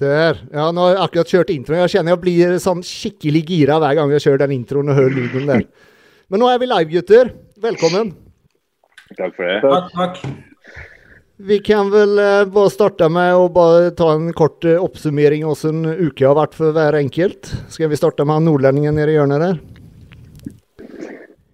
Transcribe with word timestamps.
Der. 0.00 0.40
Ja, 0.52 0.70
nå 0.72 0.86
har 0.86 0.94
jeg 0.94 1.02
akkurat 1.04 1.32
kjørt 1.34 1.52
introen. 1.54 1.82
Jeg 1.84 1.94
kjenner 1.94 2.14
jeg 2.14 2.22
blir 2.24 2.58
sånn 2.62 2.82
skikkelig 2.86 3.42
gira 3.48 3.78
hver 3.82 3.96
gang 3.98 4.12
jeg 4.14 4.24
kjører 4.26 4.44
den 4.46 4.56
introen 4.56 4.92
og 4.92 5.00
hører 5.00 5.16
lyden 5.16 5.50
der. 5.50 5.64
Men 6.30 6.44
nå 6.44 6.50
er 6.50 6.60
vi 6.62 6.68
live, 6.70 6.90
gutter. 6.94 7.32
Velkommen. 7.60 8.14
Takk 9.18 9.34
for 9.36 9.44
det. 9.44 9.58
Takk, 9.64 9.90
takk. 9.96 10.22
Vi 11.40 11.56
kan 11.64 11.88
vel 11.88 12.18
eh, 12.20 12.44
bare 12.52 12.70
starte 12.70 13.06
med 13.08 13.32
å 13.32 13.46
bare 13.52 13.94
ta 13.96 14.10
en 14.12 14.28
kort 14.36 14.64
eh, 14.68 14.76
oppsummering 14.76 15.46
av 15.48 15.54
hvordan 15.54 16.10
uke 16.10 16.26
har 16.28 16.36
vært 16.36 16.56
for 16.58 16.76
hver 16.76 16.98
enkelt. 16.98 17.48
Skal 17.72 17.88
vi 17.88 17.96
starte 17.96 18.26
med 18.26 18.36
han 18.36 18.48
nordlendingen 18.50 18.98
nede 19.00 19.14
i 19.14 19.16
hjørnet 19.16 19.40
der? 19.46 19.60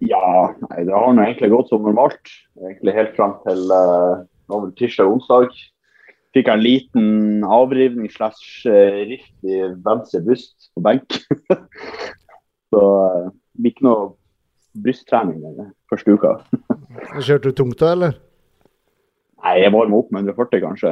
Ja, 0.03 0.51
nei, 0.67 0.83
det 0.83 0.91
har 0.91 1.15
nå 1.15 1.23
egentlig 1.23 1.53
gått 1.55 1.71
som 1.71 1.87
normalt. 1.87 2.19
Egentlig 2.59 2.97
helt 2.97 3.15
fram 3.15 3.37
til 3.47 3.71
uh, 3.71 4.67
tirsdag-onsdag. 4.77 5.55
Fikk 6.37 6.51
en 6.53 6.61
liten 6.61 7.45
avrivning 7.49 8.11
slash 8.13 8.67
eh, 8.69 8.97
rift 9.09 9.47
i 9.47 9.63
venstre 9.81 10.19
bryst 10.21 10.67
på 10.75 10.83
benk. 10.85 11.15
Så 12.69 12.81
det 13.25 13.63
blir 13.63 13.73
ikke 13.73 13.85
noe 13.87 14.03
brysttrening 14.77 15.39
den 15.41 15.71
første 15.89 16.13
uka. 16.13 16.35
Kjørte 17.25 17.49
du 17.49 17.55
tungt 17.57 17.79
da, 17.81 17.95
eller? 17.95 18.19
Nei, 19.41 19.55
jeg 19.63 19.73
varma 19.73 19.97
opp 19.97 20.13
med 20.13 20.27
140 20.29 20.61
kanskje. 20.61 20.91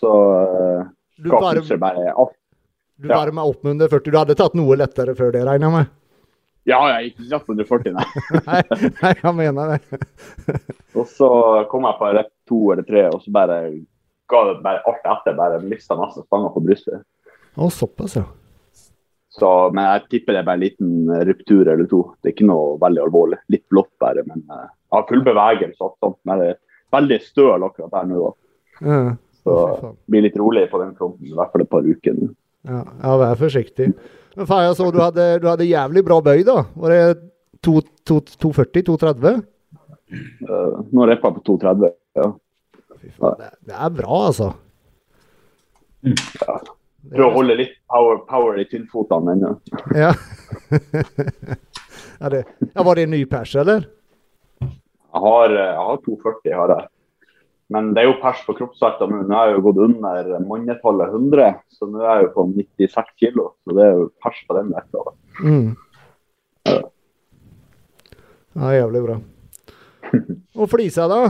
Så 0.00 0.08
uh, 0.08 0.86
Du 1.20 1.28
varm, 1.34 1.60
bare 1.82 2.14
alt. 2.14 2.32
du 2.96 3.10
varma 3.12 3.44
opp 3.44 3.60
med 3.66 3.76
140. 3.76 4.14
Du 4.14 4.16
hadde 4.16 4.36
tatt 4.38 4.56
noe 4.56 4.78
lettere 4.80 5.16
før 5.18 5.34
det, 5.34 5.42
regner 5.44 5.68
jeg 5.68 5.74
med? 5.74 5.92
Ja, 6.66 6.80
jeg 6.94 7.10
gikk 7.10 7.26
ikke 7.26 7.42
på 7.50 7.58
140, 7.58 7.92
nei. 7.98 8.06
nei, 8.48 8.88
nei, 9.02 9.12
jeg 9.20 9.34
mener 9.42 9.76
det. 9.76 10.00
og 10.96 11.04
så 11.12 11.28
kom 11.68 11.84
jeg 11.84 12.00
på 12.00 12.08
rett 12.16 12.32
to 12.48 12.62
eller 12.72 12.88
tre, 12.88 13.04
og 13.12 13.20
så 13.20 13.34
bare 13.36 13.60
ga 14.30 14.42
bare 14.64 14.82
alt 14.88 15.06
etter. 15.12 15.36
Bare 15.38 15.60
mista 15.64 15.98
masse 15.98 16.24
stanger 16.26 16.52
på 16.54 16.64
brystet. 16.64 17.04
Å, 17.56 17.70
såpass, 17.72 18.18
ja. 18.18 18.26
Så, 19.36 19.48
men 19.76 19.84
jeg 19.84 20.04
tipper 20.14 20.32
det 20.32 20.40
er 20.40 20.46
bare 20.48 20.56
en 20.56 20.64
liten 20.64 21.22
ruptur 21.28 21.68
eller 21.68 21.88
to. 21.90 22.02
Det 22.20 22.30
er 22.30 22.34
ikke 22.36 22.48
noe 22.48 22.76
veldig 22.80 23.02
alvorlig. 23.04 23.40
Litt 23.52 23.66
blått 23.72 23.92
bare, 24.00 24.24
men 24.28 24.42
uh, 24.48 24.64
jeg 24.64 24.96
har 24.96 25.06
full 25.10 25.24
bevegelse. 25.26 25.80
og 25.84 25.96
sånt, 26.00 26.18
Men 26.28 26.40
det 26.40 26.48
er 26.54 26.60
veldig 26.96 27.18
støl 27.24 27.66
akkurat 27.68 28.00
her 28.00 28.10
nå. 28.12 28.32
ja. 28.80 29.00
Så 29.46 29.56
bli 29.78 29.90
blir 30.10 30.24
litt 30.24 30.38
rolig 30.40 30.64
på 30.72 30.78
den 30.80 30.94
fronten, 30.98 31.28
i 31.28 31.36
hvert 31.36 31.52
fall 31.52 31.62
et 31.62 31.70
par 31.70 31.84
uker. 31.86 32.16
Ja, 32.66 32.80
ja, 32.82 33.12
vær 33.20 33.36
forsiktig. 33.38 33.92
Men 34.36 34.48
faen, 34.48 34.64
jeg 34.66 34.78
så 34.80 34.88
du 34.90 34.98
hadde, 34.98 35.26
du 35.38 35.46
hadde 35.46 35.68
jævlig 35.68 36.02
bra 36.08 36.16
bøy, 36.24 36.40
da. 36.48 36.64
Var 36.74 36.94
det 36.94 37.02
240-230? 37.68 39.38
Uh, 40.48 40.82
nå 40.90 41.04
er 41.04 41.14
jeg 41.14 41.22
på 41.22 41.30
230. 41.46 41.94
Ja. 42.18 42.32
Fy 43.06 43.12
faen, 43.14 43.36
det, 43.38 43.52
det 43.70 43.76
er 43.78 43.90
bra, 43.94 44.16
altså. 44.26 44.48
ja. 46.02 46.56
Prøv 47.06 47.28
å 47.28 47.34
holde 47.36 47.54
litt 47.60 47.76
power, 47.86 48.18
power 48.26 48.58
i 48.58 48.64
tynnfotene 48.66 49.36
ennå. 49.36 49.52
Ja. 50.02 50.10
ja, 52.18 52.30
det, 52.32 52.40
ja. 52.72 52.82
Var 52.82 52.98
det 52.98 53.04
en 53.06 53.14
ny 53.14 53.20
pers, 53.30 53.54
eller? 53.62 53.86
Jeg 54.58 55.22
har, 55.22 55.54
jeg 55.54 55.86
har 55.86 56.02
240, 56.02 56.56
har 56.58 56.74
jeg. 56.74 56.88
Men 57.76 57.94
det 57.94 58.02
er 58.02 58.10
jo 58.10 58.18
pers 58.24 58.42
på 58.48 58.56
kroppsvekta 58.58 59.06
nå. 59.10 59.22
Nå 59.30 59.38
har 59.38 59.52
jeg 59.52 59.60
jo 59.60 59.64
gått 59.68 59.80
under 59.86 60.34
mannetallet 60.50 61.14
100, 61.14 61.62
så 61.78 61.86
nå 61.90 62.02
er 62.02 62.10
jeg 62.10 62.26
jo 62.26 62.34
på 62.34 62.48
96 62.58 63.16
kilo. 63.22 63.48
Så 63.62 63.78
det 63.78 63.86
er 63.86 63.96
jo 64.00 64.10
pers 64.26 64.42
på 64.50 64.58
den 64.58 64.74
vekta. 64.74 65.06
Mm. 65.46 65.72
Ja. 66.66 66.78
ja, 68.58 68.76
jævlig 68.80 69.06
bra. 69.06 69.20
Og 70.58 70.70
Flisa, 70.74 71.06
da? 71.10 71.22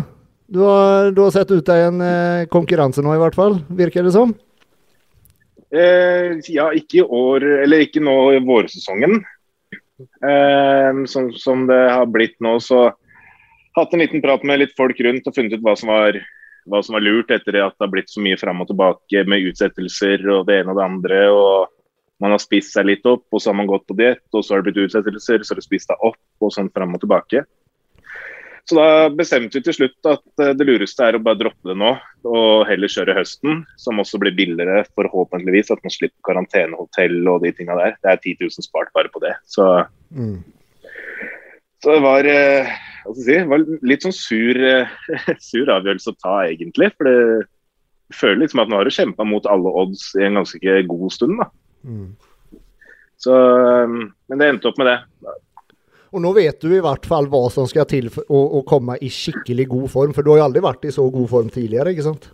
Du 0.46 0.60
har, 0.62 1.10
du 1.10 1.20
har 1.24 1.32
sett 1.34 1.50
ut 1.50 1.66
deg 1.66 1.88
en 1.88 2.02
eh, 2.04 2.46
konkurranse 2.50 3.02
nå, 3.02 3.14
i 3.16 3.22
hvert 3.22 3.34
fall, 3.34 3.58
virker 3.66 4.06
det 4.06 4.12
som? 4.14 4.34
Eh, 5.74 6.36
ja, 6.54 6.68
ikke 6.70 7.00
i 7.00 7.02
år, 7.02 7.46
eller 7.64 7.82
ikke 7.82 8.02
nå 8.04 8.14
i 8.36 8.42
vårsesongen. 8.46 9.18
Eh, 9.98 11.02
sånn 11.10 11.32
som 11.40 11.66
det 11.66 11.80
har 11.90 12.06
blitt 12.12 12.38
nå, 12.44 12.54
så 12.62 12.92
hatt 13.76 13.92
en 13.92 14.04
liten 14.04 14.22
prat 14.22 14.44
med 14.46 14.62
litt 14.62 14.76
folk 14.78 15.00
rundt 15.02 15.26
og 15.26 15.34
funnet 15.34 15.58
ut 15.58 15.66
hva 15.66 15.74
som 15.78 15.90
var, 15.90 16.20
hva 16.70 16.82
som 16.84 16.94
var 16.94 17.04
lurt 17.04 17.34
etter 17.34 17.58
at 17.64 17.74
det 17.74 17.88
har 17.88 17.92
blitt 17.92 18.12
så 18.12 18.22
mye 18.22 18.38
fram 18.38 18.62
og 18.62 18.70
tilbake 18.70 19.26
med 19.26 19.50
utsettelser 19.50 20.22
og 20.30 20.46
det 20.46 20.60
ene 20.62 20.72
og 20.72 20.78
det 20.78 20.86
andre. 20.86 21.20
og 21.34 22.22
Man 22.22 22.36
har 22.36 22.42
spist 22.42 22.76
seg 22.76 22.86
litt 22.86 23.06
opp, 23.08 23.26
og 23.32 23.42
så 23.42 23.50
har 23.50 23.58
man 23.58 23.70
gått 23.70 23.88
på 23.90 23.98
diett, 23.98 24.24
og 24.30 24.46
så 24.46 24.54
har 24.54 24.62
det 24.62 24.70
blitt 24.70 24.86
utsettelser, 24.86 25.42
så 25.42 25.54
har 25.54 25.60
det 25.60 25.66
spist 25.66 25.90
deg 25.90 26.06
opp, 26.06 26.22
og 26.38 26.54
sånn 26.54 26.70
fram 26.70 26.94
og 26.94 27.02
tilbake. 27.02 27.42
Så 28.66 28.74
da 28.74 29.08
bestemte 29.14 29.60
vi 29.60 29.62
til 29.62 29.76
slutt 29.76 30.08
at 30.10 30.42
det 30.58 30.66
lureste 30.66 31.04
er 31.06 31.14
å 31.14 31.22
bare 31.22 31.38
droppe 31.38 31.70
det 31.70 31.76
nå, 31.78 31.92
og 32.26 32.64
heller 32.66 32.90
kjøre 32.90 33.14
høsten, 33.14 33.60
som 33.78 34.02
også 34.02 34.18
blir 34.18 34.34
billigere, 34.34 34.82
forhåpentligvis. 34.98 35.70
At 35.70 35.84
man 35.86 35.94
slipper 35.94 36.18
karantenehotell 36.26 37.20
og 37.30 37.44
de 37.44 37.52
tinga 37.54 37.76
der. 37.78 37.94
Det 38.02 38.10
er 38.10 38.18
10 38.18 38.42
000 38.42 38.66
spart 38.66 38.90
bare 38.96 39.12
på 39.14 39.22
det. 39.22 39.36
Så, 39.46 39.68
mm. 40.10 40.40
så 41.84 41.94
det 41.94 42.02
var 42.02 42.30
eh, 42.32 42.74
Si, 43.14 43.30
det 43.30 43.46
var 43.46 43.62
litt 43.86 44.02
sånn 44.02 44.14
sur, 44.14 44.58
sur, 45.48 45.70
avgjørelse 45.70 46.10
å 46.10 46.18
ta, 46.18 46.36
egentlig. 46.48 46.90
For 46.96 47.06
det 47.06 48.16
føler 48.18 48.44
liksom 48.44 48.62
at 48.64 48.70
nå 48.70 48.80
har 48.80 48.88
du 48.88 48.94
kjempa 48.94 49.26
mot 49.26 49.46
alle 49.50 49.72
odds 49.82 50.08
i 50.18 50.24
en 50.26 50.40
ganske 50.40 50.80
god 50.90 51.14
stund. 51.14 51.38
da. 51.38 51.46
Mm. 51.86 52.08
Så, 53.22 53.36
men 54.26 54.40
det 54.40 54.50
endte 54.50 54.70
opp 54.72 54.80
med 54.82 54.90
det. 54.90 54.98
Og 56.16 56.22
nå 56.24 56.32
vet 56.32 56.56
du 56.64 56.70
i 56.72 56.80
hvert 56.80 57.04
fall 57.04 57.28
hva 57.28 57.42
som 57.52 57.68
skal 57.68 57.84
til 57.90 58.08
for 58.12 58.24
å, 58.32 58.40
å 58.58 58.64
komme 58.64 58.96
i 59.04 59.10
skikkelig 59.12 59.68
god 59.68 59.90
form, 59.92 60.16
for 60.16 60.24
du 60.24 60.32
har 60.32 60.40
jo 60.40 60.48
aldri 60.48 60.64
vært 60.64 60.88
i 60.88 60.94
så 60.94 61.04
god 61.12 61.28
form 61.28 61.52
tidligere, 61.52 61.92
ikke 61.92 62.06
sant? 62.08 62.30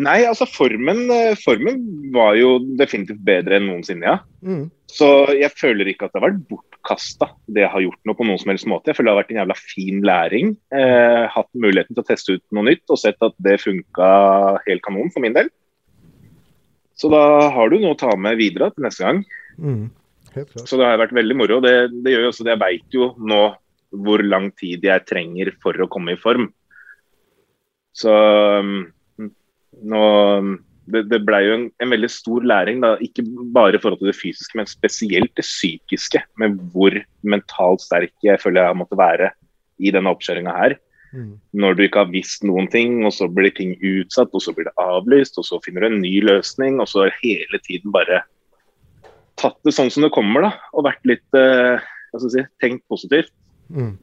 Nei, 0.00 0.22
altså 0.24 0.46
formen, 0.48 1.10
formen 1.42 1.82
var 2.14 2.36
jo 2.38 2.54
definitivt 2.78 3.20
bedre 3.26 3.58
enn 3.58 3.66
noensinne, 3.68 4.06
ja. 4.06 4.20
Mm. 4.40 4.70
Så 4.88 5.08
jeg 5.36 5.52
føler 5.56 5.90
ikke 5.90 6.06
at 6.06 6.14
det 6.14 6.20
har 6.20 6.30
vært 6.30 6.44
bortkasta, 6.48 7.28
det 7.48 7.64
jeg 7.64 7.72
har 7.74 7.84
gjort 7.84 8.08
noe 8.08 8.16
på 8.16 8.26
noen 8.28 8.40
som 8.40 8.52
helst 8.52 8.68
måte. 8.70 8.92
Jeg 8.92 8.98
føler 8.98 9.10
det 9.10 9.14
har 9.14 9.20
vært 9.20 9.34
en 9.34 9.40
jævla 9.42 9.56
fin 9.58 10.00
læring. 10.08 10.54
Eh, 10.78 11.24
hatt 11.34 11.50
muligheten 11.52 11.96
til 11.96 12.04
å 12.04 12.08
teste 12.08 12.36
ut 12.36 12.44
noe 12.56 12.68
nytt 12.70 12.92
og 12.92 13.00
sett 13.00 13.24
at 13.24 13.36
det 13.44 13.58
funka 13.62 14.12
helt 14.68 14.84
kanon 14.84 15.12
for 15.12 15.24
min 15.24 15.36
del. 15.36 15.50
Så 16.96 17.10
da 17.12 17.50
har 17.52 17.72
du 17.72 17.80
noe 17.80 17.96
å 17.96 18.00
ta 18.00 18.12
med 18.20 18.38
videre 18.40 18.70
til 18.72 18.86
neste 18.86 19.04
gang. 19.04 19.22
Mm. 19.58 19.86
Så 20.32 20.78
det 20.78 20.88
har 20.88 21.00
vært 21.00 21.14
veldig 21.16 21.36
moro. 21.36 21.60
Det, 21.64 21.74
det 22.04 22.14
gjør 22.14 22.26
jo 22.26 22.32
også 22.32 22.46
det. 22.46 22.54
Jeg 22.54 22.62
veit 22.62 22.96
jo 22.96 23.12
nå 23.20 23.42
hvor 24.02 24.24
lang 24.24 24.48
tid 24.56 24.84
jeg 24.86 25.04
trenger 25.08 25.52
for 25.62 25.76
å 25.76 25.88
komme 25.92 26.14
i 26.14 26.20
form. 26.20 26.48
Så 27.92 28.12
um, 28.12 28.86
nå 29.84 30.04
det, 30.92 31.04
det 31.12 31.20
ble 31.24 31.38
jo 31.44 31.56
en, 31.56 31.66
en, 31.78 31.92
veldig 31.92 32.08
stor 32.10 32.44
læring, 32.48 32.80
da, 32.82 32.96
ikke 33.04 33.24
bare 33.54 33.78
i 33.78 33.82
forhold 33.82 34.00
til 34.00 34.10
det 34.10 34.18
fysiske, 34.18 34.56
men 34.58 34.68
spesielt 34.68 35.30
det 35.38 35.44
psykiske. 35.46 36.24
Med 36.42 36.58
hvor 36.72 36.96
mentalt 37.22 37.84
sterk 37.84 38.14
jeg 38.24 38.40
føler 38.42 38.62
jeg 38.62 38.72
har 38.72 38.80
måttet 38.80 39.00
være 39.00 39.30
i 39.82 39.92
denne 39.94 40.10
oppkjøringa 40.12 40.56
her. 40.56 40.76
Mm. 41.12 41.36
Når 41.60 41.76
du 41.76 41.84
ikke 41.84 42.02
har 42.02 42.12
visst 42.12 42.44
noen 42.48 42.68
ting, 42.72 43.02
og 43.06 43.12
så 43.14 43.28
blir 43.28 43.52
ting 43.54 43.76
utsatt, 43.78 44.32
og 44.32 44.42
så 44.42 44.54
blir 44.56 44.70
det 44.70 44.76
avlyst, 44.80 45.38
og 45.38 45.46
så 45.46 45.60
finner 45.64 45.84
du 45.84 45.92
en 45.92 46.02
ny 46.02 46.16
løsning, 46.24 46.80
og 46.80 46.88
så 46.90 47.10
hele 47.20 47.60
tiden 47.66 47.94
bare 47.94 48.22
tatt 49.40 49.58
det 49.66 49.74
sånn 49.74 49.90
som 49.92 50.04
det 50.06 50.12
kommer, 50.14 50.46
da. 50.46 50.52
Og 50.76 50.86
vært 50.86 51.04
litt 51.08 51.38
eh, 51.38 51.82
si, 52.20 52.44
tenkt 52.62 52.84
positivt. 52.90 53.32
Mm. 53.72 53.96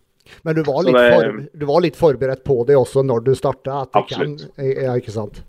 Men 0.46 0.56
du 0.56 0.62
var, 0.62 0.84
det, 0.86 0.94
for, 0.94 1.40
du 1.58 1.66
var 1.66 1.82
litt 1.82 1.98
forberedt 1.98 2.44
på 2.46 2.62
det 2.68 2.78
også 2.78 3.02
når 3.06 3.24
du 3.26 3.32
starta? 3.38 3.84
Absolutt. 3.98 4.46
ja, 4.62 4.94
ikke 5.00 5.14
sant? 5.16 5.42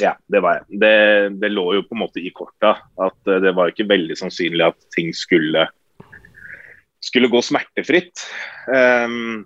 Ja, 0.00 0.14
det 0.32 0.40
var 0.40 0.60
jeg. 0.60 0.80
Det, 0.80 0.96
det, 1.42 1.52
lå 1.52 1.66
jo 1.76 1.84
på 1.84 1.96
en 1.96 2.02
måte 2.04 2.22
i 2.22 2.32
korta. 2.34 2.76
At 3.02 3.28
eh, 3.28 3.40
det 3.44 3.54
var 3.56 3.72
ikke 3.72 3.90
veldig 3.90 4.16
sannsynlig 4.18 4.70
at 4.70 4.78
ting 4.96 5.12
skulle, 5.16 5.66
skulle 7.04 7.30
gå 7.32 7.42
smertefritt. 7.44 8.24
Um, 8.72 9.44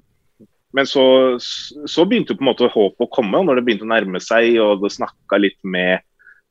men 0.76 0.88
så, 0.88 1.04
så, 1.40 2.04
begynte 2.04 2.36
på 2.36 2.44
en 2.44 2.50
måte 2.50 2.70
håpet 2.70 3.06
å 3.06 3.12
komme, 3.12 3.40
og 3.40 3.48
når 3.48 3.58
det 3.58 3.66
begynte 3.66 3.86
å 3.86 3.94
nærme 3.94 4.20
seg 4.22 4.58
og 4.62 4.84
det 4.84 4.92
snakka 4.92 5.40
litt 5.40 5.58
med 5.64 6.04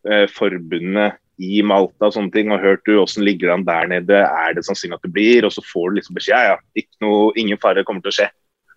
uh, 0.10 0.26
forbundet 0.34 1.22
i 1.42 1.60
Malta 1.68 2.08
og 2.08 2.16
sånne 2.16 2.32
ting, 2.32 2.52
og 2.54 2.64
hørt 2.64 2.84
du 2.88 2.94
hvordan 2.96 3.26
ligger 3.28 3.50
det 3.50 3.56
an 3.58 3.68
der 3.68 3.90
nede, 3.92 4.22
er 4.24 4.56
det 4.56 4.64
sannsynlig 4.68 5.00
at 5.00 5.08
det 5.08 5.14
blir? 5.16 5.48
Og 5.48 5.54
så 5.54 5.64
får 5.66 5.92
du 5.92 6.00
liksom 6.00 6.18
beskjed 6.18 6.36
ja, 6.36 6.56
ja, 6.56 6.86
noe, 7.04 7.34
ingen 7.40 7.60
fare 7.62 7.84
kommer 7.88 8.06
til 8.06 8.14
å 8.14 8.18
skje. 8.20 8.30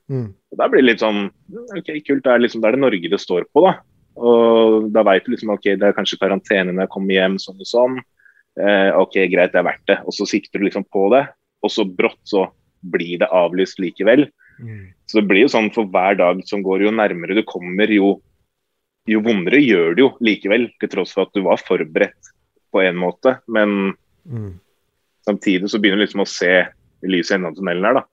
Mm. 0.08 0.28
Og 0.32 0.58
Da 0.58 0.68
blir 0.70 0.82
det 0.82 0.88
litt 0.88 1.04
sånn 1.04 1.28
OK, 1.76 1.92
kult. 2.06 2.24
Da 2.24 2.34
er, 2.34 2.42
liksom, 2.42 2.62
det 2.62 2.70
er 2.70 2.78
det 2.78 2.84
Norge 2.84 3.12
det 3.12 3.22
står 3.22 3.46
på, 3.52 3.64
da. 3.66 3.76
Og 4.18 4.88
da 4.94 5.04
veit 5.06 5.26
du 5.26 5.32
liksom 5.34 5.52
OK, 5.54 5.74
det 5.78 5.90
er 5.90 5.96
kanskje 5.96 6.18
karantene 6.20 6.72
når 6.72 6.86
jeg 6.86 6.94
kommer 6.94 7.14
hjem, 7.14 7.36
sånn 7.42 7.62
og 7.62 7.70
sånn. 7.70 7.98
Eh, 8.58 8.90
OK, 8.98 9.20
greit, 9.30 9.52
det 9.54 9.60
er 9.60 9.68
verdt 9.68 9.84
det. 9.90 10.00
Og 10.08 10.16
så 10.16 10.26
sikter 10.26 10.58
du 10.58 10.66
liksom 10.66 10.86
på 10.90 11.06
det, 11.14 11.26
og 11.62 11.70
så 11.70 11.86
brått 11.86 12.22
så 12.26 12.48
blir 12.82 13.20
det 13.22 13.30
avlyst 13.34 13.78
likevel. 13.82 14.26
Mm. 14.58 14.88
Så 15.06 15.20
det 15.20 15.28
blir 15.30 15.44
jo 15.46 15.52
sånn 15.52 15.70
for 15.74 15.86
hver 15.90 16.18
dag 16.18 16.40
som 16.48 16.64
går, 16.66 16.88
jo 16.88 16.94
nærmere 16.94 17.36
du 17.38 17.44
kommer, 17.46 17.90
jo, 17.92 18.16
jo 19.06 19.22
vondere 19.22 19.60
gjør 19.62 19.94
det 19.94 20.02
jo 20.02 20.10
likevel. 20.24 20.66
Til 20.82 20.90
tross 20.96 21.14
for 21.14 21.28
at 21.28 21.36
du 21.36 21.44
var 21.46 21.62
forberedt 21.62 22.34
på 22.72 22.82
en 22.84 22.98
måte. 23.00 23.38
Men 23.46 23.94
mm. 24.28 24.52
samtidig 25.26 25.70
så 25.70 25.80
begynner 25.80 26.02
du 26.02 26.06
liksom 26.06 26.24
å 26.24 26.28
se 26.28 26.52
lyset 27.06 27.32
i 27.32 27.38
enden 27.38 27.50
av 27.52 27.58
tunnelen 27.58 27.88
her, 27.88 28.00
da. 28.00 28.06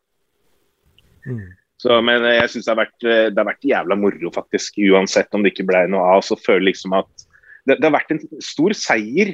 Mm. 1.26 1.46
Så, 1.82 1.98
men 2.06 2.24
jeg 2.24 2.52
syns 2.54 2.68
det, 2.70 2.86
det, 3.04 3.38
har 3.38 3.50
vært 3.50 3.68
jævla 3.68 3.98
moro, 4.00 4.32
faktisk. 4.34 4.78
Uansett 4.92 5.34
om 5.36 5.44
det 5.44 5.54
ikke 5.54 5.68
ble 5.68 5.84
noe 5.92 6.06
av, 6.16 6.24
så 6.26 6.38
føler 6.40 6.70
jeg 6.70 6.70
liksom 6.72 6.96
at 6.98 7.10
det, 7.66 7.76
det, 7.76 7.84
har 7.84 7.96
vært 7.98 8.16
en 8.16 8.22
stor 8.44 8.76
seier 8.78 9.34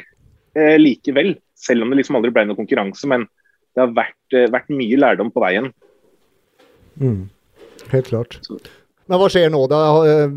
eh, 0.57 0.77
likevel. 0.79 1.35
Selv 1.59 1.85
om 1.85 1.91
det 1.91 2.01
liksom 2.01 2.17
aldri 2.17 2.33
ble 2.33 2.47
noe 2.49 2.57
konkurranse. 2.57 3.07
Men 3.11 3.27
det 3.75 3.83
har 3.83 3.93
vært, 3.95 4.35
eh, 4.35 4.49
vært 4.51 4.71
mye 4.73 4.99
lærdom 4.99 5.31
på 5.33 5.43
veien. 5.43 5.69
Mm. 6.99 7.29
Helt 7.91 8.09
klart. 8.09 8.39
Men 9.11 9.19
hva 9.19 9.27
skjer 9.27 9.49
nå, 9.51 9.65
da? 9.67 9.79
Eh, 10.07 10.29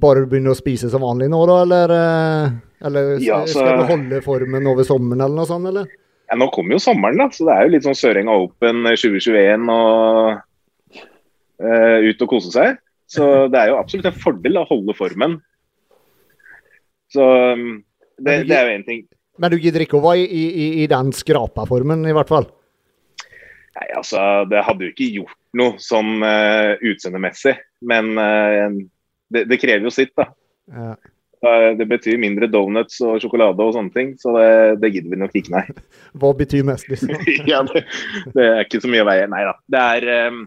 Bare 0.00 0.24
begynner 0.24 0.54
å 0.54 0.56
spise 0.56 0.88
som 0.88 1.02
vanlig 1.04 1.28
nå, 1.28 1.40
da? 1.50 1.56
Eller, 1.66 1.92
eh, 1.92 2.52
eller 2.88 3.18
Ja, 3.20 3.42
så- 3.44 3.60
skal 3.60 3.82
du 3.82 3.84
holde 3.90 4.20
formen 4.24 4.66
over 4.66 4.84
sommeren, 4.88 5.20
eller 5.20 5.36
noe 5.36 5.46
sånt? 5.46 5.68
eller? 5.68 5.86
Ja, 6.30 6.36
nå 6.36 6.50
kommer 6.52 6.72
jo 6.72 6.78
sommeren, 6.78 7.18
da, 7.18 7.28
så 7.28 7.44
det 7.44 7.54
er 7.54 7.62
jo 7.66 7.72
litt 7.74 7.84
sånn 7.84 7.96
Sørenga 7.96 8.32
Open 8.36 8.84
2021 8.84 9.68
og 9.68 10.40
uh, 11.60 11.98
ut 12.04 12.22
og 12.22 12.28
kose 12.28 12.52
seg. 12.52 12.78
Så 13.08 13.50
det 13.50 13.60
er 13.60 13.68
jo 13.72 13.78
absolutt 13.78 14.06
en 14.06 14.20
fordel 14.20 14.60
å 14.60 14.66
holde 14.68 14.94
formen. 14.96 15.38
Så 17.08 17.24
um, 17.52 17.82
det, 18.20 18.46
det 18.48 18.56
er 18.56 18.68
jo 18.68 18.76
én 18.78 18.84
ting. 18.84 19.02
Men 19.38 19.50
du 19.50 19.56
gidder 19.56 19.80
ikke 19.84 19.96
å 20.00 20.04
være 20.04 20.26
i, 20.26 20.44
i, 20.52 20.68
i 20.84 20.86
den 20.86 21.12
skrapa-formen, 21.16 22.04
i 22.08 22.12
hvert 22.12 22.28
fall? 22.28 22.48
Nei, 23.78 23.88
altså, 23.96 24.44
det 24.50 24.64
hadde 24.66 24.84
jo 24.84 24.92
ikke 24.92 25.10
gjort 25.22 25.37
noe 25.56 25.78
sånn 25.80 26.18
uh, 26.24 26.74
utseendemessig, 26.84 27.54
men 27.88 28.10
uh, 28.20 28.68
det, 29.32 29.46
det 29.48 29.60
krever 29.60 29.88
jo 29.88 29.94
sitt, 29.94 30.12
da. 30.18 30.28
Ja. 30.68 30.96
Det 31.38 31.84
betyr 31.86 32.16
mindre 32.18 32.48
donuts 32.50 32.96
og 33.06 33.20
sjokolade 33.22 33.62
og 33.62 33.76
sånne 33.76 33.94
ting, 33.94 34.08
så 34.18 34.32
det, 34.34 34.48
det 34.82 34.88
gidder 34.90 35.12
vi 35.12 35.18
nok 35.20 35.36
ikke, 35.38 35.52
nei. 35.54 35.84
Hva 36.18 36.32
betyr 36.34 36.66
mest, 36.66 36.88
liksom? 36.90 37.14
ja, 37.52 37.60
det, 37.68 37.84
det 38.34 38.46
er 38.48 38.64
ikke 38.64 38.80
så 38.82 38.90
mye 38.90 39.04
å 39.04 39.06
veie. 39.06 39.28
Nei 39.30 39.44
da. 39.46 39.54
Det 39.70 39.84
er 39.94 40.08
um, 40.32 40.40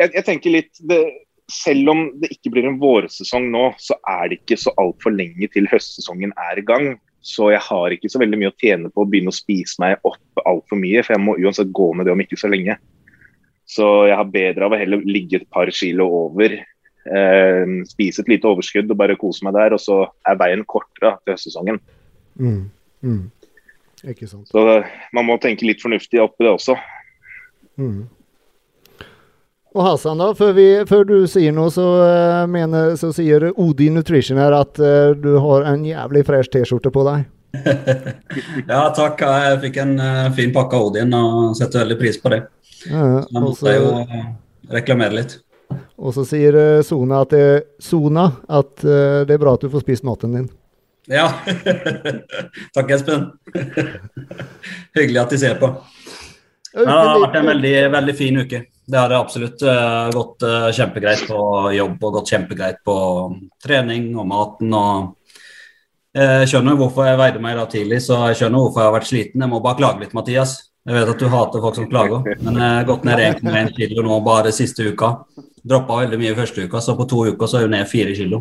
jeg, 0.00 0.14
jeg 0.14 0.26
tenker 0.28 0.54
litt 0.54 0.80
det, 0.86 1.00
Selv 1.50 1.90
om 1.92 2.04
det 2.22 2.30
ikke 2.36 2.52
blir 2.54 2.68
en 2.68 2.78
vårsesong 2.78 3.48
nå, 3.50 3.64
så 3.82 3.96
er 4.06 4.30
det 4.30 4.40
ikke 4.40 4.60
så 4.62 4.72
altfor 4.78 5.16
lenge 5.16 5.50
til 5.50 5.66
høstsesongen 5.70 6.30
er 6.38 6.60
i 6.62 6.66
gang. 6.66 6.92
Så 7.26 7.50
jeg 7.52 7.60
har 7.66 7.92
ikke 7.92 8.08
så 8.08 8.20
veldig 8.22 8.38
mye 8.40 8.52
å 8.52 8.58
tjene 8.60 8.90
på 8.92 9.02
å 9.02 9.08
begynne 9.08 9.32
å 9.32 9.36
spise 9.36 9.82
meg 9.82 9.98
opp 10.08 10.44
altfor 10.46 10.78
mye, 10.80 11.02
for 11.04 11.16
jeg 11.16 11.24
må 11.24 11.34
uansett 11.42 11.72
gå 11.74 11.90
med 11.98 12.06
det 12.06 12.14
om 12.14 12.22
ikke 12.22 12.38
så 12.38 12.48
lenge. 12.48 12.78
Så 13.70 13.86
jeg 14.08 14.18
har 14.18 14.30
bedre 14.32 14.66
av 14.66 14.74
å 14.74 14.80
heller 14.80 15.02
ligge 15.06 15.40
et 15.40 15.50
par 15.52 15.70
kilo 15.74 16.08
over, 16.24 16.56
eh, 17.06 17.74
spise 17.86 18.24
et 18.24 18.32
lite 18.32 18.48
overskudd 18.50 18.90
og 18.90 18.98
bare 18.98 19.18
kose 19.20 19.46
meg 19.46 19.54
der, 19.54 19.76
og 19.76 19.82
så 19.82 20.00
er 20.26 20.40
veien 20.40 20.64
kortere 20.66 21.16
til 21.22 21.36
høstsesongen. 21.36 21.78
Mm. 22.40 22.64
Mm. 23.06 23.22
Ikke 24.10 24.26
sant. 24.26 24.48
Så 24.50 24.64
man 25.14 25.28
må 25.28 25.36
tenke 25.42 25.68
litt 25.68 25.82
fornuftig 25.82 26.22
oppi 26.22 26.46
det 26.46 26.54
også. 26.54 26.76
Mm. 27.78 28.08
Og 29.70 29.84
Hassan, 29.86 30.18
da, 30.18 30.32
før, 30.34 30.54
vi, 30.56 30.66
før 30.88 31.04
du 31.06 31.16
sier 31.30 31.54
noe, 31.54 31.70
så, 31.70 31.86
eh, 32.02 32.46
mener, 32.50 32.96
så 32.98 33.12
sier 33.14 33.52
Odin 33.54 33.94
Nutrition 34.00 34.40
her 34.40 34.56
at 34.56 34.80
uh, 34.82 35.12
du 35.14 35.36
har 35.38 35.68
en 35.70 35.84
jævlig 35.86 36.24
fresh 36.26 36.50
T-skjorte 36.50 36.90
på 36.90 37.04
deg. 37.06 37.28
Ja, 38.70 38.82
takk. 38.94 39.20
Jeg 39.20 39.60
fikk 39.64 39.78
en 39.82 39.94
eh, 40.00 40.26
fin 40.36 40.52
pakke 40.54 40.78
av 40.78 40.90
Odin 40.90 41.14
og 41.16 41.56
setter 41.58 41.84
veldig 41.84 41.98
pris 42.00 42.18
på 42.22 42.32
det. 42.32 42.44
Ja, 42.86 43.20
Så 43.24 43.34
jeg 43.34 43.42
måtte 43.42 43.44
måtte 43.46 43.74
jo 43.76 43.90
eh, 44.04 44.26
reklamere 44.76 45.18
litt. 45.18 45.36
og 46.00 46.14
så 46.16 46.24
sier 46.26 46.56
eh, 46.56 46.82
Sona 46.86 47.22
at, 47.26 47.34
det, 47.34 47.62
Sona 47.82 48.30
at 48.48 48.74
det 48.82 49.36
er 49.36 49.42
bra 49.42 49.54
at 49.58 49.66
du 49.66 49.70
får 49.72 49.84
spist 49.84 50.06
maten 50.06 50.36
din. 50.38 50.48
Ja. 51.10 51.26
takk, 52.76 52.90
Espen. 52.94 53.30
Hyggelig 54.96 55.24
at 55.24 55.32
de 55.34 55.40
ser 55.42 55.56
på. 55.60 55.72
Ja, 56.70 56.84
det 56.86 56.92
har 56.94 57.24
vært 57.24 57.40
en 57.40 57.48
veldig, 57.50 57.76
veldig 57.90 58.12
fin 58.14 58.36
uke. 58.44 58.60
Det 58.90 58.98
har 58.98 59.10
det 59.10 59.18
absolutt 59.18 59.62
gått 60.14 60.44
kjempegreit 60.74 61.24
på 61.26 61.40
jobb 61.74 62.04
og 62.06 62.14
gått 62.14 62.30
kjempegreit 62.30 62.78
på 62.86 62.94
trening 63.62 64.12
og 64.18 64.28
maten. 64.30 64.70
og 64.74 65.16
Jeg 66.10 66.48
skjønner 66.50 66.74
hvorfor 66.74 67.06
jeg 67.06 67.18
veide 67.20 67.40
meg 67.42 67.54
i 67.54 67.58
dag 67.60 67.68
tidlig, 67.70 68.00
så 68.02 68.16
jeg 68.30 68.40
skjønner 68.40 68.64
hvorfor 68.64 68.82
jeg 68.82 68.88
har 68.88 68.94
vært 68.96 69.08
sliten. 69.10 69.44
Jeg 69.44 69.50
må 69.52 69.60
bare 69.62 69.78
klage 69.78 70.02
litt, 70.02 70.14
Mathias. 70.16 70.56
Jeg 70.88 70.96
vet 70.96 71.10
at 71.12 71.20
du 71.20 71.28
hater 71.30 71.62
folk 71.62 71.76
som 71.76 71.86
klager, 71.90 72.24
men 72.40 72.56
jeg 72.56 72.78
har 72.78 72.86
gått 72.88 73.04
ned 73.06 73.20
1,1 73.20 73.74
kilo 73.76 74.02
nå 74.06 74.16
bare 74.26 74.50
siste 74.54 74.86
uka. 74.90 75.10
Droppa 75.60 76.00
veldig 76.00 76.18
mye 76.18 76.38
første 76.38 76.64
uka, 76.64 76.80
så 76.82 76.96
på 76.98 77.06
to 77.10 77.26
uker 77.30 77.50
så 77.50 77.60
er 77.60 77.68
hun 77.68 77.76
ned 77.76 77.86
4 77.90 78.16
kilo. 78.16 78.40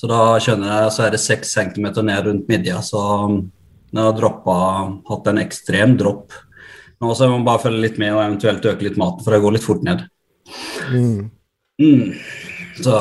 Så 0.00 0.08
da 0.10 0.22
skjønner 0.42 0.72
jeg, 0.72 0.94
så 0.96 1.04
er 1.04 1.14
det 1.14 1.20
6 1.22 1.52
cm 1.52 1.86
ned 2.08 2.24
rundt 2.26 2.48
midja, 2.50 2.80
så 2.82 3.02
jeg 3.92 4.00
har 4.00 4.16
droppa, 4.16 4.56
hatt 5.12 5.30
en 5.30 5.42
ekstrem 5.44 5.94
dropp. 6.00 6.34
Nå 7.02 7.14
så 7.14 7.28
må 7.28 7.36
man 7.36 7.46
bare 7.46 7.62
følge 7.68 7.84
litt 7.84 8.00
med 8.02 8.16
og 8.16 8.24
eventuelt 8.24 8.66
øke 8.72 8.88
litt 8.88 8.98
maten, 8.98 9.22
for 9.22 9.36
det 9.36 9.42
går 9.44 9.54
litt 9.58 9.68
fort 9.68 9.86
ned. 9.86 10.02
Mm. 10.90 11.30
Mm. 11.82 12.04
Så 12.80 12.96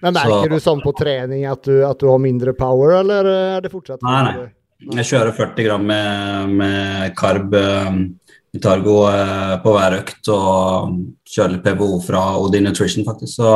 Men 0.00 0.14
merker 0.14 0.46
Så- 0.46 0.48
du 0.48 0.60
sånn 0.62 0.82
på 0.82 0.92
trening 0.96 1.44
at 1.50 1.62
du, 1.66 1.82
at 1.84 1.98
du 1.98 2.06
har 2.08 2.18
mindre 2.22 2.54
power, 2.54 3.00
eller 3.00 3.26
er 3.26 3.60
det 3.64 3.72
fortsatt 3.72 4.02
Nei, 4.06 4.22
nei. 4.28 4.48
jeg 5.00 5.08
kjører 5.10 5.34
40 5.34 5.64
gram 5.66 5.86
med, 5.86 6.48
med 6.60 7.14
karb 7.18 7.54
eh, 7.54 7.98
i 8.54 8.60
Targo 8.62 9.00
eh, 9.10 9.56
på 9.62 9.74
hver 9.74 9.98
økt, 9.98 10.28
og 10.32 10.94
kjører 11.28 11.56
litt 11.56 11.64
PVO 11.66 11.98
fra 12.04 12.22
Odin 12.40 12.64
Nutrition, 12.68 13.04
faktisk. 13.04 13.34
Så, 13.40 13.50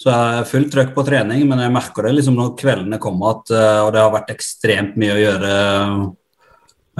så 0.00 0.08
jeg 0.14 0.38
er 0.38 0.48
fullt 0.48 0.70
trøkk 0.72 0.94
på 0.94 1.04
trening, 1.04 1.44
men 1.50 1.60
jeg 1.60 1.74
merker 1.74 2.06
det 2.08 2.14
liksom 2.20 2.38
når 2.38 2.54
kveldene 2.60 3.00
kommer, 3.02 3.36
at, 3.36 3.52
eh, 3.52 3.80
og 3.84 3.92
det 3.92 4.00
har 4.04 4.14
vært 4.14 4.32
ekstremt 4.32 4.96
mye 5.00 5.16
å 5.16 5.20
gjøre 5.20 5.52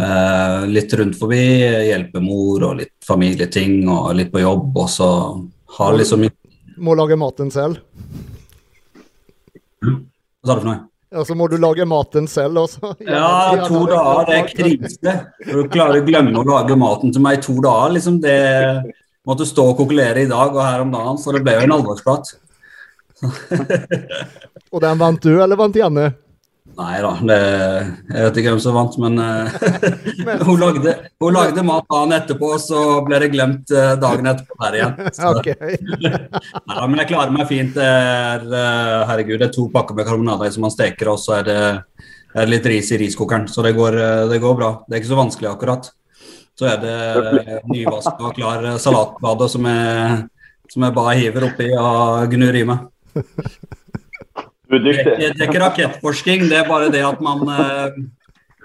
eh, 0.00 0.66
litt 0.74 0.98
rundt 1.00 1.16
forbi, 1.18 1.40
hjelpe 1.88 2.20
mor 2.24 2.66
og 2.68 2.76
litt 2.82 2.96
familieting 3.06 3.86
og 3.88 4.12
litt 4.18 4.34
på 4.34 4.42
jobb, 4.44 4.68
og 4.74 4.90
så 4.90 5.08
har 5.78 5.96
liksom 5.96 6.28
Må 6.80 6.94
lage 6.96 7.16
maten 7.20 7.50
selv. 7.52 7.80
Hva 9.80 10.46
sa 10.46 10.54
du 10.54 10.60
for 10.62 10.68
noe? 10.70 10.78
Ja, 11.10 11.24
så 11.26 11.34
må 11.34 11.48
du 11.50 11.56
lage 11.58 11.84
maten 11.90 12.28
selv 12.30 12.62
også. 12.62 12.92
Ja, 13.08 13.66
to 13.66 13.82
dager, 13.90 14.28
det 14.28 14.36
er 14.36 14.50
krise. 14.52 15.14
Du 15.42 15.64
klarer 15.72 15.98
å 15.98 16.06
glemme 16.06 16.38
å 16.38 16.46
lage 16.46 16.76
maten 16.78 17.10
til 17.14 17.24
meg 17.24 17.40
i 17.40 17.44
to 17.44 17.56
dager, 17.58 17.96
liksom 17.96 18.20
det 18.22 18.38
Måtte 19.28 19.44
stå 19.44 19.66
og 19.68 19.76
kokulere 19.76 20.22
i 20.24 20.28
dag 20.30 20.54
og 20.54 20.62
her 20.64 20.80
om 20.80 20.94
dagen, 20.94 21.18
så 21.20 21.34
det 21.36 21.42
ble 21.44 21.52
jo 21.58 21.66
en 21.66 21.74
alvorsprat. 21.74 22.30
Og 24.72 24.80
den 24.80 24.96
vant 25.02 25.20
du, 25.20 25.34
eller 25.44 25.60
vant 25.60 25.76
Janne? 25.76 26.06
Nei 26.80 27.00
da, 27.04 27.10
det, 27.28 27.38
jeg 28.08 28.24
vet 28.24 28.38
ikke 28.40 28.52
hvem 28.54 28.60
som 28.64 28.76
vant, 28.76 28.94
men 29.02 29.18
eh, 29.20 29.56
hun, 30.46 30.60
lagde, 30.62 30.94
hun 31.20 31.34
lagde 31.36 31.64
mat 31.66 31.84
dagen 31.92 32.14
etterpå, 32.16 32.54
så 32.62 32.84
ble 33.04 33.18
det 33.20 33.28
glemt 33.34 33.72
eh, 33.74 33.92
dagen 34.00 34.30
etterpå 34.30 34.56
der 34.62 34.78
igjen. 34.78 34.94
Så, 35.18 35.34
Ok. 35.40 35.50
Nei, 36.70 36.86
men 36.86 37.02
jeg 37.02 37.10
klarer 37.10 37.34
meg 37.34 37.50
fint. 37.50 37.76
Er, 37.76 38.46
eh, 38.46 38.96
herregud, 39.10 39.36
det 39.42 39.50
er 39.50 39.54
to 39.58 39.66
pakker 39.74 39.98
med 39.98 40.08
karbonader 40.08 40.54
som 40.54 40.64
man 40.64 40.72
steker, 40.72 41.12
og 41.12 41.20
så 41.20 41.36
er 41.40 41.48
det, 41.50 41.58
er 42.32 42.46
det 42.46 42.54
litt 42.54 42.68
ris 42.72 42.92
i 42.94 43.00
riskokeren. 43.02 43.44
Så 43.52 43.64
det 43.66 43.74
går, 43.76 43.98
det 44.32 44.40
går 44.40 44.56
bra. 44.56 44.70
Det 44.86 44.96
er 44.96 45.02
ikke 45.02 45.12
så 45.12 45.20
vanskelig 45.20 45.50
akkurat. 45.52 45.90
Så 46.56 46.68
er 46.70 46.80
det 46.80 47.60
nyvaska 47.68 48.30
og 48.30 48.36
klar 48.36 48.64
salatbade 48.80 49.48
som 49.52 49.68
jeg, 49.68 50.24
som 50.72 50.88
jeg 50.88 50.96
bare 50.96 51.18
hiver 51.20 51.50
oppi 51.50 51.68
og 51.76 52.32
gnur 52.32 52.56
i 52.56 52.64
meg. 52.72 52.88
Det 54.70 54.80
er, 54.80 54.98
ikke- 55.00 55.18
det 55.18 55.40
er 55.42 55.48
ikke 55.50 55.62
rakettforsking, 55.64 56.48
det 56.48 56.58
er 56.60 56.68
bare 56.68 56.90
det 56.94 57.02
at 57.06 57.20
man 57.24 57.40
eh, 57.48 57.98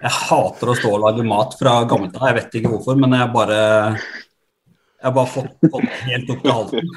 Jeg 0.03 0.11
hater 0.11 0.69
å 0.69 0.75
stå 0.77 0.91
og 0.93 1.01
lage 1.01 1.23
mat 1.25 1.55
fra 1.57 1.79
gammelt 1.89 2.15
av. 2.19 2.27
Jeg 2.29 2.35
vet 2.41 2.57
ikke 2.59 2.71
hvorfor, 2.75 2.97
men 2.99 3.15
jeg 3.17 3.31
bare 3.33 3.59
Jeg 3.95 5.07
har 5.09 5.15
bare 5.15 5.31
fått, 5.33 5.53
fått 5.71 5.81
det 5.85 6.01
helt 6.11 6.29
opp 6.35 6.41
til 6.43 6.51
halsen. 6.51 6.91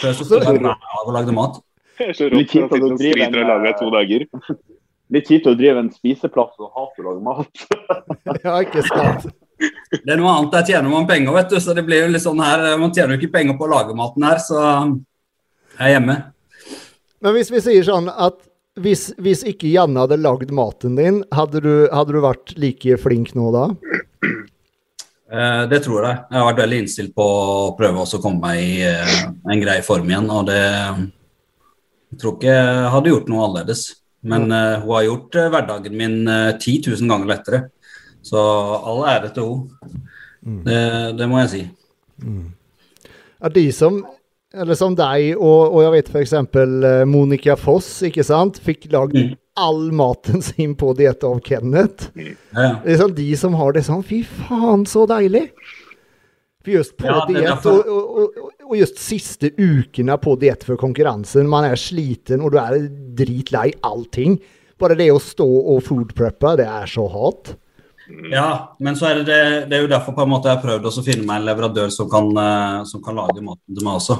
Før 0.00 0.12
så 0.16 0.24
stod 0.26 0.42
jeg 0.44 0.56
hver 0.58 0.62
dag 0.70 1.06
og 1.06 1.14
lagde 1.14 1.32
mat. 1.36 1.60
Er 2.00 2.12
så 2.16 2.28
rått 2.32 2.48
driver 2.50 2.96
sliter 2.96 3.44
og 3.44 3.66
en, 3.66 3.74
to 3.78 3.90
dager. 3.92 4.24
Litt 5.10 5.26
kjipt 5.28 5.46
å 5.50 5.54
drive 5.58 5.78
en 5.82 5.90
spiseplass 5.92 6.54
og 6.62 6.70
hate 6.76 7.02
å 7.02 7.06
lage 7.10 7.22
mat. 7.26 7.64
Ja, 8.46 8.56
ikke 8.62 8.82
sant. 8.86 9.26
Det 9.60 10.08
er 10.14 10.16
noe 10.16 10.30
annet 10.32 10.54
der 10.54 10.64
tjener 10.70 10.88
man 10.88 11.06
penger, 11.10 11.34
vet 11.36 11.50
du. 11.52 11.58
Så 11.60 11.74
det 11.76 11.82
blir 11.84 12.06
jo 12.06 12.12
litt 12.14 12.22
sånn 12.24 12.40
her 12.40 12.62
Man 12.80 12.92
tjener 12.96 13.16
jo 13.16 13.20
ikke 13.20 13.34
penger 13.34 13.58
på 13.58 13.66
å 13.66 13.72
lage 13.74 13.96
maten 13.98 14.24
her, 14.24 14.38
så 14.40 14.60
jeg 14.62 15.82
er 15.90 15.92
hjemme. 15.98 16.16
Men 17.20 17.36
hvis 17.36 17.50
vi 17.52 17.60
sier 17.60 17.84
sånn 17.84 18.08
at 18.10 18.38
hvis, 18.80 19.10
hvis 19.20 19.42
ikke 19.48 19.68
Janne 19.68 20.04
hadde 20.04 20.20
lagd 20.20 20.52
maten 20.56 20.96
din, 20.96 21.20
hadde 21.34 21.60
du, 21.64 21.72
hadde 21.92 22.14
du 22.16 22.20
vært 22.24 22.54
like 22.60 22.96
flink 23.02 23.34
nå 23.36 23.50
da? 23.54 23.64
Eh, 25.30 25.62
det 25.70 25.82
tror 25.84 26.06
jeg. 26.06 26.20
Jeg 26.30 26.38
har 26.40 26.46
vært 26.48 26.62
veldig 26.64 26.78
innstilt 26.84 27.12
på 27.14 27.24
å 27.24 27.72
prøve 27.78 28.02
å 28.02 28.20
komme 28.22 28.40
meg 28.42 28.62
i 28.62 28.76
eh, 28.88 29.16
en 29.52 29.62
grei 29.62 29.80
form 29.86 30.08
igjen, 30.10 30.30
og 30.32 30.48
det 30.48 30.60
Jeg 32.10 32.18
tror 32.18 32.32
ikke 32.34 32.54
jeg 32.56 32.94
hadde 32.94 33.12
gjort 33.12 33.28
noe 33.30 33.44
annerledes. 33.46 33.82
Men 34.26 34.48
eh, 34.52 34.80
hun 34.82 34.94
har 34.96 35.04
gjort 35.06 35.38
hverdagen 35.54 35.96
min 35.96 36.16
eh, 36.28 36.56
10 36.56 36.88
000 36.88 37.12
ganger 37.12 37.30
lettere. 37.30 37.60
Så 38.26 38.40
all 38.40 39.04
ære 39.08 39.30
til 39.36 39.52
henne. 39.52 40.00
Det, 40.64 40.80
det 41.20 41.28
må 41.28 41.38
jeg 41.42 41.52
si. 41.52 41.62
Ja, 43.40 43.48
de 43.52 43.64
som 43.76 44.00
eller 44.54 44.74
som 44.74 44.96
deg 44.98 45.36
og, 45.36 45.74
og 45.76 45.82
jeg 45.84 45.92
vet 45.94 46.08
f.eks. 46.10 46.32
Monica 47.06 47.54
Foss, 47.60 47.90
ikke 48.08 48.24
sant, 48.26 48.58
fikk 48.64 48.88
lagd 48.92 49.14
Mm. 49.20 49.36
all 49.60 49.90
maten 49.92 50.42
sin 50.42 50.72
på 50.78 50.94
diett 50.96 51.22
av 51.26 51.40
Kenneth. 51.44 52.10
Ja, 52.16 52.32
ja. 52.54 52.70
Det 52.84 52.94
er 52.94 53.00
sånn 53.02 53.14
de 53.18 53.28
som 53.36 53.54
har 53.58 53.74
det 53.76 53.84
sånn, 53.86 54.02
fy 54.06 54.22
faen 54.24 54.86
så 54.88 55.06
deilig! 55.10 55.50
For 56.60 56.74
just 56.74 56.96
på 57.00 57.06
Ja, 57.08 57.22
diett, 57.28 57.66
og, 57.66 57.86
og, 57.88 58.40
og, 58.66 58.74
just 58.76 58.98
siste 59.00 59.48
ukene 59.56 60.16
på 60.20 60.34
diett 60.40 60.64
før 60.66 60.76
konkurransen, 60.82 61.48
man 61.48 61.64
er 61.70 61.78
sliten 61.80 62.42
og 62.44 62.52
du 62.52 62.58
er 62.60 62.82
dritlei 63.16 63.70
allting. 63.82 64.38
bare 64.80 64.96
det 64.96 65.10
å 65.12 65.18
stå 65.20 65.44
og 65.44 65.82
foodpreppe, 65.84 66.56
det 66.60 66.66
er 66.68 66.86
så 66.88 67.04
hat. 67.12 67.54
Ja, 68.32 68.74
men 68.80 68.96
så 68.96 69.06
er 69.10 69.20
det, 69.20 69.26
det, 69.28 69.40
det 69.70 69.76
er 69.76 69.82
jo 69.84 69.90
derfor 69.92 70.14
på 70.16 70.24
en 70.24 70.30
måte 70.32 70.48
jeg 70.48 70.56
har 70.58 70.64
prøvd 70.64 70.88
å 70.88 71.04
finne 71.04 71.26
meg 71.28 71.40
en 71.42 71.48
leverandør 71.50 71.90
som 71.94 72.08
kan, 72.10 72.30
eh, 72.32 72.78
som 72.88 73.02
kan 73.04 73.18
lage 73.18 73.40
maten 73.44 73.76
til 73.76 73.84
meg 73.86 74.00
også. 74.00 74.16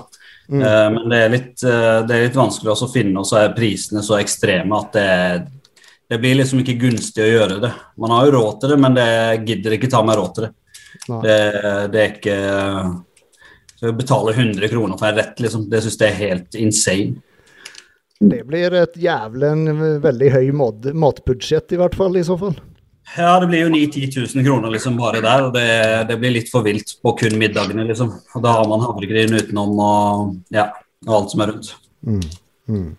Mm. 0.51 0.63
Uh, 0.63 0.89
men 0.97 1.13
det 1.13 1.19
er, 1.19 1.31
litt, 1.31 1.63
uh, 1.63 2.01
det 2.07 2.17
er 2.17 2.25
litt 2.27 2.39
vanskelig 2.39 2.75
å 2.75 2.91
finne, 2.91 3.23
og 3.23 3.29
så 3.29 3.39
er 3.41 3.55
prisene 3.55 4.03
så 4.03 4.19
ekstreme 4.19 4.81
at 4.81 4.97
det, 4.97 5.11
det, 6.11 6.19
blir 6.19 6.41
liksom 6.41 6.65
ikke 6.65 6.79
gunstig 6.81 7.23
å 7.23 7.31
gjøre 7.31 7.61
det. 7.63 7.71
Man 8.03 8.15
har 8.17 8.27
jo 8.27 8.35
råd 8.35 8.59
til 8.59 8.75
det, 8.75 8.81
men 8.83 8.99
det 8.99 9.11
gidder 9.47 9.77
ikke 9.77 9.93
ta 9.93 10.03
meg 10.07 10.19
råd 10.19 10.35
til 10.35 10.49
det. 10.49 10.53
Det, 11.11 11.39
det, 11.93 12.01
er 12.01 12.11
ikke 12.11 12.37
å 13.87 13.93
betale 13.97 14.35
100 14.35 14.69
kroner 14.73 14.99
for 14.99 15.09
en 15.09 15.21
rett, 15.21 15.39
liksom, 15.41 15.69
det 15.71 15.81
syns 15.85 16.01
jeg 16.03 16.11
er 16.11 16.19
helt 16.19 16.59
insane. 16.59 17.23
Det 18.21 18.43
blir 18.45 18.75
et 18.77 18.99
jævlig 19.01 19.53
veldig 20.03 20.33
høy 20.35 20.51
matbudsjett, 20.53 21.73
i 21.73 21.79
hvert 21.81 21.95
fall, 21.97 22.19
i 22.21 22.27
så 22.27 22.37
fall. 22.37 22.59
Ja, 23.17 23.41
det 23.43 23.49
blir 23.51 23.65
jo 23.65 23.71
9 23.73 23.87
10 23.91 24.11
000 24.37 24.45
kroner 24.47 24.71
liksom 24.71 24.97
bare 24.99 25.21
der. 25.25 25.47
og 25.47 25.55
det, 25.55 25.69
det, 26.09 26.17
blir 26.21 26.35
litt 26.37 26.51
for 26.51 26.67
vilt 26.67 26.95
på 27.03 27.15
kun 27.19 27.39
middagene, 27.39 27.85
liksom. 27.89 28.13
Og 28.35 28.45
da 28.45 28.55
har 28.61 28.69
man 28.71 28.85
havregryn 28.85 29.35
utenom 29.35 29.79
og, 29.83 30.37
ja, 30.55 30.69
og 31.09 31.17
alt 31.17 31.35
som 31.35 31.43
er 31.43 31.53
rundt. 31.53 31.73
Mm. 32.07 32.21
Mm. 32.71 32.91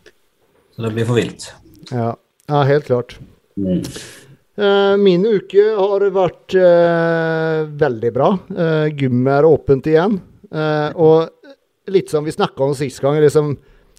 Så 0.75 0.83
det 0.83 0.91
blir 0.97 1.07
for 1.07 1.19
vilt. 1.19 1.47
Ja, 1.91 2.09
ja 2.51 2.63
helt 2.67 2.89
klart. 2.89 3.15
Mm. 3.55 3.85
Uh, 4.61 4.97
min 4.99 5.23
uke 5.25 5.63
har 5.77 6.03
vært 6.13 6.57
uh, 6.59 7.63
veldig 7.79 8.11
bra. 8.13 8.33
Uh, 8.51 8.87
Gymmet 8.91 9.37
er 9.39 9.47
åpent 9.47 9.87
igjen. 9.87 10.19
og 10.51 11.29
litt 11.91 12.09
som 12.11 12.25
vi 12.27 12.31
snakka 12.31 12.65
om 12.65 12.73
sist 12.75 12.99
gang, 12.99 13.15
liksom, 13.23 13.53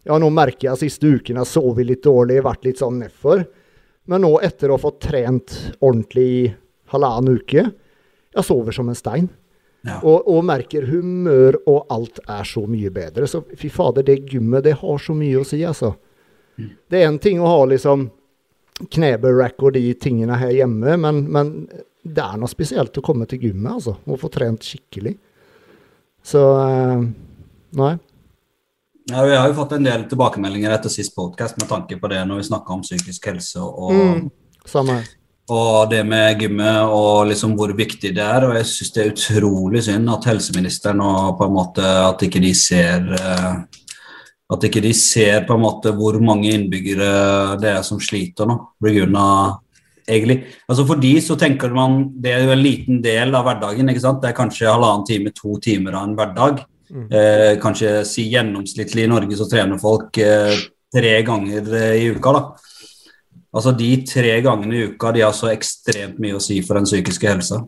ja, 0.04 0.19
nå 0.21 0.28
merker 0.28 0.69
jeg 0.69 0.81
siste 0.83 1.09
uken 1.09 1.38
har 1.40 1.49
sovet 1.49 1.88
litt 1.88 2.02
dårlig, 2.04 2.42
vært 2.45 2.66
litt 2.69 2.83
sånn 2.83 2.99
nedfor. 3.00 3.47
Men 4.11 4.25
nå, 4.25 4.32
etter 4.42 4.71
å 4.71 4.76
ha 4.76 4.82
fått 4.82 5.02
trent 5.04 5.54
ordentlig 5.78 6.26
i 6.26 6.42
halvannen 6.92 7.38
uke, 7.38 7.68
jeg 8.32 8.47
sover 8.47 8.75
som 8.75 8.88
en 8.90 8.99
stein. 8.99 9.28
Ja. 9.82 9.99
Og, 10.06 10.28
og, 10.30 10.44
merker 10.47 10.87
humør 10.87 11.59
og 11.66 11.90
alt 11.90 12.21
er 12.30 12.47
så 12.47 12.62
mye 12.71 12.90
bedre. 12.94 13.26
Så 13.26 13.42
fy 13.59 13.71
fader, 13.73 14.06
det 14.06 14.21
gymmet, 14.30 14.64
det 14.66 14.76
har 14.78 15.00
så 15.02 15.14
mye 15.16 15.40
å 15.40 15.47
si, 15.47 15.62
altså. 15.66 15.92
Mm. 16.59 16.68
Det 16.90 17.00
er 17.00 17.09
en 17.09 17.18
ting 17.23 17.40
å 17.42 17.50
ha 17.50 17.64
liksom 17.66 18.06
knebøyrack 18.92 19.62
og 19.62 19.75
de 19.76 19.82
tingene 19.99 20.38
her 20.38 20.54
hjemme, 20.54 20.97
men, 21.02 21.25
men, 21.32 21.52
det 22.02 22.23
er 22.23 22.38
noe 22.40 22.50
spesielt 22.50 22.97
å 22.99 23.04
komme 23.04 23.28
til 23.30 23.44
gymmet, 23.49 23.76
altså. 23.76 23.97
Og 24.11 24.18
få 24.23 24.30
trent 24.35 24.66
skikkelig. 24.66 25.16
Så 26.26 26.40
uh, 26.42 27.02
Nei. 27.78 27.92
Ja, 29.11 29.25
Vi 29.25 29.37
har 29.37 29.49
jo 29.49 29.54
fått 29.54 29.73
en 29.73 29.87
del 29.87 30.04
tilbakemeldinger 30.11 30.71
etter 30.76 30.92
sist 30.92 31.16
podcast 31.16 31.59
med 31.59 31.68
tanke 31.68 31.99
på 31.99 32.09
det 32.09 32.21
når 32.28 32.38
vi 32.38 32.49
snakka 32.50 32.76
om 32.76 32.85
psykisk 32.85 33.26
helse 33.32 33.59
og, 33.61 33.90
mm, 33.92 34.21
og 35.50 35.90
det 35.90 36.04
med 36.06 36.38
gymmet 36.40 36.92
og 36.94 37.26
liksom 37.32 37.56
hvor 37.59 37.73
viktig 37.76 38.12
det 38.14 38.23
er. 38.23 38.47
Og 38.47 38.54
jeg 38.56 38.68
syns 38.71 38.92
det 38.94 39.02
er 39.02 39.11
utrolig 39.12 39.82
synd 39.88 40.11
at 40.12 40.28
helseministeren 40.30 41.02
og 41.02 41.37
på 41.40 41.49
en 41.49 41.56
måte 41.56 41.82
at 41.82 42.23
ikke 42.23 42.42
de 42.44 42.52
ser 42.56 43.11
eh, 43.18 43.82
at 44.52 44.64
ikke 44.68 44.82
de 44.85 44.92
ser 44.97 45.42
på 45.49 45.56
en 45.56 45.64
måte 45.64 45.92
hvor 45.97 46.18
mange 46.23 46.52
innbyggere 46.52 47.59
det 47.61 47.73
er 47.73 47.82
som 47.87 48.00
sliter 48.02 48.49
nå. 48.49 48.56
Egentlig. 50.02 50.42
Altså 50.68 50.85
For 50.87 50.99
de 51.00 51.12
så 51.23 51.37
tenker 51.38 51.73
man 51.75 52.04
det 52.23 52.32
er 52.35 52.47
jo 52.47 52.54
en 52.54 52.62
liten 52.62 53.02
del 53.02 53.35
av 53.35 53.47
hverdagen. 53.47 53.88
ikke 53.88 54.02
sant? 54.02 54.23
Det 54.23 54.30
er 54.30 54.38
kanskje 54.38 54.71
halvannen 54.71 55.06
time, 55.09 55.32
to 55.35 55.59
timer 55.62 55.97
av 55.99 56.09
en 56.09 56.16
hverdag. 56.18 56.64
Mm. 56.92 57.08
Eh, 57.08 57.61
kanskje 57.61 58.02
si 58.04 58.26
gjennomsnittlig 58.28 59.06
i 59.06 59.08
Norge 59.08 59.37
så 59.37 59.46
trener 59.49 59.80
folk 59.80 60.18
eh, 60.20 60.52
tre 60.92 61.12
ganger 61.25 61.75
eh, 61.75 61.94
i 62.02 62.11
uka. 62.12 62.32
da. 62.37 62.42
Altså 63.52 63.72
De 63.76 63.90
tre 64.08 64.34
gangene 64.44 64.76
i 64.76 64.82
uka 64.90 65.12
de 65.12 65.25
har 65.25 65.32
så 65.37 65.49
ekstremt 65.52 66.20
mye 66.20 66.37
å 66.37 66.42
si 66.42 66.61
for 66.64 66.76
den 66.76 66.88
psykiske 66.88 67.28
helsa. 67.28 67.62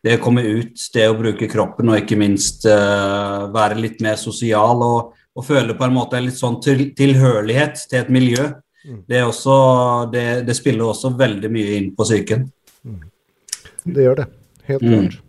Det 0.00 0.16
å 0.16 0.22
komme 0.22 0.44
ut, 0.44 0.76
det 0.94 1.08
å 1.08 1.16
bruke 1.16 1.48
kroppen 1.48 1.92
og 1.92 2.02
ikke 2.02 2.18
minst 2.20 2.64
eh, 2.68 3.40
være 3.52 3.80
litt 3.80 4.00
mer 4.04 4.20
sosial 4.20 4.80
og, 4.84 5.12
og, 5.36 5.44
føle 5.44 5.76
på 5.76 5.86
en 5.86 5.96
måte 5.96 6.20
litt 6.24 6.38
sånn 6.38 6.56
til, 6.64 6.86
tilhørighet 6.96 7.84
til 7.88 8.00
et 8.00 8.12
miljø, 8.12 8.46
mm. 8.84 9.02
det, 9.08 9.24
også, 9.24 9.56
det, 10.12 10.24
det, 10.48 10.56
spiller 10.56 10.88
også 10.88 11.12
veldig 11.20 11.52
mye 11.52 11.76
inn 11.76 11.92
på 11.96 12.08
psyken. 12.08 12.48
Mm. 12.84 13.04
Det 13.84 14.08
gjør 14.08 14.22
det. 14.22 14.26
Helt 14.68 14.86
klart. 14.88 15.20
Mm. 15.20 15.26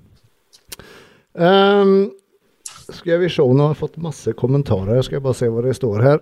Um, 1.32 1.94
skal 2.94 3.20
vi 3.22 3.30
se, 3.30 3.44
nå 3.44 3.68
har 3.68 3.76
jeg 3.76 3.82
fått 3.82 4.02
masse 4.02 4.34
kommentarer. 4.38 5.02
Skal 5.06 5.20
jeg 5.20 5.26
bare 5.26 5.40
se 5.40 5.50
hva 5.52 5.64
det 5.66 5.76
står 5.78 6.06
her. 6.06 6.22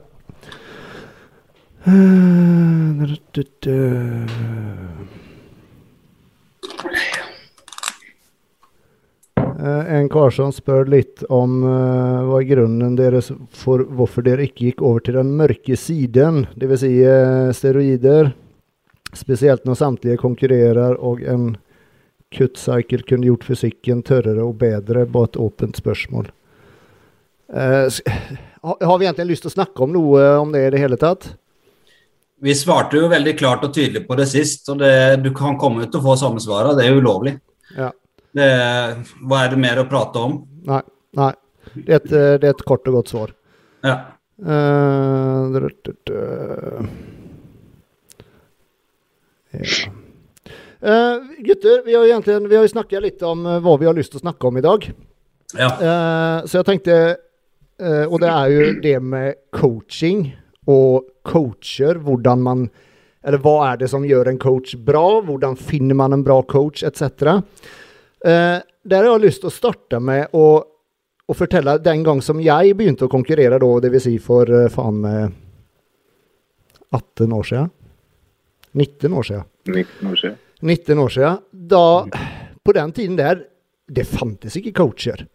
Eh, 9.59 9.95
en 9.95 10.09
kar 10.09 10.31
som 10.31 10.51
spør 10.55 10.87
litt 10.91 11.23
om 11.27 11.63
uh, 11.65 12.23
hva 12.27 12.39
er 12.39 12.47
grunnen 12.47 12.95
deres 12.95 13.31
for 13.51 13.83
hvorfor 13.83 14.23
dere 14.23 14.45
ikke 14.47 14.69
gikk 14.69 14.83
over 14.85 15.03
til 15.03 15.17
den 15.19 15.33
mørke 15.39 15.75
siden, 15.79 16.45
dvs. 16.55 16.83
Si, 16.85 16.93
uh, 17.03 17.49
steroider. 17.55 18.31
Spesielt 19.17 19.65
når 19.65 19.79
samtlige 19.79 20.21
konkurrerer 20.21 20.95
og 21.01 21.23
en 21.27 21.55
cut 22.35 22.59
cycle 22.61 23.03
kunne 23.09 23.25
gjort 23.25 23.47
fysikken 23.47 24.03
tørrere 24.05 24.45
og 24.45 24.59
bedre. 24.61 25.07
Bare 25.09 25.31
et 25.31 25.39
åpent 25.41 25.79
spørsmål. 25.79 26.29
Uh, 27.49 27.89
har 28.61 28.97
vi 28.99 29.07
egentlig 29.07 29.31
lyst 29.31 29.45
til 29.45 29.49
å 29.49 29.57
snakke 29.57 29.81
om 29.85 29.93
noe 29.95 30.25
om 30.37 30.51
det 30.53 30.67
i 30.67 30.73
det 30.75 30.81
hele 30.81 30.99
tatt? 31.01 31.31
Vi 32.39 32.53
svarte 32.55 32.99
jo 32.99 33.09
veldig 33.11 33.33
klart 33.39 33.65
og 33.67 33.73
tydelig 33.75 34.05
på 34.07 34.15
det 34.19 34.27
sist, 34.31 34.69
og 34.71 34.79
det, 34.79 35.19
du 35.23 35.31
kan 35.35 35.57
komme 35.59 35.83
ut 35.83 35.97
og 35.97 36.05
få 36.05 36.15
samme 36.19 36.43
svaret. 36.43 36.77
Det 36.77 36.85
er 36.87 36.99
ulovlig. 36.99 37.33
Ja. 37.75 37.89
Det, 38.35 38.47
hva 39.25 39.43
er 39.43 39.51
det 39.51 39.59
mer 39.59 39.81
å 39.81 39.87
prate 39.89 40.21
om? 40.23 40.37
Nei. 40.69 40.83
nei. 41.17 41.33
Det, 41.73 41.89
er 41.89 41.97
et, 41.97 42.09
det 42.13 42.47
er 42.47 42.53
et 42.53 42.65
kort 42.67 42.87
og 42.87 42.99
godt 42.99 43.11
svar. 43.11 43.33
Ja. 43.83 43.97
Uh, 44.39 45.51
ja. 49.51 49.89
Uh, 50.79 51.15
gutter, 51.43 51.81
vi 51.83 51.97
har 51.97 52.07
jo 52.07 52.71
snakket 52.71 53.03
litt 53.03 53.25
om 53.27 53.43
hva 53.59 53.75
vi 53.81 53.89
har 53.89 53.97
lyst 53.97 54.13
til 54.13 54.21
å 54.21 54.27
snakke 54.29 54.47
om 54.47 54.61
i 54.61 54.63
dag. 54.63 54.87
Ja. 55.57 55.73
Uh, 55.75 56.47
så 56.47 56.61
jeg 56.61 56.69
tenkte 56.69 56.95
og 57.79 58.17
det 58.19 58.29
er 58.29 58.51
jo 58.51 58.63
det 58.83 58.95
med 58.99 59.37
coaching 59.55 60.25
og 60.69 61.09
coacher. 61.23 61.99
Hvordan 62.03 62.41
man 62.45 62.69
Eller 63.23 63.41
hva 63.43 63.55
er 63.67 63.79
det 63.81 63.89
som 63.91 64.05
gjør 64.07 64.29
en 64.31 64.39
coach 64.39 64.77
bra? 64.79 65.19
Hvordan 65.21 65.57
finner 65.59 65.95
man 65.95 66.13
en 66.15 66.23
bra 66.23 66.39
coach, 66.47 66.85
etc. 66.87 67.03
Uh, 67.27 68.31
eh, 68.31 68.61
der 68.87 69.03
har 69.03 69.09
jeg 69.17 69.25
lyst 69.25 69.41
til 69.43 69.49
å 69.49 69.51
starte 69.51 69.99
med 69.99 70.31
å, 70.31 70.45
å, 71.27 71.35
fortelle 71.35 71.75
den 71.83 72.05
gang 72.07 72.21
som 72.23 72.39
jeg 72.39 72.77
begynte 72.79 73.09
å 73.09 73.11
konkurrere, 73.11 73.59
da, 73.59 73.71
dvs. 73.83 74.05
Si 74.05 74.15
for 74.23 74.47
uh, 74.47 74.69
faen 74.71 75.01
meg 75.03 75.35
18 76.95 77.35
år 77.35 77.49
siden. 77.51 77.73
19 78.71 79.19
år 79.19 79.27
siden. 79.27 79.49
19 79.67 80.13
år 80.13 80.21
siden. 80.23 80.39
19 80.71 81.03
år 81.03 81.15
siden. 81.17 81.43
Da, 81.75 81.85
på 82.63 82.77
den 82.79 82.95
tiden 82.95 83.19
der, 83.19 83.43
det 83.89 84.07
fantes 84.07 84.55
ikke 84.55 84.77
coacher 84.79 85.27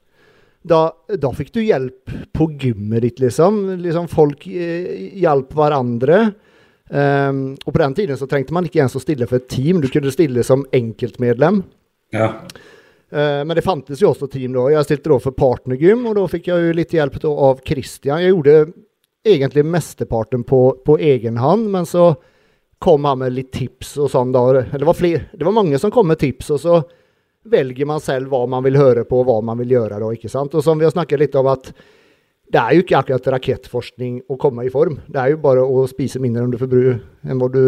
da, 0.64 0.80
da, 1.20 1.30
fikk 1.36 1.52
du 1.52 1.60
hjelp 1.60 2.12
på 2.32 2.48
gymmet 2.60 3.04
ditt, 3.04 3.20
liksom. 3.20 3.76
liksom 3.82 4.08
folk 4.08 4.46
eh, 4.48 5.10
hjalp 5.20 5.52
hverandre. 5.56 6.20
Um, 6.88 7.54
og 7.64 7.72
på 7.72 7.80
den 7.80 7.94
tiden 7.96 8.18
så 8.20 8.28
trengte 8.28 8.52
man 8.56 8.66
ikke 8.68 8.82
ens 8.84 8.96
å 8.96 9.02
stille 9.02 9.28
for 9.28 9.40
et 9.40 9.48
team, 9.48 9.80
du 9.80 9.88
kunne 9.92 10.12
stille 10.12 10.44
som 10.46 10.64
enkeltmedlem. 10.72 11.62
Ja. 12.16 12.30
Uh, 13.12 13.42
men 13.44 13.54
det 13.56 13.64
fantes 13.66 14.00
jo 14.00 14.12
også 14.12 14.28
team 14.32 14.56
da. 14.56 14.66
Jeg 14.72 14.88
stilte 14.88 15.12
da 15.12 15.20
for 15.20 15.36
partnergym, 15.36 16.06
og 16.08 16.16
da 16.16 16.26
fikk 16.32 16.48
jeg 16.48 16.68
jo 16.68 16.76
litt 16.80 16.96
hjelp 16.96 17.20
da, 17.20 17.36
av 17.50 17.60
Christian. 17.66 18.24
Jeg 18.24 18.32
gjorde 18.32 18.58
egentlig 19.24 19.66
mesteparten 19.68 20.44
på, 20.48 20.62
på 20.84 20.98
egen 21.00 21.40
hånd, 21.40 21.68
men 21.72 21.88
så 21.88 22.14
kom 22.84 23.04
han 23.08 23.20
med 23.20 23.36
litt 23.36 23.52
tips 23.52 23.94
og 24.00 24.10
sånn 24.12 24.32
da. 24.32 24.64
Det 24.64 24.84
var, 24.84 24.96
flere, 24.96 25.26
det 25.32 25.44
var 25.44 25.56
mange 25.56 25.80
som 25.80 25.92
kom 25.92 26.08
med 26.08 26.20
tips, 26.20 26.50
og 26.56 26.60
så 26.60 26.82
velger 27.44 27.88
man 27.88 28.00
selv 28.02 28.32
hva 28.32 28.44
man 28.50 28.64
vil 28.64 28.78
høre 28.80 29.04
på, 29.08 29.20
og 29.20 29.28
hva 29.28 29.40
man 29.44 29.60
vil 29.60 29.76
gjøre. 29.76 30.00
Da, 30.00 30.10
ikke 30.16 30.32
sant? 30.32 30.54
Og 30.56 30.64
som 30.64 30.80
vi 30.80 30.86
har 30.86 30.94
snakket 30.94 31.20
litt 31.20 31.38
om, 31.38 31.50
at 31.52 31.70
det 32.54 32.60
er 32.60 32.76
jo 32.76 32.84
ikke 32.84 32.98
akkurat 33.00 33.30
rakettforskning 33.34 34.20
å 34.30 34.38
komme 34.40 34.66
i 34.66 34.72
form. 34.72 34.98
Det 35.08 35.20
er 35.20 35.32
jo 35.32 35.42
bare 35.44 35.64
å 35.64 35.84
spise 35.90 36.20
mindre 36.22 36.44
enn 36.44 36.54
du 36.54 36.60
forbruker, 36.60 37.00
enn 37.24 37.40
hva 37.40 37.50
du 37.52 37.62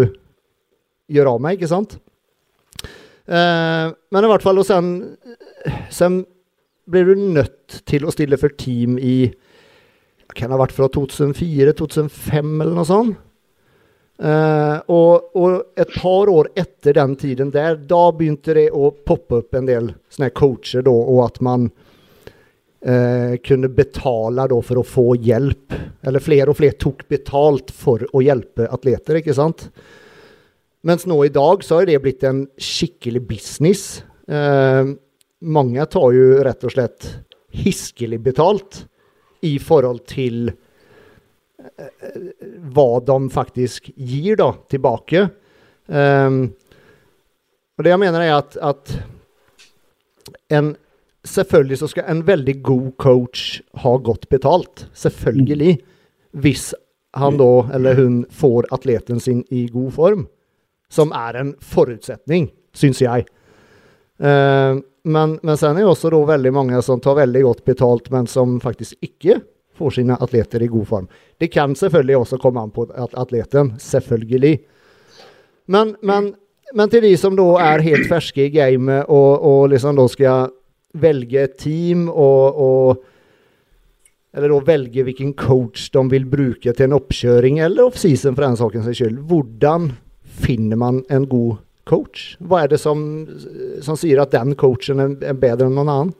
gjør 1.13 1.33
av 1.33 1.43
med, 1.43 1.57
ikke 1.57 1.71
sant? 1.71 1.99
Eh, 3.27 3.87
men 3.91 4.27
i 4.27 4.31
hvert 4.31 4.45
fall, 4.45 4.61
og 4.63 4.69
sen, 4.69 4.93
sen 5.91 6.21
blir 6.87 7.09
du 7.09 7.27
nødt 7.35 7.81
til 7.89 8.07
å 8.07 8.15
stille 8.15 8.39
for 8.41 8.55
team 8.55 9.01
i 9.01 9.35
Kan 10.37 10.51
ha 10.53 10.59
vært 10.59 10.75
fra 10.75 10.89
2004-2005 10.93 12.49
eller 12.61 12.75
noe 12.77 12.85
sånt? 12.85 13.21
Uh, 14.17 14.81
og, 14.89 15.35
og, 15.37 15.75
et 15.77 15.91
par 15.93 16.31
år 16.33 16.49
etter 16.57 16.97
den 16.97 17.17
tiden 17.21 17.51
der, 17.53 17.77
da 17.77 18.07
begynte 18.17 18.55
det 18.57 18.71
å 18.73 18.89
poppe 19.05 19.43
opp 19.43 19.59
en 19.59 19.69
del 19.69 19.91
sånne 20.09 20.31
coacher, 20.33 20.87
da, 20.87 20.95
og 20.95 21.21
at 21.27 21.43
man 21.45 21.67
uh, 21.69 23.37
kunne 23.45 23.69
betale 23.77 24.49
da, 24.49 24.61
for 24.65 24.81
å 24.81 24.87
få 24.87 25.07
hjelp. 25.21 25.77
Eller 26.07 26.25
flere 26.25 26.53
og 26.53 26.57
flere 26.63 26.81
tok 26.81 27.05
betalt 27.13 27.75
for 27.77 28.07
å 28.09 28.25
hjelpe 28.25 28.71
atleter, 28.73 29.21
ikke 29.21 29.37
sant? 29.37 29.69
Mens 30.87 31.05
nå 31.09 31.19
i 31.27 31.33
dag 31.35 31.65
så 31.67 31.81
har 31.81 31.91
det 31.91 32.01
blitt 32.01 32.25
en 32.25 32.47
skikkelig 32.57 33.25
business. 33.29 33.87
Uh, 34.31 34.97
mange 35.45 35.85
tar 35.93 36.13
jo 36.17 36.39
rett 36.47 36.65
og 36.65 36.73
slett 36.73 37.11
hiskelig 37.57 38.23
betalt 38.25 38.87
i 39.45 39.59
forhold 39.61 40.07
til 40.09 40.55
hva 42.77 42.89
de 43.07 43.19
faktisk 43.33 43.91
gir 43.97 44.39
da, 44.41 44.53
tilbake. 44.71 45.29
Um, 45.87 46.41
og 47.77 47.85
det 47.85 47.93
jeg 47.93 48.03
mener 48.03 48.25
er 48.25 48.35
at, 48.41 48.59
at 48.63 48.99
en 50.57 50.75
Selvfølgelig 51.27 51.81
så 51.81 51.89
skal 51.91 52.05
en 52.07 52.21
veldig 52.23 52.53
god 52.63 52.91
coach 53.03 53.57
ha 53.83 53.97
godt 53.99 54.29
betalt. 54.31 54.85
Selvfølgelig. 54.95 55.73
Hvis 56.39 56.69
han 57.19 57.39
da, 57.41 57.49
eller 57.75 57.99
hun, 57.99 58.21
får 58.31 58.69
atleten 58.71 59.19
sin 59.19 59.41
i 59.51 59.65
god 59.67 59.91
form. 59.97 60.29
Som 60.87 61.11
er 61.11 61.41
en 61.41 61.51
forutsetning, 61.59 62.53
syns 62.79 63.03
jeg. 63.03 63.27
Uh, 64.23 64.79
men, 65.03 65.35
men 65.43 65.59
sen 65.59 65.75
er 65.75 65.83
det 65.83 65.91
også 65.91 66.15
da 66.15 66.23
veldig 66.31 66.53
mange 66.55 66.79
som 66.87 67.03
tar 67.03 67.19
veldig 67.19 67.43
godt 67.43 67.65
betalt, 67.67 68.07
men 68.15 68.31
som 68.31 68.61
faktisk 68.63 68.95
ikke 69.03 69.41
får 69.77 69.99
sine 69.99 70.17
atleter 70.21 70.65
i 70.65 70.71
god 70.73 70.89
form. 70.89 71.07
Det 71.39 71.51
kan 71.53 71.77
selvfølgelig 71.77 72.17
også 72.17 72.41
komme 72.43 72.63
an 72.63 72.73
på 72.75 72.89
atleten. 72.97 73.75
Selvfølgelig. 73.83 74.59
Men, 75.67 75.97
men 76.03 76.35
men 76.75 76.91
til 76.91 77.05
de 77.05 77.13
som 77.19 77.37
da 77.39 77.47
er 77.63 77.85
helt 77.87 78.09
ferske 78.11 78.49
i 78.49 78.55
gamet 78.55 79.07
og, 79.13 79.43
og 79.47 79.69
liksom 79.71 79.99
da 79.99 80.07
skal 80.11 80.51
velge 80.97 81.47
team 81.61 82.09
og, 82.09 82.57
og 82.57 83.05
Eller 84.37 84.53
da 84.53 84.59
velge 84.67 85.05
hvilken 85.07 85.33
coach 85.39 85.87
de 85.95 86.03
vil 86.13 86.27
bruke 86.29 86.73
til 86.73 86.85
en 86.85 86.97
oppkjøring 86.99 87.61
eller 87.65 87.87
offseason 87.87 88.35
for 88.37 88.45
den 88.45 88.59
sakens 88.61 88.91
skyld. 88.99 89.23
Hvordan 89.31 89.95
finner 90.45 90.77
man 90.77 90.99
en 91.09 91.25
god 91.25 91.63
coach? 91.89 92.35
Hva 92.45 92.65
er 92.65 92.75
det 92.75 92.81
som, 92.83 93.25
som 93.81 93.97
sier 93.97 94.21
at 94.21 94.35
den 94.35 94.53
coachen 94.61 95.01
er 95.01 95.39
bedre 95.41 95.71
enn 95.71 95.79
noen 95.79 95.89
annen? 95.89 96.13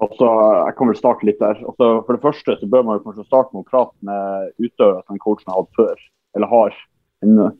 Altså, 0.00 0.28
jeg 0.64 0.76
kan 0.78 0.88
vel 0.88 0.96
starte 0.96 1.26
litt 1.28 1.40
der. 1.42 1.58
Altså, 1.60 1.88
for 2.06 2.16
det 2.16 2.24
første 2.24 2.56
så 2.56 2.68
bør 2.72 2.86
man 2.86 2.98
jo 2.98 3.04
kanskje 3.04 3.26
starte 3.28 3.52
med 3.52 3.66
å 3.66 3.68
prate 3.68 4.06
med 4.06 4.54
utøvere 4.62 5.02
som 5.04 5.20
coachen 5.20 5.52
har 5.52 5.60
hatt 5.60 5.76
før, 5.76 6.04
eller 6.38 6.52
har 6.54 6.78
ennå 7.26 7.50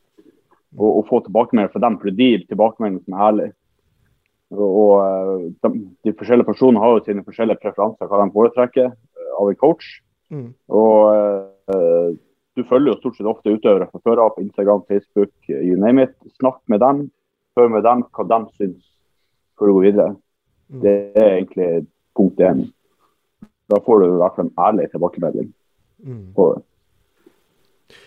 og, 0.78 0.90
og 0.90 1.02
få 1.08 1.20
tilbakemeldinger 1.24 1.72
fra 1.74 1.82
dem, 1.84 1.98
for 2.00 2.20
de 2.20 2.30
tilbakemeldingene 2.46 3.04
som 3.04 3.16
er 3.16 3.26
ærlige. 3.26 3.52
Og, 4.50 4.66
og 4.66 4.92
eh, 5.04 5.44
de, 5.62 5.82
de, 6.06 6.14
forskjellige 6.18 6.48
personene 6.48 6.82
har 6.82 6.96
jo 6.96 7.04
sine 7.06 7.26
forskjellige 7.26 7.62
preferanser, 7.62 8.10
hva 8.10 8.22
de 8.22 8.34
foretrekker 8.34 8.88
eh, 8.88 9.30
av 9.36 9.50
en 9.50 9.60
coach. 9.60 9.92
Mm. 10.30 10.48
Og 10.78 10.96
uh, 11.74 12.10
du 12.54 12.62
følger 12.68 12.92
jo 12.92 12.98
stort 13.00 13.16
sett 13.18 13.28
ofte 13.30 13.50
utøvere 13.50 13.88
fra 13.90 14.00
før 14.06 14.22
av 14.24 14.34
på 14.36 14.44
Instagram, 14.44 14.84
Facebook, 14.90 15.32
you 15.48 15.78
name 15.78 16.06
it. 16.06 16.14
Snakk 16.38 16.60
med 16.70 16.82
dem, 16.82 17.08
hør 17.58 17.72
med 17.74 17.82
dem 17.86 18.04
hva 18.14 18.26
de 18.30 18.40
syns 18.58 18.84
før 19.58 19.70
du 19.70 19.76
går 19.76 19.86
videre. 19.88 20.12
Mm. 20.70 20.82
Det 20.84 20.94
er 21.18 21.32
egentlig 21.32 21.70
punkt 22.20 22.44
én. 22.44 22.66
Da 23.70 23.80
får 23.82 24.00
du 24.02 24.06
i 24.06 24.20
hvert 24.20 24.36
fall 24.36 24.48
en 24.50 24.64
ærlig 24.68 24.90
tilbakemelding 24.92 25.52
mm. 26.04 26.24
på 26.36 26.52
det. 26.52 26.64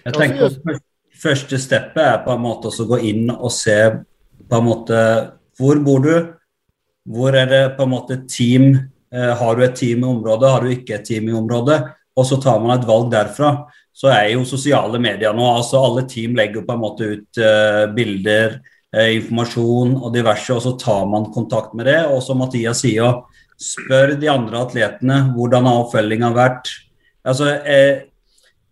Jeg 0.06 0.16
tenker 0.16 0.48
også 0.48 0.80
første 1.24 1.60
steppet 1.62 2.04
er 2.04 2.24
på 2.26 2.34
en 2.34 2.44
måte 2.44 2.72
å 2.72 2.88
gå 2.90 3.00
inn 3.10 3.30
og 3.34 3.52
se 3.54 3.78
på 4.50 4.60
en 4.60 4.68
måte 4.68 5.00
hvor 5.60 5.80
bor 5.86 6.02
du? 6.04 6.16
Hvor 7.14 7.36
er 7.38 7.50
det 7.50 7.64
på 7.78 7.86
en 7.86 7.94
måte 7.94 8.18
team? 8.30 8.74
Eh, 9.14 9.34
har 9.38 9.56
du 9.56 9.64
et 9.66 9.76
team 9.78 10.04
i 10.04 10.10
området? 10.10 10.50
Har 10.50 10.64
du 10.64 10.72
ikke 10.74 10.98
et 10.98 11.06
team 11.08 11.30
i 11.30 11.38
området? 11.38 11.80
Og 12.18 12.26
så 12.26 12.40
tar 12.42 12.62
man 12.64 12.78
et 12.78 12.88
valg 12.88 13.12
derfra. 13.14 13.54
Så 13.94 14.10
er 14.10 14.32
jo 14.32 14.46
sosiale 14.50 14.98
medier 15.02 15.36
nå 15.38 15.46
altså 15.46 15.82
Alle 15.84 16.08
team 16.10 16.34
legger 16.38 16.66
på 16.66 16.74
en 16.74 16.82
måte 16.82 17.10
ut 17.12 17.42
uh, 17.42 17.86
bilder, 17.94 18.58
uh, 18.96 19.10
informasjon 19.20 19.94
og 20.00 20.10
diverse, 20.16 20.50
og 20.56 20.64
så 20.66 20.74
tar 20.82 21.06
man 21.12 21.30
kontakt 21.36 21.76
med 21.78 21.86
det. 21.92 22.00
Og 22.10 22.24
som 22.26 22.42
Mathias 22.42 22.82
sier, 22.82 23.22
spør 23.64 24.16
de 24.20 24.30
andre 24.32 24.66
atletene 24.66 25.20
hvordan 25.36 25.70
har 25.72 26.36
vært. 26.36 26.72
Altså, 27.24 27.50
eh, 27.64 28.10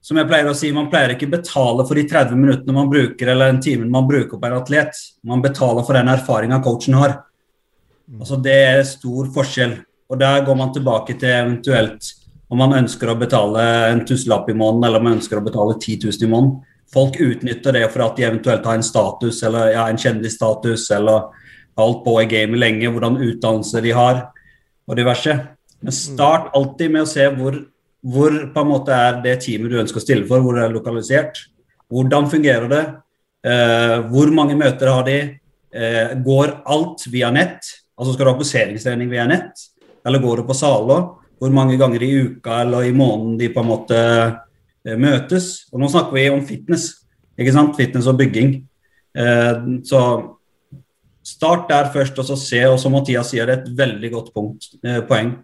som 0.02 0.18
jeg 0.18 0.28
pleier 0.28 0.50
å 0.50 0.56
si, 0.58 0.72
Man 0.74 0.90
pleier 0.90 1.14
ikke 1.14 1.30
betale 1.30 1.86
for 1.86 1.96
de 1.96 2.08
30 2.10 2.36
minuttene 2.36 2.74
man 2.74 2.90
bruker 2.90 3.28
eller 3.28 3.52
den 3.52 3.62
timen 3.62 3.92
man 3.92 4.08
bruker 4.10 4.40
på 4.40 4.48
en 4.48 4.58
atlet. 4.58 4.98
Man 5.24 5.42
betaler 5.42 5.86
for 5.86 5.94
den 5.94 6.10
erfaringa 6.10 6.62
coachen 6.64 6.98
har. 6.98 7.20
Altså 8.20 8.42
Det 8.42 8.58
er 8.66 8.84
stor 8.84 9.30
forskjell. 9.32 9.78
Og 10.10 10.20
Der 10.20 10.44
går 10.46 10.58
man 10.58 10.74
tilbake 10.74 11.18
til 11.20 11.30
eventuelt 11.30 12.14
om 12.52 12.58
man 12.58 12.74
ønsker 12.76 13.08
å 13.08 13.16
betale 13.16 13.62
en 13.94 14.04
tusenlapp 14.04 14.50
i 14.50 14.58
måneden 14.58 14.84
eller 14.84 15.00
om 15.00 15.06
man 15.08 15.14
ønsker 15.22 15.40
å 15.40 15.46
betale 15.46 15.78
10 15.80 16.02
000 16.04 16.28
i 16.28 16.32
måneden. 16.32 16.58
Folk 16.92 17.16
utnytter 17.16 17.72
det 17.72 17.86
for 17.94 18.04
at 18.04 18.18
de 18.18 18.26
eventuelt 18.28 18.66
har 18.68 18.76
en 18.76 18.84
status 18.84 19.40
eller 19.48 19.72
ja, 19.72 19.86
en 19.88 20.02
kjendisstatus 20.02 20.90
eller 20.92 21.30
har 21.32 21.86
holdt 21.86 22.04
på 22.04 22.18
i 22.20 22.28
gamet 22.28 22.60
lenge, 22.60 22.92
hvordan 22.92 23.22
utdannelse 23.22 23.80
de 23.86 23.94
har 23.96 24.26
og 24.88 24.98
diverse. 24.98 25.36
Men 25.82 25.96
start 25.96 26.52
alltid 26.58 26.94
med 26.94 27.06
å 27.06 27.10
se 27.10 27.28
hvor 27.36 27.60
hvor 28.02 28.34
på 28.54 28.64
en 28.64 28.70
måte 28.70 28.96
er 28.96 29.20
det 29.22 29.38
teamet 29.46 29.70
du 29.70 29.78
ønsker 29.82 30.02
å 30.02 30.04
stille 30.04 30.26
for, 30.30 30.42
hvor 30.42 30.58
det 30.58 30.66
er 30.66 30.74
lokalisert? 30.74 31.44
Hvordan 31.92 32.30
fungerer 32.32 32.72
det? 32.72 32.82
Eh, 33.46 33.98
hvor 34.10 34.32
mange 34.34 34.58
møter 34.58 34.90
har 34.90 35.06
de? 35.06 35.18
Eh, 35.72 36.14
går 36.26 36.56
alt 36.66 37.06
via 37.14 37.30
nett? 37.34 37.62
Altså 37.98 38.16
Skal 38.16 38.26
du 38.26 38.32
ha 38.32 38.40
poseringstrening 38.40 39.12
via 39.12 39.28
nett, 39.30 39.68
eller 40.06 40.24
går 40.24 40.42
det 40.42 40.48
på 40.50 40.58
saler? 40.58 41.12
Hvor 41.42 41.54
mange 41.54 41.78
ganger 41.78 42.02
i 42.02 42.12
uka 42.26 42.62
eller 42.64 42.88
i 42.90 42.94
måneden 42.94 43.38
de 43.38 43.50
på 43.54 43.62
en 43.62 43.70
måte 43.70 44.00
eh, 44.02 44.98
møtes? 44.98 45.68
Og 45.72 45.82
Nå 45.82 45.90
snakker 45.94 46.18
vi 46.18 46.28
om 46.34 46.42
fitness, 46.46 46.90
ikke 47.38 47.54
sant? 47.54 47.78
fitness 47.78 48.10
og 48.10 48.18
bygging. 48.18 48.56
Eh, 49.14 49.54
så 49.86 50.02
Start 51.24 51.68
der 51.70 51.92
først, 51.94 52.18
og 52.18 52.26
så 52.26 52.36
se. 52.40 52.62
Og 52.66 52.80
som 52.82 52.96
Mathias 52.96 53.30
sier, 53.30 53.46
det 53.46 53.54
er 53.54 53.62
et 53.62 53.76
veldig 53.78 54.10
godt 54.14 54.32
punkt, 54.34 54.72
eh, 54.84 55.02
poeng. 55.06 55.36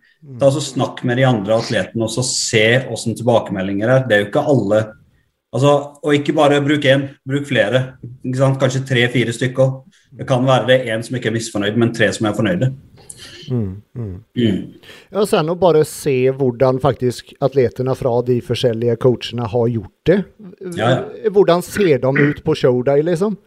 Ta 0.41 0.49
så 0.51 0.63
Snakk 0.63 1.03
med 1.05 1.19
de 1.19 1.27
andre 1.27 1.59
atletene 1.59 2.07
og 2.07 2.09
så 2.09 2.23
se 2.25 2.65
åssen 2.89 3.15
tilbakemeldinger 3.17 3.93
er. 3.93 4.07
Det 4.07 4.15
er 4.15 4.23
jo 4.23 4.29
ikke 4.31 4.47
alle 4.53 4.79
altså, 5.53 5.93
Og 6.03 6.13
ikke 6.13 6.33
bare 6.33 6.61
bruk 6.61 6.85
én, 6.85 7.07
bruk 7.25 7.45
flere. 7.47 7.97
Kanskje 8.25 8.85
tre-fire 8.85 9.33
stykker. 9.33 9.71
Det 10.17 10.27
kan 10.27 10.45
være 10.45 10.67
det 10.67 10.79
én 10.89 11.03
som 11.03 11.15
ikke 11.15 11.29
er 11.29 11.37
misfornøyd, 11.37 11.77
men 11.77 11.93
tre 11.93 12.11
som 12.13 12.27
er 12.27 12.33
fornøyde. 12.37 12.73
Mm, 13.49 13.81
mm. 13.95 14.23
Mm. 14.35 14.63
Ja, 15.11 15.23
sen 15.25 15.49
å 15.49 15.55
bare 15.55 15.85
se 15.87 16.31
hvordan 16.35 16.81
faktisk 16.83 17.31
atletene 17.43 17.95
fra 17.95 18.17
de 18.27 18.41
forskjellige 18.43 18.97
coachene 19.03 19.47
har 19.47 19.67
gjort 19.71 20.09
det. 20.09 20.17
Ja, 20.75 20.89
ja. 20.89 21.31
Hvordan 21.31 21.63
ser 21.63 22.01
de 22.03 22.11
ut 22.11 22.43
på 22.43 22.55
showday, 22.57 23.05
liksom? 23.07 23.37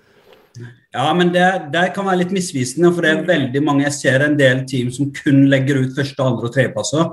Ja, 0.91 1.15
men 1.15 1.31
det, 1.31 1.47
det, 1.71 1.85
kan 1.95 2.09
være 2.09 2.25
litt 2.25 2.33
misvisende, 2.35 2.91
for 2.91 3.07
det 3.07 3.11
er 3.13 3.27
veldig 3.29 3.61
mange 3.63 3.85
Jeg 3.87 3.95
ser 3.95 4.25
en 4.25 4.37
del 4.39 4.65
team 4.67 4.89
som 4.95 5.13
kun 5.15 5.45
legger 5.51 5.85
ut 5.85 5.93
første, 5.95 6.25
andre 6.25 6.49
og 6.49 6.55
tredjeplasser. 6.57 7.13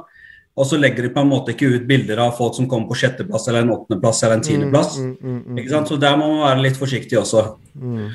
Og 0.57 0.65
så 0.65 0.79
legger 0.81 1.05
de 1.05 1.11
på 1.13 1.21
en 1.21 1.29
måte 1.29 1.53
ikke 1.53 1.69
ut 1.75 1.83
bilder 1.89 2.17
av 2.23 2.31
folk 2.39 2.55
som 2.57 2.65
kommer 2.69 2.89
på 2.89 2.97
sjetteplass 2.97 3.45
eller 3.45 3.61
en 3.61 3.75
åttendeplass 3.75 4.23
eller 4.23 4.39
en 4.39 4.41
mm, 4.41 4.47
tiendeplass. 4.47 4.95
Mm, 4.97 5.11
mm, 5.21 5.35
mm, 5.43 5.59
ikke 5.61 5.73
sant? 5.75 5.91
Så 5.91 5.99
der 6.01 6.17
må 6.17 6.31
man 6.31 6.41
være 6.47 6.63
litt 6.65 6.79
forsiktig 6.79 7.19
også. 7.21 7.43
Mm. 7.77 8.07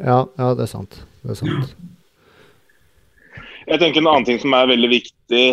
Ja, 0.00 0.22
ja, 0.24 0.48
det 0.56 0.64
er 0.64 0.72
sant. 0.72 0.96
Det 1.20 1.34
er 1.34 1.40
sant. 1.42 1.76
Jeg 3.66 3.82
tenker 3.82 4.00
En 4.00 4.08
annen 4.08 4.24
ting 4.24 4.40
som 4.40 4.56
er 4.56 4.70
veldig 4.70 4.88
viktig, 4.94 5.44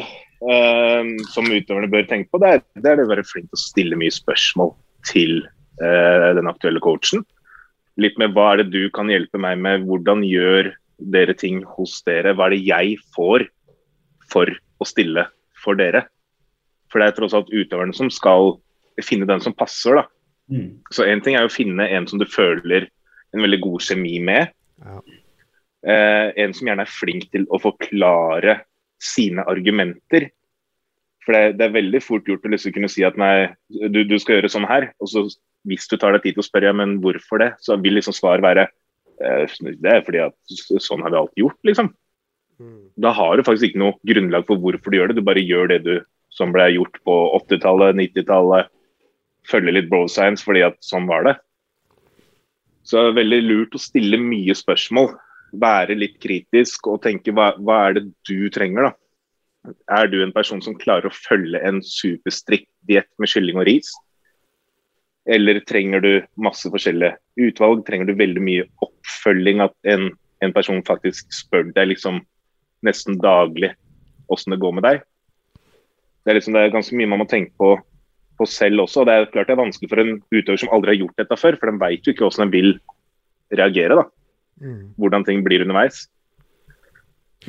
eh, 0.54 1.12
som 1.34 1.52
utøverne 1.52 1.92
bør 1.92 2.08
tenke 2.08 2.32
på, 2.32 2.40
det 2.40 2.56
er, 2.56 2.64
det 2.80 2.94
er 2.94 3.02
det 3.02 3.10
å 3.10 3.12
være 3.12 3.28
flink 3.28 3.50
til 3.50 3.60
å 3.60 3.64
stille 3.66 4.00
mye 4.00 4.16
spørsmål 4.16 4.72
til 5.10 5.42
eh, 5.84 6.30
den 6.40 6.48
aktuelle 6.48 6.80
coachen 6.84 7.26
litt 8.02 8.18
med 8.22 8.34
hva 8.34 8.54
er 8.54 8.64
det 8.64 8.72
du 8.74 8.90
kan 8.94 9.12
hjelpe 9.12 9.40
meg 9.42 9.60
med, 9.62 9.86
hvordan 9.88 10.24
gjør 10.26 10.72
dere 11.14 11.36
ting 11.38 11.62
hos 11.76 12.00
dere? 12.08 12.34
Hva 12.34 12.48
er 12.48 12.56
det 12.56 12.64
jeg 12.66 12.98
får 13.16 13.48
for 14.32 14.50
å 14.82 14.88
stille 14.88 15.28
for 15.64 15.78
dere? 15.80 16.06
For 16.92 17.02
det 17.02 17.10
er 17.10 17.18
tross 17.18 17.36
alt 17.38 17.52
utøverne 17.54 17.96
som 17.98 18.12
skal 18.14 18.56
finne 19.02 19.30
den 19.30 19.42
som 19.42 19.56
passer. 19.58 20.02
da. 20.02 20.06
Mm. 20.54 20.84
Så 20.94 21.08
én 21.10 21.24
ting 21.24 21.38
er 21.38 21.48
å 21.48 21.54
finne 21.54 21.88
en 21.90 22.08
som 22.10 22.22
du 22.22 22.28
føler 22.30 22.90
en 23.34 23.42
veldig 23.42 23.62
god 23.64 23.86
kjemi 23.86 24.20
med. 24.22 24.54
Ja. 24.84 25.00
Eh, 25.84 26.28
en 26.44 26.54
som 26.56 26.70
gjerne 26.70 26.86
er 26.86 26.92
flink 26.92 27.28
til 27.34 27.48
å 27.52 27.60
forklare 27.62 28.62
sine 29.04 29.44
argumenter. 29.50 30.30
For 31.24 31.36
det, 31.36 31.58
det 31.60 31.68
er 31.68 31.76
veldig 31.78 32.02
fort 32.04 32.28
gjort 32.28 32.46
å 32.46 32.52
liksom 32.52 32.76
kunne 32.76 32.92
si 32.92 33.06
at 33.08 33.18
nei, 33.20 33.48
du, 33.72 34.02
du, 34.04 34.16
skal 34.20 34.38
gjøre 34.38 34.52
sånn 34.52 34.68
her. 34.68 34.90
Og 35.00 35.12
så 35.12 35.26
hvis 35.70 35.88
du 35.88 35.96
tar 35.98 36.16
deg 36.16 36.26
tid 36.26 36.38
til 36.38 36.44
å 36.44 36.48
spørre 36.48 36.72
ja, 36.72 36.76
men 36.76 36.98
hvorfor 37.04 37.40
det, 37.40 37.54
så 37.64 37.78
vil 37.80 37.96
liksom 37.96 38.16
svaret 38.16 38.44
være 38.44 38.66
eh, 38.68 39.60
det 39.80 39.92
er 39.94 40.04
fordi 40.04 40.24
at 40.26 40.82
sånn 40.84 41.04
har 41.06 41.14
vi 41.14 41.22
alltid 41.22 41.46
gjort, 41.46 41.60
liksom. 41.70 41.94
Mm. 42.60 42.82
Da 43.06 43.14
har 43.16 43.38
du 43.38 43.46
faktisk 43.48 43.72
ikke 43.72 43.82
noe 43.82 43.96
grunnlag 44.08 44.46
for 44.50 44.60
hvorfor 44.62 44.92
du 44.92 45.00
gjør 45.00 45.12
det, 45.12 45.22
du 45.22 45.26
bare 45.26 45.44
gjør 45.44 45.72
det 45.72 45.80
du 45.88 45.96
som 46.34 46.54
ble 46.54 46.66
gjort 46.74 47.00
på 47.06 47.16
80-tallet, 47.40 47.98
90-tallet. 48.00 48.72
Følger 49.50 49.76
litt 49.76 49.90
bro 49.92 50.06
science 50.12 50.46
fordi 50.46 50.64
at 50.66 50.80
sånn 50.84 51.08
var 51.10 51.28
det. 51.28 51.36
Så 52.84 53.00
det 53.00 53.12
er 53.12 53.20
veldig 53.22 53.42
lurt 53.46 53.78
å 53.78 53.82
stille 53.82 54.20
mye 54.20 54.56
spørsmål. 54.58 55.14
Være 55.62 55.96
litt 55.96 56.18
kritisk 56.24 56.90
og 56.92 57.04
tenke 57.04 57.32
hva, 57.36 57.54
hva 57.62 57.80
er 57.88 58.00
det 58.00 58.06
du 58.28 58.50
trenger, 58.54 58.90
da. 58.90 59.03
Er 59.64 60.10
du 60.12 60.18
en 60.24 60.34
person 60.36 60.62
som 60.64 60.76
klarer 60.80 61.08
å 61.08 61.16
følge 61.16 61.62
en 61.64 61.80
superstrikt 61.86 62.72
diett 62.90 63.10
med 63.22 63.32
kylling 63.32 63.62
og 63.62 63.68
ris? 63.70 63.92
Eller 65.24 65.62
trenger 65.64 66.04
du 66.04 66.12
masse 66.36 66.68
forskjellige 66.68 67.16
utvalg? 67.40 67.86
Trenger 67.88 68.10
du 68.10 68.20
veldig 68.20 68.44
mye 68.44 68.68
oppfølging? 68.84 69.64
At 69.64 69.76
en, 69.88 70.10
en 70.44 70.56
person 70.56 70.84
faktisk 70.84 71.32
spør 71.36 71.70
deg 71.72 71.94
liksom 71.94 72.20
nesten 72.84 73.20
daglig 73.24 73.72
åssen 74.34 74.56
det 74.56 74.60
går 74.60 74.76
med 74.76 74.88
deg? 74.88 75.04
Det 76.24 76.32
er, 76.32 76.40
liksom, 76.40 76.56
det 76.56 76.66
er 76.66 76.76
ganske 76.76 76.96
mye 77.00 77.12
man 77.12 77.22
må 77.24 77.28
tenke 77.32 77.56
på, 77.60 77.76
på 78.40 78.48
selv 78.48 78.86
også. 78.86 79.04
og 79.04 79.08
Det 79.08 79.16
er 79.16 79.32
klart 79.32 79.52
det 79.52 79.56
er 79.56 79.64
vanskelig 79.64 79.92
for 79.92 80.04
en 80.04 80.18
utøver 80.32 80.60
som 80.60 80.76
aldri 80.76 80.94
har 80.94 81.02
gjort 81.04 81.24
dette 81.24 81.40
før, 81.40 81.60
for 81.60 81.72
den 81.72 81.80
veit 81.82 82.04
jo 82.04 82.16
ikke 82.16 82.28
hvordan 82.28 82.48
den 82.48 82.54
vil 82.56 82.76
reagere. 83.56 84.00
da. 84.00 84.06
Mm. 84.64 84.94
Hvordan 85.00 85.28
ting 85.28 85.44
blir 85.46 85.64
underveis. 85.64 86.06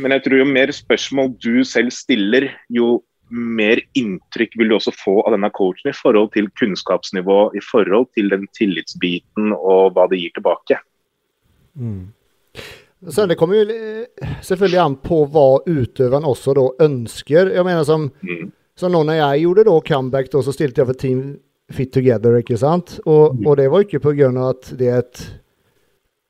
Men 0.00 0.14
jeg 0.16 0.24
tror 0.24 0.40
jo 0.40 0.46
mer 0.48 0.72
spørsmål 0.74 1.34
du 1.42 1.64
selv 1.68 1.92
stiller, 1.94 2.48
jo 2.72 2.98
mer 3.34 3.80
inntrykk 3.98 4.58
vil 4.58 4.70
du 4.70 4.76
også 4.76 4.92
få 4.94 5.16
av 5.24 5.34
denne 5.34 5.50
coachen 5.54 5.90
i 5.90 5.96
forhold 5.96 6.32
til 6.34 6.50
kunnskapsnivå, 6.60 7.38
i 7.56 7.62
forhold 7.64 8.10
til 8.16 8.28
den 8.32 8.46
tillitsbiten 8.56 9.54
og 9.56 9.94
hva 9.94 10.06
det 10.10 10.20
gir 10.20 10.34
tilbake. 10.36 10.78
Mm. 11.74 12.12
Sen 13.12 13.28
det 13.28 13.36
kommer 13.36 13.60
jo 13.60 13.78
selvfølgelig 14.44 14.80
an 14.80 14.98
på 15.04 15.24
hva 15.32 15.48
utøveren 15.66 16.28
også 16.28 16.54
da 16.56 16.68
ønsker. 16.86 17.52
Jeg 17.52 17.66
mener 17.66 17.84
som, 17.88 18.08
mm. 18.24 18.52
som 18.80 18.94
nå 18.94 19.02
når 19.04 19.20
jeg 19.20 19.44
gjorde 19.44 19.66
da 19.68 19.80
comeback, 19.88 20.30
da, 20.32 20.44
så 20.44 20.54
stilte 20.54 20.82
jeg 20.82 20.90
for 20.92 21.00
Team 21.00 21.24
Fit 21.72 21.92
Together, 21.92 22.38
ikke 22.40 22.60
sant? 22.60 22.98
Og, 23.04 23.34
mm. 23.36 23.46
og 23.48 23.58
det 23.60 23.70
var 23.72 23.84
ikke 23.84 24.02
pga. 24.04 24.30
at 24.48 24.72
det 24.78 24.88
er 24.92 25.02
et 25.02 25.24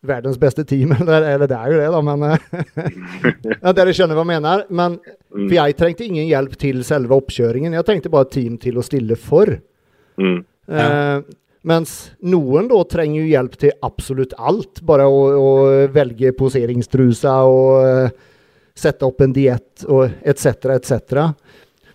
verdens 0.07 0.39
beste 0.41 0.65
team. 0.69 0.93
Eller, 1.01 1.29
eller 1.35 1.51
det 1.51 1.59
er 1.59 1.73
jo 1.73 1.79
det, 1.81 1.91
da, 1.95 2.01
men 2.05 2.27
ja, 3.63 3.73
Dere 3.77 3.95
skjønner 3.97 4.19
hva 4.19 4.25
jeg 4.25 4.33
mener? 4.33 4.67
Men, 4.71 4.99
mm. 5.03 5.47
for 5.47 5.57
jeg 5.59 5.79
trengte 5.79 6.09
ingen 6.09 6.29
hjelp 6.29 6.59
til 6.61 6.83
selve 6.87 7.17
oppkjøringen. 7.19 7.77
Jeg 7.77 7.89
trengte 7.89 8.13
bare 8.13 8.29
et 8.29 8.37
team 8.37 8.59
til 8.63 8.79
å 8.79 8.85
stille 8.87 9.19
for. 9.21 9.57
Mm. 10.21 10.39
Ja. 10.69 10.85
Eh, 10.85 11.35
mens 11.65 11.95
noen 12.21 12.69
da 12.69 12.83
trenger 12.89 13.23
jo 13.23 13.31
hjelp 13.31 13.57
til 13.61 13.73
absolutt 13.87 14.35
alt. 14.37 14.83
Bare 14.85 15.07
å, 15.09 15.21
å 15.33 15.53
velge 15.93 16.35
poseringstrusa 16.37 17.39
og 17.49 17.71
uh, 17.81 18.35
sette 18.77 19.07
opp 19.09 19.23
en 19.25 19.33
diett 19.33 19.87
og 19.89 20.11
etc., 20.21 20.75
etc. 20.75 21.23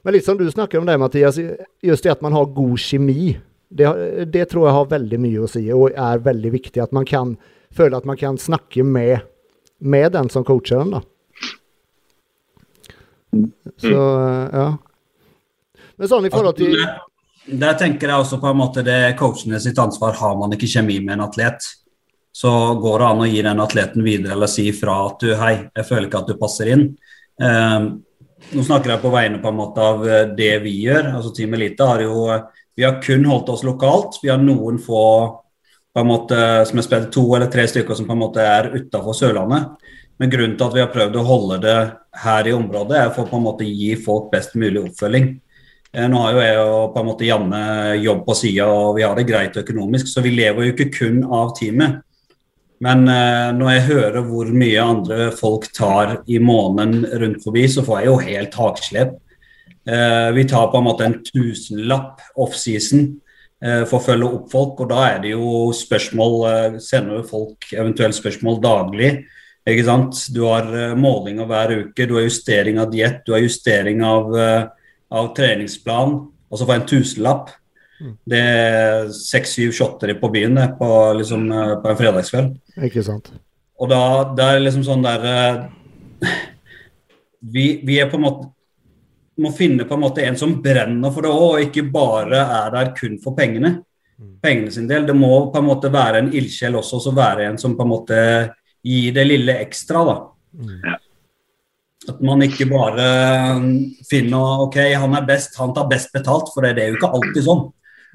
Men 0.01 0.15
litt 0.15 0.25
som 0.25 0.39
du 0.39 0.47
snakker 0.49 0.79
om 0.79 0.89
det, 0.89 0.97
Mathias, 0.97 1.37
just 1.83 2.05
det 2.05 2.15
at 2.15 2.25
man 2.25 2.33
har 2.33 2.49
god 2.55 2.81
kjemi. 2.81 3.35
Det, 3.69 3.85
det 4.33 4.47
tror 4.49 4.65
jeg 4.65 4.77
har 4.79 4.91
veldig 4.95 5.21
mye 5.21 5.45
å 5.45 5.51
si, 5.51 5.67
og 5.75 5.93
er 5.93 6.25
veldig 6.25 6.53
viktig. 6.55 6.81
At 6.81 6.95
man 6.95 7.05
kan 7.05 7.35
føler 7.75 7.97
at 7.97 8.07
man 8.09 8.17
kan 8.17 8.37
snakke 8.37 8.83
med, 8.83 9.19
med 9.79 10.11
den 10.15 10.29
som 10.29 10.45
coacher 10.45 10.83
den, 10.83 10.97
da. 10.97 11.03
Så, 13.77 13.99
ja. 14.53 14.69
Men 15.99 16.09
sånn 16.09 16.25
i 16.25 16.31
forhold 16.33 16.57
til 16.57 16.73
Der 17.45 17.75
tenker 17.77 18.09
jeg 18.09 18.23
også 18.23 18.39
på 18.41 18.49
en 18.49 18.57
måte 18.57 18.81
det 18.85 19.13
coachene 19.19 19.59
sitt 19.61 19.77
ansvar. 19.79 20.17
Har 20.17 20.35
man 20.39 20.53
ikke 20.55 20.69
kjemi 20.69 20.99
med 21.03 21.15
en 21.15 21.27
atlet, 21.27 21.65
så 22.35 22.51
går 22.81 22.99
det 22.99 23.07
an 23.07 23.23
å 23.23 23.29
gi 23.29 23.41
den 23.45 23.63
atleten 23.63 24.05
videre 24.05 24.35
eller 24.35 24.51
si 24.51 24.67
ifra 24.69 24.99
at 25.07 25.23
du 25.23 25.33
hei, 25.37 25.55
jeg 25.75 25.87
føler 25.87 26.07
ikke 26.07 26.21
at 26.23 26.29
du 26.29 26.37
passer 26.41 26.71
inn. 26.75 26.85
Um, 27.39 27.89
nå 28.53 28.63
snakker 28.65 28.93
jeg 28.93 29.03
på 29.03 29.11
vegne 29.13 29.41
på 29.41 29.51
en 29.51 29.57
måte 29.57 29.83
av 29.83 30.03
eh, 30.07 30.29
det 30.35 30.53
vi 30.63 30.77
gjør. 30.85 31.13
altså 31.17 31.33
Team 31.35 31.53
Elite 31.57 31.85
har 31.85 32.03
jo 32.05 32.27
Vi 32.79 32.85
har 32.85 33.01
kun 33.03 33.25
holdt 33.27 33.49
oss 33.51 33.65
lokalt. 33.67 34.21
Vi 34.23 34.29
har 34.31 34.39
noen 34.39 34.77
få 34.79 35.01
på 35.93 36.03
en 36.03 36.09
måte, 36.09 36.39
som 36.69 36.79
er 36.79 36.85
spilt 36.85 37.11
to 37.13 37.23
eller 37.35 37.49
tre 37.51 37.65
stykker 37.69 37.97
som 37.97 38.07
på 38.07 38.15
en 38.15 38.21
måte 38.21 38.43
er 38.45 38.71
utafor 38.75 39.17
Sørlandet. 39.17 39.71
Men 40.19 40.31
grunnen 40.31 40.57
til 40.59 40.67
at 40.67 40.75
vi 40.75 40.83
har 40.83 40.91
prøvd 40.93 41.15
å 41.17 41.27
holde 41.27 41.59
det 41.63 41.77
her 42.23 42.49
i 42.49 42.55
området, 42.55 42.97
er 42.97 43.13
for 43.15 43.29
på 43.29 43.39
en 43.39 43.45
måte 43.45 43.67
gi 43.67 43.93
folk 43.99 44.27
best 44.33 44.57
mulig 44.59 44.83
oppfølging. 44.83 45.31
Eh, 45.93 46.05
nå 46.11 46.19
har 46.21 46.35
jo 46.35 46.43
jeg 46.43 46.59
og 46.65 46.91
på 46.93 47.01
en 47.01 47.07
måte 47.07 47.25
Janne 47.25 47.61
jobb 48.03 48.25
på 48.27 48.35
sida, 48.37 48.67
og 48.67 48.97
vi 48.99 49.05
har 49.07 49.15
det 49.17 49.25
greit 49.29 49.57
økonomisk, 49.57 50.11
så 50.11 50.21
vi 50.25 50.35
lever 50.35 50.67
jo 50.67 50.75
ikke 50.75 50.91
kun 50.99 51.23
av 51.23 51.55
teamet. 51.57 52.03
Men 52.83 53.07
eh, 53.11 53.49
når 53.55 53.71
jeg 53.73 53.87
hører 53.89 54.27
hvor 54.27 54.51
mye 54.55 54.83
andre 54.83 55.31
folk 55.35 55.67
tar 55.75 56.19
i 56.31 56.37
måneden 56.39 57.07
rundt 57.23 57.41
forbi, 57.43 57.65
så 57.71 57.83
får 57.87 58.01
jeg 58.01 58.11
jo 58.11 58.19
helt 58.27 58.59
hakeslepp. 58.59 59.17
Eh, 59.89 60.29
vi 60.35 60.45
tar 60.47 60.69
på 60.69 60.79
en 60.79 60.87
måte 60.87 61.07
en 61.07 61.17
tusenlapp 61.25 62.21
offseason 62.39 63.09
Eh, 63.59 63.81
for 63.89 63.99
å 63.99 64.05
følge 64.05 64.29
opp 64.37 64.47
folk. 64.53 64.79
Og 64.83 64.91
da 64.91 65.03
er 65.09 65.21
det 65.23 65.33
jo 65.33 65.67
spørsmål 65.75 66.79
Sender 66.79 66.79
Sender 66.83 67.27
folk 67.27 67.69
eventuelt 67.75 68.15
spørsmål 68.15 68.61
daglig. 68.63 69.13
Ikke 69.69 69.85
sant? 69.85 70.21
Du 70.33 70.45
har 70.47 70.69
eh, 70.71 70.97
målinger 70.97 71.49
hver 71.49 71.75
uke, 71.83 72.07
du 72.07 72.15
har 72.17 72.27
justering 72.27 72.79
av 72.79 72.91
diett, 72.93 73.21
du 73.27 73.35
har 73.35 73.43
justering 73.43 74.03
av, 74.05 74.31
av 75.11 75.31
treningsplan. 75.37 76.15
Og 76.49 76.57
så 76.57 76.65
får 76.65 76.75
jeg 76.75 76.81
en 76.81 76.91
tusenlapp. 76.93 77.51
Mm. 77.99 78.13
Det 78.31 78.39
er 78.39 79.11
seks-syv 79.11 79.73
shotter 79.75 80.15
på 80.17 80.31
byen 80.31 80.55
på, 80.79 80.89
liksom, 81.19 81.49
på 81.83 81.91
en 81.91 81.99
fredagskveld. 81.99 82.55
Ikke 82.87 83.03
sant. 83.03 83.27
Og 83.79 83.91
da 83.91 84.01
det 84.35 84.45
er 84.45 84.63
liksom 84.63 84.85
sånn 84.87 85.03
der 85.03 85.27
vi, 87.39 87.79
vi, 87.83 87.99
er 87.99 88.09
på 88.11 88.17
en 88.19 88.25
måte 88.25 88.49
må 89.41 89.51
finne 89.55 89.85
på 89.87 89.95
en 89.95 90.03
måte 90.03 90.23
en 90.25 90.37
som 90.39 90.57
brenner 90.63 91.13
for 91.13 91.25
det 91.25 91.31
òg, 91.31 91.45
og 91.49 91.67
ikke 91.67 91.85
bare 91.93 92.41
er 92.43 92.73
der 92.75 92.93
kun 92.97 93.17
for 93.23 93.37
pengene. 93.37 93.79
Mm. 94.19 94.37
Pengene 94.43 94.71
sin 94.73 94.87
del. 94.89 95.05
Det 95.07 95.15
må 95.15 95.51
på 95.53 95.61
en 95.61 95.69
måte 95.69 95.91
være 95.93 96.23
en 96.23 96.33
ildsjel 96.35 96.77
også, 96.79 97.01
og 97.11 97.19
være 97.19 97.49
en 97.49 97.59
som 97.61 97.77
på 97.77 97.85
en 97.85 97.93
måte 97.93 98.19
gir 98.85 99.15
det 99.15 99.27
lille 99.27 99.59
ekstra. 99.63 100.03
da. 100.07 100.17
Mm. 100.59 100.97
At 102.09 102.21
man 102.25 102.41
ikke 102.41 102.65
bare 102.69 103.09
finner 104.09 104.63
ok, 104.65 104.79
han 104.97 105.17
er 105.17 105.27
best, 105.27 105.57
han 105.59 105.73
tar 105.75 105.89
best 105.91 106.13
betalt, 106.15 106.53
for 106.53 106.65
det 106.65 106.83
er 106.83 106.93
jo 106.93 106.99
ikke 106.99 107.11
alltid 107.19 107.43
sånn. 107.45 107.67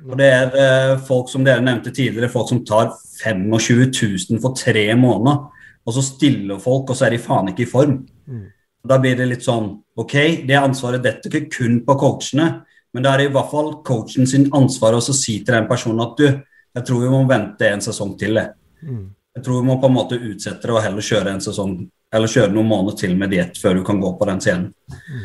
Og 0.04 0.16
Det 0.18 0.26
er 0.26 0.56
eh, 0.58 0.94
folk 1.06 1.28
som 1.30 1.44
dere 1.46 1.62
nevnte 1.62 1.92
tidligere, 1.94 2.32
folk 2.32 2.48
som 2.50 2.64
tar 2.66 2.90
25 3.22 3.84
000 4.32 4.42
for 4.42 4.56
tre 4.58 4.88
måneder. 4.98 5.44
Og 5.84 5.94
så 5.94 6.02
stiller 6.02 6.62
folk, 6.62 6.90
og 6.90 6.96
så 6.96 7.06
er 7.06 7.14
de 7.14 7.22
faen 7.22 7.52
ikke 7.52 7.66
i 7.66 7.70
form. 7.70 8.00
Mm. 8.26 8.48
Da 8.84 8.98
blir 9.00 9.16
det 9.16 9.26
litt 9.30 9.44
sånn 9.44 9.70
OK, 9.96 10.14
det 10.48 10.56
ansvaret 10.58 11.02
detter 11.04 11.30
ikke 11.30 11.50
kun 11.56 11.78
på 11.86 11.96
coachene, 12.00 12.48
men 12.94 13.04
det 13.04 13.10
er 13.10 13.24
i 13.24 13.32
hvert 13.32 13.50
fall 13.50 13.70
coachen 13.86 14.28
sin 14.28 14.46
ansvar 14.54 14.96
å 14.96 15.02
si 15.04 15.38
til 15.40 15.56
den 15.56 15.68
personen 15.70 16.04
at 16.04 16.18
du, 16.18 16.26
jeg 16.74 16.86
tror 16.86 17.02
vi 17.02 17.10
må 17.10 17.22
vente 17.30 17.68
en 17.70 17.82
sesong 17.82 18.12
til. 18.18 18.36
Det. 18.38 18.46
Mm. 18.84 19.06
Jeg 19.38 19.46
tror 19.46 19.60
vi 19.60 19.68
må 19.70 19.78
på 19.82 19.90
en 19.90 19.96
måte 19.96 20.18
utsette 20.18 20.68
det 20.68 20.74
og 20.74 20.82
heller 20.84 21.06
kjøre 21.06 21.34
en 21.34 21.42
sesong 21.42 21.78
eller 22.14 22.30
kjøre 22.30 22.52
noen 22.54 22.70
måneder 22.70 22.98
til 23.00 23.16
med 23.18 23.32
diett 23.34 23.58
før 23.58 23.80
du 23.80 23.82
kan 23.86 23.98
gå 24.02 24.12
på 24.18 24.28
den 24.28 24.42
scenen. 24.42 24.68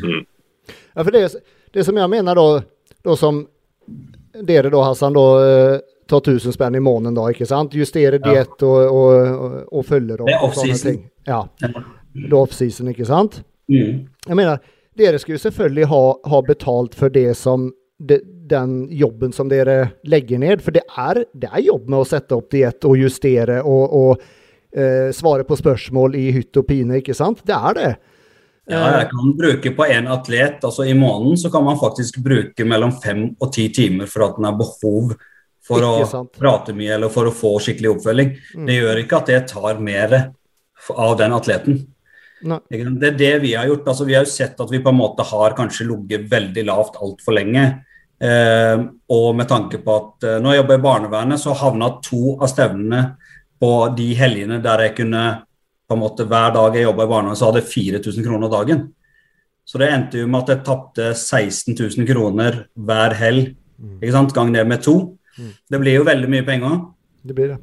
Mm. 0.02 0.24
Ja, 0.94 1.04
for 1.04 1.12
det, 1.14 1.22
det, 1.74 1.84
som 1.86 2.00
jeg 2.00 2.10
mener 2.10 2.38
da, 2.38 2.46
da 3.06 3.16
som 3.18 3.44
dere 4.46 4.72
da, 4.72 4.82
Hassan, 4.88 5.14
da, 5.14 5.26
eh, 5.44 5.76
tar 6.10 6.24
1000 6.24 6.56
spenn 6.56 6.74
i 6.74 6.82
måneden, 6.82 7.14
da, 7.14 7.28
ikke 7.30 7.46
sant? 7.46 7.76
Justere 7.78 8.18
diett 8.22 8.66
og, 8.66 8.80
og, 8.90 9.12
og, 9.30 9.54
og 9.78 9.86
følger 9.86 10.24
opp. 10.24 10.30
Det 10.30 10.34
er 10.34 10.48
off-season. 10.48 10.98
Ja. 11.28 11.44
er 11.62 12.34
off-season, 12.34 12.90
ikke 12.90 13.06
sant? 13.06 13.42
Mm. 13.70 14.04
Jeg 14.26 14.36
mener, 14.38 14.58
dere 14.98 15.20
skulle 15.22 15.40
selvfølgelig 15.40 15.88
ha, 15.90 16.02
ha 16.32 16.42
betalt 16.46 16.96
for 16.98 17.12
det 17.14 17.30
som 17.38 17.70
de, 18.00 18.18
den 18.50 18.88
jobben 18.90 19.32
som 19.32 19.48
dere 19.50 19.92
legger 20.08 20.42
ned. 20.42 20.64
For 20.64 20.74
det 20.74 20.84
er, 20.98 21.24
det 21.32 21.50
er 21.50 21.64
jobb 21.64 21.88
med 21.88 22.02
å 22.02 22.08
sette 22.08 22.36
opp 22.36 22.50
diett 22.52 22.84
og 22.88 22.98
justere 22.98 23.60
og, 23.62 23.96
og 23.96 24.22
eh, 24.74 25.10
svare 25.16 25.46
på 25.48 25.58
spørsmål 25.60 26.16
i 26.18 26.30
hytt 26.34 26.60
og 26.60 26.68
pine, 26.68 27.00
ikke 27.00 27.16
sant? 27.16 27.44
Det 27.46 27.56
er 27.56 27.78
det. 27.78 27.90
Ja, 28.70 28.84
jeg 29.00 29.08
kan 29.10 29.32
bruke 29.34 29.72
på 29.74 29.86
en 29.90 30.06
atlet, 30.12 30.60
altså 30.62 30.84
I 30.86 30.94
måneden 30.94 31.38
så 31.40 31.50
kan 31.50 31.64
man 31.66 31.78
faktisk 31.80 32.20
bruke 32.22 32.66
mellom 32.68 32.92
fem 33.02 33.24
og 33.40 33.50
ti 33.54 33.66
timer 33.74 34.06
for 34.10 34.28
at 34.28 34.36
den 34.36 34.46
har 34.46 34.58
behov 34.58 35.14
for 35.66 35.82
ikke 35.82 36.04
å 36.04 36.10
sant. 36.10 36.36
prate 36.38 36.74
mye 36.76 36.92
eller 36.94 37.10
for 37.12 37.26
å 37.26 37.34
få 37.34 37.56
skikkelig 37.62 37.96
oppfølging. 37.96 38.30
Mm. 38.54 38.68
Det 38.68 38.76
gjør 38.76 39.00
ikke 39.02 39.18
at 39.18 39.32
det 39.32 39.40
tar 39.50 39.82
mer 39.82 40.14
av 40.94 41.16
den 41.18 41.34
atleten. 41.34 41.80
Det 43.00 43.10
er 43.10 43.18
det 43.18 43.32
vi 43.42 43.54
har 43.54 43.68
gjort. 43.68 43.88
altså 43.92 44.06
Vi 44.08 44.16
har 44.16 44.24
jo 44.24 44.32
sett 44.32 44.60
at 44.60 44.72
vi 44.72 44.82
på 44.82 44.92
en 44.92 45.00
måte 45.00 45.26
har 45.26 45.56
kanskje 45.58 45.88
ligget 45.88 46.28
veldig 46.30 46.64
lavt 46.68 47.00
altfor 47.02 47.36
lenge. 47.36 47.64
Eh, 48.20 48.78
og 49.16 49.28
med 49.36 49.48
tanke 49.48 49.80
på 49.80 49.96
at 49.96 50.26
eh, 50.28 50.40
når 50.40 50.54
jeg 50.54 50.60
jobber 50.60 50.78
i 50.78 50.84
barnevernet, 50.84 51.40
så 51.40 51.56
havna 51.56 51.94
to 52.04 52.36
av 52.36 52.50
stevnene 52.52 53.04
på 53.60 53.72
de 53.96 54.10
helgene 54.16 54.60
der 54.64 54.86
jeg 54.86 54.96
kunne 55.02 55.24
på 55.90 55.96
en 55.96 56.02
måte 56.04 56.22
Hver 56.28 56.52
dag 56.54 56.76
jeg 56.76 56.86
jobba 56.86 57.02
i 57.02 57.10
barnevernet, 57.10 57.38
så 57.40 57.48
hadde 57.48 57.64
jeg 57.64 57.96
4000 57.98 58.26
kroner 58.28 58.52
dagen. 58.52 58.84
Så 59.66 59.80
det 59.80 59.88
endte 59.90 60.20
jo 60.20 60.28
med 60.30 60.44
at 60.44 60.52
jeg 60.52 60.64
tapte 60.66 61.08
16 61.14 61.74
000 61.74 62.06
kroner 62.06 62.64
hver 62.74 63.16
helg. 63.18 63.56
Mm. 63.80 63.96
ikke 63.98 64.14
sant, 64.14 64.34
Gang 64.36 64.52
det 64.54 64.66
med 64.68 64.84
to. 64.84 64.94
Mm. 65.38 65.52
Det 65.72 65.80
blir 65.82 65.98
jo 65.98 66.06
veldig 66.06 66.30
mye 66.30 66.46
penger. 66.46 66.78
Det 67.26 67.34
blir 67.34 67.52
det. 67.54 67.58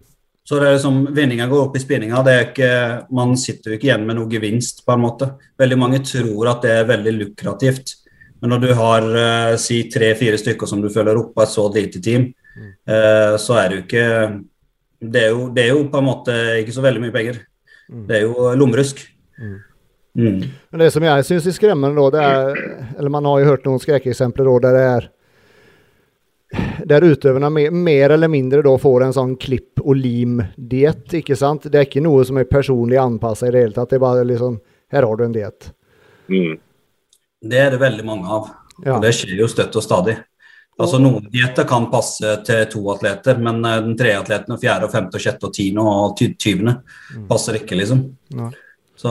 Så 0.48 0.62
det 0.62 0.68
er 0.70 0.78
liksom, 0.78 1.00
vinninga 1.12 1.46
går 1.52 1.66
opp 1.66 1.74
i 1.76 1.82
spinninga. 1.84 2.22
Det 2.24 2.34
er 2.34 2.46
ikke, 2.46 2.74
man 3.20 3.34
sitter 3.40 3.74
jo 3.74 3.78
ikke 3.78 3.90
igjen 3.90 4.06
med 4.08 4.16
noe 4.16 4.32
gevinst, 4.32 4.86
på 4.88 4.94
en 4.96 5.04
måte. 5.04 5.28
Veldig 5.60 5.78
mange 5.82 6.00
tror 6.08 6.54
at 6.54 6.64
det 6.64 6.72
er 6.72 6.88
veldig 6.88 7.14
lukrativt. 7.18 7.98
Men 8.40 8.54
når 8.54 8.62
du 8.64 8.70
har 8.78 9.08
eh, 9.24 9.56
si 9.60 9.82
tre-fire 9.92 10.40
stykker 10.40 10.70
som 10.70 10.80
du 10.80 10.88
følger 10.94 11.20
opp 11.20 11.34
på 11.36 11.44
et 11.44 11.52
så 11.52 11.66
lite 11.74 12.00
team, 12.04 12.30
mm. 12.56 12.72
uh, 12.88 13.34
så 13.42 13.58
er 13.60 13.68
det 13.68 13.80
jo 13.80 13.84
ikke 13.84 14.08
det 14.98 15.22
er, 15.22 15.30
jo, 15.34 15.50
det 15.54 15.64
er, 15.66 15.74
jo, 15.76 15.84
på 15.92 16.00
en 16.00 16.08
måte 16.08 16.36
ikke 16.62 16.74
så 16.74 16.86
veldig 16.86 17.04
mye 17.04 17.14
penger. 17.14 17.42
Mm. 17.92 18.06
Det 18.08 18.16
er 18.18 18.24
jo 18.24 18.54
lommerusk. 18.58 19.04
Mm. 19.38 19.58
Mm. 20.18 20.40
Men 20.72 20.82
det 20.82 20.90
som 20.96 21.06
jeg 21.06 21.26
syns 21.28 21.52
er 21.52 21.54
skremmende, 21.54 21.94
da, 22.00 22.08
det 22.16 22.24
er 22.26 22.96
Eller 22.98 23.12
man 23.14 23.28
har 23.30 23.44
jo 23.44 23.50
hørt 23.52 23.68
noen 23.68 23.84
skrekkeksempler 23.84 24.48
der 24.64 24.74
det 24.74 24.86
er 24.96 25.10
der 26.88 27.04
utøverne 27.04 27.50
mer, 27.52 27.72
mer 27.72 28.14
eller 28.16 28.32
mindre 28.32 28.62
da 28.64 28.74
får 28.80 29.04
en 29.04 29.16
sånn 29.16 29.34
klipp 29.42 29.82
og 29.84 29.98
lim-diett, 30.00 31.18
ikke 31.20 31.36
sant? 31.36 31.68
Det 31.68 31.82
er 31.82 31.90
ikke 31.90 32.04
noe 32.06 32.24
som 32.28 32.40
er 32.40 32.48
personlig 32.48 33.00
anpassa 33.02 33.50
i 33.50 33.52
det 33.52 33.66
hele 33.66 33.76
tatt. 33.76 33.92
Det 33.92 34.00
er 34.00 34.06
bare 34.06 34.24
liksom 34.28 34.60
Her 34.88 35.04
har 35.04 35.18
du 35.20 35.24
en 35.26 35.34
diett. 35.36 35.74
Mm. 36.32 36.54
Det 37.44 37.58
er 37.60 37.74
det 37.74 37.82
veldig 37.82 38.06
mange 38.08 38.32
av. 38.32 38.46
Ja. 38.86 38.96
Og 38.96 39.02
det 39.04 39.12
skjer 39.18 39.36
jo 39.42 39.50
støtt 39.52 39.76
og 39.76 39.84
stadig. 39.84 40.16
Altså 40.80 41.00
Noen 41.02 41.26
dietter 41.34 41.66
kan 41.68 41.90
passe 41.92 42.36
til 42.48 42.62
to 42.72 42.84
atleter, 42.94 43.40
men 43.42 43.60
eh, 43.66 43.82
den 43.82 43.98
tredje 43.98 44.22
atleten, 44.22 44.54
og 44.54 44.62
fjerde, 44.62 44.88
og 44.88 44.94
femte, 44.94 45.18
og 45.18 45.24
sjette, 45.26 45.50
og 45.50 45.56
tiende 45.58 45.84
og 45.84 46.16
ty- 46.20 46.38
tyvende 46.38 46.78
passer 47.28 47.58
ikke, 47.60 47.80
liksom. 47.82 48.04
Nei. 48.38 48.52
Så 48.98 49.10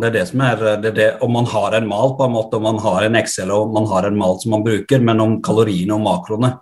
det 0.00 0.10
er 0.10 0.14
det 0.14 0.24
som 0.30 0.40
er 0.46 0.62
det 0.80 0.90
er 0.92 0.96
det, 0.96 1.08
Om 1.24 1.32
man 1.32 1.48
har 1.50 1.74
en 1.76 1.88
mal, 1.88 2.14
på 2.16 2.24
en 2.24 2.36
måte, 2.36 2.56
om 2.56 2.62
man 2.68 2.78
har 2.80 3.04
en 3.04 3.18
Excel 3.18 3.50
og 3.52 3.72
man 3.74 3.88
har 3.90 4.06
en 4.08 4.16
mal 4.16 4.38
som 4.40 4.54
man 4.54 4.64
bruker, 4.64 5.02
men 5.04 5.20
om 5.20 5.40
kaloriene 5.44 5.96
og 5.96 6.04
makroene 6.06 6.54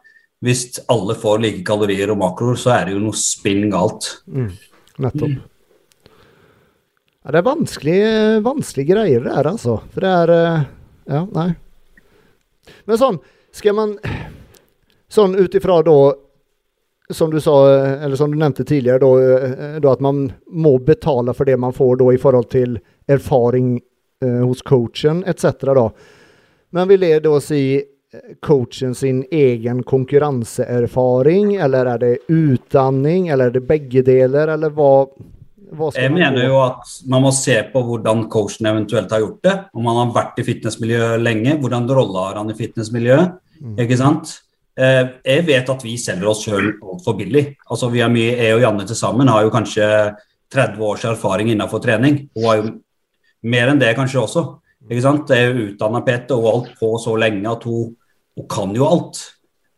Hvis 0.44 0.66
alle 0.92 1.16
får 1.16 1.40
like 1.40 1.64
kalorier 1.64 2.10
og 2.12 2.20
makroer, 2.20 2.58
så 2.60 2.74
er 2.74 2.88
det 2.88 2.96
jo 2.98 3.02
noe 3.06 3.16
spinn 3.16 3.70
galt. 3.72 4.10
Nettopp. 5.00 5.38
Ja, 7.24 7.32
det 7.32 7.40
er 7.40 7.46
vanskelig, 7.46 8.00
vanskelige 8.44 8.92
greier 8.92 9.24
det 9.24 9.32
her, 9.32 9.48
altså. 9.48 9.78
For 9.94 10.04
det 10.04 10.10
er 10.12 10.32
eh, 10.34 10.66
Ja, 11.08 11.22
nei. 11.32 11.54
Men 12.84 13.00
sånn, 13.00 13.18
skal 13.52 13.76
man 13.76 13.96
Sånn 15.12 15.36
ut 15.36 15.54
ifra 15.54 15.78
da 15.84 15.96
Som 17.12 17.32
du 17.32 17.38
sa, 17.40 17.54
eller 18.04 18.16
som 18.16 18.32
du 18.32 18.38
nevnte 18.40 18.64
tidligere, 18.64 19.00
da, 19.00 19.38
eh, 19.38 19.80
da 19.80 19.92
at 19.92 20.04
man 20.04 20.26
må 20.48 20.78
betale 20.84 21.34
for 21.36 21.48
det 21.48 21.56
man 21.60 21.72
får 21.76 21.98
da 22.00 22.12
i 22.12 22.20
forhold 22.20 22.48
til 22.52 22.78
erfaring 23.08 23.74
eh, 24.24 24.40
hos 24.40 24.62
coachen 24.64 25.20
etc. 25.28 25.76
Men 26.72 26.88
vil 26.88 27.04
det 27.04 27.24
da 27.24 27.36
si 27.44 27.60
coachen 28.40 28.94
sin 28.94 29.24
egen 29.30 29.82
konkurranseerfaring, 29.82 31.54
eller 31.56 31.86
er 31.94 32.02
det 32.02 32.12
utdanning, 32.28 33.28
eller 33.28 33.50
er 33.50 33.56
det 33.58 33.64
begge 33.68 34.02
deler, 34.06 34.52
eller 34.54 34.70
hva, 34.74 35.06
hva 35.74 35.90
Jeg 35.96 36.12
man 36.12 36.20
mener 36.20 36.46
jo 36.46 36.60
at 36.62 36.94
man 37.10 37.24
må 37.26 37.32
se 37.34 37.56
på 37.72 37.82
hvordan 37.86 38.26
coachen 38.32 38.70
eventuelt 38.70 39.10
har 39.10 39.24
gjort 39.24 39.42
det. 39.42 39.56
Om 39.74 39.90
han 39.90 40.00
har 40.02 40.14
vært 40.16 40.40
i 40.40 40.46
fitnessmiljøet 40.46 41.22
lenge, 41.22 41.58
hvordan 41.60 41.90
rolle 41.90 42.28
har 42.28 42.40
han 42.40 42.50
i 42.52 42.58
fitnessmiljøet. 42.58 43.40
Ikke 43.80 43.98
sant? 43.98 44.38
Eh, 44.76 45.06
Jeg 45.24 45.46
vet 45.46 45.70
at 45.70 45.84
vi 45.86 45.96
selger 46.00 46.30
oss 46.30 46.44
sjøl 46.44 46.72
altfor 46.82 47.16
billig. 47.18 47.46
Altså 47.70 47.90
vi 47.90 48.02
er 48.02 48.12
mye, 48.12 48.36
Jeg 48.36 48.56
og 48.56 48.64
Janne 48.64 48.86
til 48.86 48.98
sammen 48.98 49.28
har 49.28 49.42
jo 49.42 49.54
kanskje 49.54 49.86
30 50.54 50.82
års 50.82 51.04
erfaring 51.04 51.50
innenfor 51.50 51.82
trening. 51.82 52.28
Hun 52.34 52.44
har 52.44 52.56
jo 52.60 52.74
mer 53.44 53.70
enn 53.70 53.80
det 53.80 53.94
kanskje 53.96 54.22
også. 54.22 54.44
Ikke 54.90 55.04
sant? 55.04 55.28
Det 55.28 55.38
er 55.38 55.60
utdanna 55.68 56.02
PT 56.04 56.34
og 56.34 56.44
har 56.44 56.56
holdt 56.58 56.74
på 56.80 56.90
så 57.00 57.14
lenge 57.16 57.46
at 57.50 57.64
hun, 57.64 57.94
hun 58.36 58.48
kan 58.50 58.74
jo 58.74 58.86
alt. 58.88 59.20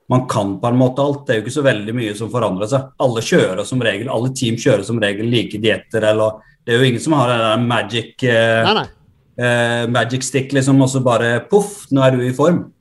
Man 0.09 0.29
kan 0.31 0.55
på 0.61 0.69
en 0.71 0.79
måte 0.79 1.03
alt. 1.03 1.25
Det 1.27 1.35
er 1.35 1.41
jo 1.41 1.45
ikke 1.47 1.57
så 1.57 1.65
veldig 1.67 1.95
mye 1.97 2.15
som 2.17 2.31
forandrer 2.31 2.71
seg. 2.71 2.93
Alle 3.03 3.23
kjører 3.27 3.65
som 3.67 3.83
regel, 3.83 4.09
alle 4.13 4.31
team 4.39 4.55
kjører 4.61 4.85
som 4.87 5.01
regel 5.03 5.27
like 5.33 5.59
dietter. 5.63 6.05
eller 6.13 6.39
Det 6.65 6.75
er 6.75 6.79
jo 6.81 6.87
ingen 6.93 7.03
som 7.03 7.17
har 7.19 7.29
den 7.33 7.43
der 7.43 7.67
magic, 7.67 8.23
eh, 8.23 8.63
Nei, 8.67 8.75
nei. 8.75 8.87
eh, 9.39 9.87
magic 9.91 10.23
stick, 10.23 10.53
liksom, 10.53 10.81
og 10.83 10.89
så 10.89 11.03
bare 11.03 11.41
poff, 11.51 11.87
nå 11.91 12.03
er 12.07 12.17
du 12.17 12.23
i 12.27 12.33
form. 12.35 12.73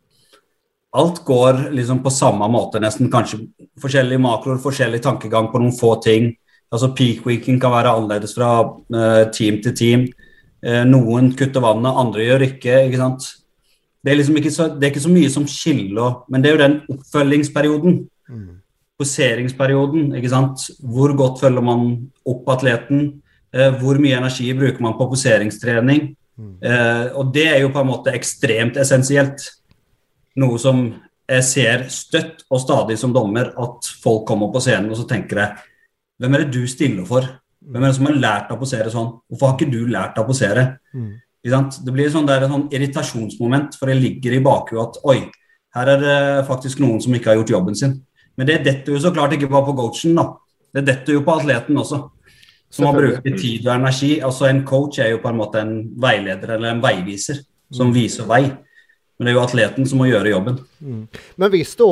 Alt 0.95 1.23
går 1.27 1.71
liksom 1.75 1.99
på 2.05 2.11
samme 2.13 2.47
måte, 2.47 2.79
nesten. 2.79 3.09
Kanskje 3.11 3.41
forskjellige 3.83 4.21
makroer, 4.23 4.61
forskjellig 4.63 5.01
tankegang 5.03 5.49
på 5.51 5.59
noen 5.59 5.75
få 5.75 5.95
ting. 6.01 6.29
Altså 6.71 6.93
Peak 6.95 7.25
weekend 7.27 7.59
kan 7.61 7.71
være 7.73 7.91
annerledes 7.97 8.33
fra 8.37 8.53
eh, 8.93 9.25
team 9.35 9.59
til 9.65 9.75
team. 9.75 10.05
Eh, 10.65 10.83
noen 10.87 11.33
kutter 11.37 11.61
vannet, 11.61 11.91
andre 12.05 12.23
gjør 12.23 12.45
ikke. 12.47 12.85
ikke 12.87 13.01
sant? 13.01 13.27
Det 14.05 14.11
er 14.13 14.19
liksom 14.19 14.37
ikke 14.37 14.53
så, 14.53 14.67
det 14.69 14.85
er 14.85 14.91
ikke 14.93 15.01
så 15.07 15.13
mye 15.13 15.31
som 15.33 15.47
skiller, 15.49 16.19
men 16.29 16.43
det 16.43 16.51
er 16.51 16.53
jo 16.53 16.61
den 16.61 16.75
oppfølgingsperioden. 16.93 17.95
Poseringsperioden, 19.01 20.11
ikke 20.15 20.29
sant. 20.31 20.67
Hvor 20.79 21.15
godt 21.17 21.41
følger 21.41 21.65
man 21.65 21.87
opp 22.25 22.51
atleten? 22.53 23.07
Eh, 23.55 23.73
hvor 23.81 23.97
mye 23.99 24.19
energi 24.19 24.51
bruker 24.53 24.83
man 24.85 24.93
på 24.99 25.09
poseringstrening? 25.09 26.11
Eh, 26.61 27.05
og 27.15 27.33
det 27.33 27.47
er 27.47 27.61
jo 27.63 27.71
på 27.73 27.81
en 27.81 27.89
måte 27.89 28.13
ekstremt 28.15 28.77
essensielt. 28.77 29.41
Noe 30.37 30.59
som 30.59 30.85
jeg 31.25 31.47
ser 31.47 31.85
støtt 31.89 32.43
og 32.51 32.61
stadig 32.61 32.99
som 33.01 33.13
dommer, 33.15 33.49
at 33.57 33.89
folk 34.03 34.27
kommer 34.29 34.51
på 34.53 34.61
scenen 34.61 34.91
og 34.91 34.99
så 34.99 35.07
tenker 35.09 35.41
jeg 35.41 35.71
Hvem 36.21 36.35
er 36.35 36.43
det 36.45 36.53
du 36.53 36.67
stiller 36.69 37.03
for? 37.07 37.25
Hvem 37.59 37.83
er 37.83 37.89
det 37.89 37.95
som 37.97 38.05
har 38.07 38.15
lært 38.15 38.45
deg 38.47 38.55
å 38.55 38.61
posere 38.61 38.91
sånn? 38.93 39.09
Hvorfor 39.27 39.49
har 39.49 39.55
ikke 39.57 39.73
du 39.73 39.81
lært 39.91 40.13
deg 40.15 40.23
å 40.23 40.29
posere? 40.29 40.63
Sant? 40.93 41.24
Det 41.45 41.93
blir 41.93 42.09
sånn 42.09 42.25
et 42.29 42.49
sånn 42.49 42.69
irritasjonsmoment, 42.73 43.75
for 43.77 43.91
det 43.91 43.99
ligger 44.01 44.33
i 44.33 44.41
bakhuet 44.41 44.81
at 44.81 45.03
oi, 45.05 45.19
her 45.75 45.91
er 45.93 45.99
det 46.01 46.47
faktisk 46.47 46.79
noen 46.81 47.01
som 47.03 47.13
ikke 47.13 47.29
har 47.29 47.37
gjort 47.41 47.53
jobben 47.53 47.75
sin. 47.77 48.01
Men 48.37 48.47
det 48.49 48.63
detter 48.65 48.95
jo 48.95 48.99
så 49.03 49.11
klart 49.13 49.35
ikke 49.35 49.49
bare 49.51 49.67
på 49.67 49.75
coachen, 49.77 50.15
da. 50.17 50.31
Det 50.73 50.83
detter 50.87 51.13
jo 51.19 51.21
på 51.23 51.35
atleten 51.37 51.77
også. 51.77 52.01
Som 52.73 52.89
har 52.89 52.97
brukt 52.97 53.23
tid 53.39 53.67
og 53.67 53.75
energi. 53.75 54.19
Altså 54.25 54.49
En 54.49 54.63
coach 54.67 54.97
er 54.99 55.11
jo 55.13 55.21
på 55.23 55.29
en 55.29 55.37
måte 55.37 55.61
en 55.61 55.75
veileder 56.01 56.55
eller 56.57 56.73
en 56.73 56.81
veiviser 56.83 57.37
som 57.71 57.93
viser 57.95 58.27
vei. 58.27 58.41
Men 58.49 59.27
det 59.27 59.31
er 59.31 59.37
jo 59.37 59.45
atleten 59.45 59.87
som 59.87 60.01
må 60.01 60.09
gjøre 60.09 60.33
jobben. 60.33 60.57
Men 60.81 61.51
hvis 61.53 61.75
da 61.79 61.87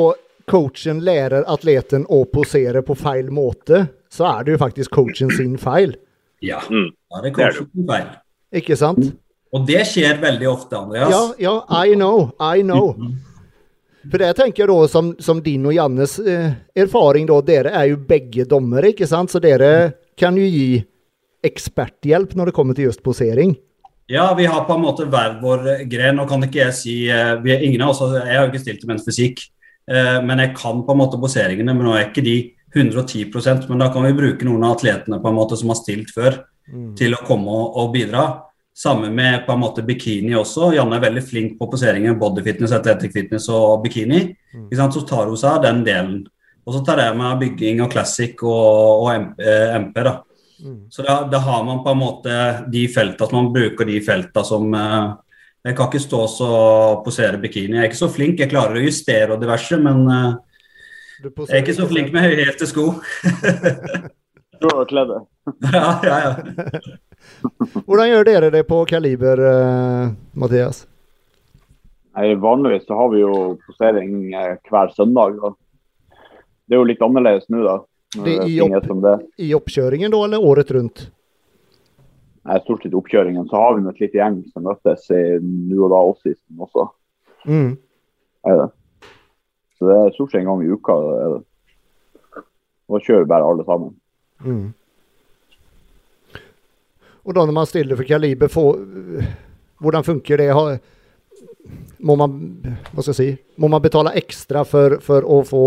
coachen 0.50 1.00
lærer 1.06 1.46
atleten 1.48 2.04
å 2.12 2.24
posere 2.28 2.82
på 2.84 2.96
feil 3.00 3.30
måte, 3.32 3.86
så 4.12 4.26
er 4.34 4.44
det 4.44 4.56
jo 4.58 4.60
faktisk 4.60 4.90
coachen 4.92 5.30
sin 5.32 5.56
feil. 5.56 5.94
Ja, 6.42 6.60
Mm. 6.68 6.90
da 7.10 7.18
er 7.18 7.22
det 7.22 7.34
coachen 7.34 7.70
sin 7.72 7.86
feil. 7.88 8.10
Ikke 8.52 8.76
sant? 8.76 9.14
Og 9.54 9.66
det 9.68 9.84
skjer 9.86 10.18
veldig 10.22 10.48
ofte, 10.50 10.78
Andreas. 10.78 11.12
Ja, 11.12 11.22
ja, 11.38 11.84
I 11.86 11.94
know, 11.94 12.32
I 12.42 12.64
know. 12.66 12.94
For 14.10 14.20
det 14.20 14.32
tenker 14.36 14.64
jeg 14.64 14.70
da, 14.72 14.88
som, 14.90 15.12
som 15.22 15.40
din 15.44 15.64
og 15.68 15.76
Jannes 15.76 16.18
eh, 16.20 16.56
erfaring, 16.76 17.28
da, 17.30 17.38
dere 17.46 17.72
er 17.72 17.92
jo 17.92 18.00
begge 18.08 18.44
dommere, 18.50 18.90
ikke 18.92 19.08
sant? 19.08 19.32
Så 19.32 19.40
dere 19.40 19.70
kan 20.18 20.36
jo 20.36 20.44
gi 20.44 20.82
eksperthjelp 21.44 22.34
når 22.36 22.50
det 22.50 22.56
kommer 22.56 22.76
til 22.76 22.90
just 22.90 23.04
posering. 23.04 23.54
Ja, 24.10 24.26
vi 24.36 24.44
har 24.44 24.66
på 24.68 24.76
en 24.76 24.84
måte 24.84 25.06
hver 25.08 25.38
vår 25.40 25.86
gren. 25.88 26.18
Nå 26.18 26.26
kan 26.28 26.44
ikke 26.44 26.66
jeg 26.66 26.76
si 26.76 26.96
eh, 27.08 27.36
vi 27.44 27.54
er 27.54 27.64
ingen 27.64 27.84
av 27.86 27.94
oss, 27.94 28.02
altså, 28.04 28.20
Jeg 28.26 28.36
har 28.36 28.44
jo 28.44 28.52
ikke 28.52 28.64
stilt 28.66 28.82
til 28.82 28.90
menns 28.90 29.06
fysikk, 29.06 29.46
eh, 29.88 30.18
men 30.26 30.42
jeg 30.44 30.56
kan 30.58 30.82
på 30.84 30.96
en 30.96 31.00
måte 31.00 31.20
poseringene. 31.22 31.72
Men 31.72 31.88
nå 31.88 31.94
er 31.96 32.10
ikke 32.10 32.26
de 32.26 32.36
110% 32.74 33.68
men 33.70 33.78
da 33.78 33.86
kan 33.94 34.02
vi 34.02 34.16
bruke 34.18 34.46
noen 34.48 34.64
av 34.66 34.74
atletene 34.74 35.20
på 35.22 35.30
en 35.30 35.36
måte 35.36 35.54
som 35.54 35.70
har 35.70 35.78
stilt 35.78 36.10
før, 36.10 36.40
til 36.98 37.12
å 37.14 37.20
komme 37.22 37.52
og, 37.52 37.76
og 37.78 37.92
bidra. 37.94 38.24
Samme 38.74 39.10
med 39.10 39.44
på 39.46 39.54
en 39.54 39.60
måte 39.62 39.84
bikini 39.86 40.32
også. 40.34 40.72
Janne 40.74 40.98
er 40.98 41.04
veldig 41.04 41.22
flink 41.22 41.52
på 41.60 41.68
poseringer, 41.70 42.16
bodyfitness, 42.18 42.72
athletic 42.74 43.12
fitness 43.14 43.46
og 43.54 43.84
bikini. 43.84 44.24
Sant? 44.74 44.96
Så 44.96 45.04
tar 45.06 45.28
hun 45.30 45.38
seg 45.38 45.60
av 45.60 45.60
den 45.62 45.84
delen. 45.86 46.24
Og 46.64 46.74
så 46.74 46.80
tar 46.82 47.02
jeg 47.04 47.16
meg 47.18 47.42
bygging 47.42 47.82
og 47.84 47.92
classic 47.92 48.40
og, 48.42 49.04
og 49.04 49.10
MP, 49.14 49.44
eh, 49.46 50.06
da. 50.08 50.14
Så 50.90 51.04
da, 51.04 51.20
da 51.28 51.38
har 51.44 51.62
man 51.66 51.82
på 51.84 51.92
en 51.92 52.00
måte 52.00 52.40
de 52.72 52.86
felta 52.88 53.28
som 53.28 53.36
man 53.36 53.52
bruker 53.54 53.86
de 53.86 53.98
felta 54.02 54.44
som 54.46 54.72
eh, 54.78 55.12
Jeg 55.64 55.76
kan 55.76 55.88
ikke 55.88 56.02
stå 56.02 56.24
og 56.48 57.04
posere 57.06 57.38
bikini. 57.40 57.76
Jeg 57.76 57.84
er 57.84 57.92
ikke 57.92 58.02
så 58.02 58.10
flink. 58.12 58.42
Jeg 58.42 58.50
klarer 58.50 58.80
å 58.80 58.84
justere 58.84 59.36
og 59.36 59.40
diverse, 59.44 59.78
men 59.80 60.02
eh, 60.10 60.34
jeg 61.22 61.46
er 61.46 61.62
ikke 61.62 61.78
så 61.78 61.86
flink 61.88 62.10
med 62.12 62.26
høyhælte 62.26 62.68
sko. 62.68 62.90
Kledd 64.88 65.10
ja, 65.74 65.88
ja, 66.02 66.18
ja. 66.24 66.34
Hvordan 67.86 68.08
gjør 68.10 68.24
dere 68.28 68.50
det 68.54 68.62
på 68.68 68.82
Kaliber, 68.88 69.40
eh, 69.48 70.12
Mathias? 70.40 70.84
Nei, 72.14 72.30
vanligvis 72.38 72.86
så 72.86 72.96
har 72.98 73.10
vi 73.12 73.20
jo 73.24 73.32
posering 73.66 74.32
eh, 74.34 74.54
hver 74.70 74.92
søndag. 74.94 75.36
Da. 75.42 75.50
Det 76.68 76.76
er 76.76 76.80
jo 76.80 76.86
litt 76.88 77.02
annerledes 77.04 77.48
nå, 77.52 77.64
da. 77.66 77.76
Det 78.14 78.36
i 78.46 78.60
opp- 78.62 78.90
det. 79.02 79.14
I 79.42 79.50
oppkjøringen 79.58 80.12
da, 80.14 80.20
eller 80.28 80.44
året 80.46 80.70
rundt? 80.76 81.08
Nei, 82.44 82.58
stort 82.62 82.84
sett 82.84 82.94
oppkjøringen. 82.94 83.48
Så 83.50 83.56
har 83.58 83.74
vi 83.78 83.88
et 83.90 84.00
litt 84.04 84.14
gjeng 84.14 84.38
som 84.52 84.66
møtes 84.68 85.08
i 85.16 85.22
nå 85.42 85.80
og 85.86 85.90
da 85.94 86.00
off-season 86.12 86.62
også. 86.68 86.86
Mm. 87.48 87.72
Er 88.46 88.60
det. 88.60 88.68
Så 89.78 89.88
det 89.90 89.96
er 89.98 90.14
stort 90.14 90.30
sett 90.32 90.44
en 90.44 90.50
gang 90.52 90.62
i 90.62 90.70
uka. 90.70 90.94
Er 91.24 91.34
det. 91.34 91.42
Da 92.84 93.00
kjører 93.00 93.24
vi 93.24 93.30
bare 93.32 93.48
alle 93.48 93.64
sammen. 93.66 93.94
Mm. 94.44 94.66
Og 97.24 97.32
da 97.36 97.44
når 97.48 97.56
man 97.56 97.68
stiller 97.68 97.96
for 97.96 98.04
Kaliber, 98.08 98.50
får, 98.52 98.80
hvordan 99.80 100.04
funker 100.04 100.40
det? 100.42 100.50
Har, 100.52 100.74
må 102.04 102.16
man, 102.20 102.34
hva 102.92 103.00
skal 103.00 103.14
jeg 103.14 103.20
si, 103.20 103.28
må 103.60 103.70
man 103.72 103.82
betale 103.84 104.12
ekstra 104.20 104.64
for, 104.68 104.98
for 105.04 105.24
å 105.24 105.40
få 105.48 105.64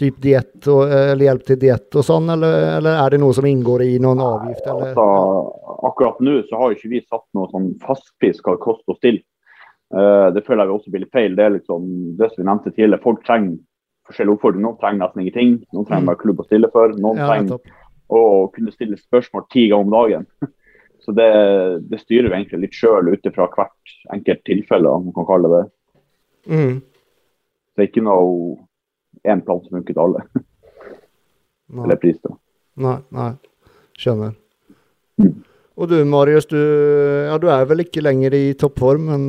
typ 0.00 0.16
diett 0.22 0.66
og, 0.72 0.88
eller 0.90 1.26
hjelp 1.28 1.46
til 1.46 1.58
diett 1.60 1.96
og 2.00 2.06
sånn, 2.06 2.30
eller, 2.32 2.78
eller 2.78 2.98
er 3.04 3.14
det 3.14 3.20
noe 3.22 3.36
som 3.36 3.46
inngår 3.46 3.84
i 3.86 3.98
noen 4.02 4.22
avgift? 4.24 4.66
Eller? 4.66 4.94
Altså, 4.94 5.74
akkurat 5.90 6.22
nå 6.24 6.38
så 6.48 6.58
har 6.58 6.70
jo 6.72 6.78
ikke 6.78 6.92
vi 6.94 7.02
satt 7.04 7.26
noe 7.36 7.50
sånn 7.52 7.68
fastpris 7.84 8.40
hva 8.42 8.56
det 8.56 8.64
koster 8.64 8.94
å 8.94 8.98
stille. 8.98 9.22
Uh, 9.90 10.30
det 10.34 10.44
føler 10.46 10.64
jeg 10.66 10.74
også 10.76 10.92
blir 10.94 11.02
litt 11.04 11.14
feil. 11.14 11.34
Det 11.38 11.44
er 11.44 11.54
liksom 11.56 11.86
det 12.18 12.30
som 12.30 12.38
vi 12.42 12.46
nevnte 12.46 12.70
tidligere. 12.72 13.02
Folk 13.02 13.22
trenger 13.26 13.58
forskjellige 14.06 14.38
oppfordringer. 14.38 14.66
Noen 14.68 14.78
trenger 14.82 15.02
nesten 15.04 15.22
ingenting. 15.24 15.54
Noen 15.74 15.86
trenger 15.88 16.04
Mm. 16.06 16.10
bare 16.10 16.20
klubb 16.22 16.42
å 16.42 16.46
stille 16.46 16.70
for. 16.74 16.94
Noen 16.94 17.18
Ja, 17.18 17.26
trenger 17.30 17.58
å 18.10 18.22
kunne 18.54 18.72
stille 18.74 18.98
spørsmål 18.98 19.44
ti 19.52 19.68
ganger 19.70 19.86
om 19.86 19.94
dagen. 19.94 20.26
Så 21.04 21.14
det, 21.16 21.28
det 21.88 22.00
styrer 22.02 22.28
vi 22.28 22.36
egentlig 22.42 22.66
litt 22.66 22.76
sjøl 22.76 23.08
ut 23.14 23.24
ifra 23.30 23.46
hvert 23.54 23.94
enkelt 24.12 24.42
tilfelle, 24.44 24.90
om 24.92 25.06
man 25.08 25.14
kan 25.16 25.28
kalle 25.30 25.48
det 25.48 25.60
det. 25.62 25.68
Mm. 26.52 26.74
Det 27.76 27.84
er 27.84 27.88
ikke 27.88 28.02
noe 28.04 28.58
én 29.30 29.40
plan 29.46 29.62
som 29.64 29.78
funker 29.78 29.96
til 29.96 30.02
alle. 30.04 30.24
Nei, 31.70 31.84
Eller 31.86 32.00
pris, 32.02 32.18
da. 32.24 32.34
nei, 32.82 32.96
nei. 33.14 33.30
Skjønner. 34.00 34.32
Mm. 35.22 35.32
Og 35.80 35.88
du 35.88 35.96
Marius, 36.04 36.44
du, 36.50 36.58
ja, 36.58 37.36
du 37.40 37.46
er 37.48 37.64
vel 37.70 37.84
ikke 37.84 38.02
lenger 38.04 38.34
i 38.36 38.42
toppform, 38.58 39.06
men 39.08 39.26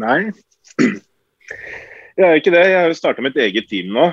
Nei. 0.00 0.32
Jeg 0.80 2.24
er 2.24 2.38
ikke 2.40 2.54
det. 2.54 2.62
Jeg 2.72 2.78
har 2.80 2.88
jo 2.90 2.96
starta 2.98 3.22
mitt 3.22 3.36
eget 3.38 3.68
team 3.70 3.92
nå. 3.94 4.08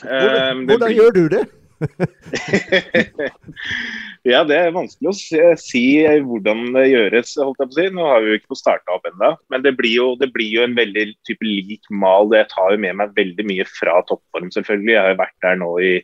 hvordan, 0.00 0.56
um, 0.56 0.64
det 0.66 0.72
hvordan 0.72 0.88
blir- 0.88 0.96
gjør 0.98 1.14
du 1.18 1.22
det? 1.36 1.42
ja, 4.30 4.40
det 4.44 4.56
er 4.56 4.74
vanskelig 4.74 5.10
å 5.10 5.14
si, 5.60 5.84
hvordan 6.26 6.58
det 6.76 6.86
gjøres. 6.90 7.36
holdt 7.40 7.62
jeg 7.62 7.70
på 7.70 7.72
å 7.72 7.78
si. 7.78 7.86
Nå 7.96 8.02
har 8.08 8.18
vi 8.22 8.32
jo 8.32 8.38
ikke 8.40 8.52
fått 8.52 8.62
starta 8.62 8.96
opp 8.96 9.08
ennå. 9.10 9.30
Men 9.52 9.64
det 9.64 9.74
blir, 9.78 9.94
jo, 9.96 10.06
det 10.20 10.30
blir 10.34 10.50
jo 10.58 10.66
en 10.66 10.78
veldig 10.78 11.06
type 11.28 11.44
lik 11.46 11.84
mal. 11.92 12.24
Jeg 12.36 12.50
tar 12.52 12.68
jo 12.74 12.82
med 12.84 12.94
meg 13.00 13.16
veldig 13.16 13.44
mye 13.48 13.66
fra 13.70 13.94
toppform, 14.08 14.48
selvfølgelig. 14.56 14.94
Jeg 14.94 15.04
har 15.04 15.14
jo 15.14 15.22
vært 15.22 15.38
der 15.46 15.60
nå 15.60 15.70
i 15.84 15.94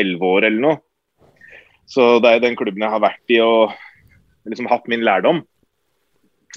elleve 0.00 0.24
år 0.36 0.42
eller 0.50 0.62
noe. 0.66 0.78
Så 1.90 2.02
det 2.22 2.28
er 2.28 2.34
jo 2.38 2.46
den 2.46 2.58
klubben 2.58 2.84
jeg 2.84 2.92
har 2.92 3.02
vært 3.02 3.34
i 3.34 3.40
og 3.42 3.62
liksom 4.48 4.68
hatt 4.70 4.86
min 4.90 5.06
lærdom. 5.06 5.38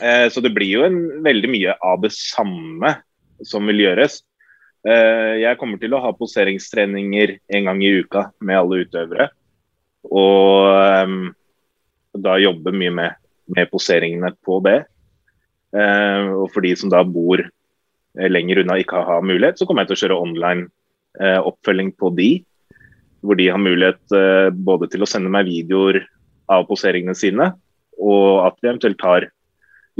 Eh, 0.01 0.27
så 0.33 0.41
det 0.41 0.53
blir 0.53 0.69
jo 0.69 0.85
en, 0.85 0.99
veldig 1.25 1.49
mye 1.53 1.71
av 1.85 2.01
det 2.03 2.13
samme 2.15 2.89
som 3.45 3.65
vil 3.69 3.83
gjøres. 3.83 4.21
Eh, 4.83 5.39
jeg 5.39 5.57
kommer 5.59 5.79
til 5.79 5.95
å 5.95 6.01
ha 6.03 6.11
poseringstreninger 6.15 7.37
en 7.55 7.69
gang 7.69 7.81
i 7.83 7.91
uka 8.03 8.27
med 8.43 8.59
alle 8.59 8.81
utøvere. 8.83 9.29
Og 10.11 10.67
ehm, 10.75 11.19
da 12.19 12.35
jobbe 12.41 12.73
mye 12.75 12.91
med, 12.91 13.19
med 13.55 13.71
poseringene 13.71 14.33
på 14.43 14.59
det. 14.65 14.81
Eh, 15.73 16.31
og 16.35 16.49
for 16.53 16.65
de 16.65 16.73
som 16.79 16.91
da 16.91 17.03
bor 17.07 17.39
eh, 17.39 18.29
lenger 18.29 18.63
unna 18.63 18.77
ikke 18.81 19.05
har 19.07 19.23
mulighet, 19.23 19.59
så 19.59 19.67
kommer 19.69 19.83
jeg 19.83 19.93
til 19.93 19.99
å 19.99 20.03
kjøre 20.05 20.23
online 20.27 20.69
oppfølging 21.13 21.91
på 21.93 22.09
de. 22.17 22.31
Hvor 23.21 23.37
de 23.37 23.45
har 23.53 23.61
mulighet 23.61 24.15
både 24.65 24.87
til 24.89 25.05
å 25.05 25.07
sende 25.07 25.29
meg 25.31 25.45
videoer 25.45 25.99
av 26.49 26.65
poseringene 26.65 27.13
sine, 27.15 27.51
og 28.01 28.47
at 28.47 28.57
vi 28.57 28.71
eventuelt 28.71 28.97
tar 28.97 29.27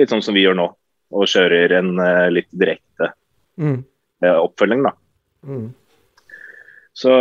litt 0.01 0.09
sånn 0.09 0.23
som 0.25 0.33
vi 0.33 0.41
gjør 0.41 0.57
nå, 0.57 0.65
og 1.13 1.29
kjører 1.29 1.77
en 1.77 1.93
litt 2.33 2.49
direkte 2.49 3.13
Mm. 3.53 3.83
Eh, 4.23 4.39
oppfølging. 4.39 4.85
da. 4.87 4.93
Mm. 5.43 5.71
Så, 6.93 7.13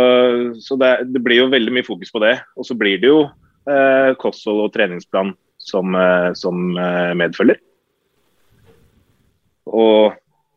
så 0.61 0.77
det, 0.77 0.91
det 1.13 1.21
blir 1.25 1.43
jo 1.43 1.51
veldig 1.51 1.73
mye 1.73 1.87
fokus 1.87 2.13
på 2.13 2.21
det. 2.23 2.37
Og 2.57 2.67
så 2.67 2.77
blir 2.77 2.99
det 3.01 3.09
jo 3.09 3.23
eh, 3.25 4.13
kosthold 4.21 4.67
og 4.67 4.73
treningsplan 4.75 5.33
som, 5.57 5.95
eh, 5.97 6.29
som 6.37 6.77
eh, 6.77 7.13
medfølger. 7.17 7.59
Og 9.73 10.13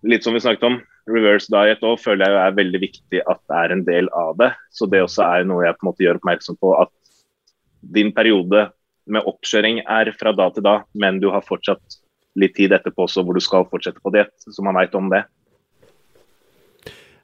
litt 0.06 0.26
som 0.26 0.36
vi 0.36 0.42
snakket 0.44 0.68
om, 0.68 0.80
reverse 1.06 1.50
diet 1.52 1.84
òg 1.86 2.00
føler 2.02 2.26
jeg 2.26 2.34
jo 2.34 2.40
er 2.42 2.56
veldig 2.56 2.80
viktig 2.82 3.20
at 3.30 3.40
det 3.46 3.60
er 3.60 3.74
en 3.74 3.84
del 3.86 4.10
av 4.16 4.34
det. 4.40 4.50
Så 4.74 4.88
det 4.90 5.04
også 5.04 5.24
er 5.26 5.46
noe 5.48 5.64
jeg 5.64 5.78
på 5.78 5.86
en 5.86 5.90
måte 5.92 6.06
gjør 6.06 6.20
oppmerksom 6.20 6.58
på. 6.60 6.74
At 6.82 6.92
din 7.96 8.12
periode 8.14 8.68
med 9.06 9.28
oppkjøring 9.30 9.84
er 9.86 10.10
fra 10.18 10.32
da 10.34 10.50
til 10.50 10.66
da, 10.66 10.80
men 10.98 11.22
du 11.22 11.30
har 11.30 11.46
fortsatt 11.46 12.00
litt 12.36 12.56
tid 12.58 12.74
etterpå 12.74 13.06
også 13.06 13.22
hvor 13.24 13.38
du 13.38 13.40
skal 13.40 13.64
fortsette 13.70 14.02
på 14.02 14.12
diett, 14.12 14.34
så 14.42 14.64
man 14.66 14.76
veit 14.76 14.94
om 14.98 15.08
det. 15.12 15.22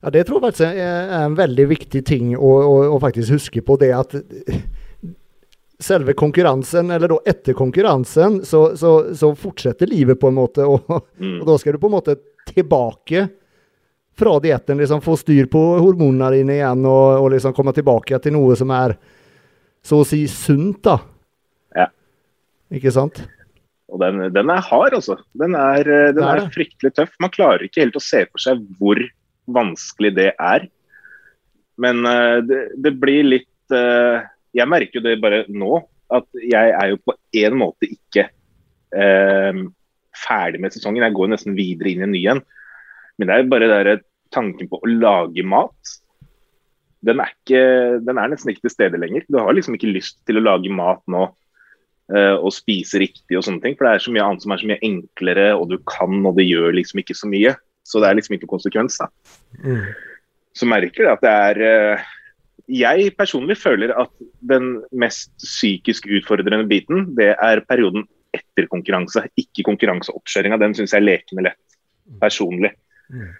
Ja, 0.02 0.10
det 0.10 0.24
tror 0.26 0.40
jeg 0.40 0.48
faktisk 0.48 0.80
er 0.82 1.12
en 1.22 1.36
veldig 1.38 1.66
viktig 1.70 2.00
ting 2.08 2.32
å, 2.34 2.48
å, 2.66 2.72
å 2.96 3.00
faktisk 3.02 3.36
huske 3.36 3.62
på. 3.62 3.76
Det 3.78 3.92
at 3.94 4.16
selve 5.82 6.14
konkurransen, 6.18 6.90
eller 6.94 7.10
da 7.10 7.18
etter 7.26 7.54
konkurransen, 7.58 8.40
så, 8.46 8.64
så, 8.78 8.90
så 9.18 9.32
fortsetter 9.38 9.90
livet 9.90 10.18
på 10.22 10.30
en 10.30 10.38
måte. 10.38 10.66
Og, 10.66 10.90
Mm. 11.22 11.40
og 11.42 11.46
da 11.52 11.56
skal 11.58 11.76
du 11.76 11.78
på 11.82 11.90
en 11.90 11.96
måte 11.96 12.16
tilbake 12.50 13.28
fra 14.18 14.34
dietten. 14.42 14.78
Liksom 14.82 15.02
få 15.04 15.14
styr 15.18 15.46
på 15.50 15.60
hormonene 15.78 16.32
dine 16.34 16.58
igjen 16.58 16.82
og, 16.86 17.22
og 17.22 17.30
liksom 17.36 17.54
komme 17.56 17.74
tilbake 17.74 18.18
til 18.22 18.34
noe 18.34 18.56
som 18.58 18.70
er 18.74 18.96
så 19.82 20.02
å 20.02 20.06
si 20.06 20.24
sunt, 20.30 20.82
da. 20.86 20.98
Ja. 21.78 21.86
Ikke 22.74 22.92
sant? 22.94 23.22
Og 23.92 23.98
den, 24.02 24.22
den 24.34 24.50
er 24.54 24.62
hard, 24.66 24.94
altså. 24.98 25.18
Den 25.38 25.54
er, 25.58 25.82
eh, 25.86 26.10
den 26.16 26.22
er 26.26 26.46
fryktelig 26.54 26.94
tøff. 26.96 27.10
Man 27.22 27.32
klarer 27.34 27.66
ikke 27.66 27.82
helt 27.84 27.98
å 27.98 28.02
se 28.02 28.22
for 28.30 28.42
seg 28.42 28.62
hvor 28.78 28.98
vanskelig 29.54 30.12
det 30.16 30.30
er. 30.36 30.68
Men 31.82 32.04
eh, 32.08 32.38
det, 32.46 32.60
det 32.84 32.94
blir 33.00 33.24
litt 33.26 33.74
eh, 33.74 34.24
Jeg 34.52 34.68
merker 34.68 35.00
jo 35.00 35.04
det 35.06 35.16
bare 35.22 35.44
nå, 35.48 35.80
at 36.12 36.28
jeg 36.36 36.74
er 36.76 36.92
jo 36.92 37.00
på 37.00 37.16
en 37.40 37.56
måte 37.56 37.88
ikke 37.88 38.26
eh, 38.28 39.62
ferdig 40.22 40.60
med 40.62 40.74
sesongen. 40.74 41.04
Jeg 41.06 41.16
går 41.16 41.32
nesten 41.32 41.56
videre 41.56 41.92
inn 41.92 42.04
i 42.04 42.08
en 42.08 42.16
ny 42.16 42.24
en. 42.34 42.42
Men 43.16 43.28
det 43.28 43.34
er 43.34 43.42
jo 43.42 43.52
bare 43.52 43.70
der 43.70 44.02
tanken 44.32 44.68
på 44.70 44.80
å 44.80 44.90
lage 44.90 45.44
mat. 45.44 45.96
Den 47.02 47.18
er, 47.18 47.32
ikke, 47.34 47.62
den 48.06 48.18
er 48.20 48.30
nesten 48.30 48.52
ikke 48.52 48.68
til 48.68 48.74
stede 48.76 49.00
lenger. 49.00 49.24
Du 49.26 49.40
har 49.40 49.54
liksom 49.56 49.74
ikke 49.76 49.90
lyst 49.90 50.20
til 50.28 50.38
å 50.38 50.44
lage 50.44 50.70
mat 50.72 51.02
nå 51.10 51.24
eh, 52.14 52.36
og 52.36 52.52
spise 52.54 53.00
riktig 53.02 53.38
og 53.38 53.44
sånne 53.46 53.64
ting. 53.64 53.76
For 53.76 53.88
det 53.88 53.96
er 53.96 54.04
så 54.04 54.14
mye 54.14 54.26
annet 54.28 54.44
som 54.44 54.54
er 54.54 54.62
så 54.62 54.70
mye 54.70 54.84
enklere, 54.86 55.48
og 55.58 55.72
du 55.72 55.78
kan, 55.88 56.20
og 56.28 56.38
det 56.38 56.46
gjør 56.46 56.76
liksom 56.78 57.02
ikke 57.02 57.18
så 57.18 57.30
mye. 57.30 57.56
Så 57.86 58.00
det 58.02 58.08
er 58.08 58.18
liksom 58.18 58.36
ikke 58.36 58.50
konsekvens, 58.50 58.98
da. 59.00 59.08
Mm. 59.62 59.86
Så 60.56 60.68
merker 60.68 61.06
jeg 61.06 61.12
at 61.12 61.22
det 61.24 61.32
er 61.32 61.62
eh, 61.66 62.08
Jeg 62.70 63.12
personlig 63.18 63.56
føler 63.58 63.92
at 63.98 64.12
den 64.48 64.74
mest 64.92 65.32
psykisk 65.42 66.06
utfordrende 66.06 66.68
biten, 66.70 67.08
det 67.16 67.32
er 67.34 67.64
perioden 67.68 68.06
etter 68.32 68.68
konkurranse. 68.70 69.26
Ikke 69.40 69.64
konkurranseoppkjøringa. 69.66 70.60
Den 70.62 70.76
syns 70.76 70.94
jeg 70.94 71.02
er 71.02 71.08
lekende 71.08 71.46
lett, 71.48 71.78
personlig. 72.22 72.72
Mm. 73.12 73.32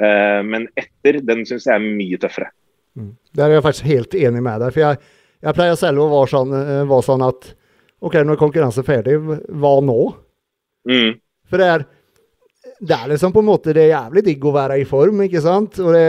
Eh, 0.00 0.40
men 0.46 0.68
etter, 0.78 1.20
den 1.26 1.46
syns 1.48 1.66
jeg 1.68 1.76
er 1.76 1.86
mye 1.86 2.20
tøffere. 2.20 2.50
Mm. 2.98 3.14
Der 3.36 3.48
er 3.48 3.58
jeg 3.58 3.66
faktisk 3.66 3.88
helt 3.90 4.14
enig 4.18 4.44
med 4.44 4.62
deg. 4.62 4.74
For 4.74 4.84
jeg, 4.84 5.00
jeg 5.46 5.56
pleier 5.56 5.80
selv 5.80 6.04
å 6.04 6.10
være 6.12 6.32
sånn, 6.34 6.54
eh, 6.56 6.82
være 6.90 7.06
sånn 7.06 7.26
at 7.26 7.50
OK, 8.00 8.16
når 8.24 8.38
konkurransen 8.40 8.84
er 8.84 8.88
ferdig, 8.88 9.16
hva 9.60 9.72
nå? 9.84 9.98
Mm. 10.88 11.18
For 11.50 11.60
det 11.60 11.66
er, 11.68 11.84
det 12.80 12.96
er 12.96 13.10
liksom 13.12 13.32
på 13.34 13.42
en 13.42 13.50
måte 13.50 13.74
det 13.76 13.86
er 13.86 13.92
jævlig 13.94 14.22
digg 14.30 14.44
å 14.48 14.54
være 14.54 14.78
i 14.80 14.86
form, 14.88 15.20
ikke 15.26 15.42
sant? 15.44 15.80
Og 15.82 15.92
det, 15.94 16.04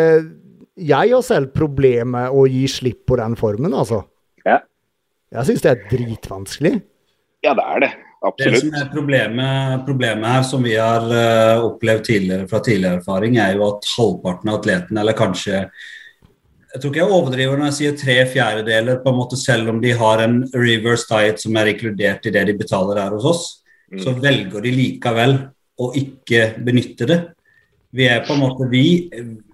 jeg 0.80 1.12
har 1.12 1.26
selv 1.26 1.52
problemer 1.56 2.12
med 2.14 2.38
å 2.38 2.46
gi 2.50 2.64
slipp 2.72 3.04
på 3.12 3.18
den 3.20 3.36
formen, 3.40 3.76
altså. 3.76 4.04
Ja. 4.48 4.62
Jeg 5.36 5.50
syns 5.50 5.66
det 5.66 5.74
er 5.74 5.84
dritvanskelig. 5.92 6.78
Ja, 7.44 7.56
det 7.58 7.66
er 7.66 7.84
det. 7.86 7.92
Det 8.38 8.52
som 8.62 8.76
er 8.78 8.90
problemet, 8.92 9.82
problemet 9.88 10.30
her, 10.30 10.44
som 10.46 10.62
vi 10.62 10.76
har 10.78 11.08
uh, 11.10 11.64
opplevd 11.72 12.04
tidligere 12.06 12.46
fra 12.52 12.60
tidligere 12.62 13.00
erfaring, 13.00 13.40
er 13.42 13.56
jo 13.58 13.66
at 13.66 13.88
halvparten 13.96 14.52
av 14.52 14.60
atletene, 14.60 15.02
eller 15.02 15.18
kanskje 15.18 15.64
Jeg 16.72 16.80
tror 16.80 16.92
ikke 16.94 17.02
jeg 17.02 17.12
overdriver 17.12 17.58
når 17.58 17.68
jeg 17.68 17.76
sier 17.76 17.96
tre 18.00 18.14
fjerdedeler, 18.32 19.02
på 19.04 19.12
en 19.12 19.18
måte 19.18 19.36
selv 19.36 19.74
om 19.74 19.82
de 19.84 19.90
har 19.98 20.22
en 20.24 20.38
reverse 20.54 21.10
diet 21.10 21.42
som 21.42 21.58
er 21.60 21.74
inkludert 21.74 22.30
i 22.30 22.32
det 22.32 22.46
de 22.48 22.54
betaler 22.56 23.02
her 23.02 23.18
hos 23.18 23.26
oss, 23.28 23.42
Mm. 23.92 24.00
så 24.00 24.14
velger 24.24 24.64
de 24.64 24.72
likevel 24.72 25.34
å 25.82 25.92
ikke 25.98 26.52
benytte 26.64 27.08
det. 27.10 27.20
Vi 27.92 28.08
er 28.08 28.24
på 28.26 28.36
en 28.36 28.44
måte 28.46 28.68
vi, 28.72 28.86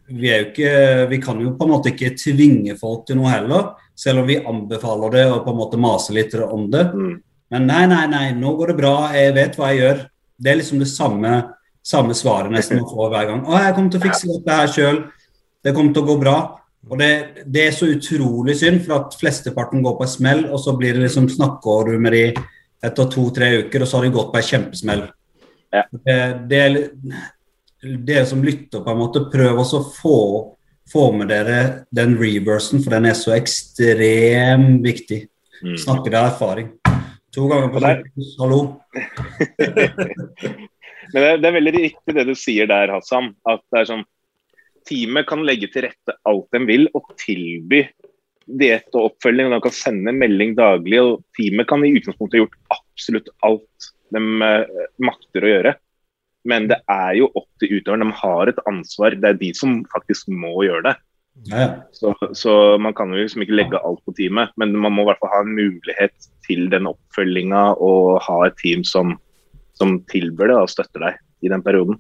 vi 0.08 0.34
ikke 0.34 1.08
Vi 1.10 1.18
kan 1.22 1.40
jo 1.42 1.56
på 1.58 1.66
en 1.66 1.74
måte 1.74 1.90
ikke 1.94 2.14
tvinge 2.20 2.76
folk 2.78 3.08
til 3.08 3.18
noe 3.20 3.32
heller, 3.34 3.72
selv 3.98 4.22
om 4.22 4.30
vi 4.30 4.38
anbefaler 4.38 5.16
det 5.16 5.26
og 5.32 5.42
på 5.46 5.54
en 5.54 5.62
måte 5.62 5.80
maser 5.82 6.20
litt 6.20 6.36
om 6.38 6.68
det. 6.74 6.86
Mm. 6.94 7.16
Men 7.54 7.68
nei, 7.70 7.84
nei, 7.90 8.04
nei, 8.12 8.26
nå 8.36 8.54
går 8.60 8.74
det 8.74 8.80
bra, 8.82 8.96
jeg 9.16 9.34
vet 9.38 9.58
hva 9.58 9.72
jeg 9.72 9.82
gjør. 9.82 10.04
Det 10.38 10.52
er 10.52 10.60
liksom 10.60 10.82
det 10.84 10.90
samme, 10.92 11.34
samme 11.82 12.16
svaret 12.18 12.54
nesten 12.54 12.82
man 12.82 12.90
får 12.92 13.14
hver 13.14 13.30
gang. 13.32 13.46
Å, 13.48 13.62
jeg 13.64 13.76
kommer 13.78 13.94
til 13.94 14.02
å 14.02 14.06
fikse 14.06 14.30
dette 14.34 14.58
her 14.60 14.74
sjøl. 14.74 15.00
Det 15.64 15.74
kommer 15.74 15.96
til 15.96 16.04
å 16.04 16.10
gå 16.12 16.18
bra. 16.22 16.38
Og 16.88 17.00
det, 17.02 17.12
det 17.48 17.64
er 17.68 17.74
så 17.76 17.90
utrolig 17.92 18.56
synd, 18.60 18.84
for 18.86 19.00
at 19.02 19.16
flesteparten 19.20 19.82
går 19.84 19.98
på 19.98 20.06
en 20.06 20.12
smell, 20.12 20.46
og 20.52 20.62
så 20.62 20.76
blir 20.78 20.96
det 20.96 21.08
liksom 21.08 21.28
snakker 21.32 21.90
du 21.90 21.98
med 22.04 22.16
de 22.16 22.24
etter 22.88 23.10
to-tre 23.12 23.50
uker, 23.64 23.84
og 23.84 23.90
så 23.90 24.00
har 24.00 24.08
de 24.08 24.14
gått 24.16 24.32
på 24.34 24.40
en 24.40 24.48
kjempesmell. 24.52 25.08
Ja. 25.74 25.84
Det, 25.92 26.20
det 26.50 26.60
er 26.64 26.78
dere 28.08 28.26
som 28.26 28.44
lytter, 28.44 28.82
på 28.84 28.92
en 28.92 29.02
måte, 29.02 29.26
prøv 29.32 29.62
også 29.62 29.82
å 29.82 29.90
få, 29.94 30.20
få 30.92 31.10
med 31.16 31.32
dere 31.32 31.60
den 31.94 32.16
reversen, 32.20 32.82
for 32.84 32.96
den 32.96 33.10
er 33.10 33.18
så 33.18 33.36
ekstremt 33.38 34.82
viktig. 34.86 35.26
Mm. 35.64 35.78
Snakker 35.82 36.18
av 36.18 36.32
erfaring. 36.34 36.72
To 37.36 37.48
ganger 37.52 37.72
på 37.74 37.84
sykehus, 37.84 38.34
hallo. 38.42 38.62
Men 41.14 41.24
det, 41.24 41.32
det 41.42 41.50
er 41.50 41.56
veldig 41.56 41.74
riktig 41.78 42.16
det 42.18 42.26
du 42.28 42.36
sier 42.38 42.70
der, 42.70 42.92
Hassan. 42.92 43.32
At 43.48 43.64
det 43.72 43.84
er 43.84 43.92
sånn 43.94 44.08
Teamet 44.88 45.28
kan 45.28 45.42
legge 45.44 45.68
til 45.68 45.84
rette 45.84 46.14
alt 46.30 46.46
de 46.56 46.62
vil 46.64 46.86
og 46.96 47.10
tilby 47.20 47.82
diett 48.48 48.88
og 48.96 49.10
oppfølging. 49.10 49.50
og 49.50 49.58
De 49.58 49.66
kan 49.66 49.76
sende 49.76 50.14
melding 50.16 50.54
daglig. 50.56 51.02
og 51.02 51.26
Teamet 51.36 51.68
kan 51.68 51.84
i 51.84 51.92
utgangspunktet 51.92 52.38
ha 52.38 52.44
gjort 52.46 52.56
absolutt 52.78 53.28
alt 53.44 53.90
de 54.16 54.24
eh, 54.46 54.88
makter 55.04 55.46
å 55.46 55.52
gjøre. 55.54 55.74
Men 56.48 56.70
det 56.72 56.80
er 56.92 57.18
jo 57.20 57.32
opp 57.36 57.50
til 57.60 57.78
utøveren. 57.78 58.08
De 58.08 58.20
har 58.22 58.52
et 58.52 58.64
ansvar. 58.70 59.18
Det 59.20 59.30
er 59.34 59.40
de 59.42 59.52
som 59.58 59.82
faktisk 59.92 60.32
må 60.32 60.54
gjøre 60.64 60.86
det. 60.92 60.96
Ja, 61.46 61.60
ja. 61.60 61.70
Så, 61.94 62.16
så 62.34 62.54
man 62.82 62.96
kan 62.98 63.12
jo 63.14 63.20
liksom 63.20 63.44
ikke 63.44 63.58
legge 63.60 63.82
alt 63.86 64.02
på 64.08 64.16
teamet, 64.18 64.54
men 64.58 64.74
man 64.74 64.96
må 64.96 65.04
i 65.04 65.10
hvert 65.12 65.22
fall 65.22 65.34
ha 65.36 65.44
en 65.44 65.54
mulighet 65.54 66.30
til 66.48 66.66
den 66.72 66.90
oppfølginga 66.90 67.64
og 67.84 68.18
ha 68.26 68.40
et 68.48 68.58
team 68.62 68.82
som, 68.88 69.14
som 69.78 70.00
tilbyr 70.10 70.50
det 70.50 70.58
og 70.64 70.72
støtter 70.74 71.04
deg 71.04 71.20
i 71.46 71.52
den 71.54 71.64
perioden. 71.66 72.00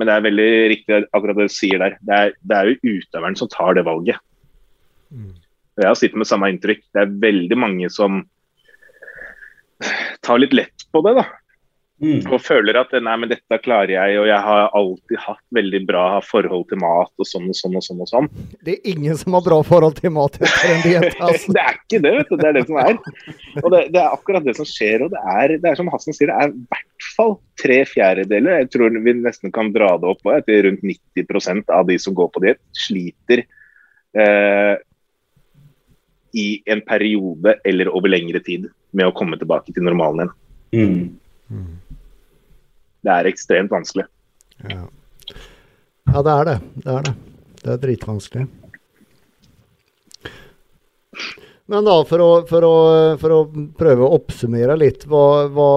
Men 0.00 0.08
det 0.08 0.14
er 0.14 0.24
veldig 0.24 0.50
riktig 0.72 1.00
akkurat 1.12 1.36
det 1.36 1.50
du 1.50 1.52
sier 1.52 1.82
der. 1.82 1.98
Det 2.00 2.18
er, 2.18 2.36
det 2.40 2.58
er 2.58 2.70
jo 2.70 2.94
utøveren 2.96 3.36
som 3.38 3.50
tar 3.52 3.76
det 3.76 3.84
valget. 3.86 4.22
Mm. 5.12 5.34
Jeg 5.80 5.88
har 5.88 5.98
sittet 5.98 6.20
med 6.20 6.28
samme 6.28 6.48
inntrykk. 6.52 6.86
Det 6.94 7.02
er 7.02 7.18
veldig 7.20 7.58
mange 7.60 7.90
som 7.92 8.22
tar 10.24 10.42
litt 10.42 10.56
lett 10.56 10.88
på 10.92 11.04
det. 11.06 11.16
da. 11.20 11.28
Mm. 12.02 12.24
Og 12.34 12.40
føler 12.42 12.74
at 12.80 12.90
nei, 12.98 13.12
men 13.20 13.30
dette 13.30 13.56
klarer 13.62 13.92
jeg, 13.92 14.16
og 14.18 14.24
jeg 14.26 14.42
har 14.42 14.72
alltid 14.74 15.20
hatt 15.22 15.42
veldig 15.54 15.80
bra 15.86 16.06
forhold 16.26 16.64
til 16.72 16.80
mat 16.82 17.12
og 17.22 17.28
sånn 17.28 17.46
og 17.46 17.54
sånn 17.54 17.76
og 17.78 17.84
sånn. 17.86 18.00
og 18.02 18.10
sånn. 18.10 18.28
Det 18.66 18.74
er 18.74 18.90
ingen 18.90 19.20
som 19.20 19.36
har 19.38 19.44
bra 19.46 19.60
forhold 19.66 20.00
til 20.00 20.10
mat 20.16 20.40
etter 20.40 20.72
en 20.72 20.82
diett. 20.82 21.14
Altså. 21.22 21.54
Det 21.54 21.62
er 21.62 21.78
ikke 21.78 22.02
det, 22.02 22.12
vet 22.16 22.32
du. 22.32 22.36
Det 22.40 22.48
er 22.48 22.58
det 22.58 22.64
som 22.66 22.80
er. 22.82 22.98
Og 23.62 23.68
det, 23.70 23.84
det 23.94 24.02
er 24.02 24.16
akkurat 24.16 24.48
det 24.48 24.56
som 24.58 24.66
skjer. 24.66 25.06
Og 25.06 25.14
det 25.14 25.22
er, 25.36 25.56
det 25.62 25.70
er 25.70 25.78
som 25.78 25.92
Hassan 25.94 26.18
sier, 26.18 26.32
det 26.32 26.42
er 26.42 26.50
i 26.50 26.66
hvert 26.74 27.08
fall 27.14 27.36
tre 27.62 27.78
fjerdedeler. 27.86 28.64
Jeg 28.64 28.72
tror 28.74 28.98
vi 29.06 29.16
nesten 29.20 29.54
kan 29.54 29.70
dra 29.76 29.94
det 30.02 30.10
opp 30.10 30.26
på 30.26 30.34
til 30.48 30.62
rundt 30.66 30.82
90% 30.82 31.70
av 31.70 31.86
de 31.86 32.00
som 32.02 32.18
går 32.18 32.34
på 32.34 32.42
diett, 32.42 32.62
sliter 32.74 33.44
eh, 34.18 34.74
i 36.34 36.48
en 36.66 36.82
periode 36.82 37.60
eller 37.68 37.94
over 37.94 38.10
lengre 38.10 38.42
tid 38.42 38.72
med 38.92 39.08
å 39.08 39.14
komme 39.16 39.38
tilbake 39.40 39.74
til 39.74 39.84
normalen 39.86 40.30
igjen. 40.72 41.12
Mm. 41.52 41.78
Det 43.02 43.12
er 43.12 43.28
ekstremt 43.28 43.72
vanskelig. 43.72 44.06
Ja. 44.70 44.84
ja, 46.12 46.22
det 46.22 46.34
er 46.34 46.48
det. 46.48 46.58
Det 46.84 46.92
er 46.96 47.06
det. 47.08 47.14
Det 47.62 47.72
er 47.74 47.80
dritvanskelig. 47.82 48.46
Men 51.72 51.86
da, 51.86 51.98
for 52.06 52.22
å, 52.22 52.30
for 52.48 52.66
å, 52.66 52.76
for 53.20 53.34
å 53.34 53.42
prøve 53.78 54.04
å 54.04 54.16
oppsummere 54.18 54.76
litt, 54.78 55.06
hva, 55.10 55.26
hva 55.52 55.70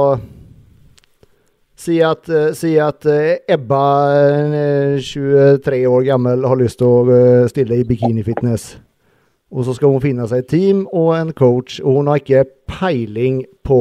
Si 1.86 2.00
at, 2.02 2.30
eh, 2.32 2.54
si 2.56 2.78
at 2.80 3.06
eh, 3.06 3.44
Ebba, 3.52 3.82
eh, 4.16 4.96
23 5.04 5.82
år 5.86 6.06
gammel, 6.08 6.46
har 6.48 6.56
lyst 6.58 6.80
til 6.80 6.88
å 6.88 7.02
eh, 7.12 7.48
stille 7.52 7.82
i 7.82 7.86
bikinifitness. 7.86 8.78
Og 9.56 9.64
så 9.64 9.76
skal 9.78 9.94
hun 9.94 10.04
finne 10.04 10.28
seg 10.28 10.44
et 10.44 10.52
team 10.52 10.84
og 10.92 11.14
en 11.16 11.32
coach, 11.36 11.80
og 11.80 12.02
hun 12.02 12.12
har 12.12 12.20
ikke 12.20 12.44
peiling 12.68 13.46
på 13.64 13.80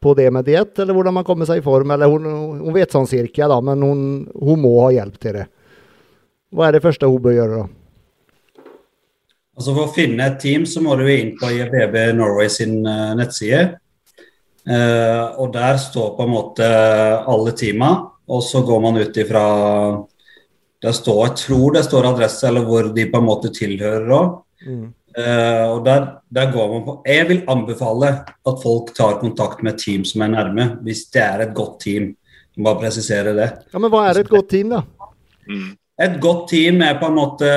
på 0.00 0.14
det 0.16 0.30
med 0.32 0.46
diett, 0.48 0.78
eller 0.80 0.96
hvordan 0.96 1.12
man 1.18 1.26
kommer 1.28 1.44
seg 1.44 1.60
i 1.60 1.64
form. 1.64 1.90
eller 1.92 2.08
Hun, 2.08 2.24
hun 2.64 2.72
vet 2.72 2.92
sånn 2.92 3.08
cirka, 3.08 3.44
da, 3.50 3.58
men 3.60 3.82
hun, 3.84 4.06
hun 4.32 4.62
må 4.62 4.72
ha 4.86 4.94
hjelp 4.96 5.18
til 5.20 5.36
det. 5.36 5.44
Hva 6.56 6.68
er 6.68 6.76
det 6.76 6.84
første 6.86 7.10
hun 7.10 7.20
bør 7.20 7.36
gjøre, 7.36 7.58
da? 7.60 8.70
Altså 9.60 9.74
For 9.76 9.84
å 9.84 9.92
finne 9.92 10.24
et 10.24 10.38
team 10.40 10.64
så 10.64 10.80
må 10.80 10.96
du 10.96 11.04
inn 11.04 11.34
på 11.36 11.50
IBB 11.52 11.98
Norway 12.16 12.48
sin 12.48 12.78
uh, 12.86 13.12
nettside. 13.18 13.74
Uh, 14.64 15.36
og 15.42 15.52
der 15.52 15.76
står 15.80 16.14
på 16.16 16.24
en 16.24 16.32
måte 16.32 16.70
alle 17.28 17.52
teama, 17.58 17.92
og 18.30 18.40
så 18.46 18.64
går 18.64 18.80
man 18.80 19.00
ut 19.02 19.20
ifra 19.20 19.44
Det 20.80 20.94
står, 20.96 21.26
Jeg 21.26 21.36
tror 21.42 21.74
det 21.76 21.84
står 21.84 22.08
adresse, 22.08 22.46
eller 22.48 22.64
hvor 22.64 22.88
de 22.94 23.04
på 23.10 23.20
en 23.20 23.26
måte 23.26 23.52
tilhører 23.52 24.08
òg. 24.16 24.40
Mm. 24.66 24.86
Uh, 25.10 25.64
og 25.74 25.80
der, 25.84 26.04
der 26.30 26.52
går 26.52 26.66
man 26.70 26.82
på 26.86 26.92
Jeg 27.08 27.26
vil 27.26 27.40
anbefale 27.50 28.10
at 28.46 28.60
folk 28.62 28.92
tar 28.94 29.16
kontakt 29.18 29.64
med 29.66 29.74
et 29.74 29.82
team 29.82 30.04
som 30.06 30.22
er 30.22 30.30
nærme, 30.36 30.66
hvis 30.86 31.08
det 31.10 31.22
er 31.24 31.44
et 31.44 31.54
godt 31.54 31.80
team. 31.82 32.12
Bare 32.60 32.80
presisere 32.80 33.34
det. 33.34 33.50
Ja, 33.72 33.78
Men 33.78 33.90
hva 33.92 34.04
er 34.08 34.20
et 34.20 34.30
godt 34.30 34.50
team, 34.52 34.72
da? 34.74 34.82
Mm. 35.48 35.70
Et 36.00 36.16
godt 36.20 36.46
team 36.48 36.80
er 36.84 36.96
på 36.96 37.08
en 37.10 37.16
måte 37.18 37.48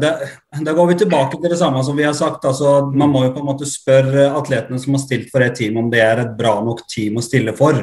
Da 0.00 0.72
går 0.72 0.86
vi 0.88 0.98
tilbake 1.02 1.36
til 1.36 1.52
det 1.52 1.58
samme 1.60 1.82
som 1.84 1.96
vi 1.98 2.06
har 2.06 2.16
sagt. 2.16 2.44
altså 2.44 2.86
Man 2.94 3.12
må 3.12 3.24
jo 3.26 3.32
på 3.34 3.42
en 3.42 3.50
måte 3.50 3.68
spørre 3.68 4.30
atletene 4.38 4.80
som 4.80 4.96
har 4.96 5.02
stilt 5.02 5.28
for 5.32 5.44
et 5.44 5.56
team, 5.56 5.76
om 5.76 5.90
det 5.92 6.00
er 6.00 6.22
et 6.24 6.36
bra 6.38 6.58
nok 6.64 6.86
team 6.88 7.20
å 7.20 7.24
stille 7.24 7.54
for. 7.56 7.82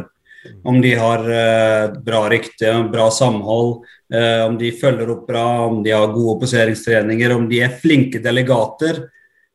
Om 0.67 0.81
de 0.83 0.93
har 0.99 1.23
eh, 1.31 1.95
bra 2.03 2.23
rykte, 2.31 2.71
bra 2.91 3.07
samhold, 3.13 3.85
eh, 4.13 4.43
om 4.47 4.57
de 4.59 4.71
følger 4.75 5.11
opp 5.13 5.27
bra, 5.29 5.45
om 5.67 5.81
de 5.85 5.93
har 5.95 6.13
gode 6.13 6.39
poseringstreninger, 6.43 7.35
om 7.35 7.47
de 7.49 7.61
er 7.65 7.77
flinke 7.81 8.21
delegater 8.23 9.05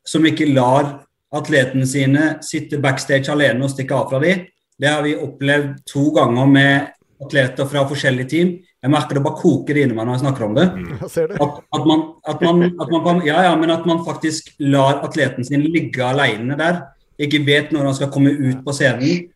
som 0.05 0.27
ikke 0.27 0.51
lar 0.53 0.99
atletene 1.33 1.87
sine 1.89 2.35
sitte 2.45 2.81
backstage 2.83 3.31
alene 3.33 3.65
og 3.65 3.73
stikke 3.73 3.97
av 3.97 4.11
fra 4.11 4.21
dem. 4.23 4.47
Det 4.79 4.91
har 4.91 5.05
vi 5.05 5.15
opplevd 5.17 5.79
to 5.89 6.11
ganger 6.17 6.49
med 6.51 6.93
atleter 7.23 7.69
fra 7.71 7.85
forskjellige 7.89 8.31
team. 8.33 8.55
Jeg 8.83 8.91
merker 8.91 9.19
det 9.19 9.23
bare 9.23 9.39
koker 9.39 9.79
inni 9.79 9.95
meg 9.95 10.09
når 10.09 10.17
jeg 10.17 10.23
snakker 10.25 10.47
om 10.49 10.57
det. 10.57 10.65
Det. 11.03 11.27
At, 11.39 11.61
at, 11.63 11.85
man, 11.87 12.01
at, 12.27 12.41
man, 12.43 12.65
at, 12.73 12.91
man, 12.91 13.21
ja, 13.27 13.45
ja, 13.47 13.53
men 13.59 13.71
at 13.71 13.87
man 13.87 14.03
faktisk 14.07 14.51
lar 14.59 15.05
atleten 15.07 15.47
sin 15.47 15.63
ligge 15.63 16.03
alene 16.03 16.59
der. 16.59 16.81
Ikke 17.23 17.45
vet 17.47 17.71
når 17.71 17.91
han 17.91 17.99
skal 18.01 18.11
komme 18.11 18.33
ut 18.35 18.65
på 18.67 18.75
scenen. 18.75 19.29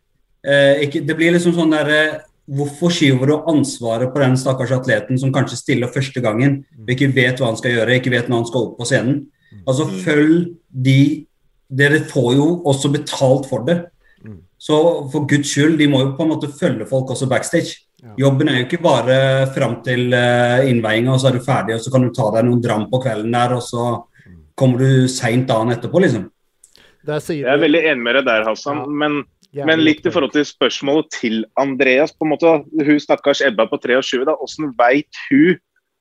Eh, 0.47 0.85
ikke, 0.87 1.03
det 1.03 1.15
blir 1.19 1.33
liksom 1.35 1.55
sånn 1.57 1.75
der 1.75 1.93
eh, 1.93 2.17
Hvorfor 2.47 2.93
skyver 2.95 3.27
du 3.27 3.33
ansvaret 3.51 4.13
på 4.13 4.21
den 4.21 4.37
stakkars 4.39 4.71
atleten 4.71 5.17
som 5.19 5.33
kanskje 5.35 5.57
stiller 5.59 5.89
første 5.91 6.21
gangen, 6.23 6.61
og 6.79 6.93
ikke 6.93 7.09
vet 7.11 7.41
hva 7.41 7.49
han 7.49 7.57
skal 7.59 7.73
gjøre, 7.73 7.97
ikke 7.99 8.13
vet 8.13 8.29
når 8.31 8.39
han 8.39 8.47
skal 8.47 8.69
opp 8.69 8.77
på 8.77 8.87
scenen? 8.87 9.17
Altså, 9.67 9.89
følg 10.05 10.53
de 10.71 11.25
Dere 11.67 11.99
får 12.07 12.29
jo 12.37 12.45
også 12.71 12.93
betalt 12.93 13.49
for 13.49 13.65
det. 13.67 13.81
Så 14.57 14.77
for 15.11 15.27
guds 15.29 15.51
skyld, 15.51 15.75
de 15.79 15.89
må 15.91 15.99
jo 16.01 16.13
på 16.17 16.25
en 16.25 16.31
måte 16.31 16.49
følge 16.55 16.87
folk 16.89 17.11
også 17.13 17.27
backstage. 17.29 17.75
Ja. 18.01 18.13
Jobben 18.23 18.49
er 18.49 18.61
jo 18.61 18.65
ikke 18.65 18.81
bare 18.81 19.17
fram 19.53 19.79
til 19.85 20.13
uh, 20.13 20.63
innveiinga, 20.65 21.13
og 21.13 21.21
så 21.21 21.29
er 21.29 21.37
du 21.37 21.45
ferdig, 21.45 21.75
og 21.75 21.83
så 21.83 21.93
kan 21.93 22.05
du 22.05 22.13
ta 22.15 22.29
deg 22.33 22.47
noen 22.47 22.63
dram 22.63 22.87
på 22.91 23.01
kvelden 23.03 23.35
der, 23.35 23.57
og 23.57 23.63
så 23.65 23.89
kommer 24.57 24.81
du 24.81 25.11
seint 25.11 25.47
dagen 25.49 25.75
etterpå, 25.75 26.01
liksom. 26.05 26.27
Jeg 27.07 27.45
er 27.47 27.61
veldig 27.61 27.83
enig 27.91 28.03
med 28.03 28.17
deg 28.19 28.25
der, 28.27 28.47
Hassan. 28.49 28.81
Ja. 28.83 28.95
Men, 29.03 29.21
men 29.65 29.79
litt 29.83 30.05
i 30.05 30.11
forhold 30.11 30.31
til 30.33 30.45
spørsmålet 30.45 31.09
til 31.11 31.45
Andreas. 31.57 32.11
på 32.11 32.25
en 32.25 32.29
måte, 32.35 32.63
Hun 32.85 32.99
stakkars 32.99 33.41
Ebba 33.41 33.65
på 33.67 33.77
23, 33.81 34.25
da, 34.25 34.35
hvordan 34.35 34.73
veit 34.77 35.15
hun 35.31 35.57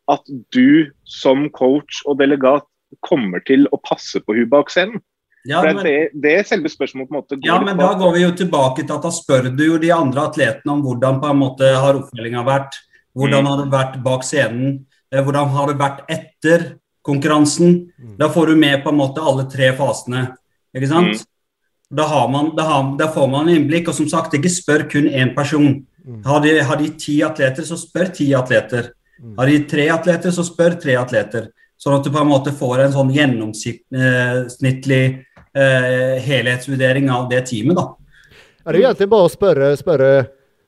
at 0.09 0.22
du 0.52 0.90
som 1.04 1.48
coach 1.50 2.02
og 2.07 2.18
delegat 2.18 2.62
kommer 3.02 3.40
til 3.44 3.66
å 3.72 3.80
passe 3.82 4.20
på 4.20 4.34
hun 4.36 4.48
bak 4.48 4.68
scenen? 4.70 5.00
Ja, 5.46 5.61
For 5.62 5.74
men, 5.74 5.84
det, 5.84 6.11
det 6.22 6.32
er 6.38 6.42
selve 6.42 6.68
spørsmålet. 6.68 7.09
på 7.09 7.14
en 7.14 7.20
måte. 7.22 7.36
går 7.38 7.46
ja, 7.46 7.61
men 7.62 7.76
da 7.78 7.94
går 7.94 8.12
vi 8.14 8.22
jo 8.22 8.32
tilbake 8.34 8.82
til 8.86 8.94
at 8.96 9.02
da 9.02 9.11
spør 9.11 9.57
du 9.57 9.64
jo 9.64 9.78
de 9.78 9.90
andre 9.94 10.26
atletene 10.26 10.72
om 10.72 10.82
hvordan 10.82 11.20
på 11.22 11.30
en 11.30 11.38
måte 11.38 11.62
har 11.74 11.94
oppfølginga 11.94 12.42
vært. 12.44 12.74
Hvordan 13.16 13.44
Mm. 13.44 13.46
har 13.46 13.57
det 13.62 13.70
vært 13.72 14.02
bak 14.02 14.22
scenen? 14.24 14.84
eh, 15.12 15.22
Hvordan 15.22 15.48
har 15.48 15.66
det 15.68 15.78
vært 15.78 16.00
etter 16.11 16.78
konkurransen? 17.07 17.92
Mm. 17.98 18.16
Da 18.18 18.28
får 18.28 18.46
du 18.48 18.57
med 18.57 18.82
på 18.82 18.90
en 18.90 18.98
måte 18.98 19.22
alle 19.22 19.44
tre 19.48 19.70
fasene. 19.72 20.36
Ikke 20.76 20.88
sant? 20.88 21.14
Mm. 21.14 21.36
Da, 21.91 22.03
har 22.03 22.28
man, 22.28 22.51
da, 22.57 22.62
har, 22.66 22.97
da 22.99 23.09
får 23.12 23.28
man 23.30 23.49
innblikk. 23.49 23.89
Og 23.89 23.95
som 23.95 24.09
sagt, 24.11 24.34
ikke 24.34 24.51
spør 24.51 24.87
kun 24.91 25.07
én 25.11 25.34
person. 25.37 25.84
Mm. 26.07 26.22
Har 26.26 26.41
de, 26.43 26.57
har 26.62 26.76
de 26.80 26.89
ti 26.99 27.20
atleter, 27.26 27.62
så 27.66 27.76
spør 27.78 28.11
ti 28.14 28.30
atleter. 28.34 28.93
Mm. 29.22 29.37
Har 29.39 29.47
de 29.51 29.61
tre 29.70 29.89
atleter, 29.95 30.30
så 30.34 30.45
spør 30.47 30.76
tre 30.82 30.97
atleter. 30.99 31.49
Sånn 31.78 31.99
at 31.99 32.05
du 32.07 32.11
på 32.12 32.20
en 32.22 32.30
måte 32.30 32.53
får 32.57 32.87
en 32.87 32.93
sånn 32.95 33.11
gjennomsnittlig 33.12 35.03
eh, 35.57 36.14
helhetsvurdering 36.24 37.11
av 37.12 37.28
det 37.30 37.43
teamet. 37.51 37.76
da. 37.76 37.87
Ja, 38.64 38.72
det 38.72 38.78
er 38.78 38.80
jo 38.80 38.89
egentlig 38.89 39.11
bare 39.12 39.28
å 39.28 39.32
spørre, 39.32 39.72
spørre 39.78 40.12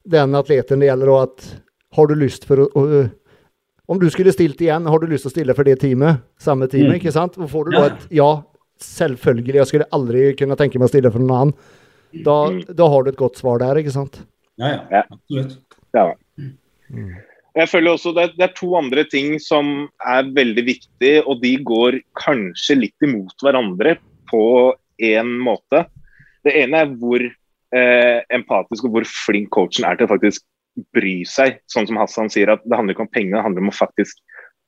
den 0.09 0.37
atleten 0.39 0.83
det 0.83 0.91
gjelder, 0.91 1.15
at 1.23 1.47
har 1.97 2.11
du 2.11 2.15
lyst 2.19 2.45
for 2.49 2.67
å, 2.69 2.85
Om 3.89 3.99
du 3.99 4.11
skulle 4.13 4.35
stilt 4.37 4.61
igjen, 4.61 4.85
har 4.85 5.01
du 5.01 5.07
lyst 5.09 5.25
til 5.25 5.31
å 5.31 5.33
stille 5.33 5.55
for 5.57 5.65
det 5.65 5.79
teamet? 5.81 6.21
Samme 6.39 6.69
teamet, 6.69 6.91
Mm. 6.93 6.99
ikke 7.01 7.13
sant? 7.13 7.39
Og 7.39 7.49
får 7.49 7.65
du 7.65 7.71
da 7.73 7.87
et 7.87 8.03
ja, 8.11 8.43
selvfølgelig, 8.85 9.61
jeg 9.61 9.71
skulle 9.71 9.91
aldri 9.97 10.25
kunne 10.39 10.57
tenke 10.59 10.81
meg 10.81 10.89
å 10.89 10.93
stille 10.93 11.13
for 11.15 11.23
noen 11.23 11.37
annen, 11.39 11.55
da, 12.25 12.37
da 12.73 12.89
har 12.89 13.05
du 13.05 13.13
et 13.13 13.21
godt 13.21 13.41
svar 13.41 13.61
der, 13.63 13.81
ikke 13.81 13.95
sant? 13.95 14.21
Ja, 14.61 14.75
ja. 14.75 14.83
Ja. 14.93 15.03
Absolutt. 15.13 15.59
Ja. 15.97 16.07
Mm. 16.89 17.17
Jeg 17.59 17.71
føler 17.73 17.97
også 17.97 18.13
det, 18.15 18.29
det 18.39 18.45
er 18.47 18.55
to 18.57 18.69
andre 18.79 19.03
ting 19.09 19.39
som 19.43 19.89
er 20.07 20.29
veldig 20.35 20.65
viktige, 20.67 21.23
og 21.27 21.43
de 21.43 21.57
går 21.67 21.99
kanskje 22.21 22.79
litt 22.85 23.07
imot 23.07 23.35
hverandre 23.43 23.97
på 24.31 24.45
en 25.09 25.33
måte. 25.43 25.85
Det 26.47 26.55
ene 26.63 26.85
er 26.85 26.93
hvor 27.01 27.25
eh, 27.25 28.19
empatisk 28.35 28.87
og 28.87 28.95
hvor 28.95 29.09
flink 29.09 29.51
coachen 29.57 29.89
er 29.89 29.99
til 29.99 30.07
å 30.07 30.13
faktisk 30.13 30.45
bry 30.95 31.23
seg. 31.27 31.59
Sånn 31.71 31.89
som 31.89 31.99
Hassan 31.99 32.31
sier, 32.31 32.53
at 32.53 32.63
det 32.65 32.79
handler 32.79 32.95
ikke 32.95 33.09
om 33.09 33.15
penger, 33.15 33.39
det 33.39 33.47
handler 33.49 33.67
om 33.67 33.73
å 33.73 33.79
faktisk 33.79 34.23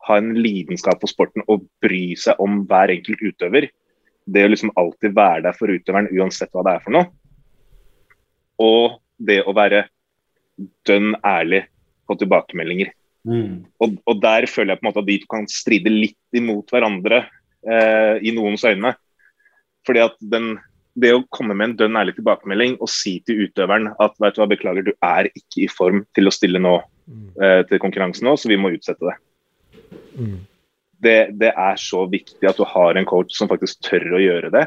ha 0.09 0.17
en 0.19 0.33
lidenskap 0.39 1.03
for 1.03 1.13
sporten 1.13 1.45
og 1.53 1.67
bry 1.85 2.17
seg 2.19 2.41
om 2.43 2.65
hver 2.71 2.93
enkelt 2.97 3.23
utøver. 3.23 3.69
Det 4.31 4.45
å 4.47 4.51
liksom 4.53 4.73
alltid 4.79 5.17
være 5.17 5.45
der 5.49 5.57
for 5.57 5.73
utøveren 5.73 6.11
uansett 6.15 6.53
hva 6.55 6.65
det 6.67 6.77
er 6.77 6.85
for 6.85 6.97
noe. 6.97 7.11
Og 8.61 8.99
det 9.19 9.41
å 9.49 9.55
være 9.57 9.87
dønn 10.87 11.15
ærlig 11.25 11.65
på 12.09 12.17
tilbakemeldinger. 12.21 12.93
Mm. 13.29 13.67
Og, 13.83 13.99
og 14.09 14.23
der 14.23 14.47
føler 14.49 14.75
jeg 14.75 14.81
på 14.81 14.87
en 14.87 14.91
måte 14.91 15.03
at 15.03 15.09
de 15.11 15.19
to 15.23 15.31
kan 15.33 15.47
stride 15.51 15.93
litt 15.93 16.37
imot 16.37 16.73
hverandre 16.73 17.23
eh, 17.25 18.17
i 18.25 18.33
noens 18.37 18.65
øyne. 18.69 18.95
Fordi 19.89 20.05
at 20.05 20.17
den, 20.33 20.55
det 21.01 21.15
å 21.17 21.25
komme 21.33 21.57
med 21.57 21.71
en 21.73 21.77
dønn 21.83 22.01
ærlig 22.01 22.19
tilbakemelding 22.19 22.79
og 22.79 22.93
si 22.93 23.19
til 23.25 23.47
utøveren 23.47 23.93
at 23.97 24.17
vet 24.21 24.37
du 24.37 24.43
hva, 24.43 24.49
beklager, 24.53 24.89
du 24.89 24.95
er 24.95 25.31
ikke 25.33 25.65
i 25.65 25.71
form 25.73 26.05
til 26.17 26.29
å 26.29 26.35
stille 26.35 26.61
nå 26.63 26.79
Mm. 27.11 27.31
eh, 27.43 27.63
til 27.67 27.81
konkurransen 27.83 28.29
nå, 28.29 28.37
så 28.39 28.49
vi 28.51 28.59
må 28.61 28.71
utsette 28.71 29.03
det. 29.03 29.17
Mm. 30.15 30.37
Det. 31.05 31.33
Det 31.41 31.51
er 31.53 31.81
så 31.81 32.05
viktig 32.11 32.49
at 32.49 32.61
du 32.61 32.67
har 32.69 32.99
en 32.99 33.09
coach 33.09 33.35
som 33.37 33.51
faktisk 33.51 33.83
tør 33.87 34.17
å 34.19 34.23
gjøre 34.23 34.53
det. 34.55 34.67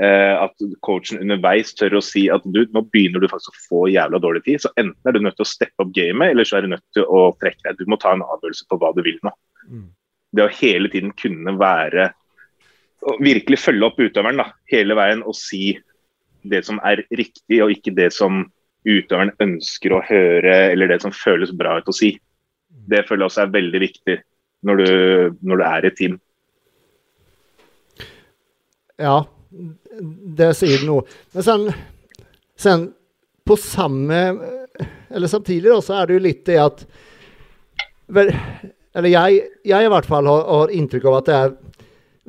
eh, 0.00 0.34
at 0.38 0.54
coachen 0.86 1.20
underveis 1.20 1.74
tør 1.76 1.98
å 1.98 2.04
si 2.04 2.26
at 2.32 2.44
du, 2.44 2.62
nå 2.72 2.84
begynner 2.92 3.20
du 3.20 3.28
faktisk 3.28 3.52
å 3.52 3.64
få 3.66 3.80
jævla 3.92 4.20
dårlig 4.22 4.44
tid. 4.46 4.62
Så 4.62 4.72
enten 4.80 5.08
er 5.08 5.16
du 5.16 5.24
nødt 5.24 5.36
til 5.36 5.44
å 5.44 5.50
steppe 5.50 5.84
opp 5.84 5.92
gamet, 5.96 6.32
eller 6.32 6.48
så 6.48 6.58
er 6.58 6.64
du 6.64 6.72
nødt 6.74 6.86
til 6.96 7.04
å 7.04 7.26
trekke 7.42 7.66
deg. 7.66 7.80
Du 7.80 7.90
må 7.90 7.98
ta 8.00 8.14
en 8.14 8.24
avgjørelse 8.24 8.68
på 8.70 8.78
hva 8.80 8.92
du 8.96 9.02
vil 9.06 9.18
nå. 9.26 9.34
Mm. 9.68 9.88
Det 10.36 10.46
å 10.46 10.54
hele 10.60 10.90
tiden 10.92 11.14
kunne 11.18 11.58
være 11.60 12.12
Virkelig 13.00 13.56
følge 13.56 13.86
opp 13.86 13.96
utøveren 13.96 14.36
da, 14.42 14.44
hele 14.68 14.92
veien 14.92 15.22
og 15.24 15.32
si 15.32 15.70
det 16.52 16.58
som 16.66 16.76
er 16.84 17.00
riktig, 17.16 17.62
og 17.64 17.72
ikke 17.72 17.94
det 17.96 18.10
som 18.12 18.42
utøveren 18.84 19.32
ønsker 19.40 19.94
å 19.96 20.02
høre, 20.04 20.56
eller 20.74 20.92
det 20.92 20.98
som 21.00 21.14
føles 21.16 21.48
bra 21.56 21.78
ut 21.80 21.88
å 21.88 21.94
si. 21.96 22.10
Det 22.68 23.06
føler 23.08 23.24
jeg 23.24 23.30
også 23.30 23.42
er 23.46 23.54
veldig 23.54 23.80
viktig 23.86 24.18
når 24.66 24.80
du, 24.80 24.88
når 25.40 25.60
du 25.60 25.64
er 25.66 25.84
i 25.84 25.90
et 25.90 25.98
team. 25.98 26.16
Ja, 29.00 29.16
det 30.40 30.52
sier 30.58 30.82
du 30.82 30.90
noe. 30.90 31.06
Men 31.34 31.46
sen, 31.46 31.68
sen 32.60 32.88
på 33.48 33.56
samme 33.56 34.18
Eller 35.10 35.26
samtidig 35.26 35.70
da, 35.72 35.80
så 35.82 35.96
er 35.98 36.06
det 36.06 36.14
jo 36.14 36.22
litt 36.22 36.44
det 36.46 36.58
at 36.62 36.84
Eller 38.14 39.08
jeg, 39.10 39.40
jeg 39.66 39.86
i 39.86 39.90
hvert 39.90 40.06
fall 40.06 40.28
har, 40.30 40.44
har 40.46 40.74
inntrykk 40.74 41.08
av 41.10 41.16
at 41.18 41.30
det 41.30 41.38
er 41.38 41.56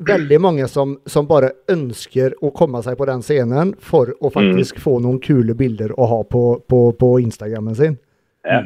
veldig 0.02 0.38
mange 0.42 0.66
som, 0.70 0.96
som 1.06 1.28
bare 1.28 1.52
ønsker 1.70 2.34
å 2.42 2.50
komme 2.56 2.80
seg 2.82 2.96
på 2.98 3.06
den 3.06 3.22
scenen 3.22 3.74
for 3.78 4.10
å 4.18 4.30
faktisk 4.34 4.80
få 4.82 4.96
noen 5.02 5.20
kule 5.22 5.54
bilder 5.58 5.92
å 5.94 6.08
ha 6.10 6.20
på, 6.26 6.42
på, 6.66 6.80
på 6.98 7.10
Instagrammen 7.22 7.76
sin. 7.78 7.98
Ja. 8.46 8.64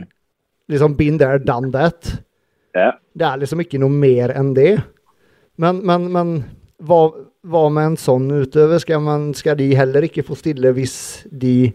Liksom 0.72 0.96
been 0.96 1.18
there, 1.20 1.42
done 1.42 1.72
that. 1.74 2.14
Ja. 2.76 2.92
Det 3.16 3.26
er 3.28 3.40
liksom 3.40 3.62
ikke 3.64 3.80
noe 3.80 3.92
mer 3.92 4.34
enn 4.36 4.52
det. 4.56 4.74
Men, 5.60 5.80
men, 5.88 6.08
men 6.12 6.32
hva, 6.84 7.00
hva 7.48 7.66
med 7.72 7.92
en 7.92 8.00
sånn 8.00 8.28
utøver? 8.30 8.80
Skal, 8.82 9.02
man, 9.04 9.30
skal 9.38 9.56
de 9.60 9.70
heller 9.78 10.06
ikke 10.08 10.26
få 10.26 10.36
stille 10.38 10.74
hvis 10.76 10.96
de 11.30 11.72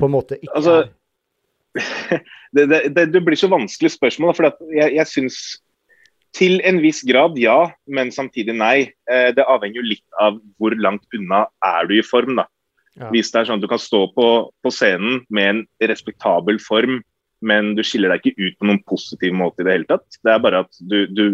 på 0.00 0.08
en 0.08 0.14
måte 0.16 0.38
ikke 0.40 0.56
Altså, 0.58 0.78
det, 2.56 2.64
det, 2.66 2.80
det, 2.96 3.06
det 3.14 3.22
blir 3.22 3.38
så 3.38 3.50
vanskelig 3.52 3.92
spørsmål. 3.94 4.34
For 4.38 4.50
jeg, 4.74 4.96
jeg 4.98 5.10
syns 5.10 5.38
til 6.36 6.58
en 6.66 6.80
viss 6.82 7.02
grad 7.06 7.36
ja, 7.40 7.58
men 7.92 8.12
samtidig 8.14 8.56
nei. 8.56 8.76
Eh, 9.10 9.30
det 9.36 9.46
avhenger 9.46 9.82
jo 9.82 9.90
litt 9.92 10.20
av 10.22 10.40
hvor 10.58 10.74
langt 10.80 11.04
unna 11.16 11.44
er 11.64 11.88
du 11.88 11.98
i 11.98 12.04
form. 12.06 12.36
da. 12.40 12.48
Ja. 12.98 13.08
Hvis 13.12 13.30
det 13.32 13.40
er 13.40 13.48
sånn 13.48 13.60
at 13.60 13.64
du 13.64 13.70
kan 13.70 13.80
stå 13.80 14.06
på, 14.16 14.28
på 14.50 14.72
scenen 14.72 15.22
med 15.32 15.50
en 15.50 15.62
respektabel 15.92 16.58
form, 16.60 17.00
men 17.42 17.74
du 17.76 17.82
skiller 17.86 18.12
deg 18.12 18.22
ikke 18.22 18.48
ut 18.48 18.58
på 18.58 18.68
noen 18.68 18.80
positiv 18.88 19.34
måte 19.36 19.62
i 19.62 19.66
det 19.66 19.76
hele 19.76 19.88
tatt. 19.90 20.06
Det 20.22 20.32
er 20.32 20.40
bare 20.42 20.64
at 20.64 20.80
du 20.80 21.06
Du, 21.10 21.26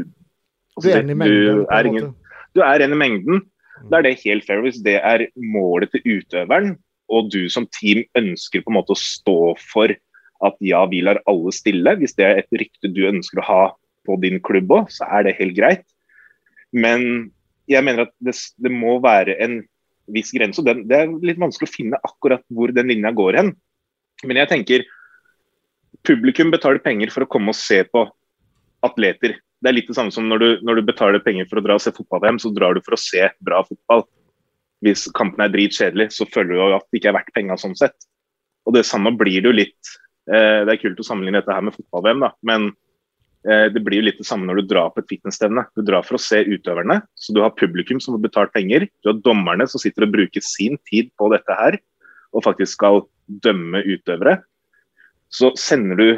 Du 0.79 0.89
er 0.91 1.03
en 1.03 1.11
i 1.11 1.15
mengden, 1.15 1.63
Du 1.65 1.73
er 1.75 1.87
ingen, 1.91 2.11
du 2.55 2.61
er 2.65 2.85
en 2.85 2.95
i 2.95 3.01
mengden. 3.05 3.47
Da 3.91 3.99
er 3.99 4.09
det 4.09 4.21
helt 4.25 4.47
fair 4.47 4.63
hvis 4.65 4.81
det 4.83 4.99
er 4.99 5.29
målet 5.39 5.93
til 5.95 6.19
utøveren, 6.19 6.77
og 7.09 7.31
du 7.33 7.49
som 7.53 7.67
team 7.79 8.03
ønsker 8.19 8.65
på 8.65 8.73
en 8.73 8.79
måte 8.81 8.95
å 8.95 8.99
stå 8.99 9.55
for 9.61 9.95
at 10.45 10.59
ja, 10.63 10.85
vi 10.91 11.03
lar 11.03 11.21
alle 11.31 11.53
stille. 11.55 11.95
Hvis 11.99 12.17
det 12.19 12.27
er 12.27 12.41
et 12.43 12.59
rykte 12.59 12.91
du 12.91 13.05
ønsker 13.09 13.43
å 13.43 13.47
ha 13.47 13.63
på 14.07 14.19
din 14.23 14.41
klubb 14.45 14.71
òg, 14.75 14.93
så 14.93 15.07
er 15.19 15.27
det 15.27 15.39
helt 15.39 15.57
greit. 15.57 15.87
Men 16.73 17.31
jeg 17.71 17.85
mener 17.85 18.07
at 18.07 18.15
det, 18.25 18.35
det 18.59 18.73
må 18.73 18.99
være 19.05 19.37
en 19.45 19.61
viss 20.13 20.33
grense. 20.35 20.61
og 20.63 20.87
Det 20.89 20.99
er 20.99 21.11
litt 21.25 21.41
vanskelig 21.41 21.69
å 21.69 21.75
finne 21.75 22.03
akkurat 22.07 22.45
hvor 22.55 22.73
den 22.75 22.91
linja 22.93 23.13
går 23.15 23.41
hen. 23.41 23.53
Men 24.27 24.41
jeg 24.43 24.51
tenker 24.51 24.87
publikum 26.07 26.53
betaler 26.55 26.82
penger 26.84 27.12
for 27.14 27.24
å 27.24 27.30
komme 27.30 27.53
og 27.53 27.59
se 27.59 27.82
på 27.88 28.05
atleter. 28.86 29.38
Det 29.59 29.70
er 29.70 29.74
litt 29.74 29.88
det 29.90 29.96
samme 29.99 30.14
som 30.14 30.28
når 30.30 30.42
du, 30.42 30.49
når 30.66 30.78
du 30.78 30.86
betaler 30.86 31.22
penger 31.24 31.49
for 31.51 31.59
å 31.59 31.64
dra 31.64 31.76
og 31.78 31.82
se 31.82 31.94
fotball-VM, 31.94 32.38
så 32.42 32.53
drar 32.55 32.76
du 32.76 32.82
for 32.84 32.94
å 32.94 33.01
se 33.01 33.26
bra 33.44 33.64
fotball. 33.66 34.05
Hvis 34.84 35.09
kampen 35.18 35.42
er 35.42 35.51
dritkjedelig, 35.51 36.12
så 36.14 36.28
føler 36.30 36.55
du 36.55 36.61
jo 36.61 36.74
at 36.76 36.86
det 36.86 37.01
ikke 37.01 37.11
er 37.11 37.16
verdt 37.18 37.34
penga 37.34 37.57
sånn 37.59 37.74
sett. 37.78 37.96
Og 38.68 38.76
det 38.76 38.84
samme 38.86 39.11
blir 39.18 39.40
det 39.42 39.51
jo 39.51 39.57
litt 39.57 39.94
eh, 40.30 40.61
Det 40.66 40.74
er 40.74 40.80
kult 40.82 41.01
å 41.01 41.07
sammenligne 41.07 41.40
dette 41.40 41.55
her 41.55 41.64
med 41.66 41.74
fotball-VM, 41.74 42.22
da, 42.22 42.30
men 42.46 42.68
eh, 43.49 43.66
det 43.74 43.82
blir 43.82 43.99
jo 43.99 44.07
litt 44.07 44.20
det 44.20 44.28
samme 44.28 44.46
når 44.46 44.61
du 44.61 44.70
drar 44.74 44.92
på 44.94 45.03
et 45.03 45.11
fitnessstevne. 45.11 45.66
Du 45.74 45.82
drar 45.82 46.07
for 46.07 46.20
å 46.20 46.22
se 46.22 46.44
utøverne, 46.46 47.01
så 47.18 47.34
du 47.34 47.42
har 47.42 47.57
publikum 47.59 47.99
som 48.05 48.14
har 48.14 48.22
betalt 48.22 48.55
penger. 48.55 48.86
Du 49.03 49.11
har 49.11 49.18
dommerne 49.24 49.66
som 49.66 49.82
sitter 49.82 50.07
og 50.07 50.14
bruker 50.14 50.44
sin 50.44 50.78
tid 50.86 51.11
på 51.18 51.32
dette 51.34 51.59
her, 51.59 51.80
og 52.30 52.46
faktisk 52.46 52.78
skal 52.78 53.03
dømme 53.42 53.82
utøvere. 53.88 54.38
Så 55.33 55.53
sender 55.61 55.99
du 55.99 56.09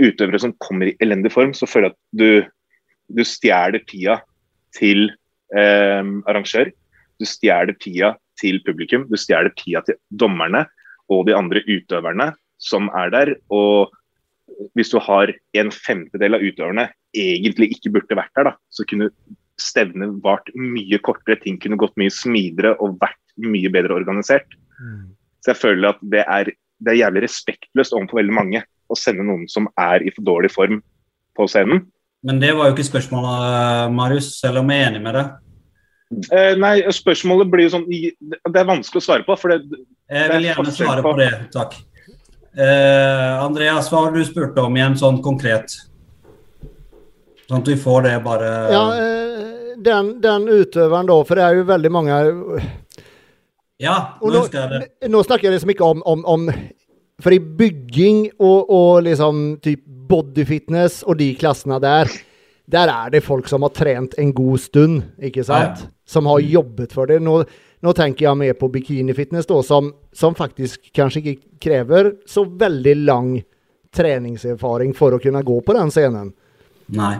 utøvere 0.00 0.40
som 0.40 0.54
kommer 0.60 0.90
i 0.90 0.96
elendig 1.04 1.32
form, 1.32 1.54
så 1.56 1.68
føler 1.68 1.90
jeg 1.90 1.96
at 1.96 2.20
du, 2.20 2.30
du 3.20 3.22
stjeler 3.24 3.84
tida 3.88 4.18
til 4.76 5.10
eh, 5.56 6.02
arrangør. 6.28 6.72
Du 7.20 7.28
stjeler 7.28 7.76
tida 7.80 8.14
til 8.40 8.60
publikum, 8.66 9.06
du 9.08 9.16
stjeler 9.20 9.52
tida 9.56 9.82
til 9.86 9.96
dommerne 10.12 10.66
og 11.12 11.24
de 11.28 11.36
andre 11.36 11.62
utøverne 11.64 12.32
som 12.62 12.90
er 12.96 13.12
der. 13.14 13.32
Og 13.52 13.92
hvis 14.76 14.92
du 14.92 15.00
har 15.02 15.32
en 15.58 15.72
femtedel 15.72 16.36
av 16.36 16.44
utøverne 16.44 16.88
egentlig 17.16 17.72
ikke 17.76 17.94
burde 17.96 18.18
vært 18.18 18.34
der, 18.36 18.50
da, 18.50 18.54
så 18.72 18.84
kunne 18.88 19.10
stevnet 19.60 20.18
vart 20.24 20.50
mye 20.56 20.98
kortere, 21.04 21.38
ting 21.40 21.56
kunne 21.60 21.78
gått 21.80 21.96
mye 22.00 22.12
smidigere 22.12 22.74
og 22.84 22.98
vært 23.00 23.20
mye 23.40 23.70
bedre 23.72 23.96
organisert. 23.96 24.48
Mm. 24.80 25.16
Så 25.40 25.52
jeg 25.52 25.62
føler 25.62 25.94
at 25.94 26.02
det 26.12 26.24
er, 26.24 26.52
det 26.82 26.92
er 26.92 27.00
jævlig 27.06 27.22
respektløst 27.26 27.94
overfor 27.96 28.20
veldig 28.20 28.34
mange 28.36 28.62
å 28.90 28.96
sende 28.98 29.24
noen 29.26 29.48
som 29.50 29.68
er 29.80 30.04
i 30.06 30.12
for 30.14 30.22
dårlig 30.26 30.50
form 30.54 30.82
på 31.36 31.46
scenen. 31.50 31.86
Men 32.26 32.38
det 32.40 32.52
var 32.56 32.68
jo 32.70 32.74
ikke 32.76 32.88
spørsmålet, 32.90 33.92
Marius, 33.94 34.32
selv 34.40 34.58
om 34.62 34.70
jeg 34.72 34.82
er 34.82 34.90
enig 34.90 35.02
med 35.04 35.14
deg. 35.14 35.34
Eh, 36.30 36.54
nei, 36.62 36.74
spørsmålet 36.94 37.50
blir 37.50 37.66
jo 37.66 37.72
sånn 37.72 37.86
Det 37.90 38.60
er 38.60 38.68
vanskelig 38.68 39.00
å 39.02 39.06
svare 39.08 39.24
på. 39.26 39.36
for 39.38 39.48
det, 39.50 39.62
Jeg 40.08 40.30
vil 40.30 40.44
er 40.46 40.54
gjerne 40.54 40.72
svare 40.72 41.02
på- 41.02 41.12
på 41.12 41.18
det, 41.18 41.50
takk. 41.52 41.74
Eh, 42.56 43.42
Andreas, 43.44 43.90
hva 43.90 44.04
har 44.04 44.12
du 44.12 44.24
spurt 44.24 44.56
om 44.58 44.74
igjen, 44.74 44.94
sånn 44.96 45.22
konkret? 45.22 45.66
Sånn 47.48 47.58
at 47.58 47.66
vi 47.66 47.74
får 47.74 48.02
det 48.04 48.24
bare 48.24 48.70
Ja, 48.72 48.90
eh, 48.92 49.74
den, 49.82 50.20
den 50.20 50.46
utøveren 50.46 51.06
da, 51.06 51.22
for 51.24 51.34
det 51.34 51.44
er 51.44 51.54
jo 51.56 51.64
veldig 51.64 51.90
mange 51.90 52.16
Ja, 53.82 53.96
nå 54.22 54.30
nå, 54.32 54.40
husker 54.40 54.62
jeg 54.62 54.72
det. 54.72 55.10
nå 55.12 55.20
snakker 55.26 55.50
jeg 55.50 55.58
liksom 55.58 55.72
ikke 55.74 55.84
om, 55.84 56.00
om, 56.08 56.22
om 56.24 56.46
For 57.20 57.34
i 57.34 57.40
bygging 57.40 58.22
og, 58.38 58.70
og 58.72 59.04
liksom 59.04 59.58
typ 59.64 59.82
bodyfitness 60.08 61.02
og 61.04 61.18
de 61.20 61.32
klassene 61.36 61.78
der, 61.82 62.10
der 62.70 62.92
er 62.92 63.12
det 63.12 63.24
folk 63.26 63.48
som 63.50 63.64
har 63.66 63.74
trent 63.76 64.16
en 64.20 64.32
god 64.36 64.60
stund, 64.62 65.02
ikke 65.20 65.44
sant? 65.44 65.82
Ja, 65.82 65.88
ja. 65.88 65.92
Som 66.06 66.28
har 66.30 66.44
jobbet 66.44 66.92
for 66.94 67.10
det. 67.10 67.18
Nå, 67.24 67.40
nå 67.82 67.94
tenker 67.98 68.28
jeg 68.28 68.38
mer 68.38 68.54
på 68.58 68.68
bikinifitness, 68.70 69.48
da, 69.50 69.58
som, 69.66 69.90
som 70.14 70.36
faktisk 70.38 70.92
kanskje 70.94 71.22
ikke 71.22 71.36
krever 71.66 72.12
så 72.30 72.44
veldig 72.46 72.94
lang 73.02 73.32
treningserfaring 73.96 74.94
for 74.96 75.16
å 75.16 75.20
kunne 75.22 75.42
gå 75.46 75.56
på 75.66 75.74
den 75.76 75.90
scenen. 75.94 76.30
Nei. 76.94 77.16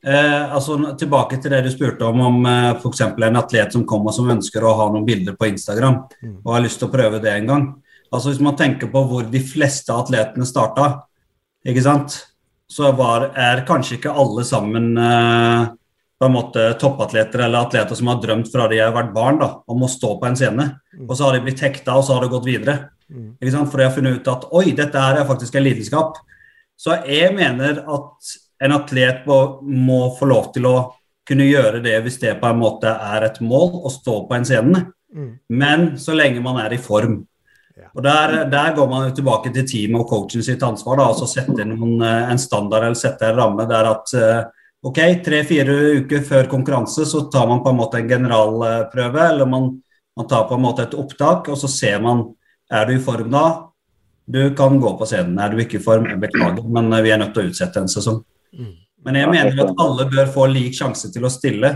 Eh, 0.00 0.54
altså 0.54 0.78
Tilbake 0.96 1.36
til 1.36 1.52
det 1.52 1.60
du 1.66 1.70
spurte 1.72 2.08
om, 2.08 2.22
om 2.24 2.46
eh, 2.48 2.70
f.eks. 2.78 3.02
en 3.04 3.40
atlet 3.42 3.76
som 3.76 3.84
kommer 3.88 4.14
som 4.16 4.30
ønsker 4.32 4.64
å 4.64 4.76
ha 4.78 4.88
noen 4.92 5.04
bilder 5.08 5.36
på 5.36 5.50
Instagram 5.50 5.98
og 6.40 6.54
har 6.54 6.64
lyst 6.64 6.80
til 6.80 6.88
å 6.88 6.94
prøve 6.94 7.20
det 7.20 7.34
en 7.34 7.50
gang. 7.50 7.68
Altså 8.10 8.32
Hvis 8.32 8.42
man 8.42 8.56
tenker 8.58 8.90
på 8.90 9.04
hvor 9.06 9.28
de 9.28 9.42
fleste 9.44 9.94
atletene 9.94 10.48
starta, 10.48 10.92
ikke 11.66 11.84
sant? 11.84 12.16
så 12.70 12.92
var, 12.94 13.32
er 13.34 13.64
kanskje 13.66 13.96
ikke 13.96 14.12
alle 14.14 14.44
sammen 14.46 14.92
eh, 14.94 15.70
på 16.20 16.26
en 16.28 16.34
måte 16.36 16.66
toppatleter 16.78 17.42
eller 17.46 17.64
atleter 17.64 17.98
som 17.98 18.10
har 18.12 18.20
drømt 18.22 18.50
fra 18.52 18.68
de 18.70 18.78
har 18.78 18.92
vært 18.94 19.10
barn 19.14 19.40
da, 19.40 19.48
om 19.66 19.82
å 19.82 19.90
stå 19.90 20.12
på 20.20 20.28
en 20.28 20.38
scene. 20.38 20.66
Og 21.08 21.16
så 21.16 21.26
har 21.26 21.34
de 21.34 21.40
blitt 21.46 21.62
hekta, 21.64 21.96
og 21.96 22.04
så 22.06 22.14
har 22.14 22.26
det 22.26 22.30
gått 22.34 22.46
videre. 22.46 22.76
Mm. 23.10 23.32
Ikke 23.40 23.54
sant? 23.56 23.72
For 23.72 23.80
de 23.80 23.88
har 23.88 23.96
funnet 23.96 24.20
ut 24.20 24.30
at 24.30 24.46
oi, 24.54 24.68
dette 24.78 25.02
her 25.02 25.18
er 25.18 25.26
faktisk 25.26 25.58
en 25.58 25.66
lidenskap. 25.66 26.20
Så 26.78 26.94
jeg 27.08 27.32
mener 27.34 27.82
at 27.82 28.34
en 28.60 28.76
atlet 28.76 29.26
må, 29.28 29.38
må 29.62 30.00
få 30.18 30.28
lov 30.30 30.50
til 30.54 30.68
å 30.68 30.76
kunne 31.28 31.46
gjøre 31.46 31.82
det 31.84 31.96
hvis 32.04 32.18
det 32.22 32.36
på 32.40 32.48
en 32.50 32.60
måte 32.60 32.90
er 32.90 33.28
et 33.28 33.40
mål, 33.44 33.82
å 33.86 33.92
stå 33.92 34.22
på 34.28 34.36
en 34.36 34.46
scene. 34.46 34.84
Mm. 35.14 35.32
Men 35.48 35.90
så 35.98 36.14
lenge 36.16 36.42
man 36.44 36.60
er 36.62 36.74
i 36.74 36.80
form. 36.82 37.20
Ja. 37.78 37.88
Og 37.94 38.02
der, 38.04 38.34
der 38.50 38.74
går 38.76 38.88
man 38.90 39.06
jo 39.08 39.14
tilbake 39.16 39.52
til 39.54 39.66
teamet 39.68 40.02
og 40.02 40.08
coachen 40.10 40.44
sitt 40.44 40.62
ansvar. 40.66 40.98
da, 41.00 41.06
altså 41.12 41.28
Sette 41.30 41.64
noen, 41.64 42.00
eh, 42.04 42.32
en 42.32 42.40
standard 42.40 42.88
eller 42.88 42.98
sette 42.98 43.30
en 43.30 43.38
ramme 43.38 43.66
der 43.70 43.88
at 43.92 44.14
eh, 44.18 44.42
ok, 44.86 45.00
tre-fire 45.24 45.76
uker 46.00 46.26
før 46.26 46.50
konkurranse 46.50 47.06
så 47.08 47.24
tar 47.32 47.48
man 47.48 47.62
på 47.64 47.72
en 47.72 47.80
måte 47.80 48.00
en 48.00 48.10
generalprøve, 48.10 49.24
eller 49.32 49.48
man, 49.48 49.72
man 50.16 50.28
tar 50.28 50.46
på 50.48 50.58
en 50.58 50.64
måte 50.66 50.86
et 50.86 50.98
opptak, 50.98 51.48
og 51.48 51.58
så 51.60 51.70
ser 51.70 52.02
man 52.04 52.26
er 52.70 52.86
du 52.86 52.94
i 52.94 53.02
form 53.02 53.32
da. 53.32 53.46
Du 54.30 54.42
kan 54.54 54.76
gå 54.78 54.90
på 54.98 55.06
scenen. 55.10 55.38
Er 55.42 55.50
du 55.50 55.58
ikke 55.58 55.80
i 55.80 55.82
form, 55.82 56.06
beklager, 56.22 56.66
men 56.68 56.92
eh, 56.92 57.06
vi 57.06 57.14
er 57.14 57.22
nødt 57.22 57.32
til 57.36 57.46
å 57.46 57.54
utsette 57.54 57.82
en 57.82 57.90
sesong. 57.90 58.20
Men 59.04 59.14
jeg 59.16 59.30
mener 59.32 59.62
at 59.64 59.74
alle 59.80 60.04
bør 60.10 60.28
få 60.34 60.46
lik 60.52 60.74
sjanse 60.76 61.08
til 61.14 61.24
å 61.24 61.30
stille 61.32 61.70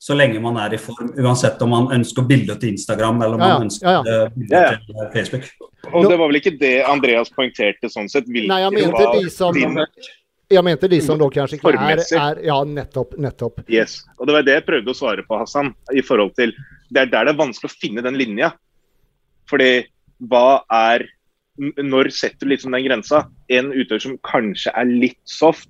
så 0.00 0.14
lenge 0.16 0.40
man 0.40 0.56
er 0.56 0.72
i 0.72 0.78
form, 0.80 1.10
uansett 1.20 1.60
om 1.60 1.68
man 1.74 1.90
ønsker 1.92 2.24
bilde 2.24 2.54
til 2.56 2.70
Instagram 2.72 3.18
eller 3.20 3.34
om 3.36 3.40
Ja, 3.42 3.48
ja. 3.50 3.58
man 3.58 3.66
ønsker 3.66 3.90
Ja, 3.90 4.28
bilde 4.32 4.54
Ja, 4.56 4.62
ja. 4.62 4.78
til 4.86 4.94
eh, 5.02 5.10
Facebook. 5.12 5.44
Og 5.92 6.06
det 6.08 6.16
var 6.16 6.26
vel 6.30 6.38
ikke 6.40 6.54
det 6.58 6.70
Andreas 6.88 7.28
poengterte 7.34 7.90
sånn 7.92 8.08
sett? 8.08 8.26
Nei, 8.32 8.46
jeg 8.62 8.72
mente 8.72 8.96
var 8.96 9.12
de 9.20 9.28
som 9.30 9.52
din- 9.54 9.76
Jeg 10.50 10.64
mente 10.64 10.88
de 10.88 11.00
som 11.04 11.18
da 11.18 11.28
kanskje 11.28 11.58
ikke 11.60 11.74
er, 11.76 12.00
er 12.16 12.40
Ja, 12.46 12.56
nettopp. 12.64 13.12
Nettopp. 13.18 13.60
Yes. 13.68 14.00
Og 14.18 14.26
det 14.26 14.32
var 14.38 14.42
det 14.42 14.54
jeg 14.54 14.66
prøvde 14.66 14.88
å 14.90 14.96
svare 14.96 15.22
på, 15.22 15.36
Hassan. 15.38 15.74
I 15.92 16.00
forhold 16.00 16.34
til 16.34 16.54
det 16.90 17.02
er 17.02 17.06
der 17.12 17.24
det 17.28 17.34
er 17.34 17.38
vanskelig 17.44 17.68
å 17.70 17.78
finne 17.78 18.02
den 18.02 18.16
linja. 18.16 18.52
Fordi 19.50 19.84
hva 20.22 20.62
er 20.70 21.04
Når 21.60 22.08
setter 22.10 22.46
du 22.46 22.54
liksom 22.54 22.72
den 22.72 22.86
grensa? 22.86 23.26
En 23.50 23.70
utøver 23.70 24.00
som 24.00 24.16
kanskje 24.24 24.72
er 24.74 24.84
litt 24.88 25.18
soft, 25.28 25.68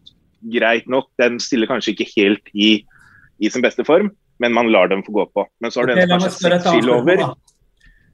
greit 0.48 0.86
nok, 0.88 1.08
den 1.20 1.38
stiller 1.42 1.66
kanskje 1.70 1.92
ikke 1.94 2.08
helt 2.16 2.48
i, 2.54 2.84
i 3.40 3.48
sin 3.50 3.62
beste 3.62 3.84
form, 3.84 4.10
men 4.40 4.52
man 4.56 4.70
lar 4.72 4.88
dem 4.88 5.02
få 5.04 5.12
gå 5.12 5.26
på. 5.34 5.46
Men 5.60 5.70
så 5.70 5.80
har 5.82 5.86
du 5.86 5.92
Ok, 5.92 5.98
en 5.98 6.08
som 6.08 6.18
kanskje 6.18 6.30
seks 6.40 6.70
kilo 6.72 6.98
over. 7.00 7.16
da. 7.16 7.34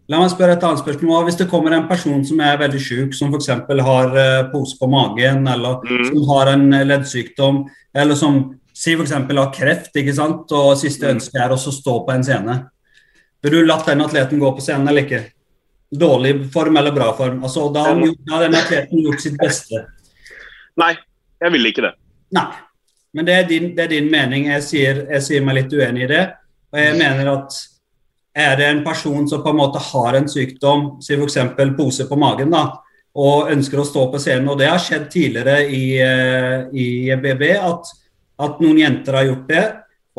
La 0.09 0.21
meg 0.23 0.31
spørre 0.31 0.55
et 0.55 0.63
annet 0.63 0.79
spørsmål. 0.85 1.25
Hvis 1.27 1.37
det 1.39 1.49
kommer 1.51 1.73
en 1.75 1.89
person 1.89 2.25
som 2.25 2.39
er 2.41 2.59
veldig 2.59 2.79
syk, 2.81 3.15
som 3.15 3.33
f.eks. 3.35 3.49
har 3.83 4.17
eh, 4.17 4.51
pose 4.53 4.77
på 4.79 4.87
magen, 4.91 5.47
eller 5.51 5.81
Mm. 5.83 6.05
som 6.07 6.29
har 6.31 6.47
en 6.53 6.73
eh, 6.75 6.85
leddsykdom, 6.85 7.65
eller 7.95 8.15
som 8.15 8.55
si 8.73 8.93
f.eks. 8.95 9.11
har 9.11 9.53
kreft, 9.53 9.91
ikke 9.97 10.15
sant, 10.15 10.53
og 10.53 10.77
siste 10.79 11.07
Mm. 11.07 11.17
ønske 11.17 11.35
er 11.43 11.51
å 11.51 11.57
stå 11.59 12.07
på 12.07 12.13
en 12.15 12.23
scene. 12.23 12.71
Vil 13.43 13.53
du 13.53 13.67
latt 13.67 13.87
den 13.87 14.01
atleten 14.01 14.39
gå 14.39 14.51
på 14.57 14.61
scenen 14.63 14.89
eller 14.89 15.03
ikke? 15.03 15.25
Dårlig 15.95 16.51
form 16.53 16.77
eller 16.77 16.91
bra 16.93 17.13
form? 17.13 17.43
Altså, 17.43 17.73
da 17.73 17.85
har 17.85 17.95
den 18.43 18.55
atleten 18.55 19.03
gjort 19.03 19.21
sitt 19.21 19.37
beste. 19.39 19.87
Nei, 20.77 20.97
jeg 21.43 21.53
ville 21.53 21.69
ikke 21.71 21.83
det. 21.83 21.95
Nei. 22.35 22.49
Men 23.17 23.25
det 23.25 23.35
er 23.35 23.47
din, 23.49 23.71
det 23.77 23.85
er 23.87 23.93
din 23.95 24.11
mening. 24.13 24.49
Jeg 24.51 24.63
sier, 24.67 24.99
jeg 25.11 25.23
sier 25.25 25.45
meg 25.47 25.61
litt 25.61 25.73
uenig 25.73 26.05
i 26.05 26.11
det. 26.11 26.25
Og 26.73 26.81
jeg 26.81 26.97
mener 26.99 27.31
at 27.33 27.55
er 28.37 28.57
det 28.59 28.67
en 28.69 28.83
person 28.85 29.29
som 29.31 29.41
på 29.45 29.53
en 29.55 29.61
måte 29.63 29.81
har 29.81 30.19
en 30.19 30.27
sykdom, 30.29 30.99
si 31.01 31.15
f.eks. 31.17 31.39
pose 31.79 32.05
på 32.11 32.19
magen, 32.21 32.51
da, 32.53 32.67
og 33.17 33.49
ønsker 33.55 33.81
å 33.81 33.87
stå 33.89 34.03
på 34.13 34.21
scenen, 34.21 34.51
og 34.53 34.59
det 34.61 34.69
har 34.69 34.83
skjedd 34.83 35.07
tidligere 35.09 35.63
i, 35.73 35.85
eh, 36.05 36.67
i 36.77 36.87
BB, 37.17 37.47
at, 37.57 37.89
at 38.45 38.61
noen 38.61 38.83
jenter 38.83 39.17
har 39.17 39.25
gjort 39.31 39.47
det, 39.49 39.63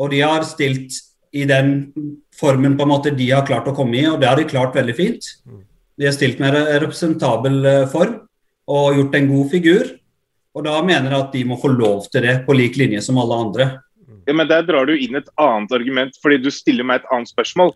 og 0.02 0.10
de 0.10 0.24
har 0.24 0.42
stilt 0.48 0.96
i 1.38 1.44
den 1.46 1.92
formen 2.34 2.74
på 2.78 2.82
en 2.82 2.90
måte 2.90 3.12
de 3.14 3.28
har 3.30 3.46
klart 3.46 3.68
å 3.70 3.76
komme 3.76 4.00
i, 4.00 4.06
og 4.10 4.18
det 4.18 4.26
har 4.26 4.40
de 4.40 4.48
klart 4.50 4.74
veldig 4.74 4.96
fint. 4.98 5.30
De 5.98 6.06
har 6.08 6.16
stilt 6.16 6.42
med 6.42 6.54
re- 6.56 6.80
representabel 6.82 7.60
eh, 7.66 7.86
form 7.92 8.18
og 8.74 8.98
gjort 8.98 9.14
en 9.20 9.30
god 9.30 9.50
figur. 9.54 9.94
Og 10.58 10.64
da 10.66 10.78
mener 10.82 11.12
jeg 11.12 11.22
at 11.22 11.34
de 11.36 11.44
må 11.46 11.58
få 11.60 11.70
lov 11.70 12.08
til 12.10 12.24
det, 12.26 12.40
på 12.46 12.56
lik 12.56 12.78
linje 12.80 13.02
som 13.06 13.20
alle 13.22 13.36
andre. 13.44 13.66
Ja, 14.26 14.34
men 14.34 14.48
Der 14.50 14.64
drar 14.66 14.88
du 14.88 14.96
inn 14.96 15.14
et 15.16 15.30
annet 15.38 15.70
argument, 15.72 16.18
fordi 16.22 16.40
du 16.42 16.50
stiller 16.50 16.84
meg 16.84 17.00
et 17.00 17.12
annet 17.14 17.30
spørsmål. 17.30 17.72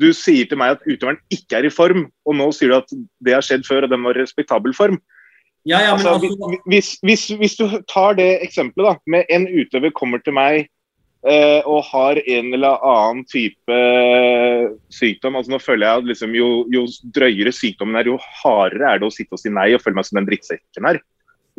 Du 0.00 0.10
sier 0.16 0.48
til 0.48 0.58
meg 0.58 0.74
at 0.74 0.84
utøveren 0.88 1.20
ikke 1.32 1.60
er 1.60 1.68
i 1.68 1.72
form, 1.72 2.08
og 2.26 2.36
nå 2.36 2.48
sier 2.56 2.72
du 2.72 2.76
at 2.80 2.92
det 3.22 3.36
har 3.36 3.44
skjedd 3.44 3.68
før 3.68 3.86
og 3.86 3.92
den 3.92 4.02
var 4.02 4.18
i 4.18 4.24
respektabel 4.24 4.74
form. 4.76 4.98
Ja, 5.68 5.78
ja, 5.84 5.94
men 5.94 6.06
Altså, 6.08 6.26
altså, 6.26 6.60
hvis, 6.66 6.90
hvis, 7.04 7.26
hvis 7.36 7.56
du 7.56 7.66
tar 7.88 8.16
det 8.16 8.40
eksempelet 8.40 8.88
da, 8.88 8.94
med 9.12 9.28
en 9.28 9.46
utøver 9.46 9.92
kommer 9.92 10.22
til 10.24 10.32
meg 10.32 10.70
eh, 11.28 11.60
og 11.68 11.84
har 11.90 12.16
en 12.16 12.54
eller 12.56 12.80
annen 12.80 13.26
type 13.28 13.76
eh, 13.76 14.70
sykdom 14.88 15.36
altså 15.36 15.52
Nå 15.52 15.60
føler 15.60 15.86
jeg 15.86 16.00
at 16.00 16.08
liksom, 16.08 16.32
jo, 16.34 16.48
jo 16.72 16.86
drøyere 17.12 17.52
sykdommen 17.52 18.00
er, 18.00 18.08
jo 18.08 18.16
hardere 18.40 18.88
er 18.88 19.02
det 19.02 19.10
å 19.10 19.12
sitte 19.12 19.36
og 19.36 19.42
si 19.42 19.52
nei 19.52 19.68
og 19.76 19.84
føle 19.84 20.00
meg 20.00 20.08
som 20.08 20.22
den 20.22 20.30
drittsekken 20.32 20.88
her. 20.88 21.02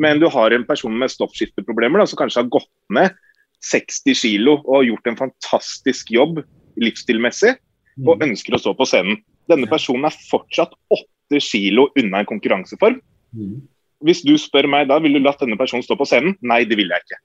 Men 0.02 0.22
du 0.22 0.28
har 0.32 0.54
en 0.54 0.66
person 0.66 0.94
med 0.98 1.12
stoffskifteproblemer 1.12 2.02
da, 2.02 2.08
som 2.10 2.18
kanskje 2.20 2.42
har 2.42 2.52
gått 2.52 2.70
ned 2.92 3.14
60 3.62 4.18
kilo 4.18 4.56
og 4.66 4.86
gjort 4.88 5.10
en 5.10 5.18
fantastisk 5.20 6.10
jobb 6.10 6.40
livsstilmessig, 6.82 7.54
og 8.02 8.16
mm, 8.16 8.24
ønsker 8.30 8.56
å 8.56 8.60
stå 8.62 8.72
på 8.74 8.86
scenen. 8.88 9.20
Denne 9.50 9.68
personen 9.70 10.08
er 10.08 10.16
fortsatt 10.30 10.72
8 10.94 11.42
kilo 11.44 11.90
unna 12.00 12.22
en 12.22 12.30
konkurranseform. 12.30 12.98
mm. 13.36 13.60
Hvis 14.02 14.24
du 14.26 14.32
spør 14.40 14.66
meg 14.66 14.88
da, 14.90 14.96
vil 14.98 15.14
du 15.14 15.20
latt 15.22 15.38
denne 15.38 15.54
personen 15.54 15.84
stå 15.86 15.94
på 15.94 16.08
scenen? 16.10 16.34
Nei, 16.42 16.64
det 16.66 16.74
vil 16.74 16.90
jeg 16.90 17.04
ikke. 17.04 17.20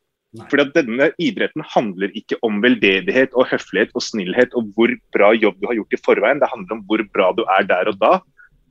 Fordi 0.52 0.66
at 0.68 0.76
denne 0.76 1.08
idretten 1.24 1.64
handler 1.74 2.12
ikke 2.20 2.38
om 2.46 2.60
veldedighet 2.62 3.34
og 3.34 3.48
høflighet 3.50 3.96
og 3.98 4.04
snillhet 4.06 4.54
og 4.60 4.70
hvor 4.76 4.94
bra 5.16 5.32
jobb 5.34 5.58
du 5.58 5.66
har 5.72 5.80
gjort 5.80 5.96
i 5.96 6.02
forveien. 6.06 6.42
Det 6.44 6.52
handler 6.52 6.78
om 6.78 6.84
hvor 6.86 7.02
bra 7.16 7.32
du 7.34 7.42
er 7.56 7.66
der 7.66 7.90
og 7.90 7.98
da. 8.02 8.12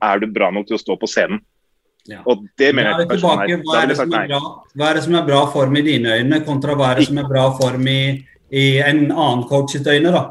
Er 0.05 0.21
du 0.21 0.29
bra 0.31 0.47
nok 0.53 0.69
til 0.69 0.77
å 0.77 0.81
stå 0.81 0.95
på 1.01 1.09
scenen? 1.09 1.41
Ja. 2.07 2.21
Og 2.25 2.45
det 2.59 2.71
mener 2.75 2.93
er 2.93 3.03
jeg 3.03 3.17
tilbake. 3.17 3.59
Hva 3.67 3.81
er, 3.81 3.91
det 3.91 3.97
som 3.99 4.13
er 4.15 4.27
bra, 4.31 4.41
hva 4.79 4.89
er 4.89 4.97
det 4.97 5.03
som 5.05 5.15
er 5.19 5.27
bra 5.27 5.43
form 5.51 5.75
i 5.75 5.85
dine 5.85 6.17
øyne, 6.19 6.41
kontra 6.47 6.75
hva 6.79 6.91
er 6.91 7.01
det 7.01 7.07
som 7.09 7.19
er 7.19 7.27
bra 7.27 7.45
form 7.59 7.87
i, 7.91 8.01
i 8.51 8.65
en 8.83 9.07
annen 9.11 9.45
coach 9.49 9.75
sitt 9.75 9.87
øyne? 9.91 10.13
da? 10.15 10.23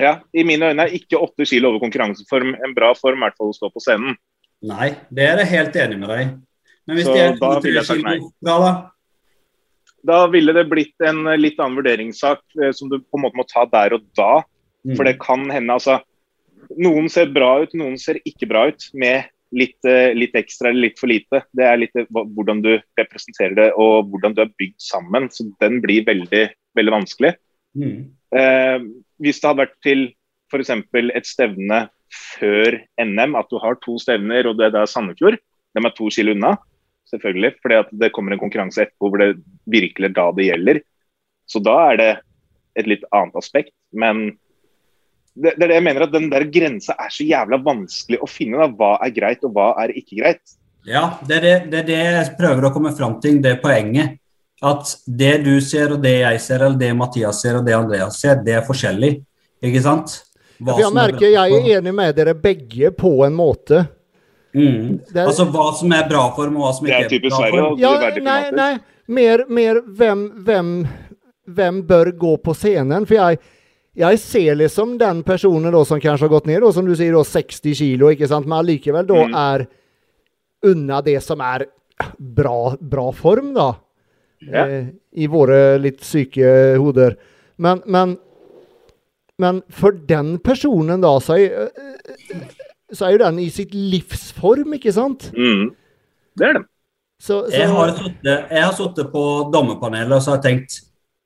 Ja, 0.00 0.14
I 0.32 0.44
mine 0.48 0.70
øyne 0.72 0.86
er 0.86 0.94
ikke 0.96 1.20
åtte 1.20 1.44
kilo 1.48 1.72
over 1.72 1.82
konkurranseform 1.82 2.54
en 2.56 2.76
bra 2.76 2.94
form, 2.96 3.20
i 3.20 3.28
hvert 3.28 3.36
fall 3.36 3.52
å 3.52 3.56
stå 3.56 3.68
på 3.74 3.82
scenen. 3.84 4.16
Nei, 4.64 4.94
det 5.12 5.26
er 5.26 5.42
jeg 5.42 5.52
helt 5.54 5.76
enig 5.82 6.00
med 6.00 6.12
deg. 6.12 6.32
Men 6.88 6.98
hvis 6.98 7.08
Så 7.08 7.16
det 7.16 7.26
er 7.26 7.36
to-tre 7.40 7.84
kilo 7.84 8.30
bra, 8.40 8.56
da? 8.64 8.72
Da 10.10 10.20
ville 10.32 10.54
det 10.56 10.68
blitt 10.70 11.04
en 11.04 11.26
eh, 11.28 11.40
litt 11.40 11.58
annen 11.60 11.76
vurderingssak 11.76 12.40
eh, 12.56 12.72
som 12.76 12.88
du 12.88 12.96
på 13.00 13.18
en 13.18 13.26
måte 13.26 13.36
må 13.36 13.44
ta 13.48 13.66
der 13.68 13.98
og 13.98 14.06
da. 14.16 14.40
Mm. 14.86 14.94
For 14.96 15.04
det 15.04 15.18
kan 15.20 15.44
hende 15.52 15.76
altså 15.76 16.00
Noen 16.78 17.08
ser 17.10 17.26
bra 17.34 17.64
ut, 17.64 17.72
noen 17.74 17.96
ser 17.98 18.20
ikke 18.28 18.46
bra 18.46 18.66
ut 18.70 18.84
med 18.94 19.26
litt, 19.56 19.78
eh, 19.84 20.12
litt 20.14 20.36
ekstra 20.38 20.70
eller 20.70 20.88
litt 20.88 21.00
for 21.00 21.10
lite. 21.10 21.42
Det 21.56 21.66
er 21.66 21.78
litt 21.80 21.96
eh, 21.98 22.08
hvordan 22.10 22.62
du 22.64 22.72
representerer 22.98 23.56
det 23.58 23.68
og 23.80 24.10
hvordan 24.10 24.36
du 24.36 24.44
er 24.44 24.54
bygd 24.60 24.78
sammen. 24.82 25.28
Så 25.32 25.48
den 25.62 25.80
blir 25.84 26.06
veldig, 26.06 26.46
veldig 26.78 26.96
vanskelig. 26.96 27.34
Mm. 27.78 28.10
Eh, 28.36 28.78
hvis 29.22 29.40
det 29.40 29.50
hadde 29.50 29.64
vært 29.64 29.78
til 29.86 30.06
f.eks. 30.50 30.72
et 30.72 31.28
stevne 31.28 31.84
før 32.10 32.80
NM, 32.98 33.36
at 33.38 33.50
du 33.50 33.60
har 33.62 33.78
to 33.84 33.96
stevner 34.02 34.48
og 34.50 34.58
det 34.58 34.72
er 34.72 34.90
Sandefjord, 34.90 35.38
de 35.38 35.82
er 35.86 35.94
to 35.94 36.08
kilo 36.10 36.34
unna, 36.34 36.56
selvfølgelig, 37.10 37.52
fordi 37.62 38.00
det 38.02 38.10
kommer 38.14 38.34
en 38.34 38.42
konkurranse 38.42 38.82
etterpå 38.82 39.10
hvor 39.10 39.22
det 39.22 39.36
virkelig 39.70 40.12
da 40.16 40.26
det 40.34 40.48
gjelder. 40.48 40.80
Så 41.50 41.62
da 41.62 41.76
er 41.90 42.00
det 42.00 42.10
et 42.78 42.90
litt 42.90 43.06
annet 43.14 43.38
aspekt. 43.38 43.74
Men 43.90 44.38
det, 45.42 45.52
det 45.56 45.64
er 45.64 45.68
det 45.72 45.76
jeg 45.78 45.84
mener 45.86 46.04
at 46.06 46.12
den 46.14 46.30
der 46.32 46.44
grensa 46.52 46.94
er 47.00 47.10
så 47.12 47.26
jævla 47.26 47.58
vanskelig 47.64 48.20
å 48.22 48.28
finne. 48.30 48.58
da, 48.62 48.68
Hva 48.76 48.90
er 49.06 49.10
greit 49.16 49.44
og 49.48 49.54
hva 49.56 49.70
er 49.82 49.92
ikke 49.96 50.20
greit. 50.20 50.56
Ja, 50.88 51.04
det 51.26 51.36
er 51.36 51.44
det, 51.44 51.54
det 51.72 51.78
er 51.82 51.86
det 51.90 51.98
jeg 52.00 52.32
prøver 52.38 52.68
å 52.68 52.72
komme 52.72 52.92
fram 52.96 53.18
til, 53.20 53.40
det 53.44 53.58
poenget. 53.62 54.16
At 54.62 54.90
det 55.06 55.38
du 55.44 55.54
ser, 55.64 55.94
og 55.96 56.02
det 56.04 56.18
jeg 56.20 56.40
ser, 56.44 56.64
eller 56.66 56.76
det 56.80 56.90
Mathias 56.96 57.40
ser, 57.40 57.56
og 57.60 57.64
det 57.64 57.72
Andreas 57.76 58.18
ser, 58.20 58.42
det 58.44 58.58
er 58.58 58.66
forskjellig. 58.66 59.14
Ikke 59.64 59.80
sant? 59.84 60.18
Hva 60.60 60.76
jeg 60.80 60.92
merker 60.92 61.24
er 61.30 61.36
jeg 61.38 61.56
er 61.56 61.78
enig 61.78 61.94
med 61.96 62.16
dere 62.18 62.34
begge 62.36 62.90
på 62.92 63.14
en 63.24 63.32
måte. 63.36 63.86
Mm. 64.52 64.98
Er- 65.14 65.26
Altså 65.26 65.46
hva 65.48 65.70
som 65.78 65.92
er 65.92 66.08
bra 66.08 66.26
for 66.34 66.44
dem, 66.44 66.56
og 66.60 66.66
hva 66.66 66.72
som 66.76 66.86
ikke 66.88 67.04
er 67.04 67.08
typisk 67.08 67.36
bra 67.36 67.38
Sverige. 67.38 67.60
for 67.60 67.72
og 67.72 67.78
Ja, 67.80 68.20
nei, 68.20 68.50
nei. 68.50 68.78
Mer, 69.08 69.44
mer 69.48 69.80
hvem, 69.80 70.26
hvem, 70.44 70.86
hvem 71.48 71.82
bør 71.86 72.12
gå 72.18 72.36
på 72.44 72.54
scenen? 72.54 73.06
For 73.06 73.14
jeg, 73.14 73.38
jeg 73.96 74.18
ser 74.22 74.54
liksom 74.56 74.98
den 75.00 75.22
personen 75.26 75.72
da 75.74 75.84
som 75.84 76.00
kanskje 76.00 76.26
har 76.28 76.32
gått 76.32 76.46
ned, 76.46 76.60
da, 76.62 76.70
som 76.72 76.86
du 76.86 76.94
sier, 76.94 77.12
da, 77.16 77.24
60 77.26 77.74
kilo, 77.74 78.10
ikke 78.14 78.28
sant? 78.30 78.46
men 78.46 78.58
allikevel 78.64 79.06
da 79.08 79.14
Mm. 79.26 79.34
er 79.34 79.66
unna 80.62 81.00
det 81.02 81.22
som 81.22 81.40
er 81.40 81.66
bra, 82.18 82.76
bra 82.80 83.10
form, 83.12 83.52
da. 83.54 83.74
Ja. 84.40 84.66
Eh, 84.66 84.86
I 85.16 85.26
våre 85.26 85.78
litt 85.78 86.00
syke 86.04 86.76
hoder. 86.78 87.16
Men, 87.58 87.82
men, 87.86 88.16
men 89.38 89.62
for 89.70 89.92
den 89.92 90.38
personen, 90.38 91.00
da, 91.02 91.18
så 91.20 91.36
er, 91.36 91.68
eh, 91.68 92.38
så 92.92 93.06
er 93.06 93.12
jo 93.16 93.24
den 93.24 93.38
i 93.42 93.48
sitt 93.52 93.74
livsform, 93.74 94.72
ikke 94.78 94.92
sant? 94.96 95.30
Mm. 95.36 95.70
Det 96.36 96.46
er 96.48 96.52
det. 96.60 96.64
Så, 97.20 97.42
så, 97.50 97.52
Jeg 97.52 97.68
har 97.68 97.90
sittet- 97.98 98.50
jeg 98.50 98.62
har 98.64 98.72
sittet 98.72 99.10
på 99.12 99.24
dommerpanelet 99.52 100.12
og 100.16 100.22
så 100.24 100.30
har 100.32 100.38
jeg 100.40 100.46
tenkt 100.60 100.78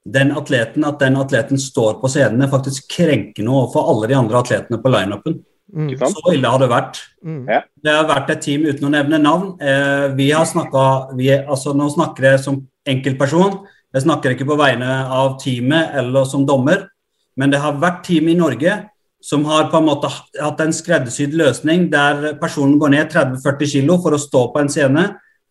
den 0.04 0.32
atleten, 0.36 0.84
at 0.84 1.00
den 1.00 1.16
atleten 1.16 1.58
står 1.60 1.98
på 2.00 2.10
scenen, 2.12 2.42
er 2.44 2.52
faktisk 2.52 2.88
krenkende 2.92 3.50
overfor 3.50 3.90
alle 3.92 4.10
de 4.10 4.16
andre 4.18 4.40
atletene 4.42 4.80
på 4.82 4.92
lineupen. 4.92 5.38
mm, 5.72 5.98
Så 5.98 6.34
ille 6.34 6.48
har 6.48 6.58
det 6.58 6.68
vært. 6.68 6.98
mm. 7.24 7.46
Det 7.82 7.92
har 7.92 8.08
vært 8.08 8.30
et 8.30 8.42
team 8.42 8.66
uten 8.66 8.84
å 8.84 8.90
nevne 8.90 9.18
navn. 9.18 9.56
Eh, 9.60 10.08
vi 10.14 10.30
har 10.30 10.44
snakket, 10.44 11.16
vi, 11.16 11.30
altså 11.30 11.74
Nå 11.74 11.88
snakker 11.88 12.22
jeg 12.22 12.40
som 12.40 12.66
enkeltperson. 12.86 13.66
Jeg 13.94 14.02
snakker 14.02 14.34
ikke 14.34 14.46
på 14.46 14.58
vegne 14.58 15.06
av 15.08 15.38
teamet 15.40 15.94
eller 15.94 16.24
som 16.24 16.44
dommer. 16.46 16.88
Men 17.36 17.50
det 17.50 17.60
har 17.60 17.72
vært 17.72 18.04
team 18.04 18.28
i 18.28 18.34
Norge 18.34 18.90
som 19.24 19.44
har 19.48 19.70
på 19.70 19.78
en 19.80 19.86
måte 19.86 20.10
hatt 20.10 20.60
en 20.60 20.72
skreddersydd 20.72 21.32
løsning 21.32 21.88
der 21.90 22.34
personen 22.40 22.78
går 22.78 22.90
ned 22.92 23.10
30-40 23.10 23.70
kilo 23.70 23.96
for 24.02 24.12
å 24.12 24.20
stå 24.20 24.52
på 24.52 24.60
en 24.60 24.68
scene. 24.68 25.06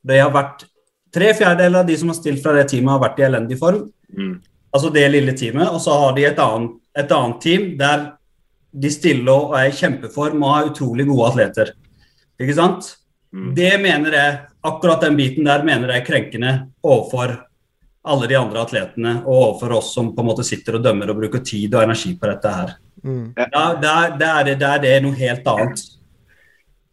Det 0.05 0.21
har 0.21 0.31
vært 0.31 0.67
Tre 1.13 1.27
fjerdedeler 1.37 1.83
av 1.83 1.85
de 1.85 1.93
som 1.93 2.09
har 2.09 2.15
stilt 2.17 2.41
fra 2.41 2.55
det 2.57 2.63
teamet, 2.71 2.89
har 2.89 3.01
vært 3.03 3.19
i 3.21 3.25
elendig 3.27 3.59
form. 3.59 3.83
Mm. 4.17 4.33
Altså 4.73 4.89
det 4.93 5.05
lille 5.13 5.35
teamet. 5.37 5.69
Og 5.69 5.81
så 5.83 5.93
har 5.99 6.15
de 6.17 6.25
et 6.29 6.39
annet, 6.41 6.75
et 6.97 7.11
annet 7.13 7.39
team 7.43 7.71
der 7.79 8.11
de 8.73 8.89
stiller 8.89 9.33
og 9.33 9.55
er 9.59 9.69
i 9.69 9.77
kjempeform 9.77 10.41
og 10.41 10.53
har 10.55 10.69
utrolig 10.71 11.05
gode 11.09 11.29
atleter. 11.31 11.73
Ikke 12.41 12.55
sant? 12.57 12.95
Mm. 13.33 13.51
Det 13.57 13.71
mener 13.81 14.13
jeg, 14.17 14.37
akkurat 14.65 15.01
den 15.05 15.17
biten 15.17 15.45
der 15.45 15.65
mener 15.65 15.89
jeg 15.93 16.01
er 16.01 16.07
krenkende 16.07 16.53
overfor 16.85 17.35
alle 18.03 18.27
de 18.27 18.35
andre 18.35 18.61
atletene 18.65 19.13
og 19.23 19.33
overfor 19.35 19.77
oss 19.77 19.93
som 19.95 20.09
på 20.15 20.21
en 20.23 20.27
måte 20.27 20.43
sitter 20.45 20.75
og 20.77 20.83
dømmer 20.83 21.09
og 21.13 21.21
bruker 21.21 21.43
tid 21.45 21.73
og 21.73 21.85
energi 21.85 22.15
på 22.19 22.27
dette 22.29 22.51
her. 22.51 22.73
Mm. 23.03 23.33
Da, 23.37 23.63
der, 23.81 24.15
der, 24.19 24.39
er- 24.41 24.49
det 24.57 24.69
er 24.69 24.81
det 24.83 24.95
noe 25.05 25.17
helt 25.17 25.47
annet. 25.47 25.83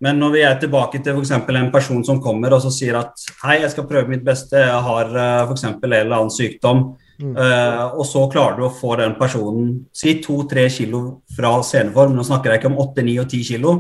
Men 0.01 0.17
når 0.17 0.31
vi 0.33 0.43
er 0.49 0.57
tilbake 0.61 1.03
til 1.05 1.19
f.eks. 1.19 1.33
en 1.37 1.73
person 1.73 2.05
som 2.05 2.23
kommer 2.25 2.55
og 2.57 2.63
så 2.65 2.71
sier 2.73 2.97
at 3.03 3.21
hei, 3.43 3.59
jeg 3.61 3.73
skal 3.75 3.89
prøve 3.89 4.09
mitt 4.09 4.25
beste, 4.25 4.57
jeg 4.57 4.85
har 4.87 5.11
uh, 5.13 5.51
f.eks. 5.51 5.65
en 5.67 5.77
eller 5.85 6.17
annen 6.17 6.33
sykdom, 6.33 6.95
Mm. 7.21 7.35
Uh, 7.37 7.99
og 8.01 8.07
så 8.09 8.23
klarer 8.33 8.57
du 8.57 8.65
å 8.65 8.73
få 8.73 8.95
den 9.01 9.13
personen 9.19 9.73
si 9.93 10.17
to-tre 10.25 10.67
kilo 10.73 11.21
fra 11.37 11.53
sceneform. 11.67 12.15
Nå 12.17 12.25
snakker 12.27 12.55
jeg 12.55 12.63
ikke 12.63 12.71
om 12.73 12.81
åtte, 12.81 13.05
ni 13.05 13.19
og 13.21 13.29
ti 13.31 13.43
kilo, 13.45 13.75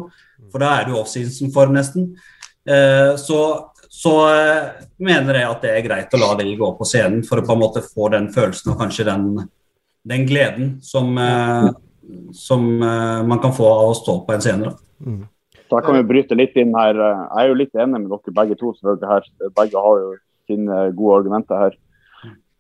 for 0.53 0.62
da 0.62 0.74
er 0.76 0.88
du 0.88 0.99
offseason-form 1.01 1.72
nesten. 1.76 2.11
Uh, 2.68 3.16
så, 3.20 3.41
så 3.88 4.14
uh, 4.28 4.84
mener 5.01 5.41
jeg 5.41 5.55
at 5.55 5.64
det 5.64 5.72
er 5.72 5.88
greit 5.88 6.16
å 6.16 6.20
la 6.20 6.34
de 6.43 6.53
gå 6.61 6.70
på 6.76 6.88
scenen 6.88 7.24
for 7.26 7.41
å 7.41 7.47
på 7.47 7.57
en 7.57 7.64
måte 7.64 7.84
få 7.86 8.12
den 8.12 8.28
følelsen 8.34 8.74
og 8.74 8.80
kanskje 8.84 9.09
den, 9.09 9.26
den 10.05 10.28
gleden 10.28 10.74
som, 10.84 11.16
som 12.36 12.64
man 12.80 13.41
kan 13.41 13.53
få 13.57 13.66
av 13.68 13.91
å 13.91 13.97
stå 13.97 14.20
på 14.26 14.36
en 14.36 14.45
scene. 14.45 14.72
Mm. 15.01 15.24
Så 15.68 15.78
jeg 15.78 15.86
kan 15.86 15.97
jo 15.97 16.07
bryte 16.09 16.36
litt 16.36 16.57
inn 16.59 16.72
her. 16.74 16.97
Jeg 16.99 17.45
er 17.45 17.49
jo 17.49 17.59
litt 17.61 17.76
enig 17.78 18.01
med 18.03 18.11
dere 18.11 18.34
begge 18.41 18.57
to. 18.59 18.72
selvfølgelig 18.74 19.11
her. 19.12 19.28
Begge 19.61 19.84
har 19.84 20.01
jo 20.01 20.09
sine 20.51 20.80
gode 20.99 21.20
argumenter 21.20 21.61
her. 21.61 21.76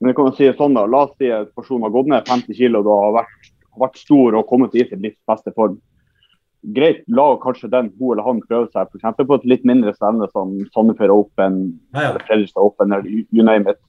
Men 0.00 0.10
det 0.10 0.16
kan 0.16 0.32
si 0.36 0.48
sånn 0.56 0.76
da, 0.76 0.86
La 0.88 1.04
oss 1.06 1.14
si 1.20 1.28
at 1.32 1.52
personen 1.56 1.84
har 1.86 1.94
gått 1.94 2.08
ned 2.08 2.28
50 2.28 2.56
kg 2.56 2.80
og 2.80 2.90
har 3.04 3.16
vært, 3.20 3.50
vært, 3.82 4.00
stor 4.00 4.38
og 4.38 4.48
kommet 4.48 4.74
i 4.74 4.86
sin 4.88 5.02
livs 5.04 5.18
beste 5.28 5.52
form. 5.56 5.76
Greit, 6.76 7.04
la 7.08 7.26
kanskje 7.40 7.70
den 7.72 7.88
hun 7.98 8.14
eller 8.14 8.24
han 8.26 8.42
prøve 8.48 8.68
seg 8.72 8.88
f.eks. 8.88 9.20
på 9.20 9.36
et 9.36 9.46
litt 9.48 9.62
mindre 9.68 9.94
stevne 9.96 10.28
som 10.32 10.56
Sandefjord 10.74 11.14
Open 11.14 11.60
ja, 11.94 12.02
ja. 12.02 12.08
eller 12.10 12.24
Fredrikstad 12.28 12.64
Open 12.64 12.92
eller 12.96 13.08
you 13.08 13.44
name 13.44 13.70
it. 13.70 13.80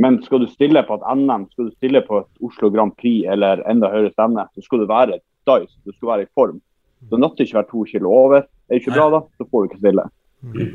Men 0.00 0.18
skal 0.24 0.44
du 0.44 0.48
stille 0.48 0.82
på 0.88 0.96
et 0.96 1.06
NM, 1.16 1.46
skal 1.52 1.68
du 1.68 1.76
stille 1.76 2.00
på 2.04 2.22
et 2.22 2.44
Oslo 2.44 2.70
Grand 2.72 2.92
Prix 2.96 3.28
eller 3.28 3.60
enda 3.68 3.92
høyere 3.92 4.12
stevne, 4.14 4.46
så 4.54 4.64
skal 4.64 4.82
du 4.82 4.88
være 4.88 5.20
dice, 5.48 5.76
du 5.84 5.92
skal 5.96 6.14
være 6.14 6.24
i 6.24 6.32
form. 6.36 6.60
Det 7.08 7.20
nytter 7.20 7.44
ikke 7.44 7.56
å 7.56 7.60
være 7.60 7.70
to 7.70 7.84
kilo 7.88 8.12
over. 8.12 8.44
Er 8.68 8.74
det 8.76 8.82
ikke 8.82 8.96
bra, 8.96 9.06
da, 9.12 9.20
så 9.36 9.46
får 9.48 9.62
du 9.62 9.70
ikke 9.70 9.80
stille. 9.80 10.04
Mm. 10.40 10.74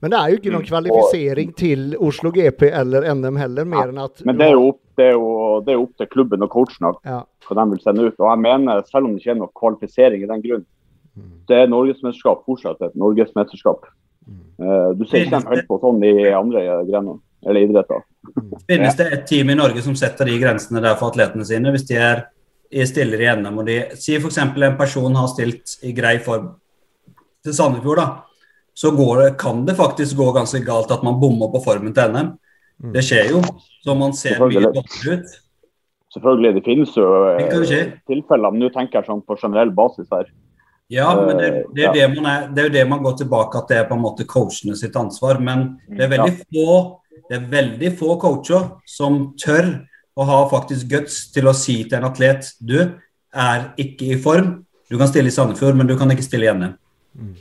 Men 0.00 0.12
det 0.12 0.18
er 0.18 0.30
jo 0.30 0.38
ikke 0.40 0.52
noen 0.52 0.64
mm. 0.64 0.68
kvalifisering 0.70 1.52
til 1.56 1.84
Oslo 2.04 2.32
GP 2.34 2.68
eller 2.68 3.06
NM 3.16 3.38
heller, 3.40 3.68
mer 3.68 3.92
enn 3.92 4.00
at 4.04 4.24
Men 4.28 4.40
det 4.40 4.48
er 4.48 4.56
jo 4.56 4.64
opp, 4.70 4.80
det 4.98 5.06
er 5.10 5.14
jo, 5.16 5.28
det 5.66 5.74
er 5.74 5.82
opp 5.82 6.00
til 6.00 6.10
klubben 6.12 6.46
og 6.46 6.52
coachen 6.52 6.88
ja. 7.06 7.20
hva 7.24 7.58
de 7.60 7.66
vil 7.72 7.84
sende 7.84 8.08
ut. 8.08 8.16
Og 8.20 8.26
jeg 8.28 8.42
mener, 8.44 8.82
selv 8.90 9.08
om 9.08 9.14
det 9.14 9.22
ikke 9.22 9.34
er 9.34 9.38
noen 9.40 9.54
kvalifisering 9.62 10.24
i 10.24 10.30
den 10.32 10.44
grunn, 10.44 10.66
mm. 11.16 11.30
det 11.50 11.62
er 11.62 11.72
norgesmesterskap 11.72 12.44
fortsatt 12.48 12.84
et 12.84 12.98
norgesmesterskap. 13.00 13.88
Mm. 14.26 14.42
Uh, 14.60 14.90
du 14.98 15.06
ser 15.06 15.24
ikke 15.24 15.38
dem 15.38 15.48
holde 15.52 15.66
på 15.68 15.80
sånn 15.84 16.04
i 16.04 16.14
andre 16.34 16.66
grener 16.88 17.22
eller 17.46 17.62
idretter. 17.62 18.04
Finnes 18.66 18.96
det 18.98 19.10
et 19.14 19.26
team 19.28 19.52
i 19.52 19.58
Norge 19.58 19.84
som 19.84 19.94
setter 19.98 20.26
de 20.26 20.38
grensene 20.40 20.82
der 20.82 20.96
for 20.98 21.12
atletene 21.12 21.46
sine, 21.46 21.70
hvis 21.74 21.86
de 21.86 22.00
er 22.00 22.24
stiller 22.88 23.20
i 23.22 23.28
NM 23.38 23.60
og 23.60 23.68
de 23.68 23.76
sier 23.94 24.18
f.eks. 24.18 24.40
en 24.42 24.78
person 24.78 25.14
har 25.14 25.28
stilt 25.30 25.76
i 25.86 25.92
grei 25.94 26.16
form 26.18 26.48
til 27.46 27.54
Sandefjord, 27.54 28.00
da 28.00 28.25
så 28.76 28.90
det, 28.92 29.38
kan 29.40 29.64
det 29.66 29.74
faktisk 29.78 30.18
gå 30.18 30.32
ganske 30.36 30.60
galt 30.60 30.90
at 30.92 31.04
man 31.04 31.16
bommer 31.20 31.48
på 31.48 31.62
formen 31.64 31.94
til 31.96 32.12
NM. 32.12 32.34
Mm. 32.84 32.92
Det 32.92 33.02
skjer 33.06 33.30
jo. 33.32 33.40
Så 33.84 33.94
man 33.96 34.12
ser 34.12 34.36
mye 34.42 34.60
dårligere 34.68 35.16
ut. 35.16 35.36
Selvfølgelig, 36.12 36.54
det 36.56 36.64
finnes 36.64 36.92
jo 36.96 37.06
det 37.38 37.80
tilfeller, 38.08 38.52
men 38.52 38.62
nå 38.64 38.68
tenker 38.72 39.00
jeg 39.00 39.08
sånn 39.08 39.24
på 39.24 39.36
generell 39.40 39.72
basis 39.76 40.08
her. 40.12 40.28
Ja, 40.92 41.08
men 41.18 41.40
det, 41.40 41.48
det, 41.74 41.88
er, 41.88 41.94
det, 41.96 42.04
man 42.14 42.28
er, 42.30 42.44
det 42.52 42.62
er 42.62 42.68
jo 42.68 42.74
det 42.76 42.84
man 42.88 43.02
går 43.02 43.16
tilbake 43.22 43.58
at 43.58 43.72
det 43.72 43.80
er 43.80 43.88
på 43.88 43.96
en 43.96 44.04
måte 44.04 44.28
coachene 44.28 44.76
sitt 44.78 44.96
ansvar. 44.96 45.40
Men 45.42 45.66
det 45.88 46.06
er 46.06 46.12
veldig 46.12 46.36
få, 46.44 46.76
det 47.26 47.40
er 47.40 47.48
veldig 47.56 47.90
få 47.98 48.18
coacher 48.22 48.68
som 48.88 49.18
tør 49.40 49.72
å 50.16 50.28
ha 50.28 50.38
faktisk 50.52 50.92
guts 50.92 51.18
til 51.34 51.48
å 51.50 51.56
si 51.56 51.80
til 51.84 51.98
en 51.98 52.08
atlet 52.08 52.52
du 52.60 52.78
er 52.78 53.70
ikke 53.80 54.12
i 54.14 54.20
form. 54.20 54.52
Du 54.86 54.96
kan 55.00 55.10
stille 55.10 55.32
i 55.32 55.34
Sandefjord, 55.34 55.76
men 55.76 55.88
du 55.88 55.96
kan 55.98 56.12
ikke 56.12 56.24
stille 56.24 56.46
i 56.46 56.54
NM. 56.54 56.76
Mm. 57.16 57.34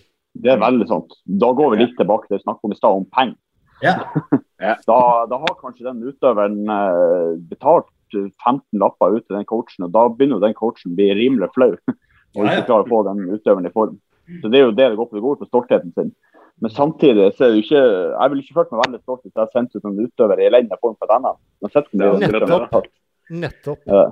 Det 0.44 0.52
er 0.52 0.62
veldig 0.62 0.88
sant. 0.90 1.16
Da 1.26 1.52
går 1.56 1.74
vi 1.74 1.82
litt 1.84 1.96
tilbake 2.00 2.30
til 2.30 2.40
å 2.40 2.44
snakke 2.44 2.68
om 2.68 2.74
i 2.76 2.80
stad, 2.80 3.02
om 3.02 3.10
penger. 3.14 3.40
Ja. 4.64 4.78
da, 4.88 4.98
da, 5.28 5.36
har 5.36 5.58
kanskje 5.60 5.84
den 5.84 5.98
utøveren 6.08 6.70
eh, 6.72 7.34
betalt 7.52 7.90
15 8.16 8.80
lapper 8.80 9.18
ut 9.18 9.26
til 9.28 9.36
den 9.36 9.44
coachen, 9.50 9.84
og 9.84 9.92
da 9.92 10.06
begynner 10.08 10.40
den 10.40 10.56
coachen 10.56 10.94
å 10.94 10.96
bli 10.96 11.10
rimelig 11.18 11.50
flau 11.54 11.74
og 12.38 12.40
ikke 12.40 12.64
klarer 12.70 12.86
å 12.86 12.88
få 12.88 13.02
den 13.10 13.20
utøveren 13.34 13.68
i 13.68 13.74
form. 13.76 14.00
Så 14.42 14.50
Det 14.50 14.62
er 14.62 14.64
jo 14.64 14.72
det 14.72 14.88
det 14.90 14.98
går 14.98 15.10
på. 15.10 15.18
Det 15.18 15.26
går 15.26 15.38
på 15.42 15.50
stoltheten 15.50 15.92
sin. 15.94 16.14
Men 16.64 16.72
samtidig 16.72 17.28
så 17.36 17.46
er 17.46 17.52
det 17.52 17.60
jo 17.60 17.64
ikke 17.66 17.82
Jeg 17.84 18.32
ville 18.32 18.44
ikke 18.46 18.56
følt 18.56 18.70
meg 18.72 18.82
veldig 18.86 19.00
stolt 19.02 19.26
hvis 19.26 19.40
jeg 19.42 19.52
sendte 19.52 19.78
ut 19.78 19.88
en 19.90 20.04
utøver 20.06 20.40
i 20.40 20.48
elendig 20.48 20.80
form 20.80 20.96
for 20.96 21.12
denne. 21.12 21.34
Nettopp. 22.24 22.88
Nettopp. 23.44 23.82
Ja. 23.92 24.06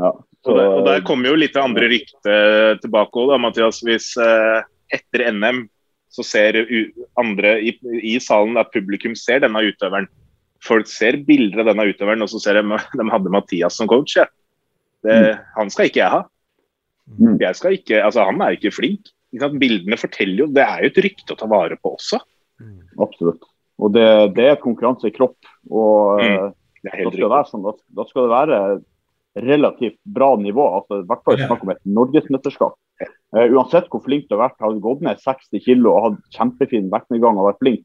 Ja. 0.00 0.10
Så, 0.44 0.52
og, 0.52 0.58
der, 0.58 0.70
og 0.72 0.86
der 0.88 1.04
kommer 1.06 1.30
jo 1.30 1.38
litt 1.38 1.56
andre 1.60 1.88
rykte 1.92 2.38
tilbake 2.82 3.20
òg, 3.20 3.36
Mathias. 3.40 3.78
Hvis 3.84 4.10
eh, 4.20 4.64
etter 4.94 5.26
NM 5.34 5.64
så 6.14 6.22
ser 6.26 6.60
andre 7.18 7.56
i, 7.58 7.72
i, 7.98 8.14
salen 8.22 8.58
at 8.60 8.70
publikum 8.74 9.16
ser 9.18 9.42
denne 9.42 9.64
utøveren. 9.66 10.06
Folk 10.64 10.86
ser 10.88 11.18
bilder 11.26 11.64
av 11.64 11.72
denne 11.72 11.88
utøveren, 11.90 12.22
og 12.24 12.30
så 12.30 12.40
ser 12.40 12.60
de 12.60 12.78
de 12.94 13.08
hadde 13.10 13.32
Mathias 13.34 13.80
som 13.80 13.90
coach. 13.90 14.14
Ja. 14.20 14.28
Det, 15.04 15.16
mm. 15.16 15.42
Han 15.58 15.72
skal 15.74 15.90
ikke 15.90 16.00
jeg 16.00 16.14
ha. 16.14 16.22
Mm. 17.18 17.34
Jeg 17.42 17.58
skal 17.58 17.76
ikke, 17.76 17.98
altså 18.00 18.28
Han 18.30 18.40
er 18.40 18.56
ikke 18.56 18.72
flink. 18.72 19.10
Ikke 19.34 19.50
Bildene 19.60 19.98
forteller 20.00 20.44
jo 20.44 20.46
Det 20.54 20.62
er 20.62 20.84
jo 20.84 20.88
et 20.92 21.00
rykte 21.04 21.34
å 21.34 21.40
ta 21.40 21.48
vare 21.50 21.76
på 21.82 21.96
også. 21.98 22.22
Mm. 22.62 22.78
Absolutt. 23.02 23.44
Og 23.82 23.90
det, 23.92 24.06
det 24.38 24.46
er 24.46 24.54
et 24.54 24.62
konkurranse 24.62 25.10
i 25.10 25.14
kropp. 25.14 25.36
og 25.68 26.22
mm. 26.22 26.54
da, 26.86 26.94
skal 26.94 27.10
det 27.18 27.32
være 27.34 27.50
sånn, 27.50 27.66
da, 27.66 27.74
da 27.98 28.06
skal 28.08 28.26
det 28.26 28.34
være 28.36 28.60
relativt 29.44 29.98
bra 30.06 30.34
nivå. 30.38 30.64
altså 30.78 31.02
I 31.02 31.08
hvert 31.10 31.26
fall 31.26 31.42
snakk 31.42 31.66
om 31.66 31.74
et 31.74 31.82
norgesmesterskap. 31.98 32.78
Uh, 33.34 33.48
uansett 33.50 33.88
hvor 33.90 34.02
flink 34.04 34.28
du 34.28 34.36
har 34.36 34.44
vært, 34.46 34.60
har 34.62 34.72
du 34.72 34.80
gått 34.82 35.02
ned 35.02 35.18
60 35.18 35.62
kg 35.64 35.88
og 35.90 36.02
hatt 36.04 36.18
kjempefin 36.36 36.90
vektnedgang 36.92 37.40
og 37.40 37.48
vært 37.50 37.62
flink, 37.64 37.84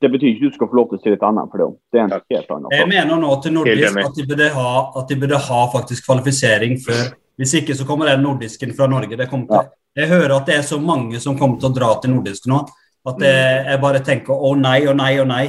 det 0.00 0.08
betyr 0.08 0.30
ikke 0.30 0.46
at 0.46 0.54
du 0.54 0.56
skal 0.56 0.68
få 0.70 0.78
lov 0.78 0.86
til 0.88 0.96
å 0.96 1.00
stille 1.02 1.18
til 1.20 1.34
NM 1.36 1.48
for 1.52 1.60
det. 1.60 1.66
Det 1.92 2.00
er 2.00 2.06
en 2.06 2.14
Takk. 2.14 2.24
helt 2.32 2.52
annen 2.54 2.72
Jeg 2.72 2.88
mener 2.88 3.20
nå 3.20 3.34
til 3.44 3.52
nordisk 3.52 3.98
at 4.00 4.14
de, 4.16 4.24
burde 4.30 4.46
ha, 4.54 4.70
at 4.96 5.10
de 5.10 5.18
burde 5.20 5.40
ha 5.48 5.58
faktisk 5.74 6.06
kvalifisering 6.06 6.78
før. 6.80 7.02
Hvis 7.40 7.52
ikke 7.60 7.76
så 7.76 7.84
kommer 7.88 8.08
den 8.08 8.24
nordisken 8.24 8.72
fra 8.76 8.88
Norge. 8.88 9.16
Til, 9.16 9.44
ja. 9.50 9.60
Jeg 10.00 10.08
hører 10.08 10.38
at 10.38 10.48
det 10.48 10.56
er 10.56 10.64
så 10.64 10.80
mange 10.80 11.20
som 11.20 11.36
kommer 11.36 11.60
til 11.60 11.68
å 11.68 11.76
dra 11.76 11.90
til 12.00 12.14
nordisk 12.14 12.48
nå, 12.48 12.62
at 13.10 13.22
jeg, 13.24 13.60
jeg 13.68 13.80
bare 13.80 14.00
tenker 14.04 14.32
å 14.36 14.54
nei, 14.56 14.78
å 14.88 14.96
nei, 14.96 15.12
å 15.20 15.28
nei. 15.28 15.44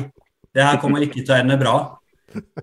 Det 0.51 0.63
her 0.67 0.79
kommer 0.83 1.03
ikke 1.03 1.23
til 1.23 1.35
å 1.35 1.39
ende 1.39 1.59
bra. 1.59 1.75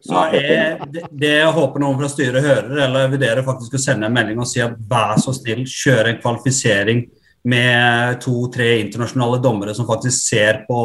Så 0.04 0.24
jeg, 0.34 0.78
det, 0.92 1.04
det 1.10 1.32
jeg 1.34 1.52
håper 1.56 1.82
noen 1.82 1.98
fra 2.00 2.10
styret 2.12 2.44
hører, 2.44 2.72
eller 2.86 3.12
vurderer 3.12 3.46
faktisk 3.46 3.76
å 3.78 3.82
sende 3.82 4.08
en 4.08 4.16
melding 4.16 4.40
og 4.42 4.48
si 4.50 4.62
at 4.64 4.74
vær 4.90 5.16
så 5.22 5.34
snill, 5.36 5.64
kjør 5.68 6.12
en 6.12 6.20
kvalifisering 6.22 7.04
med 7.48 8.18
to-tre 8.24 8.74
internasjonale 8.82 9.38
dommere 9.42 9.74
som 9.76 9.86
faktisk 9.88 10.18
ser 10.18 10.64
på 10.68 10.82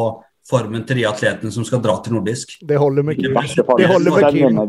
formen 0.48 0.84
til 0.88 1.00
de 1.00 1.08
atletene 1.08 1.52
som 1.56 1.66
skal 1.68 1.82
dra 1.84 1.96
til 2.04 2.18
nordisk. 2.18 2.58
Det 2.68 2.78
holder 2.80 3.06
med 3.08 3.20
Kim. 3.20 3.36
Det 3.80 3.90
holder 3.90 4.18
med 4.18 4.32
Kim. 4.36 4.64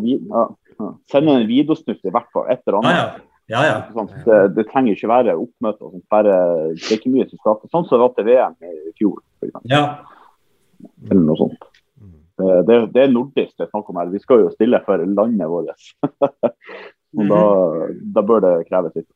Send 1.10 1.30
en 1.30 1.46
videosnutt 1.48 2.02
i 2.02 2.12
hvert 2.14 2.30
fall, 2.34 2.48
et 2.50 2.62
eller 2.66 2.80
annet. 2.80 3.22
Ja, 3.50 3.60
ja. 3.60 3.62
ja, 3.68 3.76
sånn, 3.92 4.08
det, 4.24 4.38
det, 4.56 4.64
trenger 4.70 4.96
ikke 4.96 5.10
være 5.10 5.36
oppmøte. 5.36 5.90
Sånn, 5.90 6.04
bare, 6.10 6.36
det 6.78 6.88
er 6.88 6.96
ikke 6.96 7.12
mye 7.12 7.26
som 7.28 7.40
skal 7.42 7.58
Sånn 7.68 7.84
som 7.84 7.98
det 7.98 8.02
var 8.06 8.14
til 8.16 8.28
VM 8.30 8.54
i 8.64 8.92
fjor, 8.96 9.18
f.eks. 9.42 9.58
Ja. 9.68 9.82
Eller 11.10 11.20
noe 11.26 11.36
sånt. 11.42 11.66
Eh, 12.42 12.60
det, 12.66 12.78
det, 12.94 13.02
er 13.04 13.12
nordisk 13.12 13.54
det 13.56 13.66
er 13.66 13.72
snakk 13.72 13.90
om 13.90 13.98
her. 14.00 14.12
Vi 14.12 14.22
skal 14.22 14.44
jo 14.44 14.52
stille 14.54 14.80
for 14.86 15.02
landet 15.04 15.50
vårt. 15.50 15.90
Og 17.14 17.28
da, 17.30 17.42
da, 18.16 18.22
bør 18.26 18.40
det 18.42 18.54
kreves 18.68 18.96
litt. 18.98 19.10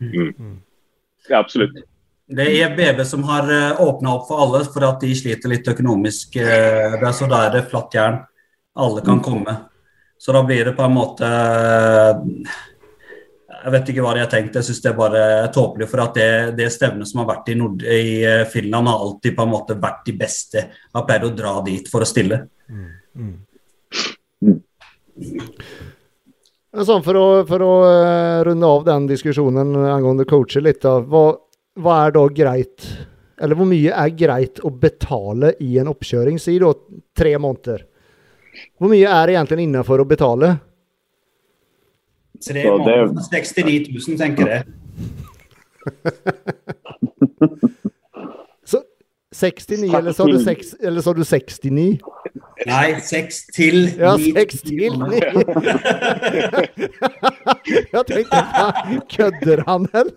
Mm. 0.00 0.60
Ja, 1.28 1.42
absolutt. 1.42 1.82
Det 2.32 2.46
er 2.48 2.72
BB 2.72 3.02
som 3.04 3.26
har 3.28 3.50
eh, 3.52 3.82
åpna 3.82 4.14
opp 4.16 4.24
for 4.30 4.40
alle 4.40 4.62
for 4.64 4.86
at 4.88 5.02
de 5.04 5.12
sliter 5.16 5.52
litt 5.52 5.68
økonomisk. 5.68 6.38
Eh, 6.40 6.96
så 7.12 7.28
da 7.28 7.44
er 7.46 7.58
det 7.58 7.66
flatt 7.68 7.98
jern. 7.98 8.22
Alle 8.80 9.04
kan 9.04 9.20
mm. 9.20 9.24
komme. 9.26 9.56
Så 10.22 10.32
da 10.32 10.40
blir 10.46 10.64
det 10.64 10.76
på 10.78 10.86
en 10.86 10.94
måte 10.94 11.28
jeg 13.62 13.72
vet 13.74 13.90
ikke 13.92 14.02
hva 14.04 14.12
de 14.16 14.22
har 14.24 14.30
tenkt. 14.30 14.56
Jeg 14.58 14.66
syns 14.66 14.80
det 14.82 14.90
er 14.90 14.98
bare 14.98 15.22
tåpelig. 15.54 15.88
For 15.90 16.02
at 16.04 16.18
det, 16.18 16.28
det 16.58 16.68
stevnet 16.74 17.08
som 17.08 17.22
har 17.22 17.28
vært 17.30 17.52
i, 17.52 17.56
Nord 17.58 17.84
i, 17.84 18.02
eh, 18.26 18.42
Finland, 18.50 18.90
har 18.90 19.04
alltid 19.06 19.36
på 19.36 19.46
en 19.46 19.52
måte 19.52 19.76
vært 19.80 20.02
de 20.08 20.14
beste. 20.18 20.64
Har 20.94 21.06
pleid 21.08 21.26
å 21.28 21.32
dra 21.36 21.54
dit 21.66 21.88
for 21.90 22.04
å 22.04 22.08
stille. 22.08 22.42
Mm. 22.72 22.90
Mm. 23.22 23.36
Sånn, 26.72 27.04
for, 27.04 27.20
å, 27.20 27.26
for 27.46 27.62
å 27.66 27.72
uh, 27.84 28.42
runde 28.48 28.68
av 28.74 28.84
den 28.86 29.06
diskusjonen 29.10 29.76
angående 29.84 30.26
coacher 30.28 30.64
litt, 30.64 30.80
da. 30.82 30.96
Hva, 31.04 31.26
hva, 31.78 31.98
er 32.06 32.14
da 32.16 32.22
greit 32.32 32.86
Eller 33.42 33.58
hvor 33.58 33.68
mye 33.68 33.92
er 33.92 34.14
greit 34.16 34.60
å 34.64 34.72
betale 34.72 35.52
i 35.60 35.76
en 35.82 35.90
oppkjøring? 35.92 36.40
Si 36.40 36.56
da 36.62 36.72
tre 37.18 37.36
måneder. 37.36 37.84
Hvor 38.80 38.92
mye 38.92 39.08
er 39.20 39.34
egentlig 39.34 39.66
innenfor 39.66 40.00
å 40.02 40.08
betale? 40.08 40.54
Tre 42.46 42.64
måneder, 42.70 43.06
69 43.32 43.88
000, 44.08 44.18
tenker 44.18 44.46
jeg. 44.46 44.62
Så 48.64 48.82
69, 49.34 49.94
eller 49.94 50.12
sa 50.12 50.24
du, 50.24 50.38
6, 50.44 50.74
eller 50.80 51.00
sa 51.00 51.12
du 51.12 51.24
69? 51.24 51.98
Nei, 52.66 53.00
6 53.00 53.38
til 53.54 53.74
9. 53.86 53.98
Ja, 53.98 54.16
6 54.16 54.60
til 54.62 54.92
9. 54.98 55.02
Jeg 57.92 58.04
tenkte 58.10 58.36
Kødder 59.16 59.62
han, 59.66 59.86
eller? 59.94 60.12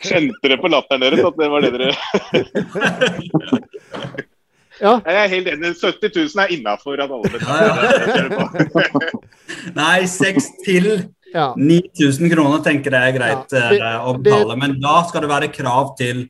Skjønte 0.00 0.38
dere 0.44 0.60
på 0.60 0.68
latteren 0.72 1.02
deres 1.04 1.24
at 1.26 1.34
det 1.40 1.48
var 1.52 1.60
det 1.64 1.72
dere 1.74 1.92
Ja. 4.80 4.96
Jeg 5.06 5.14
er 5.24 5.28
helt 5.34 5.48
enig. 5.52 5.74
70 5.80 6.10
000 6.34 6.44
er 6.44 6.54
innafor 6.56 6.98
at 7.04 7.10
alle 7.14 7.30
betaler. 7.30 9.04
Nei, 9.78 9.98
seks 10.10 10.48
til 10.64 10.88
Ja. 11.34 11.48
9000 11.58 12.30
kroner 12.30 12.60
tenker 12.62 12.94
jeg 12.94 13.10
er 13.10 13.18
greit 13.18 13.52
Ja, 13.54 13.68
det- 13.70 13.80
eh, 13.82 14.06
å 14.06 14.12
betale. 14.22 14.56
Men 14.56 14.78
da 14.80 15.02
skal 15.08 15.20
det 15.22 15.30
være 15.30 15.48
krav 15.52 15.96
til 15.98 16.28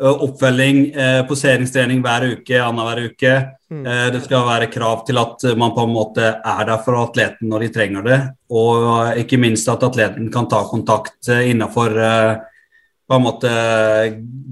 eh, 0.00 0.16
oppfølging, 0.24 0.96
eh, 0.96 1.22
poseringstrening 1.28 2.00
hver 2.02 2.24
uke, 2.32 2.56
annenhver 2.58 3.04
uke. 3.10 3.34
Mm. 3.70 3.86
Eh, 3.86 4.10
det 4.10 4.22
skal 4.24 4.46
være 4.48 4.70
krav 4.72 5.04
til 5.06 5.18
at 5.18 5.44
man 5.56 5.70
på 5.76 5.82
en 5.84 5.92
måte 5.94 6.40
er 6.42 6.64
der 6.64 6.78
for 6.82 6.96
atleten 6.98 7.48
når 7.50 7.60
de 7.60 7.68
trenger 7.68 8.02
det. 8.02 8.20
Og 8.50 9.14
ikke 9.20 9.38
minst 9.38 9.68
at 9.68 9.82
atleten 9.86 10.32
kan 10.32 10.48
ta 10.48 10.64
kontakt 10.70 11.28
eh, 11.28 11.50
innenfor 11.52 11.94
eh, 12.00 12.36
på 13.10 13.18
en 13.18 13.24
måte 13.24 13.50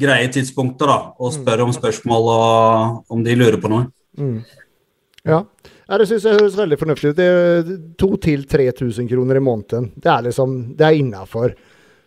greie 0.03 0.31
tidspunkter 0.35 0.91
da, 0.91 0.97
og 1.23 1.35
spørre 1.37 1.63
om 1.63 1.75
spørsmål 1.75 2.31
og 2.33 3.15
om 3.15 3.23
de 3.23 3.37
lurer 3.39 3.61
på 3.63 3.71
noe. 3.71 3.87
Mm. 4.19 4.41
Ja. 5.29 5.45
ja, 5.87 5.99
det 6.01 6.09
syns 6.11 6.27
jeg 6.27 6.41
høres 6.41 6.57
veldig 6.59 6.79
fornuftig 6.81 7.13
ut. 7.13 7.19
Det 7.21 7.29
er 7.29 7.71
2000-3000 8.03 9.07
kroner 9.13 9.39
i 9.39 9.45
måneden. 9.45 9.93
Det 9.95 10.11
er 10.11 10.27
liksom, 10.27 10.59
det 10.79 10.89
er 10.89 10.99
innafor. 10.99 11.55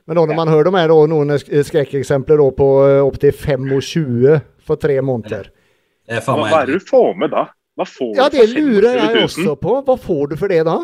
Men 0.09 0.19
da 0.19 0.25
når 0.27 0.39
man 0.41 0.51
hører 0.51 0.67
de 0.67 0.75
her, 0.75 0.91
også 0.91 1.11
noen 1.13 1.35
skrekkeksempler 1.39 2.43
på 2.57 2.69
eh, 2.83 2.99
opptil 2.99 3.31
25 3.31 4.39
for 4.67 4.81
tre 4.81 4.97
måneder. 4.99 5.51
Det 6.03 6.19
er 6.19 6.25
Hva, 6.25 6.49
er 6.57 6.67
det 6.67 6.81
du 6.81 6.87
får 6.89 7.13
med 7.21 7.31
da? 7.31 7.45
Hva 7.79 7.87
får 7.87 8.17
Ja, 8.17 8.27
det 8.33 8.49
lurer 8.51 8.97
jeg 8.97 9.23
også 9.23 9.55
på. 9.55 9.77
Hva 9.87 9.95
får 9.95 10.33
du 10.33 10.41
for 10.41 10.51
det 10.51 10.65
da? 10.67 10.81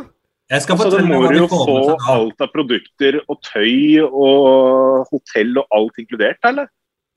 Jeg 0.47 0.63
skal 0.63 0.77
Så 0.79 0.91
da 0.93 1.01
må 1.03 1.19
du 1.27 1.41
jo 1.41 1.47
få 1.51 1.95
alt 2.07 2.43
av 2.43 2.51
produkter 2.53 3.19
og 3.27 3.41
tøy 3.43 3.99
og 4.05 5.09
hotell 5.09 5.57
og 5.59 5.73
alt 5.75 5.99
inkludert, 5.99 6.39
eller? 6.47 6.69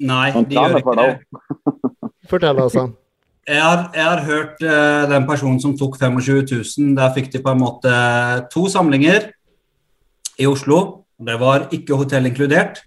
Nei, 0.03 0.31
de 0.35 0.57
gjør 0.57 0.81
ikke 0.81 0.97
det 0.99 1.07
det. 1.12 1.41
Fortell, 2.31 2.59
altså. 2.64 2.89
Jeg 3.47 3.62
har, 3.62 3.85
jeg 3.95 4.05
har 4.05 4.22
hørt 4.26 4.62
uh, 4.62 5.07
den 5.11 5.26
personen 5.28 5.61
som 5.62 5.76
tok 5.78 5.97
25 6.01 6.43
000. 6.51 6.91
Der 6.99 7.14
fikk 7.14 7.31
de 7.33 7.43
på 7.43 7.55
en 7.55 7.62
måte 7.62 7.93
to 8.53 8.66
samlinger 8.70 9.31
i 10.39 10.49
Oslo. 10.51 11.07
Det 11.20 11.37
var 11.41 11.68
ikke 11.74 11.99
hotell 12.01 12.26
inkludert. 12.31 12.83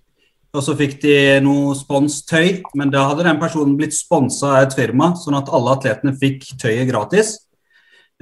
Og 0.54 0.62
så 0.62 0.76
fikk 0.78 1.00
de 1.02 1.16
noe 1.42 1.74
sponstøy, 1.78 2.62
men 2.78 2.92
da 2.94 3.08
hadde 3.10 3.26
den 3.26 3.40
personen 3.42 3.78
blitt 3.80 3.96
sponsa 3.98 4.52
av 4.52 4.68
et 4.68 4.76
firma, 4.78 5.14
sånn 5.18 5.40
at 5.40 5.50
alle 5.50 5.74
atletene 5.80 6.14
fikk 6.20 6.52
tøyet 6.62 6.92
gratis. 6.92 7.40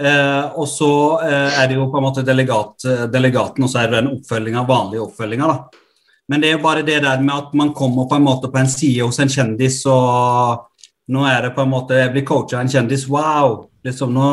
Eh, 0.02 0.46
og 0.58 0.68
så 0.70 0.94
eh, 1.22 1.60
er 1.62 1.68
det 1.70 1.78
jo 1.78 1.86
på 1.92 2.00
en 2.00 2.06
måte 2.08 2.24
delegat, 2.26 2.86
eh, 2.90 3.06
delegaten, 3.12 3.64
og 3.66 3.70
så 3.70 3.82
er 3.82 3.92
det 3.92 4.00
den 4.00 4.12
oppfølginga, 4.16 4.64
vanlige 4.66 5.04
oppfølginga, 5.06 5.50
da. 5.52 5.84
Men 6.32 6.42
det 6.42 6.50
er 6.50 6.56
jo 6.56 6.64
bare 6.64 6.86
det 6.88 7.02
der 7.04 7.22
med 7.22 7.36
at 7.36 7.54
man 7.58 7.74
kommer 7.78 8.08
på 8.10 8.18
en 8.18 8.26
måte 8.26 8.50
på 8.50 8.62
en 8.62 8.72
side 8.72 9.04
hos 9.04 9.20
en 9.20 9.30
kjendis, 9.30 9.82
og 9.90 10.64
nå 11.12 11.26
er 11.28 11.48
det 11.48 11.56
på 11.58 11.66
en 11.66 11.74
måte 11.74 11.98
Jeg 11.98 12.14
blir 12.14 12.26
coacha 12.26 12.58
av 12.58 12.64
en 12.64 12.72
kjendis. 12.72 13.04
Wow! 13.12 13.66
Liksom 13.84 14.14
nå, 14.16 14.28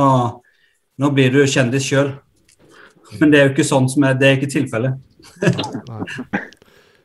nå 1.02 1.10
blir 1.16 1.32
du 1.34 1.40
kjendis 1.42 1.88
sjøl. 1.88 2.12
Men 3.18 3.32
det 3.32 3.40
er 3.40 3.48
jo 3.48 3.54
ikke 3.56 3.66
sånn 3.66 3.88
som 3.90 4.04
er, 4.06 4.14
det 4.20 4.28
er 4.28 4.38
ikke 4.38 4.52
tilfellet. 4.58 5.00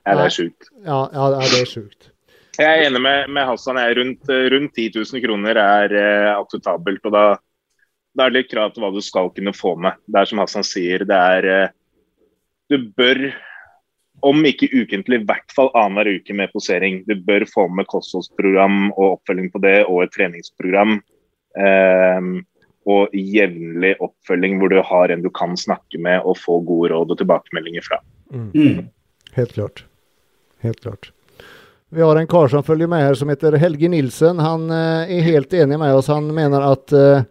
Ja, 0.03 0.17
det 0.19 0.23
er 0.25 0.33
sjukt. 0.35 0.65
Ja, 0.83 0.97
ja, 1.15 1.27
det 1.31 1.61
er 1.61 1.69
sjukt. 1.69 2.09
Jeg 2.57 2.67
er 2.67 2.89
enig 2.89 2.99
med, 3.01 3.29
med 3.31 3.47
Hassan. 3.47 3.79
Jeg 3.79 3.95
rundt, 4.01 4.31
rundt 4.51 4.73
10 4.75 4.99
000 4.99 5.23
kroner 5.23 5.59
er 5.61 5.95
eh, 5.95 6.31
akseptabelt. 6.35 7.05
og 7.07 7.13
da, 7.15 7.21
da 8.13 8.25
er 8.25 8.33
det 8.33 8.41
litt 8.41 8.51
krav 8.51 8.73
til 8.73 8.83
hva 8.83 8.91
du 8.93 9.01
skal 9.03 9.31
kunne 9.33 9.55
få 9.55 9.73
med. 9.81 9.97
Det 10.05 10.21
er 10.21 10.29
som 10.29 10.41
Hassan 10.43 10.67
sier, 10.67 11.05
det 11.09 11.17
er 11.17 11.49
eh, 11.49 11.73
Du 12.71 12.77
bør, 12.97 13.19
om 14.23 14.45
ikke 14.47 14.69
ukentlig, 14.71 15.21
i 15.21 15.27
hvert 15.27 15.53
fall 15.55 15.71
annenhver 15.75 16.19
uke 16.19 16.35
med 16.37 16.53
posering. 16.53 17.01
Du 17.09 17.15
bør 17.27 17.45
få 17.49 17.67
med 17.67 17.89
kostholdsprogram 17.91 18.91
og 18.93 19.17
oppfølging 19.17 19.51
på 19.53 19.61
det, 19.65 19.83
og 19.89 20.05
et 20.05 20.13
treningsprogram. 20.15 20.99
Eh, 21.59 22.29
og 22.83 23.13
jevnlig 23.15 23.93
oppfølging 24.03 24.57
hvor 24.59 24.71
du 24.73 24.81
har 24.83 25.11
en 25.13 25.23
du 25.23 25.29
kan 25.31 25.55
snakke 25.59 25.99
med 26.03 26.25
og 26.27 26.35
få 26.39 26.59
gode 26.67 26.91
råd 26.91 27.13
og 27.15 27.19
tilbakemeldinger 27.21 27.85
fra. 27.85 27.99
Mm. 28.33 28.89
Helt 29.37 29.53
klart. 29.55 29.85
Helt 30.63 30.81
klart. 30.83 31.11
Vi 31.93 32.01
har 32.01 32.15
en 32.15 32.27
kar 32.27 32.47
som 32.47 32.63
følger 32.63 32.89
med 32.89 33.03
her 33.05 33.13
som 33.13 33.29
heter 33.29 33.55
Helge 33.61 33.89
Nilsen. 33.89 34.39
Han 34.41 34.71
eh, 34.73 35.13
er 35.17 35.27
helt 35.27 35.53
enig 35.53 35.77
med 35.79 35.93
oss. 35.93 36.09
Han 36.09 36.31
mener 36.33 36.65
at 36.71 36.93
eh, 36.97 37.25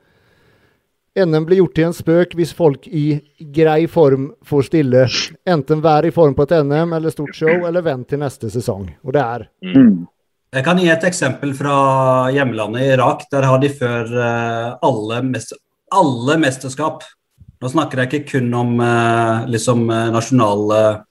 NM 1.19 1.45
blir 1.45 1.61
gjort 1.61 1.75
til 1.77 1.85
en 1.91 1.97
spøk 1.97 2.35
hvis 2.39 2.55
folk 2.57 2.87
i 2.89 3.21
grei 3.53 3.85
form 3.91 4.31
får 4.49 4.69
stille. 4.71 5.05
Enten 5.45 5.83
vær 5.85 6.07
i 6.09 6.13
form 6.15 6.33
på 6.37 6.47
et 6.47 6.55
NM 6.65 6.95
eller 6.97 7.13
stort 7.13 7.37
show, 7.37 7.67
eller 7.69 7.85
vent 7.85 8.09
til 8.09 8.23
neste 8.23 8.49
sesong. 8.53 8.89
Og 9.05 9.13
det 9.13 9.23
er 9.23 9.49
Mm. 9.63 10.07
Jeg 10.53 10.65
kan 10.65 10.77
gi 10.77 10.89
et 10.93 11.05
eksempel 11.09 11.55
fra 11.57 12.29
hjemlandet 12.29 12.93
Irak. 12.93 13.23
Der 13.33 13.43
har 13.49 13.59
de 13.59 13.71
før 13.73 14.05
eh, 14.05 14.75
alle, 14.85 15.23
mest, 15.25 15.55
alle 15.89 16.37
mesterskap. 16.37 17.07
Nå 17.63 17.71
snakker 17.73 18.03
jeg 18.03 18.11
ikke 18.11 18.33
kun 18.35 18.53
om 18.53 18.75
eh, 18.85 19.47
liksom 19.49 19.89
eh, 19.89 20.11
nasjonale, 20.13 21.05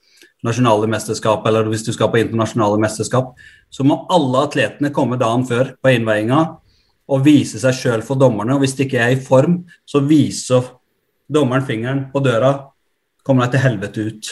nasjonale 0.46 0.86
mesterskap, 0.86 1.42
eller 1.46 1.66
hvis 1.66 1.82
du 1.82 1.90
skal 1.90 2.12
på 2.12 2.20
internasjonale 2.22 2.78
mesterskap. 2.78 3.34
Så 3.66 3.82
må 3.82 4.04
alle 4.14 4.44
atletene 4.46 4.92
komme 4.94 5.18
dagen 5.18 5.42
før 5.48 5.74
på 5.82 5.90
innveiinga 5.90 6.44
og 7.10 7.24
vise 7.26 7.60
seg 7.62 7.74
sjøl 7.76 8.04
for 8.06 8.20
dommerne. 8.20 8.54
Og 8.54 8.62
hvis 8.64 8.76
det 8.78 8.86
ikke 8.86 9.02
er 9.02 9.16
i 9.16 9.22
form, 9.22 9.62
så 9.88 10.02
viser 10.06 10.68
dommeren 11.32 11.66
fingeren 11.66 12.06
på 12.12 12.22
døra. 12.24 12.52
Kommer 13.26 13.46
deg 13.46 13.56
til 13.56 13.64
helvete 13.66 14.06
ut. 14.08 14.30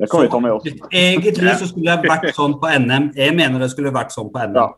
Det 0.00 0.08
kan 0.10 0.24
vi 0.24 0.30
ta 0.32 0.40
med 0.40 0.56
oss. 0.56 0.68
Egentlig 0.90 1.56
så 1.60 1.68
skulle 1.68 1.96
det 1.96 2.10
vært 2.10 2.30
sånn 2.36 2.56
på 2.60 2.70
NM. 2.80 3.10
Jeg 3.18 3.36
mener 3.36 3.62
det 3.62 3.72
skulle 3.74 3.92
vært 3.94 4.14
sånn 4.14 4.30
på 4.32 4.46
NM. 4.46 4.56
Ja. 4.56 4.68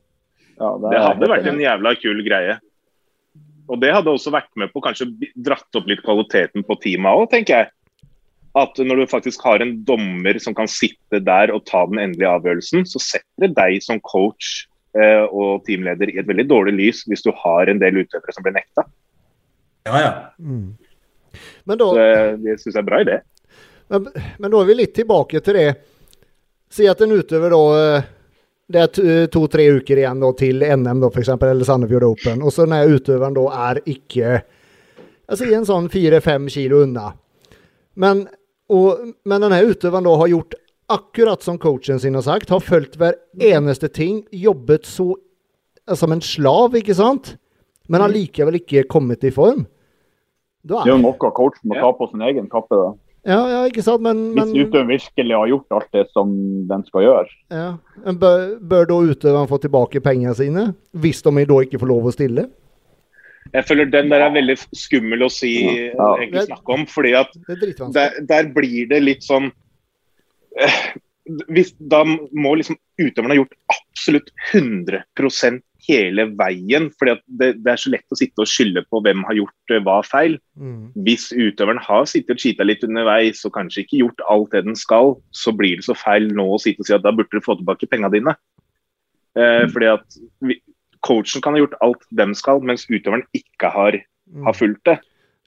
Ja, 0.62 0.72
Det 0.78 1.00
hadde 1.00 1.30
vært 1.30 1.46
en 1.50 1.60
jævla 1.62 1.94
kul 1.98 2.22
greie. 2.26 2.58
Og 3.70 3.78
det 3.80 3.92
hadde 3.94 4.12
også 4.12 4.32
vært 4.34 4.50
med 4.58 4.72
på 4.74 4.82
kanskje 4.84 5.08
dratt 5.34 5.78
opp 5.78 5.86
litt 5.88 6.02
kvaliteten 6.04 6.66
på 6.66 6.76
teamet 6.82 7.22
òg, 7.22 7.28
tenker 7.32 7.62
jeg. 7.62 7.70
At 8.58 8.76
når 8.76 9.00
du 9.00 9.06
faktisk 9.08 9.40
har 9.46 9.62
en 9.64 9.78
dommer 9.86 10.36
som 10.42 10.54
kan 10.54 10.68
sitte 10.68 11.22
der 11.24 11.54
og 11.54 11.64
ta 11.70 11.86
den 11.88 12.02
endelige 12.02 12.34
avgjørelsen, 12.34 12.84
så 12.84 13.00
setter 13.00 13.46
det 13.46 13.54
deg 13.56 13.78
som 13.84 14.02
coach 14.04 14.66
og 15.32 15.62
teamleder 15.66 16.10
i 16.12 16.18
et 16.20 16.26
veldig 16.28 16.44
dårlig 16.50 16.74
lys 16.76 17.04
hvis 17.08 17.22
du 17.24 17.30
har 17.44 17.70
en 17.72 17.78
del 17.80 18.02
utøvere 18.02 18.34
som 18.34 18.44
blir 18.44 18.52
nekta. 18.56 18.84
Ja, 19.88 20.00
ja. 20.00 20.10
mm. 20.38 20.66
Men 21.64 21.78
da 21.80 21.86
Så 21.88 21.96
det, 21.96 22.42
det 22.44 22.56
syns 22.60 22.74
jeg 22.76 22.82
er 22.82 22.88
bra 22.90 22.98
idé. 23.02 23.20
Men, 23.92 24.08
men 24.38 24.52
da 24.52 24.60
er 24.60 24.68
vi 24.68 24.76
litt 24.78 24.94
tilbake 24.96 25.40
til 25.44 25.56
det. 25.56 25.68
Si 26.72 26.86
at 26.88 27.00
en 27.04 27.12
utøver 27.16 27.52
da 27.52 27.62
eh, 27.78 28.10
Det 28.72 28.80
er 28.80 28.92
to- 28.96 29.26
to-tre 29.34 29.66
uker 29.76 29.98
igjen 30.00 30.20
da 30.22 30.30
til 30.38 30.62
NM, 30.64 31.00
da, 31.02 31.08
for 31.12 31.20
eksempel, 31.20 31.50
eller 31.52 31.66
Sandefjord 31.68 32.06
Open. 32.06 32.40
Og 32.46 32.52
så 32.54 32.64
når 32.68 32.94
utøveren 32.98 33.34
da 33.36 33.46
er 33.70 33.80
ikke 33.84 34.42
Altså 35.32 35.46
i 35.48 35.54
en 35.56 35.64
sånn 35.68 35.88
fire-fem 35.92 36.46
kilo 36.52 36.82
unna. 36.84 37.12
Men, 37.96 38.26
og, 38.72 39.12
men 39.24 39.40
denne 39.44 39.60
utøveren 39.64 40.04
da 40.04 40.16
har 40.20 40.28
gjort 40.32 40.56
akkurat 40.94 41.42
som 41.44 41.58
coachen 41.58 42.00
sin 42.00 42.14
har 42.18 42.24
sagt. 42.26 42.50
Har 42.52 42.60
fulgt 42.64 42.98
hver 43.00 43.16
eneste 43.40 43.88
ting. 43.92 44.22
Jobbet 44.32 44.86
så 44.88 45.12
altså, 45.86 46.04
som 46.04 46.12
en 46.16 46.24
slav, 46.24 46.76
ikke 46.78 46.96
sant? 46.98 47.36
Men 47.90 48.04
allikevel 48.04 48.60
ikke 48.60 48.86
kommet 48.90 49.24
i 49.26 49.32
form. 49.34 49.66
Da 50.62 50.82
Det 50.84 50.92
er 50.92 50.94
jo 50.94 51.00
noe 51.02 51.18
coachen 51.18 51.70
må 51.72 51.78
ta 51.80 51.90
på 51.98 52.10
sin 52.12 52.22
egen 52.22 52.48
kappe. 52.50 52.76
da. 52.78 52.92
ja, 53.26 53.40
ja, 53.50 53.60
ikke 53.66 53.82
sant? 53.82 54.02
Men, 54.02 54.28
Hvis 54.30 54.52
men 54.52 54.66
utøveren 54.66 54.92
virkelig 54.92 55.36
har 55.36 55.50
gjort 55.50 55.76
alt 55.78 55.92
det 55.92 56.06
som 56.12 56.32
den 56.68 56.84
skal 56.86 57.02
gjøre. 57.02 57.28
Ja. 57.50 57.68
Men 58.04 58.18
bør, 58.18 58.58
bør 58.60 58.86
da 58.86 58.98
utøveren 59.12 59.50
få 59.50 59.58
tilbake 59.62 60.02
pengene 60.02 60.34
sine, 60.38 60.74
hvis 60.94 61.22
de 61.22 61.44
da 61.44 61.60
ikke 61.66 61.82
får 61.82 61.90
lov 61.90 62.06
å 62.06 62.14
stille? 62.14 62.46
Jeg 63.52 63.66
føler 63.66 63.90
den 63.90 64.08
der 64.08 64.22
er 64.22 64.30
veldig 64.32 64.54
skummel 64.72 65.26
å 65.26 65.30
si, 65.30 65.50
Ja. 65.90 66.14
egentlig 66.16 66.46
snakke 66.46 66.72
om. 66.72 66.86
fordi 66.86 67.12
at 67.18 67.28
Det 67.48 67.58
er 67.58 67.90
der, 67.92 68.10
der 68.28 68.44
blir 68.54 68.88
det 68.88 69.02
litt 69.02 69.22
sånn 69.22 69.46
eh, 69.50 69.52
hvis, 71.52 71.72
Da 71.78 72.02
må 72.04 72.54
liksom 72.58 72.78
utøverne 73.00 73.34
ha 73.34 73.38
gjort 73.38 73.54
absolutt 73.72 74.32
100 74.52 75.60
hele 75.82 76.26
veien. 76.38 76.88
For 76.98 77.10
det, 77.10 77.48
det 77.62 77.72
er 77.72 77.80
så 77.80 77.90
lett 77.90 78.14
å 78.14 78.18
sitte 78.18 78.44
og 78.44 78.50
skylde 78.50 78.84
på 78.90 79.00
hvem 79.02 79.24
har 79.26 79.38
gjort 79.38 79.74
eh, 79.74 79.82
hva 79.82 79.98
feil. 80.06 80.36
Mm. 80.58 80.92
Hvis 81.06 81.30
utøveren 81.34 81.80
har 81.82 82.06
sittet 82.10 82.36
og 82.36 82.42
cheata 82.42 82.66
litt 82.66 82.84
underveis 82.86 83.42
og 83.48 83.54
kanskje 83.56 83.84
ikke 83.84 84.02
gjort 84.04 84.26
alt 84.30 84.54
det 84.54 84.64
den 84.68 84.78
skal, 84.78 85.16
så 85.34 85.54
blir 85.56 85.80
det 85.80 85.86
så 85.88 85.96
feil 85.98 86.30
nå 86.34 86.46
å 86.54 86.60
sitte 86.62 86.84
og 86.84 86.90
si 86.90 86.96
at 86.96 87.06
da 87.06 87.14
burde 87.14 87.34
du 87.34 87.42
få 87.42 87.58
tilbake 87.58 87.90
pengene 87.90 88.12
dine. 88.14 88.36
Eh, 89.38 89.64
fordi 89.72 89.90
at 89.94 90.20
vi, 90.44 90.60
Coachen 91.02 91.42
kan 91.42 91.56
ha 91.56 91.64
gjort 91.64 91.78
alt 91.82 92.04
dem 92.14 92.34
skal, 92.38 92.62
mens 92.62 92.86
utøveren 92.90 93.26
ikke 93.34 93.72
har, 93.74 94.02
Mm. 94.32 94.44
har 94.46 94.54
fulgt 94.54 94.84
det. 94.86 94.94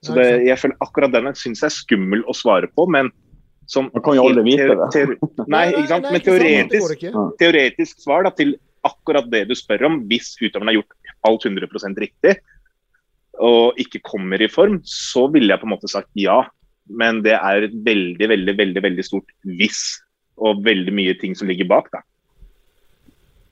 Så 0.04 0.14
det, 0.14 0.26
jeg 0.44 0.58
føler 0.60 0.76
akkurat 0.84 1.10
den 1.10 1.32
syns 1.34 1.62
jeg 1.64 1.70
er 1.70 1.74
skummel 1.74 2.20
å 2.28 2.34
svare 2.36 2.68
på, 2.76 2.84
men 2.92 3.08
som 3.70 3.90
Man 3.92 4.04
kan 4.04 4.16
jo 4.18 4.26
aldri 4.28 4.44
vite 4.46 4.74
det. 4.78 5.04
Nei, 5.54 5.64
ikke 5.74 5.90
sant. 5.90 6.08
Men 6.10 6.24
teoretisk, 6.24 7.06
teoretisk 7.40 8.04
svar 8.04 8.26
da, 8.26 8.32
til 8.36 8.54
akkurat 8.86 9.26
det 9.32 9.46
du 9.50 9.56
spør 9.58 9.88
om, 9.88 10.00
hvis 10.10 10.34
utøveren 10.38 10.70
har 10.70 10.78
gjort 10.78 11.14
alt 11.26 11.48
100% 11.48 12.02
riktig 12.04 12.36
og 13.42 13.76
ikke 13.80 14.00
kommer 14.06 14.40
i 14.40 14.48
form, 14.48 14.78
så 14.88 15.26
ville 15.32 15.52
jeg 15.52 15.60
på 15.60 15.68
en 15.68 15.74
måte 15.74 15.90
sagt 15.92 16.08
ja. 16.16 16.40
Men 16.86 17.20
det 17.24 17.34
er 17.36 17.66
et 17.66 17.74
veldig, 17.84 18.28
veldig, 18.30 18.54
veldig, 18.56 18.82
veldig 18.84 19.04
stort 19.04 19.32
hvis, 19.58 19.98
og 20.38 20.62
veldig 20.64 20.94
mye 20.94 21.16
ting 21.20 21.34
som 21.36 21.50
ligger 21.50 21.68
bak. 21.68 21.90
da. 21.92 22.00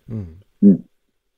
Mm. 0.09 0.81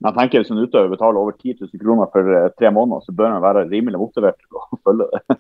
Jeg 0.05 0.13
tenker 0.13 0.43
Hvis 0.43 0.51
en 0.53 0.61
utøver 0.61 0.91
betaler 0.93 1.19
over 1.23 1.33
10 1.33 1.55
000 1.63 1.81
kroner 1.81 2.11
for 2.13 2.33
eh, 2.37 2.51
tre 2.59 2.71
måneder, 2.75 3.01
så 3.07 3.15
bør 3.17 3.33
han 3.33 3.43
være 3.45 3.65
rimelig 3.71 4.01
motivert 4.01 4.37
til 4.43 4.59
å 4.59 4.67
følge 4.85 5.07
det. 5.15 5.39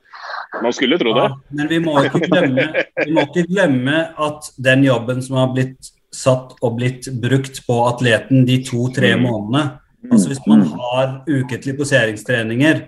Man 0.64 0.72
skulle 0.72 0.98
tro 1.02 1.12
det. 1.12 1.26
Ja, 1.26 1.56
men 1.58 1.68
vi 1.68 1.80
må, 1.84 1.96
ikke 2.08 2.22
glemme, 2.24 2.64
vi 3.02 3.12
må 3.12 3.26
ikke 3.28 3.44
glemme 3.50 3.98
at 4.28 4.48
den 4.68 4.86
jobben 4.86 5.20
som 5.22 5.36
har 5.42 5.52
blitt 5.52 5.92
satt 6.16 6.54
og 6.64 6.78
blitt 6.78 7.10
brukt 7.20 7.60
på 7.66 7.80
atleten 7.90 8.46
de 8.48 8.62
to-tre 8.64 9.12
Mm. 9.16 9.26
månedene 9.26 9.64
altså 10.12 10.28
Hvis 10.30 10.44
man 10.46 10.62
har 10.70 11.24
ukentlige 11.26 11.76
poseringstreninger, 11.76 12.84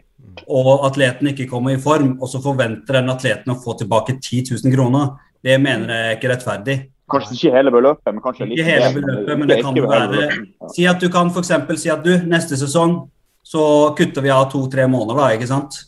og 0.47 0.85
atleten 0.87 1.33
ikke 1.33 1.49
kommer 1.51 1.75
i 1.75 1.81
form, 1.83 2.13
og 2.23 2.29
så 2.31 2.39
forventer 2.43 3.01
den 3.01 3.11
atleten 3.11 3.53
å 3.53 3.59
få 3.59 3.75
tilbake 3.81 4.15
10 4.21 4.55
000 4.55 4.75
kroner, 4.75 5.17
det 5.43 5.57
mener 5.61 5.91
jeg 5.91 6.07
er 6.07 6.17
ikke 6.17 6.31
rettferdig. 6.31 6.77
Kanskje 7.09 7.37
ikke 7.37 7.53
hele 7.57 7.71
beløpet, 7.73 8.13
men 8.13 8.23
kanskje 8.23 8.49
litt 8.49 8.59
Ikke 8.59 8.69
hele 8.69 8.89
beløpet, 9.01 9.39
men 9.39 9.49
det 9.49 9.59
ikke- 9.59 9.65
kan 9.65 9.75
være 9.89 10.09
beløpet. 10.13 10.49
Ja. 10.61 10.69
Si 10.75 10.87
at 10.87 11.01
du 11.01 11.09
kan 11.09 11.31
f.eks. 11.31 11.81
si 11.81 11.91
at 11.91 12.03
du, 12.05 12.11
neste 12.29 12.57
sesong 12.57 13.09
så 13.43 13.95
kutter 13.97 14.23
vi 14.23 14.29
av 14.31 14.51
to-tre 14.53 14.87
måneder, 14.87 15.17
da, 15.17 15.29
ikke 15.37 15.49
sant? 15.49 15.85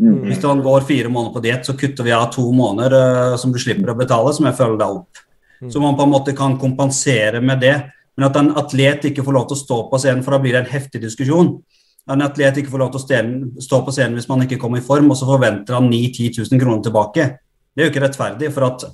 Mm. 0.00 0.26
Hvis 0.28 0.42
man 0.42 0.60
går 0.62 0.84
fire 0.86 1.08
måneder 1.08 1.34
på 1.34 1.42
diett, 1.42 1.64
så 1.66 1.72
kutter 1.72 2.04
vi 2.04 2.12
av 2.12 2.30
to 2.30 2.52
måneder 2.52 2.92
uh, 3.32 3.36
som 3.36 3.50
du 3.50 3.58
slipper 3.58 3.90
å 3.90 3.96
betale, 3.98 4.34
som 4.34 4.46
jeg 4.46 4.54
følger 4.54 4.78
deg 4.78 4.98
opp. 5.00 5.22
Så 5.72 5.80
man 5.80 5.96
på 5.96 6.04
en 6.04 6.12
måte 6.12 6.36
kan 6.36 6.58
kompensere 6.58 7.40
med 7.42 7.60
det. 7.60 7.90
Men 8.16 8.28
at 8.28 8.36
en 8.36 8.52
atlet 8.58 9.08
ikke 9.10 9.24
får 9.26 9.34
lov 9.34 9.48
til 9.48 9.56
å 9.56 9.62
stå 9.64 9.78
på 9.90 9.98
scenen, 9.98 10.22
for 10.22 10.36
da 10.36 10.38
blir 10.42 10.54
det 10.54 10.60
en 10.66 10.72
heftig 10.72 11.00
diskusjon. 11.02 11.50
En 12.08 12.22
atlet 12.22 12.60
ikke 12.60 12.70
får 12.70 12.78
lov 12.78 12.92
til 12.92 13.00
å 13.00 13.60
stå- 13.62 13.84
på 13.84 13.92
scenen 13.94 14.14
hvis 14.14 14.28
man 14.28 14.40
ikke 14.46 14.58
kommer 14.58 14.78
i 14.78 14.86
form, 14.86 15.10
og 15.10 15.16
så 15.16 15.26
forventer 15.26 15.74
han 15.74 15.90
9 15.90 16.12
10 16.14 16.30
000 16.50 16.60
kroner 16.62 16.82
tilbake. 16.82 17.26
Det 17.74 17.82
er 17.82 17.88
jo 17.88 17.92
ikke 17.92 18.06
rettferdig. 18.06 18.52
for 18.52 18.64
at 18.64 18.84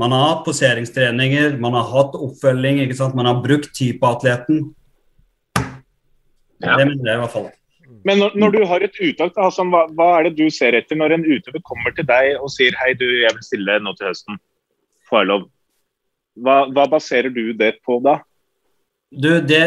man 0.00 0.14
har 0.16 0.26
hatt 0.26 0.44
poseringstreninger, 0.46 1.56
man 1.60 1.76
har 1.76 1.88
hatt 1.92 2.16
oppfølging, 2.16 2.82
ikke 2.84 2.98
sant? 2.98 3.16
man 3.18 3.28
har 3.28 3.40
brukt 3.44 3.72
tid 3.76 4.00
på 4.00 4.12
atleten. 4.14 4.70
Ja. 6.60 6.76
Det 6.76 6.86
mener 6.86 7.04
jeg 7.04 7.16
i 7.16 7.22
hvert 7.24 7.34
fall. 7.34 7.50
Men 8.08 8.20
når, 8.22 8.36
når 8.40 8.54
du 8.54 8.60
har 8.68 8.84
et 8.84 8.96
uttak, 8.96 9.36
altså, 9.36 9.66
hva, 9.68 9.84
hva 9.96 10.08
er 10.18 10.28
det 10.28 10.38
du 10.38 10.46
ser 10.52 10.76
etter 10.78 10.96
når 10.96 11.18
en 11.18 11.26
utøver 11.26 11.60
kommer 11.68 11.92
til 11.96 12.06
deg 12.08 12.38
og 12.40 12.48
sier 12.52 12.76
hei, 12.80 12.94
du, 12.96 13.04
jeg 13.20 13.32
vil 13.36 13.44
stille 13.44 13.76
nå 13.84 13.92
til 13.98 14.08
høsten? 14.08 14.40
Får 15.10 15.22
jeg 15.22 15.30
lov? 15.32 15.46
Hva, 16.40 16.56
hva 16.72 16.86
baserer 16.88 17.32
du 17.34 17.50
det 17.58 17.74
på 17.84 17.98
da? 18.04 18.20
Du, 19.10 19.28
det, 19.42 19.62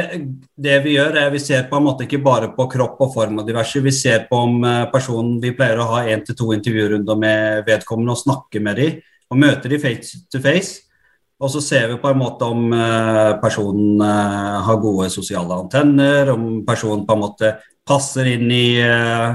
det 0.56 0.78
vi 0.86 0.96
gjør, 0.96 1.18
er 1.20 1.32
vi 1.34 1.42
ser 1.44 1.66
på 1.68 1.76
en 1.76 1.84
måte 1.84 2.06
ikke 2.08 2.22
bare 2.24 2.54
på 2.56 2.66
kropp 2.72 3.02
og 3.04 3.10
form 3.14 3.42
og 3.42 3.48
diverse. 3.48 3.82
Vi 3.84 3.92
ser 3.92 4.24
på 4.30 4.40
om 4.46 4.62
eh, 4.64 4.86
personen 4.94 5.36
Vi 5.44 5.52
pleier 5.58 5.82
å 5.84 5.90
ha 5.90 6.06
én 6.08 6.24
til 6.24 6.38
to 6.40 6.54
intervjurunder 6.56 7.20
med 7.20 7.66
vedkommende 7.68 8.16
og 8.16 8.22
snakke 8.22 8.62
med 8.64 8.80
dem. 8.80 9.02
Og 9.34 9.40
møter 9.42 9.72
de 9.74 9.80
face 9.82 10.24
to 10.32 10.42
face. 10.44 10.84
Og 11.42 11.50
så 11.52 11.60
ser 11.66 11.90
vi 11.90 11.98
på 12.00 12.12
en 12.12 12.20
måte 12.22 12.46
om 12.48 12.70
eh, 12.78 13.32
personen 13.42 14.00
eh, 14.06 14.60
har 14.68 14.78
gode 14.80 15.10
sosiale 15.12 15.58
antenner, 15.58 16.30
om 16.32 16.62
personen 16.68 17.04
på 17.08 17.18
en 17.18 17.24
måte 17.26 17.50
passer 17.90 18.30
inn 18.36 18.46
i, 18.54 18.78
eh, 18.80 19.34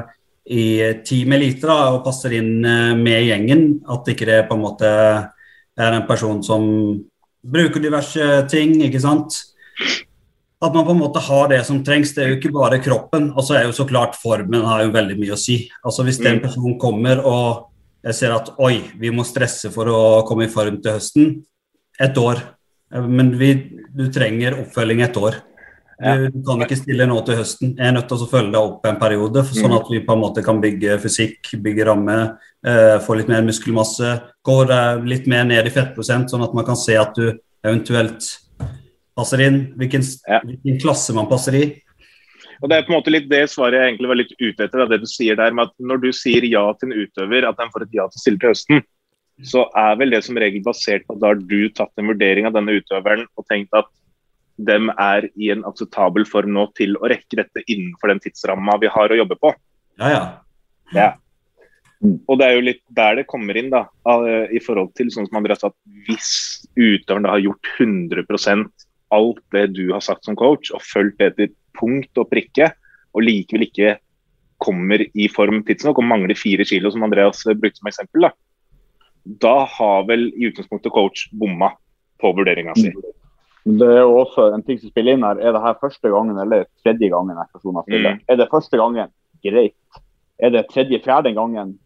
i 0.49 0.65
Team 1.05 1.35
Elite 1.37 1.69
da, 1.69 1.81
og 1.97 2.05
passer 2.07 2.39
inn 2.39 2.63
med 3.03 3.27
gjengen. 3.27 3.67
At 3.91 4.09
ikke 4.09 4.29
det 4.31 4.39
på 4.49 4.57
en 4.57 4.65
måte 4.65 4.89
er 4.89 5.99
en 5.99 6.07
person 6.09 6.41
som 6.47 6.65
bruker 7.45 7.83
diverse 7.83 8.31
ting, 8.51 8.79
ikke 8.87 9.03
sant. 9.05 9.37
At 10.63 10.75
man 10.75 10.87
på 10.89 10.95
en 10.95 11.03
måte 11.03 11.21
har 11.23 11.51
det 11.53 11.61
som 11.69 11.83
trengs. 11.87 12.15
Det 12.17 12.25
er 12.25 12.33
jo 12.33 12.39
ikke 12.41 12.55
bare 12.57 12.81
kroppen. 12.83 13.29
Og 13.37 13.45
så 13.47 13.59
er 13.59 13.69
jo 13.69 13.77
så 13.77 13.85
klart 13.87 14.17
formen 14.19 14.65
har 14.67 14.87
jo 14.87 14.95
veldig 14.97 15.19
mye 15.21 15.37
å 15.37 15.39
si. 15.39 15.69
Altså 15.85 16.07
Hvis 16.07 16.19
den 16.19 16.41
Mm. 16.41 16.43
personen 16.43 16.79
kommer 16.81 17.21
og 17.25 17.67
jeg 18.05 18.15
ser 18.15 18.35
at 18.35 18.53
oi, 18.63 18.83
vi 18.99 19.11
må 19.11 19.25
stresse 19.27 19.71
for 19.75 19.91
å 19.91 20.01
komme 20.29 20.47
i 20.47 20.53
form 20.53 20.81
til 20.83 20.99
høsten, 20.99 21.37
Et 21.99 22.15
år. 22.15 22.39
Men 22.95 23.33
vi, 23.35 23.49
du 23.91 24.05
trenger 24.15 24.55
oppfølging 24.61 25.01
et 25.03 25.17
år. 25.19 25.41
Du, 25.99 26.29
du 26.31 26.45
kan 26.47 26.61
ikke 26.63 26.77
stille 26.79 27.09
nå 27.11 27.17
til 27.27 27.41
høsten. 27.41 27.73
Jeg 27.75 27.89
er 27.89 27.97
nødt 27.97 28.07
til 28.07 28.23
å 28.23 28.29
følge 28.31 28.53
deg 28.55 28.61
opp 28.69 28.87
en 28.87 29.01
periode, 29.01 29.43
sånn 29.51 29.73
Mm. 29.73 29.79
at 29.81 29.91
vi 29.91 29.99
på 30.07 30.15
en 30.15 30.23
måte 30.23 30.45
kan 30.47 30.61
bygge 30.63 30.95
fysikk, 31.03 31.51
bygge 31.59 31.89
ramme, 31.89 32.39
eh, 32.65 33.01
få 33.03 33.17
litt 33.19 33.29
mer 33.29 33.43
muskelmasse. 33.43 34.13
Eh, 34.47 35.03
litt 35.03 35.27
mer 35.27 35.43
ned 35.45 35.67
i 35.67 35.71
fettprosent, 35.75 36.31
sånn 36.31 36.45
at 36.45 36.55
man 36.55 36.65
kan 36.65 36.77
se 36.77 36.95
at 36.95 37.15
du 37.17 37.33
eventuelt 37.65 38.23
passer 39.17 39.41
inn. 39.41 39.75
Hvilken, 39.77 40.07
hvilken 40.47 40.81
klasse 40.81 41.13
man 41.13 41.27
passer 41.27 41.53
i. 41.59 41.83
Og 42.63 42.71
Det 42.71 42.77
er 42.77 42.87
på 42.87 42.93
en 42.93 42.99
måte 42.99 43.13
litt 43.13 43.29
det 43.31 43.45
svaret 43.53 43.79
jeg 43.79 43.93
egentlig 43.93 44.11
var 44.11 44.19
litt 44.19 44.35
ute 44.41 44.65
etter. 44.65 44.87
Det 44.91 45.01
du 45.03 45.11
sier 45.11 45.39
der 45.39 45.55
med 45.55 45.69
at 45.69 45.75
Når 45.79 46.01
du 46.03 46.09
sier 46.17 46.47
ja 46.49 46.65
til 46.75 46.91
en 46.91 47.05
utøver, 47.05 47.47
at 47.47 47.59
den 47.61 47.71
får 47.75 47.87
et 47.87 47.99
ja 48.01 48.09
til 48.09 48.19
å 48.19 48.25
stille 48.25 48.43
til 48.43 48.53
høsten, 48.53 48.83
så 49.47 49.69
er 49.79 49.95
vel 50.01 50.11
det 50.11 50.25
som 50.27 50.39
regel 50.41 50.65
basert 50.65 51.07
på 51.07 51.15
at 51.15 51.23
da 51.23 51.31
har 51.31 51.39
du 51.39 51.71
tatt 51.71 51.93
en 52.01 52.11
vurdering 52.11 52.49
av 52.49 52.57
denne 52.57 52.75
utøveren 52.81 53.23
og 53.39 53.47
tenkt 53.47 53.77
at 53.79 53.87
dem 54.59 54.91
er 54.99 55.29
i 55.39 55.53
en 55.55 55.63
akseptabel 55.69 56.27
form 56.27 56.51
nå 56.57 56.65
til 56.75 56.97
å 56.99 57.07
rekke 57.07 57.39
dette 57.39 57.63
innenfor 57.71 58.11
den 58.11 58.23
tidsramma 58.25 58.75
vi 58.83 58.91
har 58.91 59.15
å 59.15 59.19
jobbe 59.21 59.39
på. 59.39 59.53
Ja, 60.03 60.11
ja. 60.11 60.25
Ja. 60.97 61.09
Og 62.03 62.39
det 62.41 62.49
er 62.49 62.57
jo 62.57 62.67
litt 62.67 62.83
der 62.95 63.21
det 63.21 63.29
kommer 63.31 63.55
inn, 63.59 63.71
da, 63.71 63.85
i 64.51 64.59
forhold 64.63 64.91
til 64.99 65.13
sånn 65.15 65.29
som 65.29 65.39
Andreas 65.39 65.63
sa, 65.63 65.71
at 65.71 65.79
hvis 66.09 66.33
utøveren 66.75 67.27
da 67.27 67.37
har 67.37 67.45
gjort 67.47 67.71
100% 67.79 68.87
alt 69.15 69.41
det 69.55 69.65
du 69.79 69.85
har 69.93 70.03
sagt 70.05 70.27
som 70.27 70.37
coach, 70.39 70.73
og 70.75 70.83
fulgt 70.83 71.23
det 71.23 71.33
til 71.39 71.55
punkt 71.79 72.21
og 72.21 72.29
prikke, 72.33 72.73
og 73.15 73.25
likevel 73.25 73.69
ikke 73.69 73.97
kommer 74.59 75.05
i 75.15 75.29
form 75.31 75.63
tidsnok 75.67 76.01
og 76.03 76.09
mangler 76.11 76.39
fire 76.39 76.67
kilo, 76.67 76.91
som 76.91 77.07
Andreas 77.07 77.45
brukte 77.47 77.79
som 77.81 77.91
eksempel, 77.91 78.27
da, 78.27 78.33
da 79.45 79.55
har 79.77 80.09
vel 80.09 80.29
i 80.35 80.49
utgangspunktet 80.51 80.95
coach 80.95 81.29
bomma 81.39 81.71
på 82.19 82.33
vurderinga 82.35 82.75
si. 82.79 82.91
Det 83.69 83.87
er 83.87 84.01
jo 84.01 84.15
også 84.23 84.49
en 84.55 84.65
ting 84.65 84.79
som 84.81 84.91
spiller 84.91 85.15
inn 85.15 85.27
her. 85.27 85.41
Er 85.45 85.53
det 85.53 85.61
her 85.61 85.77
første 85.81 86.11
gangen 86.11 86.39
eller 86.41 86.65
tredje 86.83 87.11
gangen 87.13 87.37
en 87.37 87.51
person 87.53 87.77
stiller? 87.85 88.17
Mm. 88.17 88.23
Er 88.33 88.41
det 88.41 88.49
første 88.51 88.81
gangen, 88.81 89.13
greit. 89.45 90.01
Er 90.39 90.55
det 90.55 90.65
tredje-fjerde 90.73 91.35
gangen, 91.37 91.77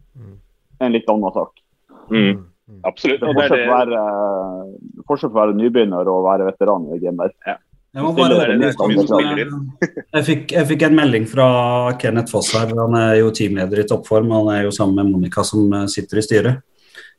en 0.82 0.94
litt 0.94 1.08
annen 1.10 1.34
sak. 1.34 1.58
Mm. 2.12 2.44
Absolutt. 2.86 3.20
Det 3.20 3.28
er 3.28 3.36
fortsatt 3.36 3.66
forskjell 5.08 5.32
på 5.32 5.34
å 5.34 5.40
være, 5.40 5.50
være 5.50 5.58
nybegynner 5.58 6.10
og 6.12 6.26
være 6.28 6.48
veteran 6.52 6.86
i 6.94 7.00
gamet 7.02 7.34
der. 7.46 7.58
Jeg, 7.92 8.00
må 8.06 8.10
bare, 8.16 8.36
høre 8.40 8.54
jeg, 8.56 10.24
fikk, 10.24 10.52
jeg 10.54 10.68
fikk 10.70 10.84
en 10.86 10.94
melding 10.96 11.26
fra 11.28 11.46
Kenneth 12.00 12.32
Foss 12.32 12.54
her. 12.56 12.70
Han 12.78 12.94
er 12.96 13.18
jo 13.18 13.32
teamleder 13.36 13.82
i 13.82 13.88
toppform. 13.88 14.30
Han 14.32 14.48
er 14.54 14.62
jo 14.64 14.70
sammen 14.72 15.02
med 15.02 15.12
Monica 15.12 15.44
som 15.44 15.66
eh, 15.76 15.88
sitter 15.92 16.20
i 16.20 16.24
styret. 16.24 16.62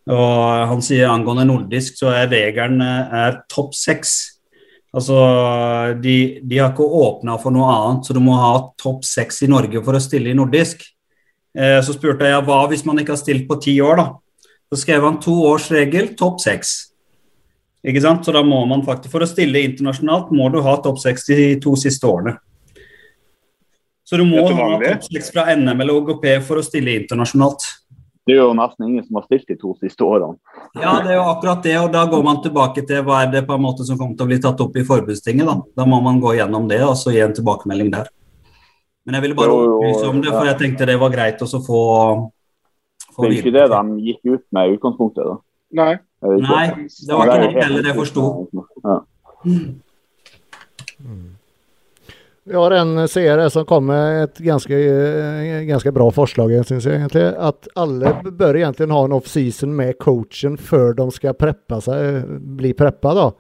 Og 0.10 0.70
Han 0.72 0.82
sier 0.84 1.12
angående 1.12 1.46
nordisk 1.48 2.00
så 2.02 2.10
er 2.18 2.32
regelen 2.32 2.82
eh, 2.82 3.14
er 3.22 3.38
topp 3.54 3.78
seks. 3.78 4.16
Altså, 4.94 5.20
de, 6.02 6.16
de 6.42 6.58
har 6.58 6.74
ikke 6.74 6.86
åpna 6.86 7.38
for 7.42 7.54
noe 7.54 7.70
annet, 7.70 8.06
så 8.06 8.18
du 8.18 8.22
må 8.22 8.36
ha 8.38 8.56
topp 8.82 9.06
seks 9.06 9.44
i 9.46 9.50
Norge 9.50 9.82
for 9.86 9.98
å 9.98 10.02
stille 10.02 10.34
i 10.34 10.38
nordisk. 10.38 10.82
Eh, 11.54 11.80
så 11.86 11.94
spurte 11.94 12.30
jeg 12.30 12.46
hva 12.50 12.64
hvis 12.70 12.86
man 12.90 12.98
ikke 13.02 13.14
har 13.14 13.22
stilt 13.22 13.46
på 13.50 13.58
ti 13.62 13.78
år, 13.82 14.02
da. 14.02 14.50
Så 14.74 14.82
skrev 14.82 15.06
han 15.06 15.22
to 15.22 15.38
års 15.52 15.70
regel, 15.74 16.16
topp 16.18 16.42
seks. 16.42 16.93
Ikke 17.84 18.02
sant? 18.04 18.26
Så 18.26 18.32
da 18.32 18.44
må 18.48 18.62
man 18.70 18.84
faktisk, 18.86 19.12
For 19.12 19.26
å 19.26 19.28
stille 19.28 19.64
internasjonalt 19.68 20.32
må 20.32 20.48
du 20.54 20.62
ha 20.64 20.78
topp 20.82 21.02
seks 21.04 21.28
de 21.28 21.38
to 21.64 21.76
siste 21.80 22.08
årene. 22.08 22.38
Så 24.04 24.20
du 24.20 24.26
må 24.28 24.44
ha 24.44 24.80
topp 24.80 25.08
6 25.08 25.32
fra 25.34 25.48
NM 25.56 25.80
eller 25.82 25.96
OGP 25.96 26.28
for 26.44 26.60
å 26.60 26.66
stille 26.66 26.96
internasjonalt. 27.02 27.66
Det 28.24 28.38
er 28.38 28.40
jo 28.40 28.52
nesten 28.56 28.88
ingen 28.88 29.04
som 29.04 29.18
har 29.20 29.26
stilt 29.26 29.50
de 29.52 29.56
to 29.60 29.74
siste 29.82 30.04
årene. 30.06 30.38
Ja, 30.80 30.94
det 31.04 31.12
er 31.12 31.18
jo 31.18 31.26
akkurat 31.28 31.64
det, 31.66 31.74
og 31.80 31.90
da 31.92 32.06
går 32.08 32.22
man 32.24 32.40
tilbake 32.44 32.86
til 32.88 33.02
hva 33.04 33.24
er 33.24 33.32
det 33.34 33.42
på 33.48 33.56
en 33.58 33.64
måte 33.64 33.84
som 33.88 34.00
kommer 34.00 34.16
til 34.16 34.24
å 34.24 34.30
bli 34.30 34.38
tatt 34.44 34.62
opp 34.64 34.78
i 34.80 34.86
forbudstinget. 34.88 35.50
Da 35.50 35.84
Da 35.84 35.88
må 35.90 36.00
man 36.04 36.22
gå 36.24 36.38
gjennom 36.38 36.70
det 36.70 36.80
og 36.86 36.96
så 37.00 37.12
gi 37.12 37.20
en 37.24 37.36
tilbakemelding 37.36 37.92
der. 37.92 38.08
Men 39.04 39.18
jeg 39.18 39.26
ville 39.26 39.36
bare 39.36 39.58
opplyse 39.58 40.08
om 40.08 40.22
det, 40.24 40.32
for 40.32 40.48
jeg 40.48 40.60
tenkte 40.62 40.88
det 40.88 41.00
var 41.02 41.12
greit 41.12 41.44
også 41.44 41.60
å 41.60 41.66
få, 41.68 41.82
få 43.12 43.26
Det 43.26 43.32
er 43.32 43.40
ikke 43.42 43.56
det 43.58 43.68
de 43.76 44.08
gikk 44.08 44.22
ut 44.32 44.46
med 44.56 44.70
i 44.70 44.78
utgangspunktet. 44.78 45.28
da. 45.28 45.36
nei. 45.84 45.94
Ikke? 46.24 46.48
Nei, 46.48 46.68
det 46.88 47.18
var 47.18 47.32
ikke 47.32 47.42
det 47.44 47.64
heller 47.64 47.90
jeg 47.90 47.98
forsto. 47.98 48.28
Ja. 48.84 49.00
Vi 52.44 52.56
har 52.56 52.72
en 52.76 53.08
seere 53.08 53.50
som 53.50 53.66
kom 53.66 53.86
med 53.88 54.24
et 54.24 54.40
ganske, 54.44 54.76
eh, 54.76 55.64
ganske 55.68 55.92
bra 55.96 56.10
forslag, 56.12 56.52
syns 56.68 56.88
jeg 56.88 57.00
egentlig. 57.00 57.24
At 57.40 57.68
alle 57.80 58.12
bør 58.24 58.60
egentlig 58.60 58.90
ha 58.92 59.06
en 59.06 59.16
off-season 59.16 59.72
med 59.76 59.98
coachen 59.98 60.58
før 60.60 60.92
de 60.98 61.08
skal 61.16 61.38
preppe 61.40 61.80
seg, 61.82 62.28
bli 62.60 62.74
preppa. 62.74 63.14
da. 63.16 63.32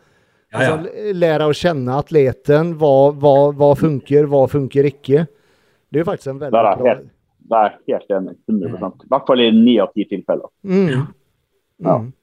Ja, 0.53 0.63
ja. 0.63 0.77
Altså, 0.77 1.13
lære 1.19 1.49
å 1.49 1.57
kjenne 1.57 1.97
atleten. 1.99 2.75
Hva, 2.79 3.11
hva, 3.11 3.35
hva 3.57 3.75
funker, 3.75 4.27
hva 4.31 4.45
funker 4.47 4.87
ikke. 4.87 5.27
Det 5.89 5.99
er 5.99 6.05
jo 6.05 6.09
faktisk 6.11 6.31
en 6.31 6.39
veldig 6.39 6.51
bra 6.51 6.75
Det 6.77 7.59
er 7.59 7.77
jeg 7.87 7.99
helt 7.99 8.11
enig. 8.17 8.35
100 8.47 9.03
I 9.03 9.09
hvert 9.11 9.27
fall 9.27 9.41
i 9.41 9.51
ni 9.51 9.79
av 9.83 9.91
ti 9.93 10.05
tilfeller. 10.09 10.49
mm. 10.63 11.07
Ja. 11.83 11.97
Mm. 11.99 12.13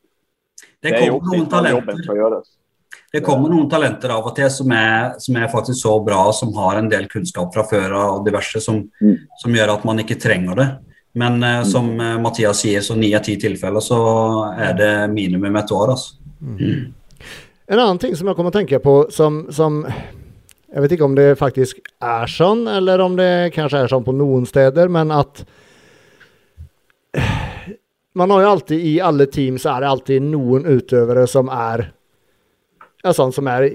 Det 0.82 0.90
Det 0.90 0.96
er 0.96 1.10
kommer 1.10 1.36
noen 1.36 1.48
talenter. 1.50 2.42
Det 3.12 3.20
kommer 3.26 3.50
noen 3.50 3.68
talenter 3.70 4.12
av 4.14 4.26
og 4.26 4.36
til 4.36 4.48
som 4.50 4.70
er, 4.72 5.14
som 5.18 5.36
er 5.36 5.48
faktisk 5.50 5.80
så 5.82 5.96
bra, 6.04 6.32
som 6.32 6.52
har 6.54 6.78
en 6.78 6.88
del 6.88 7.08
kunnskap 7.10 7.52
fra 7.54 7.64
før 7.66 7.92
av 7.98 8.24
diverse, 8.24 8.60
som, 8.62 8.88
Mm. 9.02 9.16
som 9.42 9.52
gjør 9.52 9.74
at 9.74 9.84
man 9.84 9.98
ikke 9.98 10.18
trenger 10.20 10.54
det. 10.56 10.68
Men 11.14 11.42
eh, 11.42 11.64
som 11.64 11.90
eh, 12.00 12.18
Mathias 12.22 12.60
sier, 12.62 12.80
så 12.80 12.96
ni 12.96 13.12
av 13.14 13.24
ti 13.26 13.36
tilfeller 13.36 13.80
så 13.82 13.98
er 14.56 14.72
det 14.78 15.10
minimum 15.10 15.56
et 15.56 15.72
år. 15.74 15.90
Altså. 15.90 16.14
En 17.68 17.78
annen 17.78 17.98
ting 17.98 18.14
som 18.16 18.26
jeg 18.28 18.36
kommer 18.36 18.50
å 18.50 18.58
tenke 18.58 18.78
på 18.82 19.10
som, 19.12 19.46
som 19.52 19.84
Jeg 20.72 20.82
vet 20.84 20.92
ikke 20.92 21.04
om 21.04 21.16
det 21.16 21.36
faktisk 21.36 21.80
er 22.00 22.26
sånn, 22.30 22.68
eller 22.70 23.00
om 23.02 23.16
det 23.18 23.50
kanskje 23.56 23.80
er 23.82 23.88
sånn 23.90 24.04
på 24.06 24.14
noen 24.14 24.46
steder, 24.46 24.86
men 24.88 25.10
at 25.10 25.42
Man 28.14 28.30
har 28.30 28.42
jo 28.42 28.50
alltid 28.56 28.86
i 28.86 29.00
alle 29.00 29.26
team 29.30 29.58
så 29.58 29.76
er 29.76 29.84
det 29.84 29.90
alltid 29.90 30.24
noen 30.26 30.66
utøvere 30.66 31.26
som 31.30 31.50
er 31.52 31.86
ja, 33.04 33.12
sånn 33.16 33.32
som 33.32 33.48
er 33.48 33.68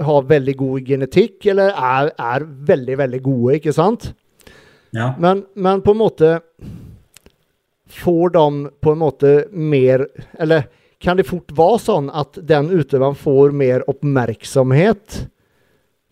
har 0.00 0.22
veldig 0.26 0.54
god 0.56 0.86
genetikk, 0.86 1.46
eller 1.52 1.74
er, 1.74 2.10
er 2.18 2.44
veldig, 2.44 2.96
veldig 2.98 3.20
gode, 3.22 3.58
ikke 3.58 3.74
sant? 3.74 4.10
Ja. 4.94 5.12
Men, 5.18 5.44
men 5.54 5.82
på 5.86 5.94
en 5.94 6.00
måte 6.00 6.30
Får 7.90 8.30
de 8.34 8.70
på 8.82 8.92
en 8.92 8.98
måte 8.98 9.30
mer 9.50 10.02
Eller 10.38 10.64
kan 10.98 11.16
det 11.16 11.28
fort 11.28 11.52
være 11.54 11.78
sånn 11.82 12.08
at 12.10 12.38
den 12.46 12.68
utøveren 12.70 13.14
får 13.16 13.54
mer 13.56 13.84
oppmerksomhet 13.88 15.20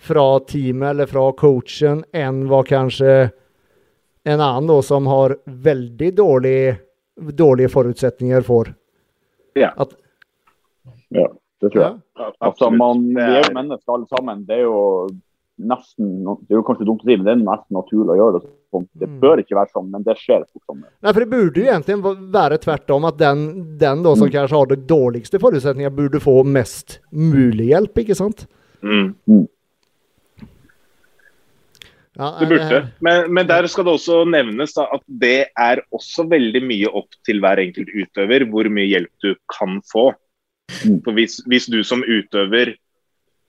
fra 0.01 0.25
teamet 0.49 0.95
eller 0.95 1.11
fra 1.11 1.27
coachen 1.37 2.01
enn 2.17 2.47
hva 2.49 2.63
kanskje 2.65 3.13
en 4.25 4.41
annen 4.41 4.71
da, 4.71 4.79
som 4.83 5.11
har 5.11 5.35
veldig 5.45 6.09
dårlig, 6.17 6.79
dårlige 7.19 7.71
forutsetninger 7.73 8.43
får? 8.47 8.75
Ja. 9.59 9.73
At, 9.77 9.95
Ja, 11.11 11.27
det 11.61 11.73
tror 11.73 11.83
jeg. 11.83 11.95
Ja, 12.19 12.31
Altså, 12.41 12.71
man, 12.71 13.01
vi 13.15 13.21
er 13.21 13.41
jo 13.43 13.49
er- 13.51 13.55
mennesker 13.55 13.95
alle 13.95 14.07
sammen. 14.11 14.45
Det 14.47 14.57
er 14.59 14.63
jo 14.67 15.09
nesten 15.59 16.25
Det 16.47 16.53
er 16.55 16.59
jo 16.61 16.63
kanskje 16.63 16.85
dumt 16.87 17.01
å 17.03 17.05
si, 17.09 17.17
men 17.17 17.25
det 17.27 17.33
er 17.33 17.41
nesten 17.43 17.75
naturlig 17.75 18.15
å 18.15 18.19
gjøre 18.21 18.41
det 18.41 18.49
sånn. 18.73 18.87
Det 18.95 19.09
Mm. 19.09 19.21
bør 19.21 19.37
ikke 19.43 19.57
være 19.57 19.71
sånn, 19.75 19.91
men 19.91 20.03
det 20.05 20.15
skjer 20.17 20.45
fort 20.53 20.63
sånn. 20.71 20.85
Nei, 21.03 21.13
for 21.13 21.21
det 21.21 21.31
burde 21.31 21.57
jo 21.57 21.65
egentlig 21.73 22.31
være 22.31 22.59
tvert 22.59 22.91
om, 22.95 23.05
at 23.07 23.17
den, 23.19 23.77
den 23.79 24.03
da 24.05 24.15
som 24.15 24.29
kanskje 24.29 24.57
har 24.57 24.67
de 24.67 24.77
dårligste 24.77 25.41
forutsetningene, 25.41 25.91
burde 25.97 26.21
få 26.21 26.45
mest 26.45 27.01
mulig 27.13 27.71
hjelp, 27.73 27.95
ikke 27.95 28.15
sant? 28.15 28.47
Mm, 28.83 29.17
Ja, 32.19 32.33
det 32.41 32.49
burde. 32.51 32.81
Men, 33.05 33.29
men 33.31 33.47
der 33.47 33.67
skal 33.71 33.87
det 33.87 33.95
også 33.95 34.25
nevnes 34.27 34.75
da, 34.75 34.89
at 34.97 35.05
det 35.07 35.53
er 35.55 35.85
også 35.95 36.27
veldig 36.31 36.65
mye 36.67 36.91
opp 36.99 37.15
til 37.27 37.39
hver 37.45 37.63
enkelt 37.63 37.93
utøver 37.95 38.45
hvor 38.51 38.69
mye 38.75 38.89
hjelp 38.91 39.13
du 39.23 39.33
kan 39.53 39.79
få. 39.87 40.11
For 41.05 41.15
hvis, 41.17 41.39
hvis 41.49 41.69
du 41.71 41.79
som 41.87 42.03
utøver 42.03 42.75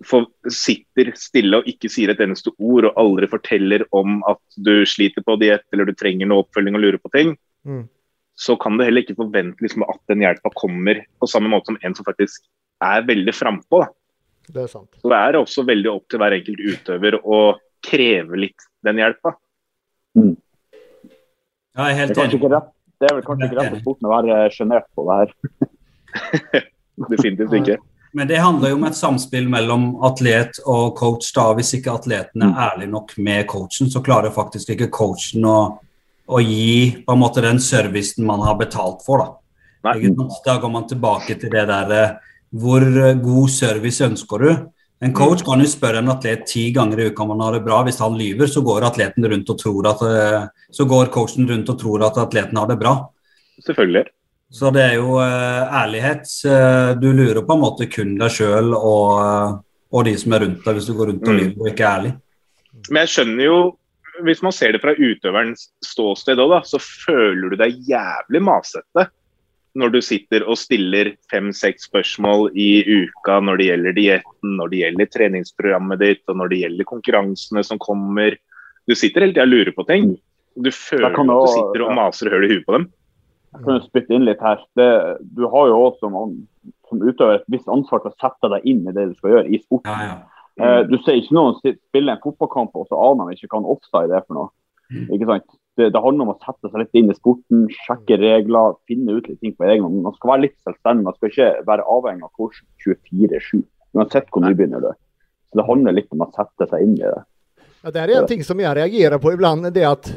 for, 0.06 0.30
sitter 0.48 1.10
stille 1.20 1.60
og 1.60 1.68
ikke 1.68 1.90
sier 1.92 2.14
et 2.14 2.22
eneste 2.24 2.54
ord, 2.56 2.88
og 2.88 3.00
aldri 3.02 3.28
forteller 3.28 3.84
om 3.92 4.22
at 4.30 4.40
du 4.56 4.86
sliter 4.88 5.26
på 5.26 5.36
diett 5.42 5.66
eller 5.74 5.90
du 5.90 5.98
trenger 5.98 6.30
noe 6.30 6.46
oppfølging 6.46 6.78
og 6.78 6.86
lurer 6.86 7.02
på 7.02 7.12
ting, 7.18 7.38
Mm. 7.68 7.90
så 8.40 8.56
kan 8.56 8.78
du 8.78 8.86
heller 8.86 9.04
ikke 9.04 9.18
forvente 9.20 9.60
liksom, 9.60 9.84
at 9.84 10.00
den 10.08 10.22
hjelpa 10.24 10.48
kommer 10.56 11.02
på 11.20 11.28
samme 11.28 11.50
måte 11.52 11.68
som 11.68 11.78
en 11.84 11.96
som 11.98 12.06
faktisk 12.08 12.46
er 12.80 13.04
veldig 13.04 13.34
frampå. 13.36 13.82
Det 14.48 14.62
er 14.64 14.70
sant. 14.72 14.88
Så 14.96 15.12
det 15.12 15.18
er 15.20 15.38
også 15.38 15.66
veldig 15.68 15.92
opp 15.92 16.06
til 16.08 16.22
hver 16.22 16.38
enkelt 16.38 16.62
utøver 16.64 17.18
å 17.20 17.42
kreve 17.86 18.40
litt 18.40 18.68
den 18.86 19.02
hjelpa. 19.02 19.36
Ja, 20.16 21.88
jeg 21.88 21.94
er 21.94 22.00
helt 22.02 22.18
enig. 22.18 22.42
det 23.00 23.08
er 23.08 23.16
vel 23.16 23.26
kanskje 23.26 23.48
ikke 23.48 23.60
rett 23.60 23.72
for 23.74 23.84
sporten 23.84 24.10
å 24.10 24.14
være 24.14 24.40
sjenert 24.54 24.90
på 24.96 25.06
det 25.08 25.20
her. 25.22 25.36
Definitivt 27.14 27.56
ikke. 27.62 27.78
Men 28.12 28.28
det 28.28 28.40
handler 28.42 28.72
jo 28.72 28.80
om 28.80 28.88
et 28.88 28.98
samspill 28.98 29.46
mellom 29.52 29.92
atlet 30.06 30.58
og 30.66 30.96
coach. 30.98 31.30
da. 31.36 31.52
Hvis 31.58 31.76
ikke 31.78 31.94
atleten 31.94 32.48
er 32.48 32.58
ærlig 32.72 32.90
nok 32.90 33.14
med 33.22 33.46
coachen, 33.52 33.92
så 33.92 34.02
klarer 34.06 34.34
faktisk 34.34 34.74
ikke 34.74 34.90
coachen 34.94 35.46
å, 35.46 35.60
å 36.26 36.42
gi 36.42 37.04
på 37.06 37.14
en 37.14 37.22
måte 37.22 37.46
den 37.46 37.62
servicen 37.62 38.26
man 38.26 38.42
har 38.48 38.58
betalt 38.60 39.06
for. 39.06 39.28
Da, 39.86 39.94
da 39.94 40.58
går 40.60 40.74
man 40.74 40.90
tilbake 40.90 41.38
til 41.40 41.54
det 41.54 41.62
der 41.70 41.92
eh, 41.96 42.18
Hvor 42.52 42.84
eh, 42.84 43.16
god 43.16 43.54
service 43.54 44.04
ønsker 44.04 44.44
du? 44.44 44.50
En 45.02 45.14
coach 45.16 45.46
kan 45.48 45.62
jo 45.64 45.68
spørre 45.70 46.02
en 46.02 46.12
atlet 46.12 46.42
ti 46.50 46.66
ganger 46.76 47.00
i 47.00 47.06
uka 47.10 47.24
om 47.24 47.30
han 47.32 47.44
har 47.46 47.56
det 47.56 47.64
bra. 47.64 47.78
Hvis 47.88 48.02
han 48.04 48.18
lyver, 48.20 48.50
så 48.52 48.60
går 48.66 48.84
atleten 48.90 49.24
rundt 49.32 49.50
og 49.54 49.60
tror 49.62 49.88
at 49.94 50.02
eh, 50.10 50.48
så 50.76 50.86
går 50.90 51.12
coachen 51.14 51.48
rundt 51.48 51.70
og 51.72 51.78
tror 51.80 52.04
at 52.10 52.18
atleten 52.20 52.60
har 52.60 52.68
det 52.68 52.80
bra. 52.82 52.96
Selvfølgelig. 53.64 54.06
Så 54.52 54.72
det 54.76 54.82
er 54.84 54.96
jo 54.98 55.20
eh, 55.24 55.76
ærlighet. 55.84 56.28
Eh, 56.52 56.92
du 57.00 57.12
lurer 57.16 57.46
på 57.48 57.56
en 57.56 57.64
måte 57.64 57.88
kun 57.92 58.16
deg 58.20 58.34
sjøl 58.34 58.74
og, 58.76 59.62
og 59.94 60.06
de 60.10 60.16
som 60.20 60.36
er 60.36 60.44
rundt 60.48 60.66
deg, 60.66 60.80
hvis 60.80 60.90
du 60.90 60.96
går 60.98 61.14
rundt 61.14 61.28
og 61.28 61.34
Mm. 61.36 61.40
lyver 61.44 61.62
og 61.64 61.70
ikke 61.72 61.86
er 61.86 62.00
ærlig. 62.00 62.12
Men 62.90 63.02
jeg 63.06 63.14
skjønner 63.14 63.44
jo, 63.46 63.60
hvis 64.28 64.42
man 64.44 64.52
ser 64.52 64.76
det 64.76 64.82
fra 64.84 64.98
utøverens 65.00 65.70
ståsted 65.86 66.44
òg, 66.44 66.58
så 66.68 66.80
føler 66.82 67.54
du 67.54 67.56
deg 67.62 67.78
jævlig 67.88 68.42
masete 68.44 69.08
når 69.80 69.94
du 69.96 70.00
sitter 70.04 70.46
og 70.46 70.60
stiller 70.60 71.14
fem-seks 71.32 71.88
spørsmål 71.90 72.50
i 72.60 72.84
uka 72.86 73.40
når 73.44 73.60
det 73.60 73.68
gjelder 73.70 73.98
dietten, 73.98 74.56
når 74.60 74.72
det 74.72 74.82
gjelder 74.84 75.12
treningsprogrammet 75.16 76.02
ditt 76.04 76.32
og 76.32 76.40
når 76.42 76.52
det 76.52 76.62
gjelder 76.64 76.90
konkurransene 76.90 77.64
som 77.66 77.82
kommer. 77.82 78.38
Du 78.90 78.96
sitter 78.98 79.26
hele 79.26 79.36
tida 79.36 79.48
og 79.48 79.54
lurer 79.54 79.76
på 79.76 79.86
ting. 79.90 80.14
Du 80.60 80.72
føler 80.76 81.12
at 81.12 81.20
du 81.20 81.52
sitter 81.54 81.86
og 81.86 81.94
maser 81.94 82.02
maser 82.02 82.34
høl 82.34 82.48
i 82.48 82.52
huet 82.54 82.66
på 82.68 82.76
dem. 82.78 82.90
Jeg 83.50 83.66
kan 83.66 83.78
jo 83.80 83.86
spytte 83.88 84.14
inn 84.14 84.28
litt 84.28 84.42
her. 84.46 84.60
Det, 84.78 84.90
du 85.38 85.48
har 85.50 85.70
jo 85.72 85.80
også 85.88 86.06
som, 86.06 86.36
som 86.90 87.02
utøver 87.02 87.40
et 87.40 87.48
visst 87.50 87.72
ansvar 87.72 88.04
til 88.04 88.12
å 88.12 88.20
sette 88.22 88.52
deg 88.54 88.68
inn 88.70 88.84
i 88.86 88.94
det 88.94 89.08
du 89.10 89.16
skal 89.18 89.38
gjøre 89.38 89.48
i 89.50 89.62
sporten. 89.64 89.96
Ja, 89.96 90.12
ja. 90.12 90.20
Mm. 90.60 90.90
du 90.90 90.98
ser 91.06 91.16
ikke 91.16 91.36
noen 91.38 91.54
spille 91.56 92.12
en 92.12 92.20
fotballkamp 92.20 92.74
og 92.76 92.90
så 92.90 92.98
aner 93.00 93.30
de 93.30 93.38
ikke 93.38 93.48
hva 93.54 93.62
en 93.62 93.70
offside 93.72 94.16
er 94.16 94.26
for 94.26 94.36
noe. 94.36 94.50
Mm. 94.92 95.06
Ikke 95.16 95.30
sant? 95.30 95.59
Det, 95.80 95.90
det 95.96 96.04
handler 96.04 96.28
om 96.28 96.34
å 96.34 96.40
sette 96.44 96.68
seg 96.68 96.82
litt 96.82 96.98
inn 97.00 97.12
i 97.12 97.16
sporten, 97.16 97.68
sjekke 97.86 98.18
regler, 98.20 98.76
finne 98.90 99.16
ut 99.16 99.30
litt 99.30 99.40
ting 99.40 99.54
på 99.56 99.68
egen 99.70 99.86
hånd. 99.86 100.02
Man 100.04 100.16
skal 100.18 100.34
være 100.34 100.46
litt 100.50 100.58
selvstendig, 100.68 101.06
man 101.08 101.16
skal 101.16 101.32
ikke 101.32 101.52
være 101.70 101.86
avhengig 101.96 102.28
av 102.28 102.34
kurs 102.36 102.60
24-7. 102.84 103.62
Uansett 103.96 104.28
hvor 104.34 104.44
nybegynner 104.44 104.84
du 104.84 104.90
er. 104.92 104.98
Så 105.50 105.62
det 105.62 105.66
handler 105.70 105.96
litt 105.96 106.12
om 106.14 106.26
å 106.26 106.30
sette 106.36 106.68
seg 106.70 106.86
inn 106.86 106.98
i 107.00 107.06
det. 107.06 107.24
Ja, 107.80 107.94
det 107.96 108.04
er 108.04 108.14
en 108.20 108.28
ting 108.30 108.44
som 108.44 108.60
jeg 108.60 108.76
reagerer 108.76 109.22
på 109.24 109.32
iblant, 109.34 109.72
det 109.74 109.88
at 109.88 110.12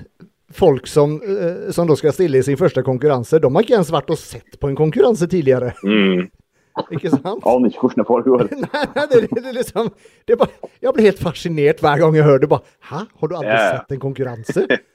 folk 0.52 0.86
som, 0.90 1.16
eh, 1.22 1.70
som 1.72 1.88
da 1.88 1.96
skal 1.96 2.12
stille 2.12 2.42
i 2.42 2.44
sin 2.44 2.58
første 2.60 2.82
konkurranse, 2.84 3.40
de 3.40 3.48
har 3.48 3.64
ikke 3.64 3.78
ens 3.78 3.92
vært 3.94 4.10
og 4.12 4.20
sett 4.20 4.58
på 4.60 4.68
en 4.68 4.78
konkurranse 4.78 5.30
tidligere. 5.30 5.72
Mm. 5.86 6.26
Ikke 6.96 7.10
sant? 7.12 7.44
Aner 7.44 7.68
ikke 7.68 7.82
hvordan 7.84 8.00
det 8.00 8.08
foregår. 8.08 8.44
Nei, 8.64 8.84
nei, 8.96 9.02
det, 9.10 9.18
det, 9.28 9.50
liksom, 9.58 9.90
det 10.28 10.38
bare, 10.40 10.70
jeg 10.80 10.94
blir 10.96 11.04
helt 11.10 11.20
fascinert 11.20 11.82
hver 11.84 12.00
gang 12.00 12.16
jeg 12.16 12.24
hører 12.24 12.46
det. 12.46 12.48
Bare, 12.48 12.64
Hæ, 12.88 13.02
har 13.20 13.28
du 13.28 13.34
aldri 13.36 13.52
ja. 13.52 13.66
sett 13.76 13.92
en 13.92 14.00
konkurranse? 14.00 14.64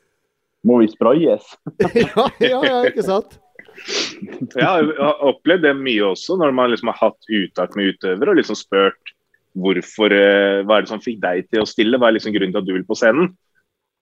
Må 0.67 0.81
vi 0.81 0.89
sprayes? 0.91 1.45
ja, 1.95 2.25
ja, 2.43 2.61
ja, 2.65 2.79
ikke 2.89 3.05
sant? 3.05 3.37
Jeg 3.77 4.65
har 4.65 4.81
jeg 4.81 4.97
har 4.97 5.21
opplevd 5.29 5.67
det 5.67 5.75
mye 5.77 6.09
også, 6.09 6.37
når 6.41 6.55
man 6.57 6.71
liksom 6.73 6.89
har 6.91 6.97
hatt 6.99 7.29
uttak 7.29 7.75
med 7.77 7.93
utøvere 7.93 8.33
og 8.33 8.39
liksom 8.39 8.57
spurt 8.57 9.13
hvorfor, 9.57 10.13
eh, 10.13 10.63
hva 10.65 10.77
er 10.77 10.85
det 10.85 10.91
som 10.91 11.01
fikk 11.01 11.19
deg 11.23 11.47
til 11.49 11.63
å 11.63 11.69
stille, 11.69 11.97
hva 11.97 12.09
er 12.09 12.17
liksom 12.17 12.33
grunnen 12.35 12.53
til 12.53 12.61
at 12.61 12.67
du 12.67 12.73
vil 12.75 12.87
på 12.87 12.97
scenen? 12.97 13.31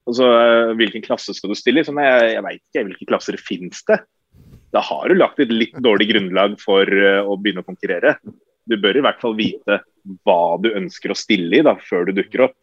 Og 0.06 0.16
så, 0.18 0.26
eh, 0.26 0.74
Hvilken 0.78 1.04
klasse 1.04 1.34
skal 1.34 1.50
du 1.50 1.58
stille 1.58 1.80
i? 1.80 1.86
Sånn, 1.86 2.00
jeg 2.02 2.34
jeg 2.34 2.44
veit 2.44 2.62
ikke, 2.62 2.84
hvilke 2.88 3.08
klasser 3.10 3.38
finnes 3.40 3.82
det? 3.88 4.00
Da 4.72 4.82
har 4.84 5.08
du 5.08 5.14
lagt 5.16 5.40
et 5.40 5.52
litt 5.52 5.72
dårlig 5.80 6.10
grunnlag 6.12 6.58
for 6.60 6.82
eh, 6.82 7.22
å 7.22 7.38
begynne 7.40 7.64
å 7.64 7.68
konkurrere. 7.68 8.16
Du 8.66 8.76
bør 8.76 8.98
i 8.98 9.04
hvert 9.04 9.20
fall 9.22 9.36
vite 9.38 9.80
hva 10.26 10.58
du 10.60 10.72
ønsker 10.74 11.10
å 11.10 11.18
stille 11.18 11.60
i 11.60 11.64
da, 11.64 11.76
før 11.76 12.08
du 12.08 12.12
dukker 12.18 12.48
opp. 12.48 12.58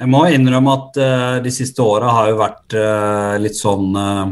Jeg 0.00 0.08
må 0.08 0.22
innrømme 0.32 0.76
at 0.78 1.00
uh, 1.00 1.40
de 1.44 1.50
siste 1.52 1.84
åra 1.84 2.12
har 2.16 2.30
jo 2.30 2.38
vært 2.40 2.76
uh, 2.78 3.34
litt 3.40 3.58
sånn 3.58 3.90
uh, 3.92 4.30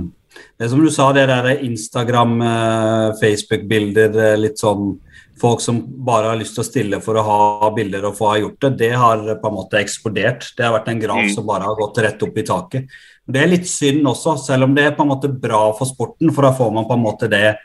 Det 0.57 0.71
som 0.71 0.81
du 0.81 0.89
sa, 0.91 1.11
det 1.13 1.27
der 1.29 1.61
Instagram, 1.67 2.41
Facebook-bilder, 3.21 4.17
litt 4.41 4.59
sånn 4.59 4.97
folk 5.39 5.61
som 5.63 5.79
bare 6.07 6.33
har 6.33 6.39
lyst 6.41 6.57
til 6.57 6.65
å 6.65 6.67
stille 6.67 6.99
for 7.03 7.19
å 7.19 7.23
ha 7.27 7.71
bilder 7.75 8.09
og 8.09 8.17
få 8.19 8.33
ha 8.33 8.39
gjort 8.41 8.65
det, 8.65 8.71
det 8.81 8.91
har 8.99 9.23
på 9.39 9.51
en 9.51 9.55
måte 9.55 9.79
eksplodert. 9.79 10.49
Det 10.59 10.67
har 10.67 10.75
vært 10.75 10.91
en 10.91 11.03
graf 11.05 11.23
Mm. 11.23 11.31
som 11.35 11.47
bare 11.47 11.63
har 11.63 11.79
gått 11.79 12.03
rett 12.03 12.23
opp 12.27 12.39
i 12.39 12.47
taket. 12.47 12.99
Det 13.29 13.43
er 13.43 13.51
litt 13.53 13.69
synd 13.71 14.07
også, 14.07 14.35
selv 14.49 14.65
om 14.65 14.75
det 14.75 14.85
er 14.85 14.97
på 14.97 15.03
en 15.07 15.13
måte 15.13 15.31
bra 15.31 15.73
for 15.79 15.87
sporten, 15.87 16.33
for 16.35 16.43
da 16.43 16.53
får 16.53 16.73
man 16.75 16.89
på 16.89 16.95
en 16.95 17.07
måte 17.07 17.31
det 17.31 17.57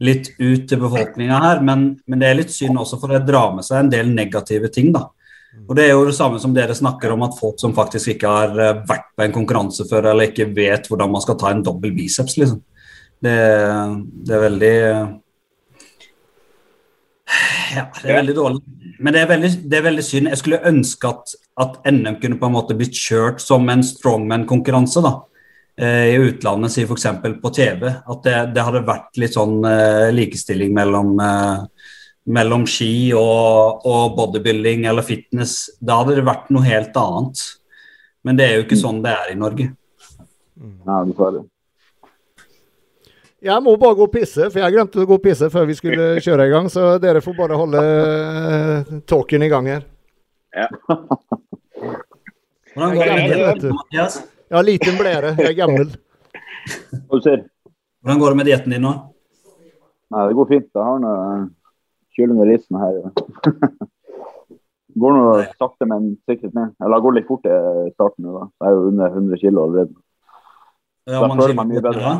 litt 0.00 0.32
ut 0.38 0.68
til 0.68 0.80
befolkninga 0.84 1.40
her. 1.40 1.60
Men, 1.64 1.96
men 2.06 2.18
det 2.18 2.28
er 2.28 2.40
litt 2.42 2.52
synd 2.52 2.76
også, 2.76 3.00
for 3.00 3.08
det 3.08 3.24
drar 3.24 3.54
med 3.54 3.64
seg 3.64 3.84
en 3.84 3.90
del 3.90 4.10
negative 4.12 4.68
ting, 4.74 4.92
da. 4.92 5.08
Og 5.64 5.76
Det 5.76 5.86
er 5.86 5.94
jo 5.94 6.04
det 6.04 6.16
samme 6.16 6.38
som 6.40 6.52
dere 6.54 6.76
snakker 6.76 7.14
om, 7.14 7.24
at 7.24 7.36
folk 7.38 7.60
som 7.60 7.74
faktisk 7.76 8.14
ikke 8.14 8.30
har 8.30 8.54
eh, 8.60 8.80
vært 8.88 9.10
på 9.16 9.24
en 9.24 9.34
konkurranse 9.34 9.86
før, 9.88 10.10
eller 10.12 10.30
ikke 10.30 10.50
vet 10.56 10.88
hvordan 10.90 11.12
man 11.14 11.24
skal 11.24 11.38
ta 11.40 11.52
en 11.54 11.64
dobbel 11.64 11.94
biceps, 11.96 12.36
liksom. 12.40 12.60
Det, 13.24 13.36
det 14.26 14.34
er 14.36 14.42
veldig 14.42 14.74
Ja, 17.74 17.84
det 18.02 18.10
er 18.10 18.18
veldig 18.18 18.34
dårlig. 18.36 18.60
Men 19.00 19.16
det 19.16 19.22
er 19.22 19.30
veldig, 19.30 19.50
det 19.70 19.78
er 19.78 19.86
veldig 19.86 20.04
synd. 20.04 20.28
Jeg 20.30 20.40
skulle 20.42 20.66
ønske 20.68 21.08
at, 21.08 21.32
at 21.64 21.78
NM 21.88 22.18
kunne 22.20 22.38
på 22.40 22.50
en 22.50 22.54
måte 22.58 22.76
blitt 22.76 22.98
kjørt 22.98 23.40
som 23.42 23.64
en 23.72 23.82
strongman-konkurranse. 23.86 25.02
da. 25.02 25.14
Eh, 25.80 26.12
I 26.12 26.20
utlandet, 26.28 26.74
si 26.74 26.84
f.eks. 26.84 27.08
på 27.42 27.54
TV. 27.56 27.88
At 27.88 28.20
det, 28.26 28.36
det 28.54 28.66
hadde 28.66 28.84
vært 28.86 29.18
litt 29.22 29.34
sånn 29.34 29.64
eh, 29.66 30.12
likestilling 30.14 30.76
mellom 30.76 31.16
mellom 32.24 32.64
ski 32.68 33.12
og, 33.16 33.84
og 33.84 34.14
bodybuilding 34.16 34.86
eller 34.88 35.04
fitness, 35.04 35.66
da 35.80 36.00
hadde 36.00 36.18
det 36.18 36.26
vært 36.26 36.52
noe 36.54 36.64
helt 36.64 36.96
annet. 36.96 37.42
Men 38.24 38.38
det 38.38 38.46
er 38.46 38.54
jo 38.56 38.64
ikke 38.64 38.80
sånn 38.80 39.02
det 39.04 39.12
er 39.12 39.32
i 39.34 39.40
Norge. 39.40 39.68
Nei, 40.56 41.00
dessverre. 41.10 41.44
Jeg 43.44 43.60
må 43.60 43.74
bare 43.76 43.96
gå 43.98 44.06
og 44.06 44.12
pisse, 44.14 44.46
for 44.48 44.62
jeg 44.62 44.72
glemte 44.72 45.02
å 45.02 45.08
gå 45.08 45.18
og 45.18 45.24
pisse 45.24 45.50
før 45.52 45.66
vi 45.68 45.76
skulle 45.76 46.06
kjøre 46.24 46.46
i 46.48 46.52
gang. 46.54 46.70
Så 46.72 46.94
dere 47.02 47.20
får 47.24 47.36
bare 47.36 47.58
holde 47.60 47.82
eh, 47.84 48.94
talken 49.10 49.44
i 49.44 49.50
gang 49.52 49.68
her. 49.68 49.84
Ja. 50.54 50.68
Hvordan 52.74 52.94
går 52.94 53.10
det 53.10 53.18
med 53.18 53.34
dietten. 53.34 53.74
Mathias? 53.74 54.16
Ja, 54.54 54.62
liten 54.64 54.96
blære. 54.96 55.34
Jeg 55.42 55.50
er 55.50 55.58
gammel. 55.58 55.92
Hvordan 57.10 58.22
går 58.22 58.32
det 58.32 58.38
med 58.38 58.48
dietten 58.48 58.72
din 58.72 58.84
nå? 58.86 58.94
Nei, 60.14 60.24
det 60.30 60.38
går 60.38 60.48
fint. 60.48 60.70
Jeg 60.70 60.88
har 60.88 61.02
noe 61.02 61.20
kylling 62.16 62.38
med 62.38 62.48
risen 62.52 62.78
her. 62.80 62.98
går 65.02 65.14
nå 65.16 65.22
sakte, 65.58 65.86
men 65.90 66.16
sikkert 66.28 66.54
ned. 66.54 66.74
Eller 66.80 66.96
det 67.00 67.04
går 67.06 67.16
litt 67.18 67.26
fort 67.30 67.46
i 67.50 67.90
starten 67.94 68.24
nå, 68.26 68.34
da. 68.38 68.44
Jeg 68.62 68.70
er 68.70 68.76
jo 68.78 68.88
under 68.92 69.08
100 69.18 69.40
kilo 69.42 69.64
allerede. 69.66 69.94
Ja, 71.10 71.18
hvor 71.20 71.28
mange 71.32 71.48
kilo 71.48 71.60
har 71.62 71.70
mye 71.72 71.82
bedre. 71.84 72.00
da? 72.00 72.14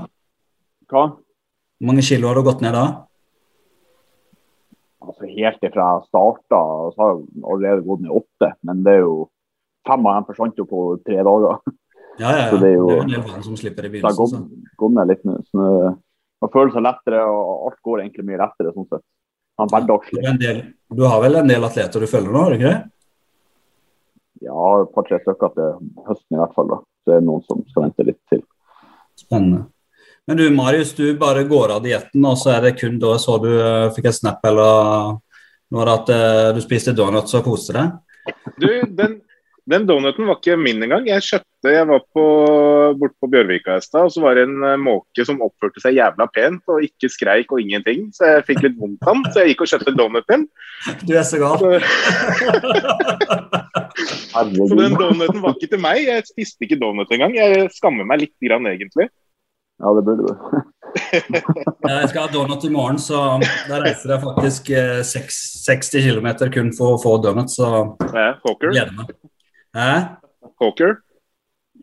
Hva? 0.90 1.04
Hvor 1.80 1.88
mange 1.90 2.02
kilo 2.06 2.28
har 2.28 2.34
du 2.40 2.42
gått 2.48 2.60
ned 2.64 2.74
da? 2.76 2.84
Altså, 5.04 5.28
helt 5.28 5.64
ifra 5.68 5.86
jeg 5.98 6.06
starta, 6.08 6.60
så 6.94 6.98
har 7.02 7.14
jeg 7.14 7.44
allerede 7.44 7.86
gått 7.86 8.02
ned 8.04 8.12
åtte. 8.18 8.50
Men 8.64 8.82
det 8.86 8.96
er 8.98 9.02
jo 9.04 9.16
fem 9.86 10.06
av 10.08 10.18
dem 10.18 10.28
forsvant 10.30 10.58
jo 10.60 10.66
på 10.68 10.84
tre 11.06 11.20
dager. 11.26 11.60
Ja, 12.14 12.28
ja, 12.30 12.44
ja. 12.44 12.50
Så 12.52 12.60
det 12.62 12.68
er 12.70 12.76
jo- 12.78 13.00
en 13.02 13.08
del 13.10 13.42
som 13.42 13.56
slipper 13.58 13.84
i 13.84 13.88
Så 13.88 13.92
begynnelsen. 13.92 14.16
gått, 14.16 14.30
Så. 14.30 14.76
gått 14.78 14.92
ned 14.94 15.08
litt 15.08 15.24
nå- 15.24 15.98
man 16.44 16.50
føler 16.52 16.70
seg 16.72 16.82
lettere, 16.84 17.20
og 17.26 17.70
alt 17.72 17.80
går 17.82 18.00
egentlig 18.04 18.24
mye 18.28 18.38
lettere 18.38 18.72
sånn 18.74 18.88
sett. 18.88 19.02
Hverdagslig. 19.60 20.22
er 20.24 20.32
en 20.32 20.72
du 20.94 21.04
har 21.08 21.20
vel 21.22 21.38
en 21.40 21.48
del 21.48 21.64
atleter 21.66 22.02
du 22.02 22.06
følger 22.10 22.30
nå, 22.30 22.40
har 22.42 22.52
du 22.52 22.58
ikke 22.58 22.70
det? 22.70 22.82
Ja, 24.44 24.64
et 24.82 24.90
par-tre 24.94 25.18
stykker 25.22 25.54
til 25.54 25.70
høsten 26.06 26.36
i 26.36 26.40
hvert 26.40 26.56
fall. 26.56 26.70
da. 26.70 26.80
Så 27.04 27.14
er 27.16 27.24
noen 27.24 27.44
som 27.48 27.62
skal 27.70 27.86
vente 27.86 28.06
litt 28.06 28.20
til. 28.32 28.42
Spennende. 29.18 29.64
Men 30.28 30.40
du 30.40 30.44
Marius, 30.54 30.94
du 30.96 31.16
bare 31.20 31.44
går 31.48 31.74
av 31.74 31.82
dietten, 31.84 32.24
og 32.24 32.38
så 32.40 32.54
er 32.54 32.68
det 32.68 32.76
kun 32.80 32.96
da 33.00 33.16
så 33.20 33.36
du 33.42 33.50
eh, 33.52 33.90
fikk 33.92 34.08
et 34.08 34.16
snap 34.16 34.46
eller 34.48 35.18
noe 35.74 35.88
at 35.92 36.12
eh, 36.14 36.52
du 36.56 36.62
spiste 36.64 36.94
donuts 36.96 37.34
og 37.36 37.44
koste 37.44 37.76
deg? 37.76 38.32
Du, 38.56 38.68
den, 38.96 39.18
den 39.70 39.86
donuten 39.88 40.26
var 40.28 40.36
ikke 40.36 40.58
min 40.60 40.82
engang. 40.84 41.06
Jeg 41.08 41.22
kjøpte, 41.24 41.70
jeg 41.72 41.86
var 41.88 42.02
på, 42.12 42.24
bort 43.00 43.14
på 43.20 43.28
Bjørvika 43.32 43.78
i 43.80 43.84
stad, 43.84 44.04
og 44.10 44.12
så 44.12 44.20
var 44.20 44.36
det 44.36 44.42
en 44.44 44.58
eh, 44.60 44.76
måke 44.80 45.24
som 45.24 45.40
oppførte 45.44 45.80
seg 45.80 45.96
jævla 45.96 46.26
pent 46.34 46.60
og 46.68 46.84
ikke 46.84 47.08
skreik 47.12 47.52
og 47.54 47.60
ingenting. 47.62 48.10
Så 48.12 48.24
jeg 48.28 48.44
fikk 48.50 48.60
litt 48.66 48.76
vondt 48.80 49.00
av 49.08 49.14
den, 49.16 49.24
så 49.32 49.36
jeg 49.40 49.48
gikk 49.54 49.64
og 49.64 49.70
kjøpte 49.72 49.96
donuten. 49.96 50.40
Du 51.08 51.12
er 51.16 51.24
så 51.24 51.40
gal. 51.40 51.56
Så, 51.64 51.68
så 54.36 54.74
den 54.84 55.00
donuten 55.00 55.40
var 55.40 55.52
ikke 55.56 55.72
til 55.72 55.84
meg. 55.86 55.96
Jeg 56.10 56.28
spiste 56.28 56.60
ikke 56.68 56.82
donut 56.84 57.08
engang. 57.16 57.32
Jeg 57.38 57.72
skammer 57.72 58.04
meg 58.08 58.20
litt 58.26 58.36
grann, 58.44 58.68
egentlig. 58.68 59.08
Ja, 59.80 59.88
det 59.96 60.04
burde 60.06 60.22
du. 60.28 60.34
Jeg 60.94 62.08
skal 62.12 62.20
ha 62.20 62.28
donut 62.30 62.62
i 62.64 62.70
morgen, 62.70 62.98
så 63.02 63.40
da 63.66 63.80
reiser 63.82 64.12
jeg 64.14 64.22
faktisk 64.22 64.70
eh, 64.70 65.02
60 65.02 65.90
km 66.06 66.28
kun 66.54 66.70
for 66.76 66.94
å 66.94 67.00
få 67.02 67.16
donut, 67.24 67.50
så 67.50 67.66
Ja, 68.14 68.38
Hawker. 68.44 68.70
gleder 68.70 68.94
meg. 68.94 69.10
Hæ? 69.74 69.90
Coker? 70.60 71.00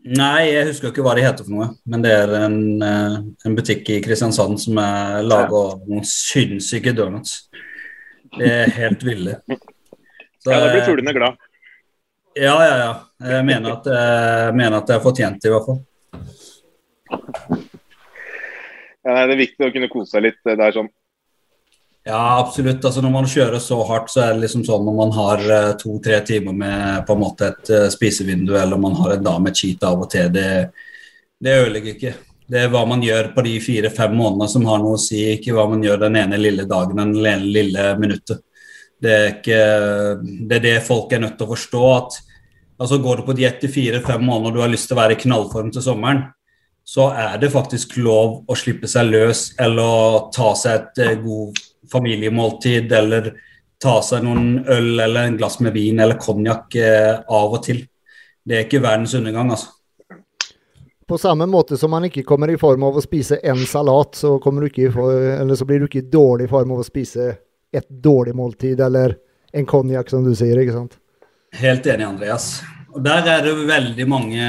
Nei, 0.01 0.47
jeg 0.49 0.69
husker 0.71 0.89
ikke 0.89 1.03
hva 1.05 1.13
de 1.17 1.25
heter 1.25 1.45
for 1.45 1.53
noe, 1.53 1.67
men 1.85 2.01
det 2.01 2.11
er 2.15 2.31
en, 2.39 2.55
eh, 2.81 3.17
en 3.45 3.57
butikk 3.57 3.89
i 3.93 3.99
Kristiansand 4.01 4.57
som 4.63 4.79
er 4.81 5.21
lager 5.27 5.75
noen 5.83 6.07
sinnssyke 6.07 6.93
donuts. 6.97 7.49
Det 8.37 8.47
er 8.47 8.73
helt 8.79 9.03
ville. 9.05 9.35
Så, 10.41 10.49
Ja, 10.49 10.57
da 10.63 10.71
blir 10.71 10.81
eh, 10.81 10.87
fuglene 10.87 11.13
glad. 11.13 11.37
Ja, 12.39 12.55
ja, 12.63 12.75
ja. 12.79 12.91
Jeg 13.27 13.45
mener 13.45 13.75
at, 13.75 13.91
jeg 13.91 14.55
mener 14.55 14.77
at 14.79 14.89
jeg 14.89 14.97
har 14.97 15.03
fortjent 15.03 15.43
det, 15.43 15.51
i 15.51 15.53
hvert 15.53 15.67
fall. 15.67 15.81
Ja, 19.03 19.25
det 19.27 19.35
er 19.35 19.41
viktig 19.41 19.67
å 19.67 19.73
kunne 19.75 19.91
kose 19.91 20.15
seg 20.15 20.25
litt. 20.29 20.39
Det 20.47 20.55
er 20.55 20.75
sånn 20.79 20.89
Ja, 22.11 22.39
absolutt. 22.39 22.83
Altså, 22.85 22.99
når 23.01 23.11
man 23.13 23.27
kjører 23.29 23.61
så 23.63 23.77
hardt, 23.87 24.09
så 24.11 24.19
er 24.25 24.33
det 24.33 24.43
liksom 24.43 24.65
sånn 24.67 24.83
når 24.83 24.95
man 24.97 25.13
har 25.15 25.43
eh, 25.55 25.67
to-tre 25.79 26.17
timer 26.27 26.57
med 26.59 27.05
på 27.07 27.15
en 27.15 27.21
måte 27.21 27.47
et 27.47 27.71
eh, 27.71 27.85
spisevindu, 27.93 28.51
eller 28.59 28.81
man 28.83 28.97
har 28.99 29.13
en 29.13 29.23
dag 29.23 29.37
med 29.45 29.55
cheat 29.55 29.85
av 29.87 30.03
og 30.03 30.09
til, 30.11 30.27
det, 30.35 30.49
det 31.39 31.53
ødelegger 31.61 31.93
ikke. 31.95 32.11
Det 32.51 32.65
er 32.65 32.73
hva 32.73 32.81
man 32.89 33.05
gjør 33.05 33.29
på 33.31 33.45
de 33.45 33.53
fire-fem 33.63 34.17
månedene 34.19 34.49
som 34.51 34.67
har 34.67 34.83
noe 34.83 34.97
å 34.97 34.99
si, 34.99 35.21
ikke 35.37 35.55
hva 35.55 35.69
man 35.71 35.87
gjør 35.87 36.03
den 36.03 36.19
ene 36.19 36.41
lille 36.41 36.67
dagen, 36.67 36.99
den 36.99 37.31
ene 37.31 37.53
lille 37.61 37.87
minuttet. 38.01 38.43
Det 39.01 39.15
er, 39.15 39.31
ikke, 39.37 39.63
det 40.51 40.59
er 40.59 40.67
det 40.67 40.75
folk 40.83 41.15
er 41.15 41.23
nødt 41.23 41.39
til 41.39 41.47
å 41.47 41.53
forstå. 41.55 41.87
at 41.95 42.19
altså 42.75 42.99
Går 43.07 43.21
du 43.21 43.27
på 43.31 43.39
diett 43.39 43.63
i 43.63 43.71
fire-fem 43.71 44.27
måneder 44.27 44.51
og 44.51 44.59
du 44.59 44.65
har 44.65 44.75
lyst 44.75 44.91
til 44.91 44.99
å 44.99 45.03
være 45.05 45.15
i 45.15 45.23
knallform 45.23 45.71
til 45.71 45.87
sommeren, 45.87 46.25
så 46.83 47.07
er 47.15 47.39
det 47.39 47.55
faktisk 47.55 47.95
lov 48.03 48.41
å 48.51 48.59
slippe 48.59 48.91
seg 48.91 49.13
løs 49.15 49.53
eller 49.63 50.25
ta 50.35 50.51
seg 50.59 50.75
et 50.75 51.05
eh, 51.07 51.19
god 51.23 51.67
familiemåltid 51.91 52.91
eller 52.91 53.31
ta 53.81 53.97
seg 54.05 54.23
noen 54.25 54.61
øl 54.69 54.99
eller 54.99 55.27
en 55.27 55.37
glass 55.39 55.59
med 55.59 55.73
vin 55.73 55.99
eller 55.99 56.19
konjakk 56.21 56.75
eh, 56.77 57.13
av 57.21 57.55
og 57.57 57.63
til. 57.65 57.81
Det 58.45 58.57
er 58.57 58.67
ikke 58.67 58.81
verdens 58.83 59.15
undergang, 59.17 59.53
altså. 59.53 59.73
På 61.11 61.17
samme 61.19 61.45
måte 61.49 61.75
som 61.77 61.91
man 61.91 62.05
ikke 62.07 62.23
kommer 62.23 62.53
i 62.53 62.59
form 62.61 62.85
av 62.87 62.95
å 62.95 63.03
spise 63.03 63.41
en 63.43 63.59
salat, 63.67 64.15
så, 64.15 64.37
du 64.39 64.67
ikke 64.67 64.85
i 64.85 64.91
for, 64.93 65.11
eller 65.11 65.57
så 65.59 65.67
blir 65.67 65.81
du 65.81 65.89
ikke 65.89 66.05
i 66.05 66.07
dårlig 66.07 66.47
form 66.49 66.71
av 66.71 66.83
å 66.83 66.87
spise 66.87 67.25
et 67.71 67.87
dårlig 67.89 68.35
måltid 68.37 68.79
eller 68.79 69.17
en 69.51 69.67
konjakk, 69.67 70.09
som 70.09 70.23
du 70.23 70.31
sier. 70.37 70.59
ikke 70.61 70.77
sant? 70.77 70.95
Helt 71.59 71.87
enig, 71.91 72.05
Andreas. 72.07 72.61
Og 72.95 73.03
Der 73.03 73.27
er 73.27 73.43
det 73.43 73.55
veldig 73.67 74.07
mange 74.07 74.47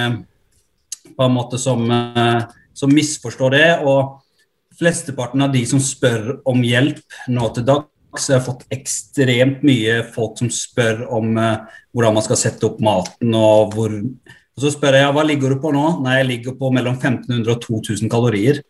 på 1.16 1.24
en 1.24 1.34
måte 1.34 1.58
som, 1.58 1.82
eh, 1.90 2.42
som 2.74 2.94
misforstår 2.94 3.50
det. 3.50 3.78
og 3.82 4.22
Flesteparten 4.82 5.46
av 5.46 5.54
de 5.54 5.62
som 5.68 5.80
spør 5.82 6.40
om 6.48 6.62
hjelp 6.66 7.02
nå 7.30 7.48
til 7.54 7.66
dags, 7.68 8.28
har 8.28 8.42
fått 8.44 8.66
ekstremt 8.74 9.62
mye 9.64 10.02
folk 10.12 10.34
som 10.42 10.50
spør 10.52 11.06
om 11.14 11.36
uh, 11.38 11.62
hvordan 11.94 12.18
man 12.18 12.26
skal 12.26 12.40
sette 12.40 12.66
opp 12.66 12.82
maten. 12.82 13.30
og 13.38 13.76
hvor 13.76 13.94
og 14.52 14.60
Så 14.60 14.68
spør 14.74 14.98
jeg 14.98 15.14
hva 15.16 15.22
ligger 15.24 15.54
du 15.54 15.56
på 15.62 15.70
nå? 15.72 15.84
Nei, 16.04 16.18
jeg 16.18 16.28
ligger 16.28 16.52
på 16.60 16.68
mellom 16.74 16.98
1500 16.98 17.54
og 17.54 17.62
2000 17.62 18.10
kalorier. 18.12 18.60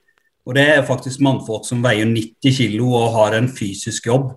Og 0.47 0.55
det 0.59 0.67
er 0.77 0.85
faktisk 0.87 1.21
mannfolk 1.23 1.65
som 1.67 1.83
veier 1.83 2.07
90 2.07 2.55
kilo 2.55 2.93
og 2.99 3.15
har 3.17 3.35
en 3.39 3.49
fysisk 3.51 4.07
jobb. 4.11 4.33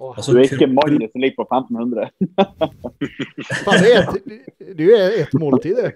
Altså, 0.00 0.32
Du 0.32 0.38
er 0.40 0.44
ikke 0.48 0.72
mannen 0.72 1.08
som 1.12 1.20
ligger 1.20 1.36
på 1.40 1.46
1500. 1.48 2.10
Du 4.80 4.86
er 4.92 4.96
et 5.00 5.18
ett, 5.18 5.26
ett 5.26 5.34
måltid 5.40 5.76
det. 5.76 5.92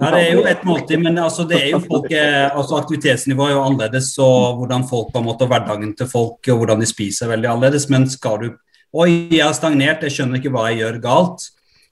Ja, 0.00 0.10
det 0.14 0.20
er 0.24 0.32
jo 0.32 0.44
et 0.48 0.62
måltid, 0.64 1.02
men 1.02 1.18
altså, 1.20 1.44
folk, 1.84 2.06
eh, 2.12 2.48
altså, 2.48 2.78
aktivitetsnivået 2.80 3.50
er 3.50 3.56
jo 3.58 3.64
annerledes. 3.66 4.14
Og 4.24 4.62
hvordan 4.62 4.86
folk 4.88 5.10
på 5.12 5.20
en 5.20 5.26
måte, 5.28 5.48
hverdagen 5.50 5.94
til 5.96 6.08
folk 6.08 6.48
og 6.48 6.62
hvordan 6.62 6.80
de 6.80 6.88
spiser, 6.88 7.26
er 7.26 7.34
veldig 7.36 7.50
annerledes. 7.52 7.88
Men 7.92 8.08
skal 8.10 8.38
du 8.40 8.50
Oi, 8.90 9.28
jeg 9.30 9.44
har 9.44 9.52
stagnert, 9.54 10.00
jeg 10.02 10.10
skjønner 10.10 10.40
ikke 10.40 10.50
hva 10.50 10.64
jeg 10.66 10.80
gjør 10.80 10.96
galt. 11.04 11.44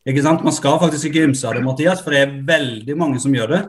Ikke 0.09 0.22
sant? 0.24 0.40
Man 0.43 0.55
skal 0.56 0.80
faktisk 0.82 1.06
ikke 1.06 1.28
ymse 1.28 1.47
av 1.47 1.55
det, 1.55 1.62
Mathias, 1.62 2.01
for 2.02 2.10
det 2.10 2.22
er 2.24 2.32
veldig 2.48 2.97
mange 2.98 3.20
som 3.22 3.36
gjør 3.36 3.52
det. 3.52 3.60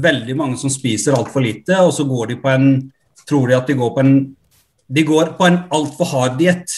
Veldig 0.00 0.36
mange 0.38 0.56
som 0.56 0.72
spiser 0.72 1.12
altfor 1.18 1.44
lite, 1.44 1.76
og 1.84 1.92
så 1.92 2.06
går 2.08 2.30
de 2.32 2.36
på 2.40 2.52
en 2.54 2.70
Tror 3.28 3.50
de 3.50 3.54
at 3.54 3.68
de 3.68 3.74
går 3.78 3.90
på 3.94 4.00
en 4.00 4.14
De 4.90 5.02
går 5.06 5.34
på 5.38 5.46
en 5.46 5.58
altfor 5.76 6.08
hard 6.14 6.38
diett. 6.40 6.72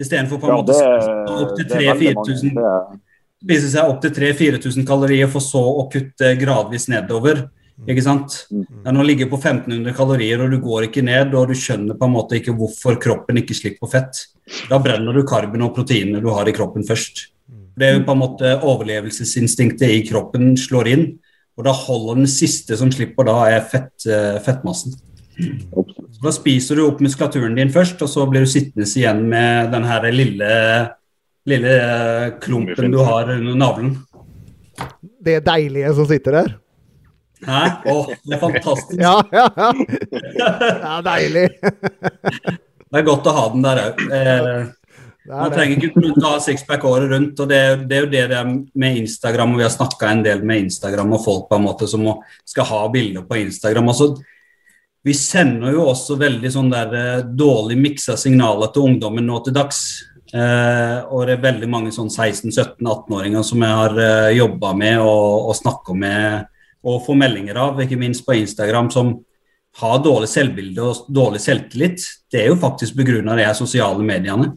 Istedenfor 0.00 0.40
på 0.40 0.48
en 0.48 0.54
Ja, 0.54 0.56
måte 0.62 0.72
det, 0.72 0.80
å 0.80 1.02
spise 1.02 1.42
opp 1.42 1.52
til 1.58 1.68
det 1.68 1.76
veldig 1.76 2.14
3000-4000 2.16 2.54
mange. 2.54 2.56
Det 2.56 2.64
er- 2.72 3.05
spise 3.42 3.70
seg 3.72 3.90
opp 3.90 4.00
til 4.02 4.14
3000-4000 4.16 4.86
kalorier 4.88 5.30
for 5.30 5.44
så 5.44 5.60
å 5.60 5.86
kutte 5.92 6.32
gradvis 6.40 6.88
nedover. 6.92 7.46
Ikke 7.84 8.02
sant? 8.02 8.38
Mm. 8.48 8.64
Ja, 8.86 8.92
nå 8.94 9.04
ligger 9.04 9.28
på 9.28 9.36
1500 9.36 9.92
kalorier, 9.96 10.40
og 10.40 10.52
du 10.54 10.58
går 10.64 10.88
ikke 10.88 11.04
ned, 11.04 11.34
og 11.36 11.50
du 11.50 11.58
skjønner 11.58 11.98
på 11.98 12.08
en 12.08 12.14
måte 12.14 12.38
ikke 12.38 12.54
hvorfor 12.56 12.96
kroppen 13.02 13.42
ikke 13.42 13.56
slipper 13.58 13.90
fett. 13.92 14.22
Da 14.70 14.80
brenner 14.82 15.12
du 15.12 15.26
karben 15.28 15.64
og 15.66 15.74
proteinene 15.76 16.22
du 16.24 16.30
har 16.32 16.48
i 16.48 16.56
kroppen 16.56 16.86
først. 16.88 17.26
Det 17.76 17.84
er 17.84 17.98
jo 17.98 18.06
på 18.06 18.14
en 18.16 18.22
måte 18.22 18.54
overlevelsesinstinktet 18.64 19.92
i 19.92 20.04
kroppen 20.08 20.54
slår 20.56 20.88
inn, 20.94 21.08
og 21.56 21.66
da 21.68 21.74
holder 21.76 22.22
den 22.22 22.30
siste 22.30 22.76
som 22.80 22.88
slipper 22.92 23.28
da, 23.28 23.36
er 23.52 23.68
fett, 23.68 23.94
eh, 24.08 24.40
fettmassen. 24.44 24.96
Så 25.36 26.22
da 26.24 26.32
spiser 26.32 26.78
du 26.78 26.86
opp 26.86 27.02
muskulaturen 27.04 27.56
din 27.58 27.72
først, 27.72 28.00
og 28.00 28.08
så 28.08 28.24
blir 28.28 28.46
du 28.46 28.48
sittende 28.48 28.88
igjen 28.88 29.20
med 29.28 29.68
den 29.74 29.84
her 29.84 30.08
lille, 30.12 30.48
lille 31.46 31.74
eh, 31.78 32.32
klumpen 32.42 32.90
du 32.90 32.98
har 32.98 33.30
under 33.30 33.54
navlen. 33.54 33.96
Det 35.20 35.34
är 35.34 35.40
deilige 35.40 35.94
som 35.94 36.06
sitter 36.06 36.32
der. 36.32 36.58
Hæ? 37.46 37.70
Åh, 37.84 38.08
det 38.24 38.34
er 38.34 38.38
fantastisk. 38.38 39.00
Ja, 39.02 39.24
ja, 39.32 39.50
ja. 39.56 39.72
Det 39.78 40.88
er 40.94 41.02
deilig. 41.02 41.48
Det 42.86 43.00
er 43.00 43.06
godt 43.06 43.26
å 43.26 43.32
ha 43.34 43.48
den 43.52 43.64
der 43.64 43.78
òg. 43.82 44.02
Eh, 44.14 44.66
man 45.26 45.50
er 45.50 45.56
trenger 45.56 45.80
ikke 45.88 46.04
kun 46.04 46.22
ha 46.22 46.36
sixpack 46.40 46.84
året 46.86 47.10
rundt. 47.10 47.40
og 47.42 47.48
det, 47.50 47.58
det 47.90 47.96
er 47.96 48.04
jo 48.04 48.10
det 48.12 48.22
det 48.30 48.36
er 48.38 48.52
med 48.78 49.00
Instagram, 49.02 49.52
og 49.52 49.58
vi 49.58 49.66
har 49.66 49.74
snakka 49.74 50.10
en 50.10 50.22
del 50.24 50.44
med 50.46 50.68
Instagram 50.68 51.16
og 51.16 51.24
folk 51.24 51.48
på 51.50 51.58
en 51.58 51.66
måte 51.66 51.88
som 51.90 52.04
må, 52.06 52.14
skal 52.46 52.68
ha 52.70 52.84
bilder 52.94 53.26
på 53.26 53.40
Instagram. 53.42 53.90
altså 53.90 54.14
vi 55.06 55.14
sender 55.14 55.70
jo 55.70 55.84
også 55.86 56.16
veldig 56.18 56.50
sånn 56.50 56.70
der 56.72 56.94
eh, 56.98 57.26
dårlig 57.38 57.76
miksa 57.78 58.16
signaler 58.18 58.72
til 58.74 58.88
ungdommen 58.88 59.26
nå 59.28 59.38
til 59.44 59.54
dags. 59.54 59.82
Eh, 60.34 60.98
og 61.06 61.28
det 61.28 61.36
er 61.36 61.44
veldig 61.44 61.68
mange 61.70 61.92
sånn 61.94 62.10
16-17-18-åringer 62.10 63.44
som 63.46 63.62
jeg 63.62 63.78
har 63.80 64.00
eh, 64.02 64.34
jobba 64.40 64.72
med 64.78 64.98
og, 65.04 65.50
og 65.50 65.56
snakka 65.58 65.94
med 65.94 66.52
og 66.86 67.02
får 67.06 67.18
meldinger 67.18 67.58
av, 67.58 67.80
ikke 67.82 67.98
minst 67.98 68.24
på 68.26 68.36
Instagram, 68.38 68.90
som 68.94 69.16
har 69.80 69.98
dårlig 70.02 70.28
selvbilde 70.30 70.82
og 70.82 71.08
dårlig 71.12 71.40
selvtillit. 71.42 72.04
Det 72.32 72.42
er 72.42 72.50
jo 72.52 72.60
faktisk 72.60 72.96
begrunna 72.96 73.36
de 73.38 73.48
sosiale 73.58 74.02
mediene. 74.06 74.54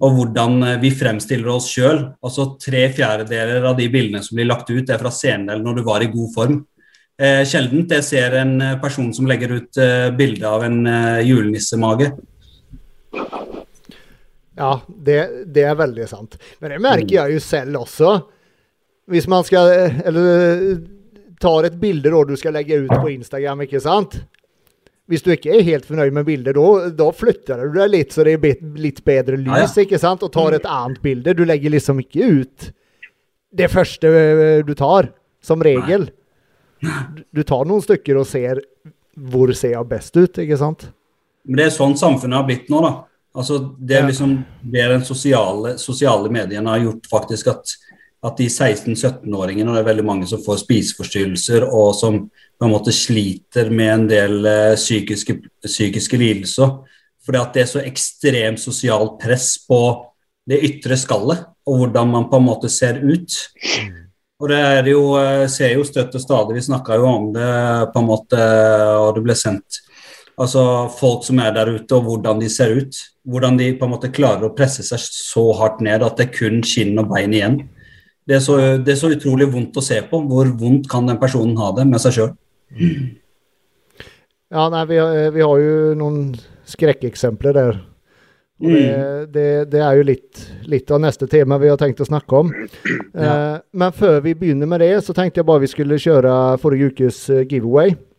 og 0.00 0.14
hvordan 0.16 0.62
eh, 0.64 0.80
vi 0.80 0.90
fremstiller 0.90 1.48
oss 1.52 1.68
sjøl. 1.68 1.98
Altså 2.24 2.56
tre 2.56 2.86
fjerdedeler 2.96 3.66
av 3.68 3.76
de 3.76 3.88
bildene 3.92 4.22
som 4.24 4.36
blir 4.36 4.48
lagt 4.48 4.70
ut, 4.70 4.88
er 4.88 4.98
fra 4.98 5.10
scener 5.12 5.60
når 5.60 5.76
du 5.76 5.82
var 5.84 6.02
i 6.02 6.10
god 6.10 6.34
form. 6.34 6.60
Eh, 7.20 7.42
sjeldent 7.44 7.92
jeg 7.92 8.04
ser 8.06 8.38
en 8.40 8.54
person 8.80 9.10
som 9.12 9.26
legger 9.28 9.52
ut 9.58 9.76
eh, 9.76 10.08
bilde 10.16 10.46
av 10.48 10.64
en 10.64 10.86
eh, 10.86 11.26
julenissemage. 11.28 12.14
Ja, 14.60 14.74
det, 14.86 15.18
det, 15.54 15.64
er 15.64 15.78
veldig 15.78 16.06
sant. 16.10 16.36
Men 16.60 16.74
det 16.74 16.80
merker 16.84 17.14
jeg 17.14 17.38
jo 17.38 17.44
selv 17.44 17.80
også. 17.86 18.16
Hvis 19.10 19.26
man 19.30 19.46
skal 19.46 19.70
Eller 20.06 20.74
tar 21.40 21.64
et 21.64 21.78
bilde 21.80 22.12
da 22.12 22.20
du 22.28 22.36
skal 22.36 22.54
legge 22.58 22.82
ut 22.84 22.92
på 22.92 23.14
Instagram, 23.14 23.64
ikke 23.64 23.80
sant? 23.80 24.18
Hvis 25.10 25.24
du 25.24 25.32
ikke 25.32 25.54
er 25.56 25.64
helt 25.66 25.88
fornøyd 25.88 26.12
med 26.14 26.26
bildet, 26.28 26.58
da 26.94 27.06
flytter 27.16 27.64
du 27.64 27.80
deg 27.80 27.90
litt 27.90 28.12
så 28.14 28.26
det 28.26 28.36
er 28.36 28.60
litt 28.78 29.00
bedre 29.06 29.40
lys, 29.40 29.48
ja, 29.48 29.64
ja. 29.64 29.86
ikke 29.86 29.98
sant? 29.98 30.22
Og 30.22 30.30
tar 30.34 30.54
et 30.54 30.68
annet 30.68 31.00
bilde. 31.02 31.34
Du 31.34 31.42
legger 31.48 31.72
liksom 31.72 32.02
ikke 32.04 32.28
ut 32.44 32.68
det 33.50 33.66
første 33.72 34.12
eh, 34.14 34.60
du 34.62 34.76
tar, 34.78 35.10
som 35.42 35.64
regel. 35.64 36.10
Du 37.34 37.42
tar 37.42 37.66
noen 37.66 37.82
stykker 37.82 38.20
og 38.20 38.28
ser 38.28 38.62
hvor 39.30 39.50
ser 39.56 39.74
jeg 39.74 39.88
best 39.90 40.14
ut, 40.16 40.38
ikke 40.38 40.60
sant? 40.60 40.86
Men 41.48 41.58
det 41.58 41.66
er 41.66 41.74
sånn 41.74 41.96
samfunnet 41.98 42.38
har 42.38 42.46
blitt 42.46 42.70
nå, 42.72 42.84
da. 42.84 42.92
Altså, 43.30 43.60
det 43.78 43.94
er 43.94 44.08
liksom 44.08 44.32
det 44.72 44.88
den 44.90 45.04
sosiale, 45.06 45.76
sosiale 45.78 46.30
mediene 46.34 46.72
har 46.72 46.82
gjort, 46.82 47.06
faktisk, 47.10 47.50
at, 47.52 47.74
at 48.26 48.40
de 48.40 48.48
16-17-åringene, 48.50 49.68
og 49.70 49.76
det 49.76 49.82
er 49.84 49.90
veldig 49.92 50.06
mange 50.06 50.26
som 50.26 50.42
får 50.42 50.64
spiseforstyrrelser, 50.64 51.66
og 51.68 51.92
som 51.94 52.24
på 52.30 52.66
en 52.66 52.74
måte 52.74 52.94
sliter 52.94 53.70
med 53.70 53.92
en 53.92 54.08
del 54.10 54.34
uh, 54.42 54.74
psykiske, 54.74 55.38
psykiske, 55.62 56.18
lidelser. 56.18 56.74
Fordi 57.22 57.38
at 57.38 57.54
det 57.54 57.62
er 57.62 57.70
så 57.70 57.84
ekstremt 57.84 58.62
sosialt 58.62 59.14
press 59.22 59.52
på 59.68 59.80
det 60.50 60.58
ytre 60.66 60.98
skallet, 60.98 61.44
og 61.68 61.84
hvordan 61.84 62.10
man 62.10 62.26
på 62.32 62.40
en 62.40 62.48
måte 62.48 62.72
ser 62.72 62.98
ut. 62.98 63.36
Og 64.40 64.50
det 64.50 64.58
er 64.58 64.90
jo, 64.90 65.04
uh, 65.14 65.46
ser 65.46 65.76
jo 65.76 65.86
støtt 65.86 66.18
og 66.18 66.24
stadig, 66.24 66.58
vi 66.58 66.66
snakka 66.66 66.98
jo 66.98 67.06
om 67.12 67.30
det 67.36 67.54
på 67.94 68.02
en 68.02 68.10
måte, 68.10 68.50
og 68.98 69.14
det 69.14 69.24
ble 69.28 69.38
sendt 69.38 69.84
Altså 70.40 70.62
folk 70.96 71.24
som 71.26 71.40
er 71.42 71.52
der 71.52 71.68
ute, 71.74 71.96
og 71.96 72.06
hvordan 72.06 72.40
de 72.40 72.48
ser 72.52 72.72
ut. 72.78 72.96
Hvordan 73.28 73.58
de 73.60 73.74
på 73.76 73.86
en 73.86 73.92
måte 73.92 74.12
klarer 74.14 74.48
å 74.48 74.54
presse 74.56 74.84
seg 74.86 75.02
så 75.02 75.44
hardt 75.58 75.82
ned 75.84 76.04
at 76.06 76.16
det 76.16 76.28
er 76.28 76.36
kun 76.38 76.62
skinn 76.64 76.96
og 77.00 77.10
bein 77.12 77.34
igjen. 77.36 77.60
Det 78.28 78.38
er, 78.38 78.44
så, 78.44 78.56
det 78.80 78.94
er 78.94 79.00
så 79.00 79.10
utrolig 79.12 79.50
vondt 79.52 79.76
å 79.76 79.84
se 79.84 79.98
på. 80.06 80.22
Hvor 80.30 80.48
vondt 80.60 80.88
kan 80.90 81.08
den 81.08 81.20
personen 81.20 81.58
ha 81.60 81.72
det 81.76 81.86
med 81.90 82.02
seg 82.02 82.18
sjøl? 82.18 82.36
Ja, 84.50 84.64
nei, 84.66 84.80
vi, 84.90 84.96
vi, 85.30 85.42
har 85.46 85.60
jo 85.62 85.74
noen 85.94 86.32
skrekkeksempler 86.66 87.54
der. 87.54 87.76
Mm. 88.58 88.72
Det, 88.72 89.28
det, 89.30 89.44
det, 89.70 89.82
er 89.86 90.00
jo 90.00 90.06
litt, 90.08 90.40
litt, 90.66 90.90
av 90.90 90.98
neste 91.04 91.28
tema 91.30 91.54
vi 91.62 91.70
har 91.70 91.78
tenkt 91.78 92.02
å 92.02 92.08
snakke 92.08 92.40
om. 92.40 92.50
Ja. 93.14 93.28
Eh, 93.28 93.54
men 93.78 93.94
før 93.94 94.18
vi 94.24 94.34
begynner 94.40 94.66
med 94.66 94.82
det, 94.82 94.90
så 95.06 95.14
tenkte 95.14 95.38
jeg 95.38 95.46
bare 95.46 95.62
vi 95.62 95.70
skulle 95.70 96.00
kjøre 96.02 96.32
forrige 96.58 96.90
ukes 96.90 97.22
giveaway. 97.28 97.92
giveaway. 97.92 98.09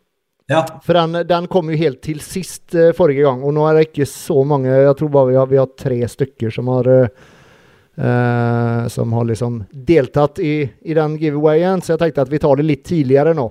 Ja. 0.52 0.66
For 0.84 0.98
den, 0.98 1.16
den, 1.28 1.48
kom 1.48 1.70
jo 1.72 1.78
helt 1.80 2.02
til 2.04 2.20
sist 2.24 2.76
uh, 2.76 2.90
forrige 2.98 3.24
gang, 3.24 3.44
og 3.44 3.54
nå 3.56 3.64
er 3.70 3.78
det 3.78 3.86
ikke 3.90 4.08
så 4.10 4.42
mange 4.48 4.68
Jeg 4.68 4.98
tror 5.00 5.12
bare 5.14 5.30
vi 5.30 5.38
har, 5.40 5.48
vi 5.48 5.60
har 5.62 5.70
tre 5.80 6.00
stykker 6.12 6.52
som 6.52 6.68
har 6.74 6.90
eh, 6.92 8.88
Som 8.92 9.14
har 9.16 9.26
liksom 9.30 9.62
deltatt 9.72 10.40
i, 10.44 10.56
i 10.82 10.94
den 10.98 11.16
giveawayen, 11.22 11.82
så 11.82 11.94
jeg 11.94 12.02
tenkte 12.04 12.26
at 12.26 12.32
vi 12.32 12.40
tar 12.42 12.60
det 12.60 12.68
litt 12.68 12.84
tidligere 12.88 13.36
nå. 13.38 13.48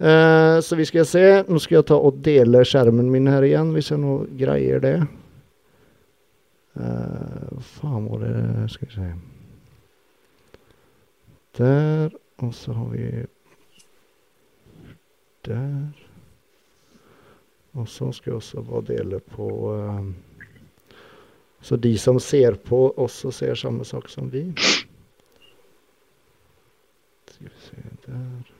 Uh, 0.00 0.60
så 0.64 0.76
vi 0.76 0.86
skal 0.88 1.04
se. 1.06 1.24
Nå 1.44 1.60
skal 1.60 1.80
jeg 1.80 1.88
ta 1.90 1.98
og 2.00 2.22
dele 2.24 2.64
skjermen 2.64 3.10
min 3.12 3.28
her 3.28 3.44
igjen, 3.44 3.74
hvis 3.76 3.90
jeg 3.92 4.00
nå 4.00 4.22
greier 4.40 4.80
det. 4.80 4.94
Uh, 6.80 7.60
faen 7.76 8.06
var 8.08 8.22
det 8.24 8.70
Skal 8.72 8.88
vi 8.88 8.94
se 8.94 9.08
Der. 11.58 12.16
Og 12.40 12.54
så 12.56 12.72
har 12.72 12.88
vi 12.94 13.26
Der. 15.50 16.06
Og 17.72 17.88
så 17.88 18.12
skal 18.12 18.30
jeg 18.30 18.36
også 18.36 18.62
bare 18.66 18.82
dele 18.86 19.20
på 19.34 19.46
uh, 19.74 20.06
Så 21.60 21.76
de 21.76 21.98
som 21.98 22.20
ser 22.20 22.54
på, 22.54 22.88
også 22.96 23.30
ser 23.30 23.54
samme 23.54 23.84
sak 23.84 24.08
som 24.08 24.30
vi. 24.32 24.46
Skal 27.30 27.46
vi 27.46 27.50
se 27.58 27.76
der. 28.06 28.54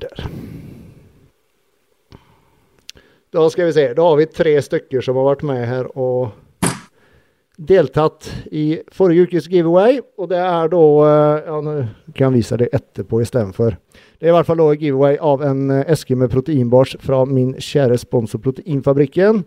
Der. 0.00 0.30
Da 3.32 3.50
skal 3.50 3.66
vi 3.66 3.72
se. 3.72 3.94
Da 3.94 4.02
har 4.02 4.16
vi 4.16 4.26
tre 4.26 4.56
stykker 4.62 5.00
som 5.00 5.16
har 5.16 5.30
vært 5.30 5.44
med 5.48 5.62
her 5.64 5.86
og 5.96 6.34
deltatt 7.68 8.28
i 8.50 8.80
forrige 8.92 9.28
ukes 9.28 9.48
giveaway. 9.50 10.00
Og 10.18 10.30
det 10.32 10.40
er 10.40 10.70
da 10.72 10.82
eh, 11.06 11.46
Ja, 11.46 11.58
nå 11.64 11.74
kan 12.12 12.28
jeg 12.30 12.42
vise 12.42 12.58
det 12.60 12.70
etterpå 12.74 13.22
istedenfor. 13.22 13.76
Det 14.18 14.28
er 14.28 14.32
i 14.32 14.36
hvert 14.36 14.48
fall 14.48 14.60
da 14.62 14.68
giveaway 14.74 15.18
av 15.18 15.44
en 15.46 15.70
eh, 15.70 15.84
eske 15.92 16.16
med 16.18 16.32
proteinbars 16.32 16.96
fra 17.02 17.24
min 17.28 17.54
kjære 17.58 17.98
sponsor 18.02 18.42
Proteinfabrikken. 18.42 19.44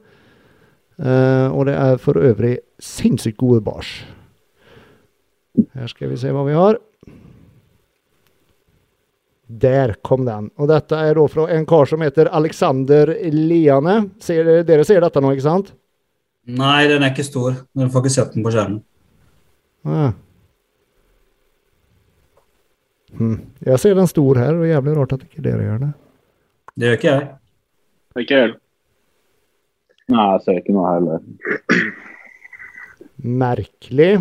Uh, 0.95 1.51
og 1.51 1.65
det 1.67 1.73
er 1.75 1.97
for 1.99 2.15
øvrig 2.15 2.53
sinnssykt 2.79 3.35
gode 3.41 3.59
bars. 3.65 3.89
Her 5.75 5.89
skal 5.91 6.13
vi 6.13 6.19
se 6.21 6.31
hva 6.31 6.45
vi 6.47 6.55
har. 6.55 6.77
Der 9.45 9.97
kom 10.07 10.23
den. 10.23 10.47
Og 10.55 10.69
dette 10.71 10.95
er 10.95 11.19
da 11.19 11.25
fra 11.27 11.49
en 11.51 11.67
kar 11.67 11.91
som 11.91 12.03
heter 12.05 12.31
Alexander 12.31 13.11
Liane. 13.27 13.97
Ser, 14.23 14.63
dere 14.63 14.87
ser 14.87 15.03
dette 15.03 15.19
nå, 15.19 15.33
ikke 15.35 15.49
sant? 15.49 15.75
Nei, 16.45 16.85
den 16.89 17.01
er 17.01 17.09
ikke 17.13 17.25
stor. 17.25 17.55
Du 17.73 17.87
får 17.89 18.03
ikke 18.03 18.13
sett 18.13 18.35
den 18.35 18.45
på 18.45 18.53
skjermen. 18.53 18.83
Ah. 19.85 20.13
Hm. 23.15 23.39
Jeg 23.65 23.81
ser 23.81 23.95
den 23.97 24.09
stor 24.11 24.37
her, 24.41 24.53
og 24.59 24.67
jævlig 24.69 24.95
rart 24.97 25.15
at 25.15 25.25
ikke 25.25 25.45
dere 25.45 25.65
gjør 25.65 25.81
det. 25.85 25.91
Det 26.75 26.89
gjør 26.89 26.97
ikke 26.99 27.11
jeg. 27.13 27.27
Ikke 28.19 28.39
jeg 28.39 28.53
Nei, 30.05 30.25
jeg 30.35 30.41
ser 30.45 30.59
ikke 30.59 30.73
noe 30.75 30.89
heller. 30.93 31.23
Merkelig. 33.41 34.11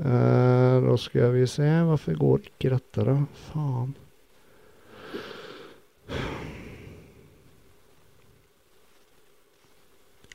Uh, 0.00 0.76
da 0.84 0.96
skal 1.00 1.32
vi 1.38 1.46
se. 1.48 1.70
Hvorfor 1.88 2.20
går 2.20 2.50
ikke 2.50 2.74
dette, 2.74 3.06
da? 3.08 3.16
Faen. 3.48 3.94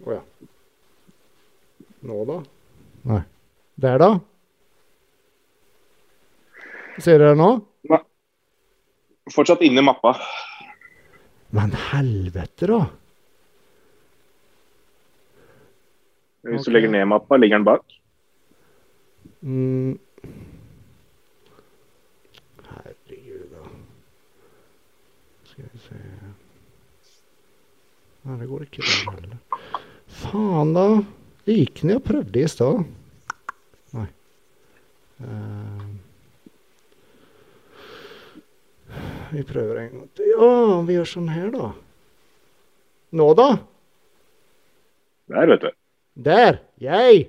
Å 0.06 0.10
oh, 0.11 0.14
ja. 0.14 0.22
Nå, 2.06 2.15
da? 2.30 2.36
Nei. 3.10 3.22
Der, 3.82 3.98
da? 3.98 4.10
Ser 7.02 7.18
dere 7.23 7.34
nå? 7.40 7.48
Nei. 7.90 7.99
Fortsatt 9.34 9.64
inne 9.65 9.82
i 9.82 9.86
mappa. 9.88 10.14
Men 11.57 11.73
helvete, 11.88 12.69
da. 12.69 12.80
Hvis 16.45 16.61
okay. 16.61 16.68
du 16.69 16.76
legger 16.76 16.94
ned 16.94 17.10
mappa, 17.10 17.41
ligger 17.41 17.57
den 17.57 17.65
bak? 17.65 17.98
Mm. 19.41 19.98
Herregud, 22.69 23.49
da. 23.57 23.65
Skal 25.49 25.73
vi 25.73 25.86
se 25.90 26.03
Nei, 28.26 28.40
det 28.41 28.48
går 28.49 28.64
ikke 28.65 28.82
der 28.82 29.11
heller. 29.14 29.38
Faen, 30.16 30.74
da. 30.76 30.88
Det 31.46 31.58
gikk 31.60 31.84
ned 31.86 32.00
og 32.00 32.06
prøvde 32.08 32.42
i 32.42 32.50
stad. 32.50 32.84
Nei. 33.96 34.08
Uh, 35.22 35.86
vi 39.36 39.44
prøver 39.46 39.82
en 39.84 39.92
gang 39.94 40.10
til. 40.16 40.32
Ja, 40.32 40.52
vi 40.88 40.98
gjør 40.98 41.10
sånn 41.12 41.32
her, 41.34 41.50
da. 41.54 41.72
Nå, 43.16 43.32
da? 43.38 43.50
Der, 45.32 45.50
vet 45.52 45.66
du. 45.66 45.72
Der! 46.26 46.62
Jeg! 46.82 47.28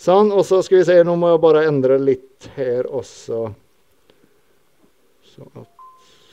Sånn, 0.00 0.30
og 0.32 0.46
så 0.48 0.62
skal 0.64 0.80
vi 0.80 0.86
se, 0.88 0.96
nå 1.04 1.14
må 1.20 1.32
jeg 1.32 1.42
bare 1.42 1.66
endre 1.68 1.98
litt 2.00 2.46
her 2.56 2.88
også. 2.88 3.50
Så 5.30 5.48
at 5.60 5.68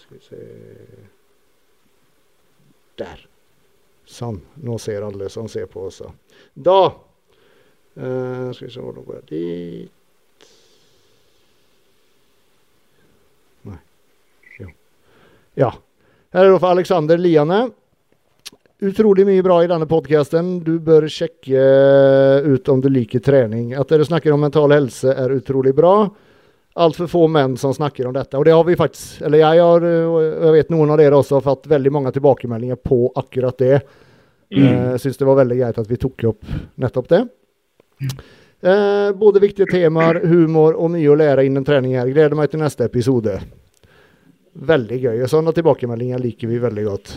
Skal 0.02 0.18
vi 0.18 0.24
se 0.24 0.44
Der. 2.98 3.28
Sånn. 4.08 4.40
Nå 4.64 4.78
ser 4.80 5.04
alle 5.04 5.28
som 5.30 5.50
ser 5.52 5.68
på 5.72 5.88
også. 5.90 6.12
Da 6.54 6.80
uh, 6.88 8.50
Skal 8.56 8.68
vi 8.68 8.72
se, 8.72 8.80
nå 8.82 9.04
går 9.04 9.20
jeg 9.20 9.26
dit 9.32 9.94
Nei. 13.68 13.82
Jo. 14.62 14.72
Ja. 15.60 15.74
Her 16.32 16.46
er 16.46 16.54
det 16.54 16.62
for 16.62 16.72
Alexander 16.72 17.20
Liane 17.20 17.66
utrolig 18.80 19.26
mye 19.26 19.44
bra 19.44 19.58
i 19.64 19.70
denne 19.70 19.88
podkasten. 19.90 20.60
Du 20.66 20.78
bør 20.84 21.08
sjekke 21.10 21.62
ut 22.46 22.70
om 22.70 22.82
du 22.82 22.90
liker 22.94 23.24
trening. 23.26 23.74
At 23.74 23.90
dere 23.90 24.06
snakker 24.06 24.34
om 24.34 24.44
mental 24.46 24.74
helse, 24.76 25.14
er 25.14 25.34
utrolig 25.34 25.74
bra. 25.78 26.10
Altfor 26.78 27.10
få 27.12 27.24
menn 27.32 27.58
som 27.58 27.74
snakker 27.74 28.08
om 28.08 28.16
dette. 28.16 28.38
Og 28.38 28.46
det 28.46 28.54
har 28.54 28.64
vi 28.68 28.78
faktisk 28.78 29.22
Eller 29.26 29.42
jeg 29.42 29.62
har, 29.64 29.84
og 29.84 30.18
jeg 30.24 30.56
vet 30.56 30.74
noen 30.74 30.94
av 30.94 31.00
dere 31.02 31.20
også 31.20 31.40
har 31.40 31.46
fått 31.46 31.70
veldig 31.72 31.94
mange 31.94 32.14
tilbakemeldinger 32.16 32.80
på 32.80 33.00
akkurat 33.18 33.58
det. 33.58 33.80
Mm. 34.54 34.64
Jeg 34.64 35.00
syns 35.04 35.20
det 35.20 35.28
var 35.28 35.40
veldig 35.42 35.58
greit 35.60 35.80
at 35.82 35.90
vi 35.90 36.00
tok 36.00 36.28
opp 36.30 36.52
nettopp 36.80 37.10
det. 37.12 37.24
Eh, 38.62 39.12
både 39.18 39.42
viktige 39.44 39.68
temaer, 39.70 40.22
humor 40.26 40.78
og 40.78 40.94
mye 40.96 41.10
å 41.12 41.18
lære 41.18 41.46
innen 41.46 41.66
trening 41.68 41.98
her. 41.98 42.10
Gleder 42.10 42.38
meg 42.38 42.52
til 42.52 42.64
neste 42.64 42.88
episode. 42.88 43.36
Veldig 44.58 45.02
gøy. 45.02 45.18
og 45.22 45.30
Sånne 45.30 45.54
tilbakemeldinger 45.54 46.22
liker 46.24 46.50
vi 46.50 46.62
veldig 46.64 46.86
godt. 46.88 47.14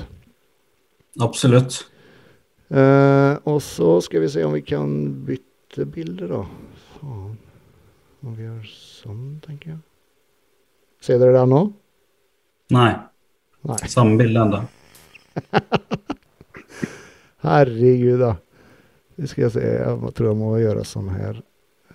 Absolutt. 1.24 1.82
Eh, 2.70 3.34
og 3.48 3.62
så 3.64 3.96
skal 4.04 4.26
vi 4.26 4.32
se 4.32 4.44
om 4.44 4.54
vi 4.54 4.62
kan 4.66 4.90
bytte 5.26 5.86
bilde, 5.90 6.28
da. 6.30 6.44
Faen. 6.98 7.38
Om 8.20 8.36
vi 8.36 8.44
gjør 8.44 8.66
sånn, 9.00 9.38
tenker 9.44 9.74
jeg. 9.74 9.80
Ser 11.00 11.20
dere 11.20 11.38
det 11.38 11.46
nå? 11.48 11.62
Nei. 12.76 12.90
Nei. 13.68 13.78
Samme 13.88 14.16
bilde 14.20 14.44
ennå. 14.44 14.60
Herregud, 17.46 18.20
da. 18.20 18.34
Vi 19.20 19.28
skal 19.28 19.50
se. 19.52 19.64
Jeg 19.64 20.12
tror 20.16 20.30
jeg 20.30 20.38
må 20.40 20.52
gjøre 20.60 20.84
sånn 20.88 21.08
her. 21.12 21.40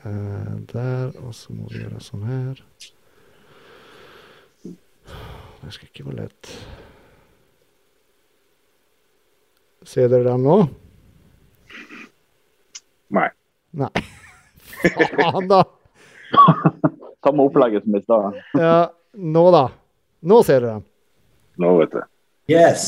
Eh, 0.05 0.51
der, 0.73 1.13
og 1.25 1.33
så 1.37 1.53
må 1.55 1.69
vi 1.71 1.81
gjøre 1.83 2.01
sånn 2.03 2.25
her. 2.29 2.59
Det 4.65 5.73
skal 5.73 5.89
ikke 5.89 6.05
være 6.09 6.25
lett. 6.25 6.51
Ser 9.85 10.09
dere 10.09 10.27
den 10.31 10.45
nå? 10.45 10.57
Nei. 13.13 13.29
Nei. 13.77 13.89
Faen, 15.17 15.49
da! 15.49 15.63
Samme 17.25 17.45
opplegget 17.47 17.83
som 17.83 17.95
i 17.95 18.01
stad. 18.01 18.41
Ja, 18.53 18.75
nå, 19.13 19.45
da. 19.51 19.63
Nå 20.25 20.41
ser 20.45 20.61
du 20.61 20.67
det. 20.67 20.81
Nå, 21.61 21.71
vet 21.79 21.95
du. 21.95 22.03
Yes! 22.51 22.85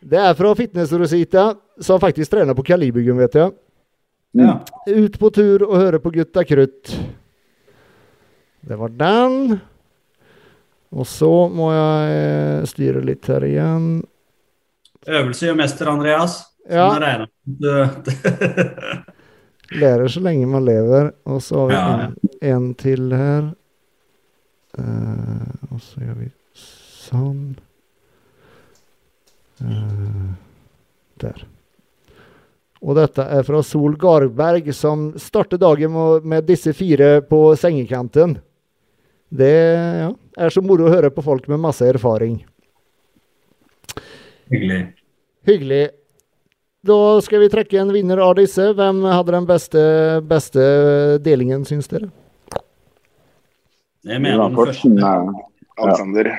Det 0.00 0.18
er 0.18 0.34
fra 0.38 0.52
Fitness-Rosita, 0.58 1.46
som 1.82 2.00
faktisk 2.02 2.30
trener 2.30 2.54
på 2.54 2.64
Kalibergum, 2.66 3.18
vet 3.22 3.38
jeg. 3.38 3.54
Ja. 4.36 4.58
Ut 4.86 5.16
på 5.18 5.30
tur 5.34 5.64
og 5.66 5.78
høre 5.78 6.00
på 6.02 6.12
Gutta 6.14 6.44
Krutt. 6.46 6.92
Det 8.66 8.76
var 8.78 8.92
den. 8.92 9.56
Og 10.96 11.06
så 11.08 11.30
må 11.52 11.70
jeg 11.74 12.20
eh, 12.20 12.66
styre 12.68 13.02
litt 13.04 13.26
her 13.30 13.46
igjen. 13.46 13.88
Øvelse 15.06 15.48
gjør 15.48 15.58
mester, 15.58 15.90
Andreas. 15.90 16.40
Ja. 16.66 16.88
Sånn 16.90 17.06
er 17.06 17.26
det. 17.46 18.16
Lærer 19.74 20.08
så 20.12 20.22
lenge 20.22 20.46
man 20.46 20.64
lever. 20.66 21.12
Og 21.26 21.42
så 21.42 21.66
har 21.66 21.68
vi 21.68 21.74
Ja, 21.74 21.86
en, 22.06 22.28
en 22.52 22.74
til 22.78 23.10
her. 23.14 23.52
Uh, 24.76 25.72
og 25.72 25.80
så 25.80 26.02
gjør 26.04 26.18
vi 26.20 26.30
sånn. 26.60 27.44
Uh, 29.62 30.34
der. 31.22 31.46
Og 32.84 32.98
dette 32.98 33.24
er 33.24 33.46
fra 33.46 33.62
Sol 33.64 33.96
Garberg, 33.98 34.68
som 34.76 35.08
starter 35.18 35.58
dagen 35.58 35.94
med, 35.94 36.26
med 36.28 36.44
disse 36.46 36.74
fire 36.76 37.22
på 37.24 37.40
sengekanten. 37.58 38.36
Det 39.32 39.54
ja, 40.02 40.10
er 40.38 40.52
så 40.54 40.62
moro 40.62 40.86
å 40.86 40.92
høre 40.92 41.10
på 41.10 41.24
folk 41.24 41.48
med 41.50 41.62
masse 41.64 41.86
erfaring. 41.88 42.38
Hyggelig. 44.52 44.82
Hyggelig. 45.48 45.84
Da 46.84 47.20
skal 47.24 47.40
vi 47.42 47.48
trekke 47.50 47.78
en 47.80 47.92
vinner 47.94 48.20
av 48.22 48.34
disse. 48.38 48.68
Hvem 48.76 49.02
hadde 49.08 49.32
den 49.34 49.46
beste, 49.48 49.82
beste 50.28 50.66
delingen, 51.24 51.64
syns 51.66 51.88
dere? 51.90 52.10
Jeg 54.06 54.22
mener 54.22 54.44
den 54.44 54.56
første. 54.56 54.90
eh, 54.94 55.30
Alexander. 55.82 56.30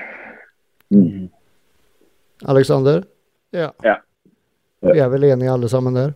Mm. 0.94 1.30
Alexander? 2.48 3.04
Ja. 3.52 3.72
Ja. 3.84 3.98
Vi 4.82 5.00
er 5.02 5.10
vel 5.10 5.24
enige 5.28 5.52
alle 5.52 5.68
sammen 5.70 5.94
der. 5.98 6.14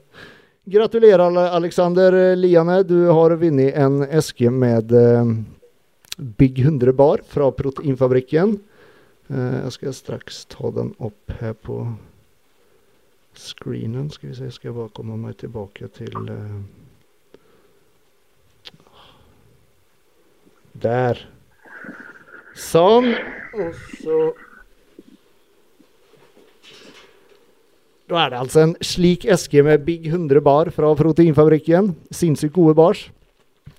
Gratulerer, 0.70 1.36
Alexander 1.58 2.36
Liane. 2.38 2.84
Du 2.88 3.10
har 3.12 3.36
vunnet 3.36 3.76
en 3.76 4.04
eske 4.06 4.52
med 4.54 4.92
eh, 4.94 5.26
Big 6.38 6.60
100 6.60 6.94
bar 6.94 7.20
fra 7.28 7.50
Proteinfabrikken. 7.52 8.60
Eh, 9.28 9.58
jeg 9.66 9.72
skal 9.76 9.94
straks 9.98 10.46
ta 10.46 10.72
den 10.72 10.94
opp 11.00 11.36
her 11.42 11.54
på 11.54 11.82
screenen. 13.38 14.10
Skal 14.12 14.32
vi 14.32 14.38
se, 14.38 14.52
skal 14.52 14.72
jeg 14.72 14.78
bare 14.78 14.94
komme 14.96 15.18
meg 15.20 15.38
tilbake 15.42 15.88
til 15.96 16.16
uh, 16.28 16.62
Der. 20.82 21.20
Sånn. 22.58 23.12
Og 23.52 23.76
så 24.02 24.22
Da 28.12 28.26
er 28.26 28.32
det 28.34 28.40
altså 28.42 28.64
en 28.66 28.74
slik 28.84 29.24
eske 29.24 29.62
med 29.64 29.86
Big 29.88 30.10
100 30.10 30.42
bar 30.44 30.68
fra 30.76 30.90
Proteinfabrikken. 31.00 31.94
Sinnssykt 32.12 32.52
gode 32.58 32.76
bars. 32.76 33.06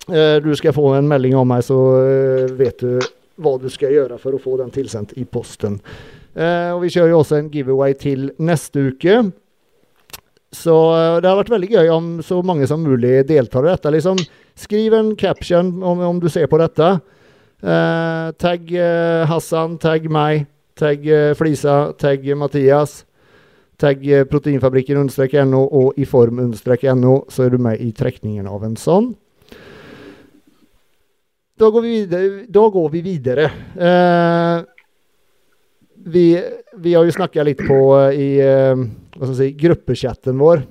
Eh, 0.09 0.39
du 0.41 0.55
skal 0.57 0.73
få 0.73 0.95
en 0.97 1.09
melding 1.09 1.37
av 1.37 1.45
meg, 1.47 1.61
så 1.67 1.77
eh, 2.01 2.55
vet 2.57 2.81
du 2.81 2.97
hva 3.43 3.53
du 3.61 3.69
skal 3.73 3.93
gjøre 3.93 4.17
for 4.23 4.33
å 4.33 4.41
få 4.41 4.57
den 4.63 4.73
tilsendt 4.73 5.13
i 5.21 5.27
posten. 5.29 5.77
Eh, 6.33 6.71
og 6.73 6.83
vi 6.85 6.93
kjører 6.95 7.13
jo 7.13 7.21
også 7.21 7.39
en 7.39 7.51
giveaway 7.53 7.97
til 7.99 8.31
neste 8.41 8.89
uke. 8.93 9.19
Så 10.53 10.77
eh, 10.97 11.19
det 11.21 11.29
har 11.29 11.39
vært 11.41 11.53
veldig 11.53 11.71
gøy 11.73 11.93
om 11.93 12.11
så 12.25 12.41
mange 12.45 12.69
som 12.69 12.85
mulig 12.85 13.23
deltar 13.29 13.67
i 13.67 13.73
dette. 13.73 13.93
Liksom, 13.93 14.21
skriv 14.59 14.97
en 14.97 15.15
caption 15.17 15.73
om, 15.81 16.05
om 16.09 16.21
du 16.21 16.29
ser 16.33 16.49
på 16.53 16.61
dette. 16.61 16.95
Eh, 17.63 18.27
tagg 18.43 18.75
eh, 18.75 19.23
Hassan, 19.29 19.79
tagg 19.83 20.09
meg, 20.13 20.47
tagg 20.79 21.07
eh, 21.07 21.33
Flisa, 21.39 21.93
tagg 22.01 22.27
Mathias. 22.37 23.03
Tagg 23.81 24.05
eh, 24.07 24.27
proteinfabrikken 24.29 25.01
understrek 25.01 25.35
no 25.49 25.65
og 25.67 25.99
i 25.99 26.07
form 26.09 26.41
understrek 26.43 26.85
no, 26.99 27.23
så 27.33 27.47
er 27.47 27.55
du 27.55 27.63
med 27.63 27.81
i 27.83 27.91
trekningen 27.97 28.49
av 28.49 28.65
en 28.67 28.77
sånn. 28.79 29.13
Da 31.59 31.69
går 31.71 31.85
vi 31.85 31.95
videre. 32.01 32.45
Går 32.51 32.89
vi 32.91 33.03
videre. 33.05 33.49
Vi, 36.13 36.27
vi 36.77 36.95
har 36.95 37.07
jo 37.07 37.15
snakka 37.15 37.45
litt 37.47 37.63
på 37.65 37.81
eh, 37.97 38.21
i 38.21 38.31
eh, 38.45 38.85
hva 39.17 39.27
skal 39.27 39.39
si, 39.39 39.51
gruppechatten 39.57 40.41
vår 40.41 40.65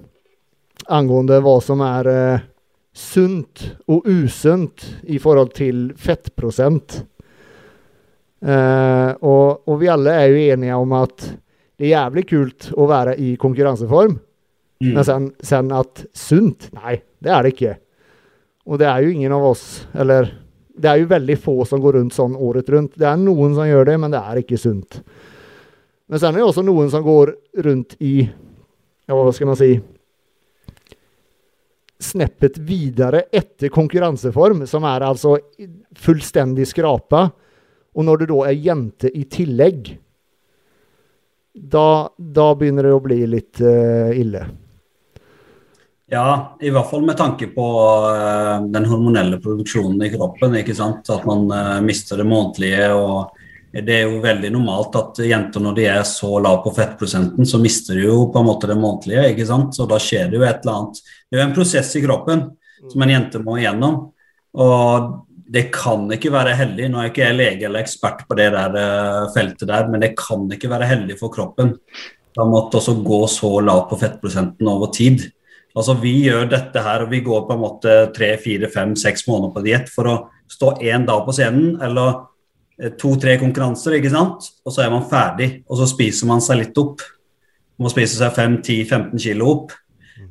angående 0.92 1.40
hva 1.44 1.58
som 1.64 1.82
er 1.86 2.10
eh, 2.12 2.48
sunt 2.94 3.64
og 3.92 4.08
usunt 4.10 4.86
i 5.08 5.20
forhold 5.22 5.54
til 5.58 5.92
fettprosent. 6.00 7.00
Eh, 8.42 9.12
og, 9.22 9.62
og 9.70 9.80
vi 9.82 9.90
alle 9.92 10.18
er 10.18 10.32
jo 10.32 10.44
enige 10.56 10.82
om 10.82 10.98
at 10.98 11.30
det 11.78 11.88
er 11.88 11.96
jævlig 11.96 12.26
kult 12.30 12.70
å 12.78 12.90
være 12.90 13.16
i 13.22 13.36
konkurranseform. 13.42 14.18
Mm. 14.82 14.92
Men 14.92 15.06
sen, 15.06 15.32
sen 15.46 15.72
at 15.78 16.06
sunt? 16.18 16.70
Nei, 16.76 17.00
det 17.22 17.34
er 17.34 17.46
det 17.46 17.56
ikke. 17.56 17.76
Og 18.70 18.82
det 18.82 18.90
er 18.90 19.04
jo 19.06 19.14
ingen 19.14 19.34
av 19.34 19.46
oss, 19.54 19.66
eller 19.98 20.30
det 20.82 20.90
er 20.90 21.02
jo 21.02 21.10
veldig 21.12 21.38
få 21.42 21.56
som 21.70 21.82
går 21.82 22.00
rundt 22.00 22.16
sånn 22.16 22.38
året 22.38 22.70
rundt. 22.74 22.96
Det 22.98 23.08
er 23.08 23.20
noen 23.20 23.54
som 23.58 23.70
gjør 23.70 23.88
det, 23.90 23.98
men 24.02 24.14
det 24.14 24.22
er 24.22 24.42
ikke 24.42 24.60
sunt. 24.62 25.02
Men 26.12 26.20
sen 26.20 26.36
er 26.36 26.42
det 26.42 26.44
også 26.44 26.64
noen 26.68 26.90
som 26.92 27.04
går 27.06 27.30
rundt 27.64 27.96
i, 28.04 28.26
ja, 29.08 29.16
hva 29.16 29.32
skal 29.32 29.48
man 29.48 29.56
si, 29.56 29.72
sneppet 32.02 32.58
videre 32.68 33.30
etter 33.32 33.72
konkurranseform, 33.72 34.66
som 34.68 34.84
er 34.90 35.06
altså 35.08 35.38
fullstendig 35.96 36.68
skrapa. 36.68 37.30
Og 37.96 38.08
når 38.08 38.20
du 38.20 38.26
da 38.34 38.42
er 38.50 38.60
jente 38.60 39.08
i 39.08 39.24
tillegg, 39.32 39.94
da, 41.54 42.10
da 42.16 42.50
begynner 42.60 42.90
det 42.90 42.96
å 42.96 43.04
bli 43.04 43.22
litt 43.32 43.64
uh, 43.64 44.12
ille. 44.12 44.44
Ja, 46.12 46.58
i 46.60 46.72
hvert 46.76 46.92
fall 46.92 47.08
med 47.08 47.16
tanke 47.20 47.48
på 47.56 47.68
uh, 48.04 48.68
den 48.68 48.88
hormonelle 48.88 49.40
produksjonen 49.40 50.04
i 50.04 50.12
kroppen. 50.12 50.60
ikke 50.60 50.76
sant? 50.76 51.08
At 51.08 51.24
man 51.28 51.48
uh, 51.52 51.80
mister 51.84 52.20
det 52.20 52.28
månedlige. 52.28 52.92
og 53.00 53.41
Det 53.72 53.94
er 53.96 54.02
jo 54.04 54.20
veldig 54.24 54.50
normalt 54.52 54.96
at 55.00 55.20
jenter 55.24 55.64
når 55.64 55.76
de 55.78 55.86
er 55.88 56.02
så 56.08 56.32
lav 56.44 56.60
på 56.66 56.74
fettprosenten, 56.76 57.48
så 57.48 57.60
mister 57.62 57.96
de 57.96 58.04
jo 58.10 58.26
på 58.34 58.42
en 58.42 58.50
måte 58.50 58.68
det 58.68 58.76
månedlige. 58.76 59.30
ikke 59.32 59.48
sant? 59.48 59.76
Så 59.78 59.88
da 59.88 60.00
skjer 60.02 60.28
det 60.32 60.40
jo 60.40 60.44
et 60.48 60.66
eller 60.66 60.80
annet. 60.80 61.04
Det 61.30 61.38
er 61.38 61.44
jo 61.44 61.48
en 61.48 61.56
prosess 61.56 61.92
i 61.96 62.04
kroppen 62.04 62.48
som 62.92 63.06
en 63.06 63.14
jente 63.14 63.40
må 63.44 63.56
igjennom. 63.62 64.00
Og 64.60 65.12
det 65.52 65.70
kan 65.76 66.04
ikke 66.12 66.32
være 66.34 66.56
heldig. 66.60 66.90
Nå 66.92 67.00
er 67.00 67.12
ikke 67.12 67.24
jeg 67.26 67.38
lege 67.38 67.68
eller 67.68 67.84
ekspert 67.84 68.26
på 68.28 68.38
det 68.40 68.50
der 68.54 68.76
eh, 68.80 69.30
feltet 69.36 69.70
der, 69.70 69.88
men 69.92 70.04
det 70.04 70.14
kan 70.20 70.48
ikke 70.52 70.72
være 70.72 70.90
heldig 70.92 71.18
for 71.20 71.32
kroppen. 71.34 71.78
Da 72.36 72.48
måtte 72.48 72.80
også 72.80 72.98
gå 73.04 73.22
så 73.32 73.58
lavt 73.64 73.90
på 73.92 74.00
fettprosenten 74.00 74.68
over 74.72 74.92
tid. 74.96 75.30
Altså 75.76 75.96
Vi 76.00 76.14
gjør 76.26 76.50
dette 76.52 76.84
her, 76.84 77.06
og 77.06 77.12
vi 77.12 77.24
går 77.24 77.48
på 77.48 77.56
en 77.56 77.64
måte 77.64 77.96
tre, 78.16 78.34
fire, 78.44 78.68
fem, 78.72 78.96
seks 79.00 79.24
måneder 79.28 79.56
på 79.56 79.64
diett 79.64 79.92
for 79.92 80.12
å 80.12 80.18
stå 80.52 80.76
én 80.84 81.08
dag 81.08 81.24
på 81.24 81.36
scenen 81.36 81.78
eller 81.84 82.26
to-tre 82.98 83.38
konkurranser, 83.42 83.98
ikke 83.98 84.14
sant? 84.14 84.48
og 84.66 84.74
så 84.74 84.86
er 84.86 84.94
man 84.94 85.06
ferdig. 85.10 85.52
Og 85.70 85.78
så 85.82 85.90
spiser 85.90 86.30
man 86.30 86.42
seg 86.42 86.62
litt 86.64 86.82
opp. 86.82 87.04
Man 87.78 87.88
må 87.88 87.94
spise 87.94 88.18
seg 88.18 88.34
5-10-15 88.38 89.22
kilo 89.22 89.52
opp. 89.56 89.76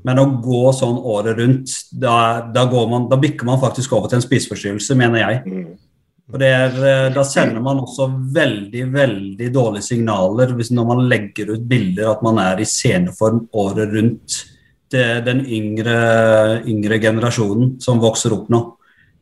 Men 0.06 0.20
å 0.22 0.26
gå 0.40 0.64
sånn 0.72 0.98
året 1.12 1.38
rundt, 1.40 1.72
da, 1.92 2.14
da, 2.54 2.64
går 2.70 2.88
man, 2.88 3.06
da 3.10 3.18
bikker 3.20 3.46
man 3.48 3.60
faktisk 3.60 3.92
over 3.96 4.08
til 4.08 4.20
en 4.20 4.24
spiseforstyrrelse, 4.24 4.96
mener 4.96 5.20
jeg. 5.22 5.40
Mm. 5.44 5.70
Og 6.30 6.42
er, 6.46 6.76
eh, 6.86 7.12
Da 7.12 7.24
sender 7.26 7.60
man 7.60 7.80
også 7.82 8.06
veldig 8.32 8.84
veldig 8.92 9.48
dårlige 9.52 9.82
signaler 9.82 10.54
hvis 10.54 10.70
når 10.70 10.86
man 10.86 11.08
legger 11.10 11.54
ut 11.56 11.66
bilder 11.68 12.12
at 12.12 12.22
man 12.22 12.38
er 12.38 12.60
i 12.60 12.68
sceneform 12.68 13.48
året 13.52 13.90
rundt. 13.92 14.44
Det 14.90 15.00
er 15.00 15.20
den 15.26 15.44
yngre, 15.46 16.62
yngre 16.66 17.00
generasjonen 17.02 17.80
som 17.82 18.00
vokser 18.00 18.32
opp 18.34 18.48
nå. 18.50 18.76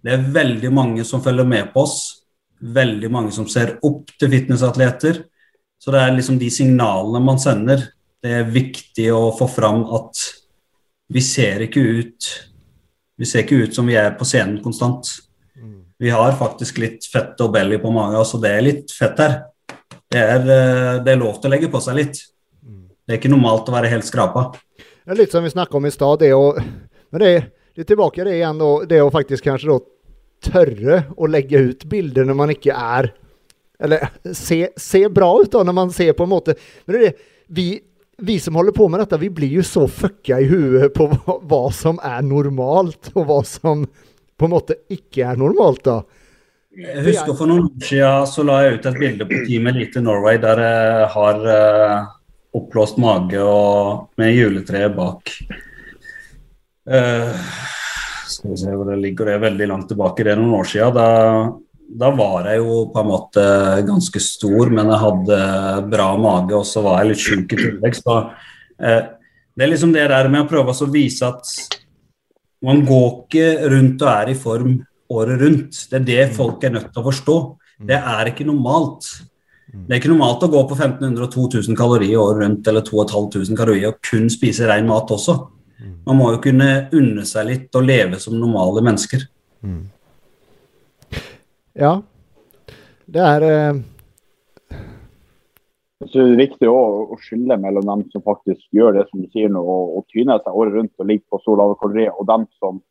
Det 0.04 0.12
er 0.12 0.30
veldig 0.32 0.72
mange 0.72 1.04
som 1.04 1.20
følger 1.20 1.48
med 1.48 1.72
på 1.72 1.82
oss. 1.82 2.17
Veldig 2.58 3.10
mange 3.12 3.32
som 3.34 3.46
ser 3.50 3.76
opp 3.86 4.10
til 4.18 4.32
fitnessatleter. 4.32 5.22
Så 5.78 5.94
det 5.94 6.02
er 6.02 6.16
liksom 6.16 6.40
de 6.40 6.50
signalene 6.50 7.22
man 7.22 7.38
sender. 7.40 7.84
Det 8.18 8.34
er 8.40 8.50
viktig 8.50 9.06
å 9.14 9.28
få 9.38 9.46
fram 9.50 9.84
at 9.94 10.24
vi 11.08 11.22
ser 11.24 11.64
ikke 11.64 11.80
ut 11.80 12.34
Vi 13.18 13.26
ser 13.26 13.42
ikke 13.42 13.64
ut 13.64 13.74
som 13.74 13.88
vi 13.88 13.96
er 13.98 14.12
på 14.14 14.22
scenen 14.22 14.60
konstant. 14.62 15.08
Vi 15.98 16.10
har 16.14 16.36
faktisk 16.38 16.76
litt 16.78 17.06
fett 17.10 17.40
og 17.42 17.50
belly 17.50 17.80
på 17.82 17.90
magen, 17.90 18.22
så 18.22 18.38
det 18.38 18.52
er 18.54 18.62
litt 18.62 18.92
fett 18.94 19.18
her. 19.18 19.32
Det 20.06 20.20
er, 20.22 20.38
eh, 20.38 20.98
det 21.02 21.12
er 21.12 21.18
lov 21.18 21.40
til 21.40 21.50
å 21.50 21.54
legge 21.56 21.70
på 21.72 21.80
seg 21.82 21.96
litt. 21.98 22.20
Det 22.62 23.16
er 23.16 23.18
ikke 23.18 23.32
normalt 23.32 23.66
å 23.66 23.74
være 23.74 23.90
helt 23.90 24.06
skrapa. 24.06 24.52
Det 24.78 25.10
er 25.10 25.18
litt 25.18 25.34
som 25.34 25.42
vi 25.42 25.50
snakka 25.50 25.74
om 25.74 25.88
i 25.88 25.90
stad, 25.90 26.20
det 26.20 26.30
å 26.36 26.54
Men 27.10 27.20
det 27.22 27.28
er, 27.34 27.44
det 27.74 27.82
er 27.82 27.88
tilbake 27.88 28.24
det 28.24 28.34
igjen, 28.36 28.58
det 28.86 29.00
å 29.02 29.10
faktisk 29.10 29.44
kanskje 29.48 29.70
da 29.72 29.78
tørre 30.44 31.02
å 31.16 31.28
legge 31.30 31.60
ut 31.70 31.84
bilder 31.90 32.28
når 32.28 32.38
man 32.38 32.52
ikke 32.54 32.74
er 32.74 33.12
Eller 33.78 34.08
se, 34.34 34.68
se 34.76 35.04
bra 35.08 35.28
ut, 35.38 35.50
da, 35.52 35.62
når 35.66 35.76
man 35.76 35.92
ser 35.94 36.12
på 36.18 36.26
en 36.26 36.32
måte 36.32 36.56
Men 36.86 36.94
det 36.94 37.00
er 37.00 37.06
det, 37.08 37.28
vi, 37.48 37.66
vi 38.18 38.38
som 38.42 38.58
holder 38.58 38.76
på 38.76 38.88
med 38.90 39.00
dette, 39.00 39.20
vi 39.22 39.30
blir 39.32 39.58
jo 39.60 39.64
så 39.64 39.86
fucka 39.88 40.40
i 40.42 40.48
huet 40.50 40.92
på 40.94 41.06
hva, 41.12 41.38
hva 41.48 41.62
som 41.72 42.00
er 42.04 42.20
normalt, 42.26 43.12
og 43.14 43.28
hva 43.28 43.38
som 43.46 43.86
på 44.38 44.46
en 44.46 44.52
måte 44.52 44.76
ikke 44.92 45.24
er 45.26 45.38
normalt, 45.40 45.80
da. 45.86 46.02
Jeg 46.78 47.02
husker 47.08 47.34
For 47.34 47.50
noen 47.50 47.64
år 47.66 47.86
siden 47.88 48.28
så 48.30 48.44
la 48.46 48.58
jeg 48.62 48.76
ut 48.76 48.90
et 48.90 49.00
bilde 49.00 49.26
på 49.30 49.40
Team 49.48 49.66
Elite 49.70 50.02
Norway 50.04 50.38
der 50.42 50.60
jeg 50.62 51.08
har 51.14 51.48
uh, 51.48 52.10
oppblåst 52.54 53.00
mage 53.02 53.40
og 53.42 54.20
med 54.20 54.36
juletreet 54.36 54.94
bak. 54.94 55.32
Uh, 56.88 57.34
skal 58.30 58.52
vi 58.52 58.60
se 58.60 58.74
hvor 58.74 58.90
det 58.90 58.98
ligger, 59.02 59.28
det 59.28 59.36
er 59.36 59.46
veldig 59.46 59.68
langt 59.70 59.88
tilbake. 59.92 60.26
Det 60.26 60.34
er 60.34 60.40
noen 60.40 60.58
år 60.58 60.68
siden. 60.70 60.96
Da, 60.96 61.08
da 62.02 62.10
var 62.16 62.48
jeg 62.50 62.62
jo 62.62 62.82
på 62.92 63.02
en 63.02 63.10
måte 63.10 63.46
ganske 63.88 64.22
stor, 64.22 64.72
men 64.74 64.92
jeg 64.92 65.02
hadde 65.04 65.40
bra 65.92 66.08
mage, 66.20 66.56
og 66.58 66.66
så 66.68 66.84
var 66.84 67.00
jeg 67.00 67.12
litt 67.12 67.24
sjuk 67.24 67.56
i 67.56 67.60
tillegg. 67.62 67.98
Så, 67.98 68.18
eh, 68.82 69.00
det 69.58 69.66
er 69.66 69.72
liksom 69.72 69.94
det 69.96 70.06
der 70.12 70.30
med 70.30 70.44
å 70.44 70.50
prøve 70.50 70.74
å 70.74 70.90
vise 70.92 71.28
at 71.28 71.54
man 72.64 72.84
går 72.86 73.08
ikke 73.24 73.48
rundt 73.70 74.02
og 74.02 74.12
er 74.12 74.32
i 74.32 74.38
form 74.38 74.78
året 75.14 75.42
rundt. 75.42 75.80
Det 75.90 76.00
er 76.00 76.06
det 76.06 76.28
folk 76.36 76.64
er 76.64 76.74
nødt 76.74 76.92
til 76.92 77.02
å 77.02 77.08
forstå. 77.08 77.36
Det 77.88 77.98
er 77.98 78.30
ikke 78.30 78.46
normalt. 78.46 79.06
Det 79.68 79.94
er 79.94 80.00
ikke 80.00 80.10
normalt 80.10 80.44
å 80.46 80.50
gå 80.50 80.62
på 80.70 80.76
1500 80.78 81.26
og 81.26 81.32
2000 81.34 81.76
kalorier 81.76 82.20
året 82.20 82.42
rundt 82.42 82.70
eller 82.70 82.84
2500 82.86 83.58
kalorier 83.58 83.92
og 83.92 84.00
kun 84.04 84.30
spise 84.32 84.66
ren 84.68 84.88
mat 84.88 85.10
også. 85.12 85.36
Man 86.06 86.18
må 86.18 86.32
jo 86.34 86.40
kunne 86.42 86.88
unne 86.96 87.24
seg 87.28 87.46
litt 87.46 87.76
og 87.78 87.86
leve 87.86 88.18
som 88.22 88.34
normale 88.38 88.82
mennesker. 88.84 89.26
Ja. 91.78 91.92
Det 93.08 93.22
er 93.24 93.46
eh, 93.46 93.78
Jeg 96.00 96.10
synes 96.10 96.12
det 96.14 96.34
er 96.34 96.42
viktig 96.42 96.68
å, 96.70 96.80
å 97.14 97.18
skille 97.22 97.56
mellom 97.62 97.86
dem 97.88 98.02
som 98.12 98.24
faktisk 98.26 98.66
gjør 98.74 98.98
det 98.98 99.06
som 99.08 99.22
du 99.22 99.30
sier 99.34 99.50
nå, 99.50 99.62
og, 99.62 99.94
og 99.98 100.06
tyner 100.12 100.42
seg 100.42 100.58
året 100.58 100.76
rundt 100.76 100.94
og 100.98 101.08
ligger 101.08 101.24
på 101.30 101.40
så 101.44 101.56
lave 101.58 101.78
kalorier, 101.80 102.12
og 102.14 102.28
dem 102.28 102.46
som 102.58 102.82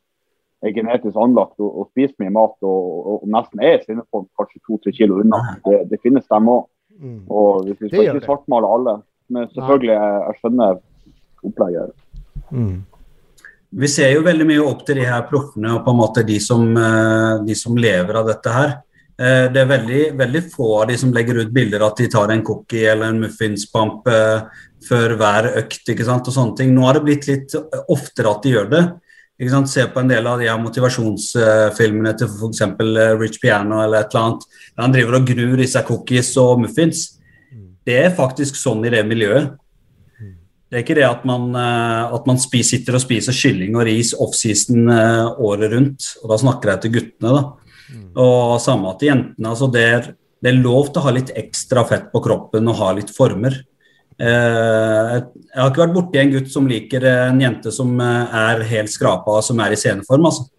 er 0.66 0.74
genetisk 0.74 1.20
anlagt 1.22 1.60
og, 1.62 1.70
og 1.70 1.92
spiser 1.92 2.16
mye 2.24 2.34
mat 2.34 2.56
og, 2.66 2.88
og, 2.98 3.14
og 3.22 3.30
nesten 3.36 3.62
er 3.62 3.78
i 3.78 3.84
sinneform 3.84 4.26
kanskje 4.40 4.64
to-tre 4.66 4.96
kilo 4.96 5.20
unna. 5.22 5.44
Det, 5.68 5.84
det 5.92 6.02
finnes 6.04 6.26
dem 6.32 6.50
òg. 6.56 6.66
mm. 6.98 7.20
Og 7.30 7.68
hvis 7.68 7.84
vi 7.84 7.92
skal 7.92 8.10
ikke 8.10 8.26
svartmale 8.26 8.74
alle, 8.78 8.98
men 9.30 9.50
selvfølgelig, 9.52 9.94
jeg, 9.94 10.20
jeg 10.24 10.42
skjønner 10.42 10.80
opplegget. 11.48 11.96
Mm. 12.52 12.86
Vi 13.78 13.88
ser 13.92 14.14
jo 14.14 14.24
veldig 14.24 14.46
mye 14.48 14.64
opp 14.64 14.86
til 14.88 15.02
de 15.02 15.08
her 15.08 15.26
proffene 15.28 15.74
og 15.76 15.82
på 15.86 15.92
en 15.92 16.00
måte 16.00 16.24
de 16.26 16.38
som, 16.40 16.64
eh, 16.78 17.44
de 17.46 17.56
som 17.56 17.76
lever 17.76 18.16
av 18.16 18.28
dette 18.28 18.54
her. 18.54 18.70
Eh, 19.20 19.48
Det 19.50 19.58
er 19.58 19.66
veldig, 19.66 20.18
veldig 20.18 20.42
få 20.52 20.82
av 20.82 20.88
de 20.88 20.98
som 20.98 21.12
legger 21.12 21.42
ut 21.42 21.52
bilder 21.54 21.82
at 21.86 21.98
de 21.98 22.08
tar 22.08 22.32
en 22.32 22.44
cookie 22.44 22.86
eller 22.88 23.08
en 23.08 23.20
muffinspamp 23.20 24.08
eh, 24.08 24.42
før 24.88 25.18
hver 25.18 25.58
økt. 25.58 25.84
ikke 25.90 26.06
sant, 26.06 26.28
og 26.28 26.34
sånne 26.34 26.56
ting. 26.56 26.74
Nå 26.74 26.86
har 26.86 26.94
det 26.94 27.04
blitt 27.04 27.28
litt 27.28 27.56
oftere 27.90 28.30
at 28.30 28.42
de 28.44 28.50
gjør 28.52 28.70
det. 28.70 28.94
ikke 29.40 29.52
sant, 29.52 29.70
Se 29.70 29.86
på 29.86 30.00
en 30.00 30.08
del 30.08 30.26
av 30.26 30.40
de 30.40 30.48
her 30.48 30.58
motivasjonsfilmene 30.58 32.18
til 32.18 32.28
f.eks. 32.28 32.62
Rich 33.20 33.42
Piano 33.42 33.82
eller 33.84 34.00
et 34.00 34.16
eller 34.16 34.24
annet. 34.24 34.44
Han 34.78 34.92
driver 34.92 35.16
og 35.16 35.26
grur 35.28 35.60
i 35.60 35.68
seg 35.68 35.86
cookies 35.86 36.38
og 36.38 36.62
muffins. 36.62 37.18
Det 37.86 38.06
er 38.06 38.16
faktisk 38.16 38.56
sånn 38.56 38.86
i 38.86 38.90
det 38.90 39.06
miljøet. 39.06 39.58
Det 40.68 40.76
er 40.76 40.84
ikke 40.84 40.98
det 40.98 41.06
at 41.08 41.24
man, 41.28 41.48
eh, 41.56 42.16
at 42.18 42.26
man 42.28 42.40
spiser, 42.42 42.78
sitter 42.78 42.98
og 42.98 43.04
spiser 43.04 43.36
kylling 43.36 43.78
og 43.78 43.86
ris 43.88 44.12
offseason 44.20 44.92
eh, 44.92 45.40
året 45.40 45.72
rundt. 45.72 46.10
Og 46.22 46.34
da 46.34 46.40
snakker 46.42 46.74
jeg 46.74 46.84
til 46.84 46.94
guttene, 46.98 47.38
da. 47.38 47.44
Og 48.20 48.58
samme 48.60 48.92
til 49.00 49.14
jentene. 49.14 49.48
altså 49.48 49.70
det 49.72 49.84
er, 49.88 50.10
det 50.44 50.52
er 50.52 50.60
lov 50.60 50.90
til 50.90 51.00
å 51.00 51.06
ha 51.06 51.14
litt 51.16 51.32
ekstra 51.40 51.86
fett 51.88 52.10
på 52.12 52.20
kroppen 52.26 52.68
og 52.68 52.80
ha 52.82 52.90
litt 52.98 53.14
former. 53.16 53.56
Eh, 54.20 55.14
jeg 55.16 55.62
har 55.62 55.72
ikke 55.72 55.86
vært 55.86 55.96
borti 55.96 56.20
en 56.20 56.34
gutt 56.36 56.52
som 56.52 56.68
liker 56.68 57.06
en 57.14 57.40
jente 57.40 57.72
som 57.72 57.94
er 58.02 58.66
helt 58.68 58.92
skrapa 58.92 59.38
som 59.46 59.64
er 59.64 59.72
i 59.72 59.80
sceneform. 59.80 60.28
altså. 60.28 60.50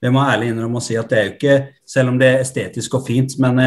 Det 0.00 0.08
må 0.08 0.22
jeg 0.24 0.38
ærlig 0.38 0.54
innrømme 0.54 0.80
å 0.80 0.86
si 0.86 0.96
at 0.96 1.12
det 1.12 1.18
er 1.18 1.26
jo 1.26 1.34
ikke, 1.34 1.58
selv 1.84 2.14
om 2.14 2.16
det 2.16 2.30
er 2.30 2.46
estetisk 2.46 2.96
og 2.96 3.04
fint, 3.04 3.36
men 3.42 3.60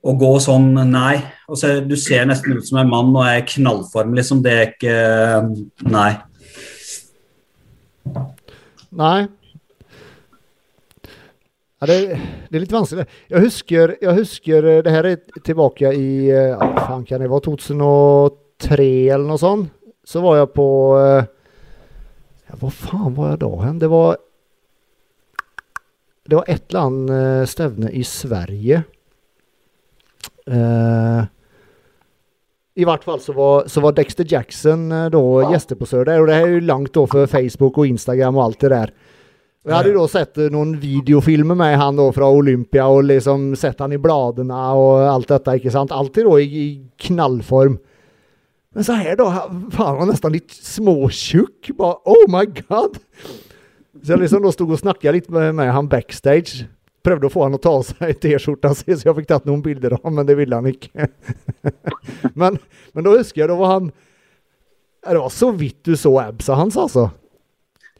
å 0.00 0.14
gå 0.16 0.30
sånn, 0.40 0.72
nei. 0.88 1.18
Altså, 1.50 1.74
du 1.84 1.96
ser 2.00 2.24
nesten 2.28 2.56
ut 2.56 2.66
som 2.66 2.78
en 2.80 2.88
mann 2.88 3.12
og 3.12 3.26
er 3.26 3.42
i 3.42 3.48
knallform, 3.48 4.14
liksom. 4.16 4.40
Det 4.44 4.54
er 4.54 4.70
ikke 4.70 4.94
Nei. 5.90 6.12
Nei. 8.96 9.18
Ja, 11.80 11.88
det, 11.88 11.96
det 12.50 12.58
er 12.58 12.64
litt 12.64 12.74
vanskelig. 12.74 13.06
Jeg 13.32 13.44
husker, 13.46 13.94
jeg 14.02 14.16
husker 14.18 14.66
eh, 14.68 14.80
Det 14.84 14.92
her 14.92 15.06
er 15.08 15.44
tilbake 15.46 15.92
i 15.96 16.28
eh, 16.28 16.64
fan 16.84 17.06
kan 17.08 17.22
det 17.22 17.30
være 17.32 17.46
2003 17.46 18.88
eller 19.14 19.28
noe 19.30 19.40
sånt. 19.40 19.70
Så 20.04 20.20
var 20.24 20.40
jeg 20.40 20.50
på 20.52 20.66
eh, 21.00 21.30
ja, 22.50 22.58
Hvor 22.60 22.74
faen 22.74 23.16
var 23.16 23.32
jeg 23.32 23.40
da 23.46 23.50
hen? 23.62 23.78
Det 23.80 23.88
var 23.92 24.18
Det 26.28 26.36
var 26.36 26.52
et 26.52 26.66
eller 26.68 26.82
annet 26.84 27.14
eh, 27.16 27.48
stevne 27.48 27.92
i 27.96 28.04
Sverige. 28.04 28.82
Eh, 30.48 31.20
I 32.80 32.86
hvert 32.88 33.04
fall 33.04 33.20
så 33.20 33.34
var, 33.36 33.66
så 33.68 33.82
var 33.84 33.96
Dexter 33.96 34.24
Jackson 34.28 34.88
eh, 34.94 35.08
da 35.12 35.22
gjestebesøk 35.50 36.06
der. 36.08 36.22
Og 36.22 36.30
det 36.30 36.36
er 36.38 36.54
jo 36.54 36.64
langt 36.68 36.92
da 36.96 37.04
for 37.10 37.30
Facebook 37.30 37.80
og 37.80 37.90
Instagram 37.90 38.38
og 38.38 38.46
alt 38.48 38.60
det 38.64 38.72
der. 38.74 38.94
Og 39.60 39.68
Jeg 39.68 39.76
hadde 39.76 39.92
da 39.98 40.06
sett 40.08 40.38
eh, 40.40 40.48
noen 40.54 40.72
videofilmer 40.80 41.58
med 41.58 41.76
han 41.76 41.98
da 42.00 42.06
fra 42.16 42.30
Olympia 42.32 42.86
og 42.88 43.04
liksom 43.10 43.50
sett 43.60 43.82
han 43.84 43.92
i 43.92 44.00
bladene 44.00 44.56
og 44.78 45.04
alt 45.04 45.28
dette. 45.34 45.58
ikke 45.60 45.74
sant? 45.74 45.92
Alltid 45.92 46.24
da 46.30 46.38
i, 46.40 46.48
i 46.48 46.68
knallform. 47.08 47.76
Men 48.70 48.86
så 48.86 48.96
her, 49.00 49.16
da 49.18 49.26
Faen, 49.28 49.74
han 49.74 49.98
var 49.98 50.08
nesten 50.12 50.32
litt 50.32 50.54
småtjukk. 50.54 51.72
Bare 51.76 51.98
Oh 52.08 52.24
my 52.30 52.46
god! 52.62 53.00
Så 54.00 54.14
jeg 54.14 54.22
liksom 54.22 54.44
da 54.46 54.52
sto 54.54 54.64
og 54.70 54.78
snakka 54.80 55.12
litt 55.12 55.26
med, 55.34 55.50
med 55.58 55.72
han 55.74 55.90
backstage. 55.90 56.64
Prøvde 57.06 57.30
å 57.30 57.32
få 57.32 57.46
han 57.46 57.56
å 57.56 57.62
ta 57.62 57.72
av 57.78 57.86
seg 57.88 58.18
T-skjorta 58.20 58.74
si, 58.76 58.90
så 58.96 59.08
jeg 59.08 59.16
fikk 59.20 59.30
tatt 59.30 59.48
noen 59.48 59.62
bilder 59.64 59.96
av 59.96 60.04
ham, 60.04 60.18
men 60.18 60.28
det 60.28 60.36
ville 60.40 60.56
han 60.56 60.68
ikke. 60.70 61.08
men, 62.40 62.58
men 62.92 63.06
da 63.06 63.16
husker 63.16 63.44
jeg, 63.44 63.50
da 63.52 63.56
var 63.58 63.76
han 63.78 63.90
Det 65.06 65.16
var 65.16 65.32
så 65.32 65.50
vidt 65.56 65.80
du 65.88 65.96
så 65.96 66.12
absa 66.20 66.58
hans, 66.60 66.76
altså. 66.76 67.08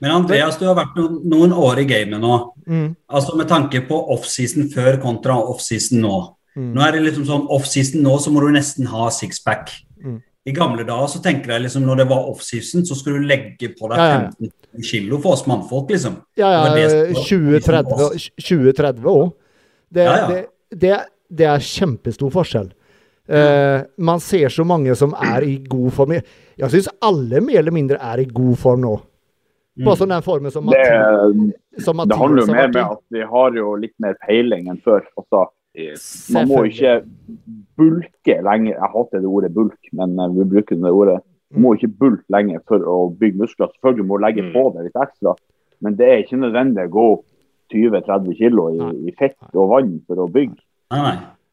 Men 0.00 0.14
Andreas, 0.16 0.56
du 0.56 0.64
har 0.64 0.76
vært 0.78 0.96
noen, 0.96 1.52
år 1.52 1.82
i 1.82 1.86
gamet 1.88 2.20
nå. 2.22 2.36
Mm. 2.64 2.88
Altså 3.12 3.36
Med 3.36 3.48
tanke 3.50 3.82
på 3.88 3.98
offseason 4.14 4.70
før 4.72 4.96
kontra 5.02 5.36
offseason 5.36 6.00
nå. 6.00 6.20
Mm. 6.56 6.70
Nå 6.74 6.82
er 6.82 6.96
det 6.96 7.04
liksom 7.04 7.26
sånn 7.28 7.44
Offseason 7.52 8.02
nå 8.02 8.16
så 8.18 8.32
må 8.32 8.42
du 8.42 8.48
nesten 8.54 8.88
ha 8.90 9.10
sixpack. 9.14 9.70
Mm. 10.02 10.18
I 10.48 10.54
gamle 10.56 10.86
dager 10.88 11.10
så 11.12 11.20
tenker 11.20 11.52
jeg 11.52 11.66
liksom 11.66 11.84
når 11.84 12.00
det 12.00 12.06
var 12.08 12.28
offseason, 12.30 12.84
så 12.88 12.96
skulle 12.96 13.20
du 13.20 13.28
legge 13.28 13.72
på 13.76 13.90
deg 13.90 14.00
Ja, 14.00 14.08
ja. 14.08 14.20
15 14.40 14.86
kilo 14.88 15.18
for 15.20 15.36
oss 15.36 15.44
mannfolk, 15.50 15.90
liksom. 15.92 16.16
Ja, 16.40 16.48
ja. 16.54 16.60
det 16.74 16.86
som 16.90 17.00
var 17.12 17.26
2030 17.28 18.28
2030 18.40 19.10
òg. 19.12 19.32
Det, 19.90 20.06
Ja, 20.06 20.16
ja. 20.16 20.28
det, 20.30 20.44
det, 20.80 20.98
det 21.28 21.50
er 21.50 21.66
kjempestor 21.66 22.32
forskjell. 22.32 22.70
Eh, 23.30 23.82
man 23.96 24.20
ser 24.20 24.48
så 24.48 24.64
mange 24.64 24.94
som 24.98 25.12
er 25.14 25.44
i 25.46 25.58
god 25.70 25.92
form. 25.94 26.16
Jeg 26.58 26.72
syns 26.72 26.88
alle 27.04 27.42
mer 27.44 27.60
eller 27.60 27.74
mindre 27.74 28.00
er 28.00 28.24
i 28.24 28.26
god 28.26 28.56
form 28.58 28.82
nå. 28.86 28.96
Bare 29.80 29.96
sånn 30.00 30.12
den 30.12 30.24
formen 30.24 30.52
som 30.52 30.66
Det, 30.66 30.80
Mathias, 30.80 31.84
som 31.84 32.00
det 32.02 32.18
handler 32.18 32.42
jo 32.42 32.52
mer 32.52 32.72
med 32.72 32.82
at 32.82 33.02
vi 33.14 33.22
har 33.32 33.54
jo 33.56 33.74
litt 33.80 33.94
mer 34.02 34.16
peiling 34.26 34.66
enn 34.72 34.80
før. 34.84 35.04
Altså, 35.20 35.44
man 36.34 36.48
må 36.50 36.64
ikke 36.66 37.04
bulke 37.78 38.36
lenger. 38.42 38.74
Jeg 38.74 38.90
hater 38.94 39.22
det 39.22 39.30
ordet 39.30 39.52
bulk, 39.54 39.78
men 39.92 40.18
eh, 40.18 40.32
vi 40.34 40.46
bruker 40.54 40.76
det 40.76 40.90
ordet. 40.90 41.20
Man 41.54 41.62
må 41.62 41.74
ikke 41.76 41.92
bulke 41.98 42.26
lenger 42.30 42.62
for 42.66 42.82
å 42.86 42.96
bygge 43.18 43.38
muskler. 43.42 43.70
Selvfølgelig 43.74 44.06
må 44.06 44.18
du 44.18 44.24
legge 44.26 44.42
Mm. 44.42 44.52
på 44.54 44.64
deg 44.74 44.84
litt 44.88 44.96
ekstra, 45.02 45.34
men 45.80 45.96
det 45.96 46.08
er 46.08 46.22
ikke 46.24 46.40
nødvendig 46.42 46.86
å 46.88 46.94
gå 46.94 47.04
opp 47.12 47.24
20-30 47.72 48.36
kilo 48.38 48.68
i, 48.74 49.08
i, 49.08 49.14
fett 49.18 49.36
og 49.54 49.68
vann 49.70 50.00
for 50.06 50.16
å 50.24 50.28
bygge. 50.30 50.58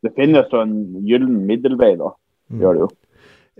Det 0.01 0.13
finnes 0.17 0.49
jo 0.51 0.61
en 0.61 0.75
gyllen 1.05 1.45
middelvei, 1.45 1.95
da. 1.97 2.11
Mm. 2.49 2.59
Gjør 2.61 2.73
det 2.73 2.81
jo. 2.81 2.89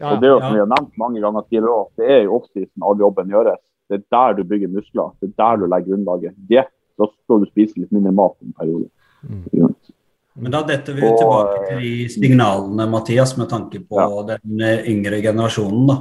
Og 0.08 0.20
det 0.22 0.28
er 0.28 0.34
jo 0.34 0.40
som 0.42 0.54
vi 0.54 0.60
har 0.62 0.70
nevnt 0.70 0.98
mange 1.02 1.22
ganger 1.22 1.42
tidligere 1.48 1.74
òg, 1.74 1.88
det 1.98 2.10
er 2.14 2.20
i 2.24 2.28
offseason 2.30 2.86
all 2.86 3.00
jobben 3.02 3.30
gjøres. 3.34 3.62
Det 3.90 3.98
er 3.98 4.04
der 4.14 4.34
du 4.38 4.44
bygger 4.44 4.68
muskler. 4.74 5.14
Det 5.22 5.30
er 5.30 5.38
der 5.38 5.58
du 5.58 5.66
legger 5.66 5.94
grunnlaget. 5.94 6.36
Det, 6.50 6.66
da 6.98 7.08
skal 7.10 7.40
du 7.42 7.46
spise 7.50 7.80
litt 7.80 7.92
mindre 7.96 8.12
mat 8.14 8.36
en 8.46 8.54
periode. 8.58 8.90
Mm. 9.26 9.74
Men 10.38 10.52
da 10.54 10.62
detter 10.68 10.94
vi 10.94 11.02
Og, 11.02 11.18
tilbake 11.18 11.68
til 11.68 11.78
de 11.82 12.10
signalene, 12.14 12.86
Mathias, 12.92 13.38
med 13.40 13.48
tanke 13.50 13.80
på 13.82 13.96
Ja. 13.98 14.38
den 14.38 14.62
eh, 14.62 14.86
yngre 14.92 15.22
generasjonen. 15.22 15.88
da. 15.88 15.96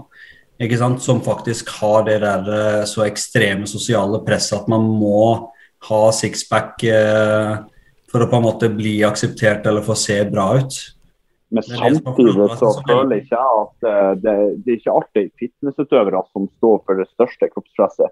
Ikke 0.60 0.78
sant? 0.80 1.00
Som 1.02 1.20
faktisk 1.20 1.68
har 1.80 2.02
det 2.04 2.20
der 2.20 2.42
eh, 2.52 2.84
så 2.84 3.04
ekstreme 3.06 3.66
sosiale 3.66 4.20
presset 4.24 4.60
at 4.60 4.68
man 4.68 4.80
må 5.00 5.48
ha 5.88 6.12
sixpack 6.12 6.84
eh, 6.84 7.56
for 8.10 8.22
å 8.24 8.28
på 8.30 8.36
en 8.36 8.42
måte 8.46 8.68
bli 8.72 9.02
akseptert 9.04 9.66
eller 9.66 9.82
få 9.84 9.94
se 9.98 10.24
bra 10.30 10.54
ut. 10.60 10.74
Men 11.50 11.62
samtidig 11.62 12.56
så 12.58 12.72
føler 12.88 13.14
jeg 13.16 13.22
ikke 13.26 13.38
jeg 13.38 13.50
at 13.62 13.76
eh, 13.90 14.12
det, 14.22 14.34
det 14.64 14.70
er 14.72 14.76
ikke 14.80 14.96
alltid 14.98 15.26
fitnessutøvere 15.40 16.20
som 16.32 16.42
står 16.58 16.76
for 16.84 16.94
det 17.00 17.08
største 17.12 17.44
kroppspresset. 17.52 18.10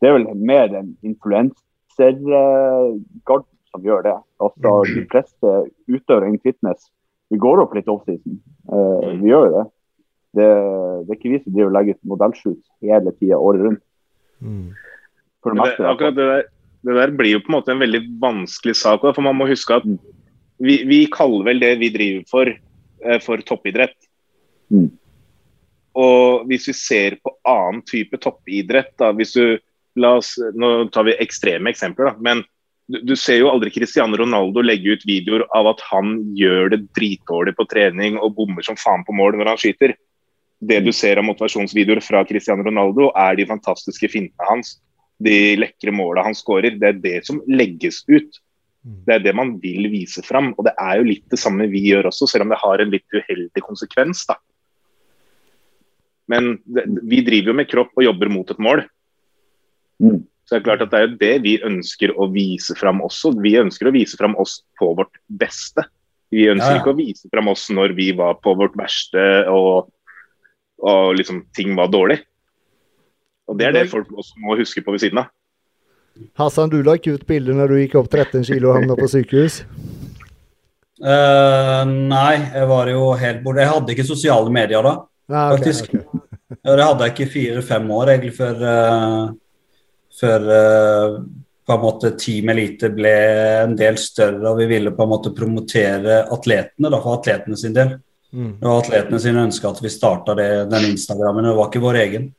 Det 0.00 0.06
er 0.08 0.12
vel 0.14 0.28
mer 0.36 0.66
en 0.78 0.90
influensergarden 1.02 3.47
som 3.72 3.84
gjør 3.84 4.04
det. 4.06 4.14
Altså, 4.42 4.74
de 4.88 5.04
fleste 5.10 5.54
utøvere 5.88 6.30
innen 6.30 6.44
fitness 6.44 6.88
vi 7.28 7.40
går 7.40 7.62
opp 7.62 7.74
litt 7.76 7.88
offseason. 7.92 8.38
Uh, 8.70 9.16
vi 9.20 9.32
gjør 9.32 9.48
jo 9.48 9.54
det. 9.54 9.64
det. 10.38 10.52
Det 11.04 11.12
er 11.12 11.18
ikke 11.18 11.32
vi 11.34 11.40
som 11.42 11.54
driver 11.54 11.70
og 11.70 11.74
legger 11.76 11.96
ut 11.96 12.12
modellshoots 12.12 12.70
hele 12.84 13.12
tida 13.18 13.40
året 13.40 13.66
rundt. 13.66 13.82
Mm. 14.40 14.70
For 15.44 15.52
det 15.52 15.60
meste. 15.60 15.82
det, 15.82 15.90
akkurat 15.90 16.16
det 16.16 16.28
der, 16.30 16.46
det 16.88 16.96
der 16.98 17.12
blir 17.18 17.36
jo 17.36 17.42
på 17.44 17.52
en 17.52 17.58
måte 17.58 17.74
en 17.74 17.82
veldig 17.84 18.02
vanskelig 18.22 18.76
sak. 18.80 19.04
For 19.04 19.24
man 19.26 19.36
må 19.38 19.48
huske 19.50 19.76
at 19.76 19.86
vi, 20.58 20.80
vi 20.88 21.02
kaller 21.12 21.50
vel 21.50 21.62
det 21.62 21.74
vi 21.82 21.92
driver 21.94 22.24
for, 22.30 22.50
eh, 23.04 23.20
for 23.22 23.44
toppidrett. 23.46 23.96
Mm. 24.72 24.88
Og 25.98 26.48
hvis 26.48 26.68
vi 26.70 26.76
ser 26.76 27.18
på 27.24 27.32
annen 27.48 27.82
type 27.86 28.18
toppidrett, 28.22 28.94
da, 29.00 29.12
hvis 29.16 29.34
du 29.36 29.58
la 29.98 30.14
oss, 30.20 30.36
Nå 30.54 30.88
tar 30.94 31.08
vi 31.08 31.16
ekstreme 31.18 31.72
eksempler, 31.72 32.12
da, 32.12 32.22
men 32.22 32.44
du, 32.88 33.14
ser 33.16 33.42
jo 33.42 33.50
aldri 33.52 33.70
Cristiano 33.74 34.16
Ronaldo 34.16 34.62
legge 34.64 34.96
ut 34.96 35.06
videoer 35.08 35.44
av 35.56 35.68
at 35.74 35.82
han 35.90 36.18
gjør 36.36 36.72
det 36.72 36.80
dritdårlig 36.96 37.52
på 37.58 37.66
trening 37.68 38.16
og 38.16 38.32
bommer 38.38 38.64
som 38.64 38.78
faen 38.80 39.04
på 39.04 39.16
mål 39.16 39.36
når 39.36 39.52
han 39.52 39.60
skyter. 39.60 39.92
Det 40.58 40.80
du 40.86 40.90
ser 40.96 41.20
av 41.20 41.26
motivasjonsvideoer 41.28 42.00
fra 42.02 42.24
Cristiano 42.26 42.64
Ronaldo, 42.66 43.10
er 43.12 43.36
de 43.38 43.46
fantastiske 43.50 44.08
fintene 44.10 44.48
hans. 44.48 44.78
De 45.20 45.58
lekre 45.60 45.92
måla 45.94 46.24
han 46.24 46.36
skårer. 46.36 46.78
Det 46.80 46.88
er 46.88 47.02
det 47.02 47.18
som 47.28 47.42
legges 47.50 48.00
ut. 48.08 48.40
Det 48.82 49.18
er 49.18 49.22
det 49.26 49.36
man 49.36 49.56
vil 49.62 49.90
vise 49.92 50.24
fram. 50.24 50.54
Og 50.56 50.64
det 50.66 50.74
er 50.80 50.98
jo 50.98 51.10
litt 51.10 51.26
det 51.30 51.40
samme 51.42 51.68
vi 51.70 51.84
gjør 51.90 52.08
også, 52.10 52.30
selv 52.30 52.46
om 52.46 52.54
det 52.54 52.62
har 52.62 52.82
en 52.82 52.94
litt 52.94 53.06
uheldig 53.14 53.64
konsekvens. 53.66 54.24
da. 54.30 54.38
Men 56.32 56.56
det, 56.64 56.88
vi 57.04 57.20
driver 57.26 57.52
jo 57.52 57.58
med 57.60 57.68
kropp 57.68 57.92
og 57.96 58.08
jobber 58.08 58.32
mot 58.32 58.50
et 58.50 58.64
mål. 58.64 58.84
Mm. 60.02 60.22
Så 60.48 60.54
det 60.56 60.62
er 60.62 60.64
klart 60.64 60.82
at 60.86 60.92
det 60.94 60.98
er 60.98 61.06
jo 61.10 61.16
det 61.20 61.34
vi 61.44 61.54
ønsker 61.68 62.14
å 62.16 62.24
vise 62.32 62.72
fram 62.78 63.02
også. 63.04 63.34
Vi 63.44 63.52
ønsker 63.60 63.90
å 63.90 63.92
vise 63.92 64.16
fram 64.16 64.32
oss 64.40 64.62
på 64.80 64.94
vårt 64.96 65.18
beste. 65.28 65.84
Vi 66.32 66.46
ønsker 66.48 66.72
Ja, 66.72 66.78
ja. 66.78 66.80
ikke 66.80 66.94
å 66.94 66.98
vise 66.98 67.28
fram 67.32 67.50
oss 67.52 67.66
når 67.72 67.92
vi 67.96 68.10
var 68.16 68.38
på 68.40 68.54
vårt 68.56 68.72
verste 68.80 69.20
og, 69.52 69.90
og 70.80 71.14
liksom 71.20 71.42
ting 71.56 71.74
var 71.76 71.92
dårlig. 71.92 72.22
Og 73.48 73.56
Det 73.60 73.66
er 73.68 73.76
det 73.76 73.86
folk 73.92 74.08
også 74.12 74.40
må 74.44 74.56
huske 74.56 74.80
på 74.84 74.92
ved 74.96 75.04
siden 75.04 75.20
av. 75.22 75.28
Hassan, 76.40 76.72
du 76.72 76.80
la 76.82 76.96
ikke 76.98 77.14
ut 77.16 77.26
bilder 77.28 77.54
når 77.56 77.68
du 77.70 77.76
gikk 77.82 77.94
opp 78.00 78.08
13 78.10 78.42
kilo 78.48 78.72
og 78.72 78.80
havna 78.80 78.96
på 78.98 79.06
sykehus? 79.12 79.60
Uh, 80.98 81.84
nei, 81.86 82.34
jeg 82.56 82.66
var 82.68 82.88
jo 82.90 83.12
helt 83.20 83.44
borte. 83.44 83.62
Jeg 83.62 83.70
hadde 83.70 83.94
ikke 83.94 84.06
sosiale 84.08 84.50
medier 84.52 84.82
da. 84.82 84.94
ah, 85.30 85.52
okay, 85.52 85.60
Faktisk. 85.60 85.92
Okay. 85.94 86.24
Ja, 86.64 86.74
det 86.74 86.86
hadde 86.88 87.06
jeg 87.06 87.14
ikke 87.14 87.26
i 87.28 87.32
fire-fem 87.36 87.90
år 87.94 88.10
egentlig 88.14 88.32
før, 88.34 88.62
eh, 88.64 89.28
før 90.20 90.48
eh, 90.54 91.16
på 91.68 91.74
en 91.74 91.82
måte 91.82 92.14
Team 92.16 92.48
Elite 92.48 92.88
ble 92.96 93.14
en 93.64 93.74
del 93.76 93.98
større 94.00 94.54
og 94.54 94.60
vi 94.62 94.68
ville 94.70 94.94
på 94.96 95.04
en 95.04 95.10
måte 95.10 95.34
promotere 95.36 96.22
atletene 96.32 96.88
da, 96.88 97.00
for 97.04 97.18
atletene 97.18 97.58
sin 97.60 97.76
del. 97.76 97.98
Mm. 98.32 98.54
Det 98.60 98.64
var 98.64 98.80
atletene 98.80 99.20
sine 99.20 99.44
ønska 99.48 99.68
at 99.72 99.82
vi 99.84 99.92
starta 99.92 100.36
den 100.38 100.88
Instagrammen, 100.94 101.44
det 101.44 101.58
var 101.58 101.68
ikke 101.68 101.84
vår 101.84 102.00
egen. 102.06 102.30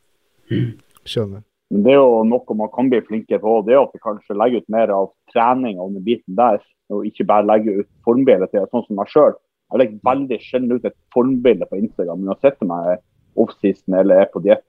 Skjønner. 1.06 1.46
Men 1.70 1.86
det 1.86 1.94
er 1.94 2.00
jo 2.00 2.24
noe 2.26 2.58
man 2.58 2.72
kan 2.74 2.90
bli 2.90 3.00
flinkere 3.06 3.42
på. 3.44 3.60
Det 3.68 3.76
er 3.76 3.84
at 3.84 3.94
vi 3.94 4.02
kanskje 4.02 4.38
legger 4.38 4.64
ut 4.64 4.74
mer 4.74 4.94
av 4.94 5.12
trening 5.30 5.78
og 5.78 5.94
den 5.94 6.06
biten 6.06 6.38
der, 6.38 6.58
og 6.90 7.06
ikke 7.06 7.28
bare 7.30 7.46
legger 7.46 7.84
ut 7.84 7.90
formbilder 8.06 8.50
til 8.50 8.66
sånn 8.72 8.86
som 8.88 8.98
meg 8.98 9.14
sjøl. 9.14 9.38
Jeg 9.70 9.82
legger 9.84 10.08
veldig 10.10 10.40
sjelden 10.42 10.80
ut 10.80 10.90
et 10.90 10.98
formbilde 11.14 11.68
på 11.70 11.78
Instagram 11.78 12.26
uansett 12.26 12.58
om 12.66 12.72
meg 12.74 12.96
er 12.96 13.04
offseason 13.40 14.00
eller 14.00 14.24
er 14.24 14.32
på 14.34 14.42
diett. 14.42 14.66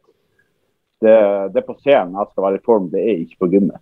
Det, 1.00 1.14
det 1.54 1.62
er 1.62 1.66
på 1.66 1.78
scenen 1.80 2.18
jeg 2.18 2.32
skal 2.32 2.44
være 2.46 2.60
i 2.60 2.66
form, 2.66 2.90
det 2.92 3.00
er 3.00 3.22
ikke 3.22 3.44
på 3.44 3.50
gymmet. 3.54 3.80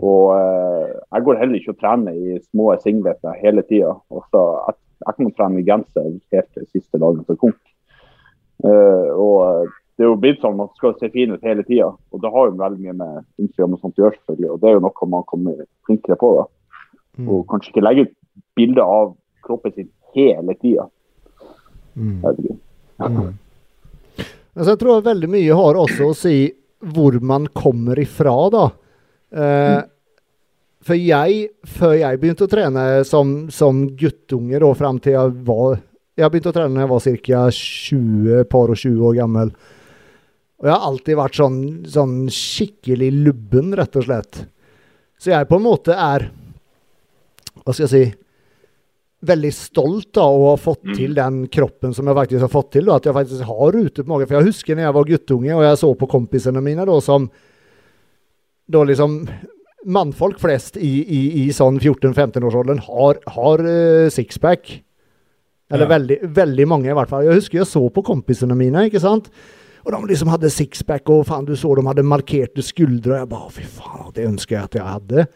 Og 0.00 0.32
eh, 0.38 0.92
jeg 1.12 1.24
går 1.26 1.38
heller 1.40 1.58
ikke 1.58 1.74
og 1.74 1.80
trener 1.80 2.16
i 2.16 2.38
små 2.46 2.72
singleter 2.80 3.36
hele 3.42 3.62
tida. 3.68 3.92
Jeg, 4.14 4.76
jeg 5.04 5.16
kan 5.18 5.32
trene 5.36 5.60
i 5.60 5.66
genser 5.66 6.10
helt 6.32 6.50
til 6.56 6.68
siste 6.72 7.00
dagen 7.00 7.24
for 7.28 7.40
konk. 7.40 7.60
Eh, 8.64 9.10
og 9.12 9.68
det 9.94 10.06
er 10.06 10.10
jo 10.10 10.18
blitt 10.18 10.40
sånn 10.42 10.56
man 10.58 10.72
skal 10.78 10.96
se 10.98 11.10
fin 11.14 11.34
ut 11.34 11.44
hele 11.46 11.66
tida. 11.68 11.92
Og 12.10 12.22
det 12.22 12.32
har 12.32 12.48
jo 12.48 12.56
veldig 12.62 12.82
mye 12.86 12.96
med 13.02 13.20
Instagram 13.44 13.76
og 13.76 13.84
sånt 13.84 14.00
å 14.00 14.06
gjøre, 14.06 14.18
selvfølgelig. 14.22 14.50
Og 14.54 14.62
det 14.62 14.70
er 14.70 14.78
jo 14.78 14.84
noe 14.86 15.10
man 15.12 15.28
kommer 15.30 15.60
flinkere 15.86 16.18
på. 16.18 16.32
da. 16.40 16.48
Mm. 17.20 17.30
Og 17.30 17.46
kanskje 17.52 17.74
ikke 17.74 17.84
legge 17.84 18.08
ut 18.08 18.16
bilder 18.58 18.96
av 18.96 19.14
kroppen 19.44 19.76
sin 19.76 19.92
hele 20.16 20.56
tida. 20.62 20.88
Mm. 21.94 22.24
Mm. 22.98 23.34
Men 24.54 24.68
så 24.68 24.76
tror 24.78 24.98
jeg 24.98 25.08
veldig 25.08 25.30
mye 25.32 25.58
har 25.58 25.80
også 25.80 26.10
å 26.10 26.16
si 26.16 26.38
hvor 26.94 27.16
man 27.24 27.48
kommer 27.56 27.98
ifra, 27.98 28.34
da. 28.52 28.64
Eh, 29.34 29.80
for 30.84 31.00
jeg, 31.00 31.46
før 31.78 31.94
jeg 31.96 32.20
begynte 32.20 32.46
å 32.46 32.50
trene 32.52 32.84
som, 33.08 33.34
som 33.52 33.86
guttunge, 33.96 34.60
da, 34.60 34.70
fram 34.76 35.00
til 35.02 35.16
jeg 35.16 35.36
var 35.46 35.78
Jeg 36.14 36.30
begynte 36.30 36.52
å 36.52 36.54
trene 36.54 36.76
da 36.76 36.84
jeg 36.84 36.90
var 36.92 37.06
ca. 37.24 37.44
20, 37.58 38.44
par 38.52 38.70
og 38.70 38.78
20 38.78 39.06
år 39.08 39.16
gammel. 39.18 39.48
Og 40.62 40.68
jeg 40.68 40.74
har 40.76 40.84
alltid 40.86 41.16
vært 41.18 41.38
sånn, 41.40 41.56
sånn 41.90 42.12
skikkelig 42.30 43.08
lubben, 43.16 43.72
rett 43.74 43.98
og 43.98 44.06
slett. 44.06 44.44
Så 45.18 45.32
jeg 45.32 45.48
på 45.50 45.58
en 45.58 45.64
måte 45.64 45.96
er 45.96 46.28
Hva 47.64 47.72
skal 47.72 47.86
jeg 47.86 47.92
si 47.94 48.04
veldig 49.26 49.50
stolt 49.56 50.16
av 50.20 50.34
å 50.40 50.50
ha 50.52 50.56
fått 50.60 50.84
Mm. 50.84 50.94
til 50.96 51.14
den 51.14 51.38
kroppen 51.48 51.94
som 51.94 52.06
jeg 52.06 52.14
faktisk 52.16 52.40
har 52.40 52.52
fått 52.52 52.70
til. 52.72 52.84
Da, 52.86 52.96
at 52.96 53.04
jeg 53.08 53.14
faktisk 53.14 53.42
har 53.48 53.72
rute 53.72 54.02
på 54.04 54.08
magen. 54.12 54.26
For 54.28 54.38
jeg 54.38 54.48
husker 54.52 54.74
når 54.76 54.84
jeg 54.88 54.94
var 54.94 55.04
guttunge 55.10 55.54
og 55.56 55.62
jeg 55.64 55.78
så 55.80 55.90
på 55.98 56.08
kompisene 56.08 56.62
mine 56.62 56.84
da, 56.86 57.00
som 57.00 57.30
da 58.70 58.82
liksom 58.84 59.28
Mannfolk 59.86 60.38
flest 60.40 60.78
i, 60.80 61.04
i, 61.04 61.18
i 61.44 61.48
sånn 61.52 61.76
14-15-årsalderen 61.78 62.78
har, 62.86 63.18
har 63.34 63.60
uh, 63.60 64.08
sixpack. 64.08 64.80
Eller 65.70 65.84
Ja. 65.84 65.90
veldig, 65.98 66.16
veldig 66.38 66.66
mange, 66.70 66.88
i 66.88 66.94
hvert 66.96 67.10
fall. 67.10 67.24
Jeg 67.26 67.36
husker 67.36 67.58
jeg 67.58 67.66
så 67.68 67.82
på 67.92 68.02
kompisene 68.04 68.56
mine, 68.56 68.86
ikke 68.88 69.02
sant. 69.02 69.28
Og 69.84 69.92
de 69.92 70.00
liksom 70.08 70.30
hadde 70.32 70.48
sixpack, 70.48 71.10
og 71.12 71.26
faen, 71.28 71.44
du 71.44 71.52
så 71.60 71.74
de 71.76 71.84
hadde 71.84 72.02
markerte 72.08 72.64
skuldre. 72.64 73.12
Og 73.12 73.20
jeg 73.20 73.28
bare 73.28 73.50
fy 73.52 73.66
faen, 73.68 74.12
det 74.16 74.24
ønsker 74.30 74.56
jeg 74.56 74.64
at 74.70 74.78
jeg 74.80 74.88
hadde. 74.88 75.26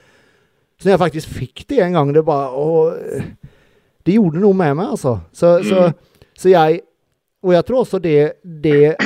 Så 0.80 0.86
når 0.88 0.94
jeg 0.94 1.02
faktisk 1.04 1.28
fikk 1.42 1.66
det 1.68 1.82
en 1.84 1.92
gang, 1.98 2.12
det 2.16 2.24
bare 2.24 2.48
å, 2.56 2.88
Det 4.08 4.16
gjorde 4.16 4.40
noe 4.42 4.56
med 4.56 4.78
meg, 4.78 4.94
altså. 4.96 5.18
Så, 5.36 5.58
så, 5.66 5.88
så 6.32 6.52
jeg 6.52 6.82
Og 7.44 7.52
jeg 7.54 7.66
tror 7.68 7.84
også 7.84 8.00
det, 8.02 8.40
det 8.42 8.96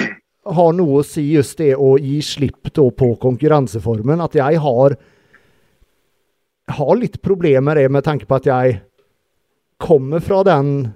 har 0.42 0.70
noe 0.74 1.00
å 1.00 1.06
si, 1.06 1.26
just 1.34 1.58
det 1.60 1.74
å 1.76 1.96
gi 2.00 2.20
slipp 2.24 2.70
på 2.72 3.08
konkurranseformen. 3.20 4.22
At 4.24 4.38
jeg 4.38 4.62
har 4.62 4.96
har 6.72 6.96
litt 6.96 7.22
problemer 7.22 7.74
med 7.74 7.76
det 7.76 7.88
med 7.92 8.04
tanke 8.04 8.26
på 8.26 8.38
at 8.38 8.48
jeg 8.48 8.80
kommer 9.82 10.22
fra 10.22 10.42
den 10.46 10.92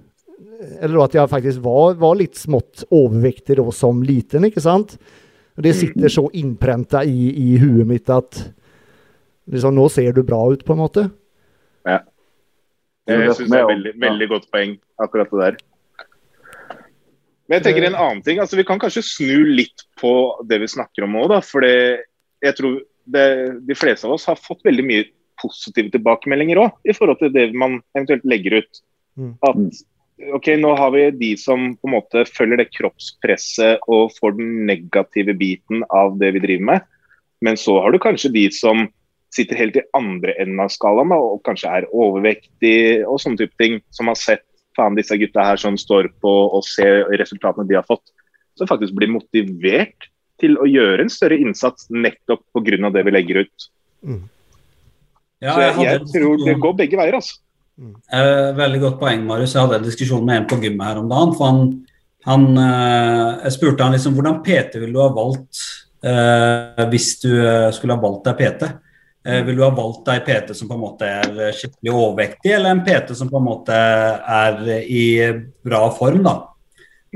Eller 0.80 1.02
at 1.04 1.14
jeg 1.14 1.28
faktisk 1.28 1.60
var, 1.60 1.98
var 2.00 2.16
litt 2.16 2.38
smått 2.38 2.86
overvektig 2.88 3.58
da 3.58 3.64
som 3.74 3.98
liten, 4.02 4.46
ikke 4.48 4.62
sant? 4.64 4.94
Det 5.52 5.74
sitter 5.76 6.08
så 6.08 6.24
innprenta 6.32 7.02
i, 7.04 7.28
i 7.28 7.58
huet 7.60 7.84
mitt 7.88 8.08
at 8.12 8.38
liksom, 9.52 9.76
nå 9.76 9.84
ser 9.92 10.16
du 10.16 10.22
bra 10.24 10.38
ut, 10.52 10.64
på 10.64 10.72
en 10.72 10.80
måte. 10.80 11.04
Ja. 11.84 11.98
Det 13.06 13.16
syns 13.38 13.52
Jeg 13.52 13.62
er 13.62 13.70
veldig, 13.70 13.94
veldig 14.02 14.28
godt 14.32 14.46
poeng, 14.50 14.76
akkurat 15.02 15.32
det 15.32 15.42
der. 15.42 15.58
Men 17.46 17.60
jeg 17.60 17.66
tenker 17.68 17.86
en 17.86 17.98
annen 17.98 18.22
ting. 18.26 18.40
altså 18.42 18.58
Vi 18.58 18.66
kan 18.66 18.80
kanskje 18.82 19.04
snu 19.06 19.46
litt 19.54 19.86
på 20.00 20.12
det 20.50 20.58
vi 20.64 20.70
snakker 20.70 21.06
om 21.06 21.14
nå. 21.14 21.26
da, 21.30 21.40
For 21.44 21.62
jeg 21.62 22.56
tror 22.58 22.80
det, 23.06 23.26
de 23.68 23.76
fleste 23.78 24.08
av 24.08 24.16
oss 24.16 24.26
har 24.26 24.40
fått 24.40 24.64
veldig 24.66 24.86
mye 24.86 25.04
positive 25.40 25.92
tilbakemeldinger 25.94 26.58
òg, 26.58 26.78
i 26.88 26.94
forhold 26.96 27.20
til 27.20 27.30
det 27.34 27.50
man 27.54 27.78
eventuelt 27.94 28.24
legger 28.26 28.58
ut. 28.62 28.82
Mm. 29.20 29.36
At 29.46 29.82
ok, 30.36 30.50
nå 30.58 30.72
har 30.80 30.92
vi 30.96 31.04
de 31.20 31.30
som 31.38 31.68
på 31.76 31.88
en 31.88 31.94
måte 31.98 32.24
følger 32.28 32.62
det 32.62 32.72
kroppspresset 32.74 33.84
og 33.92 34.14
får 34.16 34.38
den 34.40 34.66
negative 34.68 35.36
biten 35.38 35.84
av 35.94 36.16
det 36.20 36.32
vi 36.36 36.42
driver 36.42 36.70
med. 36.72 36.86
Men 37.44 37.60
så 37.60 37.78
har 37.84 37.92
du 37.92 38.00
kanskje 38.02 38.32
de 38.34 38.46
som 38.54 38.86
sitter 39.36 39.60
helt 39.60 39.78
i 39.78 39.84
andre 39.96 40.34
enden 40.40 40.60
av 40.64 40.72
skalaen 40.72 41.12
da, 41.12 41.20
og 41.20 41.42
kanskje 41.46 41.72
er 41.78 41.88
overvektig 41.92 42.78
og 43.06 43.20
sånne 43.22 43.42
type 43.42 43.56
ting, 43.60 43.80
som 43.94 44.10
har 44.10 44.18
sett 44.20 44.44
faen 44.76 44.96
disse 44.96 45.16
gutta 45.20 45.44
her 45.50 45.60
som 45.60 45.78
står 45.80 46.10
på 46.22 46.32
og 46.50 46.64
ser 46.66 47.06
resultatene 47.20 47.68
de 47.68 47.78
har 47.78 47.86
fått, 47.88 48.04
som 48.56 48.68
faktisk 48.68 48.96
blir 48.96 49.12
motivert 49.12 50.10
til 50.40 50.56
å 50.60 50.68
gjøre 50.68 51.04
en 51.04 51.12
større 51.12 51.38
innsats 51.40 51.88
nettopp 51.92 52.44
pga. 52.52 52.90
det 52.92 53.04
vi 53.06 53.14
legger 53.14 53.44
ut. 53.44 53.68
Mm. 54.04 54.22
Ja, 55.44 55.52
så 55.52 55.60
jeg, 55.60 55.74
jeg 55.84 56.06
tror 56.12 56.44
det 56.44 56.56
går 56.60 56.76
begge 56.76 57.00
veier, 57.00 57.16
altså. 57.18 57.40
Eh, 57.76 58.54
veldig 58.56 58.80
godt 58.80 59.00
poeng, 59.00 59.24
Marius. 59.28 59.52
Jeg 59.54 59.66
hadde 59.66 59.80
en 59.80 59.88
diskusjon 59.88 60.24
med 60.24 60.40
en 60.40 60.48
på 60.48 60.56
gymmet 60.62 60.88
her 60.88 61.00
om 61.02 61.10
dagen. 61.10 61.34
for 61.36 61.50
han, 61.50 61.58
han 62.24 62.46
eh, 62.56 63.44
Jeg 63.44 63.56
spurte 63.58 63.84
han 63.84 63.96
liksom 63.96 64.16
hvordan 64.16 64.40
PT 64.44 64.80
ville 64.80 64.96
du 64.96 65.02
ha 65.02 65.10
valgt 65.12 65.60
eh, 66.00 66.84
hvis 66.92 67.10
du 67.20 67.30
eh, 67.36 67.68
skulle 67.76 67.96
ha 67.96 68.00
valgt 68.00 68.24
deg 68.28 68.40
PT? 68.40 68.70
Eh, 69.27 69.43
vil 69.47 69.57
du 69.59 69.65
ha 69.65 69.73
valgt 69.74 70.05
deg 70.07 70.23
PT 70.27 70.55
som 70.55 70.69
på 70.70 70.77
en 70.77 70.85
måte 70.85 71.07
er 71.11 71.55
skikkelig 71.57 71.93
overvektig, 71.93 72.53
eller 72.55 72.70
en 72.70 72.85
PT 72.86 73.16
som 73.19 73.31
på 73.31 73.40
en 73.40 73.48
måte 73.48 73.74
er 73.74 74.61
i 74.86 75.07
bra 75.66 75.89
form? 75.94 76.23
da? 76.27 76.36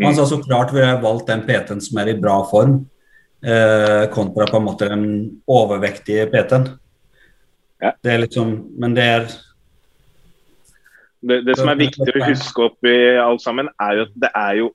Man 0.00 0.16
sa 0.16 0.24
så 0.26 0.40
klart 0.42 0.72
ville 0.72 0.88
jeg 0.88 1.02
valgt 1.02 1.28
den 1.28 1.44
PT-en 1.46 1.82
som 1.84 2.00
er 2.00 2.10
i 2.10 2.16
bra 2.18 2.40
form, 2.50 2.80
eh, 3.44 4.08
kontra 4.14 4.46
på 4.48 4.56
en 4.56 4.66
måte 4.66 4.88
den 4.88 5.06
overvektige 5.46 6.26
PT-en. 6.32 6.66
Ja. 7.80 7.92
Det 8.02 8.12
er 8.12 8.24
liksom, 8.24 8.56
men 8.78 8.96
det 8.96 9.04
er 9.04 9.30
det, 11.20 11.42
det, 11.44 11.56
som 11.58 11.68
er 11.68 11.80
viktig 11.80 12.10
å 12.16 12.26
huske 12.26 12.64
opp 12.64 12.88
i 12.88 12.98
alt 13.20 13.42
sammen, 13.44 13.68
er 13.80 13.98
jo 13.98 14.04
at 14.08 14.20
det 14.24 14.30
er 14.34 14.58
jo 14.62 14.70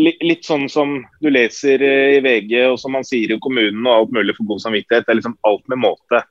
litt, 0.00 0.44
sånn 0.46 0.68
som 0.72 1.00
du 1.20 1.28
leser 1.30 1.82
i 1.82 2.20
VG, 2.24 2.54
og 2.70 2.78
som 2.80 2.94
man 2.96 3.04
sier 3.04 3.34
i 3.34 3.40
kommunen 3.42 3.84
og 3.86 3.96
alt 3.96 4.14
mulig 4.14 4.36
for 4.38 4.48
god 4.54 4.62
samvittighet. 4.64 5.04
Det 5.04 5.12
er 5.12 5.18
liksom 5.20 5.36
alt 5.48 5.64
med 5.68 5.82
måte. 5.82 6.22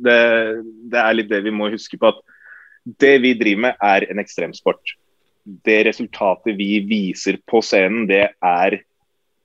Det, 0.00 0.20
det 0.92 1.00
er 1.00 1.16
litt 1.16 1.30
det 1.30 1.42
vi 1.44 1.52
må 1.54 1.70
huske 1.72 1.98
på. 2.00 2.12
at 2.12 2.20
Det 3.00 3.16
vi 3.24 3.34
driver 3.38 3.66
med, 3.68 3.80
er 3.82 4.06
en 4.10 4.22
ekstremsport. 4.22 4.94
Det 5.44 5.80
resultatet 5.88 6.56
vi 6.58 6.78
viser 6.86 7.40
på 7.48 7.62
scenen, 7.64 8.06
det 8.08 8.26
er 8.32 8.80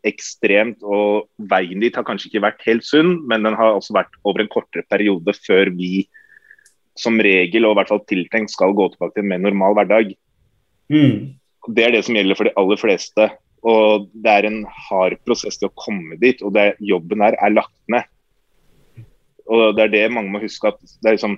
ekstremt. 0.06 0.84
Og 0.84 1.28
veien 1.52 1.82
dit 1.84 1.95
har 1.95 2.06
kanskje 2.07 2.30
ikke 2.32 2.45
vært 2.45 2.68
helt 2.68 2.86
sunn, 2.88 3.18
men 3.30 3.48
den 3.48 3.57
har 3.57 3.76
også 3.76 3.95
vært 3.98 4.20
over 4.24 4.44
en 4.44 4.52
kortere 4.52 4.86
periode 4.90 5.36
før 5.45 5.74
vi 5.76 6.06
som 6.95 7.18
regel, 7.20 7.66
og 7.68 7.76
i 7.76 7.80
hvert 7.82 7.91
fall 7.91 8.06
tiltenkt, 8.07 8.53
skal 8.53 8.76
gå 8.76 8.88
tilbake 8.94 9.18
til 9.18 9.26
en 9.26 9.34
mer 9.34 9.41
normal 9.44 9.76
hverdag. 9.76 10.14
Mm. 10.94 11.36
Det 11.76 11.84
er 11.84 11.95
det 11.95 12.06
som 12.07 12.16
gjelder 12.16 12.38
for 12.40 12.48
de 12.48 12.56
aller 12.62 12.80
fleste. 12.80 13.30
Og 13.66 14.06
det 14.14 14.32
er 14.32 14.48
en 14.48 14.60
hard 14.88 15.18
prosess 15.26 15.57
til 15.60 15.72
å 15.72 15.78
komme 15.82 16.20
dit, 16.22 16.41
og 16.45 16.53
det, 16.56 16.76
jobben 16.86 17.24
her 17.26 17.38
er 17.41 17.56
lagt 17.56 17.76
ned. 17.91 18.06
Og 19.52 19.76
det 19.78 19.86
er 19.86 19.94
det 19.94 20.06
mange 20.14 20.34
må 20.34 20.42
huske 20.42 20.72
at 20.72 20.80
det 20.82 21.10
er 21.10 21.18
liksom 21.18 21.38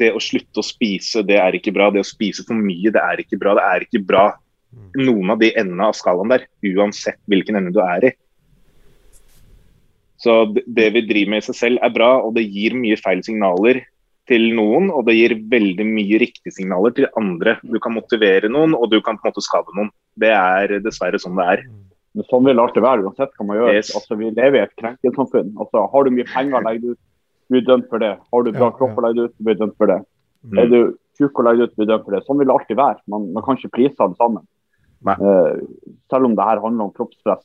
det 0.00 0.10
å 0.16 0.22
slutte 0.22 0.62
å 0.62 0.64
spise, 0.64 1.22
det 1.26 1.36
er 1.38 1.58
ikke 1.58 1.74
bra. 1.76 1.90
Det 1.92 2.02
å 2.02 2.06
spise 2.06 2.44
for 2.48 2.56
mye, 2.56 2.92
det 2.94 3.02
er 3.02 3.20
ikke 3.22 3.38
bra. 3.40 3.54
Det 3.58 3.66
er 3.66 3.84
ikke 3.84 4.04
bra 4.08 4.24
noen 4.98 5.34
av 5.34 5.40
de 5.40 5.52
endene 5.56 5.88
av 5.88 5.96
skalaen 5.96 6.32
der, 6.32 6.46
uansett 6.74 7.20
hvilken 7.30 7.58
ende 7.60 7.74
du 7.76 7.80
er 7.84 8.10
i. 8.10 8.14
Så 10.18 10.40
det 10.50 10.88
vi 10.96 11.04
driver 11.06 11.34
med 11.34 11.44
i 11.44 11.46
seg 11.46 11.56
selv 11.56 11.84
er 11.84 11.94
bra, 11.94 12.10
og 12.24 12.34
det 12.36 12.48
gir 12.48 12.74
mye 12.76 12.98
feil 12.98 13.22
signaler 13.26 13.84
til 14.28 14.48
noen, 14.56 14.90
og 14.92 15.06
det 15.08 15.14
gir 15.16 15.36
veldig 15.52 15.86
mye 15.88 16.18
riktige 16.20 16.52
signaler 16.52 16.92
til 16.96 17.06
andre. 17.16 17.56
Du 17.62 17.78
kan 17.80 17.94
motivere 17.94 18.50
noen, 18.52 18.74
og 18.76 18.90
du 18.92 18.98
kan 19.00 19.16
på 19.16 19.28
en 19.28 19.32
måte 19.32 19.44
skade 19.46 19.76
noen. 19.76 19.92
Det 20.18 20.32
er 20.34 20.78
dessverre 20.84 21.20
sånn 21.22 21.38
det 21.38 21.46
er. 21.54 21.62
Men 22.16 22.26
sånn 22.30 22.46
vil 22.46 22.56
det 22.56 22.64
alltid 22.64 22.84
være, 22.84 23.04
uansett 23.06 23.34
hva 23.36 23.46
man 23.48 23.58
gjør. 23.58 23.74
Yes. 23.76 23.90
Altså, 23.98 24.16
vi 24.18 24.30
lever 24.30 24.58
i 24.58 24.64
et 24.64 24.78
krenkesamfunn. 24.80 25.50
Altså, 25.60 25.84
har 25.92 26.06
du 26.06 26.14
mye 26.14 26.28
penger, 26.28 26.64
legger 26.64 26.84
du 26.84 26.94
ut, 26.94 27.00
du 27.48 27.56
blir 27.56 27.66
dømt 27.66 27.90
for 27.90 28.04
det. 28.04 28.14
Har 28.32 28.44
du 28.44 28.50
bra 28.52 28.66
ja, 28.68 28.76
kropp, 28.78 29.02
legger 29.04 29.18
du 29.18 29.28
ut, 29.28 29.34
du 29.36 29.48
blir 29.48 29.58
dømt 29.60 29.76
for 29.80 29.92
det. 29.92 29.98
Mm. 30.44 30.58
Er 30.62 30.72
du 30.72 30.78
tjukk 31.18 31.40
og 31.40 31.48
legger 31.48 31.68
ut, 31.68 31.76
blir 31.76 31.90
dømt 31.90 32.06
for 32.06 32.16
det. 32.16 32.22
Sånn 32.26 32.40
vil 32.40 32.50
det 32.50 32.56
alltid 32.56 32.80
være. 32.80 32.98
Man, 33.12 33.28
man 33.36 33.44
kan 33.46 33.60
ikke 33.60 33.74
prise 33.76 34.04
alle 34.04 34.18
sammen. 34.20 34.48
Uh, 35.06 35.62
selv 36.10 36.26
om 36.26 36.34
det 36.34 36.48
her 36.48 36.64
handler 36.64 36.88
om 36.88 36.94
kroppspress. 36.96 37.44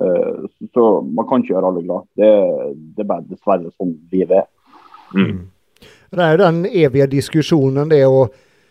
Uh, 0.00 0.46
så 0.74 0.84
man 1.06 1.26
kan 1.30 1.42
ikke 1.42 1.54
gjøre 1.54 1.72
alle 1.72 1.84
glad. 1.86 2.06
Det, 2.18 2.30
det 2.96 3.04
er 3.04 3.10
bare 3.10 3.26
dessverre 3.30 3.72
sånn 3.74 3.96
livet 4.12 4.42
er. 4.42 4.46
Mm. 5.16 5.40
Det 6.10 6.26
er 6.26 6.38
den 6.38 6.62
evige 6.66 7.08
diskusjonen 7.10 7.90
det 7.90 8.04
å 8.06 8.28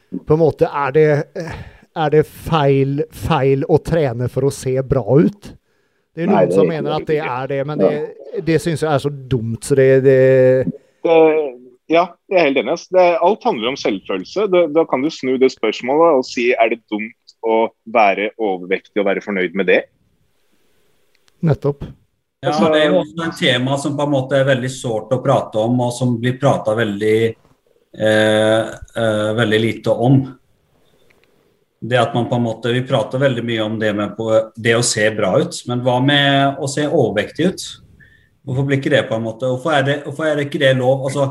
på 0.10 0.34
en 0.34 0.42
måte 0.42 0.66
Er 0.66 0.94
det, 0.96 1.04
er 1.98 2.12
det 2.14 2.26
feil, 2.28 3.04
feil 3.16 3.66
å 3.70 3.80
trene 3.82 4.30
for 4.32 4.48
å 4.48 4.54
se 4.54 4.76
bra 4.86 5.04
ut? 5.04 5.54
Det 6.16 6.26
er 6.26 6.30
noen 6.30 6.36
Nei, 6.36 6.46
det 6.50 6.54
er 6.54 6.60
som 6.60 6.70
mener 6.70 6.96
at 6.96 7.08
det 7.08 7.20
er 7.24 7.50
det, 7.52 7.60
men 7.70 7.80
det, 7.80 7.94
det 8.46 8.58
syns 8.62 8.84
jeg 8.84 8.92
er 8.92 9.02
så 9.04 9.12
dumt. 9.12 9.64
så 9.66 9.78
det, 9.80 9.90
det... 10.06 10.20
Ja, 11.90 12.04
jeg 12.30 12.38
er 12.38 12.48
helt 12.50 12.60
enig. 12.62 12.76
Det, 12.94 13.06
alt 13.26 13.46
handler 13.48 13.72
om 13.72 13.78
selvfølelse. 13.80 14.46
Da, 14.54 14.66
da, 14.70 14.84
kan 14.90 15.02
du 15.02 15.10
snu 15.14 15.38
det 15.42 15.50
spørsmålet 15.56 16.20
og 16.20 16.28
si 16.28 16.52
er 16.54 16.76
det 16.76 16.84
dumt 16.92 17.34
å 17.42 17.64
være 17.90 18.30
overvektig 18.38 19.02
og 19.02 19.08
være 19.10 19.24
fornøyd 19.26 19.58
med 19.58 19.72
det? 19.72 19.80
Nettopp. 21.46 21.88
Ja, 22.44 22.52
altså- 22.52 22.72
Det 22.72 22.82
er 22.82 22.92
jo 22.92 23.00
også 23.02 23.28
et 23.28 23.40
tema 23.40 23.78
som 23.78 23.98
på 23.98 24.04
en 24.06 24.12
måte 24.12 24.38
er 24.38 24.46
veldig 24.46 24.70
sårt 24.70 25.10
å 25.12 25.24
prate 25.24 25.60
om, 25.60 25.82
og 25.82 25.92
som 25.94 26.18
blir 26.22 26.40
prata 26.40 26.76
veldig, 26.76 27.36
eh, 27.98 28.70
eh, 28.96 29.34
veldig 29.36 29.60
lite 29.60 29.90
om. 29.90 30.39
Det 31.80 32.00
at 32.00 32.16
man 32.16 32.28
på 32.28 32.36
en 32.36 32.44
måte, 32.44 32.74
Vi 32.76 32.82
prater 32.88 33.22
veldig 33.22 33.44
mye 33.48 33.64
om 33.64 33.78
det 33.80 33.94
med 33.96 34.18
på, 34.18 34.28
det 34.56 34.76
å 34.76 34.84
se 34.84 35.06
bra 35.16 35.38
ut, 35.40 35.62
men 35.68 35.84
hva 35.86 36.00
med 36.04 36.60
å 36.60 36.68
se 36.68 36.88
overvektig 36.88 37.48
ut? 37.48 37.64
Hvorfor 38.44 38.66
blir 38.68 38.80
ikke 38.80 38.92
det 38.92 39.06
på 39.08 39.16
en 39.16 39.24
måte, 39.24 39.48
hvorfor 39.48 39.78
er 39.78 39.86
det, 39.88 39.96
hvorfor 40.04 40.28
er 40.28 40.36
det 40.36 40.48
ikke 40.50 40.60
det 40.60 40.74
lov? 40.80 41.06
Altså, 41.08 41.30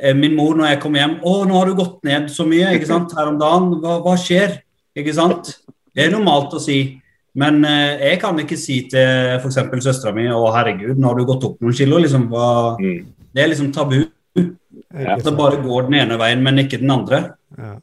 eh, 0.00 0.14
Min 0.14 0.36
mor 0.36 0.54
når 0.54 0.68
jeg 0.68 0.80
kom 0.80 0.94
hjem 0.94 1.20
'Å, 1.22 1.46
nå 1.48 1.58
har 1.58 1.66
du 1.66 1.74
gått 1.74 2.04
ned 2.04 2.28
så 2.28 2.44
mye 2.44 2.74
ikke 2.76 2.86
sant, 2.86 3.12
her 3.16 3.28
om 3.28 3.38
dagen. 3.38 3.80
Hva, 3.80 4.02
hva 4.02 4.16
skjer?' 4.16 4.60
Ikke 4.96 5.14
sant? 5.14 5.58
Det 5.94 6.06
er 6.06 6.10
normalt 6.10 6.54
å 6.56 6.60
si. 6.60 7.00
Men 7.36 7.64
eh, 7.64 8.00
jeg 8.12 8.20
kan 8.20 8.38
ikke 8.40 8.56
si 8.56 8.88
til 8.88 9.36
f.eks. 9.36 9.58
søstera 9.84 10.14
mi 10.16 10.24
å 10.32 10.52
herregud, 10.54 10.96
nå 10.96 11.08
har 11.08 11.16
du 11.16 11.24
gått 11.28 11.44
opp 11.44 11.60
noen 11.60 11.76
kilo. 11.76 11.98
Liksom, 11.98 12.28
hva, 12.32 12.76
mm. 12.80 13.04
Det 13.36 13.42
er 13.42 13.50
liksom 13.52 13.72
tabu. 13.72 13.98
Ja. 14.36 15.16
Det 15.20 15.32
bare 15.36 15.60
går 15.60 15.90
den 15.90 15.98
ene 16.00 16.16
veien, 16.16 16.42
men 16.44 16.62
ikke 16.62 16.80
den 16.80 16.92
andre. 16.94 17.18
Ja. 17.56 17.74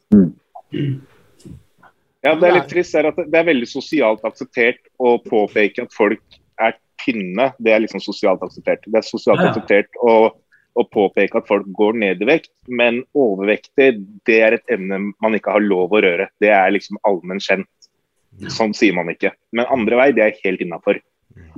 Ja 2.23 2.35
det 2.39 2.47
er 2.47 2.55
litt 2.57 2.69
trist 2.71 2.95
er 2.95 3.09
at 3.09 3.19
det 3.19 3.39
er 3.39 3.49
veldig 3.49 3.67
sosialt 3.69 4.23
akseptert 4.27 4.79
å 4.99 5.17
påpeke 5.23 5.85
at 5.85 5.95
folk 5.95 6.39
er 6.61 6.77
tynne. 7.03 7.49
Det 7.59 7.73
er 7.73 7.83
liksom 7.83 8.01
sosialt 8.03 8.43
akseptert. 8.45 8.85
Det 8.87 8.99
er 8.99 9.07
sosialt 9.07 9.43
ja. 9.43 9.51
akseptert 9.51 9.99
å, 9.99 10.15
å, 10.31 10.85
påpeke 10.93 11.39
at 11.39 11.49
folk 11.49 11.67
går 11.77 11.97
ned 11.99 12.23
i 12.23 12.29
vekt, 12.29 12.53
men 12.67 13.01
overvektig 13.17 13.89
det 14.29 14.39
er 14.45 14.57
et 14.57 14.75
emne 14.75 15.01
man 15.11 15.37
ikke 15.37 15.55
har 15.55 15.65
lov 15.65 15.93
å 15.93 16.03
røre. 16.05 16.29
Det 16.43 16.51
er 16.53 16.73
liksom 16.75 17.01
allmenn 17.07 17.43
kjent. 17.43 17.69
Sånn 18.49 18.73
sier 18.73 18.95
man 18.97 19.11
ikke. 19.11 19.33
Men 19.53 19.69
andre 19.73 19.99
vei, 19.99 20.09
det 20.15 20.25
er 20.25 20.39
helt 20.45 20.63
innafor. 20.63 21.01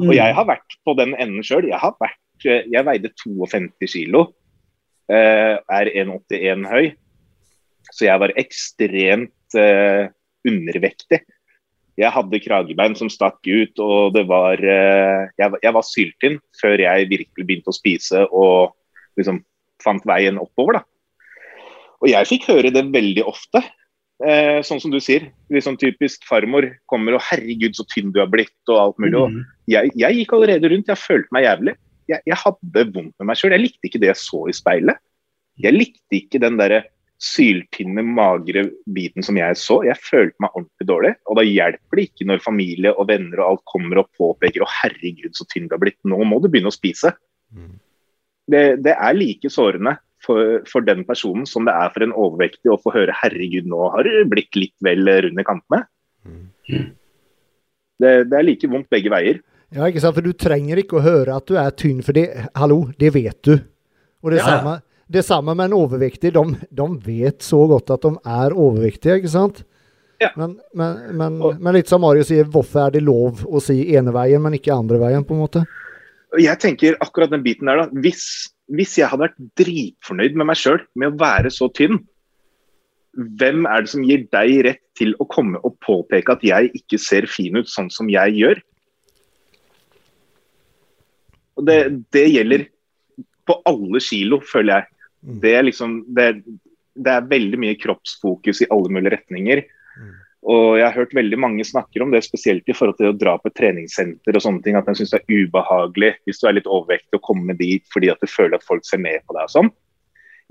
Og 0.02 0.12
jeg 0.16 0.36
har 0.36 0.48
vært 0.48 0.76
på 0.88 0.96
den 1.00 1.16
enden 1.20 1.46
sjøl. 1.46 1.68
Jeg 1.70 1.80
har 1.80 1.96
vært 2.02 2.22
Jeg 2.44 2.84
veide 2.84 3.14
52 3.16 3.88
kilo. 3.88 4.28
Uh, 5.08 5.62
er 5.72 5.90
1,81 5.94 6.66
høy. 6.68 6.86
Så 7.94 8.08
jeg 8.08 8.20
var 8.20 8.34
ekstremt 8.42 9.56
uh, 9.56 10.10
undervektig. 10.48 11.22
Jeg 11.96 12.12
hadde 12.12 12.42
kragebein 12.44 12.96
som 13.00 13.10
stakk 13.12 13.40
ut, 13.48 13.80
og 13.80 14.16
det 14.18 14.26
var 14.28 14.60
uh, 14.60 15.32
jeg, 15.40 15.62
jeg, 15.64 15.74
var 15.78 15.86
syltynn 15.88 16.42
før 16.60 16.84
jeg 16.84 17.08
virkelig 17.12 17.46
begynte 17.46 17.72
å 17.72 17.78
spise 17.78 18.26
og 18.28 18.76
liksom 19.20 19.40
fant 19.84 20.04
veien 20.08 20.40
oppover, 20.42 20.82
da. 20.82 20.84
Og 22.04 22.12
jeg 22.12 22.28
fikk 22.30 22.50
høre 22.52 22.74
det 22.76 22.84
veldig 22.92 23.24
ofte. 23.28 23.62
Eh, 24.24 24.62
sånn 24.64 24.80
som 24.80 24.92
du 24.94 25.02
sier, 25.04 25.26
liksom 25.52 25.76
typisk 25.80 26.24
farmor 26.28 26.68
kommer 26.92 27.18
og 27.18 27.24
'herregud, 27.26 27.76
så 27.76 27.84
tynn 27.92 28.14
du 28.16 28.22
har 28.22 28.30
blitt' 28.32 28.72
og 28.72 28.80
alt 28.80 29.00
mulig. 29.02 29.20
Mm. 29.20 29.42
Jeg, 29.68 29.92
jeg, 29.96 30.16
gikk 30.20 30.36
allerede 30.38 30.72
rundt, 30.72 30.92
jeg 30.92 31.02
følte 31.02 31.36
meg 31.36 31.48
jævlig. 31.48 31.74
Jeg, 32.08 32.22
jeg 32.30 32.38
hadde 32.44 32.86
vondt 32.96 33.16
med 33.20 33.28
meg 33.28 33.40
sjøl. 33.40 33.56
Jeg 33.56 33.64
likte 33.66 33.90
ikke 33.90 34.02
det 34.04 34.12
jeg 34.14 34.22
så 34.22 34.44
i 34.48 34.56
speilet. 34.56 35.02
Jeg 35.60 35.76
likte 35.76 36.20
ikke 36.20 36.40
den 36.44 36.60
derre 36.60 36.84
syltynne, 37.22 38.04
magre 38.04 38.66
biten 38.92 39.24
som 39.24 39.38
jeg 39.40 39.58
så. 39.60 39.80
Jeg 39.88 40.02
følte 40.04 40.44
meg 40.44 40.56
ordentlig 40.58 40.88
dårlig. 40.90 41.14
Og 41.30 41.40
da 41.40 41.46
hjelper 41.48 42.00
det 42.00 42.08
ikke 42.10 42.28
når 42.30 42.44
familie 42.44 42.92
og 42.94 43.08
venner 43.12 43.42
og 43.42 43.48
alt 43.48 43.64
kommer 43.72 44.02
og 44.02 44.10
påpeker 44.20 44.64
'å 44.64 44.72
herregud, 44.82 45.32
så 45.34 45.48
tynn 45.48 45.70
du 45.70 45.76
har 45.78 45.84
blitt'. 45.84 46.02
Nå 46.04 46.20
må 46.28 46.42
du 46.42 46.50
begynne 46.50 46.74
å 46.74 46.76
spise. 46.76 47.14
Mm. 47.56 47.80
Det, 48.52 48.64
det 48.84 48.94
er 48.94 49.18
like 49.18 49.50
sårende 49.50 49.96
for, 50.26 50.62
for, 50.70 50.82
den 50.86 51.04
personen 51.06 51.46
som 51.50 51.66
det 51.66 51.74
er 51.74 51.90
for 51.94 52.06
en 52.06 52.14
overvektig 52.14 52.72
å 52.72 52.80
få 52.82 52.94
høre 52.94 53.16
'herregud, 53.16 53.66
nå 53.70 53.90
har 53.94 54.04
du 54.04 54.26
blitt 54.30 54.56
litt 54.56 54.76
vel 54.84 55.08
rund 55.08 55.40
i 55.40 55.48
kantene'. 55.48 55.86
Mm. 56.26 56.92
Det, 58.02 58.12
det, 58.30 58.38
er 58.38 58.44
like 58.44 58.68
vondt 58.68 58.90
begge 58.92 59.12
veier. 59.14 59.40
Ja, 59.74 59.88
ikke 59.88 60.02
sant? 60.04 60.18
For 60.18 60.26
du 60.26 60.34
trenger 60.34 60.82
ikke 60.82 61.00
å 61.00 61.06
høre 61.06 61.38
at 61.38 61.48
du 61.48 61.56
er 61.58 61.72
tynn, 61.72 62.02
for 62.06 62.16
det, 62.18 62.28
hallo, 62.56 62.92
det 63.00 63.14
vet 63.16 63.40
du. 63.46 63.56
Og 64.26 64.34
det, 64.34 64.42
ja. 64.42 64.58
samme, 64.58 64.80
det 65.12 65.24
samme 65.28 65.54
med 65.54 65.70
en 65.70 65.78
overvektig. 65.78 66.34
De, 66.34 66.44
de, 66.70 66.90
vet 67.06 67.46
så 67.46 67.62
godt 67.70 67.94
at 67.94 68.06
de 68.06 68.14
er 68.38 68.56
overvektige, 68.56 69.20
ikke 69.22 69.34
sant? 69.36 69.64
Ja. 70.24 70.32
Men, 70.40 70.58
men, 70.74 71.00
men, 71.20 71.40
men, 71.60 71.74
litt 71.76 71.92
som 71.92 72.02
Mario 72.02 72.24
sier, 72.26 72.48
hvorfor 72.50 72.88
er 72.88 72.96
det 72.96 73.04
lov 73.06 73.44
å 73.46 73.62
si 73.62 73.82
ene 73.98 74.14
veien, 74.16 74.42
men 74.42 74.56
ikke 74.58 74.74
andre 74.74 75.02
veien, 75.02 75.26
på 75.28 75.36
en 75.36 75.44
måte? 75.44 75.66
Jeg 76.42 76.60
tenker 76.60 76.98
akkurat 77.04 77.32
den 77.32 77.44
biten 77.46 77.70
der, 77.70 77.84
da. 77.84 78.04
Hvis 78.04 78.50
hvis 78.74 78.98
jeg 78.98 79.10
hadde 79.12 79.28
vært 79.28 79.42
dritfornøyd 79.60 80.38
med 80.38 80.50
meg 80.50 80.58
sjøl 80.58 80.80
med 80.98 81.12
å 81.12 81.20
være 81.22 81.52
så 81.54 81.68
tynn, 81.76 82.00
hvem 83.40 83.68
er 83.70 83.86
det 83.86 83.92
som 83.94 84.04
gir 84.04 84.26
deg 84.34 84.56
rett 84.66 84.82
til 84.98 85.14
å 85.22 85.28
komme 85.32 85.62
og 85.64 85.78
påpeke 85.86 86.34
at 86.34 86.44
jeg 86.44 86.72
ikke 86.76 87.00
ser 87.00 87.30
fin 87.32 87.56
ut 87.56 87.70
sånn 87.72 87.92
som 87.94 88.10
jeg 88.12 88.36
gjør? 88.40 88.64
Og 91.56 91.70
det, 91.70 91.78
det 92.12 92.26
gjelder 92.28 92.66
på 93.48 93.60
alle 93.70 94.02
kilo, 94.04 94.42
føler 94.44 94.82
jeg. 94.82 94.92
Det 95.26 95.56
er 95.58 95.66
liksom 95.66 95.98
det, 96.16 96.30
det 96.96 97.12
er 97.12 97.32
veldig 97.32 97.60
mye 97.62 97.78
kroppsfokus 97.80 98.62
i 98.64 98.70
alle 98.74 98.92
mulige 98.94 99.16
retninger. 99.18 99.64
Og 100.46 100.76
jeg 100.78 100.86
har 100.86 100.94
hørt 100.94 101.16
veldig 101.18 101.38
mange 101.42 101.66
snakker 101.66 102.04
om 102.06 102.12
det, 102.14 102.22
spesielt 102.22 102.68
i 102.70 102.74
forhold 102.78 103.00
til 103.00 103.10
å 103.10 103.18
dra 103.18 103.34
på 103.42 103.50
et 103.50 103.56
treningssenter 103.58 104.38
og 104.38 104.44
sånne 104.46 104.62
ting, 104.62 104.78
at 104.78 104.86
en 104.86 104.98
syns 104.98 105.16
det 105.16 105.24
er 105.24 105.46
ubehagelig 105.48 106.12
hvis 106.28 106.42
du 106.42 106.46
er 106.46 106.60
litt 106.60 106.70
overvektig 106.70 107.18
å 107.18 107.24
komme 107.26 107.56
dit 107.58 107.82
fordi 107.94 108.12
at 108.14 108.22
du 108.22 108.30
føler 108.30 108.60
at 108.60 108.68
folk 108.68 108.86
ser 108.86 109.02
ned 109.02 109.26
på 109.26 109.34
deg 109.34 109.48
og 109.48 109.54
sånn. 109.56 109.72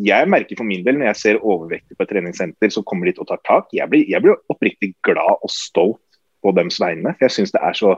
Jeg 0.02 0.26
merker 0.26 0.58
for 0.58 0.66
min 0.66 0.82
del 0.82 0.98
når 0.98 1.12
jeg 1.12 1.20
ser 1.20 1.38
overvektige 1.46 1.94
på 1.94 2.02
et 2.02 2.10
treningssenter 2.10 2.72
som 2.74 2.86
kommer 2.90 3.06
dit 3.06 3.20
og 3.22 3.28
tar 3.30 3.38
tak, 3.46 3.68
jeg 3.76 3.86
blir, 3.92 4.02
jeg 4.10 4.24
blir 4.24 4.40
oppriktig 4.50 4.90
glad 5.06 5.38
og 5.38 5.52
stolt 5.54 6.18
på 6.42 6.50
dems 6.58 6.80
vegne. 6.82 7.14
For 7.14 7.28
jeg 7.28 7.36
syns 7.36 7.54
det 7.54 7.62
er 7.62 7.78
så 7.78 7.94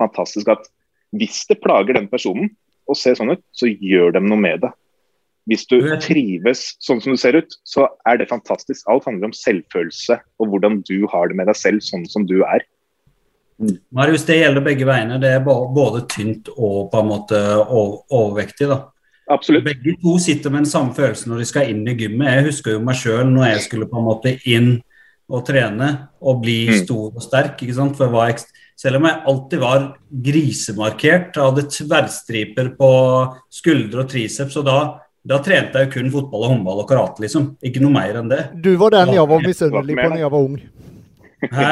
fantastisk 0.00 0.48
at 0.54 0.64
hvis 1.14 1.44
det 1.50 1.60
plager 1.60 1.98
den 1.98 2.08
personen 2.08 2.48
å 2.88 2.96
se 2.96 3.12
sånn 3.16 3.36
ut, 3.36 3.44
så 3.52 3.68
gjør 3.68 4.16
de 4.16 4.24
noe 4.24 4.40
med 4.40 4.64
det. 4.64 4.72
Hvis 5.50 5.66
du 5.68 5.76
trives 6.00 6.70
sånn 6.80 7.02
som 7.04 7.12
du 7.12 7.20
ser 7.20 7.36
ut, 7.36 7.56
så 7.68 7.88
er 8.08 8.20
det 8.20 8.30
fantastisk. 8.30 8.86
Alt 8.88 9.04
handler 9.08 9.28
om 9.28 9.36
selvfølelse 9.36 10.16
og 10.40 10.48
hvordan 10.52 10.80
du 10.88 11.04
har 11.12 11.28
det 11.28 11.36
med 11.36 11.50
deg 11.50 11.58
selv 11.58 11.84
sånn 11.84 12.06
som 12.08 12.24
du 12.28 12.38
er. 12.46 12.64
Marius, 13.94 14.24
det 14.26 14.40
gjelder 14.40 14.64
begge 14.64 14.88
veiene. 14.88 15.20
Det 15.22 15.34
er 15.36 15.44
både 15.44 16.02
tynt 16.10 16.48
og 16.56 16.88
på 16.92 17.02
en 17.02 17.10
måte 17.12 17.42
overvektig. 17.68 18.70
da. 18.72 18.80
Absolutt. 19.30 19.68
Begge 19.68 19.94
to 20.00 20.16
sitter 20.20 20.52
med 20.52 20.64
den 20.64 20.72
samme 20.72 20.96
følelsen 20.96 21.32
når 21.32 21.44
de 21.44 21.50
skal 21.52 21.70
inn 21.70 21.84
i 21.88 21.96
gymmet. 21.96 22.32
Jeg 22.32 22.48
husker 22.48 22.76
jo 22.76 22.82
meg 22.84 22.98
sjøl 23.00 23.28
når 23.30 23.52
jeg 23.52 23.68
skulle 23.68 23.88
på 23.88 24.00
en 24.00 24.08
måte 24.08 24.34
inn 24.48 24.74
og 25.32 25.44
trene 25.48 25.90
og 26.20 26.42
bli 26.42 26.58
mm. 26.68 26.80
stor 26.82 27.06
og 27.12 27.24
sterk. 27.24 27.60
ikke 27.60 27.76
sant? 27.76 27.96
For 27.96 28.08
jeg 28.08 28.16
var 28.16 28.34
selv 28.80 28.98
om 28.98 29.06
jeg 29.06 29.22
alltid 29.30 29.62
var 29.62 29.84
grisemarkert, 30.24 31.38
hadde 31.38 31.68
tverrstriper 31.70 32.72
på 32.78 32.90
skuldre 33.52 34.02
og 34.02 34.10
triceps, 34.10 34.56
og 34.58 34.66
da 34.66 34.78
da 35.24 35.38
trente 35.44 35.80
jeg 35.80 35.92
kun 35.94 36.10
fotball 36.12 36.44
og 36.44 36.50
håndball 36.52 36.82
og 36.82 36.88
karate, 36.88 37.22
liksom. 37.24 37.54
Ikke 37.64 37.80
noe 37.80 37.94
mer 37.94 38.20
enn 38.20 38.28
det. 38.28 38.42
Du 38.60 38.74
var 38.80 38.92
den 38.92 39.14
jeg 39.16 39.28
var 39.30 39.40
misunnelig 39.44 39.96
på 39.96 40.10
da 40.12 40.18
jeg 40.20 40.32
var 40.34 40.50
ung. 40.50 40.58
Hæ? 41.44 41.70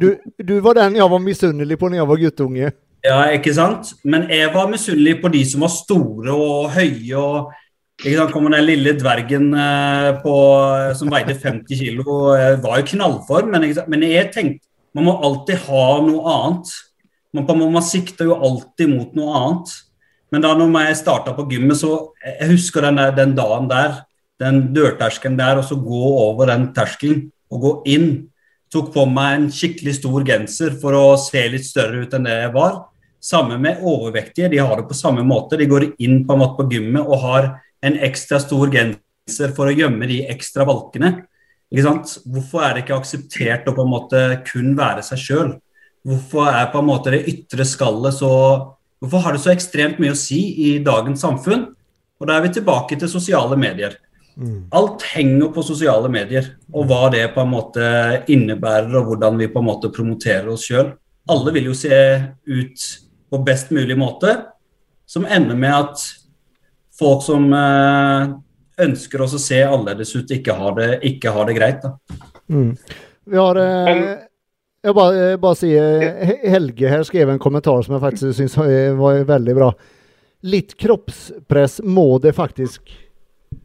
Du, 0.00 0.08
du, 0.38 0.54
var 0.62 0.78
den 0.78 0.98
jeg 0.98 1.10
var 1.10 1.22
misunnelig 1.22 1.78
på 1.78 1.90
da 1.90 1.98
jeg 1.98 2.08
var 2.12 2.22
guttunge. 2.22 2.70
Ja, 3.02 3.18
ikke 3.34 3.54
sant? 3.54 3.90
Men 4.06 4.28
jeg 4.30 4.52
var 4.54 4.70
misunnelig 4.70 5.16
på 5.22 5.32
de 5.34 5.42
som 5.50 5.66
var 5.66 5.74
store 5.74 6.36
og 6.36 6.70
høye 6.76 7.18
og 7.18 7.50
ikke 8.02 8.16
sant, 8.18 8.32
Kommer 8.34 8.54
den 8.54 8.66
lille 8.66 8.94
dvergen 8.98 9.52
eh, 9.54 10.08
på, 10.22 10.36
som 10.98 11.10
veide 11.12 11.36
50 11.38 11.78
kg, 11.78 12.00
var 12.64 12.80
jo 12.80 12.86
knallform, 12.94 13.52
men, 13.52 13.68
men 13.90 14.06
jeg 14.08 14.30
tenkte 14.34 14.66
man 14.96 15.06
må 15.06 15.14
alltid 15.24 15.62
ha 15.68 15.84
noe 16.04 16.34
annet. 16.36 16.72
Man, 17.32 17.46
man 17.72 17.84
sikter 17.84 18.28
jo 18.28 18.36
alltid 18.36 18.90
mot 18.92 19.14
noe 19.16 19.38
annet. 19.38 19.70
Men 20.32 20.44
da 20.44 20.54
når 20.56 20.72
jeg 20.86 21.00
starta 21.02 21.34
på 21.36 21.44
gymmet, 21.50 21.76
så 21.76 22.14
jeg 22.24 22.54
husker 22.54 22.86
den, 22.86 23.00
der, 23.00 23.12
den 23.16 23.34
dagen 23.36 23.68
der, 23.68 24.00
den 24.40 24.62
dørterskelen 24.74 25.36
der, 25.38 25.60
og 25.60 25.66
så 25.68 25.76
gå 25.76 26.04
over 26.24 26.48
den 26.48 26.70
terskelen 26.74 27.26
og 27.52 27.66
gå 27.66 27.72
inn. 27.92 28.08
Tok 28.72 28.88
på 28.94 29.04
meg 29.12 29.34
en 29.36 29.50
skikkelig 29.52 29.98
stor 29.98 30.24
genser 30.24 30.78
for 30.80 30.96
å 30.96 31.04
se 31.20 31.44
litt 31.52 31.68
større 31.68 32.06
ut 32.06 32.16
enn 32.16 32.24
det 32.24 32.38
jeg 32.38 32.54
var. 32.54 32.78
Samme 33.22 33.58
med 33.60 33.84
overvektige, 33.86 34.48
de 34.50 34.62
har 34.62 34.80
det 34.80 34.88
på 34.88 34.96
samme 34.96 35.22
måte. 35.26 35.60
De 35.60 35.68
går 35.68 35.92
inn 36.02 36.22
på 36.26 36.38
på 36.56 36.68
gymmet 36.72 37.04
og 37.04 37.20
har 37.22 37.50
en 37.84 37.98
ekstra 38.00 38.40
stor 38.40 38.72
genser 38.72 39.52
for 39.54 39.68
å 39.68 39.76
gjemme 39.76 40.08
de 40.08 40.22
ekstra 40.32 40.64
valkene. 40.66 41.26
Hvorfor 41.72 42.64
er 42.64 42.74
det 42.74 42.82
ikke 42.82 42.98
akseptert 42.98 43.68
å 43.68 43.76
på 43.76 43.84
en 43.84 43.92
måte 43.92 44.22
kun 44.48 44.72
være 44.76 45.04
seg 45.04 45.20
sjøl? 45.20 45.52
Hvorfor 46.02 46.48
er 46.50 46.72
på 46.72 46.80
en 46.80 46.88
måte 46.88 47.12
det 47.14 47.26
ytre 47.30 47.64
skallet 47.68 48.16
så 48.16 48.32
Hvorfor 49.02 49.24
har 49.24 49.34
det 49.34 49.42
så 49.42 49.50
ekstremt 49.50 49.98
mye 49.98 50.14
å 50.14 50.18
si 50.18 50.40
i 50.62 50.72
dagens 50.84 51.24
samfunn? 51.24 51.66
Og 52.22 52.28
da 52.28 52.36
er 52.36 52.44
vi 52.44 52.52
tilbake 52.54 52.94
til 53.00 53.10
sosiale 53.10 53.56
medier. 53.58 53.96
Mm. 54.38 54.68
Alt 54.78 55.02
henger 55.10 55.50
på 55.52 55.64
sosiale 55.66 56.08
medier, 56.12 56.52
og 56.70 56.86
hva 56.88 57.08
det 57.12 57.24
på 57.34 57.42
en 57.42 57.50
måte 57.50 57.82
innebærer, 58.30 58.94
og 59.00 59.10
hvordan 59.10 59.40
vi 59.40 59.50
på 59.50 59.58
en 59.58 59.68
måte 59.68 59.90
promoterer 59.92 60.46
oss 60.54 60.68
sjøl. 60.70 60.92
Alle 61.34 61.54
vil 61.54 61.72
jo 61.72 61.74
se 61.76 61.98
ut 62.46 62.86
på 63.32 63.42
best 63.42 63.74
mulig 63.74 63.98
måte, 63.98 64.36
som 65.06 65.26
ender 65.26 65.58
med 65.58 65.74
at 65.74 66.06
folk 66.94 67.26
som 67.26 67.50
eh, 67.58 68.32
ønsker 68.86 69.26
oss 69.26 69.34
å 69.34 69.42
se 69.42 69.58
annerledes 69.66 70.14
ut, 70.14 70.30
ikke 70.30 70.54
har 70.56 70.78
det, 70.78 70.90
ikke 71.10 71.34
har 71.34 71.50
det 71.50 71.58
greit. 71.58 71.88
Mm. 72.46 72.76
Vi 73.26 73.38
har 73.38 73.58
eh, 73.58 74.12
jeg 74.82 74.94
bare, 74.96 75.38
bare 75.38 75.58
sier 75.58 76.02
Helge 76.50 76.90
her 76.90 77.04
skrev 77.06 77.30
en 77.30 77.42
kommentar 77.42 77.84
som 77.86 77.94
jeg 77.96 78.02
faktisk 78.02 78.38
syns 78.38 78.56
var 78.98 79.22
veldig 79.28 79.54
bra. 79.56 79.70
Litt 80.42 80.74
kroppspress 80.80 81.80
må 81.86 82.18
det 82.18 82.34
faktisk 82.34 82.90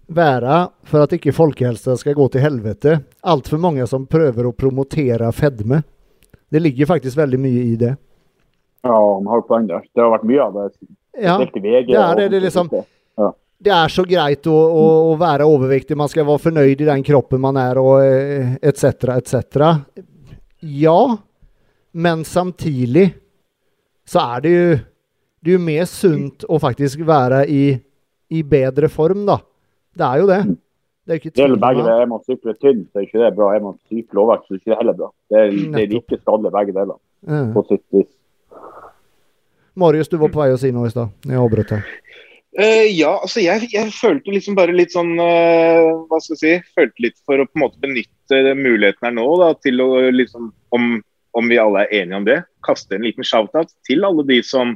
være 0.08 0.60
for 0.88 1.04
at 1.04 1.16
ikke 1.18 1.34
folkehelsa 1.36 1.96
skal 2.00 2.16
gå 2.18 2.28
til 2.34 2.44
helvete. 2.44 3.00
Altfor 3.26 3.62
mange 3.62 3.88
som 3.90 4.06
prøver 4.10 4.48
å 4.48 4.54
promotere 4.56 5.32
fedme. 5.36 5.82
Det 6.50 6.62
ligger 6.62 6.90
faktisk 6.94 7.18
veldig 7.18 7.40
mye 7.42 7.64
i 7.66 7.76
det. 7.80 7.96
Ja, 8.86 8.94
han 8.94 9.28
har 9.28 9.42
poeng 9.48 9.66
der. 9.68 9.84
Det 9.90 10.04
har 10.04 10.14
vært 10.14 10.28
mye 10.30 10.44
av 10.46 10.54
det. 10.56 10.68
Ja, 11.18 11.38
det 11.42 11.98
er 11.98 12.20
det. 12.22 12.28
Det, 12.30 12.44
liksom, 12.46 12.70
det 13.58 13.74
er 13.74 13.90
så 13.92 14.06
greit 14.08 14.48
å, 14.48 14.54
å, 14.54 14.86
å, 15.10 15.16
være 15.20 15.48
overvektig. 15.50 15.98
Man 15.98 16.12
skal 16.12 16.28
være 16.28 16.44
fornøyd 16.46 16.86
i 16.86 16.90
den 16.92 17.04
kroppen 17.04 17.42
man 17.44 17.58
er, 17.60 17.82
og 17.82 18.06
etc., 18.62 18.86
eh, 18.86 19.18
etc. 19.18 20.06
Ja, 20.62 21.18
men 21.92 22.24
samtidig 22.26 23.12
så 24.08 24.24
er 24.36 24.46
det 24.46 24.54
jo 24.54 24.70
det 25.48 25.54
er 25.54 25.60
jo 25.60 25.64
mer 25.64 25.86
sunt 25.88 26.44
å 26.50 26.58
faktisk 26.60 27.04
være 27.08 27.44
i, 27.48 27.62
i 28.34 28.40
bedre 28.44 28.90
form, 28.92 29.22
da. 29.30 29.38
Det 29.96 30.04
er 30.08 30.22
jo 30.22 30.26
det. 30.28 30.40
Det 31.08 31.14
er 31.14 31.20
ikke 31.22 31.32
det 31.32 31.60
begge 31.62 31.84
deler. 31.86 32.02
Er 32.02 32.10
man 32.12 32.24
sykler 32.26 32.56
tynn, 32.60 32.82
så 32.92 33.00
er 33.00 33.06
ikke 33.06 33.22
det 33.22 33.30
bra. 33.38 33.54
Er 33.56 33.64
man 33.64 33.78
sykler 33.88 34.24
overvekt, 34.26 34.48
så 34.48 34.56
er 34.56 34.60
ikke 34.60 34.72
det 34.74 34.80
heller 34.82 34.98
bra. 34.98 35.08
Det 35.30 35.40
er, 35.40 35.54
det 35.56 35.84
er 35.84 35.94
like 35.94 36.20
skadelig 36.20 36.52
begge 36.58 36.76
deler. 36.76 36.98
Mm. 37.30 37.54
På 37.54 37.64
sitt 37.70 37.84
vis. 37.96 38.10
Marius, 39.78 40.10
du 40.12 40.18
var 40.18 40.34
på 40.34 40.42
vei 40.42 40.50
å 40.52 40.60
si 40.60 40.74
noe 40.76 40.90
i 40.90 40.92
stad. 40.92 41.14
Jeg 41.30 41.40
avbrøt 41.40 41.72
deg. 41.78 41.96
Uh, 42.58 42.88
ja, 42.90 43.12
altså 43.22 43.44
jeg, 43.44 43.68
jeg, 43.70 43.92
følte 43.94 44.34
liksom 44.34 44.56
bare 44.58 44.74
litt 44.74 44.90
sånn 44.90 45.12
uh, 45.22 46.08
Hva 46.10 46.18
skal 46.24 46.34
jeg 46.34 46.40
si? 46.42 46.72
Følte 46.74 47.04
litt 47.06 47.20
for 47.22 47.38
å 47.38 47.46
på 47.46 47.60
en 47.60 47.64
måte 47.68 47.84
benytte 47.84 48.40
muligheten 48.58 49.06
her 49.06 49.14
nå 49.14 49.28
da, 49.44 49.52
til 49.62 49.84
å 49.84 49.92
liksom 50.10 50.50
om 50.74 50.98
om 51.38 51.50
vi 51.50 51.60
alle 51.62 51.86
er 51.86 52.02
enige 52.02 52.18
om 52.18 52.26
det, 52.26 52.38
kaste 52.66 52.98
en 52.98 53.06
liten 53.06 53.26
shout-out 53.28 53.70
til 53.86 54.06
alle 54.08 54.26
de 54.26 54.40
som, 54.46 54.74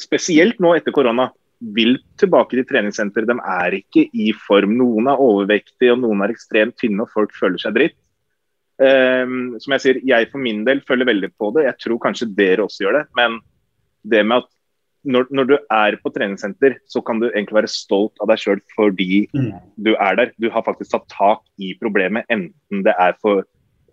spesielt 0.00 0.58
nå 0.62 0.74
etter 0.74 0.94
korona, 0.94 1.28
vil 1.74 1.96
tilbake 2.20 2.54
til 2.54 2.66
treningssenter. 2.66 3.26
De 3.26 3.34
er 3.38 3.78
ikke 3.80 4.04
i 4.14 4.28
form. 4.46 4.76
Noen 4.78 5.10
er 5.10 5.22
overvektige, 5.22 5.94
og 5.94 6.02
noen 6.04 6.22
er 6.22 6.34
ekstremt 6.34 6.76
tynne, 6.78 7.02
og 7.02 7.14
folk 7.14 7.34
føler 7.34 7.62
seg 7.62 7.74
dritt. 7.78 7.98
Um, 8.78 9.56
som 9.58 9.74
jeg 9.74 9.82
sier, 9.82 9.98
jeg 10.06 10.28
for 10.30 10.42
min 10.42 10.62
del 10.66 10.84
føler 10.86 11.08
veldig 11.08 11.32
på 11.34 11.50
det. 11.56 11.66
Jeg 11.66 11.80
tror 11.82 12.02
kanskje 12.04 12.30
dere 12.30 12.66
også 12.66 12.84
gjør 12.84 13.00
det. 13.00 13.04
Men 13.18 13.40
det 14.06 14.22
med 14.26 14.44
at 14.44 14.50
når, 15.08 15.28
når 15.34 15.46
du 15.48 15.54
er 15.56 15.96
på 16.02 16.12
treningssenter, 16.12 16.76
så 16.90 17.02
kan 17.04 17.20
du 17.22 17.28
egentlig 17.30 17.56
være 17.62 17.70
stolt 17.72 18.18
av 18.22 18.30
deg 18.30 18.42
sjøl 18.42 18.60
fordi 18.76 19.24
mm. 19.34 19.52
du 19.86 19.94
er 19.94 20.18
der. 20.20 20.34
Du 20.40 20.50
har 20.52 20.66
faktisk 20.66 20.92
tatt 20.94 21.08
tak 21.12 21.44
i 21.60 21.72
problemet, 21.80 22.28
enten 22.32 22.84
det 22.86 22.94
er 23.00 23.16
for 23.22 23.46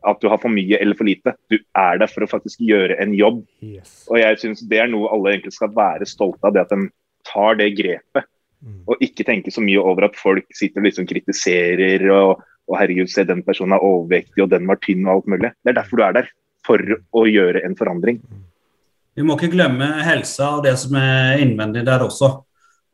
at 0.06 0.22
du 0.22 0.30
har 0.30 0.38
for 0.42 0.54
mye 0.54 0.78
eller 0.78 0.98
for 0.98 1.08
lite. 1.08 1.34
Du 1.50 1.58
er 1.58 2.00
der 2.02 2.12
for 2.12 2.26
å 2.26 2.30
faktisk 2.30 2.62
gjøre 2.62 2.98
en 3.02 3.16
jobb. 3.18 3.42
Yes. 3.66 4.04
Og 4.12 4.20
jeg 4.22 4.42
synes 4.44 4.64
det 4.70 4.82
er 4.84 4.92
noe 4.92 5.10
alle 5.14 5.34
egentlig 5.34 5.56
skal 5.56 5.74
være 5.76 6.08
stolte 6.10 6.46
av, 6.46 6.54
det 6.56 6.66
at 6.66 6.74
de 6.74 6.90
tar 7.26 7.58
det 7.62 7.72
grepet. 7.80 8.28
Mm. 8.66 8.82
Og 8.90 9.02
ikke 9.04 9.26
tenke 9.28 9.54
så 9.54 9.64
mye 9.66 9.82
over 9.82 10.08
at 10.08 10.18
folk 10.20 10.46
sitter 10.58 10.82
og 10.82 10.90
liksom 10.90 11.08
kritiserer 11.10 12.06
og, 12.14 12.44
og 12.70 12.80
herregud, 12.80 13.10
se 13.12 13.26
den 13.28 13.44
personen 13.46 13.78
er 13.78 13.86
overvektig 13.86 14.46
og 14.46 14.52
den 14.54 14.68
var 14.70 14.82
tynn 14.84 15.06
og 15.08 15.18
alt 15.18 15.32
mulig. 15.36 15.54
Det 15.64 15.74
er 15.74 15.80
derfor 15.80 16.02
du 16.02 16.06
er 16.08 16.20
der. 16.22 16.34
For 16.66 16.82
å 17.14 17.28
gjøre 17.30 17.62
en 17.62 17.76
forandring. 17.78 18.24
Vi 19.16 19.24
må 19.24 19.38
ikke 19.38 19.54
glemme 19.54 19.88
helsa 20.04 20.58
og 20.58 20.66
det 20.66 20.76
som 20.80 20.98
er 21.00 21.40
innvendig 21.44 21.86
der 21.88 22.04
også. 22.04 22.32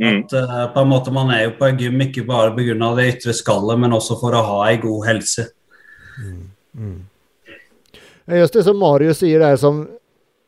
Mm. 0.02 0.23
At 0.23 0.34
uh, 0.34 0.65
på 0.73 0.81
en 0.81 0.89
måte 0.89 1.11
Man 1.14 1.30
er 1.34 1.43
jo 1.43 1.52
på 1.60 1.68
en 1.68 1.77
gym 1.77 2.02
ikke 2.02 2.23
bare 2.26 2.53
pga. 2.56 2.95
det 2.98 3.07
ytre 3.15 3.34
skallet, 3.34 3.80
men 3.80 3.93
også 3.93 4.18
for 4.22 4.34
å 4.34 4.41
ha 4.45 4.60
en 4.69 4.81
god 4.81 5.07
helse. 5.07 5.48
Mm. 6.22 6.43
Mm. 6.73 6.99
Just 8.38 8.53
det 8.53 8.64
som 8.64 8.77
Marius 8.80 9.19
sier 9.22 9.39
der, 9.39 9.57
som, 9.60 9.88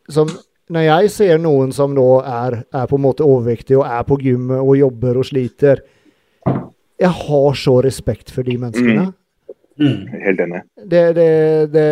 som 0.10 0.30
når 0.72 0.86
jeg 0.86 1.10
ser 1.12 1.42
noen 1.42 1.74
som 1.76 1.96
da 1.98 2.10
er, 2.24 2.62
er, 2.72 2.86
på 2.88 2.98
en 2.98 3.04
måte 3.04 3.26
overvektig 3.26 3.76
og 3.78 3.88
er 3.88 4.06
på 4.08 4.18
gymmet 4.22 4.62
og 4.62 4.78
jobber 4.80 5.20
og 5.20 5.28
sliter 5.28 5.82
Jeg 7.02 7.10
har 7.10 7.58
så 7.60 7.82
respekt 7.84 8.32
for 8.32 8.48
de 8.48 8.56
menneskene. 8.62 9.10
Mm. 9.10 9.84
Mm. 9.84 10.22
Helt 10.24 10.40
enig. 10.40 10.62
Det, 10.78 11.04
det, 11.18 11.30
det, 11.74 11.88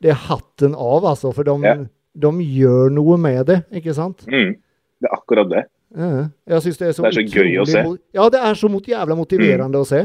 det, 0.00 0.10
er 0.12 0.20
hatten 0.28 0.74
av, 0.74 1.04
altså. 1.04 1.32
For 1.34 1.44
de, 1.44 1.56
ja. 1.66 1.74
De, 2.16 2.30
gjør 2.58 2.92
noe 2.96 3.16
med 3.20 3.42
det, 3.50 3.60
ikke 3.80 3.94
sant? 3.96 4.24
Mm. 4.30 4.54
Det 4.96 5.08
er 5.08 5.16
akkurat 5.16 5.50
det. 5.50 5.64
Ja, 5.96 6.26
jeg 6.50 6.64
synes 6.64 6.78
det 6.80 6.86
er 6.88 6.94
så, 6.96 7.04
Det 7.06 7.10
er 7.12 7.16
så 7.16 7.40
gøy 7.40 7.58
å 7.62 7.66
se. 7.68 7.82
Ja, 8.16 8.28
det 8.32 8.40
er 8.48 8.58
så 8.58 8.70
mot, 8.72 8.88
jævla 8.90 9.16
motiverende 9.18 9.80
å 9.80 9.88
se. 9.88 10.02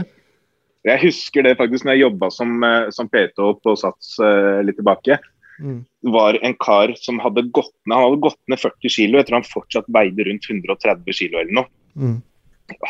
Jeg 0.88 1.02
husker 1.04 1.46
det 1.46 1.58
faktisk 1.60 1.86
når 1.86 1.98
jeg 1.98 2.06
jobba 2.08 2.32
som, 2.34 2.56
eh, 2.66 2.90
som 2.94 3.10
P2 3.10 3.52
på 3.62 3.76
Sats 3.78 4.16
uh, 4.22 4.62
litt 4.66 4.80
tilbake. 4.80 5.20
Mm. 5.62 5.84
Det 6.02 6.14
var 6.16 6.40
en 6.42 6.56
kar 6.58 6.94
som 6.98 7.20
hadde 7.22 7.44
gått 7.54 7.74
ned 7.86 7.94
han 7.94 8.08
hadde 8.08 8.24
gått 8.26 8.40
ned 8.50 8.62
40 8.62 8.94
kilo. 8.96 9.20
Jeg 9.20 9.30
tror 9.30 9.42
han 9.42 9.50
fortsatt 9.52 9.90
veide 9.94 10.26
rundt 10.26 10.48
130 10.50 11.18
kilo 11.18 11.42
eller 11.42 11.54
noe. 11.60 11.70
Mm. 11.94 12.18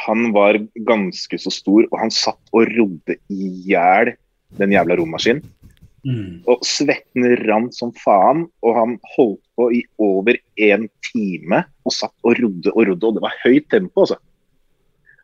Han 0.05 0.29
var 0.35 0.59
ganske 0.87 1.39
så 1.41 1.51
stor, 1.51 1.87
og 1.89 1.97
han 1.99 2.13
satt 2.13 2.53
og 2.53 2.69
rodde 2.77 3.17
i 3.33 3.49
hjel 3.67 4.13
den 4.59 4.75
jævla 4.75 4.99
romaskinen. 4.99 5.43
Mm. 6.07 6.41
Og 6.49 6.63
svetten 6.65 7.27
rant 7.45 7.75
som 7.77 7.91
faen, 7.93 8.47
og 8.65 8.75
han 8.77 8.97
holdt 9.13 9.43
på 9.57 9.69
i 9.77 9.83
over 10.01 10.37
en 10.65 10.87
time 11.11 11.63
og 11.85 11.93
satt 11.93 12.15
og 12.25 12.39
rodde 12.41 12.73
og 12.73 12.87
rodde, 12.89 13.07
og 13.07 13.17
det 13.17 13.25
var 13.25 13.39
høyt 13.43 13.69
tempo, 13.73 14.05
altså. 14.05 14.17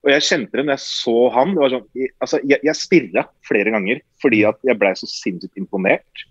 Og 0.06 0.12
jeg 0.14 0.26
kjente 0.28 0.60
det 0.60 0.66
når 0.68 0.78
jeg 0.78 0.86
så 0.86 1.16
han. 1.34 1.54
det 1.56 1.64
var 1.64 1.72
sånn, 1.74 1.88
altså, 2.24 2.40
Jeg, 2.48 2.62
jeg 2.64 2.80
stirra 2.80 3.24
flere 3.48 3.74
ganger 3.74 4.02
fordi 4.22 4.44
at 4.48 4.60
jeg 4.64 4.80
blei 4.80 4.94
så 4.96 5.10
sinnssykt 5.10 5.60
imponert. 5.60 6.24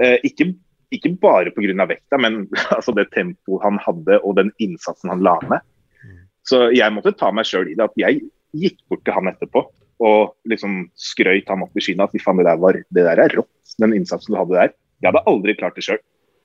Eh, 0.00 0.16
ikke, 0.26 0.48
ikke 0.96 1.12
bare 1.22 1.52
pga. 1.54 1.86
vekta, 1.86 2.18
men 2.18 2.46
altså, 2.76 2.94
det 2.96 3.10
tempoet 3.12 3.62
han 3.62 3.78
hadde 3.84 4.18
og 4.22 4.40
den 4.40 4.50
innsatsen 4.58 5.12
han 5.12 5.22
la 5.22 5.36
ned. 5.44 5.68
Så 6.48 6.72
jeg 6.74 6.90
måtte 6.90 7.14
ta 7.14 7.30
meg 7.30 7.46
sjøl 7.46 7.70
i 7.70 7.76
det. 7.78 7.84
at 7.84 8.00
Jeg 8.00 8.24
gikk 8.58 8.80
bort 8.90 9.04
til 9.06 9.14
han 9.14 9.30
etterpå 9.30 9.68
og 10.02 10.32
liksom 10.50 10.88
skrøyt 10.98 11.50
han 11.52 11.62
opp 11.62 11.76
i 11.78 11.84
skyene 11.84 12.08
at 12.08 12.14
fy 12.14 12.18
faen, 12.22 12.40
det 12.40 12.48
der, 12.48 12.58
var, 12.58 12.74
det 12.74 13.04
der 13.06 13.20
er 13.22 13.34
rått, 13.38 13.51
den 13.80 13.94
innsatsen 13.96 14.34
du 14.34 14.40
hadde 14.40 14.58
der. 14.58 14.74
Jeg 15.02 15.10
hadde 15.10 15.24
aldri 15.30 15.54
klart 15.58 15.78
det 15.78 15.86
sjøl. 15.86 16.00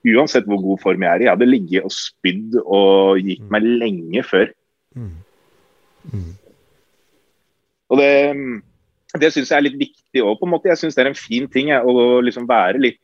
Uansett 0.08 0.46
hvor 0.48 0.60
god 0.62 0.80
form 0.82 1.04
jeg 1.04 1.10
er 1.10 1.22
i. 1.22 1.26
Jeg 1.26 1.34
hadde 1.34 1.50
ligget 1.50 1.86
og 1.86 1.94
spydd 1.94 2.58
og 2.62 3.22
gitt 3.24 3.46
meg 3.52 3.66
lenge 3.66 4.24
før. 4.26 4.52
Mm. 4.96 5.16
Mm. 6.08 6.32
Og 7.88 8.00
det, 8.00 8.12
det 9.20 9.32
syns 9.34 9.50
jeg 9.50 9.58
er 9.58 9.66
litt 9.66 9.80
viktig 9.80 10.22
òg, 10.22 10.36
på 10.38 10.46
en 10.46 10.54
måte. 10.54 10.70
Jeg 10.70 10.80
syns 10.80 10.98
det 10.98 11.04
er 11.04 11.12
en 11.12 11.18
fin 11.18 11.48
ting 11.50 11.72
jeg, 11.72 11.82
å 11.82 12.20
liksom 12.24 12.46
være 12.48 12.82
litt, 12.82 13.02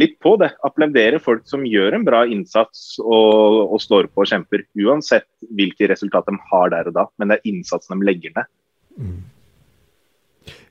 litt 0.00 0.16
på 0.22 0.36
det. 0.40 0.52
Applaudere 0.66 1.20
folk 1.22 1.42
som 1.50 1.66
gjør 1.66 1.98
en 1.98 2.06
bra 2.06 2.22
innsats 2.30 2.94
og, 3.02 3.66
og 3.66 3.82
står 3.82 4.10
på 4.12 4.24
og 4.24 4.30
kjemper. 4.30 4.64
Uansett 4.78 5.28
hvilke 5.50 5.90
resultat 5.90 6.30
de 6.30 6.38
har 6.52 6.72
der 6.74 6.92
og 6.92 6.96
da, 6.98 7.06
men 7.18 7.32
det 7.32 7.40
er 7.40 7.52
innsatsen 7.52 7.98
de 7.98 8.10
legger 8.10 8.34
ned. 8.38 8.50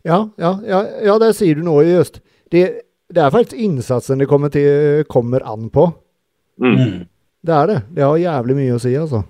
Ja, 0.07 0.23
ja, 0.39 0.53
ja, 0.63 0.79
ja, 1.03 1.15
der 1.19 1.33
sier 1.35 1.59
du 1.59 1.65
noe 1.65 1.83
just. 1.83 2.21
Det, 2.49 2.63
det 3.09 3.21
er 3.23 3.33
faktisk 3.33 3.59
innsatsen 3.61 4.21
det 4.21 4.29
kommer, 4.29 4.51
til, 4.53 5.03
kommer 5.09 5.45
an 5.47 5.69
på. 5.73 5.87
Mm. 6.61 6.75
Mm. 6.75 6.95
Det 7.41 7.55
er 7.55 7.67
det. 7.67 7.81
Det 7.95 8.03
har 8.05 8.17
jævlig 8.19 8.57
mye 8.57 8.75
å 8.75 8.81
si, 8.83 8.93
altså. 8.99 9.23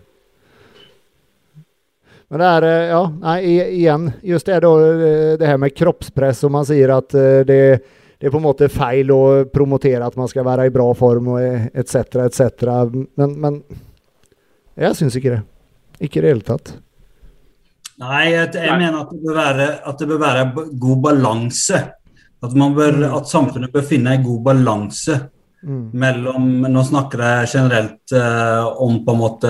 Men 2.30 2.44
det 2.44 2.50
er, 2.50 2.66
eh, 2.68 2.90
ja, 2.92 3.04
nei, 3.24 3.38
igjen, 3.82 4.10
just 4.22 4.46
det 4.46 4.60
da, 4.62 4.74
eh, 4.86 5.38
det 5.42 5.48
her 5.50 5.58
med 5.58 5.74
kroppspress, 5.74 6.44
og 6.46 6.54
man 6.54 6.68
sier 6.68 6.94
at 6.94 7.16
eh, 7.18 7.42
det, 7.42 7.62
det 8.22 8.28
er 8.28 8.34
på 8.34 8.38
en 8.38 8.46
måte 8.46 8.70
feil 8.70 9.10
å 9.14 9.22
promotere 9.50 10.06
at 10.06 10.18
man 10.20 10.30
skal 10.30 10.46
være 10.46 10.68
i 10.70 10.74
bra 10.74 10.86
form, 10.98 11.32
og 11.34 11.42
etc., 11.42 11.80
et 11.80 11.90
cetera, 11.90 12.28
et 12.30 12.38
cetera. 12.38 12.76
Men, 13.18 13.34
men 13.42 13.58
jeg 14.78 15.00
syns 15.00 15.18
ikke 15.18 15.40
det. 15.40 15.42
Ikke 16.00 16.22
i 16.22 16.24
det 16.24 16.36
hele 16.36 16.46
tatt. 16.46 16.76
Nei, 18.00 18.30
jeg, 18.32 18.54
jeg 18.56 18.78
mener 18.80 19.02
at 19.02 19.10
det, 19.12 19.20
bør 19.26 19.36
være, 19.36 19.70
at 19.90 20.00
det 20.00 20.08
bør 20.08 20.22
være 20.22 20.44
god 20.86 21.02
balanse. 21.04 21.82
At, 22.40 22.54
man 22.56 22.76
bør, 22.78 23.02
at 23.18 23.28
samfunnet 23.28 23.72
bør 23.74 23.84
finne 23.84 24.16
en 24.16 24.24
god 24.24 24.44
balanse 24.46 25.18
Mm. 25.60 25.90
mellom 25.92 26.44
Nå 26.72 26.82
snakker 26.88 27.20
jeg 27.20 27.48
generelt 27.52 28.14
eh, 28.16 28.68
om 28.80 29.02
på 29.04 29.12
en 29.16 29.20
måte 29.20 29.50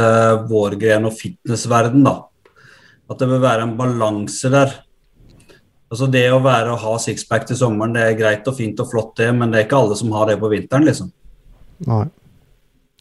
vår 0.49 0.78
gren 0.82 1.06
og 1.06 1.14
fitnessverden, 1.14 2.02
da. 2.06 2.16
At 3.10 3.22
det 3.22 3.28
bør 3.30 3.44
være 3.44 3.68
en 3.68 3.76
balanse 3.78 4.49
der. 4.49 4.74
Altså 5.90 6.10
Det 6.10 6.24
å 6.34 6.41
være 6.41 6.74
og 6.74 6.82
ha 6.84 6.95
sixpack 7.02 7.45
til 7.49 7.57
sommeren, 7.57 7.94
det 7.94 8.06
er 8.06 8.18
greit 8.18 8.49
og 8.49 8.57
fint 8.57 8.82
og 8.82 8.90
flott, 8.91 9.16
det, 9.22 9.30
men 9.38 9.49
det 9.49 9.61
er 9.61 9.68
ikke 9.68 9.82
alle 9.84 9.98
som 9.98 10.14
har 10.14 10.30
det 10.30 10.40
på 10.41 10.52
vinteren, 10.52 10.86
liksom. 10.86 11.11
Nei. 11.90 12.03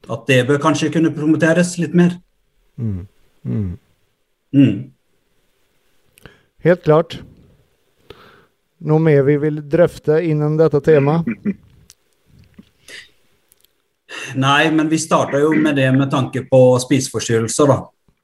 At 0.08 0.28
det 0.28 0.42
bør 0.48 0.60
kanskje 0.62 0.92
kunne 0.92 1.12
promoteres 1.12 1.74
litt 1.80 1.96
mer. 1.96 2.14
Mm. 2.80 3.02
Mm. 3.44 3.72
Mm. 4.56 4.76
Helt 6.64 6.84
klart. 6.84 7.20
Noe 8.86 9.02
mer 9.02 9.22
vi 9.26 9.36
vil 9.42 9.62
drøfte 9.66 10.20
innen 10.22 10.56
dette 10.58 10.80
temaet? 10.84 11.26
Nei, 14.38 14.70
men 14.72 14.88
vi 14.88 14.98
starta 15.00 15.38
jo 15.40 15.52
med 15.56 15.76
det 15.76 15.88
med 15.94 16.10
tanke 16.12 16.44
på 16.48 16.78
spiseforstyrrelser, 16.82 17.66
da. 17.70 17.78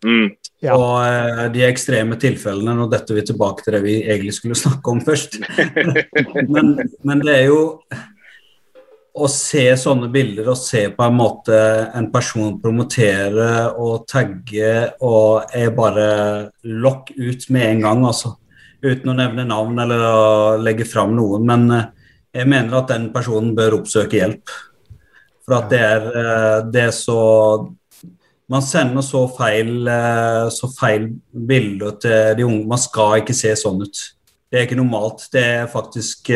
Mm. 0.05 0.31
Ja. 0.65 0.77
Og 0.77 0.97
eh, 1.05 1.45
de 1.53 1.65
ekstreme 1.67 2.17
tilfellene. 2.21 2.75
Nå 2.77 2.89
detter 2.93 3.19
vi 3.19 3.25
tilbake 3.29 3.65
til 3.65 3.77
det 3.77 3.83
vi 3.85 3.99
egentlig 4.03 4.35
skulle 4.37 4.57
snakke 4.59 4.91
om 4.93 5.01
først. 5.05 5.39
men, 6.55 6.75
men 7.05 7.25
det 7.25 7.35
er 7.35 7.47
jo 7.51 7.63
å 9.15 9.29
se 9.31 9.69
sånne 9.79 10.09
bilder 10.11 10.49
og 10.51 10.59
se 10.59 10.89
på 10.91 11.05
en 11.05 11.15
måte 11.15 11.59
en 11.95 12.09
person 12.13 12.57
promotere 12.63 13.51
og 13.79 14.09
tagge 14.11 14.73
og 15.07 15.55
er 15.55 15.71
bare 15.77 16.09
lokk 16.67 17.13
ut 17.15 17.47
med 17.55 17.69
en 17.69 17.85
gang, 17.87 18.03
altså. 18.11 18.35
Uten 18.85 19.13
å 19.13 19.17
nevne 19.17 19.47
navn 19.49 19.79
eller 19.81 20.03
å 20.05 20.57
legge 20.61 20.85
fram 20.89 21.15
noen. 21.17 21.47
Men 21.49 21.65
eh, 21.73 21.87
jeg 22.41 22.51
mener 22.51 22.81
at 22.81 22.91
den 22.93 23.09
personen 23.15 23.55
bør 23.57 23.79
oppsøke 23.81 24.19
hjelp. 24.19 24.53
For 25.45 25.57
at 25.59 25.71
det 25.73 25.81
er, 25.81 26.11
eh, 26.21 26.59
det 26.73 26.83
er 26.91 26.93
så 26.97 27.21
man 28.53 28.61
sender 28.61 29.01
så 29.01 29.23
feil, 29.33 29.89
eh, 29.89 30.51
så 30.53 30.69
feil 30.69 31.09
bilder 31.33 31.95
til 32.03 32.37
de 32.37 32.45
unge. 32.45 32.67
Man 32.69 32.81
skal 32.83 33.23
ikke 33.23 33.37
se 33.37 33.55
sånn 33.57 33.81
ut. 33.81 34.03
Det 34.53 34.61
er 34.61 34.67
ikke 34.69 34.79
normalt. 34.79 35.31
Det 35.33 35.45
er 35.63 35.71
faktisk 35.73 36.31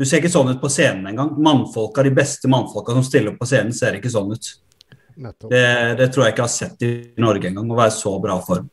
Du 0.00 0.06
ser 0.08 0.18
ikke 0.18 0.32
sånn 0.32 0.48
ut 0.48 0.58
på 0.58 0.70
scenen 0.72 1.04
engang. 1.10 1.34
Mannfolka, 1.38 2.02
de 2.02 2.10
beste 2.10 2.48
mannfolka 2.50 2.94
som 2.96 3.04
stiller 3.06 3.30
opp 3.30 3.42
på 3.42 3.46
scenen, 3.46 3.74
ser 3.76 3.98
ikke 3.98 4.10
sånn 4.10 4.32
ut. 4.32 4.48
Det, 5.52 5.66
det 6.00 6.08
tror 6.10 6.24
jeg 6.24 6.32
ikke 6.32 6.42
jeg 6.42 6.48
har 6.48 6.54
sett 6.54 6.82
i 6.86 6.90
Norge 7.22 7.50
engang, 7.50 7.68
å 7.70 7.78
være 7.78 7.94
så 7.94 8.16
bra 8.18 8.38
form. 8.42 8.71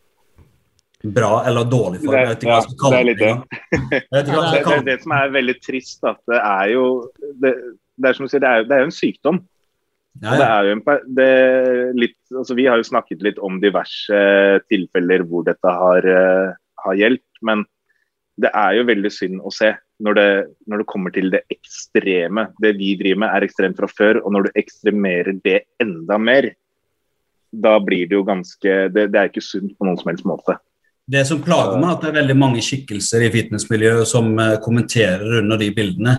Bra 1.04 1.46
eller 1.48 1.64
dårlig 1.64 2.02
form. 2.04 2.16
Det, 2.28 2.48
skal 2.66 2.92
Det 2.92 2.98
er 2.98 3.06
litt 3.08 3.22
det. 3.22 3.36
Det, 4.12 4.24
er 4.60 4.84
det. 4.84 4.98
som 5.06 5.16
er 5.16 5.32
veldig 5.32 5.56
trist. 5.64 6.04
At 6.04 6.20
det 6.28 6.42
er 6.42 6.74
jo 6.74 6.84
Det, 7.40 7.54
det 7.96 8.10
er 8.10 8.18
som 8.18 8.28
du 8.28 8.32
sier, 8.32 8.44
det 8.44 8.52
er, 8.52 8.68
det 8.68 8.76
er 8.76 8.84
jo 8.84 8.90
en 8.90 8.96
sykdom. 8.96 9.40
Ja, 10.20 10.36
ja. 10.36 10.48
er 10.58 10.68
jo 10.68 10.76
en, 10.76 10.82
det 11.16 11.26
er 11.32 11.92
litt, 11.96 12.18
altså 12.34 12.56
vi 12.58 12.66
har 12.68 12.80
jo 12.82 12.88
snakket 12.88 13.22
litt 13.24 13.38
om 13.46 13.60
diverse 13.64 14.22
tilfeller 14.68 15.24
hvor 15.30 15.46
dette 15.48 15.72
har, 15.72 16.04
eh, 16.04 16.56
har 16.84 16.98
gjeldt, 17.00 17.28
men 17.46 17.64
det 18.40 18.52
er 18.56 18.80
jo 18.80 18.88
veldig 18.90 19.12
synd 19.14 19.44
å 19.46 19.52
se 19.54 19.70
når 20.04 20.18
det, 20.18 20.30
når 20.72 20.82
det 20.82 20.90
kommer 20.92 21.14
til 21.16 21.30
det 21.32 21.44
ekstreme. 21.52 22.50
Det 22.64 22.74
vi 22.80 22.94
driver 23.00 23.24
med 23.24 23.36
er 23.36 23.48
ekstremt 23.48 23.80
fra 23.80 23.88
før, 23.92 24.22
og 24.24 24.36
når 24.36 24.48
du 24.48 24.60
ekstremerer 24.60 25.40
det 25.46 25.62
enda 25.84 26.20
mer, 26.20 26.50
da 27.50 27.78
blir 27.82 28.08
det 28.10 28.14
jo 28.14 28.26
ganske 28.28 28.74
Det, 28.94 29.08
det 29.10 29.18
er 29.18 29.32
ikke 29.32 29.42
sunt 29.42 29.72
på 29.78 29.88
noen 29.88 29.98
som 30.00 30.12
helst 30.12 30.28
måte. 30.28 30.60
Det 31.10 31.24
som 31.26 31.40
plager 31.42 31.80
meg, 31.80 31.90
er 31.90 31.96
at 31.96 32.02
det 32.04 32.10
er 32.12 32.18
veldig 32.22 32.36
mange 32.38 32.62
skikkelser 32.62 33.24
i 33.26 33.32
fitnessmiljøet 33.34 34.08
som 34.10 34.30
eh, 34.40 34.58
kommenterer 34.62 35.40
under 35.42 35.58
de 35.58 35.72
bildene. 35.74 36.18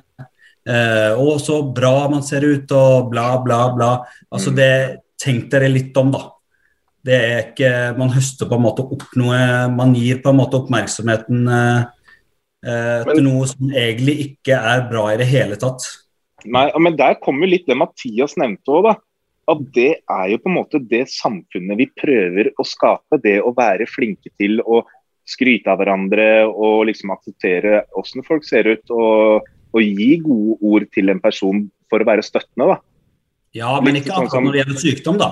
Eh, 0.67 1.13
'Å, 1.15 1.29
så 1.41 1.61
bra 1.75 2.09
man 2.11 2.23
ser 2.27 2.43
ut', 2.43 2.73
og 2.75 3.11
bla, 3.13 3.39
bla, 3.45 3.61
bla. 3.77 3.93
Altså 4.33 4.51
Mm. 4.51 4.57
det, 4.57 4.73
Tenk 5.21 5.51
dere 5.53 5.69
litt 5.69 5.97
om, 6.01 6.11
da. 6.11 6.31
Det 7.05 7.13
er 7.13 7.43
ikke, 7.53 7.99
Man 7.99 8.09
høster 8.09 8.49
på 8.49 8.55
en 8.57 8.63
måte 8.63 8.81
opp 8.81 9.03
noe 9.17 9.69
Man 9.69 9.95
gir 9.95 10.23
på 10.23 10.31
en 10.31 10.37
måte 10.39 10.57
oppmerksomheten 10.57 11.47
eh, 11.49 11.85
eh, 12.65 13.05
til 13.05 13.23
Men- 13.23 13.25
noe 13.25 13.47
som 13.47 13.69
egentlig 13.69 14.15
ikke 14.39 14.57
er 14.57 14.89
bra 14.89 15.09
i 15.13 15.19
det 15.19 15.27
hele 15.27 15.57
tatt. 15.57 15.85
Nei, 16.47 16.71
men 16.79 16.97
der 16.97 17.17
kommer 17.23 17.45
jo 17.47 17.51
litt 17.53 17.67
det 17.67 17.77
Mathias 17.77 18.35
nevnte 18.41 18.65
òg, 18.69 18.83
da. 18.85 18.95
At 19.51 19.63
det 19.75 19.91
er 19.99 20.27
jo 20.31 20.41
på 20.43 20.51
en 20.51 20.59
måte 20.61 20.81
det 20.91 21.07
samfunnet 21.11 21.79
vi 21.81 21.89
prøver 21.99 22.53
å 22.55 22.67
skape. 22.67 23.19
Det 23.23 23.39
å 23.43 23.55
være 23.57 23.89
flinke 23.91 24.33
til 24.39 24.61
å 24.63 24.85
skryte 25.31 25.71
av 25.71 25.81
hverandre 25.81 26.47
og 26.49 26.87
liksom 26.89 27.13
akseptere 27.15 27.85
åssen 27.99 28.25
folk 28.27 28.47
ser 28.47 28.69
ut. 28.71 28.85
Og, 28.95 29.49
og 29.75 29.85
gi 29.85 30.13
gode 30.23 30.59
ord 30.73 30.89
til 30.95 31.13
en 31.13 31.23
person 31.23 31.65
for 31.91 32.03
å 32.03 32.09
være 32.09 32.25
støttende, 32.27 32.75
da. 32.75 32.81
Ja, 33.57 33.75
men 33.83 33.99
ikke 33.99 34.15
sånn 34.15 34.29
akkurat 34.29 34.47
når 34.47 34.55
det 34.55 34.63
gjelder 34.63 34.83
sykdom, 34.85 35.19
da. 35.19 35.31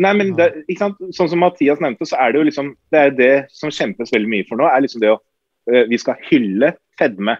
Nei, 0.00 0.10
men 0.18 0.32
det, 0.38 0.48
ikke 0.66 0.86
sant? 0.86 1.02
Sånn 1.14 1.30
som 1.30 1.42
Mathias 1.44 1.82
nevnte, 1.82 2.06
så 2.08 2.18
er 2.18 2.32
det 2.32 2.40
jo 2.40 2.46
liksom 2.48 2.72
Det 2.90 2.98
er 2.98 3.12
det 3.14 3.34
som 3.54 3.70
kjempes 3.70 4.10
veldig 4.10 4.30
mye 4.32 4.46
for 4.48 4.58
nå. 4.58 4.66
er 4.66 4.82
liksom 4.82 5.04
det 5.04 5.12
å 5.12 5.20
eh, 5.70 5.84
Vi 5.90 6.00
skal 6.02 6.18
hylle 6.30 6.72
fedme. 6.98 7.36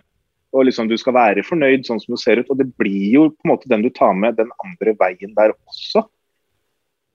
Og 0.54 0.68
liksom 0.68 0.88
du 0.90 0.94
skal 1.00 1.16
være 1.16 1.44
fornøyd 1.46 1.86
sånn 1.86 2.00
som 2.02 2.14
du 2.14 2.20
ser 2.20 2.40
ut. 2.40 2.50
Og 2.52 2.60
det 2.60 2.68
blir 2.78 3.10
jo 3.16 3.28
på 3.32 3.46
en 3.46 3.54
måte 3.54 3.70
den 3.70 3.82
du 3.82 3.90
tar 3.94 4.14
med 4.14 4.38
den 4.38 4.52
andre 4.64 4.94
veien 5.00 5.34
der 5.36 5.54
også. 5.66 6.04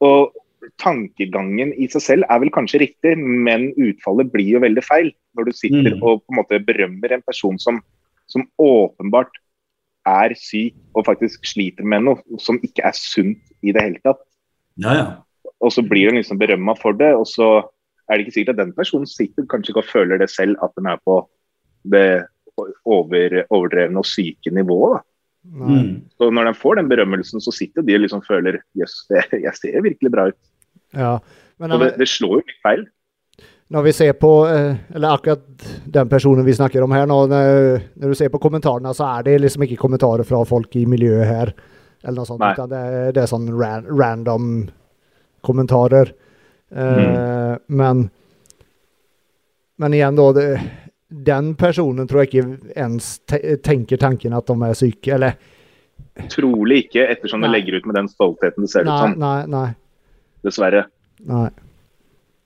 Og 0.04 0.36
tankegangen 0.80 1.72
i 1.80 1.88
seg 1.92 2.04
selv 2.04 2.28
er 2.30 2.42
vel 2.44 2.52
kanskje 2.54 2.82
riktig, 2.84 3.16
men 3.20 3.70
utfallet 3.80 4.32
blir 4.34 4.58
jo 4.58 4.64
veldig 4.64 4.84
feil. 4.84 5.14
Når 5.38 5.48
du 5.48 5.54
sitter 5.56 5.96
Mm. 5.96 6.04
og 6.04 6.26
på 6.26 6.34
en 6.34 6.40
måte 6.42 6.60
berømmer 6.66 7.14
en 7.16 7.24
person 7.24 7.58
som, 7.60 7.80
som 8.28 8.44
åpenbart 8.60 9.32
er 10.06 10.36
syk 10.36 10.76
og 10.96 11.06
faktisk 11.06 11.46
sliter 11.46 11.84
med 11.84 12.04
noe 12.04 12.40
som 12.40 12.60
ikke 12.64 12.84
er 12.88 12.96
sunt 12.98 13.40
i 13.62 13.72
det 13.72 13.82
hele 13.82 14.00
tatt. 14.04 14.22
Ja, 14.80 14.94
ja. 14.96 15.08
og 15.60 15.72
så 15.76 15.84
blir 15.84 16.10
hun 16.10 16.20
liksom 16.20 16.40
berømma 16.40 16.76
for 16.80 16.96
det. 16.96 17.14
Og 17.16 17.28
så 17.28 17.70
er 18.10 18.18
det 18.18 18.26
ikke 18.26 18.40
sikkert 18.40 18.58
at 18.58 18.66
den 18.66 18.74
personen 18.74 19.08
sitter 19.08 19.46
kanskje 19.46 19.74
ikke 19.74 19.84
og 19.84 19.92
føler 19.92 20.18
det 20.18 20.30
selv, 20.32 20.58
at 20.64 20.72
den 20.76 20.88
er 20.88 20.98
på 21.06 21.22
det 21.84 22.26
over, 22.86 23.40
overdrevne 23.50 24.02
og 24.02 24.08
syke 24.08 24.52
nivået. 24.56 25.00
da. 25.00 25.06
Mm. 25.50 25.92
Så 26.20 26.28
når 26.36 26.50
de 26.50 26.54
får 26.60 26.76
den 26.82 26.90
berømmelsen, 26.92 27.42
så 27.42 27.52
sitter 27.56 27.82
de 27.88 27.96
og 27.96 28.02
liksom 28.04 28.22
føler 28.28 28.60
jøss, 28.78 29.06
jeg, 29.10 29.42
jeg 29.48 29.54
ser 29.58 29.82
virkelig 29.86 30.12
bra 30.14 30.28
ut. 30.30 30.40
Ja. 30.94 31.14
Men 31.60 31.72
Og 31.76 31.80
det, 31.84 31.94
det 32.02 32.08
slår 32.12 32.40
jo 32.40 32.44
litt 32.44 32.60
feil. 32.66 32.86
når 33.70 33.84
vi 33.86 33.92
ser 33.94 34.14
på 34.18 34.30
eh, 34.50 34.76
Eller 34.96 35.14
akkurat 35.14 35.44
den 35.86 36.10
personen 36.10 36.46
vi 36.46 36.54
snakker 36.58 36.82
om 36.84 36.92
her 36.96 37.06
nå, 37.10 37.18
når, 37.30 37.82
når 38.02 38.14
du 38.14 38.16
ser 38.18 38.30
på 38.34 38.40
kommentarene, 38.42 38.94
så 38.98 39.06
er 39.18 39.24
det 39.28 39.40
liksom 39.42 39.64
ikke 39.68 39.78
kommentarer 39.82 40.26
fra 40.26 40.44
folk 40.46 40.76
i 40.76 40.86
miljøet 40.90 41.28
her. 41.30 41.54
Eller 42.04 42.22
noe 42.22 42.30
sånt. 42.30 42.42
Nei. 42.42 42.54
utan 42.56 42.70
Det, 42.72 42.84
det 43.18 43.24
er 43.24 43.30
sånn 43.32 43.50
ran, 43.60 43.86
random 43.90 44.70
kommentarer. 45.46 46.14
Eh, 46.72 47.56
Men 47.68 48.10
Men 49.80 49.94
igjen, 49.96 50.16
da. 50.20 50.32
Det, 50.36 50.48
den 51.10 51.54
personen 51.58 52.08
tror 52.08 52.24
jeg 52.24 52.30
ikke 52.30 52.74
ens 52.78 53.18
te 53.30 53.58
tenker 53.66 53.98
tanken 53.98 54.36
at 54.38 54.50
de 54.50 54.68
er 54.68 54.78
syke, 54.78 55.14
eller 55.16 55.40
Trolig 56.32 56.86
ikke, 56.86 57.06
ettersom 57.12 57.42
de 57.42 57.48
Nei. 57.48 57.58
legger 57.58 57.78
ut 57.80 57.86
med 57.88 57.96
den 57.96 58.08
stoltheten 58.12 58.66
det 58.66 58.72
ser 58.72 58.88
ut 58.88 58.92
som. 58.92 59.14
nei, 59.20 59.46
nei. 59.48 59.68
Dessverre. 60.44 60.86
nei. 61.28 61.50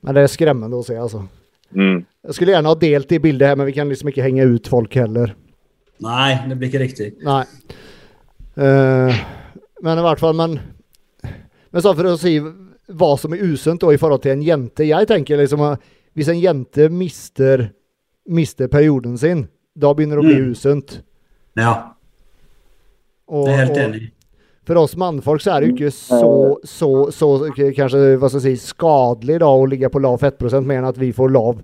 Men 0.03 0.17
det 0.17 0.23
er 0.25 0.33
skremmende 0.33 0.77
å 0.77 0.85
se, 0.85 0.97
altså. 0.99 1.23
Mm. 1.73 2.03
Jeg 2.27 2.37
skulle 2.37 2.53
gjerne 2.53 2.69
ha 2.69 2.79
delt 2.79 3.09
det 3.09 3.21
bildet 3.23 3.49
her, 3.49 3.57
men 3.57 3.69
vi 3.69 3.75
kan 3.75 3.89
liksom 3.89 4.11
ikke 4.11 4.25
henge 4.25 4.45
ut 4.51 4.69
folk 4.69 4.93
heller. 4.99 5.33
Nei, 6.03 6.29
det 6.49 6.57
blir 6.59 6.69
ikke 6.69 6.83
riktig. 6.83 7.09
Nei. 7.25 7.43
Uh, 8.57 9.21
men 9.81 9.99
i 10.01 10.05
hvert 10.05 10.21
fall, 10.21 10.35
men 10.37 10.59
Men 11.73 11.81
så 11.81 11.95
for 11.97 12.05
å 12.05 12.17
si 12.21 12.35
hva 12.37 13.07
som 13.17 13.33
er 13.33 13.41
usunt 13.41 13.81
i 13.89 13.97
forhold 13.97 14.21
til 14.21 14.35
en 14.35 14.43
jente 14.45 14.85
Jeg 14.85 15.07
tenker 15.09 15.39
liksom 15.39 15.63
at 15.65 15.81
hvis 16.13 16.27
en 16.29 16.37
jente 16.37 16.85
mister, 16.93 17.71
mister 18.29 18.67
perioden 18.71 19.17
sin, 19.17 19.47
da 19.75 19.93
begynner 19.93 20.19
det 20.19 20.23
å 20.23 20.27
bli 20.29 20.39
Mm. 20.41 20.51
usunt. 20.53 21.01
Ja, 21.57 21.93
Og, 23.27 23.45
det 23.47 23.53
er 23.53 23.65
helt 23.65 23.77
enig. 23.77 24.11
for 24.65 24.75
oss 24.77 24.95
mannfolk 24.97 25.41
så 25.41 25.55
er 25.55 25.61
det 25.61 25.69
jo 25.69 25.75
ikke 25.75 25.91
så, 25.91 26.59
så, 26.63 26.89
så 27.11 27.27
kanskje 27.75 28.17
hva 28.17 28.29
skal 28.29 28.41
jeg 28.41 28.57
si, 28.57 28.67
skadelig 28.73 29.39
da 29.39 29.47
å 29.47 29.65
ligge 29.69 29.89
på 29.89 30.01
lav 30.01 30.19
fettprosent, 30.19 30.65
mer 30.65 30.79
enn 30.81 30.89
at 30.89 30.97
vi 30.97 31.11
får 31.11 31.31
lav 31.31 31.61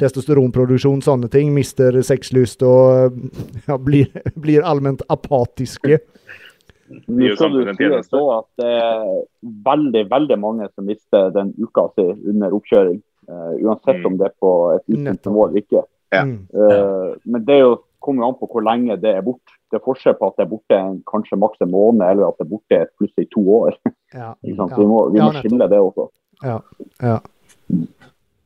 testosteronproduksjon, 0.00 1.02
sånne 1.04 1.28
ting. 1.30 1.52
Mister 1.54 1.92
sexlyst 2.02 2.62
og 2.64 3.18
ja, 3.68 3.76
blir, 3.76 4.08
blir 4.40 4.62
allment 4.64 5.02
apatiske. 5.12 5.98
Nå 7.06 7.34
skal 7.36 7.52
du 7.52 7.60
si 7.60 7.66
det 7.68 7.76
tjeneste. 7.78 8.10
så 8.16 8.22
at 8.40 8.48
det 8.58 8.70
er 8.82 9.04
veldig 9.68 10.04
veldig 10.10 10.38
mange 10.42 10.66
som 10.74 10.88
mister 10.88 11.28
den 11.36 11.52
uka 11.62 11.84
si 11.94 12.06
under 12.32 12.50
oppkjøring. 12.56 12.98
Eh, 13.30 13.54
uansett 13.64 14.00
Mm. 14.02 14.06
om 14.10 14.18
det 14.18 14.26
er 14.26 14.34
på 14.42 14.50
et 14.74 14.84
utsatt 14.96 15.30
mål 15.32 15.48
eller 15.48 15.62
ikke. 15.62 15.84
Ja. 16.12 16.24
Mm. 16.26 16.48
Eh, 16.54 17.14
men 17.24 17.44
det 17.46 17.54
er 17.54 17.60
jo, 17.64 17.76
kommer 18.02 18.24
jo 18.24 18.28
an 18.32 18.38
på 18.40 18.48
hvor 18.50 18.64
lenge 18.66 18.96
det 19.00 19.14
er 19.14 19.22
borte. 19.22 19.54
Det 19.70 19.78
er 19.78 19.84
forskjell 19.86 20.16
på 20.18 20.26
at 20.26 20.36
det 20.36 20.44
er 20.46 20.50
borte 20.50 20.74
en, 20.76 20.96
kanskje 21.06 21.38
maks 21.38 21.60
en 21.62 21.70
måned, 21.70 22.02
eller 22.02 22.26
at 22.26 22.38
det 22.40 22.46
er 22.46 22.50
borte 22.50 22.78
et 22.80 22.94
plutselig 22.98 23.30
to 23.30 23.44
år. 23.62 23.76
Ja. 24.10 24.34
Vi 24.42 24.50
må, 24.58 24.66
vi 25.12 25.20
Ja, 25.20 25.28
må 25.28 25.38
skille 25.38 25.68
det 25.70 25.78
også. 25.78 26.08
Ja. 26.42 26.56
ja. 26.98 27.18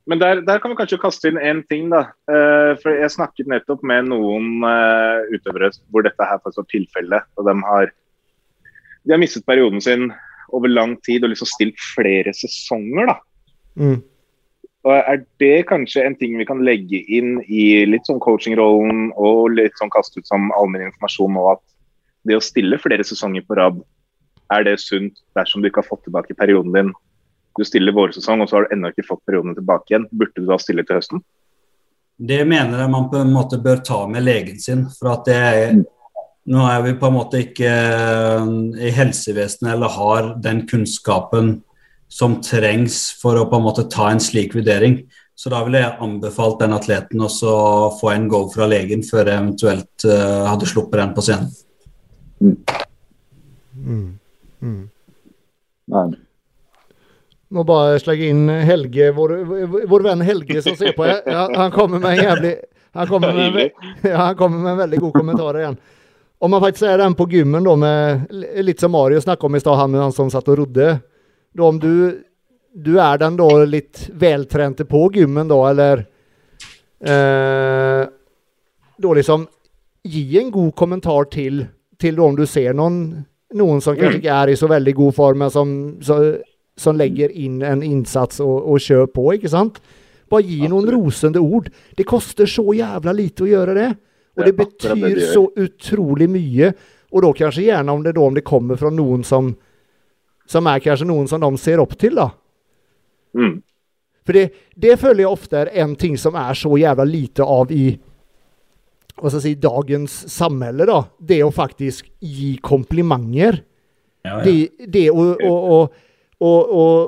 Men 0.05 0.19
der, 0.21 0.43
der 0.45 0.59
kan 0.61 0.75
vi 0.75 0.77
kanskje 0.77 0.99
kaste 1.01 1.31
inn 1.31 1.39
én 1.41 1.63
ting, 1.71 1.87
da. 1.89 2.03
Uh, 2.29 2.77
for 2.83 2.93
jeg 2.93 3.09
snakket 3.15 3.49
nettopp 3.49 3.81
med 3.81 4.11
noen 4.11 4.61
utøvere 5.33 5.71
hvor 5.89 6.05
dette 6.05 6.21
her 6.29 6.37
faktisk 6.45 6.61
var 6.61 6.69
tilfellet. 6.69 7.25
Og 7.41 7.49
de 7.49 7.55
har, 7.65 7.89
de 9.09 9.15
har 9.17 9.23
mistet 9.23 9.47
perioden 9.49 9.81
sin 9.81 10.11
over 10.53 10.69
lang 10.69 10.99
tid 11.01 11.25
og 11.25 11.33
liksom 11.33 11.49
stilt 11.49 11.81
flere 11.95 12.35
sesonger, 12.37 13.15
da. 13.15 13.17
Mm. 13.81 14.03
Og 14.85 14.93
Er 14.93 15.23
det 15.41 15.67
kanskje 15.71 16.05
en 16.05 16.17
ting 16.17 16.37
vi 16.37 16.45
kan 16.45 16.61
legge 16.65 17.01
inn 17.09 17.39
i 17.49 17.87
litt 17.89 18.05
sånn 18.05 18.21
coachingrollen 18.21 19.15
og 19.17 19.55
litt 19.57 19.79
sånn 19.81 19.93
kaste 19.93 20.21
ut 20.21 20.29
som 20.29 20.51
allmenn 20.53 20.91
informasjon 20.91 21.33
nå, 21.33 21.45
at 21.55 21.63
det 22.29 22.37
å 22.37 22.45
stille 22.45 22.81
flere 22.81 23.05
sesonger 23.05 23.47
på 23.49 23.57
rad, 23.57 23.81
er 24.53 24.67
det 24.69 24.77
sunt 24.83 25.17
dersom 25.39 25.63
du 25.63 25.71
ikke 25.71 25.81
har 25.81 25.89
fått 25.89 26.05
tilbake 26.05 26.37
perioden 26.37 26.77
din? 26.77 26.93
Du 27.57 27.65
stiller 27.65 27.97
vårsesong, 27.97 28.43
og 28.43 28.51
så 28.51 28.59
har 28.59 28.67
du 28.67 28.75
ennå 28.75 28.91
ikke 28.93 29.07
fått 29.09 29.25
perioden 29.29 29.57
tilbake 29.57 29.93
igjen. 29.93 30.07
Burde 30.13 30.43
du 30.43 30.49
da 30.49 30.59
stille 30.61 30.85
til 30.85 30.99
høsten? 30.99 31.25
Det 32.15 32.43
mener 32.47 32.83
jeg 32.83 32.93
man 32.93 33.09
på 33.11 33.23
en 33.23 33.33
måte 33.35 33.59
bør 33.63 33.81
ta 33.87 34.05
med 34.11 34.27
legen 34.27 34.61
sin. 34.61 34.85
For 34.99 35.15
at 35.17 35.29
det 35.31 35.41
er 35.41 35.83
Nå 36.45 36.61
er 36.69 36.83
vi 36.85 36.91
på 37.01 37.09
en 37.09 37.15
måte 37.15 37.39
ikke 37.41 37.71
eh, 37.73 38.49
i 38.85 38.91
helsevesenet 38.93 39.71
eller 39.73 39.95
har 39.95 40.27
den 40.45 40.59
kunnskapen 40.69 41.55
som 42.09 42.39
trengs 42.45 42.99
for 43.21 43.39
å 43.39 43.47
på 43.51 43.59
en 43.59 43.67
måte 43.67 43.87
ta 43.91 44.11
en 44.13 44.23
slik 44.23 44.55
vurdering. 44.55 45.03
Så 45.35 45.51
da 45.51 45.65
ville 45.67 45.81
jeg 45.83 45.99
anbefalt 46.05 46.61
den 46.63 46.77
atleten 46.77 47.23
å 47.25 47.31
få 47.99 48.13
en 48.13 48.29
go 48.31 48.45
fra 48.53 48.69
legen 48.71 49.03
før 49.03 49.27
jeg 49.27 49.41
eventuelt 49.41 50.07
uh, 50.07 50.45
hadde 50.47 50.69
sluppet 50.71 51.01
den 51.01 51.15
på 51.17 51.25
scenen. 51.27 51.49
Mm. 53.75 54.05
Mm. 54.63 54.85
Nei. 55.91 56.05
Må 57.55 57.65
bare 57.67 57.99
slenge 58.03 58.31
inn 58.31 58.47
Helge, 58.67 59.11
vår, 59.15 59.35
vår, 59.91 60.07
venn 60.07 60.23
Helge 60.25 60.63
som 60.63 60.79
ser 60.79 60.95
på. 60.97 61.07
Ja, 61.07 61.49
han 61.51 61.75
kommer 61.75 61.99
med 61.99 62.15
en 62.15 62.25
jævlig 62.25 62.55
han 62.95 63.07
kommer 63.07 63.33
med, 63.35 63.71
ja, 64.03 64.17
han 64.17 64.37
kommer 64.37 64.59
med 64.59 64.73
en 64.73 64.79
veldig 64.79 64.99
god 64.99 65.13
kommentar 65.13 65.59
igjen. 65.59 65.77
Om 66.39 66.51
man 66.51 66.61
faktisk 66.63 66.87
er 66.87 66.99
den 66.99 67.15
på 67.19 67.27
gymmen, 67.31 67.65
da, 67.67 67.75
med, 67.77 68.29
litt 68.63 68.81
som 68.81 68.93
Mario 68.95 69.19
snakket 69.21 69.49
om 69.49 69.57
i 69.59 69.61
stad, 69.61 69.79
han, 69.81 69.97
han 69.99 70.15
som 70.15 70.31
satt 70.31 70.49
og 70.53 70.61
rodde. 70.61 70.87
Da, 71.55 71.65
om 71.65 71.79
du, 71.79 72.23
du 72.75 72.97
er 72.99 73.19
den 73.19 73.37
då 73.37 73.65
litt 73.65 74.11
vältränte 74.13 74.85
på 74.85 75.11
gymmen, 75.15 75.49
då 75.49 75.67
eller 75.67 76.07
eh, 77.01 78.09
då 78.99 79.15
liksom 79.15 79.47
Gi 80.05 80.39
en 80.39 80.51
god 80.51 80.75
kommentar 80.77 81.25
til, 81.25 81.67
till 81.99 82.17
da, 82.17 82.23
om 82.23 82.35
du 82.37 82.45
ser 82.47 82.75
noen, 82.77 83.25
någon 83.57 83.79
som 83.81 83.95
kanskje 83.97 84.19
ikke 84.19 84.35
er 84.37 84.51
i 84.53 84.57
så 84.61 84.69
veldig 84.69 84.93
god 84.99 85.15
form, 85.17 85.39
men 85.41 85.53
som, 85.55 85.71
så, 86.05 86.19
som 86.77 86.99
legger 87.01 87.33
inn 87.33 87.63
en 87.65 87.81
innsats 87.83 88.43
og, 88.45 88.67
og 88.69 88.83
kjør 88.85 89.07
på, 89.15 89.25
ikke 89.39 89.49
sant? 89.49 89.79
Bare 90.29 90.45
gi 90.45 90.69
noen 90.69 90.91
rosende 90.93 91.41
ord. 91.41 91.71
Det 91.97 92.05
koster 92.05 92.51
så 92.51 92.67
jævla 92.77 93.17
lite 93.17 93.47
å 93.47 93.49
gjøre 93.49 93.79
det. 93.79 93.89
Og 94.37 94.45
det 94.45 94.55
betyr 94.59 95.23
så 95.31 95.47
utrolig 95.57 96.29
mye. 96.29 96.75
Og 97.15 97.25
da 97.25 97.33
kanskje 97.41 97.69
gjerne 97.71 97.97
om 97.97 98.05
det, 98.05 98.13
da, 98.19 98.29
om 98.29 98.37
det 98.37 98.45
kommer 98.45 98.77
fra 98.77 98.93
noen 98.93 99.25
som 99.25 99.55
som 100.51 100.67
er 100.69 100.83
kanskje 100.85 101.09
noen 101.09 101.29
som 101.31 101.43
de 101.43 101.51
ser 101.61 101.83
opp 101.83 101.95
til, 102.01 102.19
da. 102.21 102.31
Mm. 103.35 103.59
For 104.25 104.37
det, 104.37 104.45
det 104.81 104.97
føler 105.01 105.25
jeg 105.25 105.37
ofte 105.37 105.61
er 105.61 105.73
en 105.85 105.95
ting 106.01 106.17
som 106.21 106.37
er 106.41 106.57
så 106.57 106.73
jævla 106.81 107.05
lite 107.09 107.45
av 107.45 107.73
i 107.75 107.87
hva 109.15 109.31
skal 109.31 109.39
jeg 109.39 109.45
si, 109.45 109.59
dagens 109.63 110.15
samfunn, 110.33 110.81
da. 110.89 110.99
Det 111.23 111.39
å 111.45 111.53
faktisk 111.55 112.09
gi 112.19 112.57
komplimenter. 112.65 113.61
Ja, 114.25 114.41
ja. 114.41 114.43
Det, 114.43 114.89
det 114.91 115.05
å, 115.13 115.27
å, 115.39 115.77
å, 116.43 116.55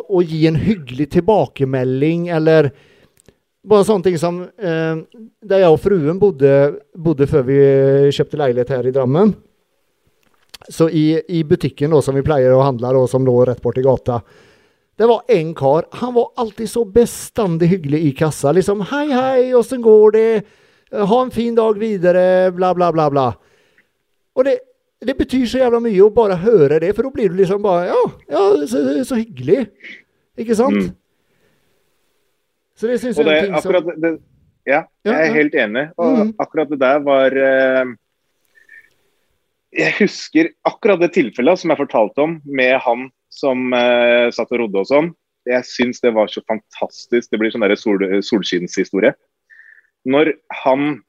å, 0.07 0.21
gi 0.23 0.45
en 0.47 0.59
hyggelig 0.61 1.09
tilbakemelding, 1.17 2.29
eller 2.37 2.71
bare 3.67 3.89
sånne 3.89 4.07
ting 4.07 4.19
som 4.21 4.45
eh, 4.45 5.01
Der 5.43 5.65
jeg 5.65 5.73
og 5.73 5.81
fruen 5.83 6.21
bodde, 6.23 6.53
bodde 6.95 7.27
før 7.27 7.49
vi 7.49 7.59
kjøpte 8.15 8.39
leilighet 8.39 8.75
her 8.77 8.87
i 8.87 8.95
Drammen. 8.95 9.35
Så 10.69 10.89
i, 10.91 11.23
i 11.29 11.45
butikken 11.45 11.91
då, 11.91 12.03
som 12.03 12.15
vi 12.15 12.25
pleier 12.27 12.55
å 12.55 12.63
handle, 12.65 12.93
då, 12.93 13.07
som 13.07 13.27
lå 13.27 13.45
rett 13.45 13.63
borti 13.63 13.83
gata 13.83 14.21
Det 14.97 15.07
var 15.07 15.23
en 15.29 15.55
kar. 15.55 15.87
Han 16.01 16.15
var 16.15 16.31
alltid 16.37 16.71
så 16.71 16.85
bestandig 16.85 17.69
hyggelig 17.69 18.01
i 18.01 18.13
kassa. 18.13 18.53
Liksom 18.53 18.81
'Hei, 18.81 19.13
hei, 19.13 19.55
åssen 19.55 19.83
går 19.83 20.13
det? 20.13 20.43
Ha 20.91 21.23
en 21.23 21.31
fin 21.31 21.55
dag 21.55 21.79
videre', 21.79 22.51
bla, 22.51 22.75
bla, 22.75 22.93
bla, 22.93 23.11
bla. 23.11 23.27
Og 24.35 24.45
det, 24.45 24.59
det 25.07 25.17
betyr 25.19 25.47
så 25.47 25.59
jævla 25.59 25.81
mye 25.81 26.01
å 26.05 26.13
bare 26.15 26.39
høre 26.41 26.81
det, 26.81 26.95
for 26.97 27.03
da 27.05 27.11
blir 27.13 27.29
du 27.29 27.37
liksom 27.37 27.63
bare 27.63 27.91
Ja, 27.91 28.03
ja 28.29 28.67
så, 28.67 29.05
så 29.05 29.19
hyggelig. 29.21 29.67
Ikke 30.37 30.57
sant? 30.57 30.77
Mm. 30.77 30.95
Så 32.77 32.89
det 32.91 32.99
syns 33.01 33.21
jeg 33.21 33.27
er 33.27 33.37
en 33.37 33.45
ting 33.45 33.55
som 33.61 33.73
akkurat 33.73 34.01
det, 34.01 34.11
ja, 34.67 34.83
jeg 35.07 35.15
er 35.15 35.29
ja. 35.29 35.37
helt 35.37 35.55
enig. 35.55 35.85
Og 35.97 36.19
mm. 36.19 36.33
akkurat 36.43 36.73
det 36.73 36.81
der 36.83 36.99
var 37.05 37.37
eh, 37.41 37.95
Jeg 39.77 39.93
husker 39.99 40.51
akkurat 40.69 41.03
det 41.03 41.13
tilfellet 41.17 41.61
som 41.61 41.73
jeg 41.73 41.81
fortalte 41.83 42.25
om, 42.25 42.39
med 42.49 42.79
han 42.85 43.09
som 43.33 43.73
uh, 43.75 44.33
satt 44.33 44.53
og 44.55 44.63
rodde 44.63 44.83
og 44.83 44.89
sånn. 44.89 45.11
Jeg 45.47 45.67
syns 45.69 46.01
det 46.03 46.15
var 46.17 46.31
så 46.33 46.43
fantastisk. 46.49 47.29
Det 47.31 47.39
blir 47.41 47.53
sånn 47.55 47.67
sol, 47.79 48.03
solskinnshistorie. 48.25 49.15
Når 50.07 50.35
han 50.63 51.03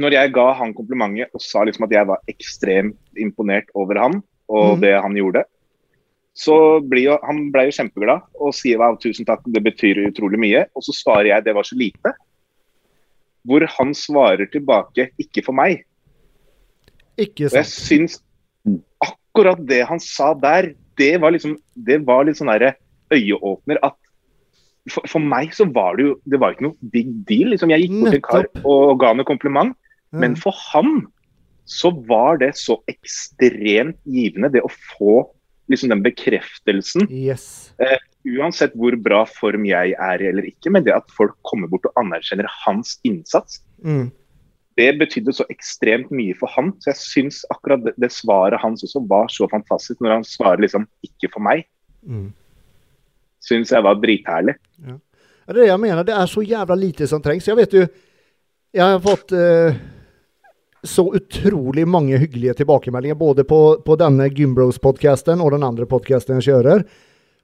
Når 0.00 0.14
jeg 0.14 0.32
ga 0.34 0.46
han 0.58 0.72
komplimentet 0.74 1.30
og 1.36 1.42
sa 1.44 1.62
liksom 1.62 1.84
at 1.84 1.92
jeg 1.92 2.08
var 2.08 2.22
ekstremt 2.26 3.20
imponert 3.20 3.68
over 3.78 3.98
han 4.00 4.16
og 4.48 4.78
mm. 4.78 4.80
det 4.80 4.94
han 4.96 5.14
gjorde, 5.14 5.42
så 6.34 6.80
blir 6.80 7.04
jo, 7.04 7.18
han 7.22 7.52
ble 7.54 7.68
jo 7.68 7.74
kjempeglad 7.76 8.24
og 8.42 8.56
sier 8.56 8.80
wow, 8.80 8.96
tusen 8.98 9.28
takk, 9.28 9.44
det 9.46 9.62
betyr 9.62 10.00
utrolig 10.08 10.40
mye. 10.40 10.64
Og 10.74 10.82
så 10.82 10.96
svarer 10.96 11.28
jeg 11.30 11.44
det 11.46 11.54
var 11.54 11.68
så 11.68 11.78
lite. 11.78 12.14
Hvor 13.46 13.66
han 13.76 13.92
svarer 13.94 14.50
tilbake 14.50 15.12
ikke 15.20 15.44
for 15.46 15.54
meg. 15.54 15.84
Ikke 17.20 17.48
Og 17.50 17.58
jeg 17.58 17.68
sant. 17.70 17.88
syns 17.88 18.16
akkurat 19.04 19.60
det 19.68 19.82
han 19.86 20.00
sa 20.02 20.32
der, 20.38 20.72
det 20.98 21.20
var 21.20 21.34
liksom 21.34 21.58
Det 21.74 22.00
var 22.06 22.24
litt 22.24 22.38
sånn 22.38 22.52
øyeåpner 23.12 23.78
at 23.84 23.98
for, 24.90 25.06
for, 25.08 25.22
meg 25.22 25.54
så 25.56 25.64
var 25.72 25.96
det 25.96 26.04
jo 26.04 26.14
det 26.28 26.38
var 26.40 26.52
ikke 26.52 26.66
noe 26.66 26.90
big 26.92 27.12
deal. 27.28 27.54
Liksom, 27.54 27.70
jeg 27.72 27.86
gikk 27.86 27.94
bort 28.02 28.12
til 28.12 28.20
en 28.20 28.26
kar 28.26 28.48
og 28.68 28.98
ga 29.00 29.12
ham 29.14 29.22
en 29.22 29.28
kompliment. 29.28 29.76
Mm. 30.12 30.18
Men 30.20 30.34
for 30.36 30.56
han 30.72 31.06
så 31.64 31.88
var 32.04 32.42
det 32.42 32.50
så 32.60 32.76
ekstremt 32.92 33.96
givende, 34.04 34.50
det 34.52 34.60
å 34.60 34.68
få 34.68 35.22
liksom 35.72 35.94
den 35.94 36.02
bekreftelsen. 36.04 37.08
Yes. 37.08 37.72
Eh, 37.80 37.96
uansett 38.36 38.74
hvor 38.76 38.96
bra 39.00 39.22
form 39.28 39.64
jeg 39.68 39.94
er 39.96 40.20
i 40.20 40.28
eller 40.28 40.50
ikke, 40.50 40.72
men 40.74 40.84
det 40.84 40.92
at 40.96 41.08
folk 41.16 41.36
kommer 41.48 41.70
bort 41.72 41.88
og 41.88 42.04
anerkjenner 42.04 42.48
hans 42.66 42.98
innsats. 43.08 43.62
Mm. 43.80 44.10
Det 44.78 44.88
betydde 44.98 45.32
så 45.36 45.46
ekstremt 45.52 46.10
mye 46.14 46.34
for 46.38 46.50
han. 46.56 46.72
Så 46.82 46.90
jeg 46.90 47.00
syns 47.00 47.42
akkurat 47.54 47.84
det, 47.84 47.94
det, 48.00 48.10
svaret 48.12 48.62
hans 48.62 48.82
også 48.86 49.04
var 49.10 49.30
så 49.30 49.46
fantastisk, 49.50 50.00
når 50.00 50.18
han 50.18 50.26
svarer 50.26 50.64
liksom 50.64 50.88
'ikke 51.06 51.30
for 51.32 51.40
meg'. 51.40 51.66
Mm. 52.02 52.32
Syns 53.40 53.70
jeg 53.70 53.82
var 53.82 53.94
dritherlig. 53.94 54.56
Ja. 54.82 54.98
Det 55.46 55.56
er 55.56 55.60
det 55.60 55.68
jeg 55.68 55.80
mener. 55.80 56.02
Det 56.02 56.14
er 56.14 56.26
så 56.26 56.42
jævla 56.42 56.74
lite 56.74 57.06
som 57.06 57.22
trengs. 57.22 57.48
Jeg 57.48 57.56
vet 57.56 57.72
jo 57.72 57.86
Jeg 58.74 58.82
har 58.82 58.98
fått 58.98 59.30
eh, 59.30 59.76
så 60.82 61.14
utrolig 61.14 61.86
mange 61.88 62.18
hyggelige 62.18 62.54
tilbakemeldinger 62.54 63.14
både 63.14 63.44
på, 63.44 63.80
på 63.86 63.96
denne 63.96 64.26
Gymbros-podkasten 64.28 65.40
og 65.40 65.52
den 65.54 65.62
andre 65.62 65.86
podkasten 65.86 66.40
jeg 66.40 66.48
kjører. 66.48 66.82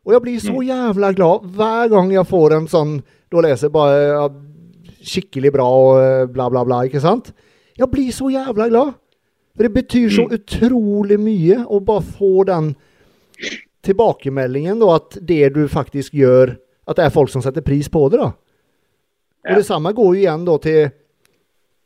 Og 0.07 0.13
jeg 0.13 0.23
blir 0.25 0.41
så 0.43 0.57
mm. 0.57 0.65
jævla 0.67 1.13
glad 1.13 1.47
hver 1.55 1.93
gang 1.93 2.13
jeg 2.13 2.27
får 2.27 2.57
en 2.57 2.69
sånn 2.73 2.93
Da 3.31 3.43
leser 3.45 3.69
jeg 3.69 3.75
bare 3.77 4.29
skikkelig 5.01 5.53
bra 5.55 5.67
og 5.67 6.01
eh, 6.01 6.27
bla, 6.31 6.49
bla, 6.53 6.65
bla. 6.67 6.83
Ikke 6.87 7.03
sant? 7.03 7.33
Jeg 7.79 7.89
blir 7.93 8.13
så 8.15 8.31
jævla 8.33 8.69
glad. 8.71 8.95
For 9.57 9.67
det 9.67 9.75
betyr 9.75 10.13
så 10.15 10.27
mm. 10.29 10.37
utrolig 10.39 11.19
mye 11.21 11.59
å 11.67 11.81
bare 11.85 12.07
få 12.07 12.45
den 12.49 12.75
tilbakemeldingen, 13.85 14.79
da, 14.83 14.95
at 15.01 15.17
det 15.25 15.55
du 15.57 15.63
faktisk 15.69 16.15
gjør 16.17 16.59
At 16.91 16.99
det 16.99 17.05
er 17.07 17.13
folk 17.15 17.31
som 17.31 17.43
setter 17.45 17.63
pris 17.63 17.87
på 17.89 18.01
det. 18.11 18.19
da. 18.19 18.33
Og 19.47 19.61
det 19.61 19.67
samme 19.67 19.93
går 19.95 20.09
jo 20.09 20.21
igjen 20.25 20.47
da 20.49 20.57
til, 20.59 20.89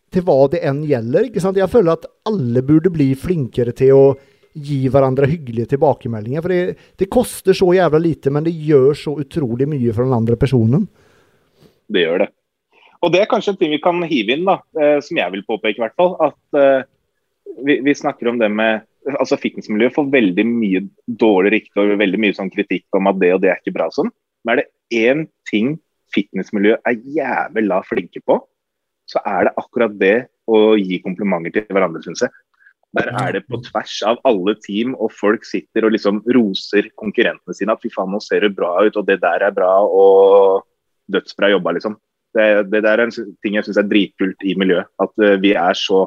til 0.08 0.22
hva 0.24 0.36
det 0.48 0.62
enn 0.64 0.80
gjelder. 0.88 1.26
ikke 1.28 1.42
sant? 1.44 1.58
Jeg 1.60 1.68
føler 1.68 1.98
at 1.98 2.06
alle 2.24 2.62
burde 2.64 2.92
bli 2.94 3.10
flinkere 3.18 3.74
til 3.76 3.92
å 3.92 4.06
gi 4.54 4.86
hverandre 4.88 5.28
hyggelige 5.28 5.74
tilbakemeldinger. 5.74 6.40
For 6.40 6.54
det, 6.54 6.78
det 6.96 7.10
koster 7.12 7.58
så 7.58 7.68
jævla 7.76 8.00
lite, 8.00 8.32
men 8.32 8.46
det 8.46 8.54
gjør 8.54 8.96
så 8.96 9.12
utrolig 9.20 9.68
mye 9.68 9.92
for 9.92 10.06
den 10.06 10.16
andre 10.16 10.38
personen. 10.40 10.86
Det 11.92 12.06
gjør 12.06 12.24
det. 12.24 12.30
Og 13.04 13.12
det 13.12 13.20
er 13.20 13.28
kanskje 13.28 13.52
en 13.54 13.60
ting 13.60 13.74
vi 13.74 13.82
kan 13.84 14.00
hive 14.08 14.32
inn, 14.32 14.46
da, 14.48 14.58
eh, 14.80 14.98
som 15.04 15.18
jeg 15.20 15.32
vil 15.34 15.44
påpeke 15.46 15.76
i 15.76 15.84
hvert 15.84 15.96
fall. 16.00 16.14
At 16.24 16.56
uh, 16.56 16.86
vi, 17.66 17.78
vi, 17.84 17.94
snakker 17.96 18.30
om 18.30 18.40
det 18.40 18.48
med 18.52 18.86
altså 19.20 19.36
Fitnessmiljøet 19.36 19.92
får 19.92 20.12
veldig 20.14 20.44
mye 20.48 20.80
dårlig 21.20 21.50
rykte 21.58 21.82
og 21.82 21.98
veldig 22.00 22.20
mye 22.24 22.36
sånn 22.36 22.52
kritikk 22.52 22.96
om 22.96 23.10
at 23.10 23.18
det 23.20 23.34
og 23.34 23.42
det 23.42 23.50
er 23.52 23.60
ikke 23.60 23.74
bra 23.76 23.90
sånn. 23.92 24.08
Men 24.44 24.54
er 24.54 24.62
det 24.62 25.02
én 25.04 25.26
ting 25.50 25.74
fitnessmiljøet 26.14 26.88
er 26.88 27.02
jævla 27.18 27.82
flinke 27.84 28.22
på, 28.24 28.38
så 29.10 29.20
er 29.28 29.48
det 29.48 29.54
akkurat 29.60 29.94
det 30.00 30.16
å 30.48 30.78
gi 30.78 31.00
komplimenter 31.04 31.52
til 31.52 31.76
hverandre, 31.76 32.00
syns 32.04 32.24
jeg. 32.24 32.32
Der 32.94 33.10
er 33.18 33.32
det 33.34 33.42
på 33.50 33.58
tvers 33.66 33.96
av 34.06 34.20
alle 34.28 34.54
team, 34.62 34.94
og 35.02 35.10
folk 35.12 35.44
sitter 35.48 35.86
og 35.86 35.96
liksom 35.96 36.20
roser 36.36 36.88
konkurrentene 37.00 37.56
sine. 37.56 37.74
At 37.74 37.82
fy 37.82 37.90
faen, 37.90 38.12
nå 38.14 38.20
ser 38.22 38.46
du 38.46 38.54
bra 38.54 38.76
ut, 38.86 38.96
og 39.00 39.08
det 39.08 39.18
der 39.24 39.42
er 39.48 39.54
bra, 39.54 39.72
og 39.82 40.62
dødsbra 41.10 41.50
jobba, 41.56 41.74
liksom. 41.74 41.98
Det, 42.34 42.48
det 42.70 42.82
der 42.84 42.98
er 42.98 43.06
en 43.06 43.14
ting 43.14 43.58
jeg 43.58 43.66
syns 43.66 43.78
er 43.80 43.88
dritkult 43.88 44.44
i 44.46 44.56
miljøet. 44.58 44.90
At 45.02 45.14
uh, 45.22 45.36
vi 45.42 45.54
er 45.58 45.78
så 45.78 46.06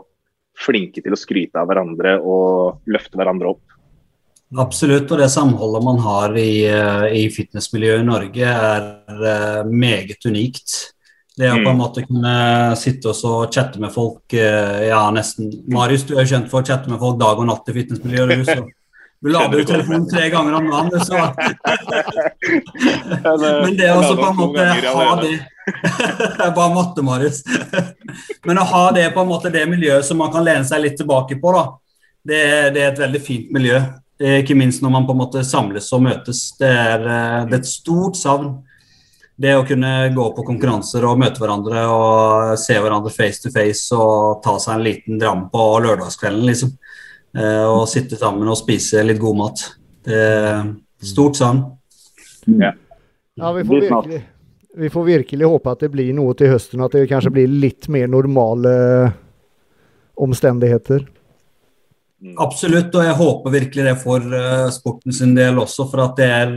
flinke 0.58 1.04
til 1.06 1.14
å 1.14 1.20
skryte 1.20 1.62
av 1.62 1.70
hverandre 1.70 2.18
og 2.20 2.84
løfte 2.90 3.20
hverandre 3.20 3.54
opp. 3.54 3.64
Absolutt, 4.58 5.10
og 5.12 5.20
det 5.20 5.28
samholdet 5.30 5.84
man 5.84 5.98
har 6.06 6.38
i, 6.40 6.52
uh, 6.72 7.08
i 7.12 7.28
fitnessmiljøet 7.34 8.04
i 8.04 8.08
Norge 8.08 8.54
er 8.54 8.92
uh, 9.20 9.64
meget 9.68 10.30
unikt. 10.30 10.94
Det 11.38 11.52
å 11.52 11.60
på 11.60 11.70
en 11.70 11.76
mm. 11.76 11.82
måte 11.84 12.02
kunne 12.02 12.38
sitte 12.82 13.12
og 13.14 13.52
chatte 13.54 13.78
med 13.78 13.92
folk 13.94 14.34
Ja, 14.34 15.04
nesten 15.14 15.52
Marius, 15.70 16.08
du 16.10 16.16
er 16.16 16.24
jo 16.24 16.32
kjent 16.32 16.48
for 16.50 16.64
å 16.64 16.66
chatte 16.66 16.90
med 16.90 16.98
folk 16.98 17.20
dag 17.22 17.38
og 17.38 17.46
natt 17.46 17.70
i 17.70 17.76
fitnessmiljøet. 17.76 18.32
Du, 18.42 18.48
så 18.48 18.64
du 19.22 19.30
lader 19.34 19.60
jo 19.60 19.66
telefonen 19.66 20.10
tre 20.10 20.30
ganger 20.30 20.54
om 20.60 20.68
dagen, 20.70 21.06
så 21.06 21.16
Men 23.66 23.78
det 23.78 23.90
å 23.94 24.02
på 24.14 24.28
en 24.28 24.38
måte 24.38 24.66
ha 24.94 25.16
det 25.22 25.34
Bare 26.56 26.70
matte, 26.74 27.04
Marius. 27.04 27.42
Men 28.46 28.62
å 28.62 28.68
ha 28.70 28.84
det 28.96 29.10
på 29.16 29.24
en 29.24 29.32
måte 29.32 29.52
det 29.52 29.66
miljøet 29.68 30.06
som 30.06 30.22
man 30.22 30.32
kan 30.32 30.46
lene 30.46 30.68
seg 30.70 30.84
litt 30.84 30.96
tilbake 31.00 31.36
på, 31.42 31.52
da. 31.56 31.66
Det, 32.28 32.44
det 32.76 32.84
er 32.84 32.92
et 32.94 33.02
veldig 33.02 33.22
fint 33.24 33.50
miljø. 33.56 33.82
Ikke 34.18 34.56
minst 34.58 34.82
når 34.82 34.94
man 34.94 35.06
på 35.06 35.14
en 35.14 35.22
måte 35.22 35.44
samles 35.46 35.90
og 35.94 36.06
møtes. 36.08 36.40
Det 36.58 36.70
er, 36.70 37.04
eh, 37.04 37.44
det 37.50 37.58
er 37.58 37.62
et 37.62 37.70
stort 37.70 38.18
savn. 38.18 38.56
Det 39.38 39.54
å 39.54 39.66
kunne 39.68 39.92
gå 40.16 40.24
på 40.34 40.46
konkurranser 40.48 41.04
og 41.06 41.20
møte 41.22 41.42
hverandre 41.44 41.84
og 41.94 42.56
se 42.58 42.74
hverandre 42.82 43.14
face 43.14 43.44
to 43.44 43.52
face 43.54 43.94
og 43.94 44.40
ta 44.46 44.56
seg 44.62 44.78
en 44.78 44.86
liten 44.88 45.20
dram 45.22 45.46
på 45.52 45.68
lørdagskvelden, 45.86 46.48
liksom. 46.50 46.74
Eh, 47.38 47.66
og 47.70 47.86
sitte 47.92 48.18
sammen 48.18 48.50
og 48.50 48.58
spise 48.58 49.04
litt 49.06 49.22
god 49.22 49.38
mat. 49.38 49.64
Det 50.08 50.18
er 50.18 50.74
stort 51.06 51.38
savn. 51.38 51.62
Ja. 52.48 52.72
ja, 53.36 53.54
vi 53.54 53.64
får 53.68 53.88
virkelig 53.90 54.24
vi 54.78 54.90
får 54.94 55.04
virkelig 55.04 55.46
håpe 55.50 55.72
at 55.74 55.82
det 55.82 55.90
blir 55.90 56.14
noe 56.14 56.36
til 56.38 56.52
høsten, 56.54 56.84
at 56.86 56.94
det 56.94 57.08
kanskje 57.10 57.32
blir 57.34 57.50
litt 57.50 57.88
mer 57.90 58.10
normale 58.12 58.74
omstendigheter. 60.22 61.02
Mm. 62.22 62.36
Absolutt, 62.42 62.94
og 62.94 63.08
jeg 63.08 63.18
håper 63.18 63.56
virkelig 63.56 63.88
det 63.88 63.96
for 64.04 64.22
uh, 64.22 64.68
sporten 64.74 65.16
sin 65.18 65.34
del 65.38 65.58
også. 65.62 65.88
For 65.90 66.04
at 66.06 66.22
det 66.22 66.28
er, 66.30 66.54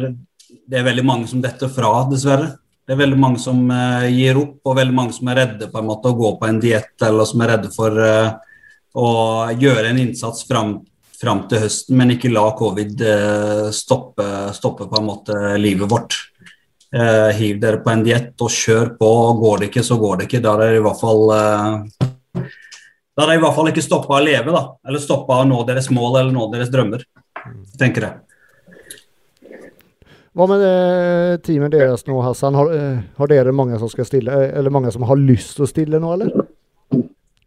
det 0.69 0.81
er, 0.81 0.85
veldig 0.91 1.07
mange 1.09 1.31
som 1.33 1.41
detter 1.41 1.73
fra, 1.73 1.95
dessverre. 2.11 2.53
Det 2.85 2.93
er 2.93 3.01
veldig 3.01 3.21
mange 3.21 3.41
som 3.41 3.63
uh, 3.73 4.05
gir 4.13 4.37
opp, 4.41 4.59
og 4.69 4.79
veldig 4.83 4.97
mange 5.01 5.17
som 5.17 5.33
er 5.33 5.41
redde 5.41 5.71
på 5.73 5.81
en 5.81 5.89
måte 5.89 6.13
å 6.13 6.21
gå 6.21 6.35
på 6.41 6.49
en 6.49 6.61
diett, 6.61 6.93
eller 7.09 7.29
som 7.29 7.45
er 7.45 7.55
redde 7.55 7.73
for 7.73 8.05
uh, 8.05 8.37
å 8.99 9.11
gjøre 9.55 9.91
en 9.91 10.01
innsats 10.03 10.47
fram, 10.49 10.79
fram, 11.21 11.45
til 11.51 11.63
høsten, 11.67 11.99
men 12.01 12.17
ikke 12.17 12.33
la 12.33 12.49
covid 12.59 13.05
stoppe, 13.77 14.27
stoppe 14.57 14.89
på 14.91 14.99
en 14.99 15.09
måte 15.11 15.37
livet 15.61 15.91
vårt. 15.91 16.17
Eh, 16.91 17.37
hiv 17.37 17.61
dere 17.63 17.79
på 17.85 17.91
en 17.93 18.03
diett 18.03 18.43
og 18.43 18.51
kjør 18.51 18.97
på. 18.99 19.11
Går 19.39 19.61
det 19.61 19.69
ikke, 19.71 19.85
så 19.87 19.99
går 20.01 20.17
det 20.19 20.27
ikke. 20.27 20.43
Da 20.43 20.57
er 20.57 20.73
det 20.75 20.81
i 20.81 20.83
hvert 20.83 20.99
fall 20.99 21.23
eh, 21.37 22.09
da 23.21 23.27
er 23.27 23.35
det 23.35 23.37
i 23.37 23.43
hvert 23.43 23.57
fall 23.57 23.69
ikke 23.71 23.85
stoppa 23.85 24.17
å 24.17 24.25
leve, 24.25 24.55
da. 24.55 24.63
Eller 24.89 25.03
stoppa 25.03 25.43
å 25.43 25.47
nå 25.47 25.61
deres 25.69 25.91
mål 25.93 26.19
eller 26.23 26.35
nå 26.35 26.47
deres 26.55 26.71
drømmer. 26.73 27.05
tenker 27.79 28.07
jeg. 28.07 28.15
Hva 30.35 30.47
med 30.47 30.63
det, 30.63 31.43
teamet 31.45 31.75
deres 31.75 32.07
nå, 32.07 32.17
Hassan? 32.23 32.55
Har, 32.55 32.71
eh, 32.73 33.03
har, 33.19 33.31
dere 33.31 33.53
mange 33.53 33.79
som 33.79 33.91
skal 33.91 34.07
stille, 34.07 34.31
eh, 34.31 34.59
eller 34.59 34.71
mange 34.71 34.93
som 34.95 35.03
har 35.03 35.19
lyst 35.19 35.57
til 35.59 35.67
å 35.67 35.71
stille 35.71 36.01
nå, 36.01 36.13
eller? 36.15 36.47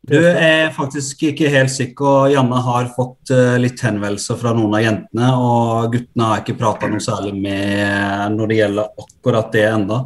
Du 0.03 0.17
er 0.19 0.67
faktisk 0.75 1.21
ikke 1.29 1.47
helt 1.51 1.71
sikker. 1.71 2.03
og 2.03 2.33
Janne 2.33 2.59
har 2.65 2.89
fått 2.91 3.31
uh, 3.31 3.55
litt 3.61 3.79
henvendelser 3.85 4.35
fra 4.39 4.51
noen 4.55 4.75
av 4.75 4.83
jentene, 4.83 5.29
og 5.39 5.93
guttene 5.93 6.27
har 6.27 6.43
ikke 6.43 6.57
prata 6.59 6.89
noe 6.91 7.03
særlig 7.03 7.31
med 7.37 8.35
når 8.35 8.51
det 8.51 8.57
gjelder 8.59 9.05
akkurat 9.05 9.55
det 9.55 9.63
enda. 9.69 10.01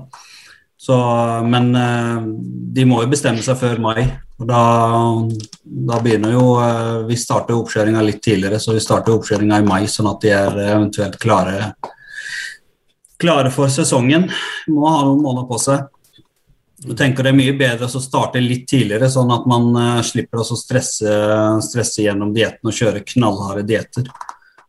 Så, 0.78 0.96
men 1.50 1.72
uh, 1.74 2.22
de 2.78 2.86
må 2.86 3.02
jo 3.02 3.10
bestemme 3.10 3.42
seg 3.42 3.58
før 3.58 3.82
mai. 3.82 4.04
og 4.38 4.46
Da, 4.54 4.62
da 5.66 6.00
begynner 6.06 6.36
jo 6.36 6.46
uh, 6.62 7.02
Vi 7.10 7.18
starter 7.18 7.58
oppkjøringa 7.58 8.06
litt 8.06 8.22
tidligere, 8.22 8.62
så 8.62 8.78
vi 8.78 8.86
starter 8.86 9.18
oppkjøringa 9.18 9.64
i 9.64 9.66
mai, 9.66 9.82
sånn 9.90 10.14
at 10.14 10.22
de 10.22 10.36
er 10.38 10.62
eventuelt 10.76 11.18
klare, 11.18 11.74
klare 13.18 13.50
for 13.50 13.74
sesongen. 13.74 14.30
Må 14.70 14.86
ha 14.94 15.02
noen 15.10 15.26
måneder 15.26 15.50
på 15.50 15.58
seg. 15.66 15.90
Jeg 16.78 16.98
tenker 16.98 17.26
Det 17.26 17.32
er 17.32 17.38
mye 17.38 17.56
bedre 17.58 17.88
å 17.90 18.02
starte 18.02 18.42
litt 18.44 18.68
tidligere, 18.70 19.10
sånn 19.10 19.32
at 19.34 19.48
man 19.50 19.72
uh, 19.74 20.02
slipper 20.06 20.44
å 20.44 20.46
stresse, 20.46 21.14
stresse, 21.66 22.04
gjennom 22.06 22.34
dietten 22.36 22.70
og 22.70 22.78
kjøre 22.78 23.06
knallharde 23.08 23.66
dietter. 23.66 24.06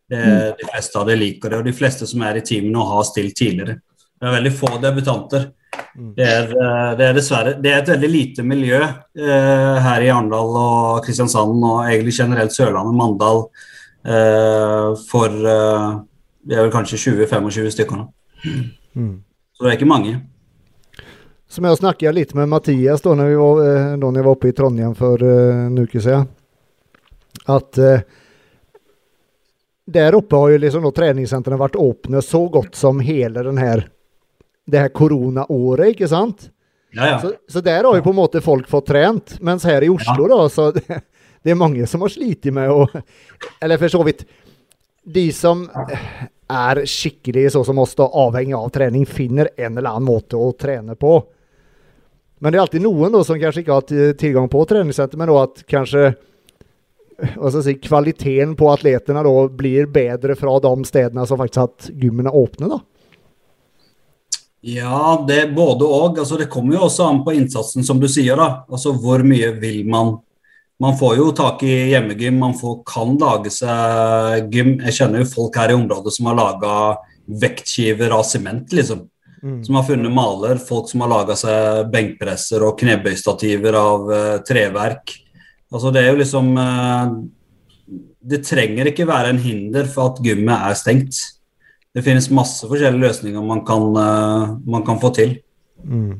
Mm. 0.09 0.57
De 0.57 0.65
fleste 0.71 0.97
av 0.97 1.05
det 1.11 1.19
liker 1.21 1.53
det, 1.53 1.59
og 1.61 1.67
de 1.69 1.75
fleste 1.77 2.07
som 2.09 2.23
er 2.25 2.39
i 2.41 2.43
teamene 2.49 2.87
har 2.89 3.05
stilt 3.05 3.37
tidligere. 3.37 3.77
Det 4.17 4.25
er 4.25 4.37
veldig 4.39 4.53
få 4.57 4.71
debutanter. 4.81 5.45
Mm. 5.93 6.15
Det 6.17 6.29
er, 6.39 6.49
uh, 6.57 6.95
det 6.97 7.11
er, 7.11 7.19
dessverre 7.19 7.53
det 7.61 7.75
er 7.75 7.83
et 7.83 7.93
veldig 7.93 8.11
lite 8.15 8.47
miljø 8.47 8.81
uh, 8.81 9.77
her 9.85 10.07
i 10.07 10.09
Arendal 10.09 10.57
og 10.63 11.05
Kristiansand 11.05 11.61
og 11.61 11.83
egentlig 11.83 12.17
generelt 12.17 12.57
Sørlandet, 12.57 12.97
Mandal, 12.97 13.45
for 15.11 15.35
vi 15.35 16.55
er 16.55 16.63
vel 16.63 16.71
kanskje 16.73 16.97
20-25 17.03 17.75
stykker 17.75 17.99
nå. 17.99 18.07
Mm. 18.97 19.17
Så 19.53 19.67
det 19.67 19.73
er 19.73 19.77
ikke 19.77 19.91
mange 19.91 20.15
som 21.49 21.65
jeg 21.65 21.81
snakket 21.81 22.15
litt 22.15 22.35
med 22.37 22.51
Mathias 22.53 23.03
da 23.05 23.15
når, 23.17 23.29
vi 23.31 23.37
var, 23.41 23.61
eh, 23.65 23.93
da 23.97 24.11
jeg 24.13 24.25
var 24.25 24.35
oppe 24.35 24.51
i 24.51 24.57
Trondheim 24.57 24.93
uh, 24.93 25.23
en 25.67 25.79
uke 25.81 26.01
siden. 26.01 26.27
At 27.49 27.79
uh, 27.81 28.01
der 29.89 30.17
oppe 30.19 30.37
har 30.37 30.53
jo 30.53 30.61
liksom 30.61 30.89
treningssentrene 30.93 31.61
vært 31.61 31.79
åpne 31.81 32.21
så 32.23 32.43
godt 32.53 32.77
som 32.77 33.01
hele 33.01 33.43
den 33.47 33.61
her, 33.61 33.87
det 34.69 34.83
her 34.85 34.93
koronaåret, 34.93 35.95
ikke 35.95 36.11
sant? 36.11 36.51
Ja, 36.93 37.15
ja. 37.15 37.21
Så, 37.21 37.33
så, 37.49 37.63
der 37.65 37.85
har 37.85 37.97
jo 37.97 38.05
på 38.05 38.13
en 38.13 38.21
måte 38.21 38.43
folk 38.45 38.69
fått 38.69 38.91
trent. 38.93 39.39
Mens 39.41 39.65
her 39.65 39.85
i 39.85 39.89
Oslo, 39.93 40.29
ja. 40.29 40.37
da, 40.37 40.49
så 40.53 40.69
det, 40.77 41.01
det, 41.41 41.55
er 41.55 41.57
mange 41.61 41.89
som 41.89 42.05
har 42.05 42.13
slitt 42.13 42.51
med 42.53 42.69
å 42.73 42.85
Eller 43.61 43.81
for 43.81 43.93
så 43.93 44.03
vidt 44.05 44.25
De 45.05 45.29
som 45.33 45.65
er 46.49 46.83
skikkelig 46.89 47.49
sånn 47.53 47.65
som 47.65 47.81
oss, 47.81 47.97
da, 47.97 48.05
avhengig 48.09 48.57
av 48.57 48.69
trening, 48.77 49.09
finner 49.09 49.49
en 49.57 49.77
eller 49.79 49.97
annen 49.97 50.09
måte 50.09 50.37
å 50.37 50.53
trene 50.53 50.97
på. 50.97 51.17
Men 52.39 52.53
det 52.53 52.59
er 52.59 52.65
alltid 52.65 52.85
noen 52.85 53.15
da, 53.15 53.25
som 53.27 53.39
kanskje 53.41 53.65
ikke 53.65 53.79
har 53.79 54.15
tilgang 54.21 54.49
på 54.51 54.63
treningssenter, 54.71 55.19
men 55.19 55.33
at 55.35 55.65
kanskje 55.69 56.13
si, 57.65 57.75
kvaliteten 57.83 58.55
på 58.57 58.69
atletene 58.71 59.25
da 59.27 59.35
blir 59.49 59.89
bedre 59.91 60.37
fra 60.39 60.59
de 60.63 60.75
stedene 60.87 61.27
som 61.27 61.41
faktisk 61.41 61.59
har 61.59 61.69
hatt 61.71 61.91
gymmene 61.91 62.31
åpne? 62.31 62.71
da? 62.71 62.79
Ja, 64.61 65.25
det 65.29 65.41
er 65.43 65.53
både 65.55 65.87
og. 65.87 66.19
Altså, 66.19 66.39
det 66.39 66.51
kommer 66.51 66.75
jo 66.77 66.87
også 66.89 67.07
an 67.07 67.23
på 67.27 67.35
innsatsen, 67.37 67.85
som 67.87 68.01
du 68.01 68.09
sier. 68.11 68.37
da. 68.37 68.65
Altså, 68.71 68.93
Hvor 68.93 69.23
mye 69.23 69.53
vil 69.61 69.87
man? 69.87 70.19
Man 70.79 70.95
får 70.99 71.17
jo 71.19 71.31
tak 71.35 71.63
i 71.67 71.91
hjemmegym, 71.91 72.37
man 72.39 72.55
får, 72.55 72.83
kan 72.87 73.17
lage 73.19 73.51
seg 73.51 74.53
gym. 74.55 74.77
Jeg 74.79 74.95
kjenner 74.95 75.25
jo 75.25 75.31
folk 75.31 75.57
her 75.59 75.73
i 75.73 75.75
området 75.75 76.13
som 76.15 76.29
har 76.31 76.39
laga 76.39 76.75
vektskiver 77.27 78.15
av 78.15 78.23
sement, 78.23 78.71
liksom. 78.73 79.09
Mm. 79.43 79.65
Som 79.65 79.75
har 79.75 79.87
funnet 79.87 80.13
maler. 80.13 80.59
Folk 80.59 80.91
som 80.91 81.05
har 81.05 81.13
laga 81.13 81.37
seg 81.39 81.89
benkpresser 81.93 82.65
og 82.67 82.79
knebøystativer 82.81 83.79
av 83.79 84.07
uh, 84.11 84.37
treverk. 84.47 85.15
Altså, 85.73 85.93
det 85.95 86.03
er 86.03 86.13
jo 86.13 86.21
liksom 86.23 86.55
uh, 86.57 87.11
Det 88.29 88.41
trenger 88.47 88.89
ikke 88.91 89.09
være 89.09 89.35
en 89.35 89.43
hinder 89.43 89.91
for 89.91 90.13
at 90.15 90.23
gymmet 90.25 90.71
er 90.71 90.79
stengt. 90.79 91.21
Det 91.95 92.05
finnes 92.05 92.31
masse 92.35 92.67
forskjellige 92.69 93.07
løsninger 93.07 93.45
man 93.45 93.63
kan, 93.67 93.93
uh, 93.97 94.57
man 94.67 94.87
kan 94.87 94.99
få 95.03 95.13
til. 95.17 95.39
Mm. 95.85 96.19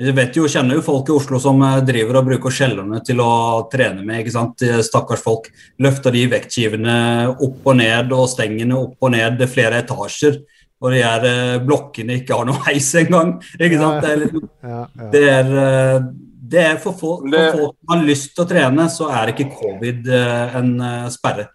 Vi 0.00 0.12
vet 0.16 0.32
jo, 0.32 0.46
kjenner 0.48 0.78
jo 0.78 0.84
folk 0.84 1.10
i 1.10 1.12
Oslo 1.12 1.36
som 1.42 1.58
driver 1.84 2.16
og 2.16 2.30
bruker 2.30 2.54
skjellerne 2.56 3.02
til 3.04 3.18
å 3.20 3.66
trene 3.68 4.00
med. 4.00 4.22
ikke 4.22 4.32
sant? 4.32 4.62
Stakkars 4.86 5.20
folk. 5.20 5.50
Løfter 5.76 6.14
de 6.14 6.22
vektskivene 6.30 6.94
opp 7.34 7.68
og 7.68 7.76
ned 7.76 8.14
og 8.16 8.30
stengene 8.32 8.78
opp 8.78 8.96
og 9.04 9.12
ned 9.12 9.44
flere 9.52 9.82
etasjer. 9.84 10.38
Og 10.80 10.94
de 10.94 11.02
her 11.04 11.28
eh, 11.28 11.60
blokkene 11.64 12.18
ikke 12.22 12.38
har 12.38 12.48
noe 12.48 12.64
heis 12.68 12.90
engang. 13.00 13.36
ikke 13.58 13.80
sant? 13.80 14.04
Det 14.04 14.10
er, 14.10 14.24
litt, 14.24 14.50
ja, 14.64 14.82
ja. 14.82 15.08
Det 15.14 15.24
er, 15.28 15.54
eh, 15.64 16.10
det 16.50 16.66
er 16.66 16.78
for, 16.82 16.96
folk, 16.98 17.26
for 17.30 17.58
folk 17.58 17.74
som 17.76 17.94
har 17.94 18.06
lyst 18.08 18.32
til 18.34 18.46
å 18.46 18.50
trene, 18.50 18.86
så 18.90 19.10
er 19.14 19.34
ikke 19.34 19.50
covid 19.54 20.08
en 20.10 20.72
sperre. 21.12 21.50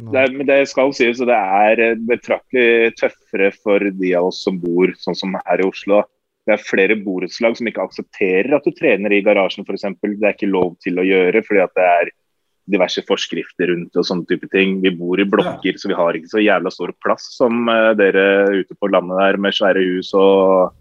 Det, 0.00 0.22
men 0.32 0.46
det 0.48 0.62
skal 0.70 0.94
sies 0.96 1.20
at 1.20 1.28
det 1.28 1.36
er 1.36 1.82
eh, 1.84 1.98
betraktelig 2.08 2.94
tøffere 3.00 3.50
for 3.60 3.84
de 3.84 4.14
av 4.16 4.30
oss 4.30 4.40
som 4.46 4.56
bor 4.62 4.92
sånn 5.00 5.18
som 5.18 5.36
her 5.36 5.60
i 5.60 5.66
Oslo. 5.68 6.02
Det 6.48 6.54
er 6.56 6.64
flere 6.64 6.96
borettslag 6.98 7.58
som 7.58 7.68
ikke 7.68 7.84
aksepterer 7.84 8.54
at 8.56 8.64
du 8.64 8.72
trener 8.76 9.12
i 9.12 9.20
garasjen 9.26 9.66
f.eks. 9.66 9.84
Det 10.00 10.24
er 10.24 10.34
ikke 10.34 10.50
lov 10.50 10.72
til 10.82 10.98
å 10.98 11.06
gjøre 11.06 11.44
fordi 11.46 11.62
at 11.66 11.76
det 11.76 11.88
er 11.90 12.12
diverse 12.70 13.02
forskrifter 13.08 13.70
rundt 13.72 13.96
og 13.98 14.06
sånne 14.06 14.28
type 14.30 14.48
ting. 14.52 14.78
Vi 14.84 14.92
bor 14.94 15.20
i 15.20 15.26
blokker, 15.28 15.78
så 15.80 15.90
vi 15.90 15.98
har 15.98 16.16
ikke 16.16 16.32
så 16.32 16.42
jævla 16.42 16.72
stor 16.74 16.92
plass 17.02 17.30
som 17.36 17.64
uh, 17.70 17.92
dere 17.98 18.24
ute 18.60 18.76
på 18.76 18.90
landet 18.92 19.18
der 19.22 19.40
med 19.40 19.56
svære 19.56 19.82
hus 19.82 20.12
og 20.18 20.76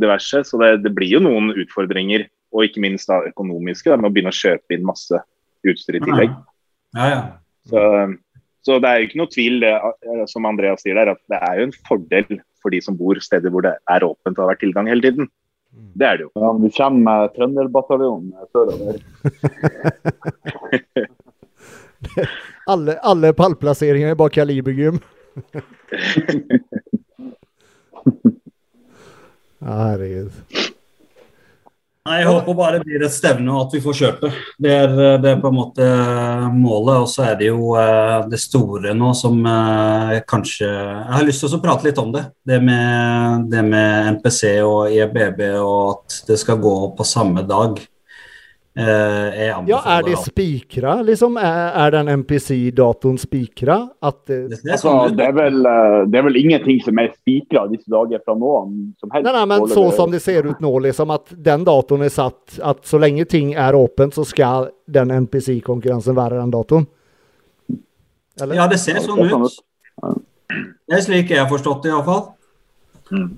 diverse. 0.00 0.44
Så 0.44 0.60
det, 0.60 0.74
det 0.84 0.94
blir 0.96 1.16
jo 1.16 1.24
noen 1.24 1.52
utfordringer, 1.54 2.28
og 2.54 2.68
ikke 2.68 2.82
minst 2.84 3.10
da 3.10 3.22
økonomiske, 3.28 3.90
da, 3.92 4.00
med 4.00 4.10
å 4.10 4.14
begynne 4.14 4.34
å 4.34 4.40
kjøpe 4.40 4.76
inn 4.76 4.88
masse 4.88 5.22
utstyr 5.68 6.00
i 6.00 6.04
tillegg. 6.04 6.32
Ja, 6.96 7.10
ja. 7.12 7.20
Så 7.68 7.82
så 8.68 8.76
det 8.82 8.88
er 8.90 9.00
jo 9.00 9.08
ikke 9.08 9.20
noe 9.22 9.32
tvil, 9.32 9.60
det, 9.62 9.72
eh, 9.72 10.24
som 10.28 10.46
Andreas 10.48 10.82
sier 10.84 10.98
der, 10.98 11.14
at 11.14 11.20
det 11.32 11.38
er 11.40 11.60
jo 11.60 11.68
en 11.68 11.76
fordel 11.88 12.40
for 12.60 12.74
de 12.74 12.80
som 12.84 12.96
bor 12.98 13.16
steder 13.22 13.52
hvor 13.54 13.64
det 13.64 13.76
er 13.88 14.04
åpent 14.04 14.34
og 14.36 14.44
har 14.44 14.50
vært 14.52 14.64
tilgang 14.66 14.90
hele 14.90 15.04
tiden. 15.04 15.30
Det 15.98 16.06
er 16.06 16.16
det 16.18 16.22
jo. 16.26 16.30
Ja, 16.34 16.52
Du 16.52 16.70
kommer 16.76 17.00
med 17.04 17.28
Trønderbataljonen 17.36 18.32
sørover. 18.52 18.94
alle, 22.72 22.98
alle 23.02 23.32
pallplasseringer 23.34 24.08
er 24.10 24.14
bak 24.18 24.32
kalibergym. 24.32 24.98
Herregud. 29.60 30.30
Nei, 32.08 32.22
Jeg 32.22 32.28
håper 32.30 32.56
bare 32.56 32.78
det 32.78 32.86
blir 32.88 33.02
et 33.04 33.12
stevne 33.12 33.52
og 33.52 33.66
at 33.66 33.74
vi 33.76 33.82
får 33.84 33.96
kjørt 33.98 34.22
det. 34.22 34.30
Det 34.64 34.72
er, 34.72 34.94
det 35.20 35.32
er 35.34 35.42
på 35.42 35.50
en 35.50 35.58
måte 35.58 35.88
målet. 36.54 37.02
Og 37.04 37.10
så 37.12 37.26
er 37.28 37.36
det 37.40 37.50
jo 37.50 37.74
uh, 37.76 38.24
det 38.30 38.40
store 38.40 38.94
nå 38.96 39.12
som 39.18 39.36
uh, 39.44 40.16
kanskje 40.28 40.68
Jeg 40.68 41.12
har 41.18 41.28
lyst 41.28 41.44
til 41.44 41.58
å 41.58 41.60
prate 41.62 41.88
litt 41.88 42.00
om 42.00 42.14
det. 42.14 42.24
Det 42.48 42.62
med, 42.64 43.44
det 43.52 43.64
med 43.66 44.14
NPC 44.16 44.56
og 44.64 44.94
EBB 44.94 45.44
og 45.60 45.82
at 45.98 46.20
det 46.30 46.40
skal 46.40 46.60
gå 46.64 46.76
på 46.96 47.06
samme 47.06 47.44
dag. 47.48 47.76
Eh, 48.78 49.38
ja, 49.66 49.82
er 49.86 50.02
det 50.06 50.18
spikra, 50.22 51.00
liksom? 51.02 51.36
Er, 51.36 51.72
er 51.82 51.90
den 51.96 52.08
MPC-datoen 52.20 53.16
spikra? 53.18 53.78
Det, 54.26 54.36
det, 54.52 54.58
altså, 54.70 54.92
det, 55.10 55.24
er 55.24 55.32
vel, 55.34 55.66
eh, 55.66 55.96
det, 56.06 56.20
er 56.20 56.26
vel, 56.28 56.38
ingenting 56.38 56.78
som 56.84 57.00
er 57.02 57.08
spikra 57.10 57.64
disse 57.72 57.90
dager 57.90 58.22
fra 58.22 58.36
nå 58.38 58.52
som 59.00 59.10
helst. 59.16 59.26
Nei, 59.26 59.32
nei, 59.34 59.42
men 59.50 59.66
så 59.72 59.88
som 59.96 60.14
det 60.14 60.20
ser 60.22 60.46
ut 60.46 60.62
nå, 60.62 60.70
liksom, 60.86 61.10
at 61.10 61.34
den 61.50 61.66
datoen 61.66 62.06
er 62.06 62.14
satt 62.14 62.60
at 62.62 62.86
så 62.86 63.02
lenge 63.02 63.26
ting 63.26 63.50
er 63.58 63.74
åpent, 63.74 64.14
så 64.14 64.22
skal 64.28 64.70
den 64.86 65.10
NPC-konkurransen 65.24 66.14
være 66.14 66.38
den 66.38 66.54
datoen? 66.54 66.86
Eller? 68.38 68.60
Ja, 68.60 68.70
det 68.70 68.78
ser 68.78 69.02
sånn 69.02 69.26
ut. 69.26 69.58
Det 70.86 71.00
er 71.00 71.02
slik 71.02 71.34
jeg 71.34 71.42
har 71.42 71.50
forstått 71.50 71.82
det, 71.82 71.96
iallfall. 71.96 72.28
Mm. 73.10 73.30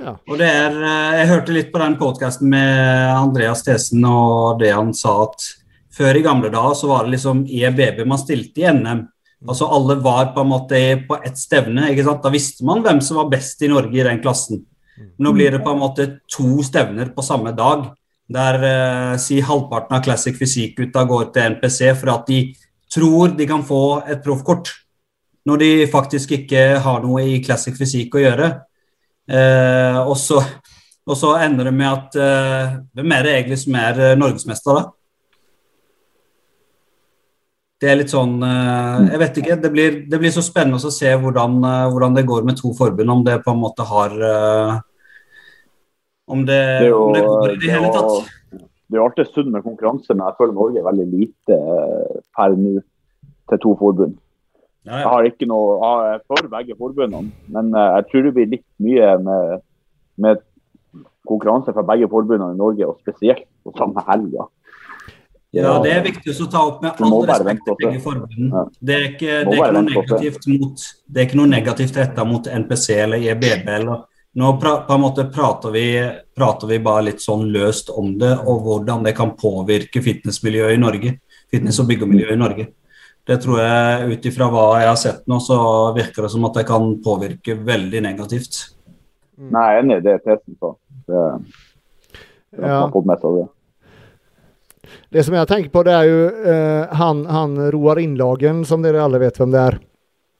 Og 0.00 0.38
det 0.40 0.48
er, 0.48 0.76
eh, 0.80 1.18
Jeg 1.20 1.28
hørte 1.28 1.52
litt 1.52 1.72
på 1.72 1.80
den 1.82 1.96
podkasten 2.00 2.48
med 2.48 3.10
Andreas 3.12 3.62
Thesen 3.62 4.04
og 4.04 4.58
det 4.60 4.72
han 4.72 4.94
sa 4.94 5.24
at 5.26 5.48
før 5.92 6.16
i 6.16 6.22
gamle 6.24 6.50
dager 6.50 6.74
så 6.78 6.88
var 6.88 7.04
det 7.04 7.16
liksom 7.16 7.44
EBB 7.44 8.06
man 8.06 8.18
stilte 8.18 8.62
i 8.62 8.72
NM. 8.72 9.08
Altså 9.48 9.68
Alle 9.72 9.96
var 10.00 10.32
på 10.34 10.40
en 10.40 10.52
måte 10.52 10.80
på 11.08 11.18
ett 11.24 11.36
stevne. 11.36 11.90
ikke 11.90 12.04
sant? 12.04 12.22
Da 12.22 12.30
visste 12.30 12.64
man 12.64 12.82
hvem 12.82 13.00
som 13.02 13.16
var 13.16 13.30
best 13.32 13.62
i 13.62 13.68
Norge 13.68 13.96
i 13.98 14.04
den 14.06 14.20
klassen. 14.20 14.64
Nå 15.18 15.32
blir 15.32 15.50
det 15.50 15.62
på 15.64 15.72
en 15.72 15.80
måte 15.80 16.20
to 16.28 16.62
stevner 16.62 17.12
på 17.14 17.24
samme 17.24 17.52
dag. 17.56 17.90
Der 18.30 18.64
eh, 18.64 19.16
si 19.18 19.40
halvparten 19.40 19.96
av 19.96 20.04
Classic 20.04 20.36
Fysikk-gutta 20.36 21.04
går 21.08 21.32
til 21.34 21.56
NPC 21.56 21.94
for 21.98 22.12
at 22.14 22.28
de 22.28 22.54
tror 22.92 23.34
de 23.36 23.46
kan 23.46 23.64
få 23.66 24.02
et 24.06 24.22
proffkort. 24.22 24.70
Når 25.46 25.58
de 25.58 25.70
faktisk 25.90 26.32
ikke 26.36 26.78
har 26.84 27.00
noe 27.02 27.24
i 27.24 27.40
Classic 27.42 27.74
Fysikk 27.76 28.14
å 28.14 28.22
gjøre. 28.22 28.50
Eh, 29.30 29.98
og, 30.02 30.16
så, 30.18 30.40
og, 31.06 31.14
så, 31.14 31.36
ender 31.44 31.68
det 31.68 31.74
med 31.76 31.86
at 31.86 32.16
eh, 32.18 32.72
Hvem 32.98 33.12
er 33.14 33.26
det 33.26 33.34
egentlig 33.36 33.58
som 33.62 33.76
er 33.78 34.00
eh, 34.02 34.16
norgesmester, 34.18 34.80
da? 34.80 34.88
Det 37.80 37.88
er 37.88 37.96
litt 37.96 38.12
sånn 38.12 38.34
eh, 38.44 38.96
Jeg 39.12 39.20
vet 39.22 39.40
ikke. 39.40 39.58
Det 39.62 39.70
blir, 39.72 39.98
det 40.10 40.20
blir 40.20 40.34
så 40.34 40.42
spennende 40.44 40.80
å 40.82 40.92
se 40.92 41.12
hvordan, 41.22 41.60
eh, 41.64 41.86
hvordan, 41.94 42.16
det 42.18 42.26
går 42.28 42.44
med 42.48 42.58
to 42.58 42.74
forbund. 42.76 43.14
Om 43.14 43.22
det 43.28 43.38
på 43.46 43.54
en 43.54 43.62
måte 43.62 43.86
har 43.88 44.16
eh, 44.18 44.74
om 46.30 46.44
det, 46.46 46.60
det, 46.82 46.90
jo, 46.90 46.98
om 47.06 47.14
det 47.14 47.22
går 47.26 47.54
i 47.54 47.60
det, 47.62 47.70
hele 47.74 47.92
tatt. 47.94 48.34
Det 48.90 48.98
er 48.98 49.04
alltid 49.04 49.30
sunn 49.30 49.54
med 49.54 49.64
konkurranse, 49.64 50.14
men 50.14 50.26
jeg 50.26 50.36
føler 50.38 50.54
Norge 50.54 50.82
er 50.82 50.86
veldig 50.86 51.06
lite 51.10 51.56
per 52.36 52.54
nå 52.58 52.76
til 53.50 53.62
to 53.62 53.74
forbund. 53.78 54.18
Jeg 54.88 55.08
har 55.12 55.26
ikke 55.28 55.48
noe 55.48 55.74
jeg 55.76 56.14
er 56.14 56.22
for 56.28 56.46
begge 56.54 56.76
forbundene, 56.78 57.32
men 57.52 57.74
eh, 57.76 57.90
jeg 57.98 58.06
tror 58.10 58.22
det 58.26 58.32
blir 58.36 58.54
litt 58.54 58.66
mye 58.80 59.10
med, 59.26 59.60
med 60.24 60.40
konkurranse 61.28 61.74
fra 61.76 61.84
begge 61.90 62.08
forbundene 62.10 62.54
i 62.54 62.60
Norge, 62.60 62.88
og 62.88 63.02
spesielt 63.04 63.44
på 63.64 63.74
samme 63.76 64.04
helga. 64.08 64.48
Ja, 65.50 65.74
det 65.82 65.90
er 65.90 66.04
viktig 66.04 66.30
å 66.30 66.46
ta 66.46 66.62
opp 66.62 66.84
med 66.84 67.00
all 67.02 67.24
respekt 67.26 67.64
til 67.66 67.76
begge 67.80 68.00
forbundene. 68.04 68.64
Det 68.78 68.96
er 68.96 69.06
ikke, 69.10 69.40
det 69.48 69.56
er 69.56 69.58
ikke 69.58 69.74
noe 69.74 69.88
negativt 69.88 70.48
mot 70.52 70.86
det 71.10 71.20
er 71.20 71.28
ikke 71.28 71.40
noe 71.40 71.50
negativt 71.50 71.98
retta 71.98 72.26
mot 72.28 72.48
NPC 72.62 72.86
eller 73.02 73.28
EBB. 73.34 73.68
eller 73.74 74.04
nå 74.40 74.50
pra, 74.62 74.76
på 74.86 74.94
en 74.94 75.02
måte 75.02 75.24
prater 75.34 75.72
vi, 75.74 75.86
prater 76.38 76.70
vi 76.70 76.78
bare 76.78 77.08
litt 77.08 77.22
sånn 77.22 77.48
løst 77.50 77.90
om 77.90 78.12
det, 78.18 78.30
og 78.46 78.62
hvordan 78.62 79.02
det 79.02 79.16
kan 79.18 79.34
påvirke 79.36 80.02
fitnessmiljøet 80.04 80.76
i 80.76 80.80
Norge. 80.80 81.16
Fitness- 81.50 81.80
og 81.82 81.88
byggemiljøet 81.90 82.36
i 82.36 82.38
Norge. 82.38 82.66
Det 83.28 83.36
tror 83.42 83.60
jeg, 83.60 84.10
ut 84.10 84.26
ifra 84.30 84.48
hva 84.50 84.66
jeg 84.80 84.88
har 84.88 84.98
sett 84.98 85.24
nå, 85.30 85.38
så 85.44 85.58
virker 85.96 86.24
det 86.24 86.32
som 86.32 86.44
at 86.48 86.56
det 86.56 86.66
kan 86.68 86.92
påvirke 87.04 87.54
veldig 87.66 88.02
negativt. 88.06 88.62
Mm. 89.38 89.50
Nei, 89.54 89.66
jeg 89.68 89.78
er 89.78 89.84
enig 89.84 89.98
i 90.00 90.04
det 90.04 90.16
testen 90.24 90.56
på. 90.60 90.72
Det, 91.08 91.24
det 92.56 92.72
ja. 92.72 92.80
det. 92.88 93.46
Det 95.10 95.24
som 95.26 95.36
jeg 95.36 95.50
tenker 95.50 95.72
på, 95.74 95.84
det 95.86 95.94
er 95.94 96.08
jo 96.08 96.18
uh, 96.48 96.98
han, 97.00 97.22
han 97.30 97.56
Roar 97.74 98.00
Innlagen, 98.02 98.64
som 98.66 98.82
dere 98.84 99.02
alle 99.04 99.20
vet 99.22 99.38
hvem 99.40 99.54
det 99.54 99.62
er. 99.62 99.78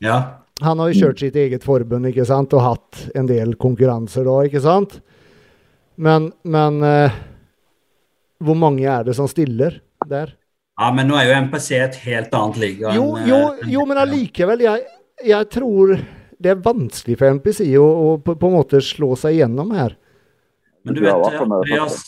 Ja. 0.05 0.19
Han 0.65 0.82
har 0.82 0.90
jo 0.90 1.07
kjørt 1.07 1.23
sitt 1.23 1.36
eget 1.40 1.65
forbund 1.65 2.09
ikke 2.11 2.27
sant? 2.28 2.52
og 2.57 2.65
hatt 2.65 3.07
en 3.16 3.28
del 3.28 3.55
konkurranser 3.61 4.27
da, 4.28 4.36
ikke 4.48 4.62
sant? 4.65 4.98
Men, 6.01 6.31
men 6.43 6.81
uh, 6.85 7.16
hvor 8.40 8.57
mange 8.57 8.89
er 8.89 9.07
det 9.07 9.16
som 9.16 9.28
stiller 9.31 9.81
der? 10.09 10.35
Ja, 10.81 10.89
men 10.97 11.11
nå 11.11 11.16
er 11.20 11.28
jo 11.28 11.36
MPC 11.44 11.74
et 11.77 11.97
helt 12.07 12.32
annet 12.32 12.57
liga. 12.57 12.94
Jo, 12.97 13.11
jo, 13.28 13.40
eh, 13.52 13.69
jo 13.69 13.85
men 13.89 13.98
allikevel. 14.01 14.62
Jeg, 14.65 14.86
jeg, 15.28 15.48
tror 15.52 15.93
det 16.40 16.55
er 16.55 16.62
vanskelig 16.65 17.19
for 17.20 17.36
MPC 17.36 17.66
å, 17.77 17.85
å 17.85 18.12
på, 18.24 18.32
på, 18.40 18.48
en 18.48 18.57
måte 18.57 18.81
slå 18.85 19.12
seg 19.20 19.36
gjennom 19.43 19.74
her. 19.77 19.93
Men 20.89 20.97
du 20.97 21.02
vet, 21.05 21.27
Andreas, 21.36 21.98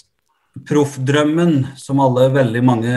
proffdrømmen 0.69 1.59
som 1.77 2.01
alle 2.01 2.31
veldig 2.33 2.63
mange 2.65 2.95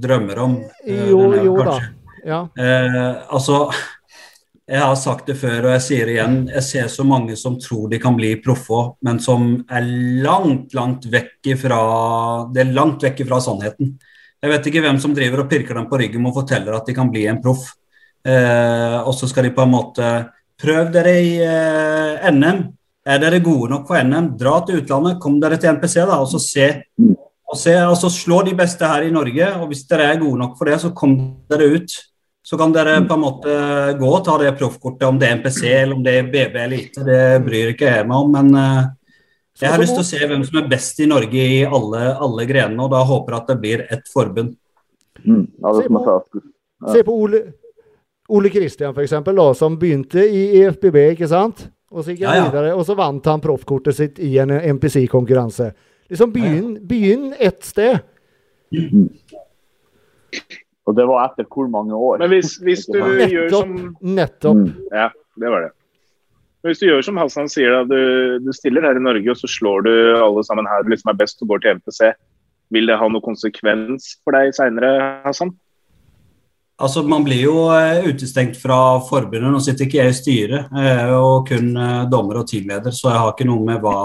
drømmer 0.00 0.40
om 0.46 0.54
eh, 0.62 1.02
Jo, 1.10 1.26
jo 1.36 1.58
da. 1.60 1.74
Ja. 2.22 2.38
Eh, 2.56 3.10
altså 3.34 3.66
Jeg 4.70 4.78
har 4.78 4.94
sagt 4.96 5.28
det 5.28 5.36
før, 5.40 5.66
og 5.66 5.74
jeg 5.74 5.82
sier 5.84 6.08
det 6.08 6.14
igjen. 6.14 6.38
Jeg 6.54 6.64
ser 6.70 6.88
så 6.88 7.04
mange 7.04 7.36
som 7.36 7.58
tror 7.60 7.90
de 7.92 8.00
kan 8.00 8.16
bli 8.16 8.30
proffer, 8.40 8.94
men 9.04 9.20
som 9.20 9.58
er 9.68 9.84
langt, 10.24 10.72
langt 10.78 11.04
vekk 11.12 11.52
ifra 11.52 11.82
Det 12.48 12.64
er 12.64 12.72
langt 12.72 13.04
vekk 13.04 13.26
ifra 13.26 13.42
sannheten. 13.44 13.92
Jeg 14.42 14.50
vet 14.50 14.64
ikke 14.66 14.82
hvem 14.82 14.98
som 14.98 15.12
driver 15.14 15.44
og 15.44 15.50
pirker 15.50 15.78
dem 15.78 15.86
på 15.86 15.98
ryggen 16.00 16.24
og 16.26 16.34
forteller 16.40 16.74
at 16.74 16.88
de 16.88 16.94
kan 16.96 17.10
bli 17.12 17.28
en 17.30 17.38
proff. 17.42 17.68
Eh, 18.26 18.96
og 19.06 19.14
så 19.14 19.28
skal 19.30 19.46
de 19.46 19.54
på 19.54 19.64
en 19.64 19.72
måte 19.72 20.12
Prøv 20.62 20.92
dere 20.94 21.12
i 21.18 21.30
eh, 21.42 22.28
NM. 22.30 22.58
Er 23.02 23.18
dere 23.18 23.40
gode 23.42 23.72
nok 23.72 23.88
for 23.88 23.98
NM, 23.98 24.32
dra 24.38 24.60
til 24.66 24.78
utlandet. 24.78 25.18
Kom 25.22 25.40
dere 25.42 25.58
til 25.58 25.72
NPC 25.74 25.96
da, 26.06 26.20
og 26.22 26.28
så 26.30 26.38
se. 26.42 26.68
Og 27.50 27.58
se, 27.58 27.74
altså 27.74 28.10
Slå 28.10 28.44
de 28.46 28.54
beste 28.58 28.86
her 28.86 29.06
i 29.06 29.14
Norge, 29.14 29.48
og 29.58 29.66
hvis 29.70 29.82
dere 29.90 30.12
er 30.12 30.20
gode 30.20 30.38
nok 30.42 30.54
for 30.58 30.70
det, 30.70 30.78
så 30.82 30.92
kom 30.94 31.16
dere 31.50 31.70
ut. 31.74 31.96
Så 32.46 32.58
kan 32.58 32.74
dere 32.74 33.00
på 33.06 33.18
en 33.18 33.22
måte 33.22 33.56
gå 33.98 34.10
og 34.10 34.22
ta 34.26 34.36
det 34.42 34.54
proffkortet, 34.58 35.06
om 35.06 35.18
det 35.18 35.28
er 35.28 35.38
NPC 35.38 35.60
eller 35.70 35.96
om 35.98 36.06
det 36.06 36.14
er 36.18 36.30
BB 36.30 36.56
Elite. 36.62 37.06
Det 37.06 37.22
bryr 37.46 37.74
ikke 37.74 37.90
jeg 37.90 38.06
meg 38.10 38.22
om, 38.22 38.38
men 38.38 38.62
uh, 39.56 39.62
jeg 39.62 39.70
har 39.70 39.78
lyst 39.82 39.94
til 39.94 40.02
å 40.02 40.08
se 40.08 40.26
hvem 40.26 40.44
som 40.48 40.58
er 40.62 40.68
best 40.68 41.00
i 41.00 41.06
Norge 41.06 41.34
i 41.44 41.62
alle, 41.64 42.02
alle 42.16 42.46
grenene, 42.48 42.82
og 42.82 42.90
da 42.90 43.02
håper 43.04 43.32
jeg 43.34 43.40
at 43.42 43.48
det 43.52 43.58
blir 43.60 43.84
ett 43.90 44.08
forbund. 44.12 44.56
Mm. 45.26 45.46
Ja, 45.62 45.72
det 45.72 45.82
Se 45.82 45.88
på- 45.88 46.06
ja. 46.82 46.92
Se 46.92 47.02
på 47.04 47.12
Ole, 47.22 47.42
Ole 48.28 48.50
Kristian, 48.50 48.94
for 48.94 49.02
eksempel, 49.02 49.36
da, 49.36 49.52
som 49.54 49.76
begynte 49.78 50.24
i 50.24 50.62
EFBB, 50.62 50.96
ikke 51.16 51.28
sant? 51.28 51.68
Og 51.92 52.04
så 52.04 52.16
Ja, 52.18 52.34
ja. 52.34 52.44
videre, 52.50 52.74
og 52.74 52.86
så 52.86 52.96
vant 52.96 53.24
han 53.26 53.40
proffkortet 53.40 53.94
sitt 53.94 54.18
i 54.18 54.38
en 54.38 54.48
MPC-konkurranse. 54.50 55.72
Liksom 56.08 56.32
begynn, 56.32 56.78
begynn 56.88 57.34
ett 57.38 57.62
sted. 57.64 58.00
Og 60.86 60.96
det 60.96 61.04
var 61.06 61.28
etter 61.28 61.44
hvor 61.46 61.68
mange 61.70 61.94
år? 61.94 62.18
Men 62.18 62.32
hvis, 62.32 62.56
hvis 62.64 62.86
du 62.88 62.98
Nettopp, 62.98 63.30
gjør 63.30 63.50
som. 63.50 63.96
Nettopp. 64.02 64.56
Mm. 64.56 64.72
Ja, 64.90 65.08
det 65.44 65.52
var 65.54 65.60
det. 65.66 65.70
Men 66.62 66.70
hvis 66.70 66.82
du 66.82 66.86
gjør 66.86 67.02
som 67.02 67.18
Hassan 67.18 67.50
sier, 67.50 67.74
da, 67.74 67.82
du, 67.90 68.38
du 68.44 68.52
stiller 68.54 68.86
her 68.86 68.98
i 68.98 69.02
Norge 69.02 69.32
og 69.32 69.38
så 69.40 69.50
slår 69.50 69.82
du 69.88 69.92
alle 70.14 70.44
sammen 70.46 70.68
her 70.70 70.84
du 70.86 70.92
liksom 70.92 71.10
er 71.10 71.18
best 71.18 71.42
og 71.42 71.50
går 71.50 71.64
til 71.64 71.80
MPC, 71.80 72.12
vil 72.72 72.86
det 72.88 72.98
ha 73.00 73.08
noen 73.10 73.24
konsekvens 73.24 74.14
for 74.22 74.38
deg 74.38 74.54
seinere, 74.56 74.92
Hassan? 75.26 75.50
Altså, 76.82 77.02
Man 77.06 77.24
blir 77.26 77.44
jo 77.44 77.56
eh, 77.74 78.06
utestengt 78.08 78.56
fra 78.58 78.98
forbundet. 79.06 79.50
Nå 79.52 79.60
sitter 79.62 79.86
ikke 79.86 80.00
jeg 80.00 80.12
i 80.12 80.18
styret, 80.18 80.76
jeg 80.78 80.92
er 81.02 81.42
kun 81.48 81.74
eh, 81.76 81.98
dommer 82.10 82.42
og 82.42 82.46
teamleder, 82.50 82.94
så 82.94 83.10
jeg 83.10 83.24
har 83.24 83.34
ikke 83.34 83.48
noe 83.50 83.66
med 83.66 83.82
hva 83.82 83.96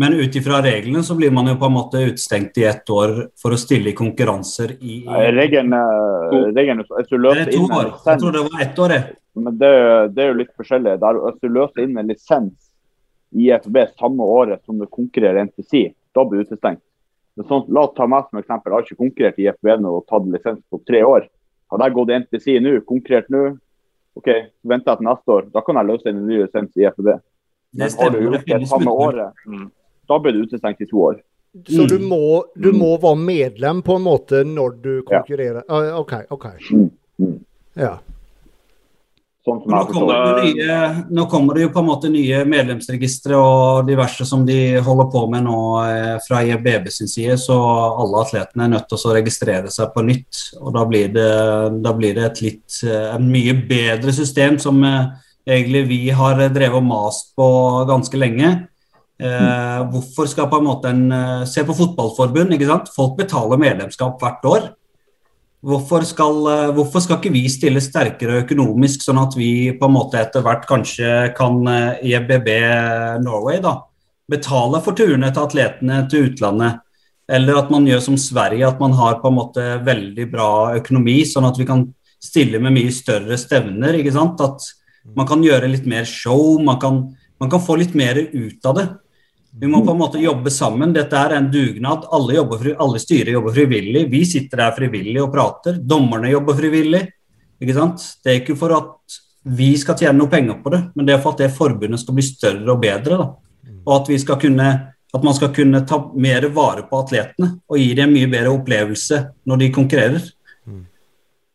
Men 0.00 0.16
ut 0.18 0.34
ifra 0.34 0.58
reglene 0.58 1.04
så 1.06 1.14
blir 1.14 1.30
man 1.30 1.46
jo 1.46 1.52
på 1.54 1.68
en 1.68 1.74
måte 1.76 2.00
utestengt 2.02 2.56
i 2.58 2.64
ett 2.66 2.88
år 2.90 3.12
for 3.38 3.54
å 3.54 3.58
stille 3.60 3.92
i 3.92 3.94
konkurranser 3.94 4.72
i, 4.80 5.04
i 5.06 5.28
Regelen, 5.36 5.76
eh, 5.78 6.48
er. 7.84 7.92
Jeg 8.08 8.22
tror 8.24 8.34
det 8.34 8.42
var 8.48 8.64
ett 8.66 8.82
år, 8.82 8.96
jeg. 8.98 9.06
Men 9.34 9.58
det, 9.58 9.70
det 10.14 10.22
er 10.24 10.28
jo 10.32 10.38
litt 10.38 10.52
forskjellig. 10.56 10.98
Der, 11.02 11.18
hvis 11.24 11.40
du 11.42 11.48
løser 11.50 11.82
inn 11.84 11.96
en 11.98 12.06
lisens 12.12 12.70
i 13.34 13.48
IFB 13.50 13.76
samme 13.98 14.22
året 14.22 14.60
som 14.64 14.78
du 14.78 14.86
konkurrerer 14.86 15.40
i 15.40 15.46
NTC, 15.48 15.94
da 16.14 16.22
blir 16.24 16.44
du 16.44 16.48
utestengt. 16.52 16.80
Men 17.36 17.46
sånn, 17.48 17.64
la 17.74 17.82
oss 17.88 17.96
ta 17.96 18.06
meg 18.06 18.28
som 18.30 18.38
eksempel. 18.38 18.70
Jeg 18.70 18.76
har 18.78 18.86
ikke 18.86 19.00
konkurrert 19.02 19.38
i 19.42 19.48
IFB 19.48 19.72
nå 19.82 19.90
og 19.98 20.04
tatt 20.06 20.28
lisens 20.30 20.60
på 20.70 20.78
tre 20.86 21.00
år. 21.02 21.26
Hadde 21.72 21.88
jeg 21.88 21.96
gått 21.96 22.12
i 22.14 22.18
NTC 22.22 22.46
nå, 22.62 22.74
konkurrert 22.86 23.30
nå, 23.34 23.42
OK, 24.14 24.28
så 24.30 24.70
venter 24.70 24.92
jeg 24.92 25.00
til 25.00 25.08
neste 25.10 25.34
år. 25.34 25.46
Da 25.50 25.60
kan 25.66 25.80
jeg 25.80 25.88
løse 25.90 26.06
inn 26.12 26.20
en 26.22 26.28
ny 26.30 26.36
lisens 26.44 26.76
i. 26.78 26.86
Det 26.86 27.16
Men 27.74 27.90
har 27.98 28.10
du 28.14 28.20
gjort 28.22 28.46
det 28.46 28.68
samme 28.70 28.92
året, 28.94 29.32
da 30.06 30.18
blir 30.22 30.36
du 30.36 30.44
utestengt 30.46 30.80
i 30.84 30.86
to 30.86 31.00
år. 31.10 31.18
Så 31.66 31.86
du 31.90 31.98
Mm. 31.98 32.06
må, 32.10 32.44
du 32.58 32.72
må 32.72 32.92
være 33.02 33.16
medlem 33.18 33.82
på 33.82 33.96
en 33.96 34.02
måte 34.02 34.44
når 34.44 34.82
du 34.82 35.02
Ja. 35.10 35.20
konkurrerer? 35.22 35.62
Ah, 35.68 35.98
OK. 36.00 36.12
ok. 36.30 36.46
Mm. 36.70 36.90
Mm. 37.18 37.44
Ja. 37.76 37.98
Sånn 39.44 39.58
som 39.60 39.74
Nå 39.74 39.78
kommer, 39.90 40.38
nye, 40.40 40.76
nå 41.12 41.24
kommer 41.28 41.58
det 41.58 41.66
jo 41.66 41.70
på 41.74 41.82
en 41.82 41.88
måte 41.90 42.08
nye 42.08 42.38
medlemsregistre 42.48 43.36
og 43.36 43.84
diverse 43.84 44.24
som 44.24 44.46
de 44.48 44.78
holder 44.80 45.10
på 45.12 45.24
med 45.34 45.44
nå 45.44 45.58
eh, 45.82 46.14
fra 46.24 46.38
IBB 46.48 46.88
sin 46.88 47.10
side, 47.12 47.36
så 47.42 47.58
alle 48.00 48.22
atletene 48.24 48.64
er 48.64 48.72
nødt 48.72 48.88
til 48.88 49.04
å 49.04 49.12
registrere 49.18 49.72
seg 49.74 49.90
på 49.92 50.06
nytt. 50.06 50.46
og 50.62 50.72
Da 50.78 50.86
blir 50.88 51.12
det, 51.12 51.34
da 51.84 51.92
blir 51.92 52.16
det 52.16 52.24
et 52.30 52.40
litt, 52.46 52.78
eh, 52.88 53.10
en 53.18 53.26
mye 53.28 53.52
bedre 53.68 54.14
system 54.16 54.56
som 54.62 54.80
eh, 54.80 55.12
egentlig 55.44 55.84
vi 55.92 56.00
har 56.16 56.40
drevet 56.40 56.80
og 56.80 56.88
mast 56.88 57.34
på 57.36 57.48
ganske 57.90 58.16
lenge. 58.16 58.54
Eh, 59.20 59.84
hvorfor 59.92 60.30
skal 60.30 60.48
på 60.48 60.62
en 60.62 60.70
måte 60.70 60.88
en 60.88 61.44
Se 61.46 61.62
på 61.68 61.76
fotballforbund, 61.76 62.56
ikke 62.56 62.72
sant. 62.72 62.88
Folk 62.96 63.20
betaler 63.20 63.60
medlemskap 63.60 64.16
hvert 64.24 64.50
år. 64.54 64.72
Hvorfor 65.64 66.04
skal, 66.04 66.46
eh, 66.52 66.72
hvorfor 66.76 67.00
skal 67.00 67.18
ikke 67.18 67.32
vi 67.32 67.46
stille 67.48 67.80
sterkere 67.80 68.42
økonomisk, 68.42 69.00
sånn 69.00 69.20
at 69.22 69.36
vi 69.38 69.72
på 69.78 69.88
en 69.88 69.94
måte 69.96 70.20
etter 70.20 70.44
hvert 70.44 70.66
kanskje 70.68 71.32
kan 71.36 71.62
eh, 71.70 72.02
EBB 72.12 72.48
Norway 73.24 73.62
da, 73.64 73.78
betale 74.28 74.82
for 74.84 74.96
turene 74.98 75.30
til 75.32 75.46
atletene 75.46 76.02
til 76.12 76.28
utlandet? 76.28 76.82
Eller 77.32 77.56
at 77.56 77.70
man 77.72 77.86
gjør 77.88 78.02
som 78.04 78.18
Sverige, 78.20 78.66
at 78.68 78.80
man 78.82 78.92
har 78.98 79.22
på 79.22 79.30
en 79.30 79.38
måte 79.38 79.64
veldig 79.86 80.26
bra 80.28 80.50
økonomi, 80.76 81.22
sånn 81.24 81.48
at 81.48 81.56
vi 81.56 81.64
kan 81.68 81.86
stille 82.20 82.60
med 82.60 82.74
mye 82.76 82.92
større 82.92 83.38
stevner. 83.40 83.96
ikke 83.96 84.12
sant? 84.12 84.40
At 84.44 84.68
man 85.16 85.28
kan 85.28 85.44
gjøre 85.44 85.70
litt 85.72 85.88
mer 85.88 86.04
show, 86.08 86.60
man 86.60 86.76
kan, 86.80 87.00
man 87.40 87.52
kan 87.52 87.64
få 87.64 87.78
litt 87.80 87.96
mer 87.96 88.20
ut 88.20 88.68
av 88.68 88.76
det. 88.76 88.86
Vi 89.60 89.68
må 89.70 89.84
på 89.86 89.92
en 89.92 90.00
måte 90.00 90.18
jobbe 90.18 90.50
sammen. 90.50 90.92
Dette 90.94 91.14
er 91.14 91.36
en 91.36 91.50
dugnad. 91.52 92.08
Alle, 92.12 92.34
jobber, 92.40 92.72
alle 92.82 92.98
styrer 92.98 93.36
jobber 93.36 93.54
frivillig. 93.54 94.08
Vi 94.10 94.24
sitter 94.26 94.64
der 94.64 94.74
frivillig 94.74 95.20
og 95.22 95.30
prater. 95.34 95.78
Dommerne 95.78 96.32
jobber 96.32 96.56
frivillig. 96.58 97.04
Ikke 97.62 97.76
sant? 97.76 98.02
Det 98.24 98.32
er 98.32 98.40
ikke 98.40 98.58
for 98.58 98.74
at 98.74 99.20
vi 99.44 99.74
skal 99.78 99.98
tjene 100.00 100.16
noe 100.18 100.32
penger 100.32 100.58
på 100.64 100.72
det, 100.72 100.80
men 100.96 101.06
det 101.06 101.14
er 101.14 101.22
for 101.22 101.36
at 101.36 101.44
det 101.44 101.54
forbundet 101.54 102.00
skal 102.00 102.16
bli 102.16 102.24
større 102.26 102.66
og 102.72 102.80
bedre. 102.82 103.18
Da. 103.20 103.26
Og 103.84 103.96
at, 103.98 104.10
vi 104.10 104.18
skal 104.18 104.40
kunne, 104.40 104.68
at 105.14 105.26
man 105.26 105.36
skal 105.36 105.52
kunne 105.54 105.84
ta 105.86 106.00
mer 106.16 106.48
vare 106.56 106.86
på 106.88 107.02
atletene 107.04 107.50
og 107.68 107.78
gi 107.78 107.90
dem 107.94 108.08
en 108.10 108.16
mye 108.16 108.30
bedre 108.32 108.54
opplevelse 108.56 109.20
når 109.46 109.60
de 109.62 109.74
konkurrerer. 109.76 110.30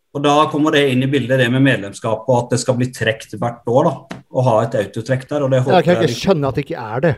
Og 0.09 0.23
Da 0.25 0.35
kommer 0.49 0.73
det 0.73 0.87
inn 0.89 1.03
i 1.05 1.09
bildet 1.09 1.37
det 1.37 1.49
med 1.53 1.61
medlemskap 1.61 2.29
og 2.29 2.37
at 2.37 2.53
det 2.55 2.61
skal 2.63 2.77
bli 2.79 2.87
trukket 2.93 3.35
hvert 3.41 3.67
år. 3.67 3.89
da, 3.89 4.21
og 4.29 4.45
ha 4.47 4.55
et 4.63 4.77
autotrekk 4.79 5.27
der. 5.29 5.43
og 5.43 5.51
det 5.51 5.59
håper 5.65 5.75
Jeg 5.75 5.85
kan 5.85 6.05
ikke 6.05 6.21
skjønne 6.21 6.47
at 6.47 6.55
det 6.55 6.63
ikke 6.65 6.85
er 6.93 7.03
det. 7.05 7.15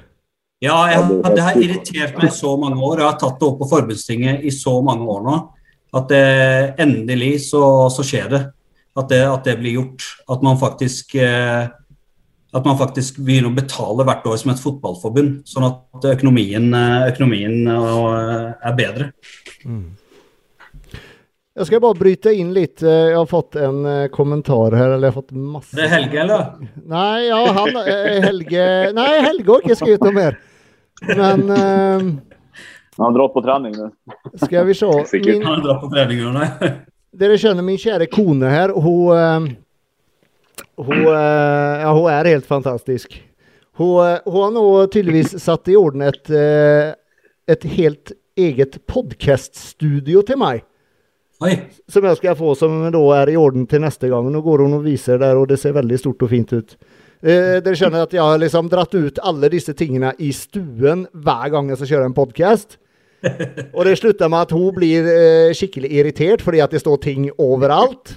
Ja, 0.61 0.77
jeg, 0.91 1.19
det 1.35 1.43
har 1.45 1.57
irritert 1.57 2.17
meg 2.19 2.29
i 2.29 2.35
så 2.37 2.53
mange 2.59 2.77
år. 2.77 3.01
Jeg 3.01 3.07
har 3.09 3.19
tatt 3.21 3.39
det 3.41 3.47
opp 3.47 3.59
på 3.63 3.69
forbundstinget 3.71 4.45
i 4.45 4.53
så 4.53 4.75
mange 4.85 5.07
år 5.09 5.23
nå. 5.25 5.37
At 5.97 6.07
det, 6.11 6.23
endelig 6.79 7.33
så, 7.49 7.63
så 7.91 8.05
skjer 8.05 8.29
det. 8.31 8.41
At, 8.95 9.07
det. 9.09 9.23
at 9.25 9.47
det 9.47 9.57
blir 9.59 9.79
gjort. 9.79 10.05
At 10.31 10.43
man 10.45 10.59
faktisk 10.61 11.15
eh, 11.19 11.65
at 12.51 12.67
man 12.67 12.77
faktisk 12.79 13.21
begynner 13.23 13.51
å 13.51 13.55
betale 13.55 14.05
hvert 14.07 14.25
år 14.27 14.37
som 14.39 14.51
et 14.51 14.61
fotballforbund. 14.61 15.41
Sånn 15.47 15.65
at 15.69 16.07
økonomien, 16.11 16.67
eh, 16.75 17.07
økonomien 17.13 17.57
eh, 17.71 18.53
er 18.67 18.77
bedre. 18.77 19.09
Jeg 21.51 21.67
skal 21.67 21.81
bare 21.83 21.99
bryte 21.99 22.31
inn 22.35 22.53
litt. 22.55 22.83
Eh, 22.83 23.11
Jeg 23.11 23.17
har 23.17 23.27
fått 23.31 23.57
en 23.59 23.81
eh, 23.87 24.05
kommentar 24.11 24.75
her, 24.75 24.93
eller 24.93 25.09
jeg 25.09 25.15
har 25.15 25.19
fått 25.21 25.33
masse 25.35 25.75
Det 25.75 25.87
er 25.87 25.93
Helge, 25.95 26.21
eller? 26.23 26.69
Nei, 26.91 27.17
ja, 27.27 27.41
han 27.57 27.81
eh, 27.81 28.21
Helge 28.23 28.69
Nei, 28.95 29.09
Helge 29.25 29.51
har 29.51 29.65
ikke 29.65 29.79
skrevet 29.81 30.07
noe 30.07 30.15
mer. 30.15 30.39
Men 31.07 31.43
uh, 31.49 32.03
Han 32.97 33.05
har 33.05 33.13
dratt 33.15 33.33
på 33.33 33.41
trening 33.45 33.73
nå. 33.77 33.89
skal 34.45 34.67
vi 34.67 34.75
se. 34.77 34.85
Min, 35.25 35.43
Han 35.43 35.55
har 35.55 35.63
dratt 35.65 35.81
på 35.81 35.89
treningene. 35.93 36.49
dere 37.21 37.37
kjenner 37.39 37.65
min 37.65 37.79
kjære 37.81 38.07
kone 38.11 38.49
her. 38.51 38.71
Hun, 38.71 39.11
eh, 39.15 40.63
hun, 40.77 41.03
eh, 41.11 41.83
ja, 41.83 41.91
hun 41.91 42.09
er 42.11 42.29
helt 42.31 42.47
fantastisk. 42.47 43.17
Hun, 43.79 43.95
eh, 44.05 44.19
hun 44.25 44.41
har 44.45 44.51
nå 44.55 44.65
tydeligvis 44.93 45.35
satt 45.43 45.67
i 45.71 45.77
orden 45.79 46.05
et, 46.07 46.29
eh, 46.29 46.93
et 47.51 47.63
helt 47.75 48.13
eget 48.39 48.79
podkaststudio 48.87 50.23
til 50.25 50.39
meg. 50.39 50.63
Oi. 51.41 51.55
Som 51.89 52.05
jeg 52.05 52.19
skal 52.19 52.37
få, 52.37 52.53
som 52.55 52.91
da 52.93 53.01
er 53.17 53.31
i 53.33 53.37
orden 53.39 53.65
til 53.67 53.81
neste 53.81 54.07
gang. 54.11 54.27
Nå 54.31 54.43
går 54.45 54.61
hun 54.61 54.77
og 54.77 54.85
viser 54.85 55.17
der, 55.17 55.35
og 55.35 55.49
det 55.49 55.57
ser 55.59 55.73
veldig 55.73 55.97
stort 55.99 56.21
og 56.21 56.29
fint 56.29 56.53
ut. 56.53 56.75
Eh, 57.21 57.59
dere 57.61 57.77
skjønner 57.77 58.07
at 58.07 58.13
jeg 58.15 58.23
har 58.25 58.39
liksom 58.41 58.69
dratt 58.71 58.95
ut 58.97 59.19
alle 59.21 59.49
disse 59.53 59.75
tingene 59.77 60.13
i 60.17 60.31
stuen 60.33 61.03
hver 61.13 61.51
gang 61.53 61.69
jeg 61.69 61.77
skal 61.81 61.91
kjøre 61.95 62.07
en 62.09 62.15
podkast. 62.17 62.79
Og 63.77 63.85
det 63.85 63.99
slutter 63.99 64.31
med 64.33 64.47
at 64.47 64.53
hun 64.55 64.71
blir 64.73 65.05
eh, 65.11 65.51
skikkelig 65.53 65.91
irritert 65.99 66.41
fordi 66.41 66.63
at 66.65 66.73
det 66.73 66.81
står 66.81 66.97
ting 67.03 67.27
overalt. 67.37 68.15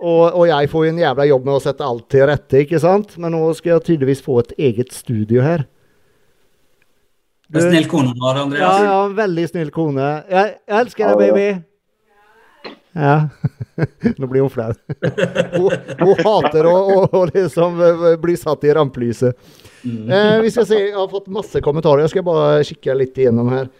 Og, 0.00 0.24
og 0.36 0.46
jeg 0.48 0.68
får 0.72 0.84
jo 0.86 0.92
en 0.94 0.98
jævla 1.00 1.24
jobb 1.28 1.44
med 1.48 1.54
å 1.56 1.60
sette 1.64 1.84
alt 1.84 2.06
til 2.12 2.24
rette, 2.28 2.58
ikke 2.64 2.80
sant? 2.80 3.14
Men 3.20 3.32
nå 3.36 3.42
skal 3.56 3.74
jeg 3.78 3.86
tydeligvis 3.90 4.20
få 4.24 4.38
et 4.42 4.50
eget 4.70 4.92
studio 4.96 5.40
her. 5.44 5.66
Det 7.50 7.64
er 7.64 7.70
snill 7.72 7.88
kone 7.90 8.12
du 8.14 8.20
har, 8.22 8.36
Ja, 8.36 8.42
Andreas. 8.46 8.82
ja, 8.84 8.98
en 9.08 9.16
veldig 9.16 9.46
snill 9.50 9.70
kone. 9.74 10.08
Jeg, 10.30 10.52
jeg 10.68 10.76
elsker 10.84 11.08
deg, 11.08 11.10
Ja, 11.10 11.26
ja. 11.26 11.34
baby. 11.34 11.48
Ja. 12.92 13.28
Nå 14.18 14.26
blir 14.26 14.44
hun 14.44 14.50
flau. 14.50 14.72
Hun, 15.54 15.70
hun 16.00 16.22
hater 16.24 16.66
å, 16.68 16.74
å, 16.74 17.04
å 17.20 17.24
liksom 17.30 17.80
eh, 17.86 18.06
bli 18.20 18.36
satt 18.38 18.66
i 18.66 18.74
rampelyset. 18.76 19.36
Eh, 19.84 20.40
vi 20.42 20.50
skal 20.50 20.66
se, 20.66 20.80
jeg 20.88 20.96
har 20.96 21.08
fått 21.12 21.30
masse 21.32 21.62
kommentarer. 21.64 22.04
Jeg 22.04 22.14
skal 22.16 22.26
bare 22.26 22.64
kikke 22.66 22.98
litt 22.98 23.20
igjennom 23.20 23.52
her. 23.54 23.70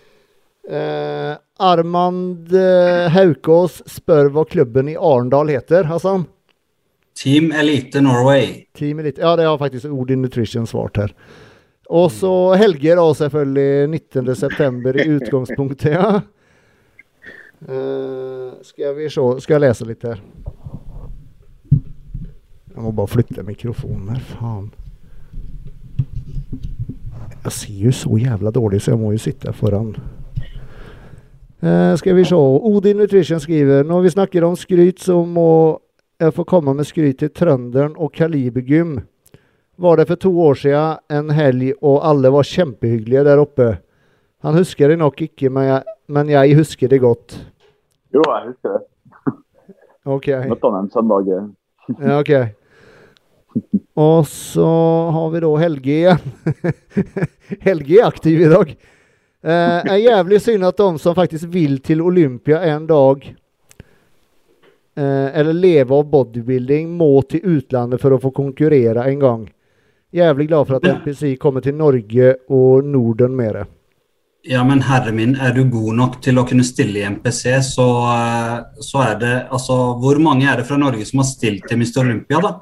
Eh, 0.71 1.33
Armand 1.61 2.53
eh, 2.55 3.11
Haukås 3.13 3.81
spør 3.91 4.31
hva 4.35 4.45
klubben 4.49 4.93
i 4.93 4.97
Arendal 4.97 5.51
heter, 5.53 5.89
Hassan. 5.91 6.29
Team 7.21 7.51
Elite 7.53 8.01
Norway. 8.01 8.67
Team 8.79 9.03
Elite. 9.03 9.21
Ja, 9.21 9.35
det 9.37 9.49
har 9.49 9.59
faktisk 9.61 9.91
Odin 9.93 10.23
Nutrition 10.23 10.69
svart 10.71 11.01
her. 11.01 11.15
Og 11.91 12.13
så 12.15 12.31
Helge, 12.55 12.95
da, 12.95 13.07
selvfølgelig. 13.19 13.89
19.9. 13.91 14.93
i 15.03 15.09
utgangspunktet, 15.19 15.97
ja. 15.99 16.21
Eh, 17.69 18.53
skal 18.63 18.95
vi 18.97 19.09
se 19.13 19.21
Skal 19.45 19.59
jeg 19.59 19.67
lese 19.67 19.85
litt 19.89 20.05
her? 20.09 20.21
Jeg 22.71 22.85
må 22.87 22.93
bare 22.97 23.13
flytte 23.13 23.45
mikrofonen 23.45 24.15
her, 24.15 24.23
faen. 24.39 24.71
Jeg 27.45 27.53
ser 27.53 27.83
jo 27.85 27.93
så 27.93 28.17
jævla 28.21 28.53
dårlig, 28.55 28.81
så 28.81 28.95
jeg 28.95 29.01
må 29.01 29.11
jo 29.13 29.21
sitte 29.21 29.53
foran. 29.53 29.93
Uh, 31.61 31.93
skal 32.01 32.17
vi 32.17 32.25
se. 32.25 32.37
Odin 32.37 32.97
Nutrition 32.97 33.41
skriver 33.41 33.85
når 33.85 34.07
vi 34.07 34.13
snakker 34.15 34.47
om 34.47 34.57
skryt, 34.57 35.03
så 35.03 35.19
må 35.25 35.81
jeg 36.21 36.33
få 36.37 36.47
komme 36.49 36.73
med 36.77 36.89
skryt 36.89 37.21
til 37.21 37.33
Trønderen 37.37 37.99
og 38.01 38.15
Kalibergym. 38.17 39.01
Var 39.81 39.97
det 39.97 40.09
for 40.09 40.21
to 40.21 40.33
år 40.41 40.57
siden 40.63 40.97
en 41.13 41.31
helg, 41.37 41.75
og 41.83 42.01
alle 42.07 42.33
var 42.33 42.49
kjempehyggelige 42.49 43.25
der 43.29 43.41
oppe. 43.41 43.69
Han 44.41 44.57
husker 44.57 44.89
det 44.89 44.97
nok 45.01 45.21
ikke, 45.27 45.51
men 45.53 45.67
jeg, 45.69 45.97
men 46.09 46.31
jeg 46.33 46.57
husker 46.57 46.89
det 46.89 47.01
godt. 47.03 47.37
Jo, 48.15 48.23
jeg 48.25 48.53
husker 48.53 48.77
det. 48.77 49.35
OK. 50.17 50.31
Møtte 50.49 50.71
han 50.71 50.85
en 50.85 50.95
søndag. 50.95 51.35
Ja, 51.99 52.21
ok. 52.21 52.31
Og 53.99 54.27
så 54.31 54.67
har 55.11 55.31
vi 55.33 55.41
da 55.43 55.49
Helge 55.59 55.95
igjen. 55.97 56.21
Helge 57.67 57.97
er 57.99 58.07
aktiv 58.07 58.45
i 58.45 58.51
dag. 58.53 58.71
Eh, 59.43 59.79
er 59.91 59.97
jævlig 60.05 60.39
synd 60.45 60.69
at 60.69 60.79
de 60.79 61.01
som 61.03 61.17
faktisk 61.17 61.49
vil 61.51 61.81
til 61.83 62.03
Olympia 62.05 62.61
en 62.71 62.87
dag, 62.87 63.27
eh, 64.95 65.29
eller 65.41 65.57
leve 65.57 65.99
av 65.99 66.07
bodybuilding, 66.13 66.93
må 66.95 67.11
til 67.27 67.57
utlandet 67.57 68.01
for 68.01 68.15
å 68.15 68.21
få 68.23 68.31
konkurrere 68.37 69.09
en 69.11 69.21
gang. 69.21 69.45
Jævlig 70.15 70.47
glad 70.53 70.71
for 70.71 70.79
at 70.79 70.89
NPC 71.01 71.35
kommer 71.43 71.65
til 71.67 71.75
Norge 71.79 72.35
og 72.49 72.87
Norden 72.87 73.35
mer. 73.37 73.65
Ja, 74.43 74.65
men 74.65 74.81
herre 74.89 75.13
min, 75.13 75.35
er 75.37 75.53
du 75.53 75.65
god 75.69 75.97
nok 75.99 76.15
til 76.25 76.41
å 76.41 76.47
kunne 76.49 76.65
stille 76.65 77.03
i 77.03 77.05
MPC, 77.05 77.59
så, 77.67 77.87
eh, 78.09 78.55
så 78.81 79.03
er 79.05 79.19
det 79.21 79.33
Altså, 79.53 79.75
hvor 80.01 80.19
mange 80.19 80.49
er 80.49 80.57
det 80.57 80.67
fra 80.67 80.79
Norge 80.81 81.05
som 81.05 81.21
har 81.21 81.29
stilt 81.29 81.67
til 81.69 81.77
Mr. 81.77 82.01
Olympia, 82.05 82.41
da? 82.41 82.55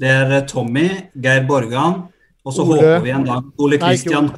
Det 0.00 0.08
er 0.08 0.32
eh, 0.32 0.46
Tommy, 0.48 0.86
Geir 1.12 1.44
Borgan, 1.48 2.06
og 2.44 2.54
så 2.54 2.64
Ole. 2.64 2.78
håper 2.78 3.04
vi 3.04 3.10
en 3.10 3.26
dag 3.26 3.44
Ole 3.58 3.78
Kristian 3.82 4.30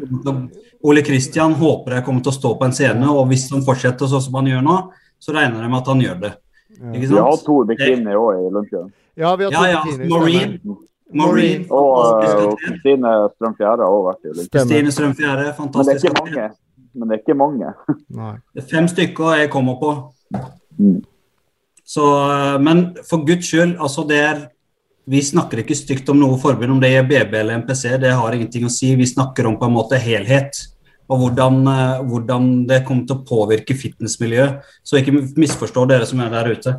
Ole 0.83 1.03
Kristian 1.03 1.55
håper 1.59 1.99
jeg 1.99 2.05
kommer 2.07 2.23
til 2.23 2.33
å 2.33 2.39
stå 2.39 2.53
på 2.59 2.67
en 2.67 2.75
scene, 2.75 3.07
og 3.11 3.27
hvis 3.31 3.49
han 3.53 3.63
fortsetter 3.67 4.11
sånn 4.11 4.23
som 4.23 4.39
han 4.39 4.51
gjør 4.51 4.67
nå, 4.67 4.77
så 5.19 5.35
regner 5.35 5.63
jeg 5.63 5.71
med 5.71 5.81
at 5.81 5.91
han 5.91 6.03
gjør 6.03 6.21
det. 6.23 6.35
Ikke 6.79 7.09
Vi 7.09 7.19
har 7.19 7.41
to 7.43 7.57
bikini 7.67 8.15
òg 8.15 8.29
i 8.37 8.45
Olympia. 8.51 8.85
Ja, 9.19 9.35
vi 9.37 9.49
har 9.49 9.53
Ja, 9.53 9.83
to 9.83 9.97
ja. 9.99 10.07
Maureen, 10.07 10.61
Marine. 11.11 11.65
Og, 11.71 11.99
fantastisk 12.05 12.39
eh, 12.39 12.47
og. 12.47 12.63
Kristine 12.63 13.13
Strøm 13.35 13.55
Fjære 13.59 13.83
har 13.83 13.91
også 13.91 14.07
vært 14.09 14.25
i 14.25 14.33
Olympia. 14.35 14.65
Stemmer. 14.65 14.97
Strømfjære, 14.97 15.53
fantastisk. 15.57 15.87
Men 15.87 15.87
det 15.89 15.99
er 15.99 16.09
ikke 16.09 16.25
mange. 16.25 16.49
Men 16.99 17.09
det 17.09 17.17
er 17.17 17.23
ikke 17.23 17.39
mange. 17.39 17.73
Nei. 18.19 18.35
Det 18.55 18.65
er 18.65 18.69
fem 18.73 18.89
stykker 18.91 19.39
jeg 19.39 19.53
kommer 19.53 19.79
på. 19.81 19.95
Mm. 20.79 20.99
Så, 21.89 22.05
eh, 22.05 22.57
men 22.61 22.89
for 23.09 23.25
guds 23.27 23.49
skyld, 23.49 23.77
altså 23.81 24.07
det 24.09 24.23
er 24.23 24.47
Vi 25.09 25.23
snakker 25.25 25.63
ikke 25.63 25.73
stygt 25.73 26.11
om 26.13 26.19
noe 26.21 26.37
forbund, 26.37 26.69
om 26.69 26.81
det 26.83 26.91
er 26.93 27.07
BB 27.09 27.31
eller 27.39 27.63
MPC, 27.63 27.95
det 27.97 28.11
har 28.13 28.35
ingenting 28.37 28.67
å 28.69 28.69
si. 28.69 28.91
Vi 28.93 29.07
snakker 29.09 29.47
om 29.49 29.55
på 29.57 29.65
en 29.65 29.73
måte 29.73 29.97
helhet. 29.97 30.53
Og 31.09 31.23
hvordan, 31.23 31.63
eh, 31.65 32.03
hvordan 32.05 32.67
det 32.69 32.83
kommer 32.85 33.07
til 33.07 33.17
å 33.17 33.25
påvirke 33.25 33.73
fitnessmiljøet. 33.73 34.61
Så 34.85 35.01
ikke 35.01 35.15
misforstå 35.41 35.87
dere 35.89 36.05
som 36.05 36.21
er 36.21 36.29
der 36.29 36.53
ute. 36.53 36.77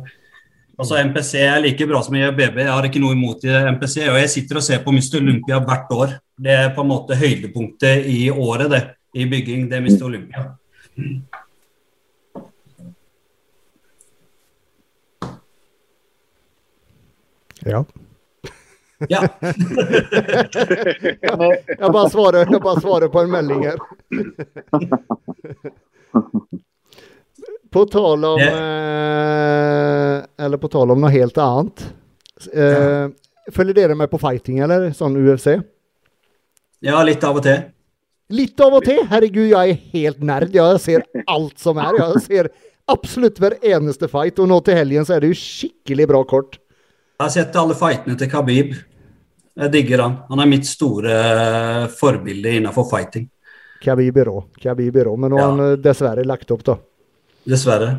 Altså 0.78 0.96
MPC 1.02 1.34
er 1.42 1.58
like 1.60 1.88
bra 1.90 2.00
som 2.02 2.14
BB. 2.14 2.62
Jeg 2.62 2.70
har 2.70 2.86
ikke 2.86 3.02
noe 3.02 3.12
imot 3.12 3.42
i 3.44 3.48
MPC. 3.48 4.06
Og 4.08 4.20
jeg 4.22 4.30
sitter 4.30 4.56
og 4.56 4.62
ser 4.62 4.78
på 4.84 4.94
Mr. 4.94 5.18
Olympia 5.18 5.58
hvert 5.58 5.90
år. 5.90 6.14
Det 6.40 6.54
er 6.54 6.70
på 6.76 6.84
en 6.84 6.88
måte 6.88 7.18
høydepunktet 7.18 8.06
i 8.06 8.30
året, 8.30 8.70
det. 8.70 8.84
I 9.12 9.26
bygging. 9.26 9.68
Det 9.68 9.76
Mr. 9.76 10.04
Olympia. 10.04 10.56
Ja. 17.64 17.84
Ja. 19.08 19.28
Jeg 19.40 19.56
bare 21.92 22.10
svarer, 22.12 22.44
jeg 22.52 22.60
bare 22.60 22.80
svarer 22.84 23.08
på 23.08 23.20
en 23.22 23.30
melding 23.32 23.62
her. 23.64 23.78
På 27.70 27.84
tal 27.88 28.24
om 28.24 28.40
eh, 28.40 30.24
Eller 30.44 30.56
på 30.60 30.68
tal 30.68 30.90
om 30.90 31.00
noe 31.00 31.10
helt 31.14 31.38
annet. 31.38 31.84
Eh, 32.52 33.08
følger 33.54 33.74
dere 33.78 33.94
med 33.96 34.10
på 34.10 34.18
fighting, 34.20 34.58
eller? 34.64 34.90
Sånn 34.96 35.16
UFC? 35.16 35.46
ja, 36.80 37.02
litt 37.04 37.24
av 37.24 37.36
og 37.40 37.44
til. 37.44 37.62
Litt 38.30 38.60
av 38.62 38.76
og 38.78 38.84
til. 38.86 39.00
Herregud, 39.10 39.48
jeg 39.50 39.72
er 39.74 39.80
helt 39.94 40.20
nerd. 40.22 40.52
Jeg 40.54 40.80
ser 40.82 41.06
alt 41.26 41.58
som 41.58 41.80
er. 41.82 41.96
Jeg 41.98 42.22
ser 42.26 42.48
absolutt 42.90 43.40
hver 43.42 43.56
eneste 43.62 44.06
fight. 44.10 44.38
Og 44.42 44.48
nå 44.50 44.60
til 44.66 44.78
helgen 44.78 45.06
så 45.08 45.16
er 45.16 45.24
det 45.24 45.32
jo 45.32 45.40
skikkelig 45.40 46.06
bra 46.10 46.20
kort. 46.30 46.60
Jeg 47.18 47.24
har 47.26 47.34
sett 47.34 47.58
alle 47.60 47.74
fightene 47.76 48.16
til 48.20 48.30
Khabib. 48.32 48.76
Jeg 49.60 49.72
digger 49.74 50.04
han. 50.06 50.14
Han 50.30 50.40
er 50.40 50.48
mitt 50.48 50.68
store 50.68 51.10
eh, 51.10 51.88
forbilde 51.98 52.54
innenfor 52.60 52.86
fighting. 52.88 53.26
Khabib 53.82 54.16
er 54.22 54.30
rå. 54.30 54.38
Khabib 54.62 54.96
er 55.02 55.10
rå. 55.10 55.16
Men 55.20 55.34
nå 55.34 55.40
har 55.40 55.44
Ja. 55.44 55.50
han 55.50 55.64
eh, 55.66 55.76
dessverre 55.82 56.24
lagt 56.24 56.54
opp, 56.54 56.62
da. 56.64 56.78
Dessverre. 57.50 57.90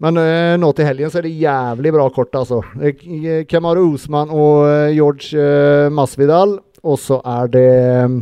Men 0.00 0.16
eh, 0.16 0.54
nå 0.62 0.70
til 0.78 0.86
helgen 0.88 1.10
så 1.12 1.18
er 1.20 1.26
det 1.28 1.34
jævlig 1.42 1.92
bra 1.92 2.06
kort, 2.14 2.32
altså. 2.38 2.62
Kemaru 2.78 3.44
Kamaru 3.50 3.82
Usman 3.98 4.30
og 4.32 4.62
eh, 4.70 4.94
George 4.96 5.34
eh, 5.36 5.90
Masvidal. 5.92 6.60
Og 6.80 6.96
så 7.02 7.18
er 7.28 7.50
det 7.52 7.66
eh, 7.84 8.14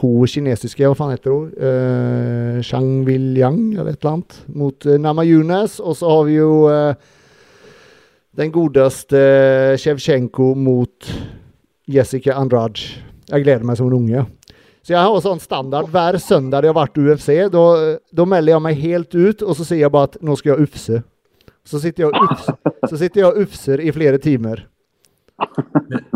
hun 0.00 0.28
kinesiske, 0.30 0.84
hva 0.86 0.96
faen 0.98 1.14
heter 1.14 1.32
hun? 1.32 1.50
Uh, 1.54 2.60
Shang 2.64 3.04
Wil-yang, 3.06 3.74
eller 3.74 3.92
et 3.92 4.00
eller 4.00 4.16
annet. 4.16 4.38
Mot 4.54 4.86
uh, 4.88 4.98
Nama 5.00 5.24
Yunes. 5.26 5.78
Og 5.80 5.98
så 5.98 6.10
har 6.10 6.24
vi 6.28 6.38
jo 6.38 6.52
uh, 6.68 6.94
den 8.38 8.52
godeste 8.54 9.20
Sjevtsjenko 9.80 10.52
mot 10.58 11.10
Jessica 11.90 12.38
Andrade. 12.40 12.80
Jeg 13.30 13.44
gleder 13.44 13.66
meg 13.66 13.78
som 13.78 13.90
en 13.90 13.98
unge. 13.98 14.26
Så 14.84 14.92
jeg 14.92 15.00
har 15.00 15.20
sånn 15.24 15.40
standard 15.40 15.88
hver 15.92 16.18
søndag 16.20 16.66
jeg 16.66 16.74
har 16.74 16.80
vært 16.82 16.98
UFC. 17.00 17.30
Da, 17.52 18.24
melder 18.28 18.52
jeg 18.52 18.64
meg 18.66 18.82
helt 18.82 19.16
ut, 19.16 19.44
og 19.44 19.56
så 19.56 19.64
sier 19.64 19.86
jeg 19.86 19.94
bare 19.94 20.10
at 20.10 20.18
nå 20.20 20.36
skal 20.36 20.54
jeg 20.54 20.68
ufse. 20.68 21.00
Så 21.64 21.80
sitter 21.80 22.04
jeg 22.04 23.28
og 23.30 23.40
ufser, 23.46 23.80
i 23.80 23.94
flere 23.96 24.20
timer. 24.20 24.66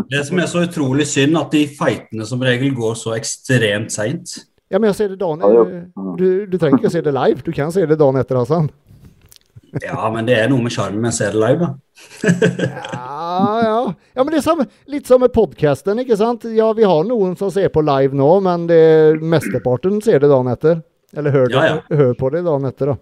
Det 0.09 0.23
som 0.25 0.39
er 0.41 0.47
så 0.49 0.63
utrolig 0.65 1.05
synd, 1.09 1.37
at 1.37 1.51
de 1.53 1.63
fightene 1.69 2.25
som 2.25 2.41
regel 2.41 2.73
går 2.77 2.95
så 2.97 3.13
ekstremt 3.17 3.93
seint. 3.93 4.39
Ja, 4.69 4.77
men 4.77 4.89
jeg 4.91 4.97
ser 4.99 5.11
det 5.13 5.19
dagen 5.21 5.41
du, 6.17 6.45
du 6.45 6.57
trenger 6.57 6.77
ikke 6.77 6.91
å 6.91 6.93
se 6.93 7.01
det 7.05 7.13
live. 7.15 7.41
Du 7.45 7.51
kan 7.53 7.73
se 7.73 7.85
det 7.89 7.97
dagen 7.97 8.17
etter, 8.21 8.37
Hassan. 8.37 8.69
Ja, 9.83 10.09
men 10.13 10.25
det 10.25 10.35
er 10.41 10.49
noe 10.49 10.65
med 10.65 10.73
sjarmen 10.73 11.01
med 11.03 11.11
å 11.11 11.17
se 11.17 11.29
det 11.29 11.37
live, 11.37 11.67
da. 11.67 11.69
Ja, 12.89 13.61
ja. 13.63 13.93
ja 14.17 14.23
men 14.23 14.33
det 14.33 14.39
er 14.41 14.45
samme, 14.45 14.65
litt 14.89 15.09
som 15.09 15.21
med 15.21 15.33
podkasten, 15.33 16.01
ikke 16.03 16.17
sant? 16.17 16.47
Ja, 16.57 16.71
vi 16.77 16.87
har 16.89 17.05
noen 17.07 17.35
som 17.37 17.51
ser 17.53 17.69
på 17.73 17.83
live 17.85 18.17
nå, 18.17 18.29
men 18.45 18.65
det, 18.69 18.81
mesteparten 19.21 20.01
ser 20.05 20.23
det 20.23 20.31
dagen 20.31 20.49
etter. 20.51 20.81
Eller 21.17 21.33
hører, 21.33 21.53
Ja, 21.53 21.65
ja. 21.69 21.97
hør 22.01 22.17
på 22.17 22.33
det 22.33 22.43
dagen 22.45 22.65
etter, 22.69 22.93
da. 22.93 22.97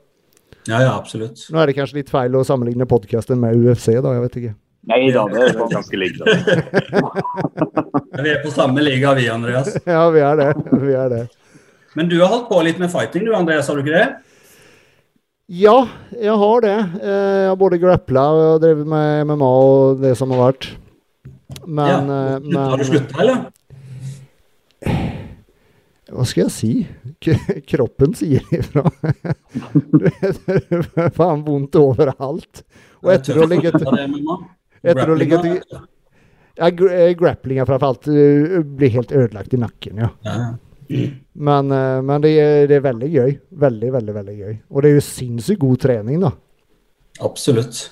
Ja, 0.68 0.82
ja, 0.84 0.94
absolutt. 0.98 1.46
Nå 1.52 1.60
er 1.64 1.70
det 1.70 1.78
kanskje 1.78 2.02
litt 2.02 2.12
feil 2.12 2.36
å 2.36 2.44
sammenligne 2.48 2.88
podkasten 2.90 3.40
med 3.40 3.56
UFC, 3.56 3.94
da. 4.04 4.16
Jeg 4.18 4.26
vet 4.28 4.40
ikke. 4.42 4.56
Nei 4.88 5.12
da, 5.12 5.24
det 5.28 5.42
er. 5.50 5.58
Ganske 5.72 5.98
likt. 6.00 6.22
Vi 8.22 8.30
er 8.32 8.40
på 8.44 8.52
samme 8.54 8.82
liga, 8.86 9.14
vi, 9.18 9.26
Andreas. 9.30 9.74
Ja, 9.86 10.06
vi 10.14 10.20
er 10.24 10.36
det. 10.40 10.50
Vi 10.84 10.94
er 10.96 11.10
det. 11.12 11.24
Men 11.98 12.08
du 12.12 12.20
har 12.22 12.30
holdt 12.32 12.48
på 12.52 12.62
litt 12.64 12.80
med 12.80 12.92
fighting, 12.94 13.26
du, 13.26 13.34
Andreas, 13.36 13.68
har 13.68 13.76
du 13.76 13.82
ikke 13.84 13.98
det? 13.98 14.08
Ja, 15.58 15.76
jeg 16.12 16.36
har 16.44 16.62
det. 16.66 16.76
Eh, 17.02 17.36
Jeg 17.42 17.50
har 17.50 17.56
både 17.60 17.78
grappla 17.80 18.24
og 18.36 18.62
drevet 18.62 18.88
med 18.92 19.28
MMA 19.32 19.48
og 19.68 20.02
det 20.04 20.12
som 20.20 20.32
har 20.36 20.42
vært. 20.52 20.70
Men, 21.66 21.88
ja. 21.88 22.18
eh, 22.36 22.40
Slutt- 22.44 22.58
Har 22.58 22.78
du 22.78 22.84
men 22.84 22.90
slutta, 22.92 23.22
eller? 23.24 23.38
Hva 26.08 26.24
skal 26.28 26.46
jeg 26.46 26.54
si? 26.56 26.72
K 27.24 27.34
kroppen 27.68 28.14
sier 28.16 28.44
ifra. 28.56 28.84
Du 29.74 30.06
vet, 30.08 30.38
det 30.48 30.84
er 30.96 31.10
faen 31.16 31.42
vondt 31.48 31.76
overalt. 31.80 32.62
Og 33.04 33.12
etter 33.16 33.36
å 33.36 33.44
ha 33.44 33.50
ligget 33.52 33.76
Er 34.88 34.96
etter 34.96 35.12
å 35.14 35.18
ligge 35.20 35.40
til 35.44 35.58
ja, 36.58 36.70
eh, 36.72 37.12
Grapplinga 37.20 37.66
framfor 37.70 37.92
alt 37.92 38.08
eh, 38.10 38.58
blir 38.64 38.94
helt 38.96 39.12
ødelagt 39.14 39.54
i 39.54 39.60
nakken, 39.62 40.00
ja. 40.02 40.10
Ja. 40.26 40.48
Men, 41.38 41.72
eh, 41.76 42.00
men 42.08 42.24
det, 42.24 42.32
er, 42.40 42.66
det 42.70 42.80
er 42.80 42.86
veldig 42.88 43.10
gøy. 43.12 43.36
Veldig, 43.68 43.92
veldig 43.94 44.16
veldig 44.16 44.36
gøy. 44.40 44.56
Og 44.72 44.82
det 44.84 44.90
er 44.90 44.96
jo 44.98 45.04
sinnssykt 45.06 45.62
god 45.62 45.82
trening, 45.84 46.22
da. 46.24 46.32
Absolutt. 47.28 47.84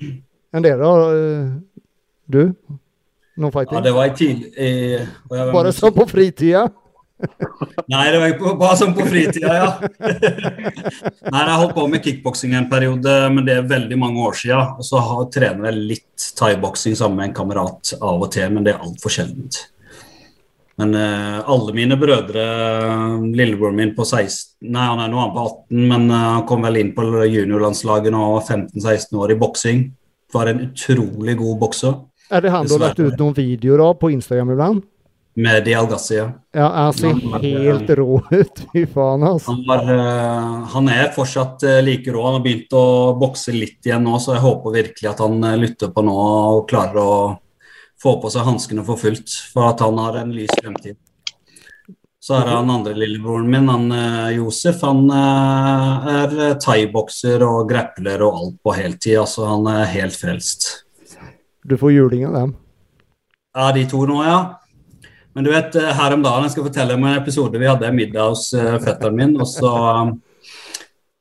Enn 0.00 0.64
det, 0.66 0.74
da? 0.80 0.92
eh, 1.14 1.90
Du? 2.30 2.42
Noen 3.40 3.70
Ja, 3.72 3.80
det 3.80 3.92
var 3.96 4.10
i 4.10 4.14
tid. 4.18 4.42
og 5.30 5.52
Bare 5.54 5.72
sånn 5.72 5.94
på 5.96 6.04
fritida? 6.10 6.66
Nei, 7.90 8.04
det 8.12 8.20
var 8.22 8.36
på, 8.38 8.52
bare 8.60 8.76
sånn 8.78 8.94
på 8.96 9.06
fritida, 9.08 9.56
ja. 9.56 9.70
Nei, 11.32 11.42
jeg 11.42 11.58
holdt 11.62 11.74
på 11.76 11.86
med 11.90 12.04
kickboksing 12.04 12.54
en 12.56 12.70
periode, 12.70 13.16
men 13.34 13.46
det 13.46 13.58
er 13.58 13.68
veldig 13.70 13.98
mange 14.00 14.22
år 14.28 14.38
siden. 14.40 14.78
Og 14.80 14.86
så 14.86 15.02
har, 15.04 15.26
trener 15.34 15.70
jeg 15.70 15.84
litt 15.94 16.30
thaiboksing 16.38 16.96
sammen 16.98 17.20
med 17.20 17.30
en 17.30 17.36
kamerat 17.42 17.92
av 17.98 18.24
og 18.24 18.32
til, 18.32 18.48
men 18.54 18.66
det 18.66 18.74
er 18.74 18.84
altfor 18.86 19.12
sjeldent. 19.12 19.60
Men 20.80 20.94
uh, 20.96 21.50
alle 21.50 21.74
mine 21.76 21.96
brødre 22.00 22.44
Lillebroren 23.36 23.76
min 23.76 23.90
på 23.92 24.06
16 24.06 24.70
Nei, 24.72 24.86
han 24.86 25.02
er 25.02 25.10
nå 25.12 25.26
på 25.34 25.42
18, 25.42 25.82
men 25.90 26.06
uh, 26.08 26.20
han 26.38 26.46
kom 26.48 26.64
vel 26.64 26.78
inn 26.80 26.94
på 26.96 27.04
juniorlandslaget 27.04 28.14
nå 28.14 28.22
15-16 28.38 29.18
år 29.20 29.34
i 29.34 29.36
boksing. 29.40 29.82
Var 30.32 30.52
en 30.52 30.62
utrolig 30.68 31.36
god 31.40 31.60
bokser. 31.60 31.98
Er 32.30 32.44
det 32.44 32.54
han 32.54 32.68
du 32.68 32.76
har 32.76 32.86
lagt 32.86 33.02
ut 33.02 33.18
noen 33.18 33.36
videoer 33.36 33.82
av 33.90 33.98
på 34.00 34.12
Instagram 34.14 34.54
iblant? 34.54 34.86
Med 35.34 35.64
de 35.64 35.74
Algassi, 35.78 36.16
ja. 36.16 36.30
Ja, 36.52 36.66
han 36.74 36.96
ser 36.96 37.12
han 37.14 37.44
helt 37.44 37.90
rå 37.96 38.16
ut. 38.30 38.62
Fy 38.72 38.82
faen, 38.90 39.22
altså. 39.24 39.54
Han, 39.54 39.62
var, 39.68 39.84
uh, 39.86 40.64
han, 40.72 40.88
er 40.90 41.12
fortsatt 41.14 41.62
like 41.86 42.10
rå. 42.10 42.24
Han 42.26 42.40
har 42.40 42.42
begynt 42.44 42.74
å 42.74 43.14
bokse 43.20 43.54
litt 43.54 43.86
igjen 43.86 44.04
nå, 44.04 44.18
så 44.18 44.34
jeg 44.34 44.44
håper 44.44 44.74
virkelig 44.80 45.12
at 45.12 45.22
han 45.22 45.38
lytter 45.60 45.94
på 45.94 46.04
nå 46.04 46.16
og 46.16 46.66
klarer 46.72 46.98
å 47.00 47.14
få 48.02 48.16
på 48.20 48.32
seg 48.32 48.48
hanskene 48.48 48.84
for 48.84 49.00
fullt, 49.00 49.32
for 49.52 49.70
at 49.70 49.84
han 49.84 49.98
har 50.00 50.18
en 50.22 50.34
lys 50.34 50.52
fremtid. 50.58 50.98
Så 52.20 52.34
er 52.36 52.44
det 52.44 52.52
han 52.52 52.70
andre 52.70 52.92
lillebroren 53.00 53.48
min, 53.48 53.68
han 53.72 53.92
eh, 53.96 54.36
Josef. 54.36 54.82
Han 54.84 55.06
eh, 55.08 56.08
er 56.12 56.58
thaibokser 56.60 57.40
og 57.46 57.70
grappler 57.70 58.20
og 58.26 58.40
alt 58.42 58.58
på 58.60 58.74
heltid. 58.76 59.16
Altså, 59.22 59.46
han 59.48 59.64
er 59.72 59.88
helt 59.94 60.18
frelst. 60.20 60.68
Du 61.64 61.78
får 61.80 61.94
juling 61.94 62.26
av 62.28 62.36
dem? 62.36 62.52
Ja, 63.56 63.70
de 63.72 63.86
to 63.88 64.04
nå, 64.08 64.20
ja. 64.24 64.36
Men 65.34 65.46
du 65.46 65.52
vet, 65.52 65.76
eh, 65.78 65.92
her 65.94 66.16
om 66.16 66.24
dagen 66.24 66.48
jeg 66.48 66.56
skal 66.56 66.66
fortelle 66.66 66.96
om 66.98 67.06
en 67.06 67.20
episode 67.20 67.60
vi 67.60 67.70
hadde 67.70 67.94
middag 67.94 68.32
hos 68.32 68.50
fetteren 68.82 69.16
min. 69.16 69.36
og 69.40 69.48
så 69.48 69.74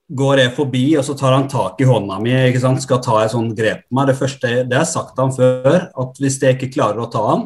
går 0.10 0.42
jeg 0.42 0.56
forbi, 0.58 0.84
og 0.98 1.06
så 1.06 1.14
tar 1.18 1.36
han 1.36 1.50
tak 1.50 1.82
i 1.82 1.86
hånda 1.86 2.18
mi 2.24 2.34
ikke 2.34 2.62
sant? 2.64 2.82
skal 2.82 3.02
ta 3.06 3.20
et 3.22 3.34
sånt 3.34 3.54
grep 3.58 3.84
på 3.86 3.98
meg. 3.98 4.10
Det 4.10 4.18
første, 4.18 4.54
det 4.66 4.78
har 4.78 4.86
jeg 4.88 4.94
sagt 4.96 5.22
han 5.22 5.36
før, 5.36 5.84
at 5.86 6.22
hvis 6.22 6.40
jeg 6.42 6.58
ikke 6.58 6.72
klarer 6.80 7.04
å 7.04 7.10
ta 7.14 7.22
han, 7.28 7.44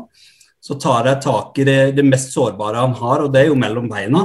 så 0.63 0.77
tar 0.79 1.09
jeg 1.09 1.19
tak 1.25 1.57
i 1.59 1.65
det, 1.67 1.79
det 1.97 2.05
mest 2.07 2.31
sårbare 2.31 2.79
han 2.79 2.93
har, 2.95 3.25
og 3.25 3.33
det 3.33 3.41
er 3.41 3.49
jo 3.49 3.57
mellom 3.59 3.89
beina. 3.91 4.21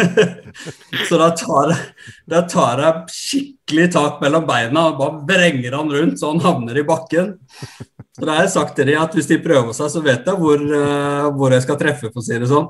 så 1.08 1.20
da 1.20 1.30
tar, 1.32 1.72
jeg, 1.72 1.86
da 2.28 2.42
tar, 2.44 2.82
jeg, 2.84 3.14
skikkelig 3.14 3.86
tak 3.94 4.20
mellom 4.20 4.44
beina 4.44 4.82
og 4.90 5.00
bare 5.00 5.22
vrenger 5.30 5.78
han 5.78 5.94
rundt 5.96 6.20
så 6.20 6.34
han 6.34 6.44
havner 6.44 6.76
i 6.76 6.84
bakken. 6.84 7.32
Så 7.48 8.20
da 8.20 8.34
har 8.36 8.44
jeg 8.44 8.52
sagt 8.52 8.76
til 8.76 8.90
dem 8.90 9.00
at 9.00 9.16
hvis 9.16 9.30
de 9.32 9.40
prøver 9.46 9.72
seg, 9.72 9.88
så 9.94 10.04
vet 10.04 10.28
jeg 10.28 10.42
hvor, 10.42 10.60
uh, 10.60 11.32
hvor 11.38 11.56
jeg 11.56 11.64
skal 11.64 11.80
treffe, 11.80 12.12
for 12.12 12.20
å 12.20 12.26
si 12.28 12.36
det 12.38 12.50
sånn. 12.52 12.68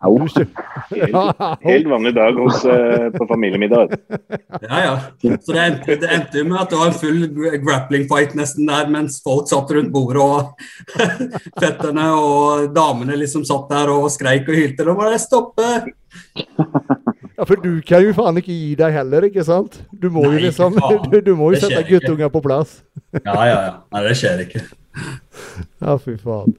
Helt, 0.90 1.16
helt, 1.60 1.88
vanlig 1.88 2.14
dag 2.16 2.32
hos, 2.40 2.64
uh, 2.64 3.10
på 3.12 3.26
familiemiddag. 3.28 3.92
Ja, 4.62 4.78
ja. 4.80 4.94
Så 5.20 5.52
det 5.52 5.60
endte, 5.60 5.96
det 6.00 6.08
endte 6.08 6.44
med 6.46 6.56
at 6.56 6.72
det 6.72 6.78
var 6.80 6.88
en 6.88 6.96
full 6.96 7.26
grappling 7.60 8.06
fight 8.08 8.32
nesten 8.38 8.70
der, 8.70 8.88
mens 8.88 9.20
folk 9.24 9.50
satt 9.50 9.70
rundt 9.76 9.92
bordet, 9.92 10.24
og 10.24 10.56
fetterne 11.62 12.08
og 12.16 12.70
damene 12.74 13.18
liksom 13.20 13.44
satt 13.44 13.68
der 13.70 13.92
og 13.92 14.08
skreik 14.14 14.48
og 14.48 14.56
hylte. 14.56 14.88
Nå 14.88 14.96
må 14.96 15.12
det 15.12 15.20
stoppe! 15.20 15.68
Ja, 17.36 17.44
for 17.44 17.60
du 17.60 17.70
kan 17.86 18.02
jo 18.04 18.16
faen 18.16 18.40
ikke 18.40 18.52
gi 18.52 18.74
deg 18.80 18.92
heller, 18.96 19.28
ikke 19.28 19.44
sant? 19.46 19.78
Du 19.92 20.10
må 20.12 20.24
Nei, 20.26 20.34
jo 20.34 20.44
liksom 20.48 20.80
du, 21.08 21.20
du, 21.28 21.34
må 21.38 21.52
jo 21.54 21.60
sette 21.62 21.84
guttunger 21.88 22.32
på 22.32 22.42
plass. 22.44 22.80
Ja, 23.20 23.36
ja, 23.36 23.54
ja. 23.54 23.72
Nei, 23.92 24.02
det 24.08 24.16
skjer 24.20 24.44
ikke. 24.48 24.64
Ja, 25.80 25.96
fy 26.00 26.16
faen. 26.20 26.56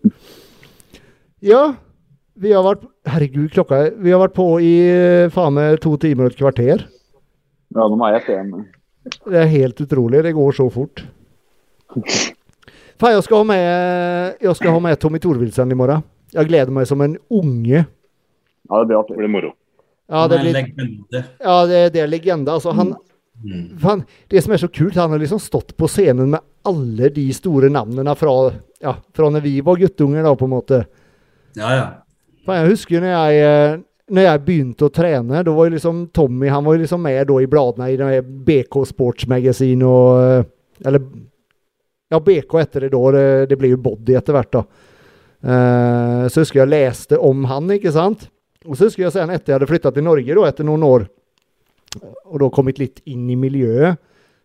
Ja, 1.42 1.72
vi 2.42 2.52
har 2.56 2.66
vært 2.66 2.86
Herregud, 3.12 3.50
klokka 3.54 3.80
er 3.86 3.96
Vi 4.02 4.14
har 4.14 4.22
vært 4.22 4.36
på 4.38 4.46
i 4.64 4.74
faen 5.34 5.58
meg 5.58 5.80
to 5.84 5.96
timer 6.02 6.28
og 6.28 6.34
et 6.34 6.40
kvarter. 6.40 6.86
Ja, 7.72 7.86
nå 7.86 7.96
må 7.98 8.10
jeg 8.12 8.26
igjen. 8.28 8.54
Det 9.26 9.40
er 9.42 9.50
helt 9.50 9.82
utrolig. 9.82 10.24
Det 10.26 10.34
går 10.38 10.58
så 10.58 10.68
fort. 10.74 11.04
Fan, 11.92 13.16
jeg 13.16 13.24
skal 13.26 13.42
ha 13.42 13.48
med, 13.50 14.36
jeg 14.44 14.58
skal 14.60 14.76
ha 14.76 14.82
med 14.84 15.00
Tommy 15.02 15.22
Thorvildsen 15.22 15.72
i 15.74 15.78
morgen. 15.78 16.04
Jeg 16.32 16.48
gleder 16.48 16.74
meg 16.74 16.88
som 16.88 17.02
en 17.04 17.16
unge. 17.34 17.82
Ja, 17.82 18.80
det 18.80 18.86
blir 18.90 19.00
artig. 19.00 19.16
Det 19.16 19.24
blir 19.24 19.32
moro. 19.32 19.54
Ja, 20.12 20.28
det, 20.28 20.42
blir, 20.44 20.58
ja, 21.40 21.56
det, 21.68 21.80
det 21.96 22.04
er 22.04 22.10
legende. 22.12 22.52
Altså, 22.52 22.74
han, 22.76 22.94
mm. 23.40 23.80
fan, 23.80 24.04
det 24.32 24.44
som 24.44 24.54
er 24.54 24.60
så 24.60 24.68
kult, 24.68 24.98
han 25.00 25.14
har 25.14 25.22
liksom 25.22 25.40
stått 25.40 25.72
på 25.80 25.88
scenen 25.88 26.34
med 26.36 26.44
alle 26.68 27.10
de 27.16 27.26
store 27.34 27.72
navnene 27.72 28.16
fra, 28.20 28.36
ja, 28.84 28.98
fra 29.16 29.30
når 29.32 29.46
vi 29.46 29.54
var 29.66 29.80
guttunger, 29.80 30.26
da, 30.28 30.36
på 30.36 30.50
en 30.50 30.54
måte. 30.54 30.82
Ja, 31.56 31.72
ja. 31.76 31.86
For 32.46 32.58
jeg 32.58 32.72
husker 32.74 33.04
når 33.04 33.14
jeg, 33.14 33.42
eh, 33.48 33.82
når 34.12 34.28
jeg 34.28 34.44
begynte 34.48 34.88
å 34.88 34.94
trene, 34.94 35.44
da 35.46 35.56
var 35.56 35.68
jo 35.70 35.76
liksom 35.76 36.06
Tommy 36.16 36.50
han 36.52 36.66
var 36.66 36.78
jo 36.78 36.84
liksom 36.84 37.04
med 37.06 37.34
i 37.38 37.50
bladene 37.50 37.92
i 37.92 38.22
BK 38.22 38.82
Sports 38.90 39.28
Magazine 39.32 39.88
og 39.88 40.22
eh, 40.22 40.50
Eller 40.90 41.04
ja, 42.12 42.20
BK 42.20 42.58
etter 42.60 42.86
det 42.86 42.92
da. 42.92 43.02
Det, 43.16 43.26
det 43.52 43.58
ble 43.60 43.72
jo 43.72 43.80
Body 43.80 44.18
etter 44.18 44.36
hvert, 44.36 44.52
da. 44.52 44.66
Uh, 45.42 46.28
så 46.30 46.44
husker 46.44 46.60
jeg 46.60 46.70
leste 46.74 47.18
om 47.18 47.46
han, 47.50 47.70
ikke 47.72 47.94
sant. 47.96 48.28
Og 48.68 48.76
så 48.76 48.90
husker 48.90 49.06
jeg 49.06 49.14
sen 49.16 49.32
etter 49.32 49.54
jeg 49.54 49.60
hadde 49.60 49.70
flytta 49.70 49.94
til 49.96 50.06
Norge, 50.06 50.36
da, 50.36 50.44
etter 50.50 50.68
noen 50.68 50.84
år, 50.86 51.06
og 52.02 52.42
da 52.44 52.50
kommet 52.54 52.82
litt 52.82 53.00
inn 53.10 53.30
i 53.32 53.38
miljøet, 53.40 54.02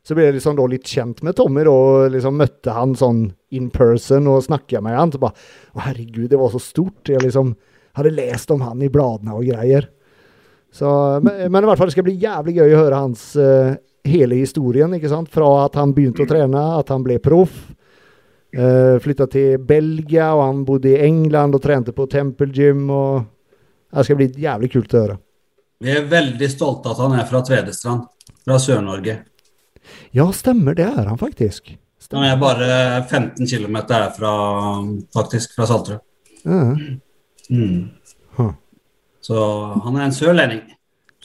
så 0.07 0.15
ble 0.15 0.29
jeg 0.29 0.37
liksom 0.37 0.55
da 0.61 0.69
litt 0.71 0.87
kjent 0.87 1.25
med 1.27 1.35
Tommy. 1.37 1.65
da, 1.67 1.79
liksom 2.15 2.39
Møtte 2.39 2.75
han 2.77 2.95
sånn 2.95 3.25
in 3.59 3.73
person 3.75 4.29
og 4.31 4.45
snakka 4.47 4.79
med 4.85 4.95
han. 4.95 5.11
Så 5.11 5.19
bare 5.19 5.35
Å, 5.75 5.83
herregud, 5.89 6.29
det 6.31 6.39
var 6.39 6.53
så 6.53 6.61
stort. 6.63 7.11
Jeg 7.11 7.25
liksom 7.25 7.57
hadde 7.97 8.15
lest 8.15 8.51
om 8.53 8.63
han 8.65 8.83
i 8.85 8.91
bladene 8.93 9.37
og 9.37 9.47
greier. 9.49 9.89
Så, 10.73 10.89
men, 11.25 11.47
men, 11.53 11.65
i 11.65 11.69
hvert 11.71 11.81
fall 11.81 11.89
det 11.89 11.97
skal 11.97 12.07
bli 12.07 12.19
jævlig 12.21 12.59
gøy 12.59 12.75
å 12.75 12.81
høre 12.83 13.01
hans 13.01 13.31
uh, 13.41 13.77
hele 14.07 14.41
historien. 14.43 14.93
ikke 14.97 15.11
sant? 15.13 15.31
Fra 15.33 15.49
at 15.65 15.79
han 15.81 15.95
begynte 15.97 16.27
å 16.27 16.29
trene, 16.29 16.65
at 16.77 16.93
han 16.93 17.05
ble 17.07 17.19
proff. 17.23 17.55
Uh, 18.57 18.63
eh, 18.63 18.97
Flytta 19.03 19.27
til 19.33 19.63
Belgia, 19.65 20.31
og 20.35 20.45
han 20.45 20.61
bodde 20.69 20.93
i 20.93 21.01
England 21.07 21.57
og 21.57 21.65
trente 21.65 21.95
på 21.97 22.09
Temple 22.13 22.51
Gym. 22.53 22.85
og 22.93 23.25
Det 23.89 24.05
skal 24.09 24.21
bli 24.21 24.29
jævlig 24.45 24.71
kult 24.75 24.95
å 24.95 25.03
høre. 25.05 25.17
Vi 25.81 25.93
er 25.93 26.07
veldig 26.09 26.51
stolte 26.53 26.93
at 26.93 27.01
han 27.05 27.17
er 27.21 27.27
fra 27.29 27.43
Tvedestrand, 27.45 28.07
fra 28.45 28.61
Sør-Norge. 28.61 29.19
Ja, 30.17 30.29
stemmer. 30.33 30.77
Det 30.77 30.87
er 30.89 31.09
han 31.09 31.21
faktisk. 31.21 31.75
Stemmer. 32.01 32.29
Han 32.29 32.37
er 32.37 32.41
bare 32.41 32.69
15 33.09 33.49
km 33.49 33.83
herfra, 33.93 34.37
faktisk, 35.17 35.57
fra 35.57 35.67
Saltrød. 35.69 36.01
Uh 36.47 36.53
-huh. 36.53 37.01
Mm. 37.51 37.89
Huh. 38.37 38.53
Så 39.21 39.37
han 39.85 39.97
er 39.97 40.05
en 40.07 40.15
sørlending, 40.15 40.63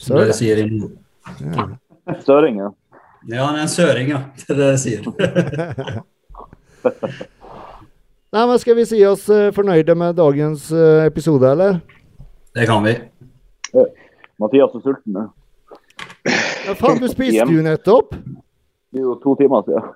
som 0.00 0.16
dere 0.18 0.34
sier 0.36 0.62
i 0.62 0.66
nord. 0.70 0.96
Ja. 1.42 1.68
Søring, 2.26 2.58
ja. 2.58 2.70
Ja, 3.30 3.44
han 3.46 3.56
er 3.56 3.62
en 3.62 3.70
søring, 3.70 4.10
ja. 4.10 4.24
Det 4.40 4.50
er 4.50 4.58
det 4.58 4.70
jeg 4.72 4.80
sier. 4.82 5.00
Nei, 8.32 8.46
men 8.48 8.58
Skal 8.58 8.76
vi 8.78 8.84
si 8.88 8.98
oss 9.06 9.28
uh, 9.30 9.52
fornøyde 9.54 9.94
med 9.94 10.16
dagens 10.18 10.70
uh, 10.72 11.04
episode, 11.06 11.46
eller? 11.52 11.78
Det 12.56 12.66
kan 12.68 12.84
vi. 12.84 12.96
Mathias 14.42 14.74
er 14.74 14.82
sulten 14.82 15.14
nå. 15.14 15.28
Ja, 16.66 16.74
faen, 16.78 16.98
du 17.02 17.08
spiste 17.10 17.46
jo 17.46 17.62
nettopp. 17.64 18.14
Det 18.92 19.00
er 19.00 19.06
jo 19.06 19.14
to 19.22 19.34
timer 19.38 19.62
siden. 19.66 19.90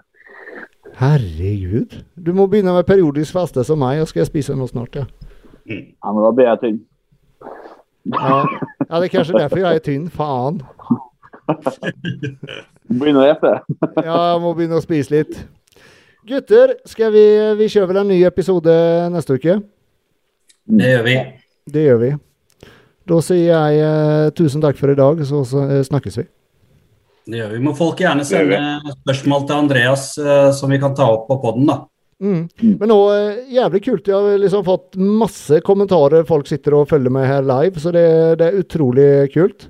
Herregud. 0.96 1.98
Du 2.16 2.32
må 2.34 2.46
begynne 2.48 2.72
med 2.72 2.86
periodisk 2.88 3.36
faste 3.36 3.64
som 3.66 3.80
meg, 3.82 4.00
og 4.00 4.08
skal 4.08 4.22
jeg 4.22 4.30
spise 4.30 4.56
noe 4.56 4.70
snart, 4.70 4.96
ja. 4.96 5.04
Ja, 5.66 6.12
men 6.12 6.22
da 6.22 6.30
blir 6.36 6.50
jeg 6.50 6.62
tynn. 6.62 6.78
Ja. 8.12 8.38
ja, 8.86 8.98
det 9.00 9.04
er 9.08 9.12
kanskje 9.12 9.38
derfor 9.40 9.62
jeg 9.62 9.80
er 9.80 9.84
tynn. 9.84 10.08
Faen. 10.14 10.60
Begynne 12.86 13.22
å 13.22 13.26
ete. 13.26 13.52
ja, 14.04 14.16
jeg 14.32 14.42
må 14.44 14.52
begynne 14.54 14.78
å 14.78 14.84
spise 14.84 15.14
litt. 15.14 15.40
Gutter, 16.26 16.76
skal 16.90 17.12
vi, 17.14 17.24
vi 17.58 17.68
kjører 17.70 17.92
vel 17.92 18.00
en 18.02 18.08
ny 18.10 18.20
episode 18.26 18.72
neste 19.14 19.36
uke? 19.38 19.58
Det 20.66 20.94
gjør 20.94 21.04
vi. 21.06 21.18
Det 21.70 21.84
gjør 21.84 22.00
vi. 22.02 22.14
Da 23.06 23.18
sier 23.22 23.52
jeg 23.52 23.82
uh, 23.86 24.30
tusen 24.34 24.62
takk 24.62 24.78
for 24.78 24.90
i 24.90 24.98
dag, 24.98 25.20
så, 25.26 25.44
så 25.46 25.62
uh, 25.70 25.82
snakkes 25.86 26.18
vi. 26.18 26.24
Det 27.26 27.38
gjør 27.38 27.52
vi. 27.54 27.60
Må 27.62 27.74
folk 27.78 28.02
gjerne 28.02 28.26
sende 28.26 28.58
spørsmål 29.02 29.46
til 29.46 29.60
Andreas 29.60 30.08
uh, 30.18 30.50
som 30.54 30.74
vi 30.74 30.80
kan 30.82 30.94
ta 30.98 31.06
opp 31.14 31.28
på 31.30 31.38
poden, 31.42 31.68
da. 31.70 31.84
Mm. 32.22 32.48
Men 32.80 32.88
nå, 32.88 32.98
eh, 33.12 33.44
jævlig 33.52 33.82
kult. 33.84 34.08
Jeg 34.08 34.16
har 34.16 34.38
liksom 34.40 34.64
fått 34.64 34.96
masse 34.96 35.60
kommentarer. 35.64 36.24
Folk 36.28 36.48
sitter 36.48 36.78
og 36.78 36.88
følger 36.88 37.12
med 37.12 37.28
her 37.28 37.44
live, 37.44 37.80
så 37.80 37.92
det, 37.92 38.06
det 38.40 38.48
er 38.48 38.60
utrolig 38.62 39.08
kult. 39.34 39.68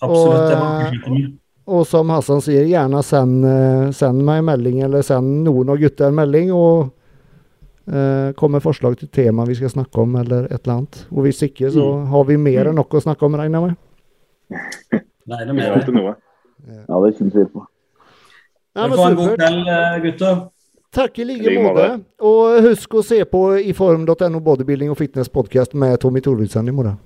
Absolutt. 0.00 0.54
Og, 0.54 1.16
eh, 1.18 1.26
og 1.70 1.84
som 1.86 2.10
Hassan 2.14 2.42
sier, 2.44 2.64
gjerne 2.66 3.02
send, 3.06 3.44
eh, 3.46 3.90
send, 3.96 4.22
meg 4.26 4.40
en 4.40 4.48
melding, 4.52 4.80
eller 4.86 5.04
send 5.06 5.42
noen 5.46 5.74
av 5.74 5.82
gutta 5.82 6.08
en 6.08 6.18
melding. 6.18 6.54
og 6.54 6.90
uh, 7.90 8.30
Kom 8.38 8.54
med 8.54 8.62
forslag 8.62 8.96
til 8.98 9.10
tema 9.10 9.46
vi 9.48 9.58
skal 9.58 9.72
snakke 9.74 10.02
om, 10.02 10.16
eller 10.22 10.46
et 10.48 10.60
eller 10.62 10.76
annet. 10.78 11.02
Og 11.10 11.26
hvis 11.26 11.42
ikke, 11.46 11.72
så 11.74 11.84
mm. 11.90 12.06
har 12.14 12.24
vi 12.30 12.38
mer 12.38 12.70
enn 12.70 12.78
nok 12.78 12.94
å 12.94 13.02
snakke 13.02 13.26
om, 13.26 13.38
regner 13.38 13.60
jeg 13.60 13.68
med. 13.68 15.02
Nei, 15.30 15.42
det 15.42 15.50
er 15.50 15.58
mer. 15.58 15.68
Ja, 15.74 16.94
det 16.94 17.02
er 17.02 17.12
ikke 17.12 17.26
noe 17.26 17.34
tvil 17.34 17.50
på. 17.50 17.66
Ja, 18.78 18.86
Dere 18.86 18.96
får 18.96 19.06
en 19.08 19.18
god 19.18 19.36
kveld, 19.36 19.70
gutter. 20.06 20.40
Takk 20.90 21.18
i 21.18 21.24
like 21.24 21.52
måte. 21.62 21.86
Og 22.26 22.64
husk 22.66 22.94
å 22.98 23.02
se 23.06 23.20
på 23.30 23.44
iform.no 23.70 24.40
bodybuilding 24.42 24.90
og 24.90 24.98
fitness 24.98 25.30
podcast 25.30 25.76
med 25.78 26.00
Tommy 26.02 26.22
Thorvildsen 26.24 26.66
i 26.66 26.74
morgen. 26.74 26.98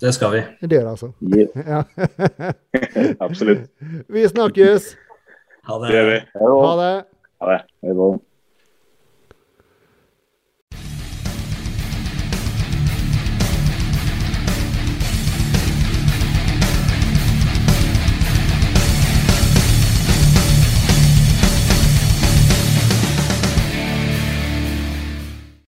Det 0.00 0.14
skal 0.14 0.32
vi. 0.32 0.44
Det 0.62 0.78
er 0.78 0.86
det, 0.86 0.90
altså. 0.94 1.10
Yeah. 1.20 1.50
Ja. 1.74 3.12
Absolutt. 3.20 3.66
Vi 4.08 4.28
snakkes. 4.30 4.94
Ha 5.68 5.78
Det 5.82 5.92
gjør 5.96 6.10
vi. 6.12 6.18
Ha 6.40 6.50
det. 6.80 6.94
Ha 7.42 7.50
det. 7.50 7.60
Ha 7.82 7.94
det. 7.98 8.20